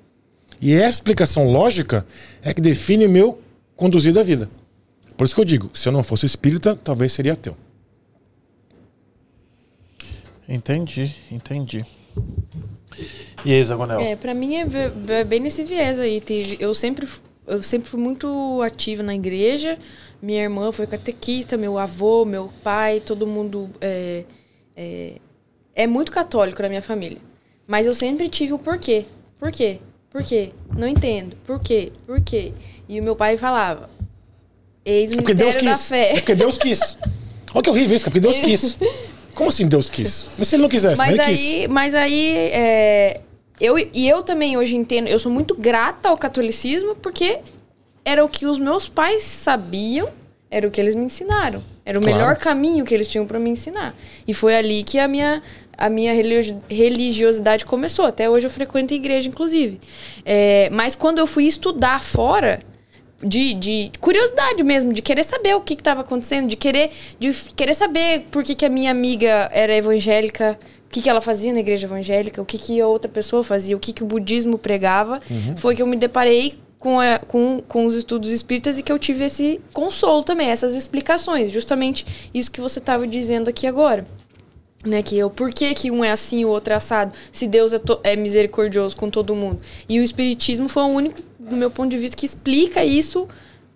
E 0.60 0.72
essa 0.72 0.98
explicação 0.98 1.51
lógica 1.51 2.06
é 2.43 2.55
que 2.55 2.60
define 2.60 3.06
o 3.06 3.10
meu 3.10 3.40
conduzir 3.74 4.12
da 4.12 4.22
vida. 4.22 4.48
Por 5.16 5.24
isso 5.24 5.34
que 5.34 5.40
eu 5.40 5.44
digo, 5.44 5.70
se 5.74 5.89
eu 5.89 5.93
não 5.93 6.05
fosse 6.05 6.24
espírita, 6.24 6.76
talvez 6.76 7.12
seria 7.12 7.32
ateu. 7.32 7.56
Entendi, 10.48 11.14
entendi. 11.30 11.84
E 13.44 13.52
aí, 13.52 13.64
Zagonel? 13.64 14.01
É, 14.01 14.14
pra 14.14 14.34
mim 14.34 14.55
é, 14.55 14.66
é 15.09 15.24
bem 15.24 15.40
nesse 15.40 15.64
viés 15.64 15.98
aí. 15.98 16.22
Eu 16.60 16.72
sempre, 16.74 17.09
eu 17.47 17.62
sempre 17.62 17.89
fui 17.89 18.01
muito 18.01 18.60
ativa 18.62 19.02
na 19.02 19.14
igreja. 19.14 19.78
Minha 20.20 20.43
irmã 20.43 20.70
foi 20.70 20.86
catequista, 20.86 21.56
meu 21.56 21.78
avô, 21.78 22.24
meu 22.24 22.52
pai, 22.62 23.01
todo 23.01 23.27
mundo 23.27 23.70
é, 23.81 24.24
é, 24.77 25.14
é 25.74 25.86
muito 25.86 26.12
católico 26.12 26.62
na 26.62 26.69
minha 26.69 26.82
família. 26.82 27.19
Mas 27.66 27.86
eu 27.86 27.94
sempre 27.94 28.28
tive 28.28 28.52
o 28.52 28.59
porquê. 28.59 29.06
Por 29.39 29.51
quê? 29.51 29.81
Por 30.10 30.23
quê? 30.23 30.52
Não 30.77 30.86
entendo. 30.86 31.36
Por 31.44 31.59
quê? 31.59 31.90
Por 32.06 32.20
quê? 32.20 32.52
E 32.89 33.01
o 33.01 33.02
meu 33.02 33.16
pai 33.16 33.36
falava: 33.36 33.89
Eis 34.85 35.10
o 35.10 35.16
mistério 35.16 35.39
Deus 35.39 35.62
da 35.62 35.78
fé. 35.78 36.10
É 36.10 36.14
porque 36.14 36.35
Deus 36.35 36.59
quis. 36.59 36.98
Olha 37.55 37.62
que 37.62 37.70
horrível 37.70 37.97
isso, 37.97 38.05
porque 38.05 38.20
Deus 38.20 38.39
quis. 38.39 38.78
Como 39.35 39.48
assim 39.48 39.66
Deus 39.66 39.89
quis? 39.89 40.28
Mas 40.39 40.48
se 40.48 40.56
ele 40.56 40.62
não 40.62 40.69
quisesse, 40.69 40.98
mas, 40.98 41.16
mas 41.16 41.28
aí, 41.28 41.36
quis. 41.36 41.66
Mas 41.69 41.94
aí, 41.94 42.31
é, 42.52 43.20
eu, 43.62 43.78
e 43.78 44.09
eu 44.09 44.24
também 44.24 44.56
hoje 44.56 44.74
entendo, 44.74 45.06
eu 45.06 45.20
sou 45.20 45.30
muito 45.30 45.55
grata 45.55 46.09
ao 46.09 46.18
catolicismo 46.18 46.97
porque 46.97 47.39
era 48.05 48.24
o 48.24 48.28
que 48.28 48.44
os 48.44 48.59
meus 48.59 48.89
pais 48.89 49.22
sabiam, 49.22 50.10
era 50.51 50.66
o 50.66 50.70
que 50.70 50.80
eles 50.80 50.97
me 50.97 51.05
ensinaram. 51.05 51.62
Era 51.84 51.97
o 51.97 52.02
claro. 52.02 52.16
melhor 52.18 52.36
caminho 52.36 52.84
que 52.84 52.93
eles 52.93 53.06
tinham 53.06 53.24
para 53.24 53.39
me 53.39 53.48
ensinar. 53.48 53.94
E 54.26 54.34
foi 54.34 54.56
ali 54.56 54.82
que 54.82 54.98
a 54.98 55.06
minha, 55.06 55.40
a 55.78 55.89
minha 55.89 56.12
religiosidade 56.68 57.64
começou. 57.64 58.05
Até 58.05 58.28
hoje 58.28 58.47
eu 58.47 58.51
frequento 58.51 58.93
a 58.93 58.97
igreja, 58.97 59.28
inclusive. 59.28 59.80
É, 60.24 60.68
mas 60.72 60.97
quando 60.97 61.20
eu 61.20 61.26
fui 61.26 61.44
estudar 61.44 62.02
fora, 62.02 62.60
de, 63.22 63.55
de 63.55 63.93
curiosidade 64.01 64.62
mesmo, 64.64 64.93
de 64.93 65.01
querer 65.01 65.24
saber 65.24 65.55
o 65.55 65.60
que 65.60 65.74
estava 65.74 66.01
acontecendo, 66.01 66.48
de 66.48 66.56
querer, 66.56 66.90
de 67.18 67.32
querer 67.55 67.74
saber 67.74 68.26
por 68.30 68.43
que, 68.43 68.55
que 68.55 68.66
a 68.66 68.68
minha 68.68 68.90
amiga 68.90 69.48
era 69.52 69.74
evangélica, 69.74 70.59
o 70.93 70.94
que, 70.94 71.01
que 71.01 71.09
ela 71.09 71.23
fazia 71.23 71.51
na 71.55 71.60
igreja 71.60 71.86
evangélica, 71.86 72.43
o 72.43 72.44
que, 72.44 72.59
que 72.59 72.78
a 72.78 72.86
outra 72.86 73.10
pessoa 73.10 73.43
fazia, 73.43 73.74
o 73.74 73.81
que, 73.81 73.94
que 73.94 74.02
o 74.02 74.06
budismo 74.06 74.59
pregava, 74.59 75.23
uhum. 75.31 75.56
foi 75.56 75.74
que 75.74 75.81
eu 75.81 75.86
me 75.86 75.97
deparei 75.97 76.59
com, 76.78 77.01
a, 77.01 77.19
com, 77.19 77.62
com 77.66 77.86
os 77.86 77.94
estudos 77.94 78.31
espíritas 78.31 78.78
e 78.78 78.82
que 78.82 78.93
eu 78.93 78.98
tive 78.98 79.24
esse 79.24 79.59
consolo 79.73 80.23
também, 80.23 80.51
essas 80.51 80.74
explicações, 80.74 81.51
justamente 81.51 82.05
isso 82.35 82.51
que 82.51 82.60
você 82.60 82.78
estava 82.78 83.06
dizendo 83.06 83.48
aqui 83.48 83.66
agora. 83.66 84.06
Né, 84.85 85.01
que 85.01 85.16
eu, 85.16 85.31
por 85.31 85.51
que, 85.52 85.73
que 85.74 85.90
um 85.90 86.05
é 86.05 86.10
assim 86.10 86.40
e 86.40 86.44
o 86.44 86.48
outro 86.48 86.74
é 86.74 86.77
assado, 86.77 87.12
se 87.31 87.47
Deus 87.47 87.73
é, 87.73 87.78
to, 87.78 87.98
é 88.02 88.14
misericordioso 88.14 88.94
com 88.94 89.09
todo 89.09 89.35
mundo. 89.35 89.60
E 89.89 89.98
o 89.98 90.02
Espiritismo 90.02 90.69
foi 90.69 90.82
o 90.82 90.89
único 90.89 91.23
do 91.39 91.56
meu 91.56 91.70
ponto 91.70 91.89
de 91.89 91.97
vista, 91.97 92.16
que 92.16 92.27
explica 92.27 92.85
isso 92.85 93.27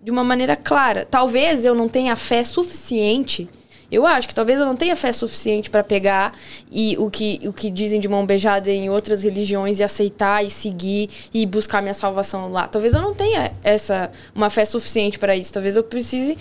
de 0.03 0.11
uma 0.11 0.23
maneira 0.23 0.55
clara. 0.55 1.07
Talvez 1.09 1.65
eu 1.65 1.73
não 1.73 1.89
tenha 1.89 2.15
fé 2.15 2.43
suficiente. 2.43 3.49
Eu 3.91 4.05
acho 4.05 4.27
que 4.27 4.35
talvez 4.35 4.59
eu 4.59 4.65
não 4.65 4.75
tenha 4.75 4.95
fé 4.95 5.13
suficiente 5.13 5.69
para 5.69 5.83
pegar 5.83 6.33
e 6.71 6.97
o 6.97 7.09
que, 7.09 7.39
o 7.45 7.53
que 7.53 7.69
dizem 7.69 7.99
de 7.99 8.07
mão 8.07 8.25
beijada 8.25 8.69
em 8.69 8.89
outras 8.89 9.23
religiões 9.23 9.79
e 9.79 9.83
aceitar 9.83 10.43
e 10.45 10.49
seguir 10.49 11.09
e 11.33 11.45
buscar 11.45 11.81
minha 11.81 11.93
salvação 11.93 12.51
lá. 12.51 12.67
Talvez 12.67 12.93
eu 12.93 13.01
não 13.01 13.13
tenha 13.13 13.51
essa 13.63 14.11
uma 14.35 14.49
fé 14.49 14.65
suficiente 14.65 15.17
para 15.17 15.35
isso. 15.35 15.53
Talvez 15.53 15.77
eu 15.77 15.83
precise 15.83 16.37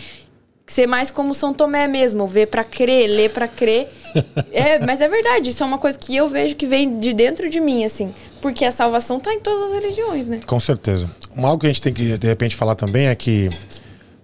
ser 0.67 0.87
mais 0.87 1.11
como 1.11 1.33
São 1.33 1.55
Tomé 1.55 1.87
mesmo, 1.87 2.27
ver 2.27 2.47
para 2.47 2.65
crer, 2.65 3.09
ler 3.09 3.31
para 3.31 3.47
crer. 3.47 3.89
é, 4.51 4.85
mas 4.85 5.01
é 5.01 5.09
verdade, 5.09 5.51
isso 5.51 5.63
é 5.63 5.67
uma 5.67 5.79
coisa 5.79 5.97
que 5.97 6.15
eu 6.17 6.29
vejo 6.29 6.57
que 6.57 6.67
vem 6.67 6.99
de 6.99 7.15
dentro 7.15 7.49
de 7.49 7.61
mim, 7.61 7.85
assim. 7.85 8.13
Porque 8.43 8.65
a 8.65 8.73
salvação 8.73 9.19
está 9.19 9.33
em 9.33 9.41
todas 9.41 9.71
as 9.71 9.83
religiões, 9.83 10.29
né? 10.29 10.41
Com 10.47 10.59
certeza. 10.59 11.09
Um 11.37 11.47
algo 11.47 11.61
que 11.61 11.67
a 11.67 11.69
gente 11.69 11.83
tem 11.83 11.93
que, 11.93 12.19
de 12.19 12.27
repente, 12.27 12.57
falar 12.57 12.75
também 12.75 13.07
é 13.07 13.15
que 13.15 13.49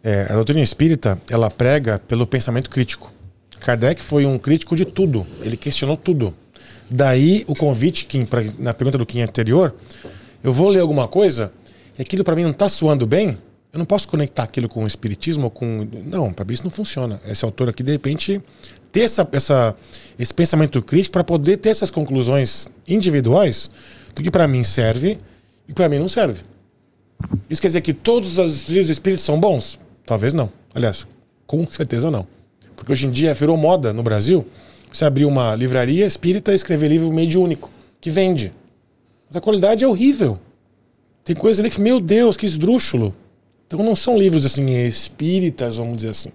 é, 0.02 0.26
a 0.28 0.34
doutrina 0.34 0.60
espírita, 0.60 1.20
ela 1.30 1.50
prega 1.50 1.98
pelo 2.00 2.26
pensamento 2.26 2.68
crítico. 2.68 3.12
Kardec 3.60 4.02
foi 4.02 4.26
um 4.26 4.38
crítico 4.38 4.74
de 4.74 4.84
tudo. 4.84 5.26
Ele 5.40 5.56
questionou 5.56 5.96
tudo. 5.96 6.34
Daí 6.90 7.44
o 7.46 7.54
convite, 7.54 8.06
Kim, 8.06 8.24
pra, 8.24 8.42
na 8.58 8.74
pergunta 8.74 8.98
do 8.98 9.06
Kim 9.06 9.20
anterior, 9.20 9.74
eu 10.42 10.52
vou 10.52 10.68
ler 10.68 10.80
alguma 10.80 11.06
coisa 11.06 11.52
e 11.98 12.02
aquilo 12.02 12.24
para 12.24 12.34
mim 12.34 12.42
não 12.42 12.50
está 12.50 12.68
soando 12.68 13.06
bem, 13.06 13.38
eu 13.72 13.78
não 13.78 13.86
posso 13.86 14.06
conectar 14.08 14.42
aquilo 14.42 14.68
com 14.68 14.84
o 14.84 14.86
espiritismo 14.86 15.44
ou 15.44 15.50
com. 15.50 15.88
Não, 16.04 16.32
para 16.32 16.44
mim 16.44 16.52
isso 16.52 16.64
não 16.64 16.70
funciona. 16.70 17.20
Esse 17.26 17.44
autor 17.44 17.70
aqui, 17.70 17.82
de 17.82 17.92
repente, 17.92 18.42
ter 18.90 19.00
essa, 19.00 19.26
essa, 19.32 19.74
esse 20.18 20.34
pensamento 20.34 20.82
crítico 20.82 21.12
para 21.12 21.24
poder 21.24 21.56
ter 21.56 21.70
essas 21.70 21.90
conclusões 21.90 22.68
individuais 22.86 23.70
do 24.14 24.22
que 24.22 24.30
para 24.30 24.46
mim 24.46 24.62
serve 24.62 25.18
e 25.66 25.72
para 25.72 25.88
mim 25.88 25.98
não 25.98 26.08
serve. 26.08 26.42
Isso 27.48 27.62
quer 27.62 27.68
dizer 27.68 27.80
que 27.80 27.94
todos 27.94 28.38
os 28.38 28.68
livros 28.68 28.90
espíritos 28.90 29.24
são 29.24 29.40
bons? 29.40 29.80
Talvez 30.04 30.32
não. 30.32 30.50
Aliás, 30.74 31.06
com 31.46 31.66
certeza 31.70 32.10
não. 32.10 32.26
Porque 32.76 32.92
hoje 32.92 33.06
em 33.06 33.10
dia 33.10 33.34
virou 33.34 33.56
moda 33.56 33.92
no 33.92 34.02
Brasil 34.02 34.46
você 34.92 35.04
abrir 35.04 35.24
uma 35.24 35.54
livraria 35.54 36.06
espírita 36.06 36.52
e 36.52 36.54
escrever 36.54 36.88
livro 36.88 37.10
mediúnico, 37.10 37.70
que 38.00 38.10
vende. 38.10 38.52
Mas 39.28 39.36
a 39.36 39.40
qualidade 39.40 39.84
é 39.84 39.88
horrível. 39.88 40.38
Tem 41.24 41.34
coisas 41.34 41.60
ali 41.60 41.70
que, 41.70 41.80
meu 41.80 42.00
Deus, 42.00 42.36
que 42.36 42.44
esdrúxulo. 42.44 43.14
Então 43.66 43.82
não 43.82 43.96
são 43.96 44.18
livros 44.18 44.44
assim 44.44 44.66
espíritas, 44.86 45.76
vamos 45.76 45.96
dizer 45.96 46.10
assim. 46.10 46.30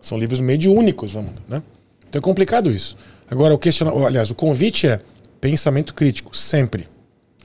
São 0.00 0.18
livros 0.18 0.40
mediúnicos, 0.40 1.12
vamos, 1.12 1.30
né? 1.48 1.62
Então 2.08 2.18
é 2.18 2.22
complicado 2.22 2.70
isso. 2.70 2.96
Agora 3.30 3.54
o 3.54 3.58
questionamento, 3.58 4.04
aliás, 4.04 4.30
o 4.30 4.34
convite 4.34 4.88
é 4.88 5.00
pensamento 5.40 5.94
crítico, 5.94 6.36
sempre. 6.36 6.88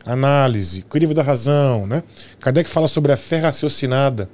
Análise, 0.05 0.81
crivo 0.81 1.13
da 1.13 1.21
razão, 1.21 1.85
né? 1.85 2.01
Kardec 2.39 2.69
fala 2.69 2.87
sobre 2.87 3.11
a 3.11 3.17
fé 3.17 3.39
raciocinada. 3.39 4.29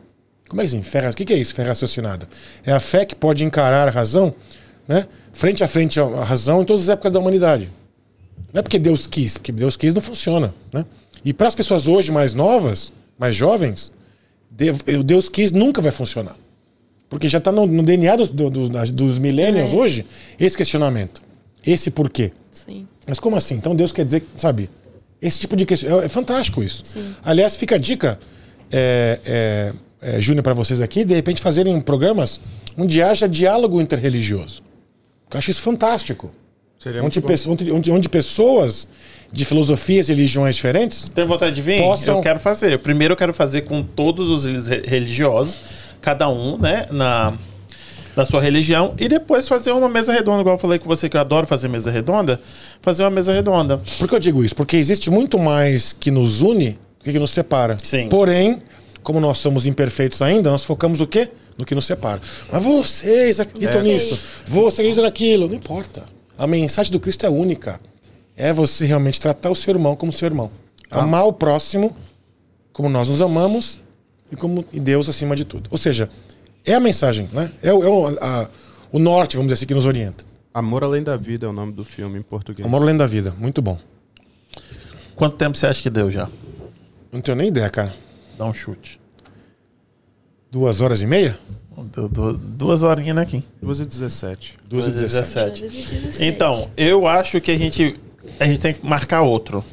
Como 0.54 0.62
é 0.62 0.66
assim? 0.66 0.84
Fé, 0.84 1.10
o 1.10 1.14
que 1.14 1.34
é 1.34 1.36
isso, 1.36 1.52
fé 1.56 1.64
raciocinada? 1.64 2.28
É 2.64 2.72
a 2.72 2.80
fé 2.80 3.06
que 3.06 3.16
pode 3.16 3.44
encarar 3.44 3.88
a 3.88 3.92
razão, 3.92 4.36
né? 4.88 5.08
Frente 5.32 5.64
a 5.64 5.68
frente 5.68 6.00
à 6.00 6.06
razão 6.24 6.62
em 6.62 6.66
todas 6.66 6.84
as 6.84 6.90
épocas 6.90 7.12
da 7.12 7.18
humanidade. 7.18 7.72
Não 8.54 8.60
é 8.60 8.62
porque 8.62 8.78
Deus 8.78 9.08
quis, 9.08 9.36
porque 9.36 9.52
Deus 9.52 9.76
quis 9.76 9.96
não 9.96 10.02
funciona, 10.02 10.54
né? 10.72 10.86
E 11.26 11.34
para 11.34 11.48
as 11.48 11.56
pessoas 11.56 11.88
hoje 11.88 12.12
mais 12.12 12.36
novas, 12.36 12.94
mais 13.18 13.36
jovens, 13.36 13.92
Deus 15.04 15.28
quis 15.28 15.52
nunca 15.52 15.82
vai 15.82 15.92
funcionar. 15.92 16.38
Porque 17.10 17.28
já 17.28 17.40
está 17.40 17.52
no, 17.52 17.66
no, 17.66 17.82
DNA 17.82 18.16
dos, 18.16 18.30
do, 18.30 18.52
dos, 18.52 18.92
dos 18.92 19.18
millennials 19.18 19.74
é. 19.74 19.76
hoje 19.76 20.06
esse 20.40 20.56
questionamento. 20.56 21.20
Esse 21.66 21.90
porquê. 21.90 22.32
Sim. 22.52 22.88
Mas 23.08 23.20
como 23.20 23.36
assim? 23.36 23.56
Então 23.56 23.76
Deus 23.76 23.92
quer 23.92 24.06
dizer, 24.06 24.24
sabe? 24.38 24.70
Esse 25.20 25.40
tipo 25.40 25.56
de 25.56 25.66
questionamento. 25.66 26.04
É, 26.04 26.06
é 26.06 26.10
fantástico 26.10 26.62
isso. 26.62 26.84
Sim. 26.86 27.16
Aliás, 27.24 27.56
fica 27.56 27.74
a 27.74 27.80
dica, 27.80 28.20
é, 28.72 29.20
é, 29.26 29.74
é 30.04 30.22
Júnior, 30.22 30.44
para 30.44 30.54
vocês 30.54 30.82
aqui, 30.82 31.06
de 31.06 31.14
repente 31.14 31.42
fazerem 31.42 31.80
programas 31.82 32.40
onde 32.78 33.02
haja 33.02 33.28
diálogo 33.28 33.82
interreligioso. 33.82 34.62
Eu 35.32 35.38
acho 35.38 35.50
isso 35.50 35.62
fantástico. 35.62 36.32
Onde, 37.02 37.24
onde, 37.48 37.72
onde, 37.72 37.92
onde 37.92 38.10
pessoas 38.10 38.88
de 39.32 39.46
filosofias 39.46 40.10
e 40.10 40.12
religiões 40.12 40.56
diferentes. 40.56 41.10
Tem 41.10 41.26
vontade 41.26 41.56
de 41.56 41.62
vir? 41.62 41.82
Possam... 41.82 42.18
Eu 42.18 42.22
quero 42.22 42.40
fazer. 42.40 42.78
Primeiro 42.80 43.14
eu 43.14 43.18
quero 43.18 43.34
fazer 43.34 43.62
com 43.62 43.82
todos 43.82 44.30
os 44.30 44.46
religiosos, 44.68 45.60
cada 46.02 46.30
um, 46.30 46.58
né, 46.58 46.86
na, 46.92 47.34
na 48.16 48.26
sua 48.26 48.42
religião, 48.42 48.94
e 49.00 49.08
depois 49.08 49.48
fazer 49.48 49.72
uma 49.72 49.90
mesa 49.90 50.14
redonda, 50.14 50.42
igual 50.42 50.56
eu 50.56 50.60
falei 50.60 50.78
com 50.78 50.86
você 50.86 51.10
que 51.10 51.18
eu 51.18 51.22
adoro 51.22 51.48
fazer 51.48 51.68
mesa 51.68 51.90
redonda, 51.90 52.40
fazer 52.82 53.04
uma 53.04 53.10
mesa 53.10 53.32
redonda. 53.32 53.82
Por 53.98 54.08
que 54.08 54.14
eu 54.14 54.20
digo 54.20 54.44
isso? 54.44 54.56
Porque 54.56 54.78
existe 54.78 55.10
muito 55.10 55.40
mais 55.40 55.94
que 55.94 56.12
nos 56.12 56.42
une 56.42 56.76
do 57.04 57.12
que 57.12 57.18
nos 57.18 57.32
separa. 57.32 57.76
Sim. 57.82 58.10
Porém, 58.10 58.62
como 59.04 59.20
nós 59.20 59.38
somos 59.38 59.66
imperfeitos 59.68 60.22
ainda, 60.22 60.50
nós 60.50 60.64
focamos 60.64 61.02
o 61.02 61.08
quê? 61.08 61.30
No 61.58 61.66
que 61.66 61.76
nos 61.76 61.86
separa. 61.86 62.22
Mas 62.52 62.64
vocês 62.64 63.40
acreditam 63.40 63.82
é. 63.82 63.84
nisso, 63.84 64.18
vocês 64.46 64.80
acreditam 64.80 65.04
naquilo. 65.04 65.48
Não 65.48 65.56
importa. 65.56 66.04
A 66.38 66.48
mensagem 66.48 66.92
do 66.92 67.00
Cristo 67.00 67.26
é 67.26 67.30
única 67.30 67.80
é 68.36 68.52
você 68.52 68.86
realmente 68.86 69.20
tratar 69.20 69.52
o 69.52 69.56
seu 69.56 69.74
irmão 69.74 69.96
como 69.96 70.12
seu 70.12 70.26
irmão. 70.26 70.50
Ah. 70.90 71.04
Amar 71.04 71.26
o 71.28 71.34
próximo 71.34 71.96
como 72.72 72.90
nós 72.90 73.10
nos 73.10 73.22
amamos 73.22 73.80
e 74.32 74.36
como 74.36 74.66
e 74.74 74.80
Deus 74.80 75.08
acima 75.08 75.36
de 75.36 75.46
tudo. 75.46 75.70
Ou 75.70 75.78
seja, 75.78 76.10
é 76.66 76.74
a 76.74 76.80
mensagem, 76.80 77.30
né? 77.32 77.52
É, 77.62 77.72
o, 77.72 77.84
é 77.84 77.88
o, 77.88 78.08
a, 78.20 78.50
o 78.92 79.00
norte, 79.00 79.36
vamos 79.36 79.48
dizer 79.48 79.60
assim, 79.60 79.68
que 79.68 79.74
nos 79.74 79.86
orienta. 79.86 80.26
Amor 80.54 80.84
Além 80.84 81.04
da 81.04 81.18
Vida 81.18 81.46
é 81.46 81.50
o 81.50 81.54
nome 81.54 81.72
do 81.72 81.84
filme 81.84 82.20
em 82.20 82.22
português. 82.22 82.66
Amor 82.66 82.82
Além 82.82 82.98
da 82.98 83.06
Vida, 83.08 83.34
muito 83.38 83.62
bom. 83.62 83.78
Quanto 85.16 85.38
tempo 85.38 85.58
você 85.58 85.68
acha 85.68 85.82
que 85.82 85.90
deu 85.90 86.10
já? 86.10 86.28
Não 87.12 87.22
tenho 87.22 87.38
nem 87.38 87.48
ideia, 87.48 87.70
cara. 87.70 87.94
Dá 88.38 88.46
um 88.46 88.54
chute. 88.54 89.00
Duas 90.52 90.82
horas 90.82 91.02
e 91.02 91.08
meia? 91.08 91.38
Deu 91.96 92.08
du- 92.08 92.38
duas 92.38 92.84
horinhas, 92.84 93.16
né, 93.16 93.26
Kim? 93.26 93.44
2 93.62 93.80
e 93.80 93.86
17. 93.86 94.60
2 94.70 94.86
e 94.88 94.92
17. 94.92 95.62
17. 95.64 96.26
Então, 96.26 96.70
eu 96.78 97.08
acho 97.08 97.42
que 97.42 97.50
a 97.52 97.58
gente, 97.58 97.96
a 98.40 98.46
gente 98.46 98.60
tem 98.60 98.74
que 98.74 98.86
marcar 98.86 99.22
outro. 99.22 99.64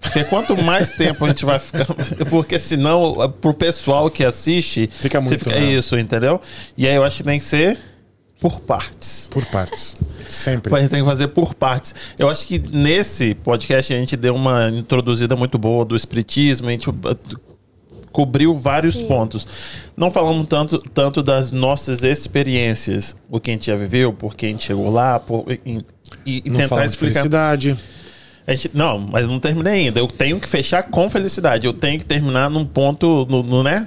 Porque 0.00 0.24
quanto 0.24 0.56
mais 0.64 0.90
tempo 0.92 1.24
a 1.24 1.28
gente 1.28 1.44
vai 1.44 1.58
ficar. 1.58 1.86
Porque 2.30 2.58
senão, 2.58 3.30
pro 3.40 3.52
pessoal 3.54 4.10
que 4.10 4.24
assiste. 4.24 4.88
Fica 4.92 5.20
muito, 5.20 5.48
É 5.50 5.60
né? 5.60 5.72
isso, 5.72 5.96
entendeu? 5.98 6.40
E 6.76 6.86
aí 6.86 6.94
eu 6.94 7.04
acho 7.04 7.18
que 7.18 7.24
tem 7.24 7.38
que 7.38 7.44
ser 7.44 7.78
por 8.40 8.60
partes. 8.60 9.28
Por 9.30 9.44
partes. 9.46 9.96
Sempre. 10.28 10.74
A 10.74 10.80
gente 10.80 10.90
tem 10.90 11.00
que 11.02 11.08
fazer 11.08 11.28
por 11.28 11.52
partes. 11.54 11.94
Eu 12.18 12.28
acho 12.28 12.46
que 12.46 12.58
nesse 12.72 13.34
podcast 13.34 13.92
a 13.92 13.98
gente 13.98 14.16
deu 14.16 14.34
uma 14.36 14.68
introduzida 14.70 15.34
muito 15.36 15.58
boa 15.58 15.84
do 15.84 15.94
espiritismo, 15.96 16.68
a 16.68 16.70
gente 16.70 16.86
cobriu 18.12 18.54
vários 18.54 18.96
Sim. 18.96 19.06
pontos. 19.06 19.46
Não 19.96 20.10
falamos 20.10 20.46
tanto, 20.46 20.78
tanto 20.92 21.22
das 21.22 21.50
nossas 21.50 22.02
experiências, 22.04 23.14
o 23.30 23.38
que 23.40 23.50
a 23.50 23.54
gente 23.54 23.66
já 23.66 23.76
viveu, 23.76 24.12
por 24.12 24.34
que 24.34 24.46
a 24.46 24.48
gente 24.48 24.64
chegou 24.64 24.90
lá, 24.90 25.18
por, 25.18 25.44
e, 25.50 25.84
e- 26.26 26.42
e 26.46 26.50
Não 26.50 26.58
tentar 26.60 26.84
explicar. 26.86 27.14
felicidade. 27.14 27.76
A 28.46 28.52
gente- 28.54 28.70
não, 28.72 28.98
mas 28.98 29.26
não 29.26 29.38
terminei 29.38 29.74
ainda. 29.74 30.00
Eu 30.00 30.08
tenho 30.08 30.40
que 30.40 30.48
fechar 30.48 30.82
com 30.84 31.10
felicidade. 31.10 31.66
Eu 31.66 31.72
tenho 31.74 31.98
que 31.98 32.04
terminar 32.06 32.48
num 32.48 32.64
ponto, 32.64 33.26
no, 33.28 33.42
no, 33.42 33.62
né? 33.62 33.84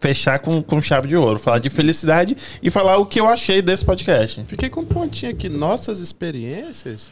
Fechar 0.00 0.40
com, 0.40 0.60
com 0.60 0.82
chave 0.82 1.06
de 1.06 1.14
ouro. 1.16 1.38
Falar 1.38 1.60
de 1.60 1.70
felicidade 1.70 2.36
e 2.60 2.70
falar 2.70 2.98
o 2.98 3.06
que 3.06 3.20
eu 3.20 3.28
achei 3.28 3.62
desse 3.62 3.84
podcast. 3.84 4.44
Fiquei 4.48 4.68
com 4.68 4.80
um 4.80 4.84
pontinho 4.84 5.30
aqui. 5.30 5.48
Nossas 5.48 6.00
experiências. 6.00 7.08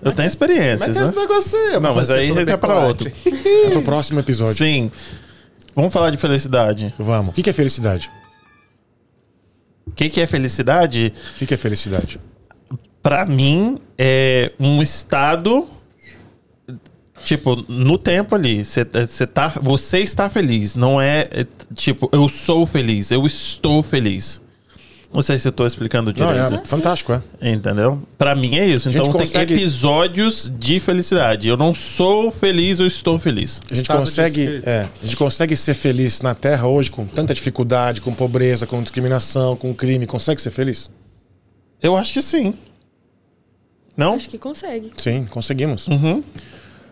Eu 0.00 0.12
tenho 0.12 0.14
Como 0.14 0.22
é 0.22 0.26
experiências, 0.26 0.84
que 0.96 0.98
é 0.98 1.02
né? 1.02 1.08
esse 1.08 1.18
negócio 1.18 1.58
aí? 1.58 1.80
Não, 1.80 1.94
mas 1.94 2.10
aí 2.10 2.30
é 2.30 2.56
pra 2.56 2.86
outro. 2.86 3.10
É 3.26 3.70
pro 3.70 3.82
próximo 3.82 4.20
episódio. 4.20 4.54
Sim. 4.64 4.88
Vamos 5.76 5.92
falar 5.92 6.08
de 6.10 6.16
felicidade. 6.16 6.94
Vamos. 6.98 7.32
O 7.32 7.34
que 7.34 7.42
que 7.42 7.50
é 7.50 7.52
felicidade? 7.52 8.10
O 9.86 9.90
que, 9.90 10.08
que 10.08 10.20
é 10.22 10.26
felicidade? 10.26 11.12
O 11.34 11.38
que 11.38 11.46
que 11.46 11.52
é 11.52 11.56
felicidade? 11.56 12.18
Pra 13.02 13.26
mim, 13.26 13.78
é 13.98 14.52
um 14.58 14.80
estado. 14.80 15.68
Tipo, 17.24 17.56
no 17.68 17.98
tempo 17.98 18.34
ali, 18.34 18.64
você 18.64 18.84
tá, 18.84 19.48
você 19.60 19.98
está 19.98 20.30
feliz. 20.30 20.76
Não 20.76 21.00
é, 21.00 21.28
é, 21.30 21.46
tipo, 21.74 22.08
eu 22.10 22.26
sou 22.28 22.66
feliz, 22.66 23.10
eu 23.10 23.26
estou 23.26 23.82
feliz. 23.82 24.40
Não 25.16 25.22
sei 25.22 25.38
se 25.38 25.48
eu 25.48 25.52
tô 25.52 25.64
explicando 25.66 26.12
Não, 26.16 26.26
direito. 26.32 26.54
é 26.62 26.64
fantástico, 26.66 27.10
é. 27.40 27.50
Entendeu? 27.52 28.02
Pra 28.18 28.34
mim 28.34 28.56
é 28.58 28.66
isso. 28.66 28.88
A 28.88 28.92
gente 28.92 29.00
Então 29.00 29.18
consegue- 29.18 29.54
tem 29.54 29.62
episódios 29.62 30.52
de 30.58 30.78
felicidade. 30.78 31.48
Eu 31.48 31.56
não 31.56 31.74
sou 31.74 32.30
feliz, 32.30 32.78
eu 32.80 32.86
estou 32.86 33.18
feliz. 33.18 33.62
A 33.70 33.74
gente 33.74 33.84
Estado 33.84 33.98
consegue, 34.00 34.60
é, 34.64 34.86
a 35.02 35.04
gente 35.06 35.16
consegue 35.16 35.56
ser 35.56 35.72
feliz 35.72 36.20
na 36.20 36.34
Terra 36.34 36.66
hoje 36.68 36.90
com 36.90 37.06
tanta 37.06 37.32
dificuldade, 37.32 38.02
com 38.02 38.12
pobreza, 38.12 38.66
com 38.66 38.82
discriminação, 38.82 39.56
com 39.56 39.72
crime. 39.74 40.06
Consegue 40.06 40.38
ser 40.38 40.50
feliz? 40.50 40.90
Eu 41.82 41.96
acho 41.96 42.12
que 42.12 42.20
sim. 42.20 42.52
Não? 43.96 44.16
Acho 44.16 44.28
que 44.28 44.36
consegue. 44.36 44.90
Sim, 44.98 45.24
conseguimos. 45.30 45.86
Uhum. 45.88 46.22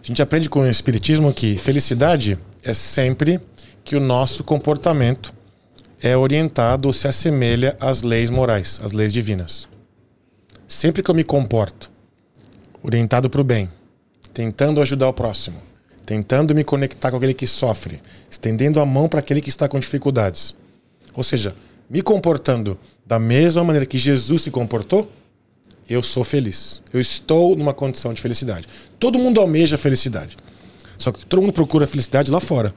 A 0.02 0.06
gente 0.06 0.22
aprende 0.22 0.48
com 0.48 0.60
o 0.60 0.66
Espiritismo 0.66 1.30
que 1.34 1.58
felicidade 1.58 2.38
é 2.62 2.72
sempre 2.72 3.38
que 3.84 3.94
o 3.96 4.00
nosso 4.00 4.42
comportamento 4.42 5.33
é 6.04 6.14
orientado 6.14 6.86
ou 6.86 6.92
se 6.92 7.08
assemelha 7.08 7.78
às 7.80 8.02
leis 8.02 8.28
morais, 8.28 8.78
às 8.84 8.92
leis 8.92 9.10
divinas. 9.10 9.66
Sempre 10.68 11.02
que 11.02 11.10
eu 11.10 11.14
me 11.14 11.24
comporto 11.24 11.90
orientado 12.82 13.30
para 13.30 13.40
o 13.40 13.44
bem, 13.44 13.70
tentando 14.34 14.82
ajudar 14.82 15.08
o 15.08 15.14
próximo, 15.14 15.56
tentando 16.04 16.54
me 16.54 16.62
conectar 16.62 17.10
com 17.10 17.16
aquele 17.16 17.32
que 17.32 17.46
sofre, 17.46 18.02
estendendo 18.30 18.78
a 18.80 18.84
mão 18.84 19.08
para 19.08 19.20
aquele 19.20 19.40
que 19.40 19.48
está 19.48 19.66
com 19.66 19.80
dificuldades, 19.80 20.54
ou 21.14 21.24
seja, 21.24 21.56
me 21.88 22.02
comportando 22.02 22.78
da 23.06 23.18
mesma 23.18 23.64
maneira 23.64 23.86
que 23.86 23.96
Jesus 23.98 24.42
se 24.42 24.50
comportou, 24.50 25.10
eu 25.88 26.02
sou 26.02 26.22
feliz. 26.22 26.82
Eu 26.92 27.00
estou 27.00 27.56
numa 27.56 27.72
condição 27.72 28.12
de 28.12 28.20
felicidade. 28.20 28.68
Todo 28.98 29.18
mundo 29.18 29.40
almeja 29.40 29.78
felicidade. 29.78 30.36
Só 30.98 31.10
que 31.12 31.24
todo 31.24 31.40
mundo 31.40 31.54
procura 31.54 31.86
felicidade 31.86 32.30
lá 32.30 32.40
fora. 32.40 32.74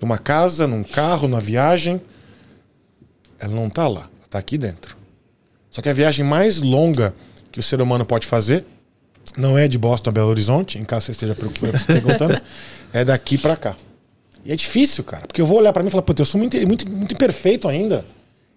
Numa 0.00 0.18
casa, 0.18 0.66
num 0.66 0.82
carro, 0.82 1.28
numa 1.28 1.40
viagem. 1.40 2.00
Ela 3.38 3.54
não 3.54 3.66
está 3.66 3.88
lá, 3.88 4.08
está 4.24 4.38
aqui 4.38 4.56
dentro. 4.56 4.96
Só 5.70 5.82
que 5.82 5.88
a 5.88 5.92
viagem 5.92 6.24
mais 6.24 6.60
longa 6.60 7.14
que 7.50 7.58
o 7.58 7.62
ser 7.62 7.80
humano 7.82 8.04
pode 8.04 8.26
fazer 8.26 8.64
não 9.36 9.58
é 9.58 9.66
de 9.66 9.78
Boston 9.78 10.10
a 10.10 10.12
Belo 10.12 10.28
Horizonte, 10.28 10.78
em 10.78 10.84
caso 10.84 11.06
você 11.06 11.12
esteja 11.12 11.34
perguntando, 11.34 12.40
é 12.92 13.04
daqui 13.04 13.36
para 13.38 13.56
cá. 13.56 13.76
E 14.44 14.52
é 14.52 14.56
difícil, 14.56 15.02
cara, 15.02 15.26
porque 15.26 15.40
eu 15.40 15.46
vou 15.46 15.58
olhar 15.58 15.72
para 15.72 15.82
mim 15.82 15.88
e 15.88 15.90
falar, 15.90 16.02
puta, 16.02 16.22
eu 16.22 16.26
sou 16.26 16.38
muito, 16.38 16.56
muito, 16.66 16.88
muito 16.88 17.14
imperfeito 17.14 17.66
ainda. 17.66 18.06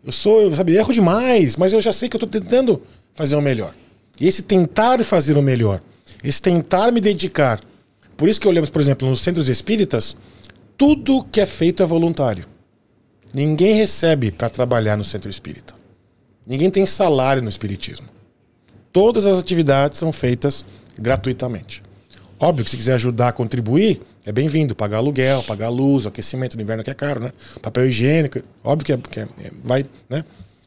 Eu 0.06 0.12
sou, 0.12 0.42
eu, 0.42 0.54
sabe, 0.54 0.76
erro 0.76 0.94
demais, 0.94 1.56
mas 1.56 1.74
eu 1.74 1.82
já 1.82 1.94
sei 1.94 2.10
que 2.10 2.16
eu 2.16 2.20
tô 2.20 2.28
tentando 2.28 2.82
fazer 3.16 3.36
o 3.36 3.42
melhor. 3.42 3.74
E 4.20 4.28
esse 4.28 4.42
tentar 4.42 5.04
fazer 5.04 5.38
o 5.38 5.42
melhor, 5.42 5.82
esse 6.24 6.42
tentar 6.42 6.92
me 6.92 7.00
dedicar. 7.00 7.62
Por 8.16 8.28
isso 8.28 8.40
que 8.40 8.48
olhamos, 8.48 8.70
por 8.70 8.82
exemplo, 8.82 9.08
nos 9.08 9.22
centros 9.22 9.48
espíritas, 9.48 10.16
tudo 10.78 11.24
que 11.32 11.40
é 11.40 11.46
feito 11.46 11.82
é 11.82 11.86
voluntário. 11.86 12.46
Ninguém 13.34 13.76
recebe 13.76 14.32
para 14.32 14.50
trabalhar 14.50 14.98
no 14.98 15.04
centro 15.04 15.30
espírita. 15.30 15.74
Ninguém 16.46 16.70
tem 16.70 16.86
salário 16.86 17.42
no 17.42 17.50
espiritismo. 17.50 18.08
Todas 18.92 19.26
as 19.26 19.38
atividades 19.38 20.00
são 20.00 20.12
feitas 20.12 20.64
gratuitamente. 20.98 21.84
Óbvio 22.40 22.64
que 22.64 22.72
se 22.72 22.78
quiser 22.78 22.94
ajudar 22.96 23.30
a 23.30 23.32
contribuir, 23.32 24.02
é 24.26 24.32
bem-vindo. 24.32 24.76
Pagar 24.76 24.98
aluguel, 24.98 25.44
pagar 25.44 25.70
luz, 25.70 26.06
aquecimento 26.06 26.56
no 26.56 26.64
inverno 26.64 26.84
que 26.84 26.90
é 26.90 26.94
caro, 26.94 27.20
né? 27.20 27.32
Papel 27.62 27.88
higiênico, 27.88 28.42
óbvio 28.64 28.86
que, 28.86 28.94
é, 28.94 28.98
que 28.98 29.20
é- 29.20 29.48
é- 29.48 29.52
vai, 29.64 29.86
né? 30.10 30.24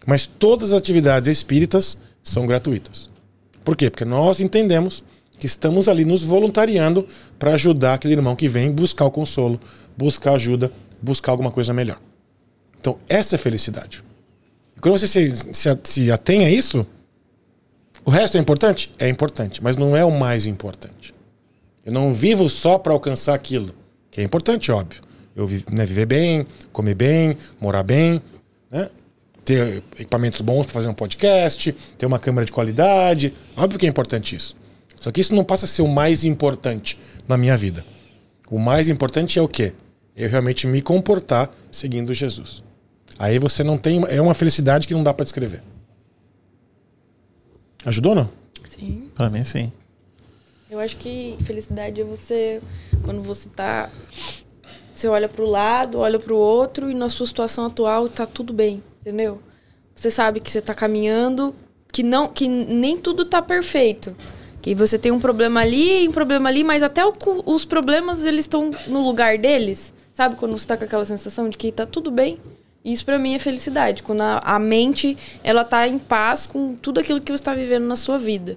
Mas 0.07 0.27
todas 0.27 0.73
as 0.73 0.79
atividades 0.79 1.29
espíritas 1.29 1.97
são 2.23 2.47
gratuitas. 2.47 3.09
Por 3.65 3.77
quê? 3.77 3.91
Porque 3.91 4.05
nós 4.05 4.41
entendemos 4.41 5.05
que 5.39 5.47
estamos 5.47 5.89
ali 5.89 6.05
nos 6.05 6.23
voluntariando 6.23 7.07
para 7.39 7.55
ajudar 7.55 7.95
aquele 7.95 8.15
irmão 8.15 8.37
que 8.37 8.49
vem 8.49 8.71
buscar 8.71 9.07
o 9.07 9.11
consolo, 9.11 9.61
buscar 9.97 10.35
ajuda, 10.35 10.71
buscar 11.01 11.33
alguma 11.33 11.51
coisa 11.51 11.73
melhor. 11.73 11.99
Então, 12.81 12.99
essa 13.09 13.35
é 13.35 13.39
felicidade. 13.39 14.03
E 14.77 14.81
quando 14.81 14.99
você 14.99 15.07
se, 15.07 15.37
se, 15.53 15.79
se 15.85 16.11
atém 16.11 16.45
a 16.45 16.51
isso, 16.51 16.87
o 18.05 18.11
resto 18.11 18.39
é 18.39 18.41
importante? 18.41 18.93
É 18.99 19.09
importante, 19.09 19.63
mas 19.63 19.77
não 19.77 19.95
é 19.97 20.05
o 20.05 20.11
mais 20.11 20.47
importante. 20.47 21.15
Eu 21.85 21.93
não 21.93 22.15
vivo 22.15 22.49
só 22.49 22.79
para 22.79 22.93
alcançar 22.93 23.35
aquilo, 23.35 23.75
que 24.11 24.21
é 24.21 24.25
importante, 24.25 24.73
óbvio. 24.73 25.03
Eu 25.37 25.47
né, 25.71 25.85
viver 25.87 26.07
bem, 26.07 26.47
comer 26.73 26.95
bem, 26.95 27.37
morar 27.61 27.83
bem, 27.83 28.21
né? 28.71 28.89
ter 29.45 29.83
equipamentos 29.99 30.41
bons 30.41 30.65
para 30.65 30.75
fazer 30.75 30.89
um 30.89 30.95
podcast, 30.95 31.73
ter 31.99 32.07
uma 32.07 32.19
câmera 32.19 32.45
de 32.45 32.53
qualidade. 32.53 33.35
Óbvio 33.57 33.79
que 33.79 33.87
é 33.87 33.89
importante 33.89 34.35
isso. 34.35 34.57
Só 35.01 35.11
que 35.11 35.21
isso 35.21 35.35
não 35.35 35.45
passa 35.45 35.65
a 35.65 35.69
ser 35.69 35.83
o 35.83 35.89
mais 35.89 36.25
importante 36.25 36.99
na 37.27 37.37
minha 37.37 37.57
vida. 37.57 37.85
O 38.51 38.59
mais 38.59 38.89
importante 38.89 39.39
é 39.39 39.43
o 39.43 39.49
quê? 39.49 39.73
Eu 40.17 40.29
realmente 40.29 40.67
me 40.67 40.83
comportar 40.83 41.51
seguindo 41.71 42.13
Jesus. 42.13 42.63
Aí 43.21 43.39
você 43.39 43.63
não 43.63 43.77
tem. 43.77 44.03
É 44.09 44.19
uma 44.19 44.33
felicidade 44.33 44.89
que 44.89 44.95
não 44.95 45.03
dá 45.03 45.13
para 45.13 45.25
descrever. 45.25 45.63
Ajudou 47.85 48.13
ou 48.13 48.17
não? 48.17 48.31
Sim. 48.65 49.11
Pra 49.15 49.29
mim, 49.29 49.45
sim. 49.45 49.71
Eu 50.71 50.81
acho 50.81 50.97
que 50.97 51.37
felicidade 51.45 52.01
é 52.01 52.05
você 52.05 52.63
quando 53.05 53.21
você 53.21 53.47
tá 53.51 53.91
você 54.95 55.07
olha 55.07 55.29
pro 55.29 55.45
lado, 55.45 55.99
olha 55.99 56.19
pro 56.19 56.35
outro 56.35 56.91
e 56.91 56.95
na 56.95 57.11
sua 57.11 57.27
situação 57.27 57.67
atual 57.67 58.09
tá 58.09 58.25
tudo 58.25 58.55
bem, 58.55 58.83
entendeu? 59.03 59.39
Você 59.95 60.11
sabe 60.11 60.41
que 60.41 60.51
você 60.51 60.63
tá 60.63 60.75
caminhando, 60.75 61.55
que 61.93 62.03
não 62.03 62.27
que 62.27 62.49
nem 62.49 62.97
tudo 62.97 63.27
tá 63.27 63.43
perfeito. 63.43 64.17
Que 64.63 64.75
você 64.75 64.99
tem 64.99 65.13
um 65.13 65.21
problema 65.21 65.61
ali, 65.61 66.09
um 66.09 66.13
problema 66.13 66.49
ali, 66.49 66.65
mas 66.65 66.83
até 66.83 67.05
o 67.05 67.13
os 67.45 67.67
problemas 67.67 68.25
eles 68.25 68.47
estão 68.47 68.71
no 68.87 69.05
lugar 69.05 69.37
deles. 69.37 69.93
Sabe 70.15 70.37
quando 70.37 70.57
você 70.57 70.67
tá 70.67 70.77
com 70.79 70.85
aquela 70.85 71.05
sensação 71.05 71.51
de 71.51 71.59
que 71.59 71.71
tá 71.71 71.85
tudo 71.85 72.11
bem? 72.11 72.39
Isso 72.85 73.05
pra 73.05 73.19
mim 73.19 73.35
é 73.35 73.39
felicidade, 73.39 74.03
quando 74.03 74.23
a, 74.23 74.39
a 74.39 74.59
mente 74.59 75.17
ela 75.45 75.65
tá 75.65 75.87
em 75.87 75.99
paz 75.99 76.47
com 76.47 76.75
tudo 76.75 77.01
aquilo 77.01 77.21
que 77.21 77.31
você 77.31 77.43
tá 77.43 77.55
vivendo 77.55 77.85
na 77.85 77.97
sua 77.97 78.19
vida. 78.19 78.57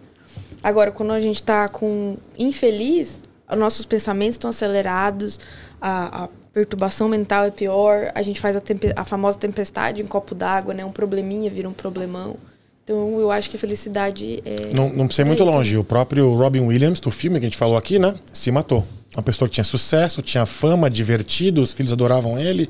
Agora, 0.64 0.92
quando 0.92 1.12
a 1.12 1.20
gente 1.20 1.44
tá 1.44 1.68
com 1.68 2.18
infeliz, 2.40 3.22
os 3.52 3.60
nossos 3.60 3.86
pensamentos 3.86 4.36
estão 4.36 4.50
acelerados, 4.50 5.40
a, 5.82 6.24
a 6.24 6.30
perturbação 6.54 7.10
mental 7.10 7.46
é 7.46 7.52
pior, 7.52 8.12
a 8.16 8.22
gente 8.22 8.40
faz 8.40 8.56
a, 8.56 8.62
a 8.96 9.04
famosa 9.04 9.38
tempestade 9.38 10.02
em 10.02 10.08
copo 10.08 10.34
d'água, 10.34 10.74
né? 10.74 10.86
Um 10.86 10.92
probleminha 10.92 11.50
vira 11.50 11.68
um 11.68 11.74
problemão. 11.74 12.38
Então, 12.84 13.20
eu 13.20 13.32
acho 13.32 13.50
que 13.50 13.58
a 13.58 13.60
felicidade 13.60 14.42
é... 14.46 14.70
Não, 14.74 14.90
não 14.90 15.06
precisa 15.08 15.26
ir 15.26 15.30
muito 15.30 15.44
é 15.44 15.46
longe. 15.46 15.78
O 15.78 15.84
próprio 15.84 16.34
Robin 16.36 16.62
Williams, 16.62 17.00
do 17.00 17.12
filme 17.12 17.40
que 17.40 17.46
a 17.46 17.50
gente 17.50 17.58
falou 17.58 17.78
aqui, 17.78 17.98
né? 17.98 18.14
Se 18.32 18.52
matou. 18.52 18.86
Uma 19.16 19.24
pessoa 19.24 19.48
que 19.48 19.56
tinha 19.56 19.64
sucesso, 19.64 20.22
tinha 20.22 20.46
fama, 20.46 20.90
divertido, 20.90 21.62
os 21.62 21.74
filhos 21.74 21.94
adoravam 21.94 22.38
ele, 22.38 22.70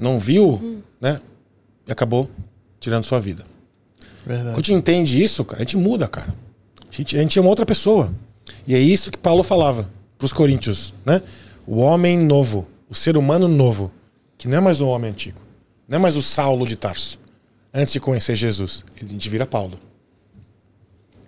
não 0.00 0.18
viu, 0.18 0.82
né? 1.00 1.20
E 1.86 1.92
acabou 1.92 2.30
tirando 2.78 3.04
sua 3.04 3.20
vida. 3.20 3.44
Verdade. 4.24 4.54
Quando 4.54 4.58
a 4.58 4.66
gente 4.66 4.72
entende 4.72 5.22
isso, 5.22 5.44
cara, 5.44 5.62
a 5.62 5.64
gente 5.64 5.76
muda, 5.76 6.08
cara. 6.08 6.34
A 6.90 6.94
gente, 6.94 7.16
a 7.16 7.22
gente 7.22 7.38
é 7.38 7.42
uma 7.42 7.50
outra 7.50 7.66
pessoa. 7.66 8.12
E 8.66 8.74
é 8.74 8.78
isso 8.78 9.10
que 9.10 9.18
Paulo 9.18 9.42
falava 9.42 9.90
para 10.18 10.24
os 10.24 10.32
coríntios, 10.32 10.92
né? 11.04 11.22
O 11.66 11.78
homem 11.78 12.18
novo, 12.18 12.66
o 12.88 12.94
ser 12.94 13.16
humano 13.16 13.48
novo, 13.48 13.92
que 14.36 14.48
não 14.48 14.58
é 14.58 14.60
mais 14.60 14.80
um 14.80 14.88
homem 14.88 15.10
antigo. 15.10 15.40
Não 15.88 15.96
é 15.96 16.00
mais 16.00 16.16
o 16.16 16.22
Saulo 16.22 16.66
de 16.66 16.76
Tarso. 16.76 17.18
Antes 17.72 17.92
de 17.92 18.00
conhecer 18.00 18.34
Jesus, 18.34 18.84
a 19.00 19.04
gente 19.04 19.28
vira 19.28 19.46
Paulo. 19.46 19.78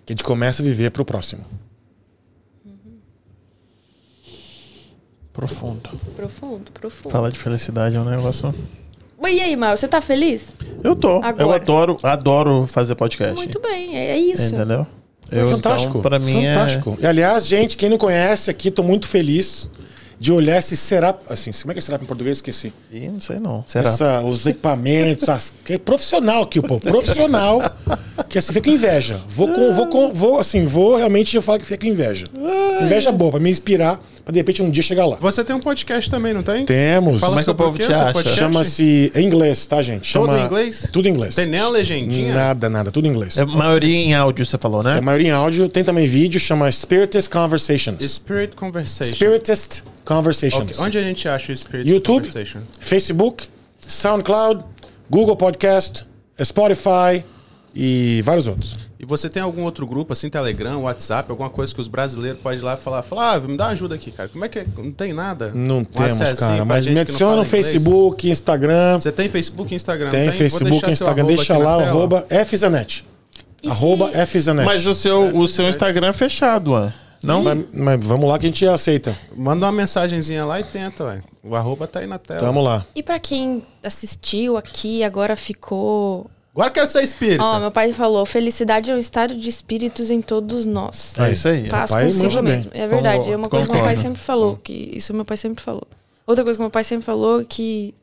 Que 0.05 0.11
a 0.11 0.13
gente 0.13 0.23
começa 0.23 0.61
a 0.61 0.65
viver 0.65 0.91
pro 0.91 1.05
próximo. 1.05 1.45
Profundo. 5.33 5.89
Profundo, 6.15 6.71
profundo. 6.71 7.11
Falar 7.11 7.29
de 7.31 7.39
felicidade 7.39 7.95
é 7.95 7.99
um 7.99 8.05
negócio. 8.05 8.53
Mas 9.19 9.35
e 9.35 9.41
aí, 9.41 9.55
Maio, 9.55 9.77
você 9.77 9.87
tá 9.87 9.99
feliz? 9.99 10.47
Eu 10.83 10.95
tô. 10.95 11.17
Eu 11.17 11.23
Agora. 11.23 11.55
adoro, 11.55 11.97
adoro 12.03 12.67
fazer 12.67 12.93
podcast. 12.95 13.33
Muito 13.35 13.59
bem, 13.59 13.97
é, 13.97 14.11
é 14.11 14.17
isso. 14.17 14.53
Entendeu? 14.53 14.85
É 15.31 15.41
Eu, 15.41 15.49
fantástico. 15.49 15.97
Então, 15.97 16.01
pra 16.01 16.19
mim 16.19 16.33
fantástico. 16.33 16.97
E 17.01 17.07
aliás, 17.07 17.47
gente, 17.47 17.75
quem 17.75 17.89
não 17.89 17.97
conhece 17.97 18.51
aqui, 18.51 18.69
tô 18.69 18.83
muito 18.83 19.07
feliz 19.07 19.69
de 20.19 20.31
olhar 20.31 20.59
esse 20.59 20.77
será. 20.77 21.15
Assim, 21.29 21.51
como 21.51 21.71
é 21.71 21.73
que 21.73 21.79
é 21.79 21.81
será 21.81 21.97
em 22.01 22.05
português? 22.05 22.37
Esqueci. 22.37 22.71
é. 22.93 22.97
Ih, 22.97 23.09
não 23.09 23.19
sei 23.19 23.39
não. 23.39 23.63
Será? 23.67 23.89
Essa, 23.89 24.21
os 24.21 24.45
equipamentos, 24.45 25.27
as, 25.27 25.53
que 25.65 25.73
é 25.73 25.77
profissional 25.77 26.43
aqui, 26.43 26.61
pô. 26.61 26.79
Profissional. 26.79 27.61
Que 28.29 28.37
assim, 28.37 28.53
fica 28.53 28.69
com 28.69 28.75
inveja. 28.75 29.21
Vou 29.27 29.47
com, 29.47 29.73
vou 29.73 29.87
com, 29.87 30.13
vou, 30.13 30.39
assim, 30.39 30.65
vou 30.65 30.95
realmente 30.95 31.35
eu 31.35 31.41
falo 31.41 31.59
que 31.59 31.65
fica 31.65 31.85
com 31.85 31.91
inveja. 31.91 32.27
Inveja 32.81 33.11
boa, 33.11 33.31
pra 33.31 33.39
me 33.39 33.49
inspirar, 33.49 33.99
pra 34.23 34.31
de 34.31 34.39
repente 34.39 34.61
um 34.63 34.69
dia 34.69 34.81
chegar 34.83 35.05
lá. 35.05 35.17
Você 35.19 35.43
tem 35.43 35.55
um 35.55 35.59
podcast 35.59 36.09
também, 36.09 36.33
não 36.33 36.43
tem? 36.43 36.65
Temos. 36.65 37.19
Fala 37.19 37.31
Como 37.31 37.39
é 37.41 37.43
que 37.43 37.49
o 37.49 37.55
povo 37.55 37.77
te 37.77 37.83
acha? 37.83 38.13
podcast? 38.13 38.39
Chama-se. 38.39 39.11
É 39.13 39.21
inglês, 39.21 39.65
tá, 39.65 39.81
gente? 39.81 40.07
Chama, 40.07 40.27
Todo 40.27 40.37
em 40.37 40.45
inglês? 40.45 40.89
Tudo 40.91 41.07
em 41.07 41.11
inglês. 41.11 41.35
Tem 41.35 41.45
nem 41.47 41.59
a 41.59 41.69
legendinha? 41.69 42.33
Nada, 42.33 42.69
nada, 42.69 42.91
tudo 42.91 43.07
em 43.07 43.09
inglês. 43.11 43.37
É 43.37 43.45
maioria 43.45 43.95
em 43.95 44.13
áudio, 44.13 44.45
você 44.45 44.57
falou, 44.57 44.83
né? 44.83 44.95
É 44.95 44.99
a 44.99 45.01
maioria 45.01 45.27
em 45.29 45.31
áudio, 45.31 45.67
tem 45.69 45.83
também 45.83 46.05
vídeo, 46.07 46.39
chama 46.39 46.71
Spiritist 46.71 47.29
Conversations. 47.29 48.01
Spirit 48.03 48.55
Conversation. 48.55 49.15
Spiritist 49.15 49.81
Conversations. 50.05 50.71
Ok, 50.71 50.85
Onde 50.85 50.97
a 50.97 51.01
gente 51.03 51.27
acha 51.27 51.51
o 51.51 51.57
Spirit 51.57 51.89
YouTube, 51.89 52.27
Conversation? 52.27 52.61
Facebook, 52.79 53.47
SoundCloud, 53.87 54.63
Google 55.09 55.35
Podcast, 55.35 56.05
Spotify 56.41 57.23
e 57.75 58.21
vários 58.23 58.47
outros. 58.47 58.77
E 58.99 59.05
você 59.05 59.29
tem 59.29 59.41
algum 59.41 59.63
outro 59.63 59.85
grupo, 59.85 60.13
assim, 60.13 60.29
Telegram, 60.29 60.81
WhatsApp, 60.83 61.29
alguma 61.29 61.49
coisa 61.49 61.73
que 61.73 61.81
os 61.81 61.87
brasileiros 61.87 62.39
podem 62.41 62.59
ir 62.59 62.61
lá 62.61 62.75
e 62.75 62.77
falar, 62.77 63.01
Flávio, 63.01 63.49
me 63.49 63.57
dá 63.57 63.65
uma 63.65 63.71
ajuda 63.71 63.95
aqui, 63.95 64.11
cara. 64.11 64.29
Como 64.29 64.45
é 64.45 64.47
que 64.47 64.59
é? 64.59 64.65
Não 64.77 64.91
tem 64.91 65.11
nada? 65.11 65.51
Não 65.53 65.79
Um 65.79 65.83
temos, 65.83 66.31
cara, 66.33 66.63
mas 66.63 66.87
me 66.87 66.99
adiciona 66.99 67.35
no 67.35 67.43
inglês? 67.43 67.65
Facebook, 67.65 68.29
Instagram. 68.29 68.99
Você 68.99 69.11
tem 69.11 69.27
Facebook 69.27 69.73
e 69.73 69.75
Instagram? 69.75 70.09
Tem 70.09 70.29
Vou 70.29 70.37
Facebook, 70.37 70.79
seu 70.79 70.89
Instagram. 70.89 71.25
Deixa 71.25 71.57
lá 71.57 71.83
arroba 71.83 72.25
FZanet. 72.45 73.05
E 73.61 73.69
Arroba 73.69 74.09
FZanet. 74.25 74.65
Mas 74.65 74.85
o 74.85 74.93
seu, 74.93 75.35
o 75.37 75.47
seu 75.47 75.67
Instagram 75.69 76.07
é 76.07 76.13
fechado, 76.13 76.71
ué. 76.71 76.93
Não? 77.23 77.41
Mas, 77.41 77.65
mas 77.73 78.05
vamos 78.05 78.27
lá 78.27 78.37
que 78.37 78.45
a 78.45 78.49
gente 78.49 78.67
aceita. 78.67 79.17
Manda 79.33 79.65
uma 79.65 79.71
mensagenzinha 79.71 80.43
lá 80.43 80.59
e 80.59 80.63
tenta, 80.65 81.05
ué. 81.05 81.23
O 81.41 81.55
arroba 81.55 81.87
tá 81.87 81.99
aí 81.99 82.07
na 82.07 82.19
tela. 82.19 82.41
Tamo 82.41 82.61
lá. 82.61 82.85
E 82.93 83.01
pra 83.01 83.17
quem 83.19 83.63
assistiu 83.81 84.57
aqui 84.57 84.97
e 84.97 85.03
agora 85.03 85.37
ficou. 85.37 86.29
Agora 86.53 86.69
quero 86.69 86.85
ser 86.85 87.03
espírita. 87.03 87.43
Ó, 87.43 87.59
meu 87.59 87.71
pai 87.71 87.91
falou: 87.93 88.25
felicidade 88.25 88.91
é 88.91 88.93
um 88.93 88.97
estado 88.99 89.35
de 89.35 89.49
espíritos 89.49 90.11
em 90.11 90.21
todos 90.21 90.65
nós. 90.65 91.13
É 91.17 91.31
isso 91.31 91.47
aí. 91.47 91.67
Paz 91.67 91.89
pai 91.91 92.05
consigo 92.05 92.23
manja 92.25 92.41
bem. 92.43 92.53
mesmo. 92.55 92.71
É 92.73 92.87
verdade. 92.87 93.17
Concordo, 93.17 93.33
é 93.33 93.35
uma 93.37 93.49
coisa 93.49 93.65
que 93.67 93.73
meu 93.73 93.81
pai 93.83 93.93
concordo. 93.95 94.07
sempre 94.09 94.21
falou. 94.23 94.57
Que 94.57 94.91
isso 94.95 95.13
meu 95.13 95.25
pai 95.25 95.37
sempre 95.37 95.63
falou. 95.63 95.87
Outra 96.27 96.43
coisa 96.43 96.57
que 96.57 96.61
meu 96.63 96.69
pai 96.69 96.83
sempre 96.83 97.05
falou 97.05 97.43
que 97.43 97.95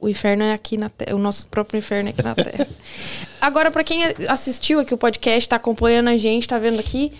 o 0.00 0.08
inferno 0.08 0.42
é 0.42 0.52
aqui 0.52 0.76
na 0.76 0.88
Terra. 0.88 1.14
O 1.14 1.18
nosso 1.18 1.46
próprio 1.46 1.78
inferno 1.78 2.08
é 2.08 2.10
aqui 2.12 2.22
na 2.22 2.34
Terra. 2.34 2.66
Agora, 3.40 3.70
pra 3.70 3.84
quem 3.84 4.02
assistiu 4.28 4.80
aqui 4.80 4.92
o 4.92 4.98
podcast, 4.98 5.48
tá 5.48 5.54
acompanhando 5.56 6.08
a 6.08 6.16
gente, 6.16 6.48
tá 6.48 6.58
vendo 6.58 6.80
aqui. 6.80 7.12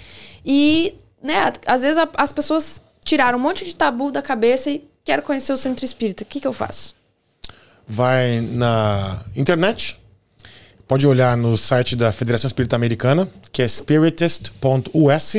E, 0.44 0.94
né, 1.22 1.52
às 1.66 1.82
vezes 1.82 1.98
a- 1.98 2.08
as 2.16 2.32
pessoas 2.32 2.82
tiraram 3.04 3.38
um 3.38 3.42
monte 3.42 3.64
de 3.64 3.74
tabu 3.76 4.10
da 4.10 4.20
cabeça 4.22 4.70
e 4.70 4.84
quero 5.04 5.22
conhecer 5.22 5.52
o 5.52 5.56
centro 5.56 5.84
espírita. 5.84 6.24
O 6.24 6.26
que, 6.26 6.40
que 6.40 6.46
eu 6.46 6.52
faço? 6.52 6.94
Vai 7.86 8.40
na 8.40 9.22
internet. 9.36 9.98
Pode 10.89 11.07
olhar 11.07 11.36
no 11.36 11.55
site 11.55 11.94
da 11.94 12.10
Federação 12.10 12.49
Espírita 12.49 12.75
Americana, 12.75 13.28
que 13.52 13.60
é 13.60 13.68
spiritist.us. 13.68 15.36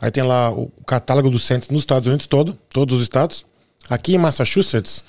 Aí 0.00 0.10
tem 0.10 0.24
lá 0.24 0.50
o 0.50 0.72
catálogo 0.84 1.30
do 1.30 1.38
centro 1.38 1.72
nos 1.72 1.82
Estados 1.82 2.08
Unidos 2.08 2.26
todo, 2.26 2.58
todos 2.70 2.96
os 2.96 3.02
estados. 3.02 3.46
Aqui 3.88 4.16
em 4.16 4.18
Massachusetts, 4.18 5.04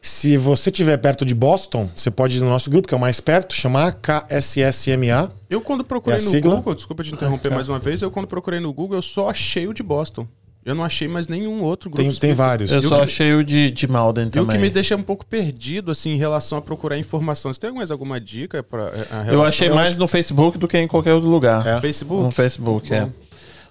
se 0.00 0.38
você 0.38 0.70
estiver 0.70 0.96
perto 0.96 1.26
de 1.26 1.34
Boston, 1.34 1.90
você 1.94 2.10
pode 2.10 2.38
ir 2.38 2.40
no 2.40 2.48
nosso 2.48 2.70
grupo, 2.70 2.88
que 2.88 2.94
é 2.94 2.96
o 2.96 3.00
mais 3.00 3.20
perto, 3.20 3.54
chamar 3.54 4.00
KSSMA. 4.00 5.30
Eu 5.50 5.60
quando 5.60 5.84
procurei 5.84 6.18
a 6.18 6.22
no 6.22 6.30
sigla? 6.30 6.56
Google, 6.56 6.74
desculpa 6.74 7.04
te 7.04 7.12
interromper 7.12 7.50
mais 7.52 7.68
uma 7.68 7.78
vez, 7.78 8.00
eu 8.00 8.10
quando 8.10 8.26
procurei 8.26 8.60
no 8.60 8.72
Google, 8.72 8.96
eu 8.96 9.02
só 9.02 9.28
achei 9.28 9.68
o 9.68 9.74
de 9.74 9.82
Boston. 9.82 10.26
Eu 10.64 10.74
não 10.74 10.84
achei 10.84 11.08
mais 11.08 11.26
nenhum 11.26 11.62
outro 11.62 11.88
grupo. 11.88 12.08
Tem, 12.10 12.18
tem 12.18 12.32
vários. 12.34 12.70
Eu 12.70 12.82
E 12.82 12.86
o 12.86 12.88
só 12.88 12.96
que- 12.98 13.02
achei 13.04 13.32
o 13.34 13.42
de, 13.42 13.70
de 13.70 13.86
Malden 13.88 14.24
E 14.24 14.28
o 14.28 14.30
também. 14.30 14.56
que 14.56 14.62
me 14.62 14.68
deixa 14.70 14.94
um 14.94 15.02
pouco 15.02 15.24
perdido, 15.24 15.90
assim, 15.90 16.10
em 16.10 16.16
relação 16.16 16.58
a 16.58 16.62
procurar 16.62 16.98
informação. 16.98 17.52
Você 17.52 17.58
tem 17.60 17.72
mais 17.72 17.90
alguma 17.90 18.20
dica 18.20 18.62
para 18.62 18.92
a 19.10 19.32
Eu 19.32 19.42
achei 19.42 19.70
mais 19.70 19.96
no 19.96 20.06
Facebook 20.06 20.58
do 20.58 20.68
que 20.68 20.76
em 20.76 20.86
qualquer 20.86 21.14
outro 21.14 21.30
lugar. 21.30 21.66
É. 21.66 21.80
Facebook? 21.80 22.22
No 22.22 22.30
Facebook, 22.30 22.92
é. 22.94 23.08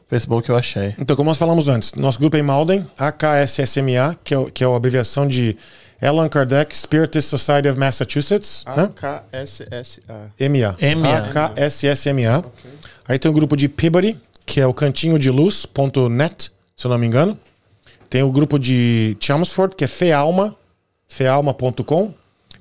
Facebook 0.08 0.50
eu 0.50 0.56
achei. 0.58 0.96
Então, 0.98 1.16
como 1.16 1.30
nós 1.30 1.38
falamos 1.38 1.68
antes, 1.68 1.94
nosso 1.94 2.18
grupo 2.20 2.36
é 2.36 2.40
em 2.40 2.44
Malden, 2.44 2.88
AKSSMA, 2.98 4.18
que 4.24 4.34
é, 4.34 4.46
que 4.52 4.64
é 4.64 4.68
a 4.68 4.76
abreviação 4.76 5.28
de 5.28 5.56
Allan 6.02 6.28
Kardec 6.28 6.76
Spiritist 6.76 7.30
Society 7.30 7.68
of 7.70 7.78
Massachusetts. 7.78 8.64
né? 8.76 8.84
AKSSA. 8.86 10.32
MA. 10.40 10.76
MA. 10.96 11.18
AKSSMA. 11.52 12.44
Aí 13.08 13.20
tem 13.20 13.30
o 13.30 13.34
grupo 13.34 13.56
de 13.56 13.68
Peabody, 13.70 14.18
que 14.46 14.60
é 14.60 14.66
o 14.66 14.74
cantinho 14.74 15.20
de 15.20 15.30
luz.net, 15.30 16.52
se 16.80 16.88
eu 16.88 16.92
não 16.92 16.98
me 16.98 17.06
engano. 17.06 17.38
Tem 18.10 18.24
o 18.24 18.32
grupo 18.32 18.58
de 18.58 19.18
Chelmsford, 19.20 19.76
que 19.76 19.84
é 19.84 19.88
Fealma, 19.88 20.56
fealma.com. 21.10 22.14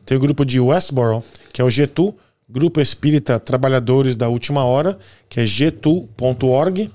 Tem 0.05 0.17
o 0.17 0.21
grupo 0.21 0.45
de 0.45 0.59
Westboro, 0.59 1.23
que 1.53 1.61
é 1.61 1.65
o 1.65 1.71
GETU, 1.71 2.13
Grupo 2.49 2.81
Espírita 2.81 3.39
Trabalhadores 3.39 4.17
da 4.17 4.29
Última 4.29 4.65
Hora, 4.65 4.99
que 5.29 5.39
é 5.41 5.47
getu.org. 5.47 6.91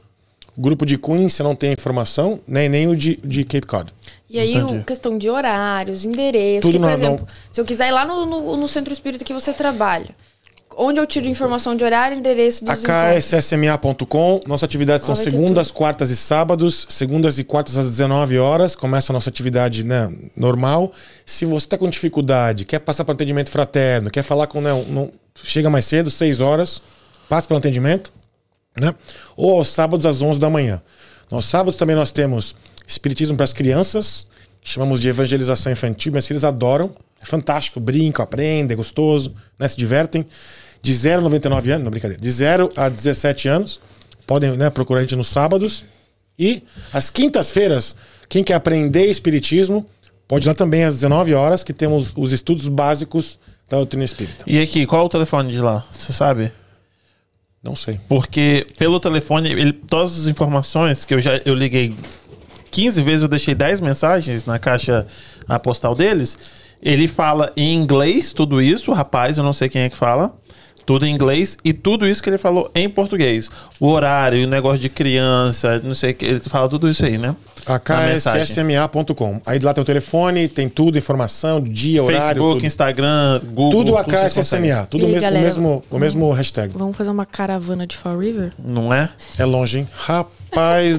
O 0.58 0.62
grupo 0.62 0.86
de 0.86 0.98
Queens, 0.98 1.34
você 1.34 1.44
não 1.44 1.56
tem 1.56 1.72
informação, 1.72 2.40
nem, 2.48 2.68
nem 2.68 2.88
o 2.88 2.96
de, 2.96 3.16
de 3.24 3.44
Cape 3.44 3.66
Cod. 3.68 3.94
E 4.30 4.38
aí, 4.40 4.56
Entendi. 4.56 4.84
questão 4.84 5.18
de 5.18 5.30
horários, 5.30 6.04
endereço. 6.06 6.62
Tudo 6.64 6.74
que, 6.74 6.80
por 6.80 6.86
não- 6.88 6.94
exemplo, 6.94 7.28
se 7.52 7.62
eu 7.62 7.66
quiser 7.66 7.88
ir 7.88 7.92
lá 7.92 8.06
no, 8.06 8.26
no, 8.26 8.58
no 8.58 8.68
centro 8.68 8.92
espírita 8.92 9.24
que 9.24 9.34
você 9.34 9.54
trabalha, 9.54 10.10
onde 10.78 11.00
eu 11.00 11.06
tiro 11.06 11.28
informação 11.28 11.76
de 11.76 11.84
horário 11.84 12.18
endereço 12.18 12.64
dos? 12.64 12.84
AKSSMA.com. 12.84 14.42
Nossas 14.48 14.64
atividades 14.64 15.06
são 15.06 15.16
segundas, 15.16 15.72
quartas 15.72 16.10
e 16.10 16.16
sábados. 16.16 16.86
Segundas 16.90 17.40
e 17.40 17.44
quartas 17.44 17.78
às 17.78 17.90
19 17.90 18.38
horas. 18.40 18.76
Começa 18.76 19.12
a 19.12 19.14
nossa 19.14 19.30
atividade 19.30 19.84
né, 19.84 20.12
normal. 20.36 20.92
Se 21.26 21.46
você 21.46 21.66
está 21.66 21.78
com 21.78 21.90
dificuldade, 21.90 22.66
quer 22.66 22.80
passar 22.80 23.06
para 23.06 23.14
atendimento 23.14 23.50
fraterno, 23.50 24.10
quer 24.10 24.24
falar 24.24 24.48
com. 24.48 24.62
Né, 24.62 24.72
não, 24.90 25.12
chega 25.36 25.70
mais 25.70 25.86
cedo, 25.86 26.10
6 26.10 26.42
horas, 26.42 26.82
passa 27.30 27.48
pelo 27.48 27.58
atendimento. 27.58 28.12
Né? 28.80 28.94
Ou 29.38 29.58
aos 29.58 29.68
sábados 29.68 30.06
às 30.06 30.22
11 30.22 30.40
da 30.40 30.50
manhã. 30.50 30.82
Nos 31.32 31.46
sábados 31.46 31.76
também 31.76 31.96
nós 31.96 32.12
temos 32.12 32.56
Espiritismo 32.86 33.36
para 33.36 33.46
as 33.46 33.54
crianças, 33.54 34.28
que 34.62 34.70
chamamos 34.70 35.00
de 35.00 35.08
evangelização 35.08 35.72
infantil. 35.72 36.12
Minhas 36.12 36.28
filhas 36.28 36.44
adoram. 36.44 36.94
É 37.22 37.26
fantástico, 37.26 37.80
brincam, 37.80 38.24
aprendem, 38.24 38.74
é 38.74 38.76
gostoso, 38.76 39.34
né, 39.58 39.68
se 39.68 39.78
divertem. 39.78 40.26
De 40.84 40.94
0 40.94 41.22
a 41.22 41.24
99 41.24 41.72
anos, 41.72 41.84
não 41.86 41.90
brincadeira, 41.90 42.22
de 42.22 42.30
0 42.30 42.70
a 42.76 42.90
17 42.90 43.48
anos, 43.48 43.80
podem 44.28 44.52
né, 44.58 44.70
procurar 44.70 45.00
a 45.00 45.04
gente 45.04 45.16
nos 45.16 45.30
sábados. 45.30 45.86
E 46.38 46.62
às 46.92 47.10
quintas-feiras, 47.10 47.96
quem 48.28 48.44
quer 48.44 48.56
aprender 48.56 49.06
Espiritismo, 49.06 49.86
pode 50.28 50.46
ir 50.46 50.50
lá 50.50 50.54
também 50.54 50.84
às 50.84 50.96
19 50.96 51.34
horas, 51.34 51.64
que 51.64 51.72
temos 51.72 52.12
os 52.18 52.34
estudos 52.34 52.68
básicos 52.68 53.40
da 53.70 53.78
doutrina 53.78 54.04
espírita. 54.04 54.44
E 54.46 54.62
aqui, 54.62 54.86
qual 54.86 55.04
é 55.04 55.06
o 55.06 55.10
telefone 55.10 55.54
de 55.54 55.62
lá? 55.62 55.86
Você 55.90 56.12
sabe? 56.12 56.52
Não 57.64 57.78
sei. 57.78 57.98
Porque 58.10 58.68
pelo 58.78 59.00
telefone, 59.00 59.50
ele, 59.50 59.72
todas 59.72 60.20
as 60.20 60.28
informações 60.28 61.06
que 61.06 61.14
eu 61.14 61.22
já 61.22 61.40
eu 61.46 61.56
liguei 61.56 61.96
15 62.72 63.02
vezes, 63.02 63.22
eu 63.22 63.30
deixei 63.30 63.56
10 63.56 63.80
mensagens 63.80 64.46
na 64.46 64.60
caixa 64.60 65.08
postal 65.64 65.96
deles. 65.96 66.38
Ele 66.82 67.08
fala 67.08 67.54
em 67.56 67.74
inglês 67.74 68.34
tudo 68.34 68.62
isso, 68.62 68.92
rapaz, 68.92 69.38
eu 69.38 69.44
não 69.46 69.54
sei 69.54 69.70
quem 69.70 69.84
é 69.84 69.90
que 69.90 69.96
fala. 69.96 70.38
Tudo 70.86 71.06
em 71.06 71.14
inglês 71.14 71.58
e 71.64 71.74
tudo 71.74 72.08
isso 72.08 72.22
que 72.22 72.30
ele 72.30 72.38
falou 72.38 72.70
em 72.76 72.90
português. 72.90 73.50
O 73.80 73.88
horário, 73.88 74.46
o 74.46 74.50
negócio 74.50 74.80
de 74.80 74.90
criança, 74.90 75.82
não 75.84 75.96
sei 75.96 76.12
o 76.12 76.16
que. 76.16 76.26
Ele 76.26 76.40
fala 76.40 76.68
tudo 76.70 76.90
isso 76.90 77.06
aí, 77.06 77.18
né? 77.18 77.36
AKSSMA.com. 77.66 79.42
Aí 79.46 79.60
lá 79.60 79.74
tem 79.74 79.82
o 79.82 79.86
telefone, 79.86 80.48
tem 80.48 80.68
tudo, 80.68 80.98
informação, 80.98 81.62
dia, 81.62 82.04
horário. 82.04 82.26
Facebook, 82.26 82.56
tudo. 82.56 82.66
Instagram, 82.66 83.42
Google. 83.54 83.72
Tudo. 83.72 83.98
AKSSMA. 83.98 84.88
Tudo 84.90 85.06
aí, 85.06 85.12
mesmo, 85.12 85.22
galera? 85.22 85.40
o 85.40 85.42
mesmo, 85.42 85.84
o 85.90 86.00
mesmo 86.00 86.32
hashtag. 86.32 86.74
Vamos 86.78 86.98
fazer 86.98 87.10
uma 87.10 87.26
caravana 87.26 87.88
de 87.88 87.96
Fall 87.96 88.18
River? 88.18 88.52
Não 88.60 88.94
é? 88.94 89.10
É 89.38 89.46
longe, 89.46 89.80
hein? 89.80 89.88
Rapaz 89.96 90.43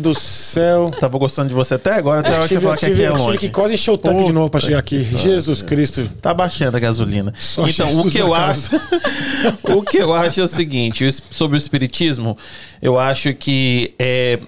do 0.00 0.14
céu. 0.14 0.90
Tava 1.00 1.16
gostando 1.18 1.48
de 1.48 1.54
você 1.54 1.74
até 1.74 1.94
agora, 1.94 2.20
até 2.20 2.30
a 2.30 2.38
hora 2.38 2.42
que 2.42 2.48
você 2.48 2.54
Tive, 2.54 2.62
falar 2.64 2.76
que 2.76 2.84
aqui 2.86 2.94
tive, 2.94 3.04
é 3.04 3.10
tive 3.12 3.22
longe. 3.22 3.38
que 3.38 3.48
quase 3.50 3.74
encher 3.74 3.90
o 3.92 3.98
tanque 3.98 4.16
de 4.18 4.22
Puta 4.24 4.32
novo 4.32 4.50
pra 4.50 4.60
chegar 4.60 4.78
aqui. 4.78 5.02
Jesus 5.02 5.62
Cristo. 5.62 6.08
Tá 6.20 6.34
baixando 6.34 6.76
a 6.76 6.80
gasolina. 6.80 7.32
Só 7.36 7.66
então, 7.68 7.86
Jesus 7.86 8.06
o 8.06 8.10
que 8.10 8.18
eu 8.18 8.30
casa. 8.32 8.70
acho, 8.76 9.60
o 9.78 9.82
que 9.82 9.98
eu 9.98 10.12
acho 10.12 10.40
é 10.40 10.44
o 10.44 10.48
seguinte, 10.48 11.10
sobre 11.30 11.56
o 11.56 11.58
espiritismo, 11.58 12.36
eu 12.82 12.98
acho 12.98 13.32
que 13.34 13.94
é 13.98 14.38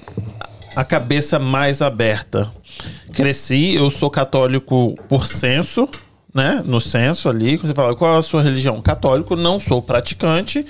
a 0.75 0.85
cabeça 0.85 1.39
mais 1.39 1.81
aberta. 1.81 2.51
Cresci, 3.13 3.75
eu 3.75 3.91
sou 3.91 4.11
católico 4.11 4.95
por 5.09 5.27
senso, 5.27 5.89
né, 6.35 6.63
no 6.67 6.81
censo 6.83 7.31
ali, 7.31 7.57
você 7.57 7.73
fala 7.73 7.97
qual 7.97 8.17
é 8.17 8.19
a 8.19 8.23
sua 8.23 8.43
religião? 8.43 8.83
Católico, 8.83 9.35
não 9.35 9.59
sou 9.59 9.81
praticante. 9.81 10.67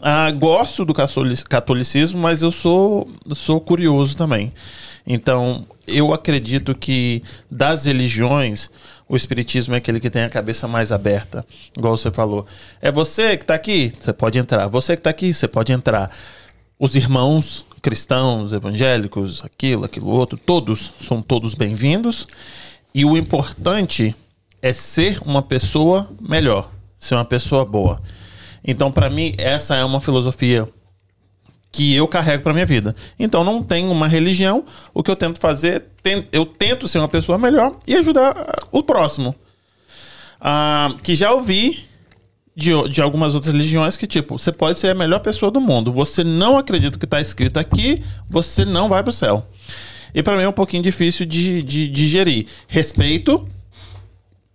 Ah, 0.00 0.30
gosto 0.30 0.84
do 0.84 0.94
catolic- 0.94 1.44
catolicismo, 1.44 2.18
mas 2.18 2.42
eu 2.42 2.50
sou, 2.50 3.10
sou 3.34 3.60
curioso 3.60 4.16
também. 4.16 4.52
Então, 5.06 5.66
eu 5.86 6.12
acredito 6.14 6.74
que 6.74 7.22
das 7.50 7.84
religiões, 7.84 8.70
o 9.08 9.16
espiritismo 9.16 9.74
é 9.74 9.78
aquele 9.78 10.00
que 10.00 10.08
tem 10.08 10.22
a 10.22 10.30
cabeça 10.30 10.68
mais 10.68 10.92
aberta, 10.92 11.44
igual 11.76 11.96
você 11.96 12.10
falou. 12.10 12.46
É 12.80 12.90
você 12.90 13.36
que 13.36 13.44
está 13.44 13.54
aqui, 13.54 13.92
você 14.00 14.12
pode 14.12 14.38
entrar. 14.38 14.68
Você 14.68 14.94
que 14.94 15.00
está 15.00 15.10
aqui, 15.10 15.34
você 15.34 15.48
pode 15.48 15.72
entrar. 15.72 16.10
Os 16.78 16.94
irmãos 16.94 17.64
cristãos, 17.82 18.52
evangélicos, 18.52 19.42
aquilo, 19.44 19.84
aquilo 19.84 20.08
outro, 20.08 20.38
todos 20.38 20.92
são 21.06 21.20
todos 21.20 21.54
bem-vindos. 21.54 22.26
E 22.94 23.04
o 23.04 23.16
importante 23.16 24.14
é 24.62 24.72
ser 24.72 25.18
uma 25.24 25.42
pessoa 25.42 26.08
melhor, 26.20 26.70
ser 26.98 27.14
uma 27.14 27.24
pessoa 27.24 27.64
boa. 27.64 28.00
Então, 28.64 28.90
para 28.92 29.08
mim, 29.08 29.32
essa 29.38 29.76
é 29.76 29.84
uma 29.84 30.00
filosofia 30.00 30.68
que 31.72 31.94
eu 31.94 32.06
carrego 32.08 32.42
para 32.42 32.52
minha 32.52 32.66
vida. 32.66 32.94
Então, 33.18 33.44
não 33.44 33.62
tenho 33.62 33.90
uma 33.90 34.08
religião. 34.08 34.64
O 34.92 35.02
que 35.02 35.10
eu 35.10 35.16
tento 35.16 35.38
fazer, 35.38 35.84
eu 36.32 36.44
tento 36.44 36.88
ser 36.88 36.98
uma 36.98 37.08
pessoa 37.08 37.38
melhor 37.38 37.76
e 37.86 37.94
ajudar 37.94 38.32
ah, 38.36 38.62
o 38.72 38.82
próximo. 38.82 39.34
Ah, 40.40 40.94
que 41.02 41.14
já 41.14 41.32
ouvi 41.32 41.84
de, 42.56 42.70
de 42.88 43.00
algumas 43.00 43.34
outras 43.34 43.54
religiões 43.54 43.96
que, 43.96 44.06
tipo, 44.06 44.38
você 44.38 44.52
pode 44.52 44.78
ser 44.78 44.90
a 44.90 44.94
melhor 44.94 45.20
pessoa 45.20 45.50
do 45.50 45.60
mundo. 45.60 45.92
Você 45.92 46.24
não 46.24 46.58
acredita 46.58 46.98
que 46.98 47.04
está 47.04 47.20
escrito 47.20 47.58
aqui, 47.58 48.02
você 48.28 48.64
não 48.64 48.88
vai 48.88 49.02
pro 49.02 49.12
céu. 49.12 49.46
E 50.14 50.22
para 50.22 50.36
mim 50.36 50.42
é 50.42 50.48
um 50.48 50.52
pouquinho 50.52 50.82
difícil 50.82 51.24
de, 51.24 51.62
de 51.62 51.88
digerir. 51.88 52.46
Respeito, 52.66 53.46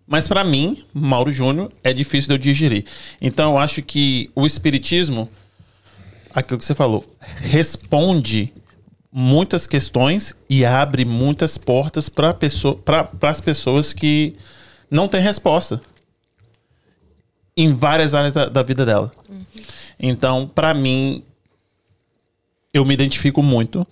mas 0.07 0.27
para 0.27 0.43
mim, 0.43 0.83
Mauro 0.93 1.31
Júnior, 1.31 1.71
é 1.83 1.91
difícil 1.93 2.29
de 2.29 2.33
eu 2.35 2.37
digerir. 2.37 2.85
Então 3.19 3.53
eu 3.53 3.57
acho 3.57 3.81
que 3.81 4.29
o 4.35 4.45
espiritismo, 4.45 5.29
aquilo 6.33 6.59
que 6.59 6.65
você 6.65 6.75
falou, 6.75 7.03
responde 7.37 8.53
muitas 9.11 9.65
questões 9.65 10.35
e 10.49 10.65
abre 10.65 11.05
muitas 11.05 11.57
portas 11.57 12.09
para 12.09 12.33
pessoa, 12.33 12.79
as 13.21 13.41
pessoas 13.41 13.93
que 13.93 14.35
não 14.91 15.07
têm 15.07 15.21
resposta 15.21 15.81
em 17.57 17.73
várias 17.73 18.13
áreas 18.13 18.33
da, 18.33 18.47
da 18.47 18.61
vida 18.61 18.85
dela. 18.85 19.11
Então, 19.97 20.47
para 20.53 20.73
mim, 20.73 21.23
eu 22.73 22.83
me 22.83 22.93
identifico 22.93 23.41
muito. 23.41 23.87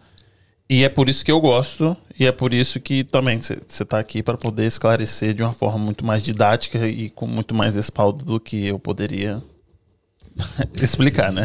E 0.69 0.83
é 0.83 0.89
por 0.89 1.07
isso 1.07 1.23
que 1.23 1.31
eu 1.31 1.39
gosto, 1.39 1.95
e 2.19 2.27
é 2.27 2.31
por 2.31 2.53
isso 2.53 2.79
que 2.79 3.03
também 3.03 3.41
você 3.41 3.57
está 3.69 3.97
aqui 3.97 4.21
para 4.21 4.37
poder 4.37 4.65
esclarecer 4.65 5.33
de 5.33 5.41
uma 5.41 5.53
forma 5.53 5.79
muito 5.79 6.05
mais 6.05 6.21
didática 6.21 6.87
e 6.87 7.09
com 7.09 7.25
muito 7.25 7.55
mais 7.55 7.75
respaldo 7.75 8.23
do 8.23 8.39
que 8.39 8.67
eu 8.67 8.77
poderia 8.77 9.41
explicar, 10.81 11.31
né? 11.31 11.43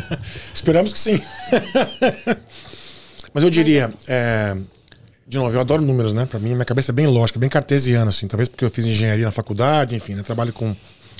Esperamos 0.52 0.92
que 0.92 0.98
sim. 0.98 1.20
Mas 3.32 3.42
eu 3.42 3.48
diria, 3.48 3.92
é, 4.06 4.54
de 5.26 5.38
novo, 5.38 5.56
eu 5.56 5.60
adoro 5.60 5.80
números, 5.80 6.12
né? 6.12 6.26
Pra 6.26 6.38
mim, 6.38 6.52
minha 6.52 6.64
cabeça 6.64 6.92
é 6.92 6.94
bem 6.94 7.06
lógica, 7.06 7.38
bem 7.38 7.48
cartesiana, 7.48 8.10
assim. 8.10 8.28
Talvez 8.28 8.50
porque 8.50 8.64
eu 8.64 8.70
fiz 8.70 8.84
engenharia 8.84 9.24
na 9.24 9.30
faculdade, 9.30 9.96
enfim, 9.96 10.14
né? 10.14 10.22
trabalho 10.22 10.52
com, 10.52 10.76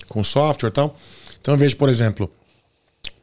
com 0.09 0.23
software 0.23 0.69
e 0.69 0.73
tal. 0.73 0.95
Então 1.41 1.55
eu 1.55 1.59
vejo, 1.59 1.77
por 1.79 1.89
exemplo, 1.89 2.31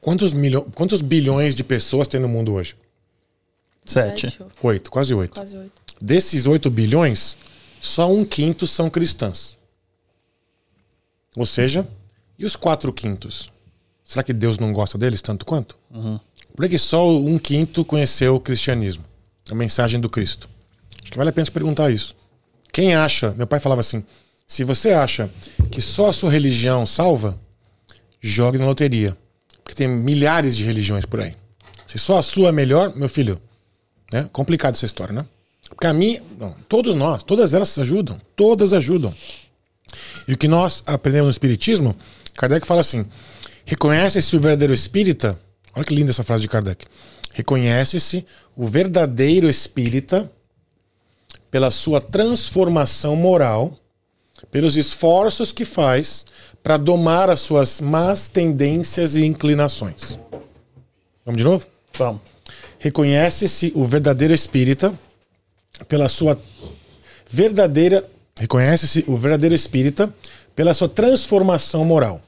quantos, 0.02 0.34
quantos 0.74 1.02
bilhões 1.02 1.54
de 1.54 1.64
pessoas 1.64 2.08
tem 2.08 2.20
no 2.20 2.28
mundo 2.28 2.54
hoje? 2.54 2.76
Sete. 3.90 4.40
Oito, 4.62 4.92
quase 4.92 5.16
oito. 5.16 5.34
Quase 5.34 5.58
oito. 5.58 5.82
Desses 6.00 6.46
8 6.46 6.70
bilhões, 6.70 7.36
só 7.82 8.12
um 8.12 8.24
quinto 8.24 8.68
são 8.68 8.88
cristãs. 8.88 9.58
Ou 11.36 11.46
seja, 11.46 11.88
e 12.38 12.46
os 12.46 12.56
quatro 12.56 12.94
quintos? 12.94 13.52
Será 14.06 14.22
que 14.22 14.32
Deus 14.32 14.60
não 14.60 14.72
gosta 14.72 14.98
deles 14.98 15.24
tanto 15.24 15.44
quanto? 15.44 15.76
Por 16.56 16.70
que 16.70 16.78
só 16.78 17.10
um 17.10 17.40
quinto 17.40 17.84
conheceu 17.84 18.36
o 18.36 18.40
cristianismo? 18.40 19.04
A 19.50 19.56
mensagem 19.56 20.00
do 20.00 20.10
Cristo. 20.10 20.48
Acho 21.02 21.12
que 21.12 21.18
vale 21.18 21.32
a 21.32 21.34
pena 21.34 21.46
se 21.46 21.52
perguntar 21.52 21.90
isso. 21.92 22.16
Quem 22.72 22.94
acha, 22.94 23.32
meu 23.32 23.48
pai 23.48 23.60
falava 23.60 23.82
assim: 23.82 24.04
se 24.48 24.64
você 24.64 24.92
acha 24.92 25.32
que 25.72 25.82
só 25.82 26.10
a 26.10 26.14
sua 26.14 26.30
religião 26.30 26.86
salva, 26.86 27.40
jogue 28.22 28.60
na 28.60 28.66
loteria. 28.66 29.18
Porque 29.64 29.74
tem 29.74 29.88
milhares 29.88 30.56
de 30.56 30.64
religiões 30.64 31.06
por 31.06 31.20
aí. 31.20 31.36
Se 31.88 31.98
só 31.98 32.20
a 32.20 32.24
sua 32.24 32.50
é 32.50 32.52
melhor, 32.52 32.96
meu 32.96 33.10
filho, 33.10 33.42
né? 34.12 34.30
Complicado 34.32 34.74
essa 34.74 34.86
história, 34.86 35.14
né? 35.14 35.26
Porque 35.70 35.88
a 35.88 35.94
mim, 35.94 36.20
todos 36.68 36.96
nós, 36.96 37.24
todas 37.24 37.54
elas 37.54 37.78
ajudam, 37.78 38.20
todas 38.36 38.74
ajudam. 38.74 39.14
E 40.28 40.34
o 40.34 40.38
que 40.38 40.48
nós 40.48 40.84
aprendemos 40.86 41.28
no 41.28 41.32
Espiritismo, 41.32 41.96
Kardec 42.36 42.66
fala 42.66 42.82
assim: 42.82 43.06
reconhece-se 43.66 44.36
o 44.36 44.40
verdadeiro 44.40 44.74
espírita. 44.74 45.40
Olha 45.76 45.86
que 45.86 45.94
linda 45.94 46.12
essa 46.12 46.24
frase 46.24 46.42
de 46.42 46.48
Kardec. 46.48 46.86
Reconhece-se 47.34 48.26
o 48.56 48.68
verdadeiro 48.68 49.50
espírita 49.50 50.30
pela 51.52 51.72
sua 51.72 52.02
transformação 52.02 53.16
moral, 53.16 53.78
pelos 54.52 54.76
esforços 54.76 55.52
que 55.52 55.66
faz 55.66 56.26
para 56.62 56.78
domar 56.78 57.30
as 57.30 57.40
suas 57.40 57.80
más 57.80 58.28
tendências 58.28 59.16
e 59.16 59.26
inclinações. 59.26 60.18
Vamos 61.26 61.38
de 61.38 61.44
novo? 61.44 61.66
Vamos. 61.98 62.22
Reconhece-se 62.80 63.72
o 63.76 63.86
verdadeiro 63.86 64.34
espírita 64.34 64.94
pela 65.88 66.10
sua 66.10 66.42
verdadeira 67.30 68.04
reconhece-se 68.40 69.04
o 69.08 69.18
verdadeiro 69.18 69.54
espírita 69.54 70.14
pela 70.56 70.74
sua 70.74 70.90
transformação 70.90 71.86
moral, 71.86 72.22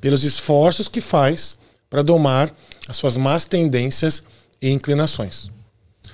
pelos 0.00 0.22
esforços 0.22 0.88
que 0.88 1.00
faz 1.00 1.56
para 1.90 2.02
domar 2.02 2.54
as 2.86 2.96
suas 2.96 3.16
más 3.16 3.46
tendências 3.46 4.22
e 4.60 4.70
inclinações. 4.70 5.50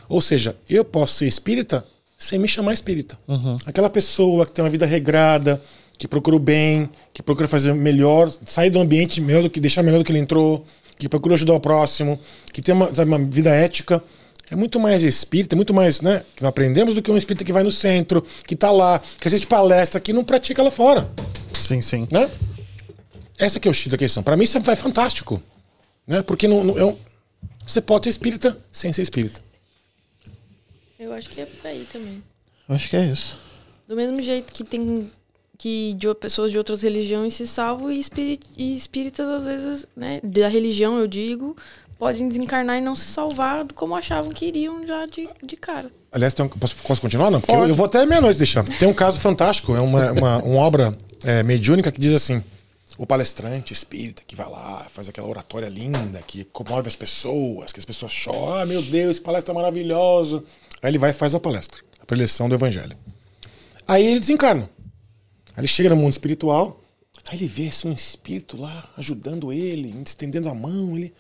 Ou 0.08 0.20
seja, 0.20 0.56
eu 0.68 0.84
posso 0.84 1.14
ser 1.14 1.26
espírita 1.26 1.84
sem 2.16 2.38
me 2.38 2.46
chamar 2.46 2.72
espírita. 2.74 3.18
Aquela 3.66 3.90
pessoa 3.90 4.46
que 4.46 4.52
tem 4.52 4.64
uma 4.64 4.70
vida 4.70 4.86
regrada, 4.86 5.60
que 5.98 6.06
procura 6.06 6.36
o 6.36 6.40
bem, 6.40 6.88
que 7.12 7.22
procura 7.22 7.48
fazer 7.48 7.74
melhor, 7.74 8.32
sair 8.46 8.70
do 8.70 8.80
ambiente 8.80 9.20
melhor 9.20 9.42
do 9.42 9.50
que 9.50 9.60
deixar 9.60 9.82
melhor 9.82 9.98
do 9.98 10.04
que 10.04 10.12
ele 10.12 10.18
entrou, 10.18 10.64
que 11.00 11.08
procura 11.08 11.34
ajudar 11.34 11.54
o 11.54 11.60
próximo, 11.60 12.20
que 12.52 12.60
tem 12.62 12.74
uma, 12.74 12.94
sabe, 12.94 13.10
uma 13.10 13.18
vida 13.18 13.50
ética. 13.50 14.02
É 14.50 14.56
muito 14.56 14.78
mais 14.80 15.02
espírita, 15.02 15.54
é 15.54 15.56
muito 15.56 15.72
mais, 15.72 16.00
né? 16.00 16.24
Que 16.34 16.42
nós 16.42 16.48
aprendemos 16.50 16.92
do 16.94 17.00
que 17.00 17.10
um 17.10 17.16
espírita 17.16 17.44
que 17.44 17.52
vai 17.52 17.62
no 17.62 17.70
centro, 17.70 18.20
que 18.46 18.56
tá 18.56 18.70
lá, 18.70 19.00
que 19.20 19.28
assiste 19.28 19.46
palestra, 19.46 20.00
que 20.00 20.12
não 20.12 20.24
pratica 20.24 20.62
lá 20.62 20.70
fora, 20.70 21.08
Sim, 21.54 21.80
sim. 21.80 22.06
né? 22.10 22.28
Essa 23.38 23.58
que 23.60 23.68
é 23.68 23.70
o 23.70 23.74
X 23.74 23.88
da 23.88 23.96
questão. 23.96 24.22
Para 24.22 24.36
mim 24.36 24.44
isso 24.44 24.58
é 24.58 24.76
fantástico, 24.76 25.40
né? 26.06 26.20
Porque 26.22 26.46
não, 26.48 26.64
não- 26.64 26.76
eu- 26.76 26.98
você 27.66 27.80
pode 27.80 28.04
ser 28.06 28.10
espírita 28.10 28.58
sem 28.72 28.92
ser 28.92 29.02
espírita. 29.02 29.40
Eu 30.98 31.12
acho 31.12 31.30
que 31.30 31.40
é 31.40 31.46
por 31.46 31.66
aí 31.66 31.86
também. 31.90 32.22
Eu 32.68 32.74
acho 32.74 32.88
que 32.90 32.96
é 32.96 33.06
isso. 33.06 33.38
Do 33.88 33.96
mesmo 33.96 34.20
jeito 34.22 34.52
que 34.52 34.64
tem 34.64 35.10
que 35.60 35.92
de, 35.98 36.14
pessoas 36.14 36.50
de 36.50 36.56
outras 36.56 36.80
religiões 36.80 37.34
se 37.34 37.46
salvam 37.46 37.92
e, 37.92 38.00
espiri- 38.00 38.40
e 38.56 38.74
espíritas, 38.74 39.28
às 39.28 39.44
vezes, 39.44 39.86
né, 39.94 40.18
da 40.24 40.48
religião, 40.48 40.98
eu 40.98 41.06
digo, 41.06 41.54
podem 41.98 42.26
desencarnar 42.30 42.78
e 42.78 42.80
não 42.80 42.96
se 42.96 43.04
salvar 43.08 43.66
como 43.74 43.94
achavam 43.94 44.30
que 44.30 44.46
iriam 44.46 44.86
já 44.86 45.04
de, 45.04 45.28
de 45.44 45.56
cara. 45.56 45.90
Aliás, 46.10 46.32
tem 46.32 46.46
um- 46.46 46.48
posso, 46.48 46.74
posso 46.76 47.00
continuar? 47.02 47.30
Não, 47.30 47.42
porque 47.42 47.54
eu, 47.54 47.68
eu 47.68 47.74
vou 47.74 47.84
até 47.84 48.06
meia-noite 48.06 48.38
deixar. 48.38 48.64
Tem 48.64 48.88
um 48.88 48.94
caso 48.94 49.20
fantástico, 49.20 49.76
é 49.76 49.80
uma, 49.82 50.12
uma, 50.12 50.38
uma 50.42 50.60
obra 50.62 50.92
é, 51.22 51.42
mediúnica 51.42 51.92
que 51.92 52.00
diz 52.00 52.14
assim: 52.14 52.42
o 52.96 53.04
palestrante 53.04 53.74
espírita 53.74 54.22
que 54.26 54.34
vai 54.34 54.48
lá, 54.48 54.86
faz 54.90 55.10
aquela 55.10 55.28
oratória 55.28 55.68
linda, 55.68 56.22
que 56.26 56.42
comove 56.44 56.88
as 56.88 56.96
pessoas, 56.96 57.70
que 57.70 57.78
as 57.78 57.84
pessoas 57.84 58.12
choram, 58.12 58.54
ah, 58.54 58.64
meu 58.64 58.80
Deus, 58.80 59.18
que 59.18 59.24
palestra 59.26 59.52
maravilhosa. 59.52 60.42
Aí 60.82 60.90
ele 60.90 60.98
vai 60.98 61.10
e 61.10 61.12
faz 61.12 61.34
a 61.34 61.38
palestra, 61.38 61.80
a 62.00 62.06
preleção 62.06 62.48
do 62.48 62.54
evangelho. 62.54 62.96
Aí 63.86 64.06
ele 64.06 64.20
desencarna. 64.20 64.70
Aí 65.54 65.60
ele 65.60 65.68
chega 65.68 65.90
no 65.90 65.96
mundo 65.96 66.12
espiritual, 66.12 66.80
aí 67.28 67.38
ele 67.38 67.46
vê 67.46 67.68
assim, 67.68 67.88
um 67.88 67.92
espírito 67.92 68.56
lá 68.56 68.88
ajudando 68.96 69.52
ele, 69.52 69.94
estendendo 70.04 70.48
a 70.48 70.54
mão, 70.54 70.96
ele. 70.96 71.12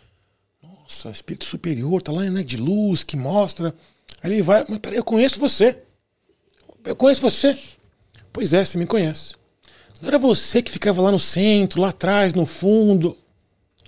Nossa, 0.62 1.10
espírito 1.10 1.44
superior, 1.44 2.02
tá 2.02 2.12
lá, 2.12 2.22
né, 2.22 2.42
de 2.42 2.56
luz, 2.56 3.02
que 3.02 3.16
mostra. 3.16 3.74
Aí 4.22 4.32
ele 4.32 4.42
vai, 4.42 4.64
mas 4.68 4.78
peraí, 4.78 4.98
eu 4.98 5.04
conheço 5.04 5.38
você. 5.38 5.78
Eu 6.84 6.96
conheço 6.96 7.20
você. 7.20 7.58
Pois 8.32 8.52
é, 8.52 8.64
você 8.64 8.78
me 8.78 8.86
conhece. 8.86 9.34
Não 10.00 10.08
era 10.08 10.18
você 10.18 10.62
que 10.62 10.70
ficava 10.70 11.02
lá 11.02 11.10
no 11.10 11.18
centro, 11.18 11.80
lá 11.80 11.90
atrás, 11.90 12.32
no 12.32 12.46
fundo. 12.46 13.16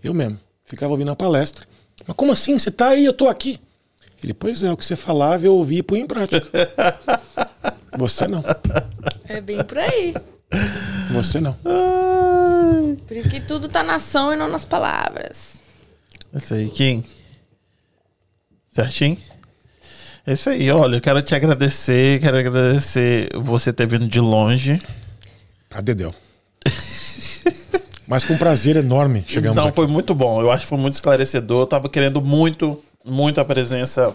Eu 0.02 0.12
mesmo. 0.12 0.38
Ficava 0.64 0.92
ouvindo 0.92 1.10
a 1.10 1.16
palestra. 1.16 1.66
Mas 2.06 2.16
como 2.16 2.32
assim? 2.32 2.58
Você 2.58 2.70
tá 2.70 2.88
aí, 2.88 3.04
eu 3.04 3.12
tô 3.12 3.28
aqui. 3.28 3.58
Ele, 4.22 4.34
pois 4.34 4.62
é, 4.62 4.70
o 4.70 4.76
que 4.76 4.84
você 4.84 4.96
falava, 4.96 5.44
eu 5.44 5.54
ouvi 5.54 5.78
e 5.78 5.82
pus 5.82 5.98
em 5.98 6.06
prática. 6.06 6.48
Você 7.96 8.26
não. 8.26 8.42
É 9.28 9.40
bem 9.40 9.62
por 9.64 9.78
aí. 9.78 10.14
Você 11.12 11.40
não. 11.40 11.56
Por 13.06 13.16
isso 13.16 13.28
que 13.28 13.40
tudo 13.40 13.68
tá 13.68 13.82
na 13.82 13.96
ação 13.96 14.32
e 14.32 14.36
não 14.36 14.48
nas 14.48 14.64
palavras. 14.64 15.60
Isso 16.34 16.54
aí, 16.54 16.68
Kim. 16.70 17.04
Certinho? 18.70 19.18
É 20.26 20.32
isso 20.34 20.48
aí, 20.48 20.70
olha, 20.70 20.96
eu 20.96 21.00
quero 21.00 21.20
te 21.22 21.34
agradecer, 21.34 22.20
quero 22.20 22.38
agradecer 22.38 23.28
você 23.34 23.72
ter 23.72 23.86
vindo 23.86 24.06
de 24.06 24.20
longe. 24.20 24.80
Pra 25.68 25.80
Dedéu. 25.80 26.14
Mas 28.06 28.24
com 28.24 28.36
prazer 28.36 28.76
enorme 28.76 29.24
chegamos 29.26 29.56
Não, 29.56 29.68
aqui. 29.68 29.76
foi 29.76 29.86
muito 29.86 30.14
bom. 30.14 30.40
Eu 30.40 30.50
acho 30.50 30.64
que 30.64 30.68
foi 30.68 30.78
muito 30.78 30.94
esclarecedor. 30.94 31.62
Eu 31.62 31.66
tava 31.66 31.88
querendo 31.88 32.20
muito, 32.20 32.82
muito 33.04 33.40
a 33.40 33.44
presença 33.44 34.14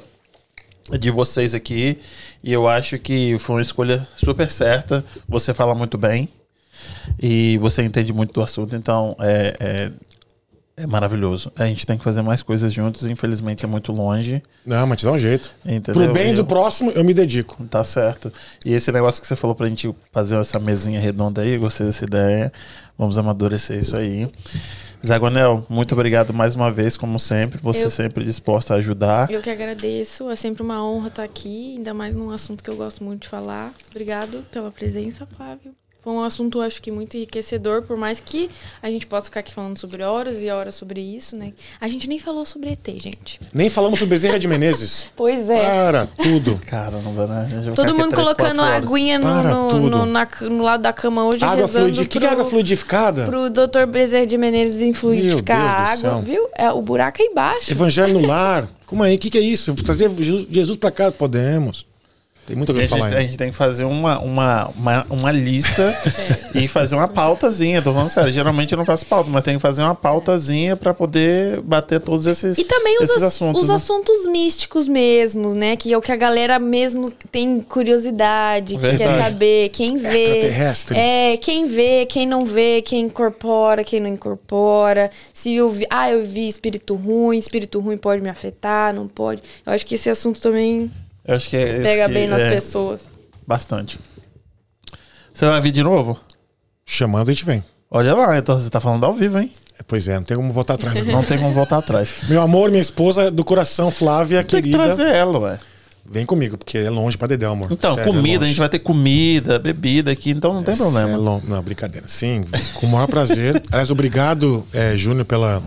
de 0.99 1.09
vocês 1.11 1.53
aqui. 1.55 1.97
E 2.43 2.53
eu 2.53 2.67
acho 2.67 2.97
que 2.99 3.37
foi 3.37 3.55
uma 3.57 3.61
escolha 3.61 4.07
super 4.17 4.49
certa. 4.51 5.03
Você 5.27 5.53
fala 5.53 5.73
muito 5.75 5.97
bem. 5.97 6.29
E 7.21 7.57
você 7.59 7.83
entende 7.83 8.13
muito 8.13 8.33
do 8.33 8.41
assunto. 8.41 8.75
Então, 8.75 9.15
é, 9.19 9.55
é, 9.59 9.91
é 10.83 10.87
maravilhoso. 10.87 11.51
A 11.55 11.65
gente 11.65 11.85
tem 11.87 11.97
que 11.97 12.03
fazer 12.03 12.21
mais 12.21 12.43
coisas 12.43 12.71
juntos. 12.71 13.03
Infelizmente, 13.05 13.65
é 13.65 13.67
muito 13.67 13.91
longe. 13.91 14.43
Não, 14.65 14.85
mas 14.85 14.99
te 14.99 15.05
dá 15.05 15.11
um 15.11 15.17
jeito. 15.19 15.51
Entendeu? 15.65 16.03
Pro 16.03 16.13
bem 16.13 16.29
Eu- 16.29 16.35
do 16.37 16.45
próximo, 16.45 16.91
eu 16.91 17.03
me 17.03 17.13
dedico. 17.13 17.63
Tá 17.65 17.83
certo. 17.83 18.31
E 18.63 18.73
esse 18.73 18.91
negócio 18.91 19.19
que 19.21 19.27
você 19.27 19.35
falou 19.35 19.55
pra 19.55 19.67
gente 19.67 19.93
fazer 20.11 20.35
essa 20.39 20.59
mesinha 20.59 20.99
redonda 20.99 21.41
aí, 21.41 21.57
gostei 21.57 21.87
dessa 21.87 22.05
ideia. 22.05 22.51
Vamos 22.97 23.17
amadurecer 23.17 23.79
isso 23.79 23.97
aí. 23.97 24.29
Zagonel, 25.05 25.65
muito 25.69 25.93
obrigado 25.93 26.33
mais 26.33 26.55
uma 26.55 26.71
vez, 26.71 26.97
como 26.97 27.19
sempre. 27.19 27.59
Você 27.61 27.85
Eu- 27.85 27.89
sempre 27.89 28.23
disposta 28.23 28.73
a 28.73 28.77
ajudar. 28.77 29.29
Eu 29.31 29.41
que 29.41 29.49
agradeço, 29.49 30.29
é 30.29 30.35
sempre 30.35 30.63
uma 30.63 30.83
honra 30.83 31.07
estar 31.07 31.23
aqui, 31.23 31.75
ainda 31.77 31.93
mais 31.93 32.15
num 32.15 32.29
assunto 32.31 32.63
que 32.63 32.69
eu 32.69 32.75
gosto 32.75 33.03
muito 33.03 33.23
de 33.23 33.27
falar. 33.29 33.71
Obrigado 33.89 34.43
pela 34.51 34.71
presença, 34.71 35.25
Flávio. 35.25 35.73
Foi 36.07 36.13
um 36.13 36.23
assunto, 36.23 36.61
acho 36.61 36.81
que, 36.81 36.89
muito 36.89 37.17
enriquecedor, 37.17 37.81
por 37.81 37.97
mais 37.97 38.21
que 38.21 38.49
a 38.81 38.89
gente 38.89 39.05
possa 39.05 39.25
ficar 39.25 39.41
aqui 39.41 39.53
falando 39.53 39.77
sobre 39.77 40.01
horas 40.05 40.41
e 40.41 40.49
horas 40.49 40.73
sobre 40.73 41.01
isso, 41.01 41.35
né? 41.35 41.51
A 41.81 41.89
gente 41.89 42.07
nem 42.07 42.17
falou 42.17 42.45
sobre 42.45 42.69
ET, 42.69 42.87
gente. 42.97 43.41
Nem 43.53 43.69
falamos 43.69 43.99
sobre 43.99 44.15
Bezerra 44.15 44.39
de 44.39 44.47
Menezes. 44.47 45.07
Pois 45.17 45.49
é. 45.49 45.59
Para 45.65 46.07
tudo. 46.07 46.57
Caramba, 46.65 47.27
né? 47.27 47.39
A 47.39 47.43
gente 47.43 47.51
vai 47.55 47.61
ficar 47.63 47.75
Todo 47.75 47.97
mundo 47.97 48.15
colocando 48.15 48.61
a 48.61 48.75
aguinha 48.75 49.19
no, 49.19 49.25
Para 49.25 49.53
no, 49.53 49.89
no- 49.89 50.05
na- 50.05 50.27
no 50.43 50.63
lado 50.63 50.81
da 50.81 50.93
cama 50.93 51.25
hoje, 51.25 51.43
Água 51.43 51.67
fluidificada. 51.67 52.05
O 52.05 52.07
que, 52.07 52.19
que 52.19 52.25
é 52.25 52.29
água 52.29 52.45
fluidificada? 52.45 53.25
Pro 53.25 53.49
Dr. 53.49 53.85
Bezerra 53.91 54.25
de 54.25 54.37
Menezes 54.37 54.77
vir 54.77 54.93
fluidificar 54.93 55.59
Deus 55.59 55.73
a 55.73 55.75
do 55.75 55.83
água, 55.83 55.97
céu. 55.97 56.21
viu? 56.21 56.49
É, 56.57 56.71
o 56.71 56.81
buraco 56.81 57.21
é 57.21 57.25
embaixo. 57.25 57.69
Evangelho 57.69 58.13
no 58.17 58.25
lar. 58.25 58.65
Como 58.85 59.03
aí? 59.03 59.17
O 59.17 59.19
que, 59.19 59.29
que 59.29 59.37
é 59.37 59.41
isso? 59.41 59.75
Trazer 59.75 60.09
Jesus, 60.49 60.77
pra 60.77 60.89
cá? 60.89 61.11
Podemos. 61.11 61.85
Tem 62.47 62.55
muita 62.55 62.71
A 62.71 62.75
coisa 62.75 62.87
gente, 62.87 62.89
pra 62.97 62.97
falar 63.03 63.15
a 63.15 63.19
ainda. 63.19 63.29
gente 63.29 63.37
tem 63.37 63.49
que 63.51 63.55
fazer 63.55 63.83
uma, 63.83 64.19
uma, 64.19 64.69
uma, 64.69 65.05
uma 65.09 65.31
lista 65.33 65.93
e 66.55 66.65
fazer 66.67 66.95
uma 66.95 67.07
pautazinha. 67.07 67.81
Tô 67.81 67.91
falando 67.91 68.09
sério. 68.09 68.31
Geralmente 68.31 68.71
eu 68.71 68.77
não 68.77 68.85
faço 68.85 69.05
pauta, 69.05 69.29
mas 69.29 69.43
tem 69.43 69.55
que 69.55 69.61
fazer 69.61 69.81
uma 69.83 69.93
pautazinha 69.93 70.75
pra 70.77 70.93
poder 70.93 71.59
bater 71.61 71.99
todos 71.99 72.25
esses, 72.25 72.57
E 72.57 72.63
também 72.63 72.97
os, 72.99 73.09
esses 73.09 73.17
ass- 73.17 73.33
assuntos. 73.35 73.63
os 73.63 73.69
né? 73.69 73.75
assuntos 73.75 74.25
místicos 74.27 74.87
mesmo, 74.87 75.53
né? 75.53 75.75
Que 75.75 75.91
é 75.91 75.97
o 75.97 76.01
que 76.01 76.11
a 76.11 76.15
galera 76.15 76.57
mesmo 76.57 77.11
tem 77.29 77.59
curiosidade, 77.61 78.75
que 78.75 78.79
quer 78.81 78.97
Verdade. 78.97 79.23
saber, 79.23 79.69
quem 79.69 79.97
vê. 79.97 80.07
Extraterrestre. 80.23 80.97
É, 80.97 81.37
quem 81.37 81.65
vê, 81.65 82.05
quem 82.05 82.25
não 82.25 82.45
vê, 82.45 82.81
quem 82.81 83.01
incorpora, 83.05 83.83
quem 83.83 83.99
não 83.99 84.07
incorpora. 84.09 85.11
Se 85.33 85.53
eu 85.53 85.67
vi, 85.69 85.85
ah, 85.89 86.09
eu 86.09 86.25
vi 86.25 86.47
espírito 86.47 86.95
ruim, 86.95 87.37
espírito 87.37 87.79
ruim 87.79 87.97
pode 87.97 88.21
me 88.21 88.29
afetar, 88.29 88.93
não 88.93 89.07
pode. 89.07 89.41
Eu 89.65 89.73
acho 89.73 89.85
que 89.85 89.95
esse 89.95 90.09
assunto 90.09 90.39
também 90.39 90.89
Eu 91.27 91.35
acho 91.35 91.49
que 91.49 91.57
é 91.57 91.79
pega 91.81 92.07
que 92.07 92.13
bem 92.13 92.27
nas 92.27 92.41
é 92.41 92.49
pessoas. 92.49 93.01
Bastante. 93.45 93.99
Você 95.33 95.45
vai 95.45 95.61
vir 95.61 95.71
de 95.71 95.83
novo? 95.83 96.19
Chamando, 96.85 97.29
a 97.29 97.33
gente 97.33 97.45
vem. 97.45 97.63
Olha 97.91 98.13
lá, 98.15 98.37
então 98.37 98.57
você 98.57 98.69
tá 98.69 98.79
falando 98.79 99.05
ao 99.05 99.13
vivo, 99.13 99.37
hein? 99.39 99.51
É, 99.79 99.83
Pois 99.87 100.07
é, 100.07 100.15
não 100.15 100.23
tem 100.23 100.35
como 100.35 100.51
voltar 100.51 100.73
atrás. 100.75 101.05
Não 101.05 101.23
tem 101.23 101.37
como 101.37 101.53
voltar 101.53 101.77
atrás. 101.77 102.13
Meu 102.29 102.41
amor, 102.41 102.69
minha 102.69 102.81
esposa 102.81 103.29
do 103.29 103.43
coração, 103.43 103.91
Flávia, 103.91 104.43
Tem 104.43 104.61
que 104.61 104.69
querida. 104.69 104.83
trazer 104.95 105.07
ela, 105.13 105.37
ué. 105.39 105.59
Vem 106.09 106.25
comigo, 106.25 106.57
porque 106.57 106.77
é 106.77 106.89
longe 106.89 107.17
pra 107.17 107.27
Dedéu, 107.27 107.51
amor. 107.51 107.67
Então, 107.69 107.93
Sério, 107.93 108.09
é 108.09 108.13
comida, 108.13 108.37
a 108.37 108.39
longe. 108.39 108.49
gente 108.51 108.59
vai 108.59 108.69
ter 108.69 108.79
comida, 108.79 109.59
bebida 109.59 110.09
aqui, 110.11 110.31
então 110.31 110.53
não 110.53 110.63
tem 110.63 110.73
É 110.73 110.77
problema. 110.77 111.17
lon- 111.17 111.41
Não, 111.45 111.61
brincadeira. 111.61 112.07
Sim, 112.07 112.45
com 112.75 112.87
o 112.87 112.89
maior 112.89 113.07
prazer. 113.07 113.61
Aliás, 113.69 113.91
obrigado, 113.91 114.65
é, 114.73 114.97
Júnior, 114.97 115.25
pela, 115.25 115.61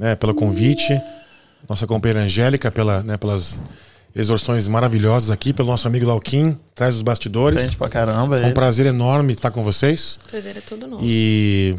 né, 0.00 0.14
pelo 0.16 0.34
convite. 0.34 0.98
Nossa 1.68 1.86
companheira 1.86 2.20
Angélica, 2.22 2.70
pela, 2.70 3.02
né, 3.02 3.18
pelas 3.18 3.60
exorções 4.16 4.66
maravilhosas 4.66 5.30
aqui, 5.30 5.52
pelo 5.52 5.68
nosso 5.68 5.86
amigo 5.86 6.06
Lauquim, 6.06 6.58
traz 6.74 6.94
os 6.94 7.02
bastidores. 7.02 7.62
Gente 7.62 7.76
pra 7.76 7.88
caramba. 7.88 8.36
Foi 8.36 8.44
um 8.44 8.48
ele. 8.48 8.54
prazer 8.54 8.86
enorme 8.86 9.34
estar 9.34 9.50
com 9.50 9.62
vocês. 9.62 10.18
Prazer 10.30 10.56
é 10.56 10.60
todo 10.62 10.86
nosso. 10.86 11.04
E 11.04 11.76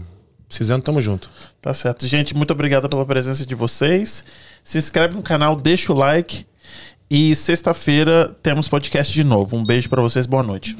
precisando, 0.47 0.83
tamo 0.83 1.01
junto. 1.01 1.29
Tá 1.59 1.73
certo. 1.73 2.05
Gente, 2.05 2.35
muito 2.35 2.51
obrigado 2.51 2.87
pela 2.87 3.05
presença 3.05 3.43
de 3.43 3.55
vocês. 3.55 4.23
Se 4.63 4.77
inscreve 4.77 5.15
no 5.15 5.23
canal, 5.23 5.55
deixa 5.55 5.91
o 5.91 5.95
like. 5.95 6.45
E 7.09 7.33
sexta-feira 7.35 8.35
temos 8.43 8.67
podcast 8.67 9.11
de 9.11 9.23
novo. 9.23 9.57
Um 9.57 9.65
beijo 9.65 9.89
pra 9.89 10.01
vocês, 10.01 10.25
boa 10.27 10.43
noite. 10.43 10.77